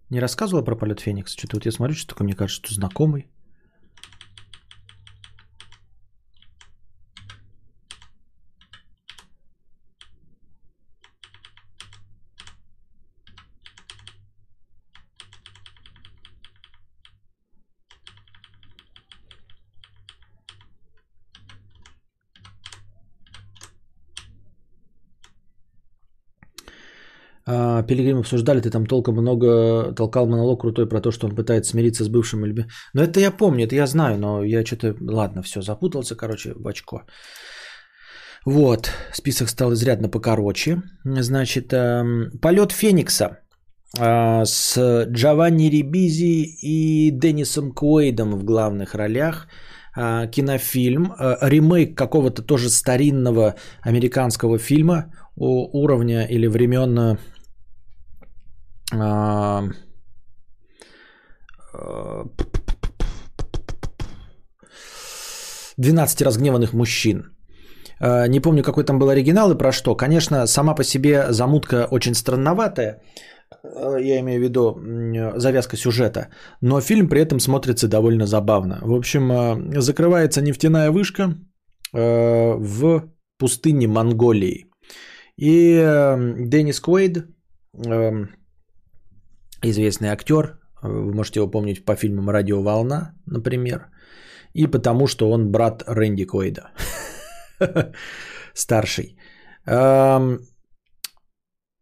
Не 0.09 0.21
рассказывала 0.21 0.63
про 0.63 0.77
полет 0.77 1.01
Феникса? 1.01 1.37
Что-то 1.37 1.57
вот 1.57 1.65
я 1.65 1.71
смотрю, 1.71 1.95
что 1.95 2.07
такое, 2.07 2.25
мне 2.25 2.35
кажется, 2.35 2.65
что 2.65 2.73
знакомый. 2.73 3.27
А, 27.51 27.69
Пилигрим 27.89 28.19
обсуждали, 28.19 28.61
ты 28.61 28.69
там 28.69 28.85
толком 28.85 29.15
много 29.15 29.93
толкал 29.95 30.27
монолог 30.27 30.61
крутой 30.61 30.87
про 30.87 31.01
то, 31.01 31.11
что 31.11 31.27
он 31.27 31.35
пытается 31.35 31.71
смириться 31.71 32.03
с 32.03 32.07
бывшим 32.07 32.45
или... 32.45 32.67
Ну 32.93 33.01
это 33.01 33.19
я 33.19 33.31
помню, 33.31 33.65
это 33.65 33.75
я 33.75 33.87
знаю, 33.87 34.19
но 34.19 34.43
я 34.43 34.63
что-то, 34.63 34.95
ладно, 35.01 35.41
все, 35.41 35.61
запутался, 35.61 36.15
короче, 36.15 36.53
в 36.55 36.67
очко. 36.67 37.01
Вот, 38.45 38.91
список 39.13 39.49
стал 39.49 39.73
изрядно 39.73 40.07
покороче. 40.07 40.83
Значит, 41.03 41.73
эм, 41.73 42.31
полет 42.41 42.71
Феникса 42.71 43.39
а, 43.97 44.45
с 44.45 44.77
Джованни 45.09 45.69
Рибизи 45.69 46.43
и 46.61 47.11
Деннисом 47.11 47.71
Куэйдом 47.71 48.35
в 48.35 48.43
главных 48.43 48.93
ролях. 48.93 49.47
А, 49.95 50.27
Кинофильм, 50.27 51.11
а, 51.17 51.49
ремейк 51.49 51.97
какого-то 51.97 52.43
тоже 52.43 52.69
старинного 52.69 53.55
американского 53.81 54.59
фильма 54.59 55.11
уровня 55.35 56.27
или 56.29 56.47
времен 56.47 57.17
12 65.77 66.21
разгневанных 66.21 66.73
мужчин. 66.73 67.23
А, 67.99 68.27
Не 68.27 68.39
помню, 68.39 68.63
какой 68.63 68.83
там 68.83 68.99
был 68.99 69.09
оригинал 69.09 69.51
и 69.51 69.57
про 69.57 69.71
что. 69.71 69.95
Конечно, 69.95 70.47
сама 70.47 70.75
по 70.75 70.83
себе 70.83 71.31
замутка 71.31 71.87
очень 71.91 72.15
странноватая. 72.15 73.01
А, 73.63 73.97
Я 73.97 74.19
имею 74.19 74.39
в 74.39 74.43
виду 74.43 74.77
завязка 75.39 75.77
сюжета. 75.77 76.27
Но 76.61 76.81
фильм 76.81 77.09
при 77.09 77.21
этом 77.21 77.39
смотрится 77.39 77.87
довольно 77.87 78.25
забавно. 78.25 78.79
В 78.81 78.93
общем, 78.93 79.81
закрывается 79.81 80.41
нефтяная 80.41 80.91
вышка 80.91 81.35
в 81.93 83.03
пустыне 83.39 83.87
Монголии. 83.87 84.69
И 85.39 85.77
э, 85.77 86.35
Деннис 86.49 86.79
Куэйд, 86.81 87.17
э, 87.87 88.27
известный 89.63 90.09
актер, 90.09 90.59
вы 90.81 91.13
можете 91.13 91.39
его 91.39 91.51
помнить 91.51 91.85
по 91.85 91.95
фильмам 91.95 92.29
«Радиоволна», 92.29 93.13
например, 93.25 93.89
и 94.53 94.67
потому 94.67 95.07
что 95.07 95.29
он 95.31 95.51
брат 95.51 95.83
Рэнди 95.87 96.25
Куэйда, 96.25 96.71
старший. 98.53 99.17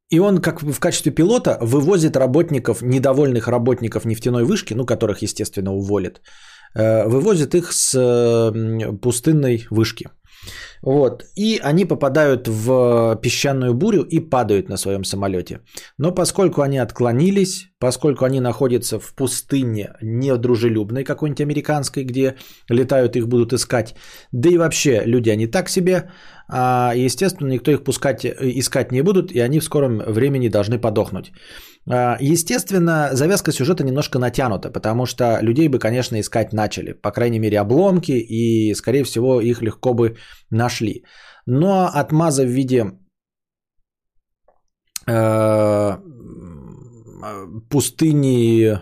И 0.09 0.19
он, 0.19 0.41
как 0.41 0.61
в 0.61 0.79
качестве 0.79 1.11
пилота, 1.11 1.57
вывозит 1.61 2.15
работников, 2.15 2.81
недовольных 2.81 3.47
работников 3.47 4.05
нефтяной 4.05 4.45
вышки, 4.45 4.73
ну, 4.73 4.85
которых, 4.85 5.21
естественно, 5.21 5.73
уволят, 5.73 6.21
э, 6.75 7.07
вывозит 7.07 7.55
их 7.55 7.73
с 7.73 7.91
пустынной 9.01 9.67
вышки. 9.69 10.07
Вот. 10.81 11.25
И 11.35 11.59
они 11.63 11.85
попадают 11.85 12.47
в 12.47 13.19
песчаную 13.21 13.73
бурю 13.73 14.03
и 14.03 14.19
падают 14.19 14.69
на 14.69 14.77
своем 14.77 15.03
самолете. 15.03 15.61
Но 15.97 16.11
поскольку 16.11 16.61
они 16.61 16.77
отклонились, 16.77 17.69
поскольку 17.79 18.25
они 18.25 18.39
находятся 18.39 18.99
в 18.99 19.13
пустыне 19.15 19.93
недружелюбной 20.01 21.03
какой-нибудь 21.03 21.41
американской, 21.41 22.03
где 22.03 22.35
летают, 22.69 23.15
их 23.15 23.27
будут 23.27 23.53
искать, 23.53 23.95
да 24.31 24.49
и 24.49 24.57
вообще 24.57 25.03
люди 25.05 25.29
они 25.29 25.47
так 25.47 25.69
себе, 25.69 26.09
естественно, 26.49 27.49
никто 27.49 27.71
их 27.71 27.83
пускать, 27.83 28.25
искать 28.25 28.91
не 28.91 29.01
будут, 29.01 29.31
и 29.31 29.39
они 29.39 29.59
в 29.59 29.63
скором 29.63 30.01
времени 30.07 30.49
должны 30.49 30.79
подохнуть. 30.79 31.31
А, 31.89 32.17
Естественно, 32.19 33.09
завязка 33.13 33.51
сюжета 33.51 33.83
немножко 33.83 34.19
натянута, 34.19 34.71
потому 34.71 35.05
что 35.05 35.39
людей 35.41 35.67
бы, 35.69 35.79
конечно, 35.79 36.19
искать 36.19 36.53
начали. 36.53 36.93
По 36.93 37.11
крайней 37.11 37.39
мере, 37.39 37.59
обломки, 37.59 38.11
и, 38.11 38.73
скорее 38.75 39.03
всего, 39.03 39.41
их 39.41 39.61
легко 39.61 39.93
бы 39.93 40.17
нашли. 40.49 41.03
Но 41.45 41.89
отмаза 41.93 42.43
в 42.43 42.49
виде 42.49 42.91
э, 45.07 45.97
пустыни 47.69 48.79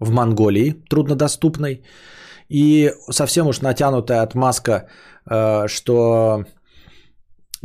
в 0.00 0.10
Монголии, 0.10 0.74
труднодоступной, 0.90 1.84
и 2.48 2.92
совсем 3.10 3.46
уж 3.46 3.62
натянутая 3.62 4.22
отмазка, 4.22 4.88
э, 5.30 5.68
что 5.68 6.44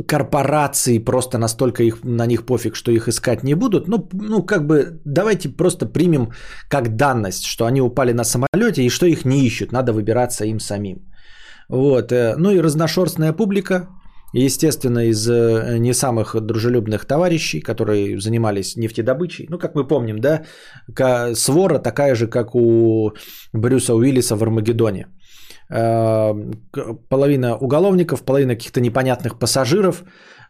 корпорации 0.06 0.98
просто 0.98 1.38
настолько 1.38 1.82
их, 1.82 2.04
на 2.04 2.26
них 2.26 2.46
пофиг, 2.46 2.76
что 2.76 2.92
их 2.92 3.08
искать 3.08 3.42
не 3.42 3.54
будут. 3.54 3.88
Ну, 3.88 4.08
ну, 4.12 4.46
как 4.46 4.66
бы 4.66 5.00
давайте 5.04 5.48
просто 5.48 5.86
примем 5.86 6.32
как 6.68 6.96
данность, 6.96 7.44
что 7.44 7.64
они 7.64 7.80
упали 7.80 8.12
на 8.12 8.24
самолете 8.24 8.82
и 8.82 8.90
что 8.90 9.06
их 9.06 9.24
не 9.24 9.44
ищут, 9.46 9.72
надо 9.72 9.92
выбираться 9.92 10.44
им 10.44 10.60
самим. 10.60 10.98
Вот. 11.68 12.12
э, 12.12 12.36
Ну 12.38 12.50
и 12.50 12.60
разношерстная 12.60 13.32
публика, 13.32 13.88
естественно, 14.32 15.08
из 15.08 15.28
э, 15.28 15.78
не 15.78 15.92
самых 15.94 16.36
дружелюбных 16.40 17.04
товарищей, 17.04 17.60
которые 17.60 18.20
занимались 18.20 18.76
нефтедобычей. 18.76 19.46
Ну, 19.50 19.58
как 19.58 19.74
мы 19.74 19.86
помним, 19.86 20.20
да, 20.20 20.44
свора 21.34 21.78
такая 21.78 22.14
же, 22.14 22.28
как 22.28 22.54
у 22.54 23.12
Брюса 23.52 23.94
Уиллиса 23.94 24.36
в 24.36 24.42
Армагеддоне. 24.42 25.06
Э, 25.70 26.32
к- 26.72 26.94
Половина 27.08 27.56
уголовников, 27.56 28.24
половина 28.24 28.54
каких-то 28.54 28.80
непонятных 28.80 29.38
пассажиров 29.38 30.02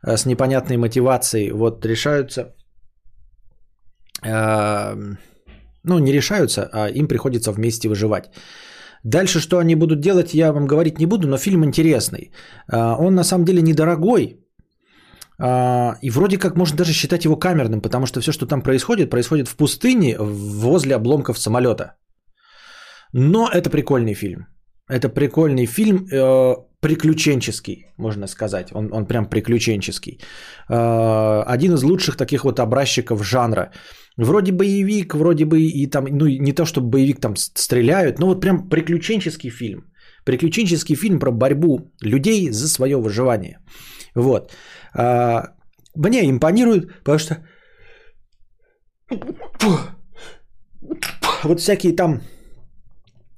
э, 0.07 0.17
с 0.17 0.27
непонятной 0.27 0.77
мотивацией 0.77 1.51
вот 1.53 1.85
решаются, 1.87 2.55
э, 4.25 4.95
ну 5.85 5.99
не 5.99 6.13
решаются, 6.13 6.69
а 6.73 6.89
им 6.89 7.09
приходится 7.09 7.53
вместе 7.53 7.89
выживать. 7.89 8.31
Дальше, 9.05 9.41
что 9.41 9.59
они 9.59 9.75
будут 9.77 10.01
делать, 10.01 10.35
я 10.35 10.53
вам 10.53 10.67
говорить 10.67 10.99
не 10.99 11.07
буду, 11.07 11.29
но 11.29 11.39
фильм 11.39 11.65
интересный. 11.65 12.33
А, 12.73 12.97
Он 12.99 13.15
на 13.15 13.25
самом 13.25 13.45
деле 13.45 13.63
недорогой. 13.63 14.41
а, 15.39 15.97
И 16.03 16.11
вроде 16.11 16.37
как 16.39 16.57
можно 16.57 16.77
даже 16.77 16.93
считать 16.93 17.25
его 17.25 17.37
камерным, 17.37 17.81
потому 17.81 18.07
что 18.07 18.21
все, 18.21 18.33
что 18.33 18.47
там 18.47 18.61
происходит, 18.63 19.11
происходит 19.11 19.49
в 19.49 19.57
пустыне 19.57 20.17
возле 20.19 20.97
обломков 20.97 21.39
самолета. 21.39 21.95
Но 23.13 23.49
это 23.49 23.71
прикольный 23.71 24.15
фильм. 24.15 24.47
Это 24.89 25.09
прикольный 25.09 25.67
фильм, 25.67 26.07
э, 26.11 26.57
приключенческий, 26.81 27.87
можно 27.99 28.27
сказать. 28.27 28.69
Он, 28.73 28.89
он 28.93 29.07
прям 29.07 29.29
приключенческий. 29.29 30.21
Э, 30.71 31.43
один 31.55 31.75
из 31.75 31.83
лучших 31.83 32.17
таких 32.17 32.45
вот 32.45 32.59
образчиков 32.61 33.25
жанра. 33.25 33.71
Вроде 34.17 34.53
боевик, 34.53 35.15
вроде 35.15 35.45
бы 35.45 35.61
и 35.61 35.87
там, 35.87 36.05
ну 36.05 36.27
не 36.27 36.53
то, 36.53 36.65
чтобы 36.65 36.89
боевик 36.89 37.21
там 37.21 37.37
стреляют, 37.37 38.19
но 38.19 38.27
вот 38.27 38.41
прям 38.41 38.69
приключенческий 38.69 39.51
фильм. 39.51 39.81
Приключенческий 40.25 40.97
фильм 40.97 41.19
про 41.19 41.31
борьбу 41.31 41.93
людей 42.03 42.51
за 42.51 42.69
свое 42.69 42.97
выживание. 42.97 43.59
Вот. 44.15 44.53
А, 44.95 45.55
Мне 45.95 46.29
импонирует, 46.29 46.89
потому 47.05 47.19
что 47.19 47.37
вот 51.45 51.61
всякие 51.61 51.97
там 51.97 52.21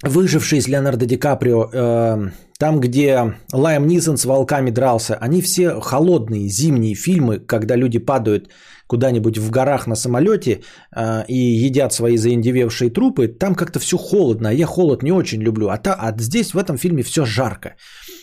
выжившие 0.02 0.60
с 0.60 0.68
Леонардо 0.68 1.06
Ди 1.06 1.16
Каприо, 1.16 1.70
э, 1.72 2.30
там, 2.58 2.80
где 2.80 3.34
Лайм 3.52 3.86
Нисон 3.86 4.16
с 4.16 4.24
волками 4.24 4.70
дрался, 4.70 5.16
они 5.20 5.42
все 5.42 5.80
холодные, 5.80 6.48
зимние 6.48 6.94
фильмы, 6.94 7.38
когда 7.38 7.76
люди 7.76 7.98
падают 7.98 8.50
куда-нибудь 8.86 9.38
в 9.38 9.50
горах 9.50 9.86
на 9.86 9.96
самолете 9.96 10.62
э, 10.96 11.24
и 11.28 11.66
едят 11.66 11.92
свои 11.92 12.16
заиндевевшие 12.16 12.90
трупы, 12.90 13.28
там 13.28 13.54
как-то 13.54 13.78
все 13.78 13.96
холодно, 13.96 14.48
а 14.48 14.52
я 14.52 14.66
холод 14.66 15.02
не 15.02 15.12
очень 15.12 15.42
люблю. 15.42 15.68
А, 15.68 15.76
та, 15.76 15.94
а 15.94 16.14
здесь 16.18 16.54
в 16.54 16.58
этом 16.58 16.76
фильме 16.76 17.02
все 17.02 17.24
жарко, 17.24 17.76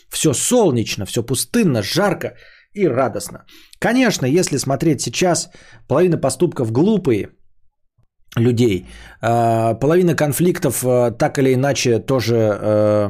все 0.09 0.33
солнечно, 0.33 1.05
все 1.05 1.23
пустынно, 1.23 1.83
жарко 1.83 2.35
и 2.73 2.87
радостно. 2.87 3.45
Конечно, 3.79 4.25
если 4.25 4.57
смотреть 4.57 5.01
сейчас, 5.01 5.49
половина 5.87 6.17
поступков 6.17 6.71
глупые– 6.71 7.29
людей. 8.35 8.85
А, 9.21 9.73
половина 9.75 10.15
конфликтов 10.15 10.83
а, 10.83 11.11
так 11.11 11.37
или 11.37 11.53
иначе 11.53 11.99
тоже 11.99 12.35
а, 12.35 13.09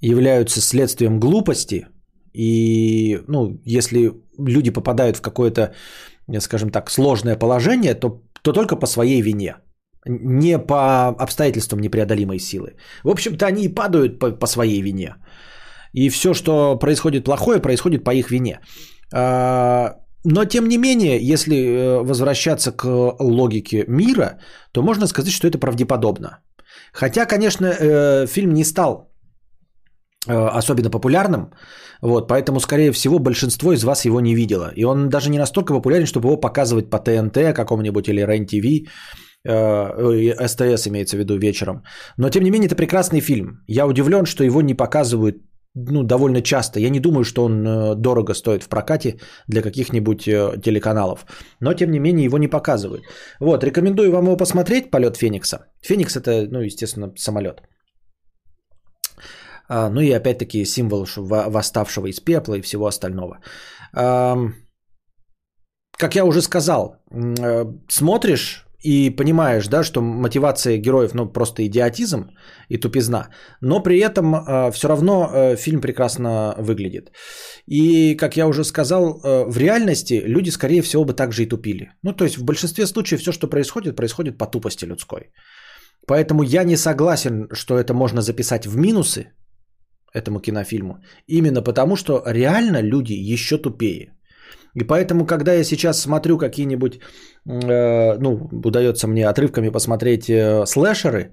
являются 0.00 0.60
следствием 0.60 1.20
глупости. 1.20 1.86
И, 2.32 3.20
ну, 3.28 3.60
если 3.64 4.12
люди 4.38 4.70
попадают 4.70 5.16
в 5.16 5.20
какое-то, 5.20 5.74
скажем 6.38 6.70
так, 6.70 6.90
сложное 6.90 7.36
положение, 7.36 7.94
то, 7.94 8.22
то 8.42 8.52
только 8.52 8.76
по 8.76 8.86
своей 8.86 9.22
вине. 9.22 9.56
Не 10.06 10.58
по 10.58 11.08
обстоятельствам 11.08 11.80
непреодолимой 11.80 12.38
силы. 12.38 12.76
В 13.04 13.10
общем-то, 13.10 13.46
они 13.46 13.64
и 13.64 13.74
падают 13.74 14.18
по, 14.18 14.30
по 14.30 14.46
своей 14.46 14.80
вине. 14.82 15.16
И 15.92 16.08
все, 16.08 16.34
что 16.34 16.78
происходит 16.78 17.24
плохое, 17.24 17.60
происходит 17.60 18.04
по 18.04 18.14
их 18.14 18.30
вине. 18.30 18.60
Но 20.24 20.44
тем 20.44 20.68
не 20.68 20.78
менее, 20.78 21.18
если 21.32 21.54
э, 21.54 22.02
возвращаться 22.02 22.72
к 22.72 22.84
логике 23.20 23.84
мира, 23.88 24.38
то 24.72 24.82
можно 24.82 25.06
сказать, 25.06 25.32
что 25.32 25.48
это 25.48 25.58
правдеподобно. 25.58 26.38
Хотя, 26.92 27.26
конечно, 27.26 27.66
э, 27.66 28.26
фильм 28.26 28.52
не 28.52 28.64
стал 28.64 29.12
э, 30.28 30.58
особенно 30.58 30.90
популярным, 30.90 31.52
вот, 32.02 32.28
поэтому, 32.28 32.60
скорее 32.60 32.92
всего, 32.92 33.18
большинство 33.18 33.72
из 33.72 33.82
вас 33.82 34.04
его 34.04 34.20
не 34.20 34.34
видело. 34.34 34.72
И 34.76 34.84
он 34.84 35.08
даже 35.08 35.30
не 35.30 35.38
настолько 35.38 35.72
популярен, 35.72 36.06
чтобы 36.06 36.28
его 36.28 36.40
показывать 36.40 36.90
по 36.90 36.98
ТНТ 36.98 37.54
какому-нибудь 37.54 38.08
или 38.08 38.20
РЕН-ТВ, 38.22 38.88
СТС 39.42 40.86
имеется 40.86 41.16
в 41.16 41.18
виду 41.18 41.38
вечером. 41.38 41.82
Но, 42.18 42.28
тем 42.28 42.44
не 42.44 42.50
менее, 42.50 42.66
это 42.66 42.76
прекрасный 42.76 43.20
фильм. 43.20 43.64
Я 43.66 43.86
удивлен, 43.86 44.26
что 44.26 44.44
его 44.44 44.60
не 44.62 44.74
показывают 44.74 45.36
ну, 45.74 46.02
довольно 46.02 46.42
часто. 46.42 46.80
Я 46.80 46.90
не 46.90 47.00
думаю, 47.00 47.24
что 47.24 47.44
он 47.44 47.66
э, 47.66 47.94
дорого 47.94 48.34
стоит 48.34 48.62
в 48.62 48.68
прокате 48.68 49.20
для 49.48 49.62
каких-нибудь 49.62 50.26
э, 50.26 50.60
телеканалов. 50.62 51.26
Но, 51.60 51.74
тем 51.74 51.90
не 51.90 52.00
менее, 52.00 52.24
его 52.24 52.38
не 52.38 52.48
показывают. 52.48 53.04
Вот, 53.40 53.64
рекомендую 53.64 54.10
вам 54.10 54.24
его 54.24 54.36
посмотреть, 54.36 54.90
полет 54.90 55.16
Феникса. 55.16 55.58
Феникс 55.82 56.16
это, 56.16 56.48
ну, 56.50 56.60
естественно, 56.60 57.12
самолет. 57.16 57.62
А, 59.68 59.88
ну 59.88 60.00
и 60.00 60.10
опять-таки 60.10 60.64
символ 60.64 61.06
восставшего 61.16 62.08
из 62.08 62.20
пепла 62.20 62.54
и 62.54 62.62
всего 62.62 62.86
остального. 62.86 63.38
Как 66.00 66.14
я 66.14 66.24
уже 66.24 66.40
сказал, 66.42 66.96
э, 67.12 67.66
смотришь 67.88 68.66
и 68.82 69.10
понимаешь, 69.10 69.68
да, 69.68 69.84
что 69.84 70.00
мотивация 70.00 70.78
героев, 70.78 71.14
ну, 71.14 71.32
просто 71.32 71.62
идиотизм 71.66 72.30
и 72.68 72.78
тупизна, 72.78 73.28
но 73.60 73.82
при 73.82 73.98
этом 73.98 74.34
э, 74.34 74.70
все 74.72 74.88
равно 74.88 75.30
э, 75.32 75.56
фильм 75.56 75.80
прекрасно 75.80 76.54
выглядит. 76.58 77.12
И, 77.66 78.16
как 78.16 78.36
я 78.36 78.46
уже 78.46 78.64
сказал, 78.64 79.20
э, 79.22 79.44
в 79.50 79.58
реальности 79.58 80.22
люди, 80.24 80.50
скорее 80.50 80.82
всего, 80.82 81.04
бы 81.04 81.12
так 81.12 81.32
же 81.32 81.42
и 81.42 81.48
тупили. 81.48 81.92
Ну, 82.02 82.12
то 82.12 82.24
есть, 82.24 82.38
в 82.38 82.44
большинстве 82.44 82.86
случаев 82.86 83.20
все, 83.20 83.32
что 83.32 83.48
происходит, 83.48 83.96
происходит 83.96 84.38
по 84.38 84.46
тупости 84.46 84.86
людской. 84.86 85.30
Поэтому 86.06 86.42
я 86.42 86.64
не 86.64 86.76
согласен, 86.76 87.48
что 87.52 87.78
это 87.78 87.92
можно 87.92 88.22
записать 88.22 88.66
в 88.66 88.76
минусы 88.76 89.32
этому 90.14 90.40
кинофильму, 90.40 90.98
именно 91.28 91.62
потому, 91.62 91.96
что 91.96 92.22
реально 92.26 92.80
люди 92.80 93.12
еще 93.12 93.58
тупее. 93.58 94.12
И 94.74 94.84
поэтому, 94.84 95.26
когда 95.26 95.52
я 95.52 95.64
сейчас 95.64 96.00
смотрю 96.00 96.38
какие-нибудь, 96.38 97.00
э, 97.46 98.18
ну, 98.18 98.48
удается 98.52 99.08
мне 99.08 99.28
отрывками 99.28 99.70
посмотреть 99.70 100.28
э, 100.28 100.64
слэшеры, 100.66 101.32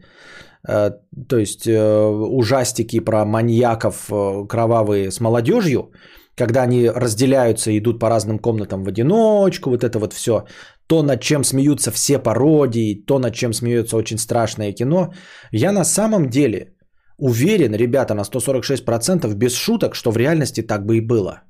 э, 0.68 0.92
то 1.28 1.38
есть 1.38 1.68
э, 1.68 2.06
ужастики 2.32 3.00
про 3.00 3.26
маньяков 3.26 4.10
э, 4.12 4.48
кровавые 4.48 5.12
с 5.12 5.20
молодежью, 5.20 5.92
когда 6.36 6.64
они 6.64 6.90
разделяются 6.90 7.72
и 7.72 7.78
идут 7.78 8.00
по 8.00 8.10
разным 8.10 8.40
комнатам 8.40 8.84
в 8.84 8.88
одиночку, 8.88 9.70
вот 9.70 9.84
это 9.84 10.00
вот 10.00 10.14
все, 10.14 10.46
то, 10.88 11.04
над 11.04 11.22
чем 11.22 11.44
смеются 11.44 11.92
все 11.92 12.20
пародии, 12.20 13.04
то, 13.08 13.20
над 13.20 13.34
чем 13.36 13.54
смеется 13.54 13.98
очень 13.98 14.18
страшное 14.18 14.74
кино, 14.74 15.14
я 15.52 15.72
на 15.72 15.86
самом 15.86 16.30
деле 16.30 16.74
уверен, 17.18 17.76
ребята, 17.76 18.14
на 18.14 18.22
146% 18.22 19.34
без 19.36 19.56
шуток, 19.56 19.96
что 19.96 20.12
в 20.12 20.18
реальности 20.18 20.62
так 20.62 20.86
бы 20.86 20.98
и 20.98 21.02
было– 21.02 21.42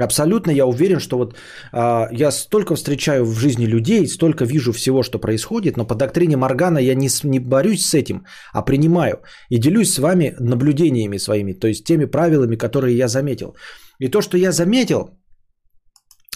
Абсолютно 0.00 0.50
я 0.52 0.64
уверен, 0.64 1.00
что 1.00 1.18
вот 1.18 1.36
а, 1.72 2.08
я 2.12 2.30
столько 2.30 2.76
встречаю 2.76 3.26
в 3.26 3.38
жизни 3.38 3.66
людей, 3.66 4.06
столько 4.08 4.46
вижу 4.46 4.72
всего, 4.72 5.02
что 5.02 5.18
происходит, 5.18 5.76
но 5.76 5.86
по 5.86 5.94
доктрине 5.94 6.36
Моргана 6.36 6.78
я 6.78 6.94
не, 6.94 7.08
не 7.24 7.40
борюсь 7.40 7.84
с 7.84 7.94
этим, 7.94 8.24
а 8.54 8.62
принимаю 8.62 9.22
и 9.50 9.58
делюсь 9.58 9.92
с 9.92 9.98
вами 9.98 10.34
наблюдениями 10.40 11.18
своими, 11.18 11.52
то 11.52 11.68
есть 11.68 11.84
теми 11.84 12.06
правилами, 12.06 12.56
которые 12.56 12.96
я 12.96 13.08
заметил. 13.08 13.54
И 13.98 14.08
то, 14.08 14.22
что 14.22 14.38
я 14.38 14.52
заметил, 14.52 15.10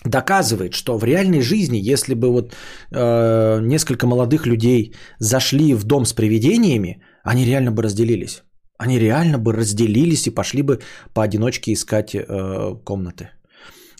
доказывает, 0.04 0.74
что 0.74 0.98
в 0.98 1.04
реальной 1.04 1.40
жизни, 1.40 1.78
если 1.78 2.14
бы 2.14 2.30
вот 2.30 2.52
э, 2.92 3.60
несколько 3.62 4.06
молодых 4.06 4.46
людей 4.46 4.94
зашли 5.18 5.74
в 5.74 5.84
дом 5.84 6.04
с 6.04 6.12
привидениями, 6.12 7.02
они 7.24 7.46
реально 7.46 7.72
бы 7.72 7.82
разделились. 7.82 8.42
Они 8.78 8.98
реально 8.98 9.38
бы 9.38 9.54
разделились 9.54 10.26
и 10.26 10.34
пошли 10.34 10.62
бы 10.62 10.80
поодиночке 11.14 11.72
искать 11.72 12.14
э, 12.14 12.74
комнаты. 12.84 13.30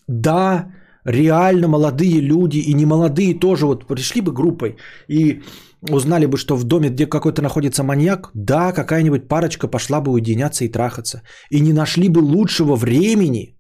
Да, 0.09 0.67
реально 1.05 1.69
молодые 1.69 2.21
люди 2.21 2.59
и 2.59 2.75
немолодые 2.75 3.39
тоже 3.39 3.67
вот 3.67 3.87
пришли 3.87 4.21
бы 4.21 4.33
группой 4.33 4.77
и 5.09 5.43
узнали 5.91 6.27
бы, 6.27 6.37
что 6.37 6.57
в 6.57 6.65
доме, 6.65 6.89
где 6.91 7.07
какой-то 7.07 7.43
находится 7.43 7.83
маньяк, 7.83 8.31
да, 8.35 8.73
какая-нибудь 8.73 9.29
парочка 9.29 9.69
пошла 9.69 10.01
бы 10.01 10.13
уединяться 10.13 10.65
и 10.65 10.69
трахаться. 10.69 11.23
И 11.51 11.61
не 11.61 11.73
нашли 11.73 12.09
бы 12.09 12.19
лучшего 12.21 12.77
времени, 12.77 13.57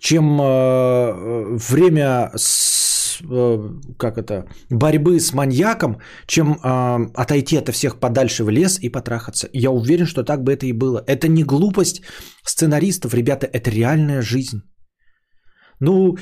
чем 0.00 0.40
э, 0.40 1.56
время 1.56 2.30
с, 2.34 2.91
э, 3.20 3.70
как 3.98 4.18
это, 4.18 4.46
борьбы 4.70 5.20
с 5.20 5.32
маньяком, 5.32 5.98
чем 6.26 6.52
э, 6.52 7.06
отойти 7.14 7.56
от 7.56 7.68
всех 7.68 7.98
подальше 8.00 8.44
в 8.44 8.50
лес 8.50 8.78
и 8.80 8.88
потрахаться. 8.88 9.48
Я 9.52 9.70
уверен, 9.70 10.06
что 10.06 10.24
так 10.24 10.42
бы 10.42 10.52
это 10.52 10.66
и 10.66 10.72
было. 10.72 11.02
Это 11.06 11.28
не 11.28 11.44
глупость 11.44 12.02
сценаристов, 12.44 13.14
ребята, 13.14 13.46
это 13.46 13.70
реальная 13.70 14.22
жизнь. 14.22 14.62
Ну, 15.80 16.16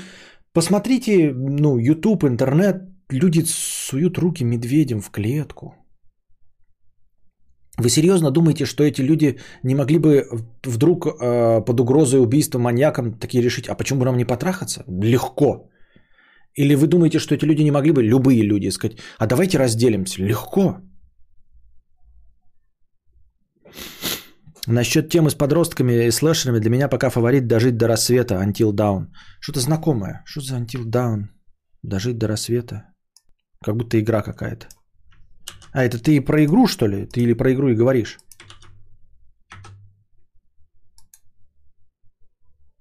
посмотрите, 0.53 1.33
ну, 1.35 1.79
YouTube, 1.79 2.25
интернет, 2.25 2.77
люди 3.11 3.45
суют 3.47 4.19
руки 4.19 4.45
медведям 4.45 5.01
в 5.01 5.11
клетку. 5.11 5.75
Вы 7.81 7.89
серьезно 7.89 8.31
думаете, 8.31 8.67
что 8.67 8.83
эти 8.83 9.03
люди 9.03 9.39
не 9.63 9.75
могли 9.75 9.99
бы 9.99 10.29
вдруг 10.65 11.07
э, 11.07 11.65
под 11.65 11.81
угрозой 11.81 12.21
убийства 12.21 12.59
маньяком 12.59 13.15
такие 13.15 13.43
решить, 13.43 13.69
а 13.69 13.75
почему 13.75 14.01
бы 14.01 14.05
нам 14.05 14.17
не 14.17 14.27
потрахаться? 14.27 14.85
Легко. 14.87 15.71
Или 16.57 16.75
вы 16.75 16.87
думаете, 16.87 17.19
что 17.19 17.35
эти 17.35 17.45
люди 17.45 17.63
не 17.63 17.71
могли 17.71 17.93
бы, 17.93 18.03
любые 18.03 18.43
люди, 18.43 18.71
сказать, 18.71 18.99
а 19.19 19.27
давайте 19.27 19.59
разделимся? 19.59 20.23
Легко. 20.23 20.81
Насчет 24.67 25.09
темы 25.09 25.31
с 25.31 25.35
подростками 25.35 26.07
и 26.07 26.11
слэшерами 26.11 26.61
для 26.61 26.71
меня 26.71 26.89
пока 26.89 27.11
фаворит 27.11 27.47
«Дожить 27.47 27.77
до 27.77 27.89
рассвета» 27.89 28.35
Until 28.35 28.73
Dawn. 28.73 29.07
Что-то 29.41 29.61
знакомое. 29.61 30.23
Что 30.27 30.41
за 30.41 30.57
Until 30.57 30.85
Dawn? 30.85 31.29
Дожить 31.83 32.19
до 32.19 32.29
рассвета. 32.29 32.85
Как 33.65 33.77
будто 33.77 33.99
игра 33.99 34.23
какая-то. 34.23 34.69
А 35.73 35.85
это 35.85 35.99
ты 35.99 36.21
про 36.21 36.45
игру, 36.45 36.67
что 36.67 36.89
ли? 36.89 37.07
Ты 37.07 37.21
или 37.21 37.33
про 37.35 37.53
игру 37.53 37.69
и 37.69 37.75
говоришь? 37.75 38.19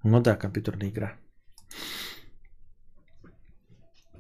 Ну 0.03 0.21
да, 0.21 0.35
компьютерная 0.35 0.89
игра. 0.89 1.13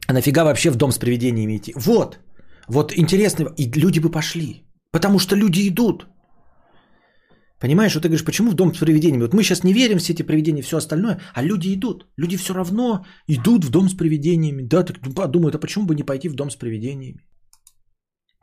А 0.09 0.13
нафига 0.13 0.43
вообще 0.43 0.71
в 0.71 0.75
дом 0.75 0.91
с 0.91 0.97
привидениями 0.97 1.57
идти? 1.57 1.73
Вот, 1.75 2.19
вот 2.67 2.93
интересно, 2.97 3.53
и 3.57 3.79
люди 3.79 3.99
бы 3.99 4.09
пошли. 4.09 4.63
Потому 4.91 5.19
что 5.19 5.35
люди 5.35 5.67
идут. 5.67 6.07
Понимаешь, 7.59 7.93
вот 7.93 8.01
ты 8.01 8.07
говоришь, 8.07 8.25
почему 8.25 8.51
в 8.51 8.55
дом 8.55 8.73
с 8.73 8.79
привидениями? 8.79 9.21
Вот 9.21 9.33
мы 9.33 9.43
сейчас 9.43 9.63
не 9.63 9.73
верим 9.73 9.97
в 9.97 10.01
все 10.01 10.13
эти 10.13 10.23
привидения 10.23 10.63
все 10.63 10.77
остальное, 10.77 11.19
а 11.35 11.43
люди 11.43 11.75
идут. 11.75 12.07
Люди 12.17 12.37
все 12.37 12.53
равно 12.53 13.05
идут 13.27 13.65
в 13.65 13.69
дом 13.69 13.89
с 13.89 13.93
привидениями. 13.93 14.63
Да, 14.63 14.83
так 14.83 14.97
думают, 15.31 15.55
а 15.55 15.59
почему 15.59 15.85
бы 15.85 15.93
не 15.93 16.03
пойти 16.03 16.29
в 16.29 16.33
дом 16.33 16.49
с 16.49 16.55
привидениями? 16.55 17.19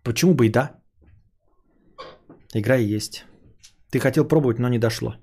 Почему 0.04 0.34
бы 0.34 0.46
и 0.46 0.52
да? 0.52 0.70
Игра 2.54 2.76
и 2.76 2.96
есть. 2.96 3.24
Ты 3.90 3.98
хотел 3.98 4.28
пробовать, 4.28 4.60
но 4.60 4.68
не 4.68 4.78
дошло. 4.78 5.16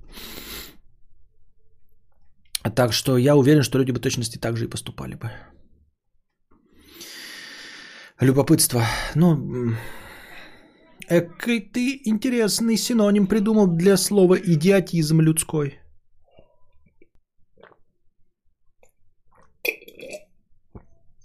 Так 2.75 2.91
что 2.91 3.17
я 3.17 3.35
уверен, 3.35 3.63
что 3.63 3.79
люди 3.79 3.91
бы 3.91 3.99
точности 3.99 4.37
так 4.37 4.57
же 4.57 4.65
и 4.65 4.69
поступали 4.69 5.15
бы. 5.15 5.31
Любопытство. 8.21 8.85
Ну, 9.15 9.75
экой 11.09 11.59
ты 11.59 12.01
интересный 12.05 12.77
синоним 12.77 13.27
придумал 13.27 13.67
для 13.67 13.97
слова 13.97 14.35
идиотизм 14.35 15.21
людской. 15.21 15.79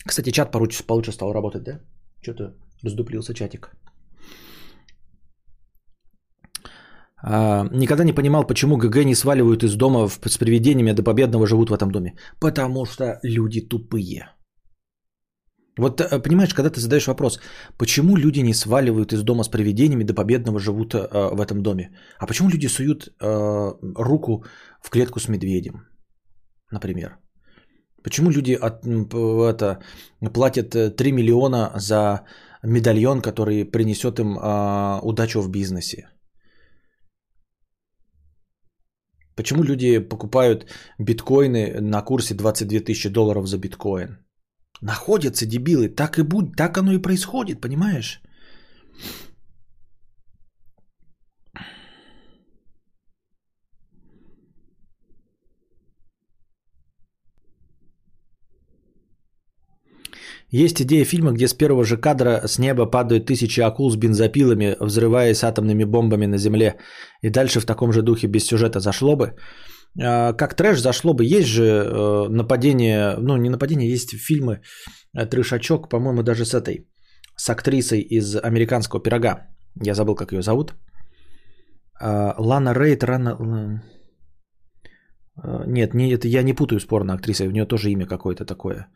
Кстати, 0.07 0.31
чат 0.31 0.51
получше, 0.51 0.87
получше 0.87 1.13
стал 1.13 1.33
работать, 1.33 1.63
да? 1.63 1.81
Что-то 2.23 2.55
раздуплился 2.83 3.35
чатик. 3.35 3.71
А, 7.23 7.69
никогда 7.73 8.05
не 8.05 8.15
понимал, 8.15 8.47
почему 8.47 8.77
ГГ 8.77 9.05
не 9.05 9.15
сваливают 9.15 9.63
из 9.63 9.77
дома 9.77 10.09
с 10.09 10.39
привидениями, 10.39 10.93
а 10.93 10.95
до 10.95 11.03
победного 11.03 11.47
живут 11.47 11.71
в 11.71 11.75
этом 11.75 11.91
доме. 11.91 12.17
Потому 12.41 12.87
что 12.87 13.21
люди 13.23 13.61
тупые. 13.61 14.38
Вот 15.79 16.01
э, 16.01 16.23
понимаешь, 16.23 16.55
когда 16.55 16.71
ты 16.71 16.81
задаешь 16.81 17.07
вопрос, 17.07 17.41
почему 17.79 18.17
люди 18.17 18.41
не 18.41 18.55
сваливают 18.55 19.13
из 19.13 19.23
дома 19.23 19.45
с 19.45 19.49
привидениями, 19.49 20.05
до 20.05 20.15
победного 20.15 20.59
живут 20.59 20.95
э, 20.95 21.09
в 21.35 21.41
этом 21.41 21.63
доме? 21.63 21.91
А 22.19 22.27
почему 22.27 22.51
люди 22.51 22.69
суют 22.69 23.09
э, 23.21 23.73
руку 23.97 24.45
в 24.83 24.91
клетку 24.91 25.21
с 25.21 25.29
медведем, 25.29 25.87
например? 26.73 27.19
Почему 28.03 28.31
люди 28.31 28.53
от, 28.53 28.85
это, 28.85 29.79
платят 30.33 30.75
э, 30.75 30.91
3 30.91 31.13
миллиона 31.13 31.73
за 31.77 32.25
медальон, 32.65 33.23
который 33.23 33.65
принесет 33.65 34.19
им 34.19 34.37
э, 34.39 35.01
удачу 35.03 35.41
в 35.41 35.51
бизнесе? 35.51 36.09
Почему 39.37 39.63
люди 39.63 40.01
покупают 40.01 40.67
биткоины 40.99 41.81
на 41.81 42.03
курсе 42.03 42.35
22 42.35 42.81
тысячи 42.81 43.09
долларов 43.09 43.47
за 43.47 43.59
биткоин? 43.59 44.28
Находятся 44.81 45.47
дебилы, 45.47 45.89
так 45.89 46.19
и 46.19 46.23
будет, 46.23 46.57
так 46.57 46.79
оно 46.79 46.93
и 46.93 47.03
происходит, 47.03 47.61
понимаешь? 47.61 48.23
Есть 60.51 60.81
идея 60.81 61.05
фильма, 61.05 61.33
где 61.33 61.47
с 61.47 61.53
первого 61.55 61.85
же 61.85 61.99
кадра 61.99 62.41
с 62.47 62.59
неба 62.59 62.87
падают 62.87 63.27
тысячи 63.27 63.61
акул 63.61 63.91
с 63.91 63.97
бензопилами, 63.97 64.77
взрываясь 64.81 65.45
атомными 65.45 65.85
бомбами 65.85 66.27
на 66.27 66.39
Земле. 66.39 66.79
И 67.21 67.29
дальше 67.29 67.61
в 67.61 67.67
таком 67.67 67.93
же 67.93 68.03
духе 68.03 68.29
без 68.29 68.47
сюжета 68.47 68.81
зашло 68.81 69.15
бы. 69.17 69.35
А, 70.01 70.33
Как 70.33 70.55
трэш 70.55 70.81
зашло 70.81 71.15
бы. 71.15 71.25
Есть 71.25 71.49
же 71.49 71.63
э, 71.63 72.29
нападение, 72.29 73.17
ну 73.19 73.37
не 73.37 73.51
нападение, 73.51 73.91
есть 73.91 74.17
фильмы 74.17 74.61
э, 75.17 75.27
трешачок, 75.27 75.89
по-моему, 75.89 76.23
даже 76.23 76.45
с 76.45 76.55
этой, 76.55 76.87
с 77.37 77.51
актрисой 77.51 78.01
из 78.01 78.37
американского 78.37 79.03
пирога. 79.03 79.47
Я 79.85 79.95
забыл, 79.95 80.15
как 80.15 80.33
ее 80.33 80.43
зовут. 80.43 80.75
А, 82.01 82.35
Лана 82.39 82.75
Рейд, 82.75 83.05
Рана... 83.05 83.83
Э, 85.43 85.65
Нет, 85.67 85.95
не, 85.95 86.13
это 86.13 86.29
я 86.29 86.43
не 86.43 86.55
путаю 86.55 86.81
с 86.81 87.15
порноактрисой, 87.15 87.49
у 87.49 87.53
нее 87.53 87.67
тоже 87.67 87.91
имя 87.91 88.07
какое-то 88.07 88.45
такое. 88.45 88.89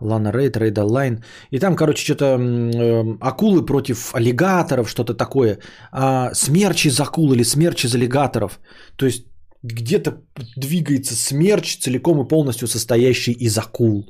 Лана 0.00 0.32
Рейд, 0.32 0.56
Рейда 0.56 0.84
Лайн. 0.84 1.22
И 1.50 1.58
там, 1.58 1.76
короче, 1.76 2.04
что-то 2.04 2.24
э, 2.24 3.16
акулы 3.20 3.66
против 3.66 4.14
аллигаторов, 4.14 4.88
что-то 4.88 5.14
такое. 5.14 5.58
А, 5.92 6.34
смерч 6.34 6.86
из 6.86 7.00
акул 7.00 7.32
или 7.32 7.44
смерч 7.44 7.84
из 7.84 7.94
аллигаторов. 7.94 8.60
То 8.96 9.06
есть 9.06 9.26
где-то 9.62 10.22
двигается 10.56 11.14
смерч, 11.14 11.78
целиком 11.78 12.20
и 12.20 12.28
полностью 12.28 12.68
состоящий 12.68 13.32
из 13.32 13.58
акул. 13.58 14.04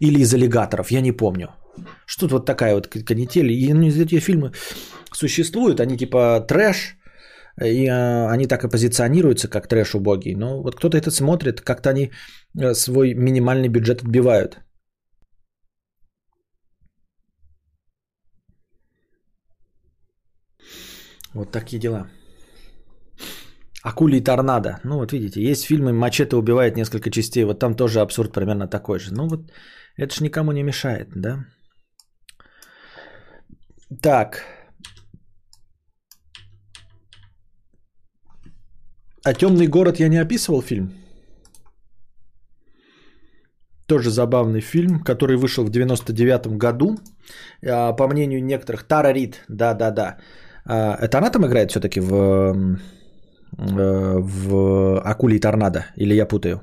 Или 0.00 0.20
из 0.20 0.34
аллигаторов, 0.34 0.90
я 0.90 1.00
не 1.00 1.12
помню. 1.12 1.48
Что-то 2.06 2.34
вот 2.34 2.46
такая 2.46 2.74
вот 2.74 2.86
канитель. 2.86 3.50
И 3.50 3.72
ну, 3.72 3.88
эти 3.88 4.20
фильмы 4.20 4.52
существуют, 5.12 5.80
они 5.80 5.96
типа 5.96 6.44
трэш, 6.48 6.96
и 7.60 7.86
э, 7.86 8.26
они 8.34 8.46
так 8.46 8.64
и 8.64 8.68
позиционируются, 8.68 9.48
как 9.48 9.68
трэш 9.68 9.94
убогий. 9.94 10.34
Но 10.34 10.62
вот 10.62 10.76
кто-то 10.76 10.96
это 10.96 11.10
смотрит, 11.10 11.60
как-то 11.60 11.90
они 11.90 12.10
э, 12.58 12.74
свой 12.74 13.14
минимальный 13.14 13.68
бюджет 13.68 14.02
отбивают. 14.02 14.60
Вот 21.34 21.52
такие 21.52 21.78
дела. 21.78 22.08
Акулий 23.82 24.20
торнадо. 24.20 24.78
Ну 24.84 24.98
вот 24.98 25.12
видите, 25.12 25.40
есть 25.42 25.64
фильмы 25.64 25.92
«Мачете 25.92 26.36
убивает 26.36 26.76
несколько 26.76 27.10
частей». 27.10 27.44
Вот 27.44 27.58
там 27.58 27.74
тоже 27.74 28.00
абсурд 28.00 28.32
примерно 28.32 28.68
такой 28.68 28.98
же. 28.98 29.14
Ну 29.14 29.28
вот 29.28 29.40
это 29.96 30.14
ж 30.14 30.20
никому 30.20 30.52
не 30.52 30.62
мешает, 30.62 31.08
да? 31.16 31.46
Так. 34.02 34.44
А 39.24 39.34
«Темный 39.34 39.66
город» 39.66 40.00
я 40.00 40.08
не 40.08 40.18
описывал 40.18 40.62
фильм? 40.62 40.92
Тоже 43.86 44.10
забавный 44.10 44.60
фильм, 44.60 45.00
который 45.00 45.36
вышел 45.36 45.64
в 45.64 45.70
99 45.70 46.58
году. 46.58 46.98
А, 47.66 47.92
По 47.92 48.08
мнению 48.08 48.44
некоторых, 48.44 48.84
Тара 48.84 49.12
Рид, 49.12 49.44
да-да-да. 49.48 50.18
А, 50.64 50.96
Это 51.00 51.18
она 51.18 51.30
там 51.30 51.46
играет 51.46 51.70
все-таки 51.70 52.00
в, 52.00 52.78
э, 53.58 54.18
в 54.18 55.00
Акулий 55.00 55.40
торнадо? 55.40 55.86
Или 55.96 56.14
я 56.14 56.26
путаю? 56.26 56.62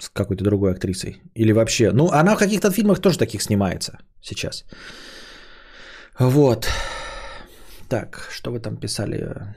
С 0.00 0.08
какой-то 0.08 0.44
другой 0.44 0.72
актрисой. 0.72 1.22
Или 1.34 1.52
вообще. 1.52 1.92
Ну, 1.92 2.08
она 2.10 2.34
в 2.34 2.38
каких-то 2.38 2.70
фильмах 2.70 3.00
тоже 3.00 3.18
таких 3.18 3.42
снимается 3.42 3.98
сейчас. 4.20 4.64
Вот. 6.18 6.68
Так, 7.88 8.28
что 8.30 8.50
вы 8.50 8.60
там 8.60 8.76
писали? 8.76 9.54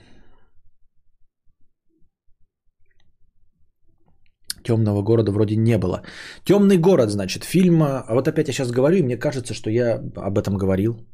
Темного 4.63 5.01
города 5.01 5.31
вроде 5.31 5.55
не 5.55 5.77
было. 5.77 6.01
Темный 6.43 6.77
город, 6.77 7.09
значит, 7.09 7.43
фильм. 7.43 7.81
А 7.83 8.05
вот 8.09 8.27
опять 8.27 8.47
я 8.47 8.53
сейчас 8.53 8.71
говорю, 8.71 8.97
и 8.97 9.03
мне 9.03 9.17
кажется, 9.17 9.53
что 9.53 9.69
я 9.69 10.01
об 10.15 10.37
этом 10.37 10.57
говорил. 10.57 11.07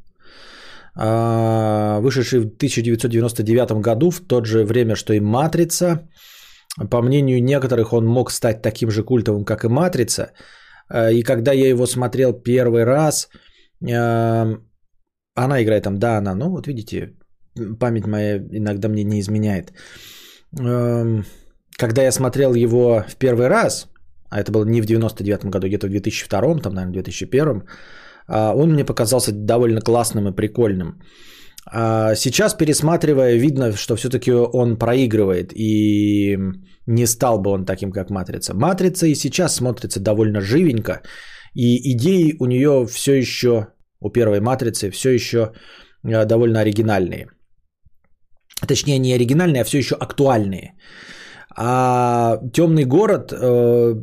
А, 0.96 2.00
Вышедший 2.02 2.40
в 2.40 2.46
1999 2.46 3.82
году, 3.82 4.12
в 4.12 4.22
то 4.22 4.44
же 4.44 4.64
время, 4.64 4.96
что 4.96 5.14
и 5.14 5.20
Матрица. 5.20 6.08
По 6.90 7.02
мнению 7.02 7.44
некоторых, 7.44 7.94
он 7.94 8.06
мог 8.06 8.32
стать 8.32 8.62
таким 8.62 8.92
же 8.92 9.04
культовым, 9.04 9.46
как 9.46 9.64
и 9.64 9.68
Матрица. 9.68 10.32
А, 10.90 11.12
И 11.12 11.24
когда 11.24 11.54
я 11.54 11.70
его 11.70 11.86
смотрел 11.86 12.34
первый 12.34 12.84
раз, 12.84 13.30
а, 13.92 14.58
она 15.36 15.64
играет 15.64 15.84
там, 15.84 15.98
да, 15.98 16.18
она, 16.18 16.36
ну 16.36 16.50
вот 16.50 16.68
видите, 16.68 17.14
память 17.80 18.06
моя 18.06 18.38
иногда 18.38 18.88
мне 18.88 19.04
не 19.04 19.20
изменяет. 19.20 19.74
Когда 21.78 22.04
я 22.04 22.12
смотрел 22.12 22.54
его 22.54 23.04
в 23.10 23.16
первый 23.16 23.48
раз, 23.48 23.88
а 24.30 24.40
это 24.40 24.52
было 24.52 24.66
не 24.66 24.82
в 24.82 24.86
99 24.86 25.46
году, 25.46 25.68
где-то 25.68 25.88
в 25.88 25.90
2002, 25.90 26.60
там, 26.62 26.74
наверное, 26.74 26.94
2001, 26.94 27.50
а, 27.50 27.64
он 28.28 28.74
мне 28.74 28.86
показался 28.86 29.32
довольно 29.32 29.82
классным 29.82 30.28
и 30.28 30.36
прикольным. 30.36 31.00
А 31.66 32.16
Сейчас, 32.16 32.54
пересматривая, 32.54 33.36
видно, 33.38 33.72
что 33.74 33.96
все-таки 33.96 34.32
он 34.32 34.78
проигрывает, 34.78 35.54
и 35.56 36.38
не 36.88 37.08
стал 37.08 37.42
бы 37.42 37.52
он 37.52 37.66
таким, 37.66 37.92
как 37.92 38.10
Матрица. 38.10 38.54
Матрица 38.54 39.08
и 39.08 39.16
сейчас 39.16 39.56
смотрится 39.56 40.00
довольно 40.00 40.42
живенько, 40.42 41.02
и 41.56 41.94
идеи 41.94 42.36
у 42.40 42.46
нее 42.46 42.86
все 42.86 43.14
еще, 43.14 43.68
у 44.02 44.10
первой 44.10 44.42
Матрицы, 44.42 44.92
все 44.92 45.12
еще 45.12 45.54
э, 46.04 46.26
довольно 46.26 46.60
оригинальные. 46.60 47.28
Точнее, 48.68 49.00
не 49.00 49.14
оригинальные, 49.14 49.62
а 49.62 49.66
все 49.66 49.78
еще 49.78 49.96
актуальные. 49.96 50.74
А 51.56 52.40
Темный 52.54 52.86
город 52.86 53.32
э, 53.32 53.96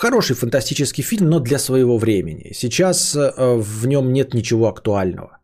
хороший 0.00 0.34
фантастический 0.36 1.04
фильм, 1.04 1.28
но 1.28 1.40
для 1.40 1.58
своего 1.58 1.98
времени. 1.98 2.52
Сейчас 2.54 3.14
э, 3.14 3.56
в 3.58 3.86
нем 3.86 4.12
нет 4.12 4.34
ничего 4.34 4.68
актуального. 4.68 5.38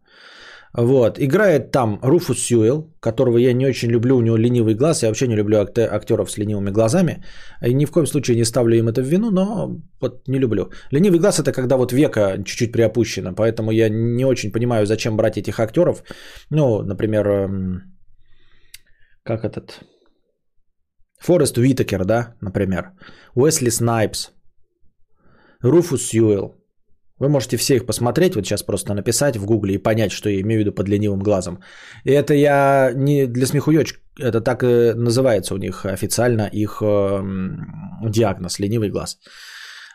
Вот. 0.79 1.19
Играет 1.19 1.71
там 1.71 1.99
Руфус 2.03 2.39
Сьюэлл, 2.39 2.95
которого 3.01 3.39
я 3.39 3.55
не 3.55 3.67
очень 3.67 3.91
люблю, 3.91 4.17
у 4.17 4.23
него 4.23 4.37
ленивый 4.37 4.75
глаз. 4.75 5.03
Я 5.03 5.09
вообще 5.09 5.27
не 5.27 5.37
люблю 5.37 5.57
акте- 5.57 5.89
актеров 5.91 6.31
с 6.31 6.39
ленивыми 6.39 6.71
глазами. 6.71 7.25
И 7.67 7.75
ни 7.75 7.87
в 7.87 7.91
коем 7.91 8.07
случае 8.07 8.37
не 8.37 8.45
ставлю 8.45 8.77
им 8.77 8.89
это 8.89 9.03
в 9.03 9.07
вину, 9.07 9.31
но 9.31 9.81
вот 10.01 10.29
не 10.29 10.39
люблю. 10.39 10.71
Ленивый 10.93 11.19
глаз 11.19 11.39
это 11.39 11.53
когда 11.53 11.77
вот 11.77 11.93
века 11.93 12.43
чуть-чуть 12.45 12.73
приопущено, 12.73 13.35
поэтому 13.35 13.71
я 13.73 13.89
не 13.91 14.27
очень 14.27 14.53
понимаю, 14.53 14.87
зачем 14.87 15.17
брать 15.17 15.37
этих 15.37 15.61
актеров. 15.61 16.03
Ну, 16.51 16.83
например, 16.83 17.27
эм, 17.27 17.83
как 19.23 19.45
этот... 19.45 19.81
Форест 21.21 21.57
Уитакер, 21.59 22.05
да, 22.05 22.35
например. 22.43 22.93
Уэсли 23.35 23.71
Снайпс. 23.71 24.36
Руфус 25.71 26.03
Сьюэлл. 26.03 26.55
Вы 27.19 27.29
можете 27.29 27.57
все 27.57 27.77
их 27.77 27.87
посмотреть, 27.87 28.35
вот 28.35 28.45
сейчас 28.45 28.63
просто 28.63 28.95
написать 28.95 29.37
в 29.37 29.47
гугле 29.47 29.75
и 29.75 29.83
понять, 29.83 30.13
что 30.13 30.29
я 30.29 30.41
имею 30.41 30.59
в 30.59 30.61
виду 30.61 30.73
под 30.73 30.89
ленивым 30.89 31.21
глазом. 31.21 31.61
И 32.05 32.11
это 32.11 32.35
я 32.35 32.93
не 32.95 33.27
для 33.27 33.47
смехуёч, 33.47 33.95
Это 34.19 34.41
так 34.41 34.63
и 34.63 34.93
называется 34.95 35.55
у 35.55 35.59
них 35.59 35.87
официально 35.87 36.51
их 36.53 36.83
эм, 36.83 38.11
диагноз– 38.11 38.59
ленивый 38.61 38.91
глаз. 38.91 39.19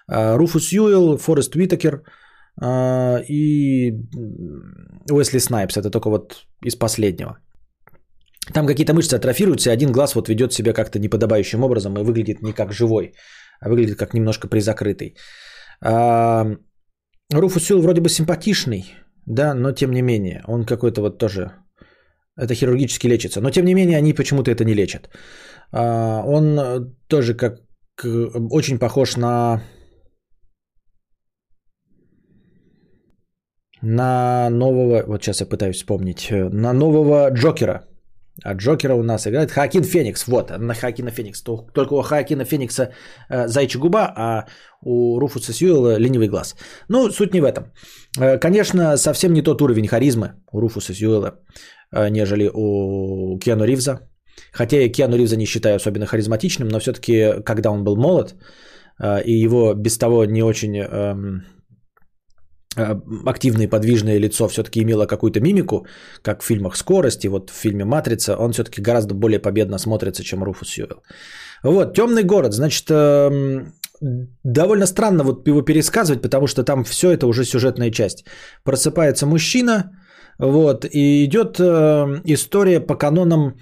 Руфус 0.08 0.72
Юэлл, 0.72 1.18
Форест 1.18 1.56
Уитакер 1.56 2.04
а, 2.60 3.20
и 3.30 3.92
Уэсли 5.12 5.40
Снайпс. 5.40 5.78
Это 5.78 5.90
только 5.90 6.10
вот 6.10 6.46
из 6.66 6.76
последнего. 6.76 7.38
Там 8.54 8.68
какие-то 8.68 8.94
мышцы 8.94 9.16
атрофируются, 9.16 9.70
и 9.70 9.74
один 9.74 9.92
глаз 9.92 10.16
вот 10.16 10.28
ведет 10.28 10.54
себя 10.54 10.74
как-то 10.74 11.00
неподобающим 11.00 11.64
образом 11.64 11.98
и 11.98 12.04
выглядит 12.04 12.42
не 12.42 12.54
как 12.54 12.74
живой, 12.74 13.14
а 13.62 13.70
выглядит 13.70 13.98
как 13.98 14.14
немножко 14.14 14.48
призакрытый. 14.48 15.16
Руфус 15.82 17.70
Юэлл 17.70 17.82
вроде 17.82 18.02
бы 18.02 18.10
симпатичный, 18.10 18.84
да, 19.26 19.54
но 19.54 19.72
тем 19.72 19.92
не 19.92 20.02
менее, 20.02 20.44
он 20.48 20.66
какой-то 20.66 21.02
вот 21.02 21.18
тоже 21.18 21.52
это 22.38 22.54
хирургически 22.54 23.08
лечится. 23.08 23.42
Но 23.42 23.50
тем 23.52 23.66
не 23.66 23.74
менее, 23.74 23.98
они 23.98 24.14
почему-то 24.14 24.52
это 24.52 24.64
не 24.64 24.74
лечат. 24.74 25.10
А, 25.72 26.24
он 26.26 26.96
тоже 27.08 27.34
как 27.34 27.62
очень 28.52 28.80
похож 28.80 29.18
на 29.18 29.62
на 33.82 34.50
нового, 34.50 35.04
вот 35.08 35.24
сейчас 35.24 35.42
я 35.42 35.48
пытаюсь 35.48 35.78
вспомнить, 35.78 36.30
на 36.32 36.74
нового 36.74 37.30
Джокера. 37.32 37.91
А 38.44 38.56
Джокера 38.56 38.96
у 38.96 39.04
нас 39.04 39.28
играет 39.28 39.52
Хакин 39.52 39.84
Феникс. 39.84 40.28
Вот, 40.28 40.52
на 40.58 40.74
Хакина 40.74 41.12
Феникс. 41.12 41.44
Только 41.44 41.94
у 41.94 42.02
Хакина 42.02 42.46
Феникса 42.46 42.92
э, 43.30 43.48
зайчья 43.48 43.80
губа, 43.80 44.14
а 44.16 44.46
у 44.82 45.20
Руфуса 45.20 45.54
Сьюэлла 45.54 46.00
ленивый 46.00 46.28
глаз. 46.28 46.56
Ну, 46.90 47.10
суть 47.12 47.34
не 47.34 47.42
в 47.42 47.46
этом. 47.46 47.72
Э, 48.20 48.38
конечно, 48.40 48.98
совсем 48.98 49.34
не 49.34 49.42
тот 49.42 49.62
уровень 49.62 49.88
харизмы 49.88 50.34
у 50.52 50.60
Руфуса 50.60 50.94
Сьюэлла, 50.94 51.40
э, 51.96 52.10
нежели 52.10 52.50
у 52.54 53.38
Киану 53.40 53.66
Ривза. 53.66 54.00
Хотя 54.52 54.78
я 54.78 54.90
Киану 54.90 55.18
Ривза 55.18 55.38
не 55.38 55.46
считаю 55.46 55.76
особенно 55.76 56.06
харизматичным, 56.06 56.68
но 56.68 56.80
все-таки, 56.80 57.44
когда 57.46 57.70
он 57.70 57.84
был 57.84 57.96
молод, 57.96 58.36
э, 59.00 59.24
и 59.24 59.34
его 59.44 59.74
без 59.74 59.98
того 59.98 60.26
не 60.26 60.44
очень... 60.44 60.78
Э, 60.78 61.16
активное 62.76 63.66
и 63.66 63.70
подвижное 63.70 64.20
лицо 64.20 64.48
все-таки 64.48 64.82
имело 64.82 65.06
какую-то 65.06 65.42
мимику, 65.42 65.86
как 66.22 66.42
в 66.42 66.46
фильмах 66.46 66.78
«Скорость» 66.78 67.26
и 67.26 67.30
вот 67.30 67.50
в 67.50 67.54
фильме 67.54 67.86
«Матрица», 67.86 68.38
он 68.38 68.52
все-таки 68.52 68.82
гораздо 68.82 69.14
более 69.14 69.40
победно 69.40 69.78
смотрится, 69.78 70.24
чем 70.24 70.44
Руфус 70.44 70.70
Сьюэлл. 70.70 71.04
Вот, 71.64 71.94
«Темный 71.94 72.24
город», 72.24 72.54
значит, 72.54 72.90
эм, 72.90 73.74
довольно 74.44 74.86
странно 74.86 75.24
вот 75.24 75.48
его 75.48 75.62
пересказывать, 75.62 76.22
потому 76.22 76.48
что 76.48 76.64
там 76.64 76.84
все 76.84 77.12
это 77.12 77.28
уже 77.28 77.44
сюжетная 77.44 77.92
часть. 77.92 78.26
Просыпается 78.64 79.26
мужчина, 79.26 79.92
вот, 80.40 80.86
и 80.86 81.26
идет 81.26 81.60
э, 81.60 82.22
история 82.26 82.80
по 82.80 82.96
канонам 82.96 83.58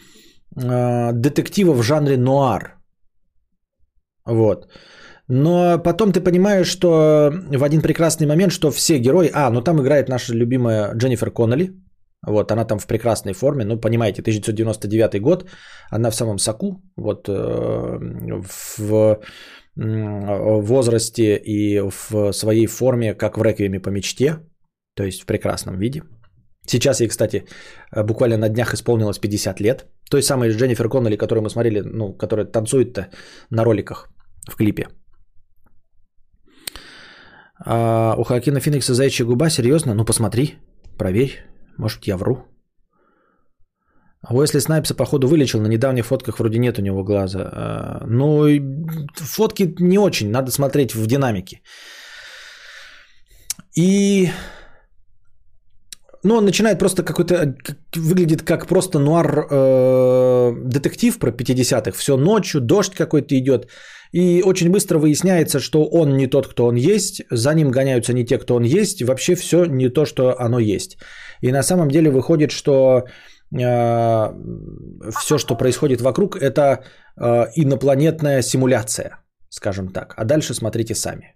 э, 0.55 1.13
детектива 1.13 1.73
в 1.73 1.81
жанре 1.81 2.17
нуар. 2.17 2.77
Вот. 4.25 4.67
Но 5.29 5.77
потом 5.77 6.11
ты 6.11 6.21
понимаешь, 6.21 6.67
что 6.67 7.31
в 7.31 7.63
один 7.63 7.81
прекрасный 7.81 8.27
момент, 8.27 8.51
что 8.51 8.71
все 8.71 8.97
герои... 8.97 9.29
А, 9.33 9.49
ну 9.51 9.61
там 9.61 9.79
играет 9.79 10.09
наша 10.09 10.33
любимая 10.33 10.91
Дженнифер 10.95 11.31
Коннелли. 11.31 11.71
Вот, 12.27 12.51
она 12.51 12.65
там 12.65 12.79
в 12.79 12.87
прекрасной 12.87 13.33
форме. 13.33 13.63
Ну, 13.63 13.79
понимаете, 13.79 14.21
1999 14.21 15.21
год, 15.21 15.45
она 15.91 16.09
в 16.09 16.15
самом 16.15 16.39
соку. 16.39 16.81
Вот 16.97 17.29
э, 17.29 17.33
в 18.77 19.19
возрасте 19.75 21.37
и 21.37 21.79
в 21.79 22.33
своей 22.33 22.67
форме, 22.67 23.13
как 23.13 23.37
в 23.37 23.43
«Реквиеме 23.43 23.79
по 23.79 23.89
мечте», 23.89 24.39
то 24.95 25.03
есть 25.03 25.21
в 25.21 25.25
прекрасном 25.25 25.77
виде. 25.77 26.01
Сейчас 26.65 27.01
ей, 27.01 27.07
кстати, 27.07 27.45
буквально 27.95 28.37
на 28.37 28.49
днях 28.49 28.73
исполнилось 28.73 29.19
50 29.19 29.61
лет. 29.61 29.85
Той 30.09 30.23
самой 30.23 30.49
Дженнифер 30.49 30.89
Коннелли, 30.89 31.17
которую 31.17 31.43
мы 31.43 31.49
смотрели, 31.49 31.81
ну, 31.81 32.13
которая 32.17 32.45
танцует 32.45 32.97
на 33.51 33.63
роликах 33.63 34.09
в 34.47 34.55
клипе. 34.55 34.87
А 37.65 38.15
у 38.17 38.23
Хакина 38.23 38.59
Феникса 38.59 38.93
зайчья 38.93 39.25
губа, 39.25 39.49
серьезно? 39.49 39.93
Ну 39.93 40.05
посмотри, 40.05 40.55
проверь. 40.97 41.43
Может, 41.77 42.07
я 42.07 42.17
вру. 42.17 42.45
А 44.21 44.35
Уэсли 44.35 44.59
Снайпса, 44.59 44.95
походу, 44.95 45.27
вылечил. 45.27 45.61
На 45.61 45.67
недавних 45.67 46.05
фотках 46.05 46.39
вроде 46.39 46.59
нет 46.59 46.77
у 46.77 46.81
него 46.81 47.03
глаза. 47.03 47.39
А, 47.39 48.03
ну, 48.05 48.47
фотки 49.15 49.75
не 49.79 49.97
очень. 49.97 50.29
Надо 50.29 50.51
смотреть 50.51 50.93
в 50.93 51.07
динамике. 51.07 51.61
И... 53.77 54.29
Ну, 56.23 56.35
он 56.35 56.45
начинает 56.45 56.79
просто 56.79 57.03
какой-то... 57.03 57.55
Выглядит 57.95 58.43
как 58.43 58.67
просто 58.67 58.99
нуар 58.99 59.47
э, 59.49 60.53
про 61.19 61.31
50-х. 61.31 61.91
Все 61.91 62.17
ночью, 62.17 62.61
дождь 62.61 62.93
какой-то 62.93 63.35
идет. 63.35 63.67
И 64.11 64.41
очень 64.43 64.71
быстро 64.71 64.97
выясняется, 64.97 65.59
что 65.59 65.85
он 65.85 66.17
не 66.17 66.27
тот, 66.27 66.47
кто 66.47 66.65
он 66.65 66.75
есть, 66.75 67.21
за 67.31 67.53
ним 67.53 67.71
гоняются 67.71 68.13
не 68.13 68.25
те, 68.25 68.37
кто 68.37 68.55
он 68.55 68.63
есть, 68.63 69.01
вообще 69.01 69.35
все 69.35 69.65
не 69.65 69.89
то, 69.89 70.05
что 70.05 70.35
оно 70.39 70.59
есть. 70.59 70.97
И 71.41 71.51
на 71.51 71.63
самом 71.63 71.89
деле 71.89 72.09
выходит, 72.09 72.51
что 72.51 73.03
э, 73.53 74.33
все, 75.11 75.37
что 75.37 75.55
происходит 75.55 76.01
вокруг, 76.01 76.37
это 76.37 76.83
э, 77.17 77.45
инопланетная 77.55 78.41
симуляция, 78.41 79.19
скажем 79.49 79.89
так. 79.89 80.13
А 80.17 80.25
дальше 80.25 80.53
смотрите 80.53 80.95
сами. 80.95 81.35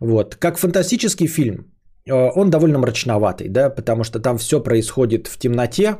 Вот. 0.00 0.34
Как 0.34 0.58
фантастический 0.58 1.28
фильм, 1.28 1.54
э, 1.54 1.77
он 2.10 2.50
довольно 2.50 2.78
мрачноватый, 2.78 3.48
да, 3.48 3.70
потому 3.70 4.04
что 4.04 4.20
там 4.20 4.38
все 4.38 4.62
происходит 4.62 5.26
в 5.26 5.38
темноте, 5.38 5.96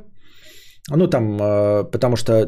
ну, 0.97 1.07
там, 1.07 1.39
э, 1.41 1.91
потому 1.91 2.17
что 2.17 2.47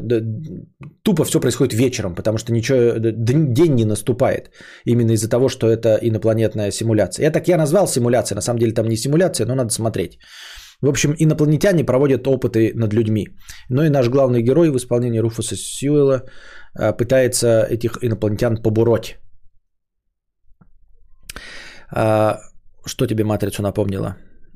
тупо 1.03 1.25
все 1.25 1.39
происходит 1.39 1.73
вечером, 1.73 2.15
потому 2.15 2.37
что 2.37 2.51
ничего, 2.51 2.97
день 2.97 3.75
не 3.75 3.85
наступает. 3.85 4.49
Именно 4.85 5.11
из-за 5.11 5.29
того, 5.29 5.49
что 5.49 5.67
это 5.67 5.99
инопланетная 6.01 6.71
симуляция. 6.71 7.25
Я 7.25 7.31
так 7.31 7.47
я 7.47 7.57
назвал 7.57 7.87
симуляцией, 7.87 8.35
на 8.35 8.41
самом 8.41 8.59
деле 8.59 8.73
там 8.73 8.87
не 8.87 8.97
симуляция, 8.97 9.45
но 9.45 9.55
надо 9.55 9.71
смотреть. 9.71 10.17
В 10.81 10.89
общем, 10.89 11.13
инопланетяне 11.19 11.83
проводят 11.83 12.27
опыты 12.27 12.71
над 12.73 12.93
людьми. 12.93 13.27
Но 13.69 13.83
и 13.83 13.89
наш 13.89 14.09
главный 14.09 14.41
герой 14.41 14.69
в 14.71 14.77
исполнении 14.77 15.21
Руфуса 15.21 15.55
Сьюэлла 15.55 16.23
э, 16.79 16.93
пытается 16.93 17.67
этих 17.69 17.97
инопланетян 18.01 18.57
побороть. 18.57 19.17
Что 22.85 23.07
тебе 23.07 23.23
«Матрицу» 23.23 23.61
напомнило? 23.61 24.15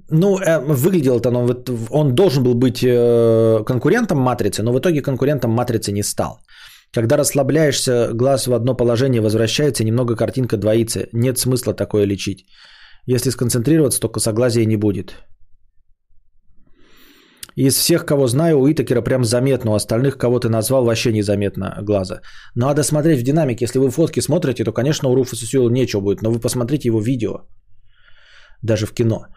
Ну, 0.09 0.37
э, 0.37 0.59
выглядел 0.59 1.19
это, 1.19 1.29
он, 1.29 1.63
он 1.89 2.15
должен 2.15 2.43
был 2.43 2.53
быть 2.53 2.83
э, 2.83 3.63
конкурентом 3.65 4.19
матрицы, 4.19 4.61
но 4.63 4.71
в 4.71 4.79
итоге 4.79 5.01
конкурентом 5.01 5.51
матрицы 5.51 5.91
не 5.91 6.03
стал. 6.03 6.39
Когда 6.93 7.17
расслабляешься, 7.17 8.13
глаз 8.13 8.47
в 8.47 8.53
одно 8.53 8.75
положение 8.75 9.21
возвращается, 9.21 9.83
немного 9.83 10.15
картинка 10.15 10.57
двоится. 10.57 11.07
Нет 11.13 11.37
смысла 11.37 11.73
такое 11.73 12.05
лечить. 12.05 12.45
Если 13.07 13.31
сконцентрироваться, 13.31 13.99
то 13.99 14.09
косоглазия 14.09 14.65
не 14.65 14.77
будет. 14.77 15.15
Из 17.55 17.77
всех, 17.77 18.05
кого 18.05 18.27
знаю, 18.27 18.59
у 18.59 18.67
Уитакера 18.67 19.01
прям 19.01 19.23
заметно, 19.23 19.71
у 19.71 19.75
остальных, 19.75 20.17
кого 20.17 20.39
ты 20.39 20.49
назвал, 20.49 20.85
вообще 20.85 21.11
незаметно 21.13 21.77
глаза. 21.81 22.21
Надо 22.55 22.83
смотреть 22.83 23.19
в 23.19 23.23
динамике. 23.23 23.65
Если 23.65 23.79
вы 23.79 23.89
фотки 23.91 24.21
смотрите, 24.21 24.63
то, 24.63 24.73
конечно, 24.73 25.09
у 25.09 25.15
Руфуса 25.15 25.45
Сьюэлла 25.45 25.69
нечего 25.69 26.01
будет, 26.01 26.21
но 26.21 26.31
вы 26.31 26.39
посмотрите 26.39 26.89
его 26.89 27.01
видео. 27.01 27.47
Даже 28.61 28.85
в 28.85 28.93
кино. 28.93 29.27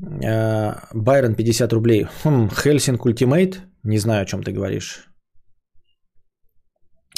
Э, 0.00 0.74
Байрон 0.94 1.34
50 1.34 1.72
рублей. 1.72 2.06
Хм, 2.24 2.48
Hellsing 2.50 3.04
Ultimate? 3.04 3.62
Не 3.84 3.98
знаю, 3.98 4.22
о 4.22 4.26
чем 4.26 4.42
ты 4.42 4.52
говоришь. 4.52 5.08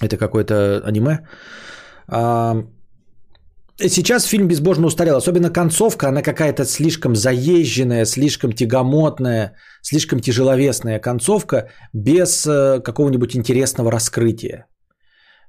Это 0.02 0.16
какое-то 0.16 0.82
аниме. 0.84 1.18
А, 2.08 2.64
сейчас 3.88 4.24
фильм 4.24 4.48
безбожно 4.48 4.86
устарел. 4.86 5.16
Особенно 5.16 5.50
концовка, 5.50 6.08
она 6.08 6.22
какая-то 6.22 6.64
слишком 6.64 7.14
заезженная, 7.14 8.06
слишком 8.06 8.52
тягомотная, 8.52 9.56
слишком 9.82 10.20
тяжеловесная 10.20 11.00
концовка 11.00 11.68
без 11.92 12.46
э, 12.46 12.80
какого-нибудь 12.80 13.36
интересного 13.36 13.90
раскрытия. 13.90 14.66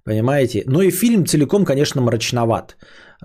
Понимаете? 0.03 0.64
Ну 0.68 0.82
и 0.82 0.92
фильм 0.92 1.26
целиком, 1.26 1.66
конечно, 1.66 2.02
мрачноват. 2.02 2.78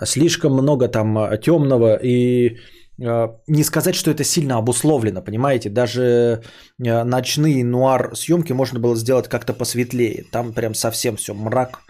Слишком 0.05 0.53
много 0.53 0.89
там 0.89 1.19
э, 1.19 1.39
темного 1.39 1.97
и 1.97 2.59
Э, 2.99 3.29
не 3.47 3.65
сказать, 3.65 3.95
что 3.95 4.11
это 4.11 4.25
сильно 4.25 4.57
обусловлено, 4.57 5.23
понимаете? 5.23 5.71
Даже 5.71 6.43
э, 6.83 7.05
ночные 7.05 7.65
нуар 7.65 8.15
съемки 8.17 8.53
можно 8.53 8.81
было 8.81 8.97
сделать 8.97 9.29
как-то 9.29 9.53
посветлее. 9.53 10.25
Там 10.33 10.53
прям 10.53 10.75
совсем 10.75 11.17
все 11.17 11.35
мрак 11.35 11.81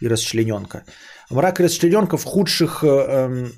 и 0.00 0.08
расчлененка. 0.08 0.84
Мрак 1.30 1.60
и 1.60 1.64
расчлененка 1.64 2.16
в 2.16 2.24
худших 2.24 2.84
э, 2.84 2.86
эм, 2.88 3.52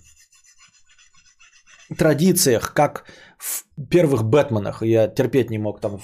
традициях, 1.97 2.75
как 2.75 3.05
в 3.39 3.65
первых 3.89 4.25
Бэтменах. 4.25 4.83
Я 4.83 5.09
терпеть 5.09 5.51
не 5.51 5.59
мог 5.59 5.81
там, 5.81 6.01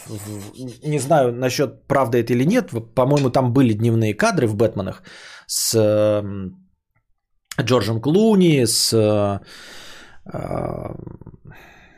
не 0.84 1.00
знаю 1.00 1.32
насчет 1.32 1.86
правда 1.86 2.18
это 2.18 2.32
или 2.32 2.44
нет, 2.44 2.70
по-моему, 2.94 3.30
там 3.30 3.52
были 3.52 3.72
дневные 3.74 4.14
кадры 4.14 4.46
в 4.46 4.54
Бэтменах 4.54 5.02
с 5.46 5.74
эм, 5.74 6.63
Джорджем 7.60 8.00
Клуни, 8.00 8.64
с 8.66 8.92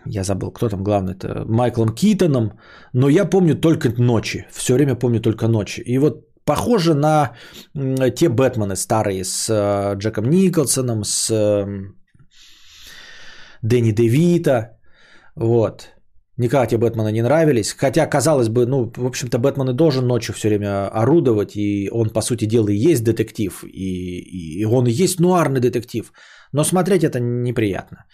я 0.08 0.24
забыл, 0.24 0.50
кто 0.50 0.68
там 0.68 0.84
главный, 0.84 1.14
это 1.14 1.44
Майклом 1.48 1.94
Китоном, 1.94 2.52
но 2.92 3.08
я 3.08 3.24
помню 3.24 3.54
только 3.54 3.88
ночи, 3.98 4.46
все 4.52 4.74
время 4.74 4.94
помню 4.94 5.20
только 5.20 5.48
ночи. 5.48 5.80
И 5.80 5.98
вот 5.98 6.26
похоже 6.44 6.94
на 6.94 7.32
те 8.10 8.28
Бэтмены 8.28 8.76
старые 8.76 9.24
с 9.24 9.48
э, 9.50 9.96
Джеком 9.96 10.30
Николсоном, 10.30 11.04
с 11.04 11.30
э, 11.30 11.66
Дэнни 13.62 13.92
Девита, 13.92 14.78
вот. 15.34 15.95
Никак 16.38 16.68
тебе 16.68 16.80
Бэтмены 16.80 17.12
не 17.12 17.22
нравились. 17.22 17.72
Хотя, 17.72 18.06
казалось 18.06 18.48
бы, 18.48 18.66
ну, 18.66 18.92
в 18.96 19.06
общем-то, 19.06 19.38
Бэтмен 19.38 19.70
и 19.70 19.72
должен 19.72 20.06
ночью 20.06 20.34
все 20.34 20.48
время 20.48 20.88
орудовать, 20.88 21.56
и 21.56 21.88
он, 21.92 22.10
по 22.10 22.20
сути 22.20 22.44
дела, 22.46 22.68
и 22.68 22.92
есть 22.92 23.04
детектив, 23.04 23.64
и, 23.64 24.60
и 24.60 24.64
он 24.64 24.86
и 24.86 25.02
есть 25.04 25.20
нуарный 25.20 25.60
детектив. 25.60 26.12
Но 26.52 26.64
смотреть 26.64 27.04
это 27.04 27.20
неприятно. 27.20 28.04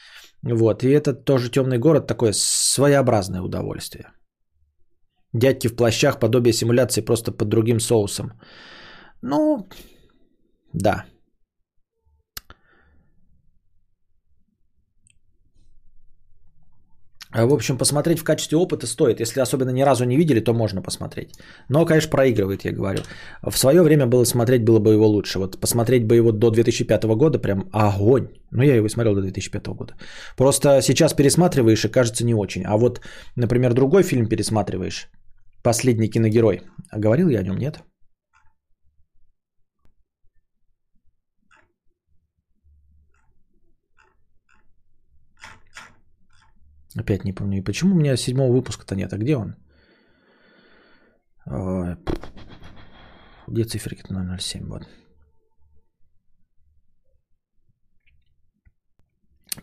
Вот, 0.42 0.84
и 0.84 0.89
это 0.91 1.15
тоже 1.15 1.51
темный 1.51 1.78
город, 1.78 2.07
такое 2.07 2.33
своеобразное 2.33 3.42
удовольствие. 3.42 4.05
Дядьки 5.33 5.68
в 5.68 5.76
плащах, 5.76 6.18
подобие 6.18 6.52
симуляции, 6.52 7.01
просто 7.05 7.33
под 7.33 7.49
другим 7.49 7.81
соусом. 7.81 8.33
Ну, 9.23 9.68
да. 10.73 11.05
В 17.33 17.52
общем, 17.52 17.78
посмотреть 17.78 18.19
в 18.19 18.25
качестве 18.25 18.59
опыта 18.59 18.86
стоит. 18.86 19.20
Если 19.20 19.41
особенно 19.41 19.70
ни 19.70 19.83
разу 19.83 20.05
не 20.05 20.17
видели, 20.17 20.41
то 20.41 20.52
можно 20.52 20.83
посмотреть. 20.83 21.31
Но, 21.69 21.86
конечно, 21.86 22.11
проигрывает, 22.11 22.65
я 22.65 22.73
говорю. 22.73 23.02
В 23.43 23.57
свое 23.57 23.83
время 23.83 24.07
было 24.07 24.25
смотреть, 24.25 24.65
было 24.65 24.78
бы 24.78 24.93
его 24.93 25.07
лучше. 25.07 25.39
Вот 25.39 25.59
посмотреть 25.61 26.07
бы 26.07 26.17
его 26.17 26.33
до 26.33 26.51
2005 26.51 27.05
года, 27.17 27.39
прям 27.39 27.69
огонь. 27.73 28.28
Ну, 28.51 28.62
я 28.62 28.77
его 28.77 28.89
смотрел 28.89 29.15
до 29.15 29.23
2005 29.23 29.67
года. 29.69 29.94
Просто 30.36 30.83
сейчас 30.83 31.15
пересматриваешь 31.15 31.85
и 31.85 31.89
кажется 31.89 32.25
не 32.25 32.35
очень. 32.35 32.65
А 32.65 32.77
вот, 32.77 33.01
например, 33.36 33.73
другой 33.73 34.02
фильм 34.02 34.27
пересматриваешь. 34.27 35.09
«Последний 35.62 36.09
киногерой». 36.09 36.61
А 36.91 36.99
говорил 36.99 37.28
я 37.28 37.39
о 37.39 37.43
нем, 37.43 37.57
нет? 37.57 37.83
Опять 46.96 47.24
не 47.24 47.32
помню. 47.32 47.58
И 47.58 47.64
почему 47.64 47.94
у 47.94 47.98
меня 47.98 48.16
седьмого 48.16 48.52
выпуска-то 48.52 48.94
нет? 48.94 49.12
А 49.12 49.18
где 49.18 49.36
он? 49.36 49.56
Ой, 51.46 51.96
Где 53.46 53.64
циферки-то 53.64 54.14
007? 54.38 54.68
Вот. 54.68 54.86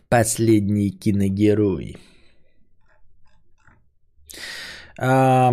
Последний 0.08 0.90
киногерой. 0.90 1.96
А, 4.98 5.52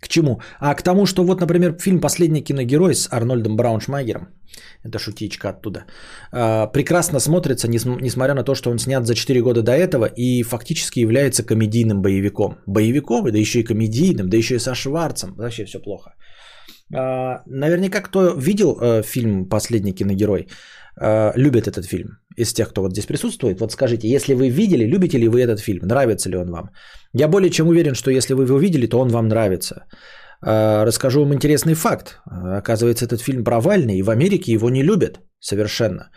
к 0.00 0.08
чему? 0.08 0.40
А 0.60 0.74
к 0.74 0.82
тому, 0.82 1.06
что 1.06 1.24
вот, 1.24 1.40
например, 1.40 1.76
фильм 1.78 2.00
«Последний 2.00 2.42
киногерой» 2.42 2.94
с 2.94 3.08
Арнольдом 3.12 3.56
Брауншмайгером, 3.56 4.28
это 4.82 4.98
шутичка 4.98 5.50
оттуда, 5.50 5.84
а, 6.32 6.66
прекрасно 6.66 7.20
смотрится, 7.20 7.68
нес- 7.68 7.84
несмотря 8.00 8.34
на 8.34 8.42
то, 8.44 8.54
что 8.54 8.70
он 8.70 8.78
снят 8.78 9.06
за 9.06 9.14
4 9.14 9.42
года 9.42 9.62
до 9.62 9.72
этого 9.72 10.06
и 10.06 10.42
фактически 10.42 11.00
является 11.00 11.42
комедийным 11.42 12.02
боевиком. 12.02 12.58
Боевиком, 12.66 13.30
да 13.30 13.38
еще 13.38 13.60
и 13.60 13.64
комедийным, 13.64 14.28
да 14.30 14.36
еще 14.36 14.54
и 14.54 14.58
со 14.58 14.74
Шварцем. 14.74 15.34
Вообще 15.36 15.64
все 15.64 15.78
плохо. 15.78 16.14
А, 16.94 17.42
Наверняка 17.46 18.00
кто 18.00 18.34
видел 18.34 18.78
э, 18.80 19.02
фильм 19.02 19.48
«Последний 19.48 19.92
киногерой», 19.92 20.48
э, 21.00 21.32
любит 21.36 21.66
этот 21.66 21.86
фильм. 21.86 22.18
Из 22.36 22.52
тех, 22.52 22.68
кто 22.68 22.82
вот 22.82 22.92
здесь 22.92 23.06
присутствует, 23.06 23.60
вот 23.60 23.72
скажите, 23.72 24.08
если 24.08 24.34
вы 24.34 24.50
видели, 24.50 24.84
любите 24.84 25.18
ли 25.18 25.28
вы 25.28 25.40
этот 25.40 25.60
фильм, 25.60 25.86
нравится 25.86 26.28
ли 26.30 26.36
он 26.36 26.50
вам? 26.50 26.70
Я 27.12 27.28
более 27.28 27.50
чем 27.50 27.68
уверен, 27.68 27.94
что 27.94 28.10
если 28.10 28.34
вы 28.34 28.44
его 28.44 28.58
видели, 28.58 28.86
то 28.86 28.98
он 28.98 29.08
вам 29.08 29.28
нравится. 29.28 29.84
Э, 30.46 30.84
Расскажу 30.84 31.20
вам 31.20 31.32
интересный 31.32 31.74
факт. 31.74 32.20
Оказывается, 32.26 33.04
этот 33.04 33.20
фильм 33.20 33.44
провальный, 33.44 33.98
и 33.98 34.02
в 34.02 34.10
Америке 34.10 34.52
его 34.52 34.70
не 34.70 34.82
любят 34.82 35.20
совершенно. 35.40 36.10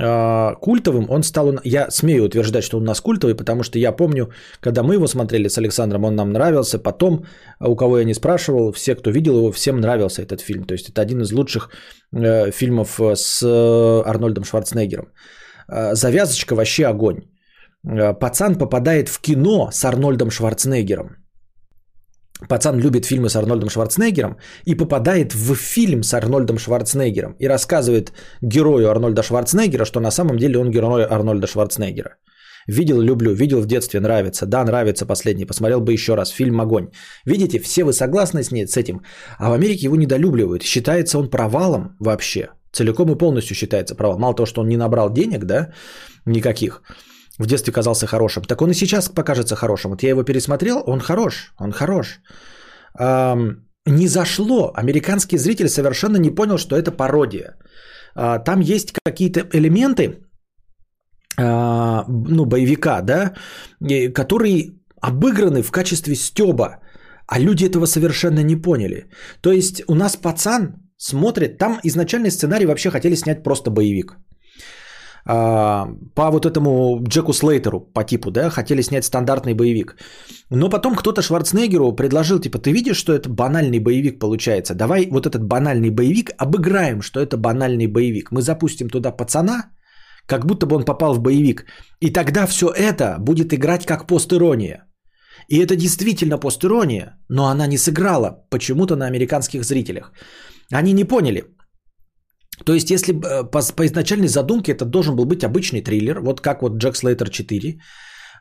Э, 0.00 0.54
Культовым 0.60 1.06
он 1.10 1.22
стал, 1.22 1.60
я 1.64 1.90
смею 1.90 2.24
утверждать, 2.24 2.64
что 2.64 2.76
он 2.76 2.82
у 2.82 2.86
нас 2.86 3.00
культовый, 3.00 3.34
потому 3.34 3.62
что 3.62 3.78
я 3.78 3.92
помню, 3.92 4.30
когда 4.60 4.82
мы 4.82 4.94
его 4.94 5.06
смотрели 5.06 5.48
с 5.48 5.58
Александром, 5.58 6.04
он 6.04 6.16
нам 6.16 6.32
нравился. 6.32 6.78
Потом, 6.78 7.24
у 7.60 7.76
кого 7.76 7.98
я 7.98 8.04
не 8.04 8.14
спрашивал, 8.14 8.72
все, 8.72 8.94
кто 8.94 9.10
видел 9.10 9.36
его, 9.36 9.52
всем 9.52 9.80
нравился 9.80 10.22
этот 10.22 10.40
фильм. 10.40 10.64
То 10.64 10.74
есть 10.74 10.88
это 10.88 11.02
один 11.02 11.20
из 11.22 11.32
лучших 11.32 11.70
э, 12.12 12.50
фильмов 12.50 13.00
с 13.00 13.42
э, 13.42 14.02
Арнольдом 14.08 14.44
Шварценеггером. 14.44 15.06
Э, 15.68 15.94
Завязочка 15.94 16.54
вообще 16.54 16.86
огонь. 16.86 17.22
Э, 17.86 18.14
Пацан 18.14 18.56
попадает 18.58 19.08
в 19.08 19.20
кино 19.20 19.70
с 19.72 19.84
Арнольдом 19.84 20.30
Шварценеггером. 20.30 21.23
Пацан 22.48 22.78
любит 22.78 23.06
фильмы 23.06 23.28
с 23.28 23.36
Арнольдом 23.36 23.70
Шварценеггером 23.70 24.36
и 24.64 24.74
попадает 24.74 25.34
в 25.34 25.54
фильм 25.54 26.02
с 26.02 26.14
Арнольдом 26.14 26.58
Шварценеггером 26.58 27.36
и 27.38 27.48
рассказывает 27.48 28.12
герою 28.42 28.90
Арнольда 28.90 29.22
Шварценеггера, 29.22 29.84
что 29.84 30.00
на 30.00 30.10
самом 30.10 30.36
деле 30.36 30.58
он 30.58 30.70
герой 30.70 31.04
Арнольда 31.04 31.46
Шварценеггера. 31.46 32.16
Видел, 32.66 33.00
люблю, 33.00 33.34
видел 33.34 33.60
в 33.60 33.66
детстве, 33.66 34.00
нравится. 34.00 34.46
Да, 34.46 34.64
нравится 34.64 35.06
последний, 35.06 35.46
посмотрел 35.46 35.80
бы 35.80 35.92
еще 35.92 36.14
раз. 36.14 36.30
Фильм 36.30 36.60
«Огонь». 36.60 36.88
Видите, 37.26 37.60
все 37.60 37.84
вы 37.84 37.92
согласны 37.92 38.42
с, 38.42 38.50
ней, 38.50 38.66
с 38.66 38.76
этим. 38.76 39.02
А 39.38 39.50
в 39.50 39.52
Америке 39.52 39.84
его 39.84 39.96
недолюбливают. 39.96 40.62
Считается 40.62 41.18
он 41.18 41.30
провалом 41.30 41.96
вообще. 42.00 42.48
Целиком 42.72 43.12
и 43.12 43.18
полностью 43.18 43.54
считается 43.54 43.94
провалом. 43.94 44.20
Мало 44.22 44.34
того, 44.34 44.46
что 44.46 44.62
он 44.62 44.68
не 44.68 44.76
набрал 44.76 45.12
денег, 45.12 45.44
да, 45.44 45.72
никаких. 46.26 46.82
В 47.38 47.46
детстве 47.46 47.72
казался 47.72 48.06
хорошим. 48.06 48.44
Так 48.44 48.62
он 48.62 48.70
и 48.70 48.74
сейчас 48.74 49.08
покажется 49.08 49.56
хорошим. 49.56 49.90
Вот 49.90 50.02
я 50.02 50.10
его 50.10 50.22
пересмотрел, 50.22 50.82
он 50.86 51.00
хорош, 51.00 51.52
он 51.58 51.72
хорош. 51.72 52.20
Ам, 52.98 53.66
не 53.86 54.08
зашло. 54.08 54.72
Американский 54.74 55.38
зритель 55.38 55.68
совершенно 55.68 56.16
не 56.18 56.30
понял, 56.30 56.58
что 56.58 56.76
это 56.76 56.90
пародия. 56.92 57.56
А, 58.14 58.38
Там 58.38 58.60
есть 58.60 58.92
какие-то 59.04 59.40
элементы, 59.52 60.20
а, 61.36 62.04
ну, 62.08 62.44
боевика, 62.44 63.02
да, 63.02 63.34
которые 64.14 64.74
обыграны 65.00 65.62
в 65.62 65.72
качестве 65.72 66.14
стеба, 66.14 66.78
а 67.26 67.40
люди 67.40 67.64
этого 67.64 67.86
совершенно 67.86 68.42
не 68.44 68.56
поняли. 68.56 69.08
То 69.40 69.52
есть 69.52 69.82
у 69.88 69.94
нас 69.94 70.16
пацан 70.16 70.74
смотрит, 70.96 71.58
там 71.58 71.80
изначальный 71.82 72.30
сценарий 72.30 72.66
вообще 72.66 72.90
хотели 72.90 73.16
снять 73.16 73.42
просто 73.42 73.70
боевик. 73.70 74.16
А, 75.26 75.88
По 76.14 76.30
вот 76.30 76.44
этому 76.44 77.02
Джеку 77.02 77.32
Слейтеру 77.32 77.80
по 77.80 78.04
типу, 78.04 78.30
да, 78.30 78.50
хотели 78.50 78.82
снять 78.82 79.04
стандартный 79.04 79.54
боевик. 79.54 79.96
Но 80.50 80.68
потом 80.68 80.94
кто-то 80.94 81.22
Шварценеггеру 81.22 81.92
предложил, 81.96 82.38
типа, 82.38 82.58
ты 82.58 82.72
видишь, 82.72 82.98
что 82.98 83.12
это 83.12 83.30
банальный 83.30 83.80
боевик 83.80 84.18
получается? 84.18 84.74
Давай 84.74 85.08
вот 85.10 85.26
этот 85.26 85.42
банальный 85.44 85.90
боевик 85.90 86.30
обыграем, 86.38 87.02
что 87.02 87.20
это 87.20 87.36
банальный 87.36 87.86
боевик. 87.86 88.30
Мы 88.32 88.42
запустим 88.42 88.90
туда 88.90 89.12
пацана, 89.12 89.70
как 90.26 90.44
будто 90.46 90.66
бы 90.66 90.76
он 90.76 90.84
попал 90.84 91.14
в 91.14 91.20
боевик. 91.20 91.64
И 92.00 92.10
тогда 92.10 92.46
все 92.46 92.66
это 92.66 93.16
будет 93.18 93.54
играть 93.54 93.86
как 93.86 94.06
постирония. 94.06 94.84
И 95.48 95.58
это 95.58 95.76
действительно 95.76 96.38
постирония, 96.38 97.18
но 97.28 97.46
она 97.46 97.66
не 97.66 97.78
сыграла 97.78 98.46
почему-то 98.50 98.96
на 98.96 99.06
американских 99.06 99.64
зрителях. 99.64 100.12
Они 100.72 100.92
не 100.92 101.04
поняли. 101.04 101.44
То 102.64 102.74
есть, 102.74 102.90
если 102.90 103.12
э, 103.14 103.50
по, 103.50 103.60
по 103.76 103.86
изначальной 103.86 104.28
задумке 104.28 104.72
это 104.72 104.84
должен 104.84 105.16
был 105.16 105.24
быть 105.24 105.44
обычный 105.44 105.82
триллер, 105.82 106.20
вот 106.20 106.40
как 106.40 106.62
вот 106.62 106.76
Джек 106.76 106.96
Слейтер 106.96 107.30
4, 107.30 107.78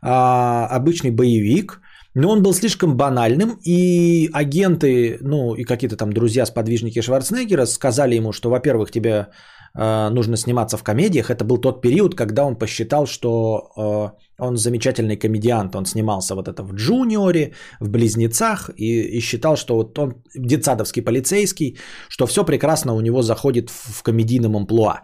а, 0.02 0.68
обычный 0.68 1.12
боевик, 1.12 1.80
но 2.16 2.30
он 2.30 2.44
был 2.44 2.54
слишком 2.54 2.96
банальным, 2.96 3.58
и 3.66 4.30
агенты, 4.34 5.18
ну 5.22 5.56
и 5.56 5.64
какие-то 5.64 5.98
там 5.98 6.14
друзья, 6.14 6.46
сподвижники 6.46 7.02
Шварценеггера 7.02 7.66
сказали 7.66 8.16
ему, 8.16 8.34
что, 8.34 8.50
во-первых, 8.50 8.92
тебе 8.92 9.30
э, 9.76 10.10
нужно 10.10 10.38
сниматься 10.38 10.78
в 10.78 10.84
комедиях. 10.84 11.32
Это 11.32 11.44
был 11.44 11.58
тот 11.58 11.82
период, 11.82 12.16
когда 12.16 12.46
он 12.46 12.56
посчитал, 12.56 13.08
что 13.08 13.72
э, 13.78 14.33
он 14.44 14.58
замечательный 14.58 15.18
комедиант. 15.18 15.76
Он 15.76 15.86
снимался 15.86 16.36
вот 16.36 16.48
это 16.48 16.64
в 16.64 16.74
«Джуниоре», 16.74 17.54
в 17.80 17.90
«Близнецах» 17.90 18.70
и, 18.78 19.18
и 19.18 19.22
считал, 19.22 19.56
что 19.56 19.76
вот 19.76 20.00
он 20.00 20.14
детсадовский 20.36 21.02
полицейский, 21.02 21.78
что 22.10 22.26
все 22.26 22.44
прекрасно 22.44 22.94
у 22.94 23.02
него 23.02 23.22
заходит 23.22 23.70
в, 23.70 24.00
в 24.00 24.04
комедийном 24.04 24.56
амплуа. 24.56 25.02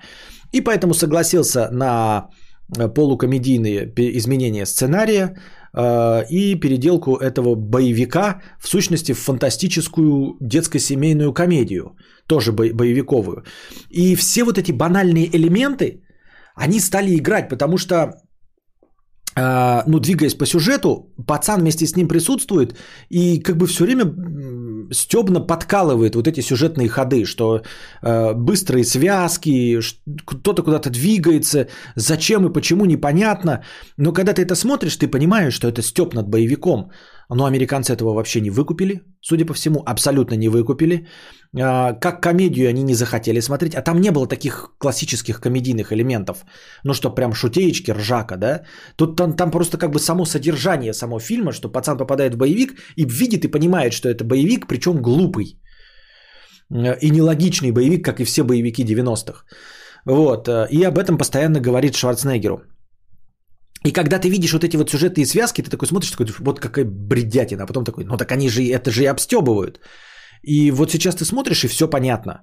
И 0.54 0.62
поэтому 0.62 0.94
согласился 0.94 1.70
на 1.72 2.30
э, 2.78 2.88
полукомедийные 2.94 3.94
изменения 4.18 4.66
сценария 4.66 5.36
э, 5.74 6.26
и 6.30 6.60
переделку 6.60 7.16
этого 7.16 7.56
боевика 7.56 8.42
в 8.60 8.68
сущности 8.68 9.14
в 9.14 9.20
фантастическую 9.20 10.38
детско-семейную 10.42 11.34
комедию, 11.34 11.96
тоже 12.28 12.52
бо- 12.52 12.74
боевиковую. 12.74 13.44
И 13.90 14.16
все 14.16 14.44
вот 14.44 14.58
эти 14.58 14.72
банальные 14.72 15.30
элементы, 15.36 16.02
они 16.56 16.80
стали 16.80 17.16
играть, 17.16 17.50
потому 17.50 17.78
что 17.78 18.14
ну, 19.86 20.00
двигаясь 20.00 20.36
по 20.36 20.46
сюжету, 20.46 21.14
пацан 21.28 21.60
вместе 21.60 21.86
с 21.86 21.96
ним 21.96 22.08
присутствует, 22.08 22.76
и 23.10 23.40
как 23.40 23.58
бы 23.58 23.68
все 23.68 23.84
время 23.84 24.06
стебно 24.92 25.40
подкалывает 25.40 26.16
вот 26.16 26.28
эти 26.28 26.42
сюжетные 26.42 26.90
ходы, 26.90 27.26
что 27.26 27.62
э, 28.02 28.34
быстрые 28.34 28.84
связки, 28.84 29.80
кто-то 30.26 30.64
куда-то 30.64 30.90
двигается, 30.90 31.68
зачем 31.96 32.46
и 32.46 32.54
почему 32.54 32.86
непонятно. 32.86 33.64
Но 33.98 34.14
когда 34.14 34.34
ты 34.34 34.42
это 34.42 34.56
смотришь, 34.56 34.98
ты 34.98 35.08
понимаешь, 35.08 35.54
что 35.54 35.68
это 35.68 35.82
степ 35.82 36.14
над 36.14 36.28
боевиком. 36.28 36.92
Но 37.32 37.46
американцы 37.46 37.94
этого 37.94 38.14
вообще 38.14 38.42
не 38.42 38.50
выкупили, 38.50 39.02
судя 39.22 39.46
по 39.46 39.54
всему, 39.54 39.84
абсолютно 39.86 40.36
не 40.36 40.50
выкупили. 40.50 41.08
А, 41.62 41.94
Как 41.94 42.22
комедию 42.22 42.70
они 42.70 42.84
не 42.84 42.96
захотели 42.96 43.40
смотреть, 43.42 43.76
а 43.76 43.82
там 43.82 44.02
не 44.02 44.12
было 44.12 44.28
таких 44.28 44.76
классических 44.80 45.40
комедийных 45.40 45.94
элементов. 45.94 46.44
Ну 46.84 46.94
что, 46.94 47.16
прям 47.16 47.34
шутеечки, 47.34 47.92
ржака, 47.92 48.38
да? 48.38 48.62
Тут 48.96 49.16
там, 49.16 49.36
там 49.36 49.52
просто 49.52 49.78
как 49.78 49.92
бы 49.92 50.00
само 50.00 50.26
содержание 50.26 50.94
самого 50.94 51.20
фильма, 51.20 51.52
что 51.52 51.72
пацан 51.72 51.98
попадает 51.98 52.34
в 52.34 52.38
боевик 52.38 52.80
и 52.96 53.06
видит 53.06 53.46
и 53.46 53.52
понимает, 53.52 53.94
что 53.94 54.10
это 54.10 54.24
боевик, 54.24 54.68
причем 54.68 55.02
глупый. 55.02 55.60
И 57.02 57.10
нелогичный 57.10 57.72
боевик, 57.72 58.06
как 58.06 58.20
и 58.20 58.26
все 58.26 58.44
боевики 58.44 58.84
90-х. 58.84 59.44
Вот. 60.06 60.48
э, 60.48 60.68
И 60.72 60.84
об 60.84 60.98
этом 60.98 61.18
постоянно 61.18 61.60
говорит 61.60 61.96
Шварценеггеру. 61.96 62.62
И 63.86 63.92
когда 63.92 64.20
ты 64.20 64.30
видишь 64.30 64.54
вот 64.54 64.64
эти 64.64 64.78
вот 64.78 64.90
сюжетные 64.90 65.26
связки, 65.26 65.62
ты 65.62 65.70
такой 65.70 65.88
смотришь, 65.88 66.12
такой, 66.12 66.26
вот 66.40 66.60
какая 66.60 66.86
бредятина, 66.86 67.64
а 67.64 67.68
потом 67.68 67.84
такой, 67.84 68.04
ну 68.06 68.18
так 68.18 68.32
они 68.32 68.50
же 68.50 68.62
это 68.64 68.92
же 68.92 69.04
и 69.04 69.10
обстебывают. 69.10 69.80
И 70.44 70.72
вот 70.72 70.92
сейчас 70.92 71.16
ты 71.16 71.26
смотришь, 71.26 71.64
и 71.64 71.68
все 71.68 71.88
понятно. 71.88 72.42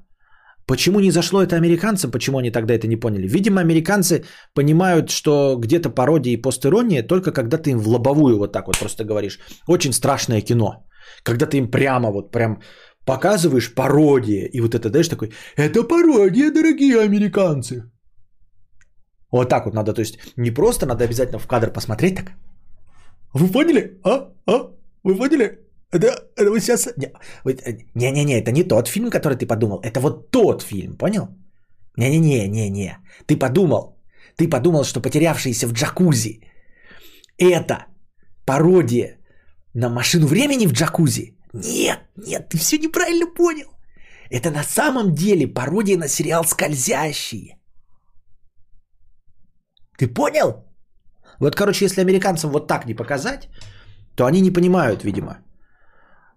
Почему 0.67 1.01
не 1.01 1.11
зашло 1.11 1.43
это 1.43 1.57
американцам, 1.57 2.11
почему 2.11 2.39
они 2.39 2.51
тогда 2.51 2.75
это 2.75 2.89
не 2.89 2.97
поняли? 2.97 3.29
Видимо, 3.29 3.61
американцы 3.61 4.25
понимают, 4.55 5.11
что 5.11 5.57
где-то 5.57 5.91
пародия 5.91 6.33
и 6.33 6.43
постирония 6.43 7.07
только 7.07 7.33
когда 7.33 7.59
ты 7.59 7.71
им 7.71 7.79
в 7.79 7.89
лобовую 7.89 8.39
вот 8.39 8.53
так 8.53 8.67
вот 8.67 8.79
просто 8.79 9.05
говоришь. 9.05 9.39
Очень 9.69 9.93
страшное 9.93 10.41
кино. 10.41 10.87
Когда 11.23 11.47
ты 11.47 11.59
им 11.59 11.71
прямо 11.71 12.11
вот 12.11 12.33
прям 12.33 12.61
показываешь 13.07 13.75
пародия, 13.75 14.49
и 14.53 14.61
вот 14.61 14.75
это 14.75 14.91
даешь 14.91 15.09
такой, 15.09 15.33
это 15.57 15.85
пародия, 15.85 16.51
дорогие 16.51 17.01
американцы. 17.01 17.85
Вот 19.37 19.49
так 19.49 19.65
вот 19.65 19.75
надо, 19.75 19.93
то 19.93 20.01
есть 20.01 20.19
не 20.37 20.51
просто 20.51 20.87
надо 20.87 21.05
обязательно 21.05 21.39
в 21.39 21.47
кадр 21.47 21.73
посмотреть 21.73 22.17
так. 22.17 22.33
Вы 23.35 23.49
поняли? 23.49 24.01
А? 24.05 24.33
А? 24.47 24.71
Вы 25.05 25.17
поняли? 25.17 25.59
Это, 25.93 26.07
это 26.37 26.51
вы 26.51 26.61
сейчас... 26.61 26.87
Э, 26.87 26.93
Не-не-не, 27.95 28.41
это 28.41 28.53
не 28.53 28.65
тот 28.65 28.89
фильм, 28.89 29.11
который 29.11 29.37
ты 29.37 29.47
подумал. 29.47 29.81
Это 29.83 30.01
вот 30.01 30.31
тот 30.31 30.63
фильм, 30.63 30.97
понял? 30.97 31.29
Не-не-не-не-не. 31.97 32.99
Ты 33.27 33.37
подумал. 33.37 33.97
Ты 34.37 34.49
подумал, 34.49 34.85
что 34.85 35.01
потерявшиеся 35.01 35.67
в 35.67 35.73
джакузи 35.73 36.41
это 37.39 37.87
пародия 38.47 39.19
на 39.75 39.89
машину 39.89 40.27
времени 40.27 40.67
в 40.67 40.73
джакузи? 40.73 41.37
Нет, 41.53 42.01
нет, 42.17 42.49
ты 42.49 42.59
все 42.59 42.79
неправильно 42.79 43.27
понял. 43.27 43.69
Это 44.31 44.51
на 44.51 44.63
самом 44.63 45.15
деле 45.15 45.47
пародия 45.47 45.99
на 45.99 46.09
сериал 46.09 46.45
«Скользящие». 46.45 47.56
Ты 49.99 50.09
понял? 50.09 50.65
Вот, 51.41 51.57
короче, 51.57 51.85
если 51.85 52.01
американцам 52.01 52.51
вот 52.51 52.67
так 52.67 52.87
не 52.87 52.95
показать, 52.95 53.49
то 54.15 54.25
они 54.25 54.41
не 54.41 54.51
понимают, 54.51 55.05
видимо. 55.05 55.39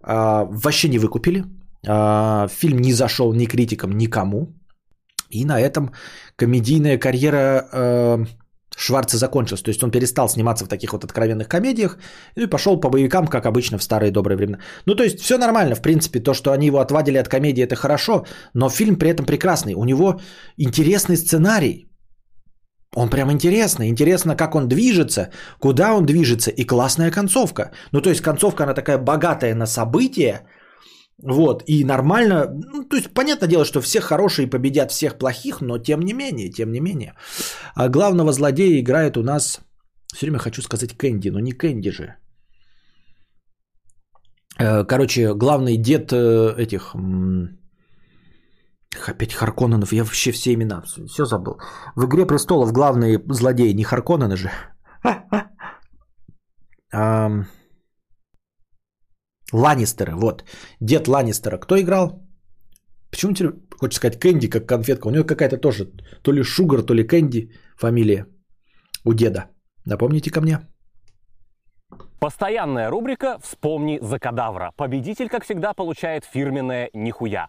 А, 0.02 0.44
вообще 0.44 0.88
не 0.88 0.98
выкупили. 0.98 1.44
А, 1.86 2.48
фильм 2.48 2.78
не 2.78 2.92
зашел 2.92 3.32
ни 3.32 3.46
критикам, 3.46 3.96
никому. 3.96 4.54
И 5.30 5.44
на 5.44 5.60
этом 5.60 5.92
комедийная 6.36 6.98
карьера 6.98 7.68
э, 7.72 8.26
Шварца 8.76 9.16
закончилась. 9.16 9.62
То 9.62 9.70
есть 9.70 9.82
он 9.82 9.90
перестал 9.90 10.28
сниматься 10.28 10.64
в 10.64 10.68
таких 10.68 10.92
вот 10.92 11.04
откровенных 11.04 11.48
комедиях 11.48 11.98
и 12.36 12.46
пошел 12.46 12.80
по 12.80 12.88
боевикам, 12.88 13.26
как 13.26 13.46
обычно 13.46 13.78
в 13.78 13.82
старые 13.82 14.10
добрые 14.10 14.36
времена. 14.36 14.58
Ну, 14.86 14.94
то 14.94 15.04
есть 15.04 15.20
все 15.20 15.38
нормально, 15.38 15.74
в 15.74 15.82
принципе, 15.82 16.20
то, 16.20 16.34
что 16.34 16.50
они 16.50 16.66
его 16.66 16.78
отвадили 16.78 17.18
от 17.18 17.28
комедии, 17.28 17.62
это 17.62 17.76
хорошо, 17.76 18.24
но 18.54 18.68
фильм 18.68 18.96
при 18.96 19.10
этом 19.10 19.26
прекрасный. 19.26 19.74
У 19.74 19.84
него 19.84 20.20
интересный 20.56 21.16
сценарий. 21.16 21.89
Он 22.96 23.08
прям 23.10 23.30
интересный. 23.30 23.88
Интересно, 23.88 24.36
как 24.36 24.54
он 24.54 24.68
движется, 24.68 25.30
куда 25.60 25.94
он 25.94 26.06
движется 26.06 26.50
и 26.50 26.64
классная 26.64 27.10
концовка. 27.10 27.70
Ну, 27.92 28.00
то 28.00 28.10
есть 28.10 28.20
концовка, 28.20 28.64
она 28.64 28.74
такая 28.74 28.98
богатая 28.98 29.54
на 29.54 29.66
события, 29.66 30.42
вот, 31.22 31.62
и 31.66 31.84
нормально, 31.84 32.46
ну, 32.50 32.84
то 32.84 32.96
есть, 32.96 33.14
понятное 33.14 33.48
дело, 33.48 33.64
что 33.64 33.80
все 33.80 34.00
хорошие 34.00 34.50
победят 34.50 34.90
всех 34.90 35.18
плохих, 35.18 35.60
но 35.60 35.78
тем 35.78 36.00
не 36.00 36.14
менее, 36.14 36.50
тем 36.50 36.72
не 36.72 36.80
менее. 36.80 37.14
А 37.74 37.88
главного 37.88 38.32
злодея 38.32 38.80
играет 38.80 39.16
у 39.16 39.22
нас, 39.22 39.60
все 40.12 40.26
время 40.26 40.38
хочу 40.38 40.62
сказать 40.62 40.96
Кэнди, 40.96 41.30
но 41.30 41.40
не 41.40 41.52
Кэнди 41.52 41.90
же. 41.90 42.16
Э, 44.58 44.84
Короче, 44.84 45.34
главный 45.34 45.76
дед 45.76 46.12
э, 46.12 46.54
этих, 46.58 46.94
опять 49.08 49.34
Харконненов, 49.34 49.92
я 49.92 50.04
вообще 50.04 50.32
все 50.32 50.54
имена, 50.54 50.82
все 50.82 51.24
забыл. 51.24 51.58
В 51.96 52.06
«Игре 52.06 52.26
престолов» 52.26 52.72
главные 52.72 53.22
злодеи, 53.28 53.72
не 53.72 53.84
Харконнены 53.84 54.36
же. 54.36 54.50
Ланнистеры, 59.52 60.14
вот. 60.14 60.44
Дед 60.80 61.08
Ланнистера 61.08 61.58
кто 61.58 61.80
играл? 61.80 62.22
Почему 63.10 63.32
тебе 63.32 63.52
хочешь 63.78 63.96
сказать 63.96 64.20
Кэнди 64.20 64.48
как 64.48 64.66
конфетка? 64.66 65.08
У 65.08 65.10
него 65.10 65.24
какая-то 65.24 65.56
тоже 65.56 65.90
то 66.22 66.32
ли 66.32 66.42
Шугар, 66.42 66.82
то 66.82 66.94
ли 66.94 67.04
Кэнди 67.04 67.52
фамилия 67.76 68.26
у 69.04 69.14
деда. 69.14 69.46
Напомните 69.84 70.30
ко 70.30 70.40
мне. 70.40 70.58
Постоянная 72.20 72.90
рубрика 72.90 73.38
«Вспомни 73.42 73.98
за 74.02 74.18
кадавра». 74.18 74.72
Победитель, 74.76 75.28
как 75.28 75.44
всегда, 75.44 75.72
получает 75.72 76.24
фирменное 76.24 76.90
«Нихуя». 76.92 77.48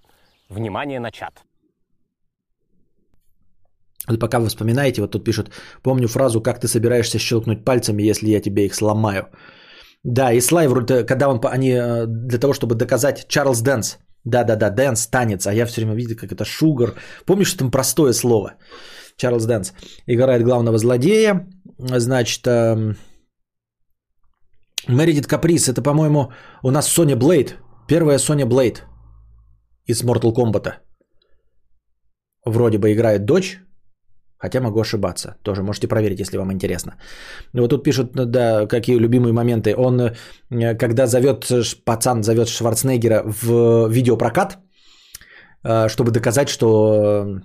Внимание 0.51 0.99
на 0.99 1.11
чат. 1.11 1.43
Вот 4.09 4.19
пока 4.19 4.39
вы 4.39 4.47
вспоминаете, 4.47 5.01
вот 5.01 5.11
тут 5.11 5.23
пишут, 5.23 5.51
помню 5.83 6.07
фразу, 6.07 6.41
как 6.41 6.59
ты 6.59 6.67
собираешься 6.67 7.19
щелкнуть 7.19 7.63
пальцами, 7.63 8.09
если 8.09 8.29
я 8.29 8.41
тебе 8.41 8.65
их 8.65 8.75
сломаю. 8.75 9.23
Да, 10.03 10.33
и 10.33 10.41
Слай, 10.41 10.67
вроде, 10.67 11.05
когда 11.05 11.29
он, 11.29 11.39
они 11.43 11.69
э, 11.71 12.05
для 12.07 12.39
того, 12.39 12.53
чтобы 12.53 12.75
доказать 12.75 13.27
Чарльз 13.27 13.61
Дэнс, 13.61 13.97
да-да-да, 14.25 14.69
Дэнс, 14.69 15.07
танец, 15.07 15.47
а 15.47 15.53
я 15.53 15.65
все 15.65 15.81
время 15.81 15.95
видел, 15.95 16.17
как 16.17 16.31
это 16.31 16.43
Шугар. 16.43 16.95
Помнишь, 17.25 17.53
там 17.53 17.71
простое 17.71 18.13
слово? 18.13 18.55
Чарльз 19.15 19.45
Дэнс 19.45 19.73
играет 20.07 20.43
главного 20.43 20.77
злодея, 20.77 21.47
значит, 21.77 22.45
эм, 22.47 22.97
Мэридит 24.87 25.27
Каприс, 25.27 25.69
это, 25.69 25.81
по-моему, 25.81 26.31
у 26.63 26.71
нас 26.71 26.87
Соня 26.87 27.15
Блейд, 27.15 27.57
первая 27.87 28.19
Соня 28.19 28.45
Блейд 28.45 28.83
из 29.85 30.03
Mortal 30.03 30.33
Kombat. 30.33 30.73
Вроде 32.45 32.77
бы 32.77 32.91
играет 32.91 33.25
дочь, 33.25 33.59
Хотя 34.41 34.59
могу 34.59 34.79
ошибаться. 34.81 35.35
Тоже 35.43 35.61
можете 35.61 35.87
проверить, 35.87 36.19
если 36.19 36.37
вам 36.37 36.51
интересно. 36.51 36.91
Вот 37.53 37.69
тут 37.69 37.83
пишут, 37.83 38.11
да, 38.13 38.65
какие 38.67 38.97
любимые 38.97 39.33
моменты. 39.33 39.75
Он, 39.77 40.01
э, 40.01 40.77
когда 40.77 41.05
зовет, 41.05 41.45
ш- 41.45 41.77
пацан 41.85 42.23
зовет 42.23 42.47
Шварценеггера 42.47 43.23
в 43.23 43.87
видеопрокат, 43.89 44.57
э, 45.63 45.89
чтобы 45.89 46.11
доказать, 46.11 46.49
что, 46.49 46.67
э, 46.67 47.41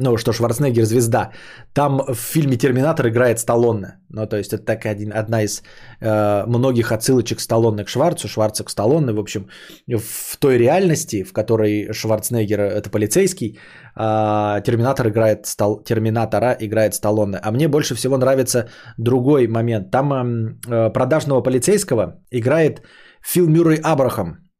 ну, 0.00 0.16
что 0.16 0.32
Шварценеггер 0.32 0.84
звезда. 0.84 1.30
Там 1.74 2.00
в 2.00 2.14
фильме 2.14 2.56
«Терминатор» 2.56 3.08
играет 3.08 3.38
Сталлоне. 3.38 3.98
Ну, 4.08 4.26
то 4.26 4.36
есть 4.36 4.52
это 4.52 4.64
такая 4.64 4.92
один, 4.92 5.12
одна 5.12 5.42
из 5.42 5.62
э, 6.00 6.46
многих 6.46 6.90
отсылочек 6.92 7.40
Сталлоне 7.40 7.84
к 7.84 7.88
Шварцу, 7.88 8.28
Шварца 8.28 8.64
к 8.64 8.70
Сталлоне. 8.70 9.12
В 9.12 9.20
общем, 9.20 9.48
в 9.86 10.36
той 10.38 10.58
реальности, 10.58 11.22
в 11.22 11.32
которой 11.32 11.92
Шварценеггер– 11.92 12.60
это 12.60 12.90
полицейский, 12.90 13.58
а 13.94 14.60
Терминатор 14.60 15.08
играет 15.08 15.46
Стал... 15.46 15.82
Терминатора 15.84 16.56
играет 16.60 16.94
Сталлоне. 16.94 17.38
А 17.42 17.50
мне 17.52 17.68
больше 17.68 17.94
всего 17.94 18.16
нравится 18.16 18.68
другой 18.98 19.48
момент. 19.48 19.90
Там 19.90 20.12
эм, 20.12 20.60
э, 20.66 20.92
продажного 20.92 21.42
полицейского 21.42 22.22
играет 22.30 22.82
Фил 23.22 23.48
Мюррей 23.48 23.80
Абрахам. 23.82 24.50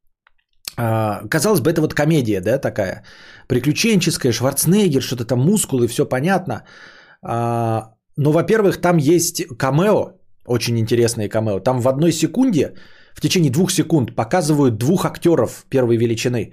А, 0.77 1.23
казалось 1.29 1.61
бы, 1.61 1.71
это 1.71 1.81
вот 1.81 1.95
комедия, 1.95 2.41
да, 2.41 2.59
такая 2.59 3.03
приключенческая, 3.51 4.33
Шварценеггер, 4.33 5.03
что-то 5.03 5.25
там 5.25 5.41
мускулы, 5.41 5.89
все 5.89 6.09
понятно. 6.09 6.63
А, 7.23 7.95
но, 8.17 8.33
во-первых, 8.33 8.81
там 8.81 8.99
есть 8.99 9.43
камео, 9.59 10.13
очень 10.47 10.79
интересные 10.79 11.29
камео. 11.29 11.61
Там 11.61 11.81
в 11.81 11.89
одной 11.89 12.13
секунде, 12.13 12.75
в 13.15 13.21
течение 13.21 13.51
двух 13.51 13.73
секунд 13.73 14.15
показывают 14.15 14.79
двух 14.79 15.05
актеров 15.05 15.65
первой 15.69 15.97
величины. 15.97 16.53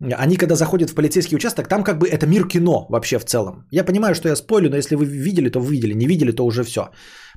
Они, 0.00 0.36
когда 0.36 0.54
заходят 0.54 0.90
в 0.90 0.94
полицейский 0.94 1.36
участок, 1.36 1.68
там 1.68 1.82
как 1.82 1.98
бы 1.98 2.06
это 2.06 2.26
мир 2.26 2.46
кино 2.48 2.86
вообще 2.90 3.18
в 3.18 3.24
целом. 3.24 3.66
Я 3.72 3.84
понимаю, 3.84 4.14
что 4.14 4.28
я 4.28 4.36
спойлю, 4.36 4.70
но 4.70 4.76
если 4.76 4.94
вы 4.94 5.04
видели, 5.06 5.50
то 5.50 5.58
вы 5.58 5.72
видели. 5.72 5.94
Не 5.94 6.06
видели, 6.06 6.32
то 6.32 6.46
уже 6.46 6.62
все. 6.62 6.90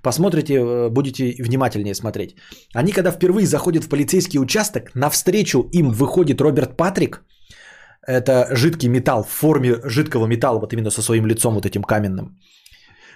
Посмотрите, 0.04 0.54
э, 0.54 0.90
будете 0.90 1.44
внимательнее 1.44 1.96
смотреть. 1.96 2.36
Они, 2.76 2.92
когда 2.92 3.12
впервые 3.12 3.48
заходят 3.48 3.84
в 3.84 3.90
полицейский 3.90 4.40
участок, 4.40 4.92
навстречу 4.94 5.68
им 5.72 5.92
выходит 5.92 6.42
Роберт 6.42 6.78
Патрик. 6.78 7.24
Это 8.10 8.48
жидкий 8.56 8.90
металл 8.90 9.24
в 9.24 9.30
форме 9.30 9.76
жидкого 9.84 10.28
металла, 10.28 10.60
вот 10.60 10.74
именно 10.74 10.90
со 10.90 11.02
своим 11.02 11.28
лицом 11.28 11.54
вот 11.54 11.66
этим 11.66 11.84
каменным. 11.84 12.40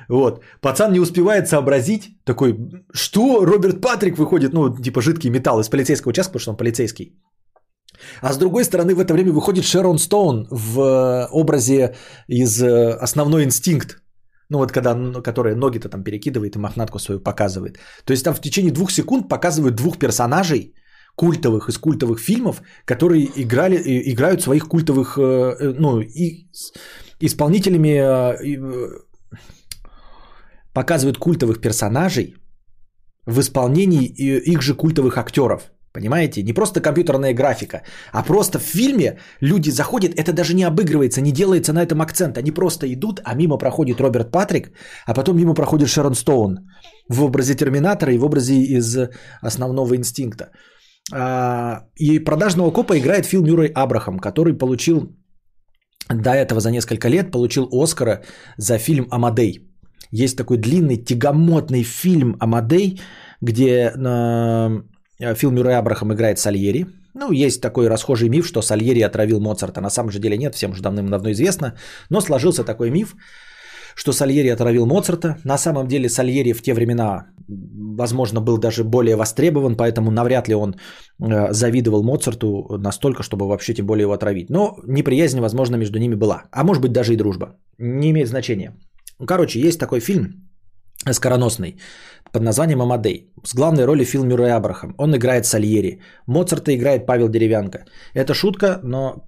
Вот. 0.10 0.44
Пацан 0.62 0.92
не 0.92 1.00
успевает 1.00 1.48
сообразить, 1.48 2.04
такой, 2.26 2.56
что 2.94 3.46
Роберт 3.46 3.82
Патрик 3.82 4.18
выходит, 4.18 4.54
ну, 4.54 4.70
типа 4.70 5.02
жидкий 5.02 5.32
металл 5.32 5.60
из 5.60 5.70
полицейского 5.70 6.12
участка, 6.12 6.34
потому 6.34 6.42
что 6.42 6.52
он 6.52 6.58
полицейский. 6.58 7.20
А 8.22 8.34
с 8.34 8.38
другой 8.38 8.64
стороны, 8.64 8.94
в 8.94 9.00
это 9.00 9.14
время 9.14 9.32
выходит 9.32 9.66
Шерон 9.66 9.98
Стоун 9.98 10.48
в 10.52 10.80
э, 10.80 11.28
образе 11.32 11.96
из 12.28 12.62
э, 12.62 12.98
«Основной 13.02 13.44
инстинкт». 13.44 14.04
Ну 14.50 14.60
вот 14.60 14.72
когда, 14.72 14.96
которая 15.24 15.56
ноги-то 15.56 15.90
там 15.90 16.04
перекидывает 16.04 16.56
и 16.56 16.60
мохнатку 16.60 17.00
свою 17.00 17.20
показывает. 17.20 17.80
То 18.06 18.14
есть 18.14 18.24
там 18.24 18.36
в 18.36 18.42
течение 18.42 18.72
двух 18.72 18.92
секунд 18.92 19.30
показывают 19.30 19.76
двух 19.76 19.98
персонажей, 19.98 20.74
культовых 21.16 21.70
из 21.70 21.78
культовых 21.78 22.20
фильмов, 22.20 22.62
которые 22.86 23.30
играли, 23.36 23.78
играют 24.12 24.42
своих 24.42 24.68
культовых, 24.68 25.18
э, 25.18 25.22
э, 25.22 25.74
ну, 25.80 26.00
и 26.02 26.48
исполнителями, 27.20 28.00
э, 28.00 28.90
показывают 30.74 31.18
культовых 31.18 31.62
персонажей 31.62 32.36
в 33.28 33.40
исполнении 33.40 34.06
их 34.06 34.62
же 34.62 34.74
культовых 34.74 35.18
актеров. 35.18 35.72
Понимаете? 35.94 36.42
Не 36.42 36.54
просто 36.54 36.82
компьютерная 36.82 37.34
графика, 37.36 37.84
а 38.12 38.24
просто 38.24 38.58
в 38.58 38.64
фильме 38.64 39.20
люди 39.42 39.70
заходят, 39.70 40.16
это 40.16 40.34
даже 40.34 40.56
не 40.56 40.64
обыгрывается, 40.64 41.22
не 41.22 41.32
делается 41.32 41.72
на 41.74 41.84
этом 41.84 42.02
акцент. 42.02 42.38
Они 42.38 42.52
просто 42.52 42.92
идут, 42.92 43.22
а 43.24 43.36
мимо 43.36 43.60
проходит 43.60 44.02
Роберт 44.02 44.32
Патрик, 44.32 44.72
а 45.06 45.14
потом 45.14 45.38
мимо 45.38 45.54
проходит 45.54 45.90
Шерон 45.90 46.16
Стоун 46.16 46.58
в 47.10 47.24
образе 47.24 47.54
Терминатора 47.54 48.12
и 48.12 48.18
в 48.18 48.26
образе 48.26 48.56
из 48.56 48.98
основного 49.44 49.96
инстинкта. 49.96 50.50
А, 51.12 51.86
И 51.96 52.20
продажного 52.20 52.72
копа 52.72 52.98
играет 52.98 53.26
Фил 53.26 53.44
Мюррей 53.44 53.72
Абрахам, 53.74 54.20
который 54.20 54.58
получил 54.58 55.16
до 56.10 56.32
этого 56.32 56.60
за 56.60 56.72
несколько 56.72 57.10
лет 57.10 57.32
получил 57.32 57.68
Оскара 57.72 58.24
за 58.58 58.78
фильм 58.78 59.08
«Амадей». 59.12 59.70
Есть 60.12 60.38
такой 60.38 60.58
длинный 60.58 60.98
тягомотный 60.98 61.84
фильм 61.84 62.36
«Амадей», 62.40 63.02
где 63.42 63.92
э, 63.92 65.36
Фил 65.36 65.52
Мюррей 65.52 65.76
Абрахам 65.76 66.14
играет 66.14 66.40
Сальери. 66.40 66.86
Ну, 67.16 67.32
есть 67.32 67.62
такой 67.62 67.88
расхожий 67.88 68.30
миф, 68.30 68.46
что 68.46 68.62
Сальери 68.62 69.02
отравил 69.02 69.40
Моцарта. 69.40 69.82
На 69.82 69.90
самом 69.90 70.12
же 70.12 70.20
деле 70.20 70.38
нет, 70.38 70.56
всем 70.56 70.72
уже 70.72 70.82
давным-давно 70.82 71.32
известно. 71.32 71.76
Но 72.10 72.22
сложился 72.22 72.64
такой 72.64 72.90
миф, 72.90 73.16
что 73.96 74.12
Сальери 74.12 74.50
отравил 74.50 74.86
Моцарта. 74.86 75.38
На 75.44 75.58
самом 75.58 75.88
деле 75.88 76.10
Сальери 76.10 76.54
в 76.54 76.62
те 76.62 76.74
времена, 76.74 77.28
возможно, 77.48 78.42
был 78.42 78.58
даже 78.58 78.84
более 78.84 79.16
востребован, 79.16 79.76
поэтому 79.76 80.12
навряд 80.12 80.48
ли 80.48 80.56
он 80.56 80.76
э, 81.22 81.54
завидовал 81.54 82.04
Моцарту 82.04 82.78
настолько, 82.78 83.24
чтобы 83.24 83.48
вообще 83.48 83.74
тем 83.74 83.86
более 83.86 84.04
его 84.04 84.14
отравить. 84.14 84.50
Но 84.50 84.78
неприязнь, 84.88 85.40
возможно, 85.40 85.78
между 85.78 86.00
ними 86.00 86.16
была. 86.16 86.44
А 86.52 86.64
может 86.64 86.82
быть 86.82 86.92
даже 86.92 87.14
и 87.14 87.18
дружба. 87.18 87.56
Не 87.78 88.12
имеет 88.12 88.28
значения. 88.28 88.74
Короче, 89.28 89.60
есть 89.60 89.80
такой 89.80 90.00
фильм 90.00 90.50
скороносный 91.12 91.78
под 92.32 92.44
названием 92.44 92.82
«Амадей». 92.82 93.32
С 93.44 93.54
главной 93.56 93.86
роли 93.86 94.06
Фил 94.06 94.24
Мюррей 94.24 94.54
Абрахам. 94.54 94.96
Он 94.98 95.16
играет 95.16 95.46
Сальери. 95.46 96.02
Моцарта 96.28 96.74
играет 96.74 97.06
Павел 97.06 97.30
Деревянко. 97.30 97.86
Это 98.14 98.34
шутка, 98.34 98.80
но 98.84 99.28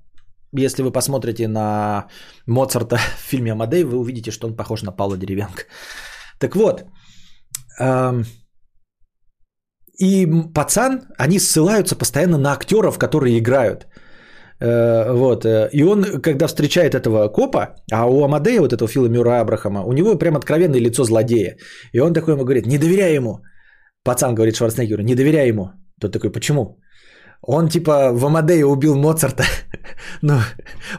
если 0.58 0.84
вы 0.84 0.92
посмотрите 0.92 1.48
на 1.48 2.08
Моцарта 2.48 2.98
в 3.18 3.30
фильме 3.30 3.52
«Амадей», 3.52 3.84
вы 3.84 3.98
увидите, 3.98 4.32
что 4.32 4.48
он 4.48 4.56
похож 4.56 4.84
на 4.84 4.92
Павла 4.92 5.18
Деревянко. 5.18 5.64
Так 6.40 6.56
вот, 6.56 6.84
эм, 7.80 8.26
и 10.00 10.28
пацан, 10.54 11.02
они 11.18 11.40
ссылаются 11.40 11.96
постоянно 11.96 12.38
на 12.38 12.52
актеров, 12.54 12.98
которые 12.98 13.38
играют. 13.38 13.88
Э, 14.62 15.12
Вот. 15.14 15.46
э, 15.46 15.70
И 15.74 15.84
он, 15.84 16.22
когда 16.22 16.48
встречает 16.48 16.96
этого 16.96 17.28
копа, 17.30 17.76
а 17.92 18.06
у 18.06 18.24
Амадея, 18.24 18.62
вот 18.62 18.74
этого 18.74 18.88
Фила 18.88 19.08
Мюра 19.08 19.40
Абрахама, 19.42 19.84
у 19.86 19.94
него 19.94 20.18
прям 20.18 20.36
откровенное 20.36 20.80
лицо 20.82 21.04
злодея. 21.04 21.58
И 21.94 22.00
он 22.00 22.14
такой 22.14 22.34
ему 22.34 22.44
говорит, 22.44 22.66
не 22.66 22.78
доверяй 22.78 23.16
ему. 23.16 23.40
Пацан 24.04 24.36
говорит 24.36 24.56
Шварценеггеру, 24.56 25.04
не 25.04 25.16
доверяй 25.16 25.48
ему. 25.50 25.72
Тот 26.02 26.12
такой, 26.12 26.32
почему? 26.32 26.78
Он 27.48 27.70
типа 27.70 28.12
в 28.12 28.26
Амадее 28.26 28.66
убил 28.66 28.96
Моцарта, 28.96 29.44
но 30.22 30.40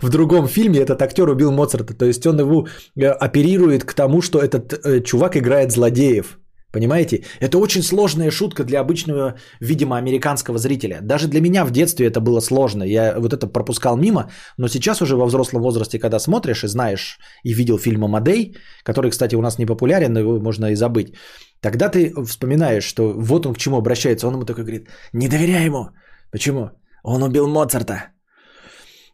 в 0.02 0.08
другом 0.08 0.46
фильме 0.46 0.78
этот 0.78 1.02
актер 1.02 1.28
убил 1.28 1.52
Моцарта. 1.52 1.94
То 1.94 2.06
есть 2.06 2.26
он 2.26 2.38
его 2.38 2.66
э, 2.96 3.06
оперирует 3.06 3.84
к 3.84 3.94
тому, 3.94 4.22
что 4.22 4.38
этот 4.38 4.72
э, 4.72 5.02
чувак 5.02 5.36
играет 5.36 5.72
злодеев. 5.72 6.38
Понимаете? 6.72 7.24
Это 7.40 7.58
очень 7.58 7.82
сложная 7.82 8.30
шутка 8.30 8.62
для 8.64 8.80
обычного, 8.80 9.34
видимо, 9.60 9.96
американского 9.96 10.58
зрителя. 10.58 11.00
Даже 11.02 11.26
для 11.26 11.40
меня 11.40 11.64
в 11.64 11.70
детстве 11.70 12.06
это 12.06 12.20
было 12.20 12.40
сложно. 12.40 12.84
Я 12.84 13.14
вот 13.18 13.32
это 13.32 13.46
пропускал 13.46 13.96
мимо. 13.96 14.30
Но 14.58 14.68
сейчас 14.68 15.00
уже 15.00 15.16
во 15.16 15.26
взрослом 15.26 15.62
возрасте, 15.62 15.98
когда 15.98 16.18
смотришь 16.18 16.64
и 16.64 16.68
знаешь, 16.68 17.18
и 17.44 17.54
видел 17.54 17.78
фильм 17.78 18.04
«Амадей», 18.04 18.56
который, 18.84 19.10
кстати, 19.10 19.34
у 19.36 19.40
нас 19.40 19.58
не 19.58 19.66
популярен, 19.66 20.12
но 20.12 20.20
его 20.20 20.38
можно 20.38 20.66
и 20.66 20.74
забыть. 20.76 21.14
Тогда 21.60 21.88
ты 21.88 22.12
вспоминаешь, 22.26 22.84
что 22.84 23.14
вот 23.16 23.46
он 23.46 23.54
к 23.54 23.58
чему 23.58 23.78
обращается. 23.78 24.28
Он 24.28 24.34
ему 24.34 24.44
такой 24.44 24.64
говорит, 24.64 24.88
не 25.12 25.28
доверяй 25.28 25.64
ему. 25.64 25.88
Почему? 26.36 26.70
Он 27.02 27.22
убил 27.22 27.48
Моцарта. 27.48 27.94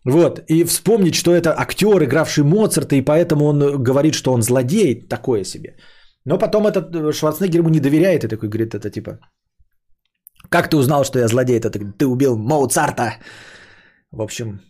Вот, 0.04 0.40
и 0.48 0.64
вспомнить, 0.64 1.14
что 1.14 1.30
это 1.30 1.54
актер, 1.56 2.02
игравший 2.02 2.42
Моцарта, 2.42 2.96
и 2.96 3.04
поэтому 3.04 3.44
он 3.44 3.82
говорит, 3.84 4.14
что 4.14 4.32
он 4.32 4.42
злодей, 4.42 5.08
такое 5.08 5.44
себе. 5.44 5.76
Но 6.24 6.38
потом 6.38 6.66
этот 6.66 6.94
э, 6.96 7.12
Шварценеггер 7.12 7.60
ему 7.60 7.68
не 7.68 7.80
доверяет 7.80 8.24
и 8.24 8.28
такой 8.28 8.48
говорит, 8.48 8.74
это 8.74 8.90
типа, 8.90 9.20
как 10.48 10.68
ты 10.68 10.76
узнал, 10.76 11.04
что 11.04 11.18
я 11.18 11.28
злодей? 11.28 11.60
Это 11.60 11.70
ты, 11.70 12.06
убил 12.06 12.36
Моцарта. 12.36 13.18
В 14.10 14.20
общем, 14.20 14.60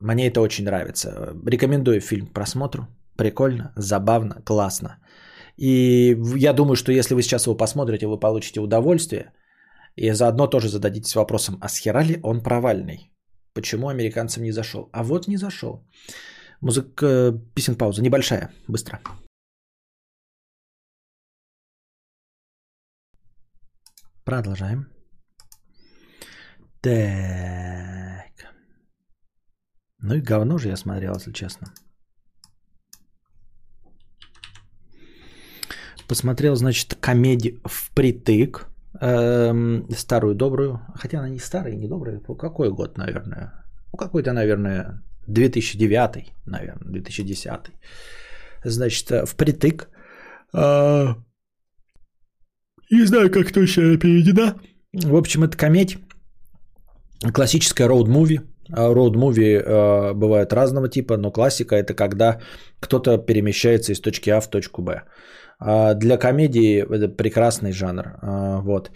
мне 0.00 0.26
это 0.26 0.40
очень 0.40 0.64
нравится. 0.64 1.32
Рекомендую 1.46 2.00
фильм 2.00 2.26
к 2.26 2.32
просмотру. 2.32 2.88
Прикольно, 3.16 3.72
забавно, 3.76 4.42
классно. 4.44 4.98
И 5.56 6.16
я 6.36 6.52
думаю, 6.52 6.74
что 6.74 6.90
если 6.90 7.14
вы 7.14 7.22
сейчас 7.22 7.46
его 7.46 7.56
посмотрите, 7.56 8.06
вы 8.06 8.18
получите 8.18 8.60
удовольствие. 8.60 9.32
И 10.00 10.14
заодно 10.14 10.46
тоже 10.46 10.68
зададитесь 10.68 11.14
вопросом, 11.14 11.58
а 11.60 11.68
с 11.68 11.78
хера 11.78 12.02
ли 12.02 12.18
он 12.22 12.42
провальный? 12.42 13.12
Почему 13.52 13.88
американцам 13.88 14.44
не 14.44 14.52
зашел? 14.52 14.88
А 14.92 15.02
вот 15.02 15.28
не 15.28 15.36
зашел. 15.36 15.86
Музыка, 16.62 17.38
песен 17.54 17.76
пауза, 17.76 18.00
небольшая, 18.00 18.50
быстро. 18.66 19.02
Продолжаем. 24.24 24.86
Так. 26.80 28.54
Ну 29.98 30.14
и 30.14 30.22
говно 30.22 30.56
же 30.58 30.68
я 30.68 30.76
смотрел, 30.76 31.14
если 31.16 31.32
честно. 31.32 31.74
Посмотрел, 36.08 36.56
значит, 36.56 36.94
комедию 36.94 37.60
впритык. 37.66 38.70
Эм, 39.00 39.86
старую, 39.90 40.34
добрую. 40.34 40.80
Хотя 40.94 41.18
она 41.18 41.28
не 41.28 41.38
старая 41.38 41.76
не 41.76 41.88
добрая. 41.88 42.20
По 42.20 42.34
Какой 42.34 42.70
год, 42.70 42.98
наверное? 42.98 43.52
Ну, 43.92 43.98
какой-то, 43.98 44.32
наверное, 44.32 45.02
2009, 45.26 46.32
наверное, 46.46 46.92
2010. 46.92 47.72
Значит, 48.64 49.10
э, 49.10 49.26
впритык. 49.26 49.88
А, 50.52 51.16
Не 52.90 53.06
знаю, 53.06 53.30
как 53.30 53.52
точно 53.52 53.96
переведена. 53.98 54.54
В 54.92 55.14
общем, 55.14 55.44
это 55.44 55.56
комедия. 55.56 55.98
Классическая 57.32 57.88
роуд-муви. 57.88 58.40
А 58.72 58.92
Роуд-муви 58.92 59.56
э, 59.56 60.12
бывают 60.14 60.52
разного 60.52 60.88
типа, 60.88 61.16
но 61.16 61.32
классика 61.32 61.74
это 61.74 61.94
когда 61.94 62.40
кто-то 62.80 63.18
перемещается 63.18 63.92
из 63.92 64.00
точки 64.00 64.30
А 64.30 64.40
в 64.40 64.48
точку 64.48 64.82
Б. 64.82 65.02
А 65.60 65.94
для 65.94 66.16
комедии 66.16 66.78
это 66.80 67.08
прекрасный 67.08 67.72
жанр. 67.72 68.04
А, 68.22 68.60
вот. 68.60 68.90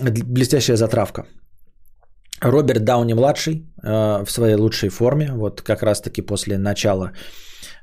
Блестящая 0.00 0.76
затравка. 0.76 1.24
Роберт 2.40 2.84
Дауни 2.84 3.14
младший 3.14 3.66
э, 3.82 4.24
в 4.24 4.30
своей 4.30 4.56
лучшей 4.56 4.88
форме, 4.88 5.32
вот 5.32 5.62
как 5.62 5.82
раз 5.82 6.00
таки 6.00 6.22
после 6.22 6.58
начала 6.58 7.12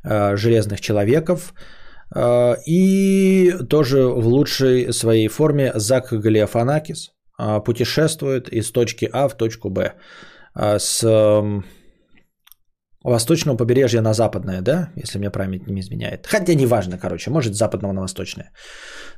Железных 0.04 0.80
человеков. 0.80 1.54
И 2.68 3.54
тоже 3.70 4.08
в 4.08 4.28
лучшей 4.28 4.94
своей 4.94 5.28
форме 5.28 5.72
Зак 5.76 6.14
Галиафанакис 6.14 7.12
путешествует 7.66 8.48
из 8.50 8.72
точки 8.72 9.10
А 9.12 9.28
в 9.28 9.36
точку 9.36 9.70
Б 9.70 9.94
с 10.56 11.04
восточного 13.04 13.58
побережья 13.58 14.02
на 14.02 14.14
западное, 14.14 14.62
да, 14.62 14.90
если 14.96 15.20
мне 15.20 15.30
память 15.30 15.68
не 15.68 15.82
изменяет. 15.82 16.28
Хотя 16.28 16.54
неважно, 16.54 16.98
короче, 16.98 17.32
может 17.32 17.54
с 17.54 17.58
западного 17.58 17.94
на 17.94 18.02
восточное. 18.02 18.52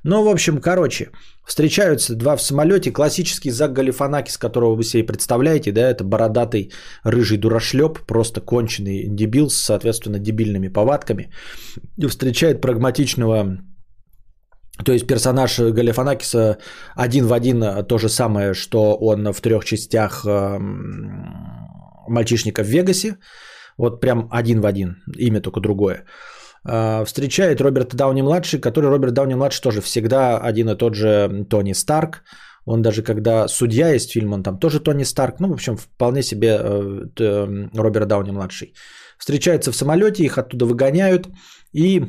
Ну, 0.03 0.23
в 0.23 0.27
общем, 0.27 0.61
короче, 0.61 1.09
встречаются 1.47 2.15
два 2.15 2.35
в 2.35 2.41
самолете. 2.41 2.91
Классический 2.91 3.51
Зак 3.51 3.73
Галифанакис, 3.73 4.37
которого 4.37 4.75
вы 4.75 4.83
себе 4.83 5.03
представляете, 5.03 5.71
да, 5.71 5.81
это 5.81 6.03
бородатый 6.03 6.71
рыжий 7.03 7.37
дурашлеп, 7.37 7.99
просто 8.07 8.41
конченый 8.41 9.07
дебил 9.07 9.49
с, 9.49 9.55
соответственно, 9.55 10.19
дебильными 10.19 10.67
повадками. 10.67 11.31
И 11.97 12.07
встречает 12.07 12.61
прагматичного 12.61 13.57
то 14.85 14.93
есть 14.93 15.07
персонаж 15.07 15.59
Галифанакиса 15.59 16.57
один 16.95 17.27
в 17.27 17.33
один 17.33 17.85
то 17.85 17.97
же 17.97 18.09
самое, 18.09 18.53
что 18.53 18.95
он 18.95 19.31
в 19.31 19.41
трех 19.41 19.63
частях 19.63 20.25
эм, 20.25 21.61
мальчишника 22.07 22.63
в 22.63 22.67
Вегасе. 22.67 23.17
Вот 23.77 24.01
прям 24.01 24.27
один 24.31 24.61
в 24.61 24.65
один, 24.65 25.03
имя 25.17 25.41
только 25.41 25.59
другое. 25.59 26.05
А, 26.63 27.03
Встречает 27.05 27.61
Роберта 27.61 27.95
Дауни-младший, 27.97 28.59
который 28.61 28.89
Роберт 28.89 29.13
Дауни-младший 29.13 29.61
тоже 29.63 29.81
всегда 29.81 30.37
один 30.37 30.69
и 30.69 30.75
тот 30.77 30.95
же 30.95 31.45
Тони 31.49 31.73
Старк. 31.73 32.23
Он 32.65 32.81
даже 32.81 33.01
когда 33.01 33.47
судья 33.47 33.89
есть 33.93 34.11
фильм, 34.11 34.33
он 34.33 34.43
там 34.43 34.59
тоже 34.59 34.79
Тони 34.79 35.03
Старк. 35.03 35.39
Ну, 35.39 35.47
в 35.47 35.53
общем, 35.53 35.77
вполне 35.77 36.21
себе 36.23 36.59
э, 36.59 37.05
т- 37.15 37.69
Роберт 37.73 38.07
Дауни 38.07 38.31
младший. 38.31 38.73
Встречаются 39.17 39.71
в 39.71 39.75
самолете, 39.75 40.23
их 40.23 40.37
оттуда 40.37 40.65
выгоняют 40.65 41.27
и 41.73 41.99
э, 41.99 42.05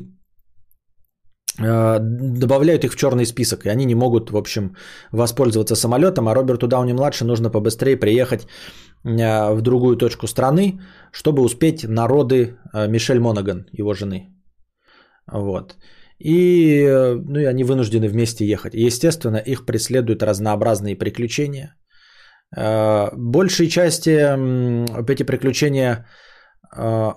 добавляют 1.98 2.84
их 2.84 2.92
в 2.92 2.96
черный 2.96 3.26
список. 3.26 3.66
И 3.66 3.68
они 3.68 3.84
не 3.84 3.94
могут, 3.94 4.30
в 4.30 4.36
общем, 4.36 4.76
воспользоваться 5.12 5.76
самолетом, 5.76 6.28
а 6.28 6.34
Роберту 6.34 6.66
Дауни 6.66 6.92
младше 6.92 7.24
нужно 7.24 7.50
побыстрее 7.50 7.96
приехать 7.96 8.46
э, 9.04 9.54
в 9.54 9.60
другую 9.60 9.96
точку 9.96 10.26
страны, 10.26 10.80
чтобы 11.12 11.42
успеть 11.42 11.84
на 11.88 12.08
роды 12.08 12.56
э, 12.74 12.88
Мишель 12.88 13.20
Монаган, 13.20 13.66
его 13.72 13.94
жены. 13.94 14.28
Вот. 15.32 15.76
И, 16.18 16.82
э, 16.84 17.14
ну, 17.14 17.40
и 17.40 17.44
они 17.44 17.64
вынуждены 17.64 18.08
вместе 18.08 18.44
ехать. 18.44 18.74
Естественно, 18.74 19.38
их 19.38 19.66
преследуют 19.66 20.22
разнообразные 20.22 20.96
приключения. 20.96 21.74
Э, 22.56 23.10
Большей 23.16 23.68
части 23.68 24.10
эти 25.10 25.22
приключения 25.24 26.06
э, 26.76 27.12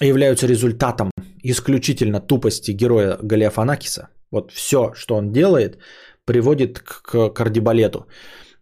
являются 0.00 0.46
результатом 0.46 1.10
исключительно 1.42 2.20
тупости 2.20 2.72
героя 2.72 3.18
Галиафанакиса. 3.22 4.08
Вот 4.30 4.52
все, 4.52 4.92
что 4.94 5.16
он 5.16 5.32
делает, 5.32 5.78
приводит 6.24 6.78
к, 6.80 7.30
кардибалету. 7.30 8.06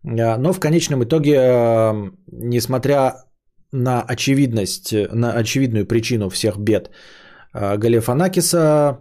Э, 0.04 0.36
Но 0.38 0.52
в 0.52 0.60
конечном 0.60 1.02
итоге, 1.04 1.34
э, 1.34 2.10
несмотря 2.32 3.12
на 3.72 4.02
очевидность, 4.02 4.94
на 5.12 5.32
очевидную 5.32 5.86
причину 5.86 6.28
всех 6.28 6.58
бед 6.58 6.90
э, 7.54 7.76
Галифанакиса, 7.76 8.98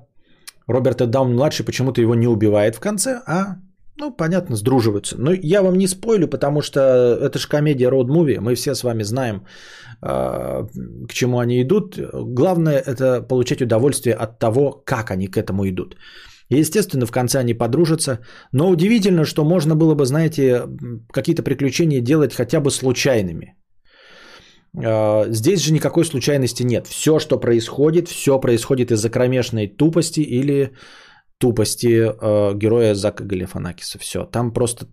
Роберта 0.67 1.07
Даун-младший 1.07 1.65
почему-то 1.65 2.01
его 2.01 2.15
не 2.15 2.27
убивает 2.27 2.75
в 2.75 2.79
конце, 2.79 3.21
а, 3.25 3.55
ну, 3.99 4.11
понятно, 4.11 4.55
сдруживаются. 4.55 5.15
Но 5.17 5.31
я 5.33 5.61
вам 5.61 5.77
не 5.77 5.87
спойлю, 5.87 6.27
потому 6.27 6.61
что 6.61 6.79
это 6.79 7.39
же 7.39 7.47
комедия 7.47 7.89
роуд 7.89 8.09
муви 8.09 8.39
мы 8.39 8.55
все 8.55 8.75
с 8.75 8.83
вами 8.83 9.03
знаем, 9.03 9.45
э, 10.01 10.67
к 11.07 11.13
чему 11.13 11.39
они 11.39 11.61
идут. 11.61 11.97
Главное 12.13 12.79
это 12.79 13.21
получать 13.27 13.61
удовольствие 13.61 14.15
от 14.15 14.39
того, 14.39 14.83
как 14.85 15.11
они 15.11 15.27
к 15.27 15.37
этому 15.37 15.67
идут. 15.67 15.95
Естественно, 16.49 17.05
в 17.05 17.11
конце 17.11 17.39
они 17.39 17.53
подружатся. 17.53 18.19
Но 18.53 18.69
удивительно, 18.69 19.25
что 19.25 19.43
можно 19.43 19.75
было 19.75 19.95
бы, 19.95 20.05
знаете, 20.05 20.63
какие-то 21.11 21.43
приключения 21.43 22.01
делать 22.01 22.33
хотя 22.33 22.59
бы 22.59 22.71
случайными. 22.71 23.55
Э, 24.77 25.25
Здесь 25.31 25.61
же 25.61 25.73
никакой 25.73 26.05
случайности 26.05 26.63
нет. 26.63 26.87
Все, 26.87 27.19
что 27.19 27.39
происходит, 27.39 28.07
все 28.07 28.39
происходит 28.39 28.91
из-за 28.91 29.09
кромешной 29.09 29.67
тупости 29.67 30.21
или 30.21 30.71
тупости 31.39 31.87
э, 31.87 32.53
героя 32.55 32.93
Зака 32.95 33.23
Галифанакиса. 33.23 33.99
Все. 33.99 34.25
Там 34.25 34.53
просто 34.53 34.85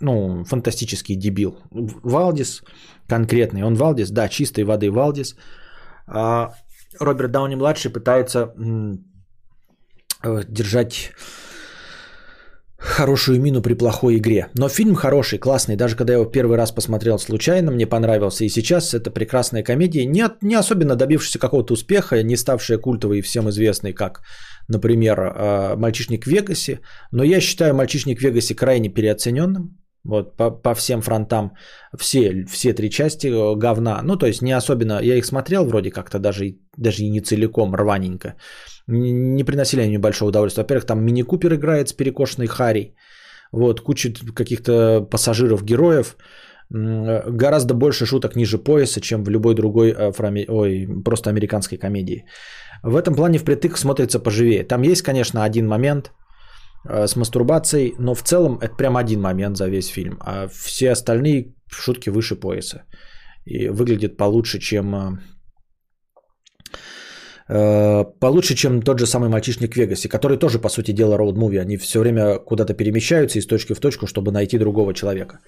ну, 0.00 0.44
фантастический 0.44 1.16
дебил. 1.16 1.58
Валдис 2.02 2.62
конкретный. 3.08 3.62
Он 3.62 3.74
Валдис, 3.74 4.10
да, 4.10 4.28
чистой 4.28 4.64
воды 4.64 4.90
Валдис. 4.90 5.36
А 6.06 6.50
Роберт 7.00 7.30
Дауни-младший 7.30 7.92
пытается 7.92 8.52
э, 10.22 10.44
держать 10.48 11.12
хорошую 12.84 13.40
мину 13.40 13.62
при 13.62 13.74
плохой 13.74 14.16
игре. 14.18 14.48
Но 14.54 14.68
фильм 14.68 14.94
хороший, 14.94 15.38
классный. 15.38 15.76
Даже 15.76 15.96
когда 15.96 16.12
я 16.12 16.18
его 16.18 16.30
первый 16.30 16.56
раз 16.56 16.72
посмотрел 16.72 17.18
случайно, 17.18 17.72
мне 17.72 17.86
понравился. 17.86 18.44
И 18.44 18.48
сейчас 18.48 18.94
это 18.94 19.10
прекрасная 19.10 19.62
комедия, 19.62 20.06
не, 20.06 20.24
не 20.42 20.54
особенно 20.54 20.96
добившаяся 20.96 21.38
какого-то 21.38 21.74
успеха, 21.74 22.22
не 22.22 22.36
ставшая 22.36 22.78
культовой 22.78 23.18
и 23.18 23.22
всем 23.22 23.48
известной, 23.48 23.92
как, 23.92 24.20
например, 24.68 25.18
э, 25.18 25.76
«Мальчишник 25.76 26.24
в 26.24 26.30
Вегасе». 26.30 26.80
Но 27.12 27.24
я 27.24 27.40
считаю 27.40 27.74
«Мальчишник 27.74 28.18
в 28.18 28.22
Вегасе» 28.22 28.54
крайне 28.54 28.88
переоцененным. 28.88 29.78
Вот, 30.04 30.36
по, 30.36 30.50
по 30.50 30.74
всем 30.74 31.00
фронтам 31.00 31.52
все, 31.98 32.44
все 32.46 32.74
три 32.74 32.90
части 32.90 33.28
э, 33.28 33.56
говна. 33.56 34.02
Ну, 34.02 34.16
то 34.16 34.26
есть 34.26 34.42
не 34.42 34.52
особенно, 34.52 35.00
я 35.02 35.16
их 35.16 35.24
смотрел 35.24 35.64
вроде 35.64 35.90
как-то 35.90 36.18
даже, 36.18 36.56
даже 36.76 37.02
и 37.02 37.10
не 37.10 37.20
целиком, 37.20 37.74
рваненько. 37.74 38.34
Не, 38.86 39.44
приносили 39.44 39.80
они 39.80 39.98
большого 39.98 40.28
удовольствия. 40.28 40.62
Во-первых, 40.62 40.84
там 40.84 41.04
мини-купер 41.04 41.54
играет 41.54 41.88
с 41.88 41.94
перекошенной 41.94 42.48
Харри. 42.48 42.94
Вот, 43.52 43.80
куча 43.80 44.12
каких-то 44.34 45.00
пассажиров, 45.10 45.64
героев. 45.64 46.16
М, 46.74 47.36
Гораздо 47.36 47.72
больше 47.74 48.04
шуток 48.04 48.36
ниже 48.36 48.58
пояса, 48.58 49.00
чем 49.00 49.24
в 49.24 49.30
любой 49.30 49.54
другой 49.54 49.94
ой, 50.48 50.86
просто 51.04 51.30
американской 51.30 51.78
комедии. 51.78 52.24
В 52.84 52.96
этом 52.96 53.14
плане 53.14 53.38
впритык 53.38 53.78
смотрится 53.78 54.18
поживее. 54.18 54.62
Там 54.62 54.82
есть, 54.82 55.02
конечно, 55.02 55.42
один 55.44 55.66
момент 55.66 56.12
э, 56.88 57.06
с 57.06 57.16
мастурбацией, 57.16 57.94
но 57.98 58.14
в 58.14 58.22
целом 58.22 58.58
это 58.60 58.76
прям 58.76 58.96
один 58.96 59.20
момент 59.20 59.56
за 59.56 59.68
весь 59.68 59.88
фильм. 59.88 60.18
А 60.20 60.48
все 60.48 60.90
остальные 60.90 61.54
шутки 61.70 62.10
выше 62.10 62.36
пояса. 62.36 62.84
И 63.46 63.68
выглядит 63.68 64.18
получше, 64.18 64.58
чем 64.58 64.94
э, 64.94 65.18
э, 67.48 68.04
получше, 68.20 68.54
чем 68.54 68.82
тот 68.82 68.98
же 68.98 69.06
самый 69.06 69.30
мальчишник 69.30 69.72
в 69.72 69.76
Вегасе, 69.76 70.08
который 70.08 70.36
тоже, 70.36 70.58
по 70.58 70.68
сути 70.68 70.92
дела, 70.92 71.16
роуд-муви. 71.16 71.60
Они 71.60 71.78
все 71.78 72.00
время 72.00 72.38
куда-то 72.38 72.74
перемещаются 72.74 73.38
из 73.38 73.46
точки 73.46 73.72
в 73.72 73.80
точку, 73.80 74.06
чтобы 74.06 74.30
найти 74.30 74.58
другого 74.58 74.92
человека. 74.92 75.38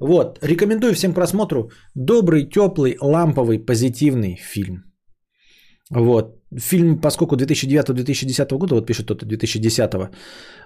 Вот, 0.00 0.38
рекомендую 0.42 0.94
всем 0.94 1.12
к 1.12 1.16
просмотру. 1.16 1.70
Добрый, 1.94 2.48
теплый, 2.48 2.96
ламповый, 3.00 3.58
позитивный 3.58 4.36
фильм. 4.36 4.89
Вот. 5.90 6.36
Фильм, 6.56 7.00
поскольку 7.00 7.36
2009-2010 7.36 8.58
года, 8.58 8.74
вот 8.74 8.86
пишет 8.86 9.04
кто-то 9.04 9.26
2010, 9.26 10.10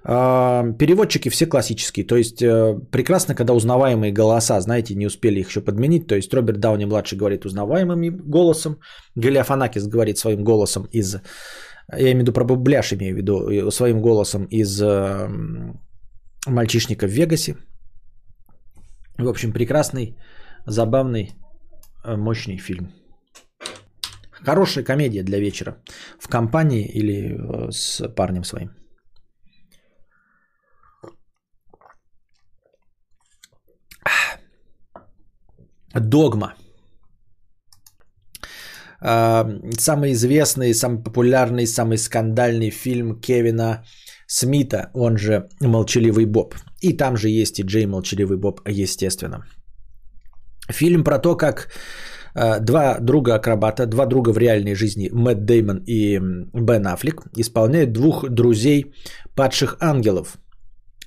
а, 0.04 0.72
переводчики 0.78 1.30
все 1.30 1.46
классические. 1.46 2.06
То 2.06 2.16
есть 2.16 2.42
э, 2.42 2.78
прекрасно, 2.90 3.34
когда 3.34 3.54
узнаваемые 3.54 4.12
голоса, 4.12 4.60
знаете, 4.60 4.94
не 4.94 5.06
успели 5.06 5.40
их 5.40 5.48
еще 5.48 5.60
подменить. 5.60 6.06
То 6.06 6.14
есть 6.14 6.32
Роберт 6.34 6.60
Дауни 6.60 6.84
младший 6.84 7.18
говорит 7.18 7.46
узнаваемым 7.46 8.16
голосом, 8.30 8.78
Галиафанакис 9.16 9.86
говорит 9.86 10.18
своим 10.18 10.44
голосом 10.44 10.88
из, 10.92 11.14
я 11.92 12.12
имею 12.12 12.16
в 12.16 12.20
виду 12.20 12.32
про 12.32 12.44
бубляш, 12.44 12.92
имею 12.92 13.14
в 13.14 13.16
виду, 13.16 13.70
своим 13.70 14.00
голосом 14.00 14.44
из 14.50 14.80
э, 14.82 15.28
мальчишника 16.46 17.06
в 17.06 17.10
Вегасе. 17.10 17.56
В 19.18 19.28
общем, 19.28 19.52
прекрасный, 19.52 20.16
забавный, 20.66 21.30
э, 22.04 22.16
мощный 22.16 22.58
фильм. 22.58 22.88
Хорошая 24.44 24.84
комедия 24.84 25.22
для 25.22 25.38
вечера. 25.38 25.76
В 26.20 26.28
компании 26.28 26.86
или 26.86 27.34
э, 27.34 27.70
с 27.70 28.08
парнем 28.14 28.44
своим. 28.44 28.70
Догма. 35.94 36.54
А, 39.00 39.46
Самый 39.78 40.12
известный, 40.12 40.74
самый 40.74 41.02
популярный, 41.02 41.66
самый 41.66 41.98
скандальный 41.98 42.70
фильм 42.70 43.20
Кевина 43.20 43.84
Смита, 44.26 44.90
он 44.94 45.16
же 45.16 45.48
«Молчаливый 45.60 46.26
Боб». 46.26 46.54
И 46.82 46.96
там 46.96 47.16
же 47.16 47.28
есть 47.28 47.58
и 47.58 47.62
Джей 47.62 47.86
Молчаливый 47.86 48.38
Боб, 48.38 48.60
естественно. 48.68 49.44
Фильм 50.70 51.04
про 51.04 51.18
то, 51.18 51.36
как 51.36 51.68
э, 51.68 51.70
два 52.34 52.98
друга-акробата, 53.00 53.86
два 53.86 54.06
друга 54.06 54.32
в 54.32 54.38
реальной 54.38 54.74
жизни, 54.74 55.08
Мэтт 55.12 55.44
Деймон 55.44 55.82
и 55.86 56.18
Бен 56.52 56.86
Аффлек, 56.86 57.22
исполняют 57.36 57.92
двух 57.92 58.28
друзей 58.28 58.94
падших 59.34 59.76
ангелов. 59.80 60.38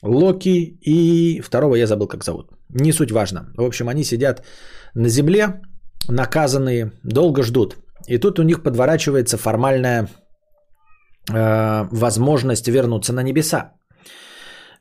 Локи 0.04 0.78
и 0.82 1.42
второго 1.42 1.76
я 1.76 1.88
забыл, 1.88 2.08
как 2.08 2.24
зовут. 2.24 2.52
Не 2.70 2.94
суть 2.94 3.12
важно. 3.12 3.54
В 3.58 3.64
общем, 3.64 3.90
они 3.90 4.04
сидят 4.04 4.46
на 4.94 5.10
земле, 5.10 5.62
наказанные, 6.10 6.92
долго 7.04 7.44
ждут. 7.44 7.78
И 8.08 8.18
тут 8.20 8.40
у 8.40 8.44
них 8.44 8.64
подворачивается 8.64 9.38
формальная 9.38 10.08
э, 11.34 11.88
возможность 11.92 12.68
вернуться 12.68 13.14
на 13.14 13.24
небеса. 13.24 13.74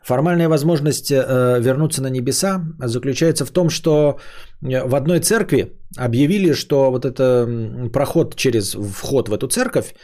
Формальная 0.06 0.48
возможность 0.48 1.10
э, 1.10 1.60
вернуться 1.60 2.00
на 2.02 2.10
небеса 2.10 2.60
заключается 2.78 3.44
в 3.44 3.50
том, 3.50 3.70
что 3.70 4.18
э, 4.62 4.86
в 4.86 4.94
одной 4.94 5.20
церкви 5.20 5.72
объявили, 5.96 6.54
что 6.54 6.90
вот 6.90 7.04
это 7.04 7.22
м, 7.22 7.90
проход 7.90 8.36
через 8.36 8.74
вход 8.74 9.28
в 9.28 9.32
эту 9.32 9.48
церковь 9.48 9.94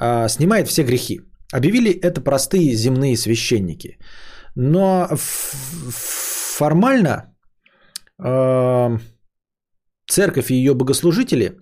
э, 0.00 0.28
снимает 0.28 0.68
все 0.68 0.84
грехи. 0.84 1.20
Объявили 1.52 1.90
это 1.90 2.22
простые 2.22 2.74
земные 2.74 3.16
священники. 3.16 3.98
Но 4.56 5.08
формально 6.56 7.34
э, 8.24 8.98
церковь 10.08 10.50
и 10.50 10.54
ее 10.54 10.74
богослужители 10.74 11.58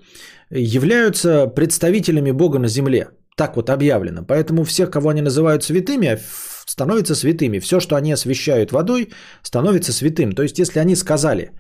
являются 0.51 1.49
представителями 1.49 2.31
Бога 2.31 2.59
на 2.61 2.69
земле. 2.69 3.09
Так 3.37 3.57
вот 3.57 3.69
объявлено. 3.69 4.25
Поэтому 4.25 4.65
всех, 4.65 4.91
кого 4.91 5.09
они 5.09 5.23
называют 5.23 5.65
святыми, 5.65 6.21
становятся 6.67 7.15
святыми. 7.15 7.61
Все, 7.61 7.81
что 7.81 7.97
они 7.97 8.13
освящают 8.13 8.73
водой, 8.73 9.11
становится 9.43 9.93
святым. 9.93 10.33
То 10.33 10.43
есть, 10.43 10.59
если 10.59 10.81
они 10.81 10.97
сказали, 10.97 11.51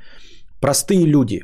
простые 0.60 1.06
люди, 1.06 1.40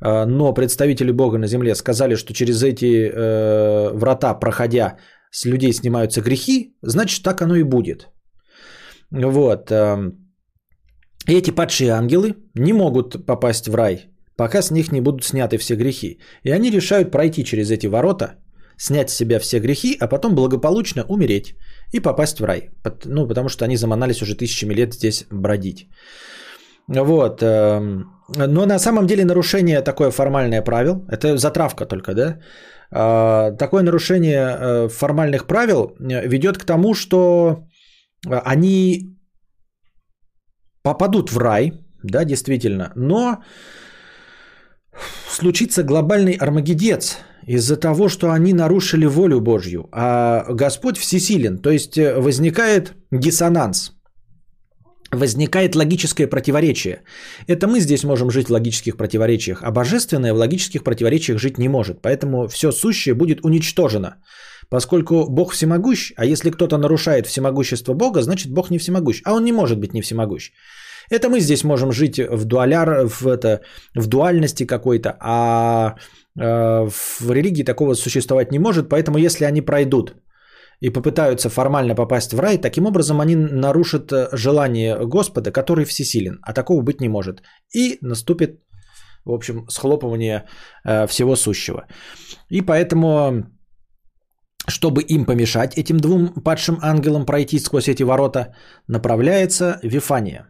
э, 0.00 0.24
но 0.26 0.54
представители 0.54 1.12
Бога 1.12 1.38
на 1.38 1.46
земле 1.46 1.74
сказали, 1.74 2.16
что 2.16 2.32
через 2.32 2.62
эти 2.62 3.10
э, 3.10 3.90
врата, 3.94 4.34
проходя, 4.34 4.96
с 5.30 5.44
людей 5.44 5.72
снимаются 5.72 6.20
грехи, 6.20 6.76
значит 6.82 7.22
так 7.22 7.42
оно 7.42 7.56
и 7.56 7.62
будет. 7.62 8.08
Вот. 9.10 9.70
эм, 9.70 10.12
Эти 11.26 11.50
падшие 11.50 11.90
ангелы 11.90 12.34
не 12.54 12.72
могут 12.72 13.26
попасть 13.26 13.68
в 13.68 13.74
рай, 13.74 14.08
пока 14.36 14.62
с 14.62 14.70
них 14.70 14.92
не 14.92 15.00
будут 15.00 15.24
сняты 15.24 15.58
все 15.58 15.76
грехи. 15.76 16.18
И 16.44 16.50
они 16.50 16.70
решают 16.70 17.10
пройти 17.10 17.44
через 17.44 17.70
эти 17.70 17.86
ворота, 17.86 18.36
снять 18.78 19.10
с 19.10 19.14
себя 19.14 19.38
все 19.38 19.60
грехи, 19.60 19.96
а 20.00 20.08
потом 20.08 20.34
благополучно 20.34 21.04
умереть 21.08 21.56
и 21.92 22.00
попасть 22.00 22.40
в 22.40 22.44
рай. 22.44 22.70
Ну, 23.04 23.28
потому 23.28 23.48
что 23.48 23.64
они 23.64 23.76
заманались 23.76 24.22
уже 24.22 24.34
тысячами 24.34 24.74
лет 24.74 24.94
здесь 24.94 25.26
бродить. 25.30 25.88
Вот. 26.88 27.42
эм, 27.42 28.04
Но 28.36 28.66
на 28.66 28.78
самом 28.78 29.06
деле 29.06 29.24
нарушение 29.24 29.82
такое 29.82 30.10
формальное 30.10 30.62
правил, 30.62 31.04
это 31.08 31.36
затравка 31.36 31.86
только, 31.86 32.14
да? 32.14 32.38
А, 32.90 33.52
Такое 33.52 33.82
нарушение 33.82 34.56
э, 34.58 34.88
формальных 34.88 35.46
правил 35.46 35.94
э, 36.00 36.28
ведет 36.28 36.58
к 36.58 36.64
тому, 36.64 36.94
что 36.94 37.66
э, 38.26 38.40
они 38.44 39.18
попадут 40.82 41.30
в 41.30 41.38
рай, 41.38 41.72
да, 42.02 42.24
действительно, 42.24 42.92
но 42.96 43.42
случится 45.28 45.82
глобальный 45.82 46.36
армагедец 46.40 47.18
из-за 47.48 47.76
того, 47.76 48.08
что 48.08 48.30
они 48.30 48.52
нарушили 48.52 49.06
волю 49.06 49.40
Божью, 49.40 49.88
а 49.92 50.44
Господь 50.50 50.98
всесилен, 50.98 51.58
то 51.58 51.70
есть 51.70 51.96
э, 51.96 52.20
возникает 52.20 52.92
диссонанс, 53.10 53.92
возникает 55.10 55.74
логическое 55.74 56.26
противоречие. 56.26 57.00
Это 57.46 57.66
мы 57.66 57.80
здесь 57.80 58.04
можем 58.04 58.30
жить 58.30 58.48
в 58.48 58.52
логических 58.52 58.96
противоречиях, 58.96 59.62
а 59.62 59.70
божественное 59.70 60.34
в 60.34 60.36
логических 60.36 60.84
противоречиях 60.84 61.38
жить 61.38 61.58
не 61.58 61.68
может, 61.68 62.02
поэтому 62.02 62.48
все 62.48 62.70
сущее 62.70 63.14
будет 63.14 63.44
уничтожено. 63.44 64.16
Поскольку 64.70 65.26
Бог 65.30 65.52
всемогущ, 65.52 66.12
а 66.16 66.26
если 66.26 66.50
кто-то 66.50 66.76
нарушает 66.76 67.26
всемогущество 67.26 67.94
Бога, 67.94 68.20
значит 68.20 68.52
Бог 68.52 68.70
не 68.70 68.78
всемогущ, 68.78 69.22
а 69.24 69.32
он 69.32 69.44
не 69.44 69.52
может 69.52 69.78
быть 69.78 69.94
не 69.94 70.02
всемогущ. 70.02 70.52
Это 71.10 71.30
мы 71.30 71.40
здесь 71.40 71.64
можем 71.64 71.92
жить 71.92 72.18
в, 72.18 72.44
дуаляр, 72.44 73.06
в, 73.06 73.26
это, 73.26 73.62
в 73.94 74.06
дуальности 74.06 74.66
какой-то, 74.66 75.16
а 75.20 75.94
в 76.38 77.30
религии 77.30 77.64
такого 77.64 77.94
существовать 77.94 78.52
не 78.52 78.58
может, 78.58 78.88
поэтому 78.88 79.18
если 79.18 79.44
они 79.44 79.60
пройдут 79.60 80.14
и 80.80 80.90
попытаются 80.90 81.48
формально 81.48 81.94
попасть 81.94 82.32
в 82.32 82.40
рай, 82.40 82.58
таким 82.58 82.86
образом 82.86 83.20
они 83.20 83.36
нарушат 83.36 84.12
э, 84.12 84.28
желание 84.32 84.96
Господа, 85.06 85.50
который 85.50 85.84
всесилен, 85.84 86.38
а 86.42 86.52
такого 86.52 86.82
быть 86.82 87.00
не 87.00 87.08
может. 87.08 87.42
И 87.74 87.98
наступит, 88.00 88.60
в 89.24 89.32
общем, 89.32 89.66
схлопывание 89.68 90.44
э, 90.84 91.06
всего 91.06 91.36
сущего. 91.36 91.86
И 92.50 92.62
поэтому 92.62 93.44
чтобы 94.68 95.02
им 95.02 95.24
помешать, 95.24 95.78
этим 95.78 95.96
двум 95.96 96.28
падшим 96.44 96.78
ангелам 96.82 97.24
пройти 97.24 97.58
сквозь 97.58 97.88
эти 97.88 98.02
ворота, 98.04 98.54
направляется 98.86 99.80
Вифания. 99.82 100.46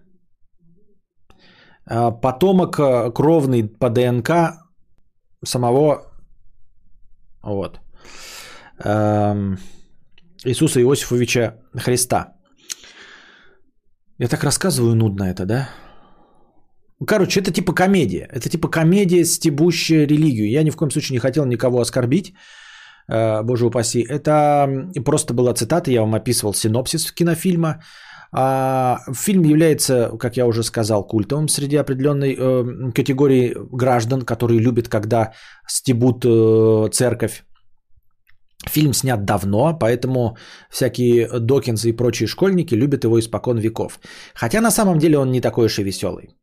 Потомок 1.87 2.79
э, 2.79 3.13
кровный 3.15 3.65
по 3.67 3.89
ДНК 3.89 4.68
самого 5.45 6.05
вот, 7.43 7.81
эм, 8.85 9.59
Иисуса 10.45 10.81
Иосифовича 10.81 11.55
Христа. 11.77 12.35
Я 14.19 14.29
так 14.29 14.45
рассказываю 14.45 14.95
нудно 14.95 15.25
это, 15.25 15.47
да? 15.47 15.69
Короче, 17.07 17.41
это 17.41 17.53
типа 17.53 17.73
комедия. 17.73 18.29
Это 18.33 18.49
типа 18.49 18.69
комедия, 18.69 19.25
стебущая 19.25 20.07
религию. 20.07 20.51
Я 20.51 20.65
ни 20.65 20.71
в 20.71 20.77
коем 20.77 20.91
случае 20.91 21.15
не 21.15 21.21
хотел 21.21 21.47
никого 21.47 21.81
оскорбить. 21.81 22.35
Э, 23.09 23.43
Боже 23.43 23.67
упаси. 23.67 24.05
Это 24.09 24.69
просто 25.05 25.35
была 25.35 25.55
цитата, 25.55 25.91
я 25.91 26.01
вам 26.01 26.15
описывал 26.15 26.55
синопсис 26.55 27.13
кинофильма. 27.13 27.83
А 28.33 28.99
фильм 29.15 29.43
является, 29.43 30.11
как 30.19 30.37
я 30.37 30.47
уже 30.47 30.63
сказал, 30.63 31.07
культовым 31.07 31.49
среди 31.49 31.77
определенной 31.77 32.37
э, 32.39 32.93
категории 32.95 33.57
граждан, 33.73 34.23
которые 34.23 34.61
любят, 34.61 34.89
когда 34.89 35.33
стебут 35.67 36.25
э, 36.25 36.89
церковь. 36.93 37.45
Фильм 38.67 38.93
снят 38.93 39.25
давно, 39.25 39.79
поэтому 39.79 40.37
всякие 40.71 41.29
Докинзы 41.41 41.91
и 41.91 41.97
прочие 41.97 42.27
школьники 42.27 42.75
любят 42.75 43.05
его 43.05 43.19
испокон 43.19 43.59
веков. 43.59 44.01
Хотя 44.35 44.61
на 44.61 44.71
самом 44.71 44.99
деле 44.99 45.19
он 45.19 45.31
не 45.31 45.41
такой 45.41 45.67
уж 45.67 45.79
и 45.79 45.85
веселый. 45.85 46.37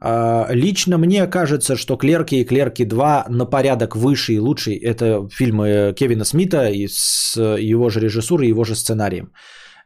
А, 0.00 0.48
Лично 0.50 0.98
мне 0.98 1.26
кажется, 1.26 1.76
что 1.76 1.96
«Клерки» 1.96 2.36
и 2.36 2.44
«Клерки 2.44 2.84
2» 2.84 3.28
на 3.28 3.44
порядок 3.44 3.94
выше 3.94 4.32
и 4.32 4.40
лучше. 4.40 4.72
Это 4.72 5.28
фильмы 5.30 5.94
Кевина 5.94 6.24
Смита 6.24 6.68
и 6.68 6.88
с 6.88 7.36
его 7.36 7.90
же 7.90 8.00
режиссурой, 8.00 8.48
его 8.48 8.64
же 8.64 8.74
сценарием. 8.74 9.32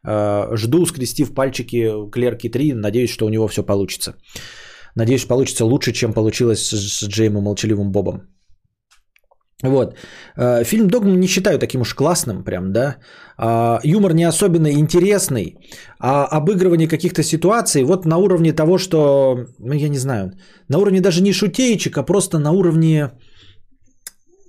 А, 0.06 0.56
Жду, 0.56 0.86
скрестив 0.86 1.34
пальчики 1.34 2.10
«Клерки 2.12 2.48
3», 2.48 2.74
надеюсь, 2.74 3.10
что 3.10 3.26
у 3.26 3.28
него 3.28 3.48
все 3.48 3.62
получится. 3.62 4.14
Надеюсь, 4.94 5.26
получится 5.26 5.64
лучше, 5.64 5.92
чем 5.92 6.12
получилось 6.12 6.70
с 6.70 7.08
Джеймом 7.08 7.44
Молчаливым 7.44 7.92
Бобом. 7.92 8.22
Вот. 9.62 9.96
Э, 10.36 10.64
Фильм 10.64 10.88
«Догма» 10.88 11.16
не 11.16 11.26
считаю 11.26 11.58
таким 11.58 11.80
уж 11.80 11.94
классным, 11.94 12.44
прям, 12.44 12.72
да. 12.72 12.96
А, 13.38 13.80
Юмор 13.84 14.12
не 14.14 14.24
особенно 14.24 14.70
интересный, 14.70 15.56
а 15.98 16.26
обыгрывание 16.26 16.88
каких-то 16.88 17.22
ситуаций 17.22 17.82
вот 17.84 18.06
на 18.06 18.18
уровне 18.18 18.52
того, 18.52 18.78
что, 18.78 19.46
ну, 19.58 19.74
я 19.74 19.88
не 19.88 19.98
знаю, 19.98 20.32
на 20.68 20.78
уровне 20.78 21.00
даже 21.00 21.22
не 21.22 21.32
шутеечек, 21.32 21.96
а 21.98 22.02
просто 22.02 22.38
на 22.38 22.52
уровне, 22.52 23.10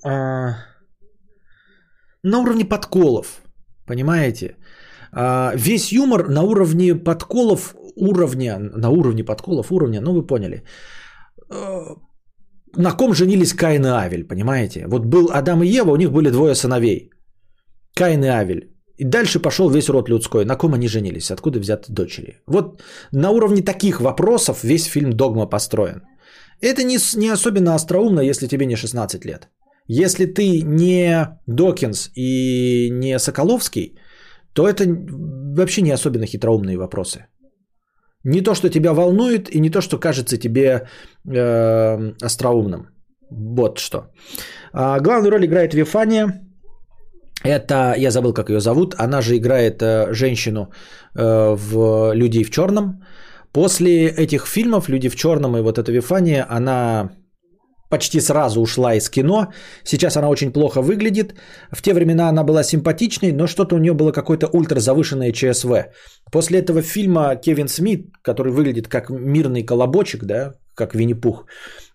а, 0.06 0.56
на 2.24 2.40
уровне 2.40 2.66
подколов, 2.66 3.42
понимаете? 3.86 4.58
А, 5.20 5.52
Весь 5.56 5.92
юмор 5.92 6.30
на 6.30 6.44
уровне 6.44 6.96
подколов, 6.96 7.76
уровня, 7.96 8.60
на 8.60 8.90
уровне 8.90 9.24
подколов, 9.24 9.72
уровня, 9.72 10.02
ну 10.02 10.14
вы 10.14 10.28
поняли. 10.28 10.64
Э, 11.50 11.96
на 12.76 12.92
ком 12.92 13.14
женились 13.14 13.54
Каин 13.54 13.86
и 13.86 13.90
Авель, 13.90 14.28
понимаете? 14.28 14.86
Вот 14.88 15.06
был 15.06 15.30
Адам 15.34 15.64
и 15.64 15.68
Ева, 15.68 15.92
у 15.92 15.96
них 15.96 16.12
были 16.12 16.30
двое 16.30 16.54
сыновей. 16.54 17.10
Каин 17.96 18.24
и 18.24 18.28
Авель. 18.28 18.64
И 19.00 19.06
дальше 19.06 19.40
пошел 19.40 19.70
весь 19.70 19.90
род 19.90 20.10
людской. 20.10 20.46
На 20.46 20.56
ком 20.56 20.74
они 20.74 20.88
женились? 20.88 21.32
Откуда 21.32 21.60
взяты 21.60 21.92
дочери? 21.92 22.42
Вот 22.48 22.84
на 23.12 23.32
уровне 23.32 23.64
таких 23.64 24.02
вопросов 24.02 24.64
весь 24.64 24.86
фильм 24.86 25.14
«Догма» 25.14 25.50
построен. 25.50 26.02
Это 26.62 26.84
не, 26.84 26.98
не 27.16 27.30
особенно 27.30 27.74
остроумно, 27.74 28.22
если 28.22 28.48
тебе 28.48 28.66
не 28.66 28.76
16 28.76 29.26
лет. 29.26 29.50
Если 29.88 30.26
ты 30.26 30.62
не 30.62 31.28
Докинс 31.48 32.12
и 32.16 32.90
не 32.92 33.20
Соколовский, 33.20 33.98
то 34.58 34.64
это 34.64 34.86
вообще 35.58 35.82
не 35.82 35.94
особенно 35.94 36.26
хитроумные 36.26 36.78
вопросы. 36.78 37.26
Не 38.24 38.42
то, 38.42 38.56
что 38.56 38.70
тебя 38.70 38.94
волнует, 38.94 39.56
и 39.56 39.60
не 39.60 39.70
то, 39.70 39.82
что 39.82 40.00
кажется 40.00 40.38
тебе 40.38 40.88
э, 41.28 42.14
остроумным. 42.26 42.88
Вот 43.30 43.78
что. 43.78 43.98
А, 44.74 45.00
главную 45.00 45.32
роль 45.32 45.46
играет 45.46 45.74
Вифания. 45.74 46.42
Это, 47.46 47.94
я 47.98 48.10
забыл, 48.10 48.34
как 48.34 48.50
ее 48.50 48.60
зовут. 48.60 48.96
Она 48.98 49.22
же 49.22 49.38
играет 49.38 49.82
э, 49.82 50.14
женщину 50.14 50.72
э, 51.16 51.56
в 51.56 52.14
«Людей 52.16 52.44
в 52.44 52.50
черном». 52.50 53.04
После 53.52 54.08
этих 54.08 54.48
фильмов 54.48 54.90
«Люди 54.90 55.10
в 55.10 55.16
черном» 55.16 55.56
и 55.56 55.62
вот 55.62 55.78
эта 55.78 55.92
Вифания, 55.92 56.46
она 56.50 57.12
почти 57.90 58.20
сразу 58.22 58.62
ушла 58.62 58.96
из 58.96 59.10
кино. 59.10 59.48
Сейчас 59.84 60.18
она 60.18 60.30
очень 60.30 60.52
плохо 60.52 60.82
выглядит. 60.82 61.36
В 61.72 61.82
те 61.82 61.94
времена 61.94 62.30
она 62.30 62.44
была 62.44 62.64
симпатичной, 62.64 63.32
но 63.32 63.48
что-то 63.48 63.76
у 63.76 63.80
нее 63.80 63.94
было 63.94 64.12
какое-то 64.12 64.48
ультразавышенное 64.48 65.32
ЧСВ. 65.32 65.72
После 66.32 66.60
этого 66.60 66.82
фильма 66.82 67.36
Кевин 67.36 67.68
Смит, 67.68 68.08
который 68.22 68.52
выглядит 68.52 68.88
как 68.88 69.10
мирный 69.10 69.64
колобочек, 69.64 70.24
да, 70.24 70.54
как 70.76 70.94
Винни-Пух, 70.94 71.46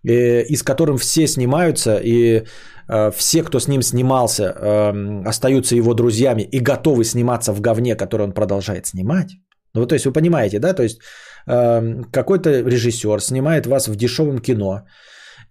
э, 0.05 0.43
и 0.43 0.57
с 0.57 0.62
которым 0.62 0.97
все 0.97 1.27
снимаются, 1.27 2.01
и 2.03 2.45
э, 2.89 3.11
все, 3.11 3.43
кто 3.43 3.61
с 3.61 3.69
ним 3.69 3.83
снимался, 3.83 4.45
э, 4.45 5.29
остаются 5.29 5.77
его 5.77 5.95
друзьями 5.95 6.43
и 6.43 6.61
готовы 6.61 7.05
сниматься 7.05 7.53
в 7.53 7.61
говне, 7.61 7.95
который 7.95 8.23
он 8.23 8.33
продолжает 8.33 8.87
снимать. 8.87 9.37
Ну, 9.75 9.87
то 9.87 9.95
есть 9.95 10.05
вы 10.07 10.12
понимаете, 10.12 10.59
да, 10.59 10.75
то 10.75 10.83
есть 10.83 11.01
э, 11.47 12.03
какой-то 12.12 12.51
режиссер 12.51 13.21
снимает 13.21 13.67
вас 13.67 13.89
в 13.89 13.97
дешевом 13.97 14.39
кино, 14.39 14.83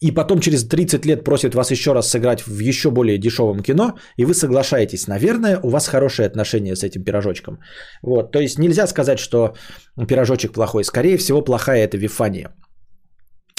и 0.02 0.12
потом 0.12 0.40
через 0.40 0.68
30 0.68 1.06
лет 1.06 1.24
просит 1.24 1.54
вас 1.54 1.72
еще 1.72 1.94
раз 1.94 2.10
сыграть 2.10 2.42
в 2.42 2.60
еще 2.60 2.90
более 2.90 3.20
дешевом 3.20 3.60
кино, 3.60 3.94
и 4.18 4.26
вы 4.26 4.34
соглашаетесь. 4.34 5.08
Наверное, 5.08 5.60
у 5.64 5.70
вас 5.70 5.88
хорошие 5.88 6.26
отношения 6.26 6.76
с 6.76 6.84
этим 6.84 7.04
пирожочком. 7.04 7.60
Вот, 8.04 8.32
то 8.32 8.40
есть 8.40 8.60
нельзя 8.60 8.88
сказать, 8.88 9.20
что 9.20 9.54
пирожочек 10.08 10.54
плохой. 10.54 10.84
Скорее 10.84 11.18
всего, 11.18 11.44
плохая 11.44 11.84
это 11.84 11.98
Вифания. 11.98 12.50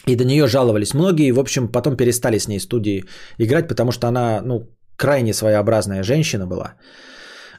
И 0.08 0.16
до 0.16 0.24
нее 0.24 0.48
жаловались 0.48 0.94
многие, 0.94 1.28
и, 1.28 1.32
в 1.32 1.38
общем, 1.38 1.68
потом 1.68 1.96
перестали 1.96 2.38
с 2.38 2.48
ней 2.48 2.58
студии 2.58 3.04
играть, 3.38 3.68
потому 3.68 3.92
что 3.92 4.08
она, 4.08 4.42
ну, 4.42 4.68
крайне 4.96 5.32
своеобразная 5.32 6.02
женщина 6.02 6.46
была. 6.46 6.74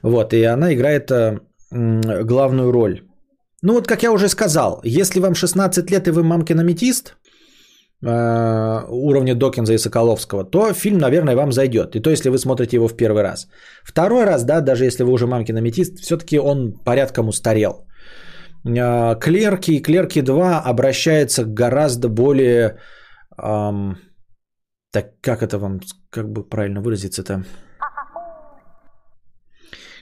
Вот, 0.02 0.34
и 0.34 0.44
она 0.44 0.74
играет 0.74 1.10
э, 1.10 1.40
главную 1.72 2.72
роль. 2.74 3.00
Ну 3.62 3.74
вот, 3.74 3.88
как 3.88 4.04
я 4.04 4.12
уже 4.12 4.28
сказал, 4.28 4.82
если 4.84 5.22
вам 5.22 5.36
16 5.36 5.90
лет 5.90 6.08
и 6.08 6.12
вы 6.12 6.24
мамкин 6.24 6.60
аметист, 6.60 7.16
уровня 8.06 9.36
Докинза 9.36 9.74
и 9.74 9.78
Соколовского, 9.78 10.44
то 10.44 10.74
фильм, 10.74 10.98
наверное, 10.98 11.36
вам 11.36 11.52
зайдет. 11.52 11.96
И 11.96 12.02
то, 12.02 12.10
если 12.10 12.30
вы 12.30 12.38
смотрите 12.38 12.76
его 12.76 12.88
в 12.88 12.98
первый 12.98 13.24
раз. 13.24 13.48
Второй 13.84 14.26
раз, 14.26 14.44
да, 14.44 14.62
даже 14.62 14.86
если 14.86 15.04
вы 15.04 15.12
уже 15.12 15.26
мамкин 15.26 15.58
аметист, 15.58 16.00
все-таки 16.00 16.40
он 16.40 16.74
порядком 16.86 17.30
устарел. 17.30 17.86
Э, 18.66 19.16
Клерки 19.20 19.72
и 19.72 19.82
Клерки 19.82 20.22
2 20.22 20.60
обращается 20.60 21.44
к 21.44 21.54
гораздо 21.54 22.10
более... 22.10 22.78
эм, 23.42 23.98
так 24.92 25.06
как 25.22 25.42
это 25.42 25.58
вам, 25.58 25.80
как 26.10 26.32
бы 26.32 26.44
правильно 26.50 26.82
выразиться-то? 26.82 27.44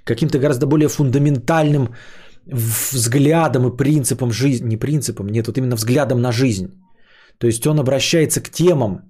Каким-то 0.03 0.39
гораздо 0.39 0.65
более 0.65 0.89
фундаментальным 0.89 1.95
взглядом 2.45 3.67
и 3.67 3.77
принципом 3.77 4.31
жизни, 4.31 4.69
не 4.69 4.77
принципом, 4.77 5.27
нет, 5.27 5.47
вот 5.47 5.57
именно 5.57 5.75
взглядом 5.75 6.21
на 6.21 6.31
жизнь. 6.31 6.67
То 7.42 7.48
есть 7.48 7.66
он 7.68 7.80
обращается 7.80 8.42
к 8.42 8.50
темам 8.50 9.02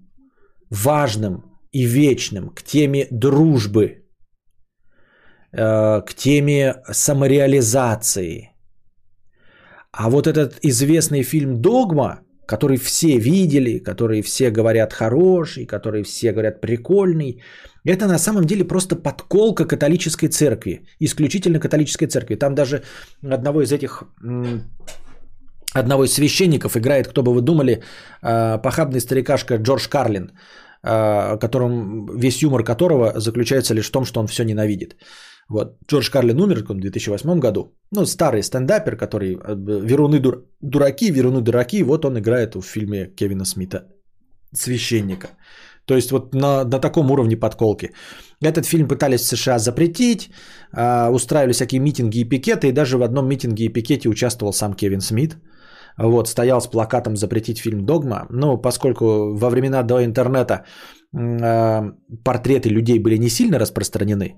важным 0.69 1.43
и 1.73 1.85
вечным, 1.85 2.49
к 2.49 2.63
теме 2.63 3.07
дружбы, 3.11 4.05
э, 5.51 6.01
к 6.01 6.13
теме 6.15 6.75
самореализации. 6.91 8.51
А 9.91 10.09
вот 10.09 10.27
этот 10.27 10.59
известный 10.63 11.23
фильм 11.23 11.61
«Догма», 11.61 12.19
который 12.47 12.77
все 12.77 13.19
видели, 13.19 13.79
который 13.79 14.21
все 14.21 14.49
говорят 14.49 14.93
хороший, 14.93 15.65
который 15.65 16.03
все 16.03 16.31
говорят 16.31 16.61
прикольный, 16.61 17.41
это 17.83 18.07
на 18.07 18.19
самом 18.19 18.45
деле 18.45 18.63
просто 18.63 18.95
подколка 18.95 19.65
католической 19.65 20.29
церкви, 20.29 20.85
исключительно 21.01 21.59
католической 21.59 22.07
церкви. 22.07 22.35
Там 22.35 22.55
даже 22.55 22.83
одного 23.21 23.61
из 23.61 23.73
этих 23.73 24.03
одного 25.73 26.03
из 26.03 26.13
священников 26.13 26.75
играет, 26.75 27.07
кто 27.07 27.23
бы 27.23 27.33
вы 27.33 27.41
думали, 27.41 27.83
э, 28.21 28.57
похабный 28.61 28.99
старикашка 28.99 29.57
Джордж 29.57 29.87
Карлин, 29.89 30.31
э, 30.83 31.37
которым, 31.39 32.07
весь 32.17 32.41
юмор 32.41 32.63
которого 32.63 33.13
заключается 33.19 33.73
лишь 33.73 33.87
в 33.87 33.91
том, 33.91 34.05
что 34.05 34.19
он 34.19 34.27
все 34.27 34.43
ненавидит. 34.43 34.95
Вот. 35.49 35.77
Джордж 35.87 36.09
Карлин 36.11 36.39
умер 36.39 36.63
в 36.69 36.73
2008 36.73 37.39
году. 37.39 37.73
Ну, 37.91 38.05
старый 38.05 38.41
стендапер, 38.41 38.95
который 38.97 39.35
э, 39.35 39.55
веруны 39.85 40.19
дур, 40.19 40.45
дураки, 40.61 41.11
веруны 41.11 41.41
дураки. 41.41 41.83
Вот 41.83 42.05
он 42.05 42.17
играет 42.17 42.55
в 42.55 42.61
фильме 42.61 43.07
Кевина 43.15 43.45
Смита 43.45 43.87
священника. 44.53 45.27
То 45.85 45.95
есть 45.95 46.11
вот 46.11 46.33
на, 46.33 46.63
на 46.63 46.79
таком 46.79 47.11
уровне 47.11 47.37
подколки. 47.37 47.91
Этот 48.41 48.65
фильм 48.65 48.87
пытались 48.87 49.21
в 49.21 49.27
США 49.27 49.59
запретить, 49.59 50.29
э, 50.73 51.09
устраивали 51.09 51.53
всякие 51.53 51.81
митинги 51.81 52.19
и 52.19 52.29
пикеты, 52.29 52.67
и 52.67 52.71
даже 52.71 52.97
в 52.97 53.03
одном 53.03 53.27
митинге 53.27 53.65
и 53.65 53.73
пикете 53.73 54.09
участвовал 54.09 54.53
сам 54.53 54.73
Кевин 54.73 55.01
Смит. 55.01 55.37
Вот, 56.01 56.27
стоял 56.27 56.61
с 56.61 56.67
плакатом 56.67 57.15
запретить 57.15 57.59
фильм 57.59 57.85
«Догма». 57.85 58.25
Но 58.29 58.57
поскольку 58.57 59.05
во 59.35 59.49
времена 59.49 59.83
до 59.83 60.03
интернета 60.03 60.65
э, 61.13 61.91
портреты 62.23 62.69
людей 62.69 62.99
были 62.99 63.17
не 63.17 63.29
сильно 63.29 63.59
распространены, 63.59 64.37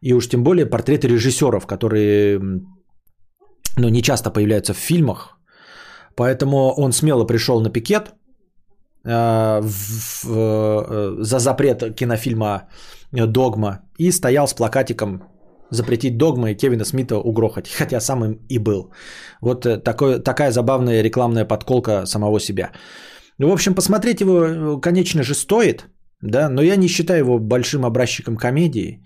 и 0.00 0.14
уж 0.14 0.28
тем 0.28 0.42
более 0.42 0.66
портреты 0.66 1.08
режиссеров, 1.08 1.66
которые 1.66 2.40
ну, 3.76 3.88
не 3.88 4.02
часто 4.02 4.30
появляются 4.30 4.72
в 4.74 4.78
фильмах, 4.78 5.38
поэтому 6.16 6.74
он 6.76 6.92
смело 6.92 7.26
пришел 7.26 7.60
на 7.60 7.70
пикет 7.70 8.14
э, 9.04 9.60
в, 9.62 10.24
э, 10.26 11.16
за 11.20 11.38
запрет 11.38 11.94
кинофильма 11.94 12.68
«Догма» 13.12 13.82
и 13.98 14.10
стоял 14.10 14.48
с 14.48 14.54
плакатиком 14.54 15.22
запретить 15.74 16.16
догма 16.16 16.50
и 16.50 16.54
Кевина 16.54 16.84
Смита 16.84 17.16
угрохать, 17.16 17.68
хотя 17.78 18.00
сам 18.00 18.24
им 18.24 18.38
и 18.48 18.58
был. 18.58 18.92
Вот 19.40 19.66
э, 19.66 19.78
такой, 19.78 20.22
такая 20.22 20.50
забавная 20.50 21.02
рекламная 21.02 21.44
подколка 21.44 22.06
самого 22.06 22.40
себя. 22.40 22.72
В 23.38 23.52
общем, 23.52 23.74
посмотреть 23.74 24.20
его, 24.20 24.44
э, 24.44 24.80
конечно 24.80 25.22
же, 25.22 25.34
стоит, 25.34 25.86
да, 26.22 26.48
но 26.48 26.62
я 26.62 26.76
не 26.76 26.88
считаю 26.88 27.18
его 27.18 27.38
большим 27.38 27.84
образчиком 27.84 28.36
комедии. 28.36 29.02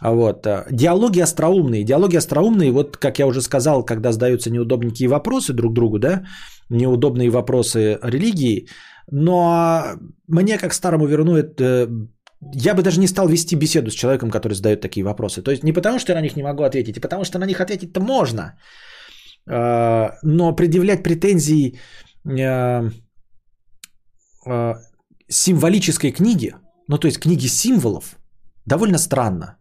А 0.00 0.12
вот. 0.12 0.46
Э, 0.46 0.66
диалоги 0.70 1.20
остроумные. 1.20 1.84
Диалоги 1.84 2.16
остроумные, 2.16 2.72
вот 2.72 2.96
как 2.96 3.18
я 3.18 3.26
уже 3.26 3.40
сказал, 3.40 3.84
когда 3.84 4.12
задаются 4.12 4.50
неудобненькие 4.50 5.08
вопросы 5.08 5.52
друг 5.52 5.72
другу, 5.74 5.98
да, 5.98 6.24
неудобные 6.70 7.30
вопросы 7.30 7.98
религии, 8.02 8.68
но 9.10 9.84
мне, 10.26 10.58
как 10.58 10.74
старому 10.74 11.06
верну, 11.06 11.36
это 11.36 11.88
я 12.40 12.74
бы 12.74 12.82
даже 12.82 13.00
не 13.00 13.08
стал 13.08 13.28
вести 13.28 13.56
беседу 13.56 13.90
с 13.90 13.94
человеком, 13.94 14.30
который 14.30 14.54
задает 14.54 14.80
такие 14.80 15.04
вопросы. 15.04 15.42
То 15.42 15.50
есть 15.50 15.64
не 15.64 15.72
потому, 15.72 15.98
что 15.98 16.12
я 16.12 16.18
на 16.18 16.22
них 16.22 16.36
не 16.36 16.42
могу 16.42 16.62
ответить, 16.62 16.98
а 16.98 17.00
потому 17.00 17.24
что 17.24 17.38
на 17.38 17.46
них 17.46 17.60
ответить-то 17.60 18.00
можно. 18.00 18.58
А, 19.50 20.18
но 20.22 20.56
предъявлять 20.56 21.02
претензии 21.02 21.78
а, 22.24 22.90
а, 24.46 24.74
символической 25.28 26.12
книги, 26.12 26.54
ну 26.88 26.98
то 26.98 27.06
есть 27.06 27.20
книги 27.20 27.48
символов, 27.48 28.18
довольно 28.66 28.98
странно. 28.98 29.56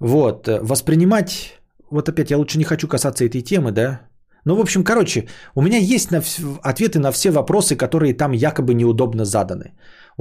Вот, 0.00 0.48
воспринимать, 0.48 1.60
вот 1.90 2.08
опять 2.08 2.30
я 2.30 2.38
лучше 2.38 2.58
не 2.58 2.64
хочу 2.64 2.88
касаться 2.88 3.24
этой 3.24 3.40
темы, 3.42 3.70
да, 3.70 4.00
ну, 4.44 4.56
в 4.56 4.60
общем, 4.60 4.82
короче, 4.82 5.28
у 5.54 5.62
меня 5.62 5.78
есть 5.78 6.10
на, 6.10 6.22
ответы 6.62 6.98
на 6.98 7.12
все 7.12 7.30
вопросы, 7.30 7.76
которые 7.76 8.14
там 8.14 8.32
якобы 8.32 8.74
неудобно 8.74 9.24
заданы. 9.24 9.72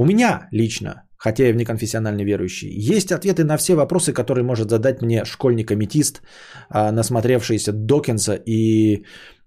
У 0.01 0.05
меня 0.05 0.47
лично, 0.51 1.03
хотя 1.17 1.43
я 1.43 1.53
внеконфессиональный 1.53 2.25
верующий, 2.25 2.69
есть 2.95 3.11
ответы 3.11 3.43
на 3.43 3.57
все 3.57 3.75
вопросы, 3.75 4.13
которые 4.13 4.43
может 4.43 4.69
задать 4.69 5.01
мне 5.01 5.25
школьник-аметист, 5.25 6.21
а, 6.69 6.91
насмотревшийся 6.91 7.71
Докинса 7.71 8.33
и 8.33 9.05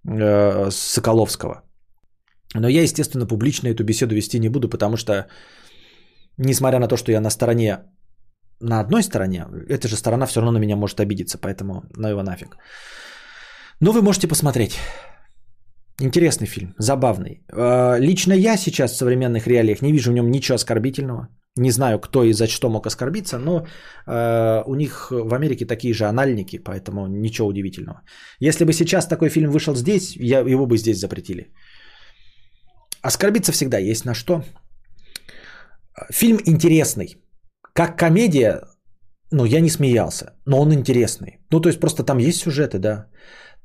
э, 0.08 0.70
Соколовского. 0.70 1.62
Но 2.54 2.68
я, 2.68 2.82
естественно, 2.82 3.26
публично 3.26 3.68
эту 3.68 3.82
беседу 3.82 4.14
вести 4.14 4.38
не 4.38 4.48
буду, 4.48 4.68
потому 4.68 4.96
что, 4.96 5.26
несмотря 6.38 6.78
на 6.78 6.86
то, 6.86 6.96
что 6.96 7.10
я 7.10 7.20
на 7.20 7.30
стороне, 7.30 7.78
на 8.60 8.78
одной 8.78 9.02
стороне, 9.02 9.46
эта 9.68 9.88
же 9.88 9.96
сторона 9.96 10.26
все 10.26 10.40
равно 10.40 10.52
на 10.52 10.60
меня 10.60 10.76
может 10.76 11.00
обидеться, 11.00 11.38
поэтому 11.38 11.82
ну 11.96 12.08
его 12.08 12.22
нафиг. 12.22 12.56
Но 13.80 13.92
вы 13.92 14.02
можете 14.02 14.28
посмотреть. 14.28 14.78
Интересный 16.00 16.46
фильм, 16.46 16.74
забавный. 16.78 17.44
А, 17.52 17.98
лично 17.98 18.32
я 18.32 18.56
сейчас 18.56 18.92
в 18.92 18.96
современных 18.96 19.46
реалиях 19.46 19.82
не 19.82 19.92
вижу 19.92 20.10
в 20.10 20.14
нем 20.14 20.30
ничего 20.30 20.56
оскорбительного. 20.56 21.28
Не 21.56 21.70
знаю, 21.70 22.00
кто 22.00 22.24
и 22.24 22.32
за 22.32 22.48
что 22.48 22.68
мог 22.68 22.86
оскорбиться, 22.86 23.38
но 23.38 23.60
э, 23.60 24.62
у 24.66 24.74
них 24.74 25.12
в 25.12 25.34
Америке 25.34 25.66
такие 25.66 25.94
же 25.94 26.04
анальники, 26.06 26.58
поэтому 26.58 27.06
ничего 27.06 27.46
удивительного. 27.46 28.02
Если 28.40 28.64
бы 28.64 28.72
сейчас 28.72 29.06
такой 29.06 29.28
фильм 29.28 29.52
вышел 29.52 29.76
здесь, 29.76 30.16
я, 30.16 30.40
его 30.40 30.66
бы 30.66 30.76
здесь 30.76 30.98
запретили. 30.98 31.52
Оскорбиться 33.02 33.52
всегда 33.52 33.78
есть 33.78 34.04
на 34.04 34.14
что. 34.14 34.42
Фильм 36.10 36.40
интересный. 36.44 37.22
Как 37.72 37.96
комедия, 37.96 38.62
ну, 39.30 39.44
я 39.44 39.60
не 39.60 39.70
смеялся, 39.70 40.32
но 40.46 40.60
он 40.60 40.72
интересный. 40.72 41.38
Ну, 41.52 41.60
то 41.60 41.68
есть 41.68 41.78
просто 41.78 42.02
там 42.02 42.18
есть 42.18 42.40
сюжеты, 42.40 42.80
да. 42.80 43.06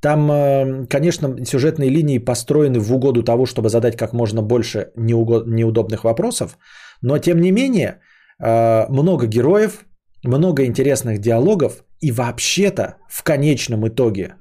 Там, 0.02 0.32
э, 0.32 0.86
конечно, 0.88 1.46
сюжетные 1.46 1.90
линии 1.90 2.20
построены 2.20 2.80
в 2.80 2.94
угоду 2.94 3.24
того, 3.24 3.46
чтобы 3.46 3.70
задать 3.70 3.98
как 3.98 4.14
можно 4.14 4.42
больше 4.42 4.92
неудобных 4.96 6.04
вопросов, 6.04 6.58
но 7.02 7.18
тем 7.18 7.42
не 7.42 7.52
менее 7.52 8.00
э, 8.40 8.86
много 8.90 9.28
героев, 9.28 9.86
много 10.24 10.66
интересных 10.66 11.20
диалогов 11.20 11.84
и 12.00 12.12
вообще-то 12.12 12.96
в 13.10 13.24
конечном 13.24 13.88
итоге 13.88 14.36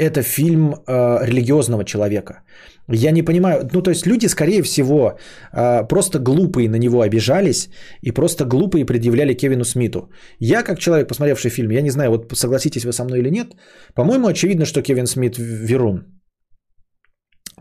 это 0.00 0.22
фильм 0.22 0.74
э, 0.74 1.26
религиозного 1.26 1.84
человека. 1.84 2.42
Я 2.88 3.12
не 3.12 3.22
понимаю, 3.22 3.68
ну 3.72 3.82
то 3.82 3.90
есть 3.90 4.06
люди, 4.06 4.28
скорее 4.28 4.62
всего, 4.62 5.18
э, 5.52 5.88
просто 5.88 6.18
глупые 6.18 6.68
на 6.68 6.78
него 6.78 7.02
обижались 7.02 7.68
и 8.02 8.12
просто 8.12 8.44
глупые 8.44 8.84
предъявляли 8.84 9.34
Кевину 9.34 9.64
Смиту. 9.64 10.10
Я, 10.40 10.62
как 10.62 10.78
человек, 10.78 11.08
посмотревший 11.08 11.50
фильм, 11.50 11.70
я 11.70 11.82
не 11.82 11.90
знаю, 11.90 12.10
вот 12.10 12.32
согласитесь 12.32 12.84
вы 12.84 12.92
со 12.92 13.04
мной 13.04 13.18
или 13.18 13.30
нет, 13.30 13.46
по-моему, 13.94 14.26
очевидно, 14.26 14.64
что 14.64 14.82
Кевин 14.82 15.06
Смит 15.06 15.36
Верун. 15.38 16.04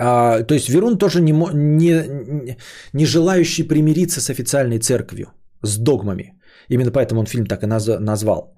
А, 0.01 0.43
то 0.43 0.53
есть 0.53 0.69
Верун 0.69 0.97
тоже 0.97 1.21
не, 1.21 1.33
не, 1.53 2.57
не 2.93 3.05
желающий 3.05 3.67
примириться 3.67 4.21
с 4.21 4.29
официальной 4.29 4.79
церковью, 4.79 5.27
с 5.61 5.77
догмами. 5.77 6.33
Именно 6.69 6.91
поэтому 6.91 7.19
он 7.19 7.25
фильм 7.25 7.45
так 7.45 7.63
и 7.63 7.67
назвал. 7.67 8.55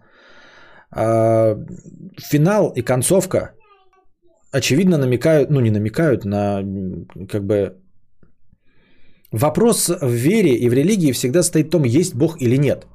А, 0.91 1.57
финал 2.19 2.71
и 2.75 2.81
концовка 2.83 3.55
очевидно 4.51 4.97
намекают, 4.97 5.49
ну 5.49 5.59
не 5.61 5.71
намекают 5.71 6.25
на 6.25 6.63
как 7.29 7.43
бы 7.45 7.77
вопрос 9.31 9.89
в 9.89 10.11
вере 10.11 10.55
и 10.55 10.69
в 10.69 10.73
религии 10.73 11.13
всегда 11.13 11.43
стоит 11.43 11.67
в 11.67 11.69
том, 11.71 11.83
есть 11.83 12.15
Бог 12.15 12.41
или 12.41 12.57
нет. 12.57 12.87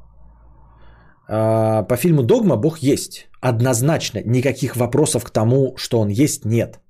А, 1.28 1.82
по 1.82 1.96
фильму 1.96 2.22
«Догма» 2.22 2.56
Бог 2.56 2.78
есть. 2.78 3.28
Однозначно. 3.40 4.22
Никаких 4.24 4.76
вопросов 4.76 5.24
к 5.24 5.30
тому, 5.30 5.74
что 5.76 6.00
он 6.00 6.08
есть, 6.08 6.44
нет. 6.44 6.80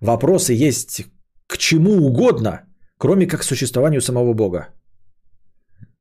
Вопросы 0.00 0.68
есть 0.68 1.06
к 1.46 1.58
чему 1.58 2.06
угодно, 2.06 2.62
кроме 2.98 3.26
как 3.26 3.40
к 3.40 3.44
существованию 3.44 4.00
самого 4.00 4.34
Бога. 4.34 4.68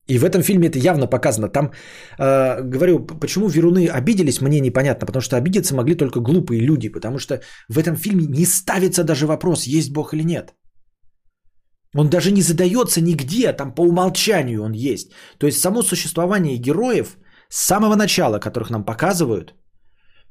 И 0.10 0.18
в 0.18 0.24
этом 0.26 0.42
фильме 0.42 0.68
это 0.68 0.80
явно 0.80 1.08
показано. 1.08 1.50
Там, 1.50 1.72
э, 2.20 2.62
говорю, 2.62 3.00
почему 3.22 3.48
веруны 3.48 3.88
обиделись, 3.88 4.42
мне 4.42 4.60
непонятно, 4.60 5.06
потому 5.06 5.22
что 5.22 5.38
обидеться 5.38 5.76
могли 5.76 5.96
только 5.96 6.20
глупые 6.20 6.62
люди, 6.62 6.90
потому 6.90 7.20
что 7.20 7.42
в 7.70 7.78
этом 7.78 7.96
фильме 7.96 8.26
не 8.26 8.46
ставится 8.46 9.04
даже 9.04 9.26
вопрос, 9.26 9.64
есть 9.68 9.94
Бог 9.94 10.14
или 10.14 10.24
нет. 10.24 10.54
Он 11.96 12.10
даже 12.10 12.32
не 12.32 12.42
задается 12.42 13.02
нигде, 13.02 13.54
там 13.54 13.74
по 13.76 13.82
умолчанию 13.84 14.64
он 14.64 14.74
есть. 14.74 15.12
То 15.38 15.48
есть 15.48 15.60
само 15.60 15.84
существование 15.84 16.58
героев 16.58 17.18
с 17.50 17.66
самого 17.68 17.96
начала, 17.96 18.40
которых 18.40 18.70
нам 18.72 18.84
показывают, 18.84 19.54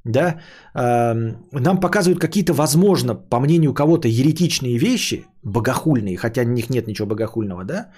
да, 0.05 0.41
э, 0.75 1.15
нам 1.53 1.81
показывают 1.81 2.21
какие-то, 2.21 2.53
возможно, 2.53 3.15
по 3.15 3.41
мнению 3.41 3.73
кого-то, 3.73 4.09
еретичные 4.09 4.77
вещи, 4.79 5.25
богохульные, 5.45 6.17
хотя 6.17 6.43
в 6.43 6.47
них 6.47 6.69
нет 6.71 6.89
ничего 6.89 7.07
богохульного, 7.09 7.65
да, 7.65 7.93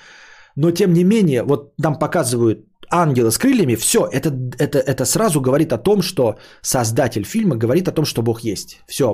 но 0.57 0.71
тем 0.71 0.93
не 0.93 1.05
менее, 1.05 1.43
вот 1.43 1.75
нам 1.79 1.99
показывают 1.99 2.67
ангела 2.91 3.31
с 3.31 3.39
крыльями, 3.39 3.77
все, 3.77 3.99
это, 3.99 4.31
это, 4.59 4.79
это 4.79 5.05
сразу 5.05 5.41
говорит 5.41 5.73
о 5.73 5.79
том, 5.79 6.03
что 6.03 6.39
создатель 6.63 7.25
фильма 7.25 7.57
говорит 7.57 7.89
о 7.89 7.93
том, 7.93 8.05
что 8.05 8.23
Бог 8.23 8.45
есть. 8.45 8.83
Все, 8.87 9.05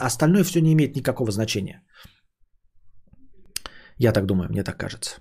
остальное 0.00 0.44
все 0.44 0.60
не 0.60 0.72
имеет 0.72 0.96
никакого 0.96 1.30
значения. 1.30 1.82
Я 3.98 4.12
так 4.12 4.26
думаю, 4.26 4.48
мне 4.50 4.62
так 4.62 4.76
кажется. 4.76 5.20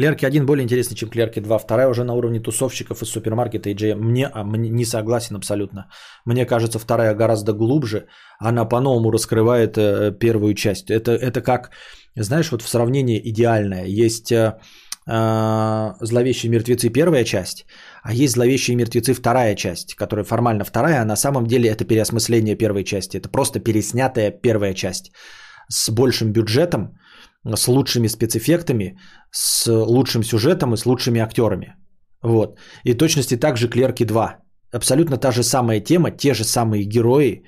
Клерки 0.00 0.24
1 0.24 0.46
более 0.46 0.64
интересный, 0.64 0.96
чем 0.96 1.10
Клерки 1.10 1.40
2. 1.40 1.58
Вторая 1.58 1.88
уже 1.88 2.04
на 2.04 2.14
уровне 2.14 2.40
тусовщиков 2.40 3.02
из 3.02 3.10
супермаркета 3.10 3.68
и 3.68 3.74
GM. 3.74 3.96
Мне, 3.96 4.30
а, 4.32 4.44
мне 4.44 4.70
не 4.70 4.86
согласен 4.86 5.36
абсолютно. 5.36 5.90
Мне 6.24 6.46
кажется, 6.46 6.78
вторая 6.78 7.14
гораздо 7.14 7.52
глубже. 7.52 8.06
Она 8.38 8.64
по-новому 8.64 9.10
раскрывает 9.10 9.76
э, 9.76 10.12
первую 10.18 10.54
часть. 10.54 10.90
Это, 10.90 11.12
это 11.12 11.42
как, 11.42 11.70
знаешь, 12.16 12.50
вот 12.50 12.62
в 12.62 12.68
сравнении 12.68 13.20
идеальное. 13.30 13.84
Есть 13.84 14.32
э, 14.32 14.58
э, 15.06 15.92
«Зловещие 16.00 16.50
мертвецы» 16.50 16.88
первая 16.88 17.24
часть, 17.24 17.66
а 18.02 18.14
есть 18.14 18.32
«Зловещие 18.32 18.76
мертвецы» 18.76 19.12
вторая 19.12 19.54
часть, 19.54 19.94
которая 19.96 20.24
формально 20.24 20.64
вторая, 20.64 21.02
а 21.02 21.04
на 21.04 21.16
самом 21.16 21.46
деле 21.46 21.68
это 21.68 21.84
переосмысление 21.84 22.56
первой 22.56 22.84
части. 22.84 23.18
Это 23.18 23.28
просто 23.28 23.60
переснятая 23.60 24.30
первая 24.30 24.72
часть 24.72 25.12
с 25.68 25.90
большим 25.90 26.32
бюджетом, 26.32 26.96
с 27.46 27.68
лучшими 27.68 28.08
спецэффектами, 28.08 28.98
с 29.30 29.66
лучшим 29.66 30.22
сюжетом 30.22 30.74
и 30.74 30.76
с 30.76 30.86
лучшими 30.86 31.20
актерами. 31.20 31.74
Вот. 32.22 32.58
И 32.84 32.94
точности 32.94 33.36
также 33.36 33.68
Клерки 33.68 34.04
2. 34.04 34.36
Абсолютно 34.72 35.16
та 35.16 35.32
же 35.32 35.42
самая 35.42 35.80
тема, 35.80 36.10
те 36.10 36.34
же 36.34 36.44
самые 36.44 36.84
герои, 36.84 37.44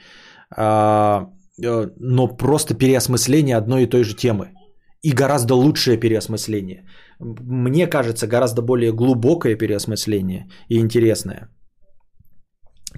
а, 0.56 1.28
э, 1.62 1.90
но 1.98 2.28
просто 2.28 2.74
переосмысление 2.74 3.56
одной 3.56 3.82
и 3.82 3.86
той 3.86 4.04
же 4.04 4.14
темы. 4.14 4.52
И 5.02 5.12
гораздо 5.12 5.54
лучшее 5.54 5.98
переосмысление. 5.98 6.84
Мне 7.18 7.86
кажется, 7.86 8.26
гораздо 8.26 8.62
более 8.62 8.92
глубокое 8.92 9.56
переосмысление 9.56 10.48
и 10.68 10.78
интересное. 10.78 11.48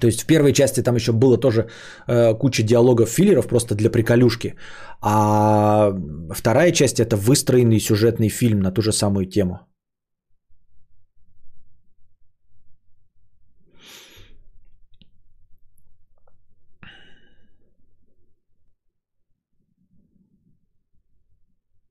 То 0.01 0.07
есть 0.07 0.23
в 0.23 0.27
первой 0.27 0.53
части 0.53 0.83
там 0.83 0.97
еще 0.97 1.13
было 1.13 1.39
тоже 1.39 1.69
э, 2.09 2.35
куча 2.39 2.63
диалогов 2.63 3.09
филлеров 3.09 3.47
просто 3.47 3.75
для 3.75 3.91
приколюшки. 3.91 4.55
А 5.01 5.93
вторая 6.35 6.73
часть 6.73 7.01
это 7.01 7.17
выстроенный 7.17 7.81
сюжетный 7.81 8.29
фильм 8.29 8.61
на 8.61 8.71
ту 8.73 8.83
же 8.83 8.93
самую 8.93 9.27
тему. 9.27 9.59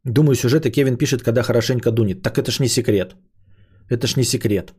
Думаю, 0.05 0.35
сюжеты 0.35 0.69
Кевин 0.69 0.97
пишет, 0.97 1.23
когда 1.23 1.43
хорошенько 1.43 1.91
дунет. 1.91 2.21
Так 2.21 2.37
это 2.37 2.51
ж 2.51 2.59
не 2.59 2.67
секрет. 2.67 3.15
Это 3.89 4.07
ж 4.07 4.17
не 4.17 4.23
секрет. 4.23 4.73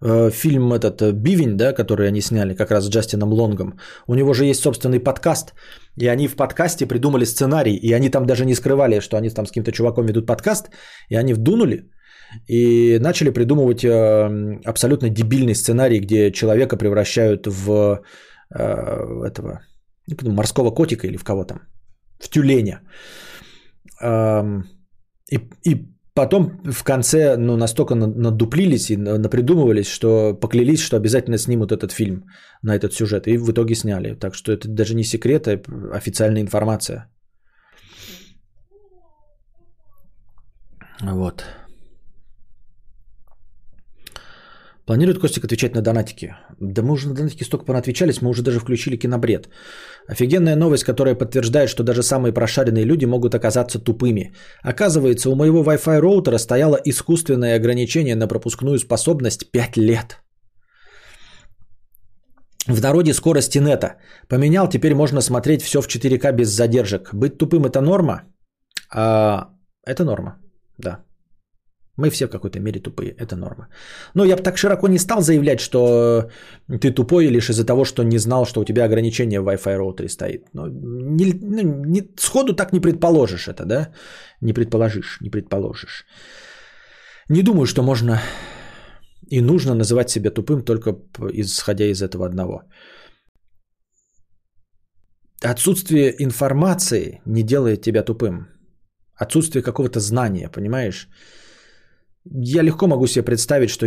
Э, 0.00 0.30
фильм 0.30 0.72
этот 0.72 1.02
э, 1.02 1.12
Бивень, 1.12 1.56
да, 1.56 1.72
который 1.72 2.08
они 2.08 2.20
сняли 2.20 2.54
как 2.54 2.70
раз 2.70 2.84
с 2.84 2.88
Джастином 2.88 3.32
Лонгом, 3.32 3.78
у 4.06 4.14
него 4.14 4.34
же 4.34 4.44
есть 4.44 4.60
собственный 4.60 5.00
подкаст, 5.00 5.54
и 5.96 6.06
они 6.06 6.28
в 6.28 6.36
подкасте 6.36 6.86
придумали 6.86 7.24
сценарий, 7.24 7.76
и 7.76 7.92
они 7.92 8.10
там 8.10 8.26
даже 8.26 8.44
не 8.44 8.54
скрывали, 8.54 9.00
что 9.00 9.16
они 9.16 9.30
там 9.30 9.46
с 9.46 9.50
каким-то 9.50 9.72
чуваком 9.72 10.06
ведут 10.06 10.26
подкаст, 10.26 10.70
и 11.08 11.16
они 11.16 11.34
вдунули, 11.34 11.90
и 12.46 12.98
начали 13.00 13.30
придумывать 13.30 13.84
э, 13.84 14.60
абсолютно 14.64 15.08
дебильный 15.08 15.54
сценарий, 15.54 16.00
где 16.00 16.32
человека 16.32 16.76
превращают 16.76 17.46
в 17.46 18.00
этого 18.50 19.60
морского 20.22 20.70
котика 20.70 21.06
или 21.06 21.18
в 21.18 21.24
кого 21.24 21.44
там, 21.44 21.60
в 22.18 22.30
тюленя. 22.30 22.80
Эм, 24.00 24.64
и, 25.30 25.38
и 25.66 25.97
Потом 26.18 26.60
в 26.64 26.82
конце 26.82 27.36
ну, 27.36 27.56
настолько 27.56 27.94
надуплились 27.94 28.90
и 28.90 28.96
напридумывались, 28.96 29.86
что 29.86 30.34
поклялись, 30.34 30.80
что 30.80 30.96
обязательно 30.96 31.38
снимут 31.38 31.70
этот 31.70 31.92
фильм 31.92 32.24
на 32.62 32.74
этот 32.74 32.92
сюжет. 32.92 33.28
И 33.28 33.38
в 33.38 33.52
итоге 33.52 33.76
сняли. 33.76 34.14
Так 34.14 34.34
что 34.34 34.50
это 34.50 34.66
даже 34.68 34.96
не 34.96 35.04
секрет, 35.04 35.46
а 35.46 35.60
официальная 35.92 36.42
информация. 36.42 37.08
Вот. 41.02 41.44
Планирует 44.86 45.20
Костик 45.20 45.44
отвечать 45.44 45.74
на 45.74 45.82
донатики? 45.82 46.34
Да 46.60 46.82
мы 46.82 46.94
уже 46.94 47.08
на 47.08 47.14
донатики 47.14 47.44
столько 47.44 47.66
понаотвечались, 47.66 48.22
мы 48.22 48.30
уже 48.30 48.42
даже 48.42 48.58
включили 48.58 48.96
кинобред. 48.96 49.48
Офигенная 50.08 50.56
новость, 50.56 50.84
которая 50.84 51.14
подтверждает, 51.14 51.68
что 51.68 51.82
даже 51.82 52.02
самые 52.02 52.32
прошаренные 52.32 52.84
люди 52.84 53.06
могут 53.06 53.34
оказаться 53.34 53.78
тупыми. 53.78 54.34
Оказывается, 54.62 55.30
у 55.30 55.34
моего 55.34 55.62
Wi-Fi 55.62 56.00
роутера 56.00 56.38
стояло 56.38 56.78
искусственное 56.84 57.56
ограничение 57.56 58.16
на 58.16 58.26
пропускную 58.26 58.78
способность 58.78 59.50
5 59.52 59.76
лет. 59.76 60.22
В 62.66 62.80
народе 62.80 63.12
скорости 63.14 63.58
нета. 63.58 63.96
Поменял, 64.28 64.68
теперь 64.68 64.94
можно 64.94 65.20
смотреть 65.20 65.62
все 65.62 65.82
в 65.82 65.88
4К 65.88 66.32
без 66.32 66.48
задержек. 66.48 67.14
Быть 67.14 67.38
тупым 67.38 67.66
это 67.66 67.80
норма? 67.80 68.22
А, 68.90 69.48
это 69.86 70.04
норма, 70.04 70.38
да. 70.78 71.04
Мы 71.98 72.10
все 72.10 72.26
в 72.26 72.30
какой-то 72.30 72.60
мере 72.60 72.80
тупые, 72.80 73.10
это 73.18 73.36
норма. 73.36 73.66
Но 74.14 74.24
я 74.24 74.36
бы 74.36 74.42
так 74.42 74.58
широко 74.58 74.88
не 74.88 74.98
стал 74.98 75.20
заявлять, 75.20 75.60
что 75.60 76.30
ты 76.80 76.94
тупой 76.94 77.26
лишь 77.26 77.50
из-за 77.50 77.66
того, 77.66 77.84
что 77.84 78.04
не 78.04 78.18
знал, 78.18 78.46
что 78.46 78.60
у 78.60 78.64
тебя 78.64 78.84
ограничение 78.84 79.40
в 79.40 79.48
Wi-Fi 79.48 79.76
роутере 79.76 80.08
стоит. 80.08 80.46
Но 80.54 80.68
не, 80.68 81.32
ну, 81.42 81.84
не, 81.84 82.02
сходу 82.16 82.54
так 82.54 82.72
не 82.72 82.80
предположишь 82.80 83.48
это, 83.48 83.64
да? 83.64 83.88
Не 84.40 84.52
предположишь, 84.52 85.18
не 85.20 85.30
предположишь. 85.30 86.06
Не 87.28 87.42
думаю, 87.42 87.66
что 87.66 87.82
можно 87.82 88.20
и 89.30 89.40
нужно 89.40 89.74
называть 89.74 90.10
себя 90.10 90.30
тупым 90.30 90.62
только 90.62 90.96
исходя 91.32 91.84
из 91.84 92.00
этого 92.00 92.26
одного. 92.26 92.62
Отсутствие 95.42 96.14
информации 96.22 97.20
не 97.26 97.42
делает 97.42 97.82
тебя 97.82 98.04
тупым. 98.04 98.46
Отсутствие 99.16 99.62
какого-то 99.62 99.98
знания, 99.98 100.48
понимаешь? 100.48 101.08
Я 102.30 102.62
легко 102.62 102.86
могу 102.86 103.06
себе 103.06 103.24
представить, 103.24 103.70
что, 103.70 103.86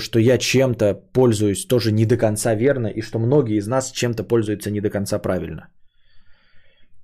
что 0.00 0.18
я 0.18 0.38
чем-то 0.38 0.94
пользуюсь 1.12 1.66
тоже 1.66 1.92
не 1.92 2.06
до 2.06 2.16
конца 2.16 2.54
верно, 2.54 2.88
и 2.88 3.02
что 3.02 3.18
многие 3.18 3.58
из 3.58 3.66
нас 3.66 3.90
чем-то 3.90 4.24
пользуются 4.24 4.70
не 4.70 4.80
до 4.80 4.90
конца 4.90 5.18
правильно. 5.18 5.68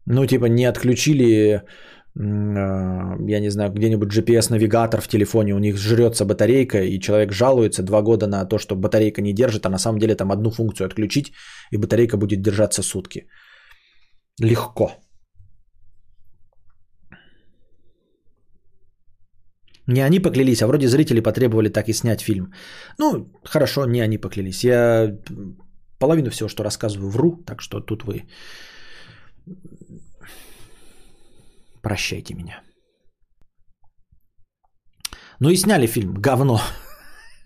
Ну, 0.07 0.27
типа, 0.27 0.47
не 0.47 0.67
отключили, 0.67 1.63
а, 2.19 3.17
я 3.29 3.41
не 3.41 3.51
знаю, 3.51 3.73
где-нибудь 3.73 4.13
GPS-навигатор 4.13 5.01
в 5.01 5.09
телефоне, 5.09 5.55
у 5.55 5.59
них 5.59 5.77
жрется 5.77 6.25
батарейка, 6.25 6.83
и 6.83 7.01
человек 7.01 7.33
жалуется 7.33 7.83
два 7.83 8.03
года 8.03 8.27
на 8.27 8.45
то, 8.45 8.59
что 8.59 8.77
батарейка 8.77 9.23
не 9.23 9.33
держит, 9.33 9.67
а 9.67 9.71
на 9.71 9.79
самом 9.79 9.99
деле 9.99 10.15
там 10.15 10.31
одну 10.31 10.51
функцию 10.51 10.87
отключить, 10.87 11.33
и 11.73 11.79
батарейка 11.79 12.17
будет 12.17 12.43
держаться 12.43 12.83
сутки. 12.83 13.27
Легко. 14.41 14.91
Не 19.87 20.01
они 20.01 20.21
поклялись, 20.21 20.63
а 20.63 20.67
вроде 20.67 20.89
зрители 20.89 21.21
потребовали 21.21 21.69
так 21.69 21.89
и 21.89 21.93
снять 21.93 22.21
фильм. 22.21 22.53
Ну, 22.99 23.31
хорошо, 23.45 23.87
не 23.87 24.01
они 24.01 24.19
поклялись. 24.19 24.65
Я 24.65 25.17
половину 25.99 26.31
всего, 26.31 26.49
что 26.49 26.65
рассказываю, 26.65 27.11
вру, 27.11 27.43
так 27.47 27.63
что 27.63 27.81
тут 27.81 28.05
вы 28.05 28.25
прощайте 31.83 32.35
меня. 32.35 32.63
Ну 35.41 35.51
и 35.51 35.57
сняли 35.57 35.87
фильм 35.87 36.15
«Говно». 36.15 36.61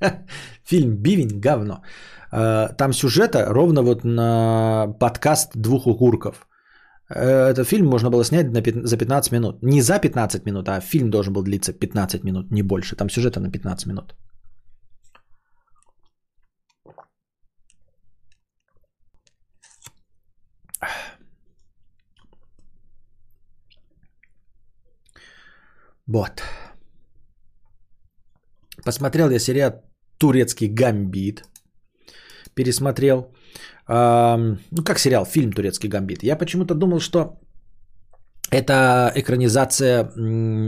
Фильм 0.64 0.96
«Бивень»– 0.96 1.40
говно. 1.40 1.82
А, 2.32 2.68
там 2.68 2.92
сюжета 2.92 3.46
ровно 3.48 3.82
вот 3.82 4.04
на 4.04 4.86
подкаст 4.98 5.56
двух 5.56 5.86
укурков. 5.86 6.46
Этот 7.10 7.66
фильм 7.66 7.86
можно 7.86 8.08
было 8.10 8.24
снять 8.24 8.52
на 8.52 8.62
5, 8.62 8.86
за 8.86 8.96
15 8.96 9.32
минут. 9.32 9.62
Не 9.62 9.82
за 9.82 9.98
15 9.98 10.46
минут, 10.46 10.68
а 10.68 10.80
фильм 10.80 11.10
должен 11.10 11.32
был 11.32 11.42
длиться 11.42 11.72
15 11.72 12.24
минут, 12.24 12.50
не 12.52 12.62
больше. 12.62 12.96
Там 12.96 13.10
сюжета 13.10 13.40
на 13.40 13.50
15 13.50 13.86
минут. 13.86 14.14
Вот. 26.06 26.42
Посмотрел 28.84 29.30
я 29.30 29.38
сериал 29.38 29.72
«Турецкий 30.18 30.68
гамбит». 30.68 31.44
Пересмотрел. 32.54 33.34
Ну, 33.88 34.84
как 34.84 34.98
сериал, 34.98 35.24
фильм 35.24 35.52
«Турецкий 35.52 35.88
гамбит». 35.88 36.22
Я 36.22 36.36
почему-то 36.36 36.74
думал, 36.74 37.00
что 37.00 37.40
это 38.50 39.12
экранизация 39.14 40.10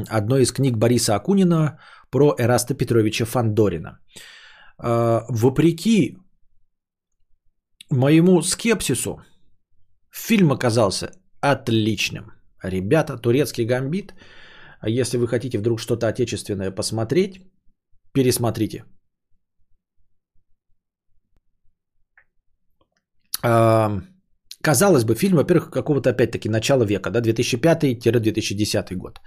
одной 0.08 0.42
из 0.42 0.52
книг 0.52 0.76
Бориса 0.76 1.14
Акунина 1.14 1.78
про 2.10 2.34
Эраста 2.38 2.74
Петровича 2.74 3.24
Фандорина. 3.24 3.98
Вопреки 4.78 6.18
моему 7.90 8.42
скепсису, 8.42 9.22
фильм 10.10 10.52
оказался 10.52 11.10
отличным. 11.40 12.32
Ребята, 12.62 13.18
турецкий 13.18 13.64
гамбит. 13.64 14.14
А 14.80 14.88
если 14.88 15.18
вы 15.18 15.28
хотите 15.28 15.58
вдруг 15.58 15.80
что-то 15.80 16.08
отечественное 16.08 16.70
посмотреть, 16.70 17.40
пересмотрите. 18.12 18.84
Казалось 23.42 25.04
бы, 25.04 25.14
фильм, 25.14 25.36
во-первых, 25.36 25.70
какого-то 25.70 26.10
опять-таки 26.10 26.48
начала 26.48 26.84
века, 26.84 27.10
да, 27.10 27.20
2005-2010 27.20 28.94
год. 28.94 29.20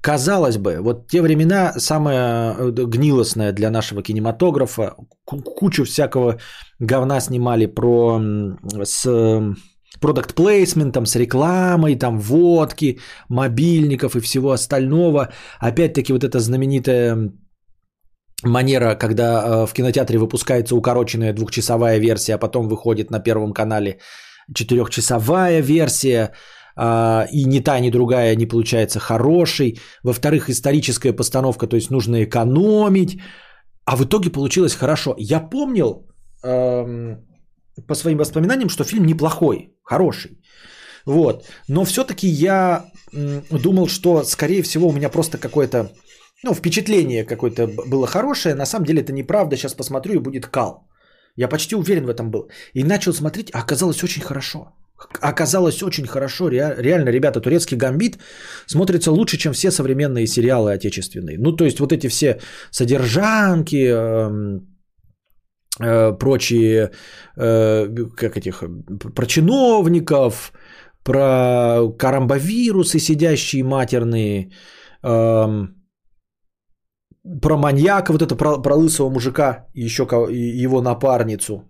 Казалось 0.00 0.58
бы, 0.58 0.78
вот 0.80 1.08
те 1.08 1.22
времена 1.22 1.72
самое 1.78 2.54
э, 2.58 2.70
гнилостное 2.70 3.52
для 3.52 3.70
нашего 3.70 4.02
кинематографа. 4.02 4.94
Ку- 5.24 5.42
Кучу 5.42 5.84
всякого 5.84 6.38
говна 6.80 7.20
снимали 7.20 7.66
про 7.66 8.20
с 8.84 9.06
продукт 10.00 10.34
плейсментом, 10.34 11.06
с 11.06 11.16
рекламой, 11.16 11.96
там 11.96 12.20
водки, 12.20 12.98
мобильников 13.28 14.14
и 14.16 14.20
всего 14.20 14.50
остального. 14.52 15.32
Опять-таки 15.60 16.12
вот 16.12 16.24
эта 16.24 16.38
знаменитая 16.38 17.32
манера, 18.44 18.94
когда 18.94 19.42
э, 19.44 19.66
в 19.66 19.72
кинотеатре 19.72 20.18
выпускается 20.18 20.74
укороченная 20.74 21.32
двухчасовая 21.32 21.98
версия, 21.98 22.34
а 22.34 22.38
потом 22.38 22.68
выходит 22.68 23.10
на 23.10 23.20
Первом 23.20 23.52
канале 23.52 23.98
четырехчасовая 24.54 25.60
версия, 25.60 26.32
а, 26.80 27.26
и 27.32 27.44
ни 27.44 27.60
та, 27.60 27.80
ни 27.80 27.90
другая 27.90 28.36
не 28.36 28.46
получается 28.46 29.00
хорошей. 29.00 29.80
Во-вторых, 30.04 30.48
историческая 30.48 31.12
постановка, 31.12 31.66
то 31.66 31.76
есть 31.76 31.90
нужно 31.90 32.22
экономить. 32.22 33.20
А 33.84 33.96
в 33.96 34.04
итоге 34.04 34.30
получилось 34.30 34.74
хорошо. 34.74 35.14
Я 35.18 35.40
помнил 35.40 36.06
эм, 36.44 37.26
по 37.86 37.94
своим 37.94 38.18
воспоминаниям, 38.18 38.68
что 38.68 38.84
фильм 38.84 39.06
неплохой, 39.06 39.72
хороший. 39.82 40.38
Вот. 41.06 41.44
Но 41.68 41.84
все-таки 41.84 42.28
я 42.28 42.84
думал, 43.50 43.88
что, 43.88 44.24
скорее 44.24 44.62
всего, 44.62 44.88
у 44.88 44.92
меня 44.92 45.08
просто 45.08 45.38
какое-то 45.38 45.90
ну, 46.44 46.54
впечатление 46.54 47.24
какое-то 47.24 47.66
было 47.66 48.06
хорошее. 48.06 48.54
На 48.54 48.66
самом 48.66 48.84
деле 48.86 49.00
это 49.02 49.12
неправда. 49.12 49.56
Сейчас 49.56 49.74
посмотрю 49.74 50.14
и 50.14 50.18
будет 50.18 50.46
кал. 50.46 50.88
Я 51.36 51.48
почти 51.48 51.76
уверен 51.76 52.06
в 52.06 52.10
этом 52.10 52.30
был. 52.30 52.48
И 52.74 52.84
начал 52.84 53.12
смотреть, 53.12 53.50
а 53.54 53.58
оказалось 53.60 54.02
очень 54.02 54.22
хорошо. 54.22 54.72
Оказалось 55.20 55.82
очень 55.82 56.06
хорошо. 56.06 56.48
Ре- 56.48 56.74
Реально, 56.78 57.10
ребята, 57.10 57.40
турецкий 57.40 57.76
гамбит 57.76 58.18
смотрится 58.66 59.12
лучше, 59.12 59.36
чем 59.36 59.52
все 59.52 59.70
современные 59.70 60.26
сериалы 60.26 60.72
отечественные. 60.72 61.38
Ну, 61.38 61.52
то 61.56 61.64
есть 61.64 61.78
вот 61.80 61.92
эти 61.92 62.08
все 62.08 62.40
содержанки, 62.70 63.86
эм, 63.86 64.66
э, 65.80 66.12
прочие, 66.18 66.90
э, 67.36 67.88
как 68.16 68.36
этих, 68.36 68.62
про 69.14 69.26
чиновников, 69.26 70.52
про 71.04 71.88
карамбовирусы 71.98 72.98
сидящие 72.98 73.62
матерные, 73.62 74.50
эм, 75.04 75.77
про 77.42 77.56
маньяка, 77.56 78.12
вот 78.12 78.22
это 78.22 78.36
про, 78.36 78.62
про 78.62 78.74
лысого 78.74 79.10
мужика 79.10 79.66
еще 79.74 80.06
кого- 80.06 80.28
и 80.28 80.64
его 80.64 80.80
напарницу. 80.82 81.62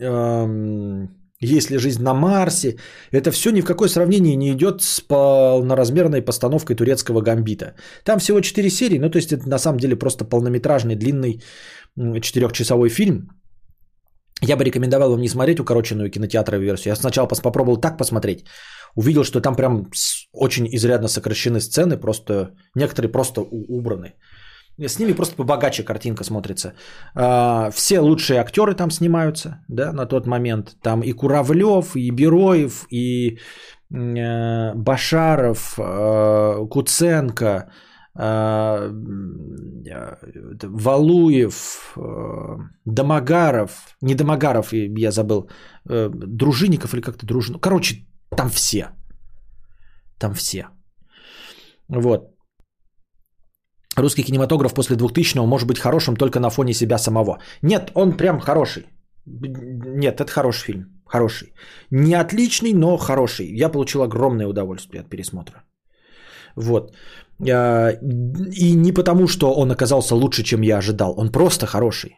Эм, 0.00 1.08
есть 1.40 1.70
ли 1.70 1.78
жизнь 1.78 2.02
на 2.02 2.14
Марсе? 2.14 2.76
Это 3.12 3.30
все 3.30 3.50
ни 3.50 3.60
в 3.60 3.64
какое 3.64 3.88
сравнение 3.88 4.36
не 4.36 4.50
идет 4.52 4.82
с 4.82 5.00
полноразмерной 5.00 6.22
постановкой 6.22 6.76
турецкого 6.76 7.20
гамбита. 7.20 7.74
Там 8.04 8.18
всего 8.18 8.40
4 8.40 8.70
серии, 8.70 8.98
ну 8.98 9.10
то 9.10 9.18
есть 9.18 9.32
это 9.32 9.48
на 9.48 9.58
самом 9.58 9.78
деле 9.78 9.96
просто 9.96 10.24
полнометражный 10.24 10.96
длинный 10.96 11.42
м, 11.98 12.20
четырехчасовой 12.20 12.88
фильм. 12.90 13.28
Я 14.40 14.56
бы 14.56 14.64
рекомендовал 14.64 15.10
вам 15.10 15.20
не 15.20 15.28
смотреть 15.28 15.60
укороченную 15.60 16.10
кинотеатровую 16.10 16.64
версию. 16.66 16.92
Я 16.92 16.96
сначала 16.96 17.26
пос- 17.26 17.42
попробовал 17.42 17.76
так 17.80 17.98
посмотреть. 17.98 18.44
Увидел, 18.94 19.24
что 19.24 19.40
там 19.40 19.56
прям 19.56 19.90
очень 20.32 20.66
изрядно 20.76 21.08
сокращены 21.08 21.60
сцены, 21.60 21.96
просто 21.96 22.54
некоторые 22.76 23.10
просто 23.12 23.40
убраны. 23.68 24.14
С 24.80 24.98
ними 24.98 25.12
просто 25.12 25.36
побогаче 25.36 25.82
картинка 25.82 26.24
смотрится. 26.24 26.72
А, 27.14 27.70
Все 27.70 28.00
лучшие 28.00 28.40
актеры 28.40 28.74
там 28.74 28.90
снимаются, 28.90 29.64
да, 29.68 29.92
на 29.92 30.06
тот 30.06 30.26
момент. 30.26 30.76
Там 30.82 31.00
и 31.02 31.12
Куравлев, 31.12 31.96
и 31.96 32.10
Бероев, 32.10 32.86
и 32.90 33.38
э, 33.92 34.74
Башаров, 34.74 35.78
э, 35.78 36.68
Куценко, 36.70 37.70
э, 38.18 38.92
Валуев, 40.62 41.96
Домогаров, 42.84 43.70
не 44.02 44.14
Домогаров, 44.14 44.72
я 44.72 45.10
забыл, 45.10 45.50
Дружинников 45.84 46.94
или 46.94 47.00
как-то 47.00 47.26
Дружин. 47.26 47.58
Короче, 47.60 48.06
там 48.36 48.48
все. 48.48 48.90
Там 50.18 50.34
все. 50.34 50.68
Вот. 51.88 52.37
Русский 53.98 54.22
кинематограф 54.22 54.74
после 54.74 54.96
2000-го 54.96 55.46
может 55.46 55.68
быть 55.68 55.78
хорошим 55.78 56.16
только 56.16 56.40
на 56.40 56.50
фоне 56.50 56.74
себя 56.74 56.98
самого. 56.98 57.38
Нет, 57.62 57.90
он 57.94 58.16
прям 58.16 58.40
хороший. 58.40 58.86
Нет, 59.26 60.20
это 60.20 60.30
хороший 60.30 60.64
фильм. 60.64 60.84
Хороший. 61.06 61.52
Не 61.90 62.14
отличный, 62.14 62.72
но 62.74 62.96
хороший. 62.96 63.46
Я 63.46 63.68
получил 63.70 64.02
огромное 64.02 64.46
удовольствие 64.46 65.00
от 65.00 65.08
пересмотра. 65.08 65.64
Вот. 66.56 66.92
А, 67.40 67.90
И 68.52 68.74
не 68.76 68.92
потому, 68.92 69.26
что 69.28 69.54
он 69.54 69.70
оказался 69.70 70.14
лучше, 70.14 70.42
чем 70.42 70.62
я 70.62 70.78
ожидал. 70.78 71.14
Он 71.18 71.32
просто 71.32 71.66
хороший. 71.66 72.10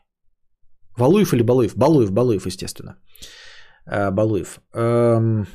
Валуев 0.96 1.32
или 1.32 1.42
Балуев? 1.42 1.76
Балуев, 1.76 2.10
Балуев, 2.10 2.46
естественно. 2.46 2.96
А, 3.86 4.10
Балуев. 4.10 4.60
Эм, 4.74 5.46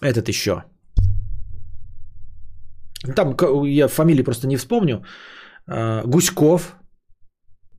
Этот 0.00 0.28
еще. 0.28 0.64
Там 3.02 3.36
я 3.64 3.88
фамилии 3.88 4.22
просто 4.22 4.46
не 4.46 4.56
вспомню. 4.56 5.04
А, 5.68 6.02
Гуськов. 6.04 6.76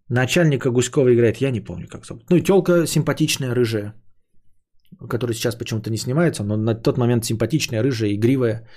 Начальника 0.10 0.70
Гуськова 0.70 1.14
играет, 1.14 1.42
я 1.42 1.52
не 1.52 1.60
помню, 1.60 1.88
как 1.88 2.06
зовут. 2.06 2.30
Ну 2.30 2.38
и 2.38 2.42
телка 2.42 2.88
симпатичная, 2.88 3.54
рыжая, 3.54 3.94
которая 5.10 5.36
сейчас 5.36 5.56
почему-то 5.56 5.90
не 5.90 5.98
снимается, 5.98 6.44
но 6.44 6.56
на 6.56 6.76
тот 6.76 6.98
момент 6.98 7.26
симпатичная, 7.26 7.84
рыжая, 7.84 8.14
игривая. 8.14 8.68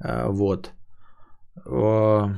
А, 0.00 0.28
Вот. 0.28 0.72
А, 1.66 2.32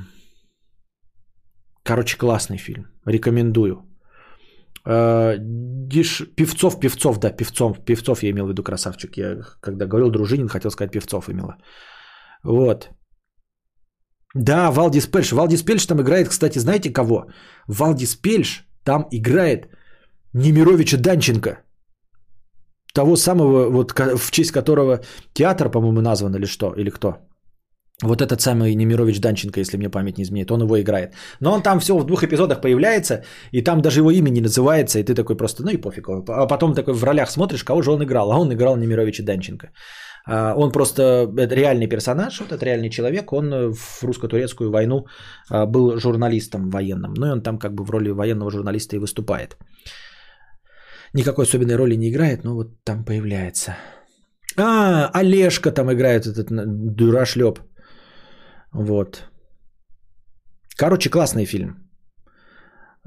Короче, 1.83 2.17
классный 2.17 2.57
фильм. 2.57 2.85
Рекомендую. 3.07 3.89
Диш... 4.85 6.21
Певцов, 6.35 6.79
Певцов, 6.79 7.19
да, 7.19 7.31
Певцов, 7.31 7.83
Певцов 7.85 8.23
я 8.23 8.29
имел 8.29 8.45
в 8.45 8.49
виду 8.49 8.63
красавчик. 8.63 9.17
Я 9.17 9.39
когда 9.61 9.87
говорил 9.87 10.11
Дружинин, 10.11 10.47
хотел 10.47 10.71
сказать 10.71 10.91
Певцов 10.91 11.29
имела. 11.29 11.57
Вот. 12.43 12.89
Да, 14.35 14.71
Валдис 14.71 15.07
Пельш. 15.07 15.31
Валдис 15.31 15.63
Пельш 15.63 15.85
там 15.85 16.01
играет, 16.01 16.29
кстати, 16.29 16.59
знаете 16.59 16.93
кого? 16.93 17.25
Валдис 17.67 18.15
Пельш 18.15 18.65
там 18.83 19.07
играет 19.11 19.67
Немировича 20.33 20.97
Данченко. 20.97 21.59
Того 22.93 23.15
самого, 23.15 23.69
вот 23.69 23.93
в 23.99 24.31
честь 24.31 24.51
которого 24.51 25.01
театр, 25.33 25.69
по-моему, 25.69 26.01
назван 26.01 26.35
или 26.35 26.45
что, 26.45 26.73
или 26.77 26.89
кто. 26.89 27.17
Вот 28.01 28.21
этот 28.21 28.39
самый 28.39 28.75
Немирович 28.75 29.19
Данченко, 29.19 29.59
если 29.59 29.77
мне 29.77 29.89
память 29.89 30.17
не 30.17 30.23
изменяет, 30.23 30.51
он 30.51 30.61
его 30.61 30.79
играет. 30.79 31.13
Но 31.41 31.51
он 31.51 31.61
там 31.61 31.79
всего 31.79 31.99
в 31.99 32.05
двух 32.05 32.23
эпизодах 32.23 32.61
появляется, 32.61 33.23
и 33.51 33.61
там 33.61 33.81
даже 33.81 33.99
его 33.99 34.11
имя 34.11 34.29
не 34.29 34.41
называется, 34.41 34.99
и 34.99 35.03
ты 35.03 35.15
такой 35.15 35.35
просто, 35.35 35.63
ну 35.63 35.71
и 35.71 35.77
пофиг. 35.77 36.07
А 36.29 36.47
потом 36.47 36.73
такой 36.73 36.93
в 36.93 37.03
ролях 37.03 37.29
смотришь, 37.29 37.63
кого 37.63 37.81
же 37.81 37.91
он 37.91 38.03
играл, 38.03 38.31
а 38.31 38.37
он 38.37 38.53
играл 38.53 38.77
Немировича 38.77 39.23
Данченко. 39.23 39.71
А, 40.25 40.53
Он 40.55 40.71
просто 40.71 41.27
реальный 41.37 41.87
персонаж, 41.87 42.39
вот 42.39 42.51
этот 42.51 42.63
реальный 42.63 42.89
человек, 42.89 43.33
он 43.33 43.53
э, 43.53 43.73
в 43.73 44.03
русско-турецкую 44.03 44.71
войну 44.71 45.05
а, 45.49 45.65
был 45.65 45.99
журналистом 45.99 46.69
военным. 46.69 47.13
Ну 47.13 47.27
и 47.27 47.31
он 47.31 47.41
там 47.41 47.59
как 47.59 47.73
бы 47.73 47.83
в 47.83 47.89
роли 47.91 48.09
военного 48.11 48.51
журналиста 48.51 48.95
и 48.95 48.99
выступает. 48.99 49.57
Никакой 51.13 51.45
особенной 51.45 51.75
роли 51.75 51.95
не 51.95 52.09
играет, 52.09 52.43
но 52.43 52.55
вот 52.55 52.83
там 52.83 53.05
появляется. 53.05 53.75
А, 54.57 55.09
Олежка 55.13 55.71
там 55.71 55.91
играет, 55.91 56.27
этот 56.27 56.47
дурашлеп. 56.95 57.59
Вот. 58.73 59.23
Короче, 60.77 61.09
классный 61.09 61.45
фильм. 61.45 61.89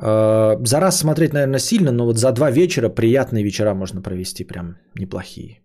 Э, 0.03 0.57
За 0.67 0.81
раз 0.81 0.99
смотреть, 0.99 1.33
наверное, 1.33 1.61
сильно, 1.61 1.93
но 1.93 2.07
вот 2.07 2.19
за 2.19 2.33
два 2.33 2.51
вечера 2.51 2.89
приятные 2.89 3.45
вечера 3.45 3.75
можно 3.75 4.03
провести, 4.03 4.45
прям 4.45 4.77
неплохие. 4.95 5.62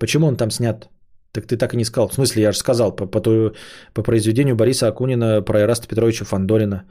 Почему 0.00 0.26
он 0.26 0.36
там 0.36 0.50
снят 0.50 0.88
Так 1.32 1.46
ты 1.46 1.56
так 1.56 1.74
и 1.74 1.76
не 1.76 1.84
сказал. 1.84 2.08
В 2.08 2.14
смысле, 2.14 2.42
я 2.42 2.52
же 2.52 2.58
сказал 2.58 2.96
по, 2.96 3.06
по, 3.06 3.20
по 3.94 4.02
произведению 4.02 4.56
Бориса 4.56 4.88
Акунина 4.88 5.42
про 5.42 5.60
Ираста 5.60 5.86
Петровича 5.86 6.24
Фандорина. 6.24 6.84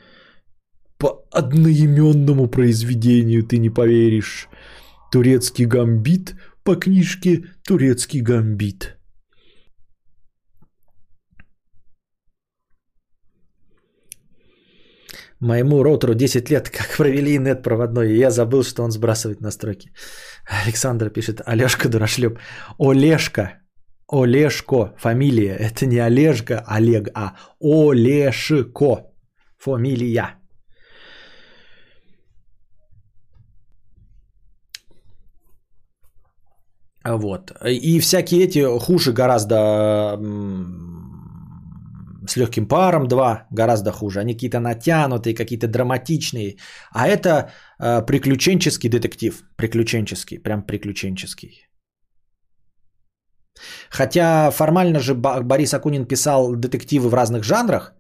По 0.98 1.26
одноименному 1.32 2.48
произведению 2.48 3.44
ты 3.44 3.58
не 3.58 3.70
поверишь. 3.70 4.48
Турецкий 5.12 5.66
гамбит 5.66 6.36
по 6.64 6.76
книжке 6.76 7.44
Турецкий 7.68 8.22
гамбит. 8.22 9.00
Моему 15.40 15.84
роутеру 15.84 16.14
10 16.14 16.50
лет, 16.50 16.70
как 16.70 16.98
провели 16.98 17.40
нет 17.40 17.64
проводной, 17.64 18.12
и 18.12 18.20
я 18.20 18.30
забыл, 18.30 18.64
что 18.64 18.84
он 18.84 18.92
сбрасывает 18.92 19.42
настройки. 19.42 19.92
Александр 20.50 21.10
пишет, 21.10 21.42
Олежка 21.46 21.90
дурашлеп. 21.90 22.40
Олежка, 22.80 23.60
Олежко, 24.08 24.94
фамилия. 24.98 25.56
Это 25.56 25.86
не 25.86 26.00
Олежка, 26.00 26.64
Олег, 26.68 27.10
а 27.14 27.36
Олешко, 27.60 29.06
фамилия. 29.58 30.36
Вот. 37.06 37.52
И 37.66 38.00
всякие 38.00 38.44
эти 38.44 38.80
хуже 38.80 39.14
гораздо 39.14 40.18
с 42.30 42.38
легким 42.38 42.68
паром 42.68 43.08
2 43.08 43.48
гораздо 43.52 43.92
хуже. 43.92 44.20
Они 44.20 44.34
какие-то 44.34 44.60
натянутые, 44.60 45.36
какие-то 45.36 45.68
драматичные. 45.68 46.58
А 46.92 47.08
это 47.08 47.52
э, 47.80 48.06
приключенческий 48.06 48.90
детектив. 48.90 49.44
Приключенческий, 49.58 50.40
прям 50.40 50.64
приключенческий. 50.64 51.70
Хотя 53.90 54.52
формально 54.52 55.00
же 55.00 55.14
Борис 55.16 55.74
Акунин 55.74 56.06
писал 56.06 56.56
детективы 56.56 57.10
в 57.10 57.14
разных 57.14 57.44
жанрах. 57.44 57.94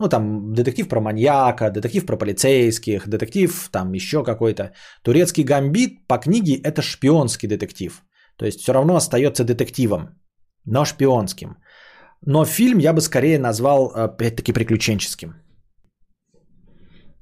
Ну, 0.00 0.08
там 0.08 0.52
детектив 0.54 0.88
про 0.88 1.00
маньяка, 1.00 1.70
детектив 1.70 2.06
про 2.06 2.16
полицейских, 2.16 3.08
детектив 3.08 3.68
там 3.72 3.94
еще 3.94 4.22
какой-то. 4.22 4.72
Турецкий 5.02 5.44
гамбит 5.44 6.06
по 6.06 6.18
книге 6.18 6.60
это 6.62 6.82
шпионский 6.82 7.48
детектив. 7.48 8.02
То 8.36 8.46
есть 8.46 8.60
все 8.60 8.72
равно 8.72 8.94
остается 8.94 9.44
детективом, 9.44 10.20
но 10.64 10.84
шпионским. 10.84 11.56
Но 12.26 12.44
фильм 12.44 12.78
я 12.78 12.92
бы 12.92 13.00
скорее 13.00 13.38
назвал, 13.38 13.92
опять-таки, 13.94 14.52
приключенческим. 14.52 15.34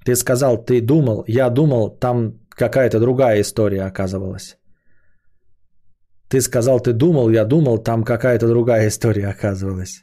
Ты 0.05 0.15
сказал, 0.15 0.65
ты 0.65 0.81
думал, 0.81 1.25
я 1.26 1.50
думал, 1.50 1.99
там 1.99 2.41
какая-то 2.49 3.00
другая 3.00 3.41
история 3.41 3.83
оказывалась. 3.83 4.57
Ты 6.28 6.41
сказал, 6.41 6.81
ты 6.81 6.92
думал, 6.92 7.31
я 7.31 7.44
думал, 7.44 7.78
там 7.78 8.05
какая-то 8.05 8.49
другая 8.49 8.89
история 8.89 9.28
оказывалась. 9.28 10.02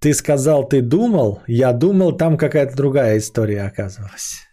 Ты 0.00 0.14
сказал, 0.14 0.68
ты 0.68 0.80
думал, 0.82 1.42
я 1.46 1.72
думал, 1.72 2.16
там 2.16 2.36
какая-то 2.38 2.74
другая 2.74 3.18
история 3.18 3.62
оказывалась. 3.66 4.49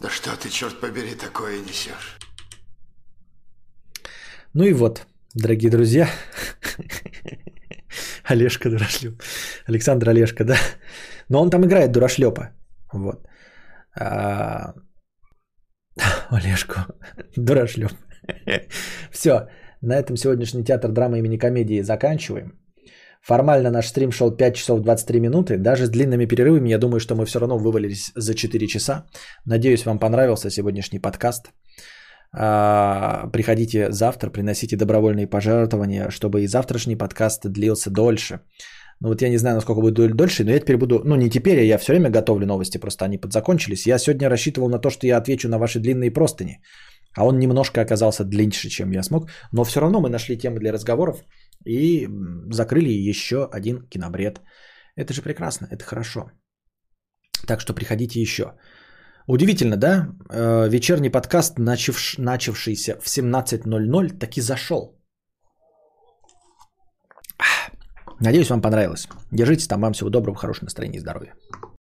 Да 0.00 0.08
что 0.08 0.30
ты, 0.30 0.48
черт 0.48 0.80
побери, 0.80 1.14
такое 1.14 1.60
несешь? 1.60 2.18
Ну 4.54 4.64
и 4.64 4.72
вот, 4.72 5.06
дорогие 5.34 5.70
друзья, 5.70 6.08
Олежка 8.24 8.70
Дурашлеп, 8.70 9.22
Александр 9.68 10.08
Олежка, 10.08 10.44
да, 10.44 10.56
но 11.28 11.42
он 11.42 11.50
там 11.50 11.64
играет 11.64 11.92
Дурашлепа, 11.92 12.50
вот. 12.92 13.26
А, 13.94 14.72
Олежку, 16.30 16.80
Дурашлеп. 17.36 17.92
Все, 19.10 19.48
на 19.82 19.98
этом 19.98 20.16
сегодняшний 20.16 20.64
театр 20.64 20.92
драмы 20.92 21.18
имени 21.18 21.36
комедии 21.36 21.82
заканчиваем. 21.82 22.59
Формально 23.20 23.70
наш 23.70 23.86
стрим 23.86 24.12
шел 24.12 24.30
5 24.36 24.54
часов 24.56 24.80
23 24.80 25.20
минуты. 25.20 25.58
Даже 25.58 25.86
с 25.86 25.90
длинными 25.90 26.26
перерывами, 26.26 26.70
я 26.70 26.78
думаю, 26.78 27.00
что 27.00 27.14
мы 27.14 27.26
все 27.26 27.38
равно 27.38 27.58
вывалились 27.58 28.12
за 28.16 28.34
4 28.34 28.66
часа. 28.66 29.04
Надеюсь, 29.44 29.84
вам 29.84 29.98
понравился 29.98 30.50
сегодняшний 30.50 31.00
подкаст. 31.00 31.50
А, 32.32 33.28
Приходите 33.32 33.92
завтра, 33.92 34.30
приносите 34.30 34.76
добровольные 34.76 35.26
пожертвования, 35.26 36.10
чтобы 36.10 36.42
и 36.42 36.46
завтрашний 36.46 36.96
подкаст 36.96 37.46
длился 37.46 37.90
дольше. 37.90 38.40
Ну 39.00 39.08
вот 39.08 39.22
я 39.22 39.28
не 39.30 39.38
знаю, 39.38 39.56
насколько 39.56 39.80
будет 39.80 39.94
дол- 39.94 40.14
дольше, 40.14 40.44
но 40.44 40.50
я 40.50 40.60
теперь 40.60 40.76
буду, 40.76 41.02
ну 41.04 41.16
не 41.16 41.30
теперь, 41.30 41.58
а 41.58 41.62
я 41.62 41.78
все 41.78 41.92
время 41.92 42.10
готовлю 42.10 42.46
новости, 42.46 42.78
просто 42.78 43.04
они 43.04 43.18
подзакончились. 43.18 43.86
Я 43.86 43.98
сегодня 43.98 44.28
рассчитывал 44.28 44.68
на 44.68 44.78
то, 44.78 44.90
что 44.90 45.06
я 45.06 45.16
отвечу 45.16 45.48
на 45.48 45.58
ваши 45.58 45.80
длинные 45.80 46.10
простыни, 46.10 46.60
а 47.16 47.24
он 47.24 47.38
немножко 47.38 47.80
оказался 47.80 48.24
длиннее, 48.24 48.70
чем 48.70 48.92
я 48.92 49.02
смог. 49.02 49.28
Но 49.52 49.64
все 49.64 49.80
равно 49.80 50.00
мы 50.00 50.10
нашли 50.10 50.36
темы 50.36 50.60
для 50.60 50.72
разговоров 50.72 51.24
и 51.64 52.08
закрыли 52.50 52.90
еще 53.10 53.48
один 53.52 53.86
кинобред. 53.88 54.40
Это 54.96 55.12
же 55.12 55.22
прекрасно, 55.22 55.66
это 55.70 55.84
хорошо. 55.84 56.30
Так 57.46 57.60
что 57.60 57.74
приходите 57.74 58.20
еще. 58.20 58.44
Удивительно, 59.26 59.76
да? 59.76 60.08
Э, 60.30 60.68
Вечерний 60.68 61.10
подкаст, 61.10 61.58
начавш- 61.58 62.18
начавшийся 62.18 62.96
в 63.00 63.06
17.00, 63.06 64.18
таки 64.18 64.40
зашел. 64.40 64.96
Надеюсь, 68.20 68.50
вам 68.50 68.60
понравилось. 68.60 69.08
Держитесь 69.32 69.68
там, 69.68 69.80
вам 69.80 69.92
всего 69.92 70.10
доброго, 70.10 70.36
хорошего 70.36 70.64
настроения 70.66 70.98
и 70.98 71.00
здоровья. 71.00 71.34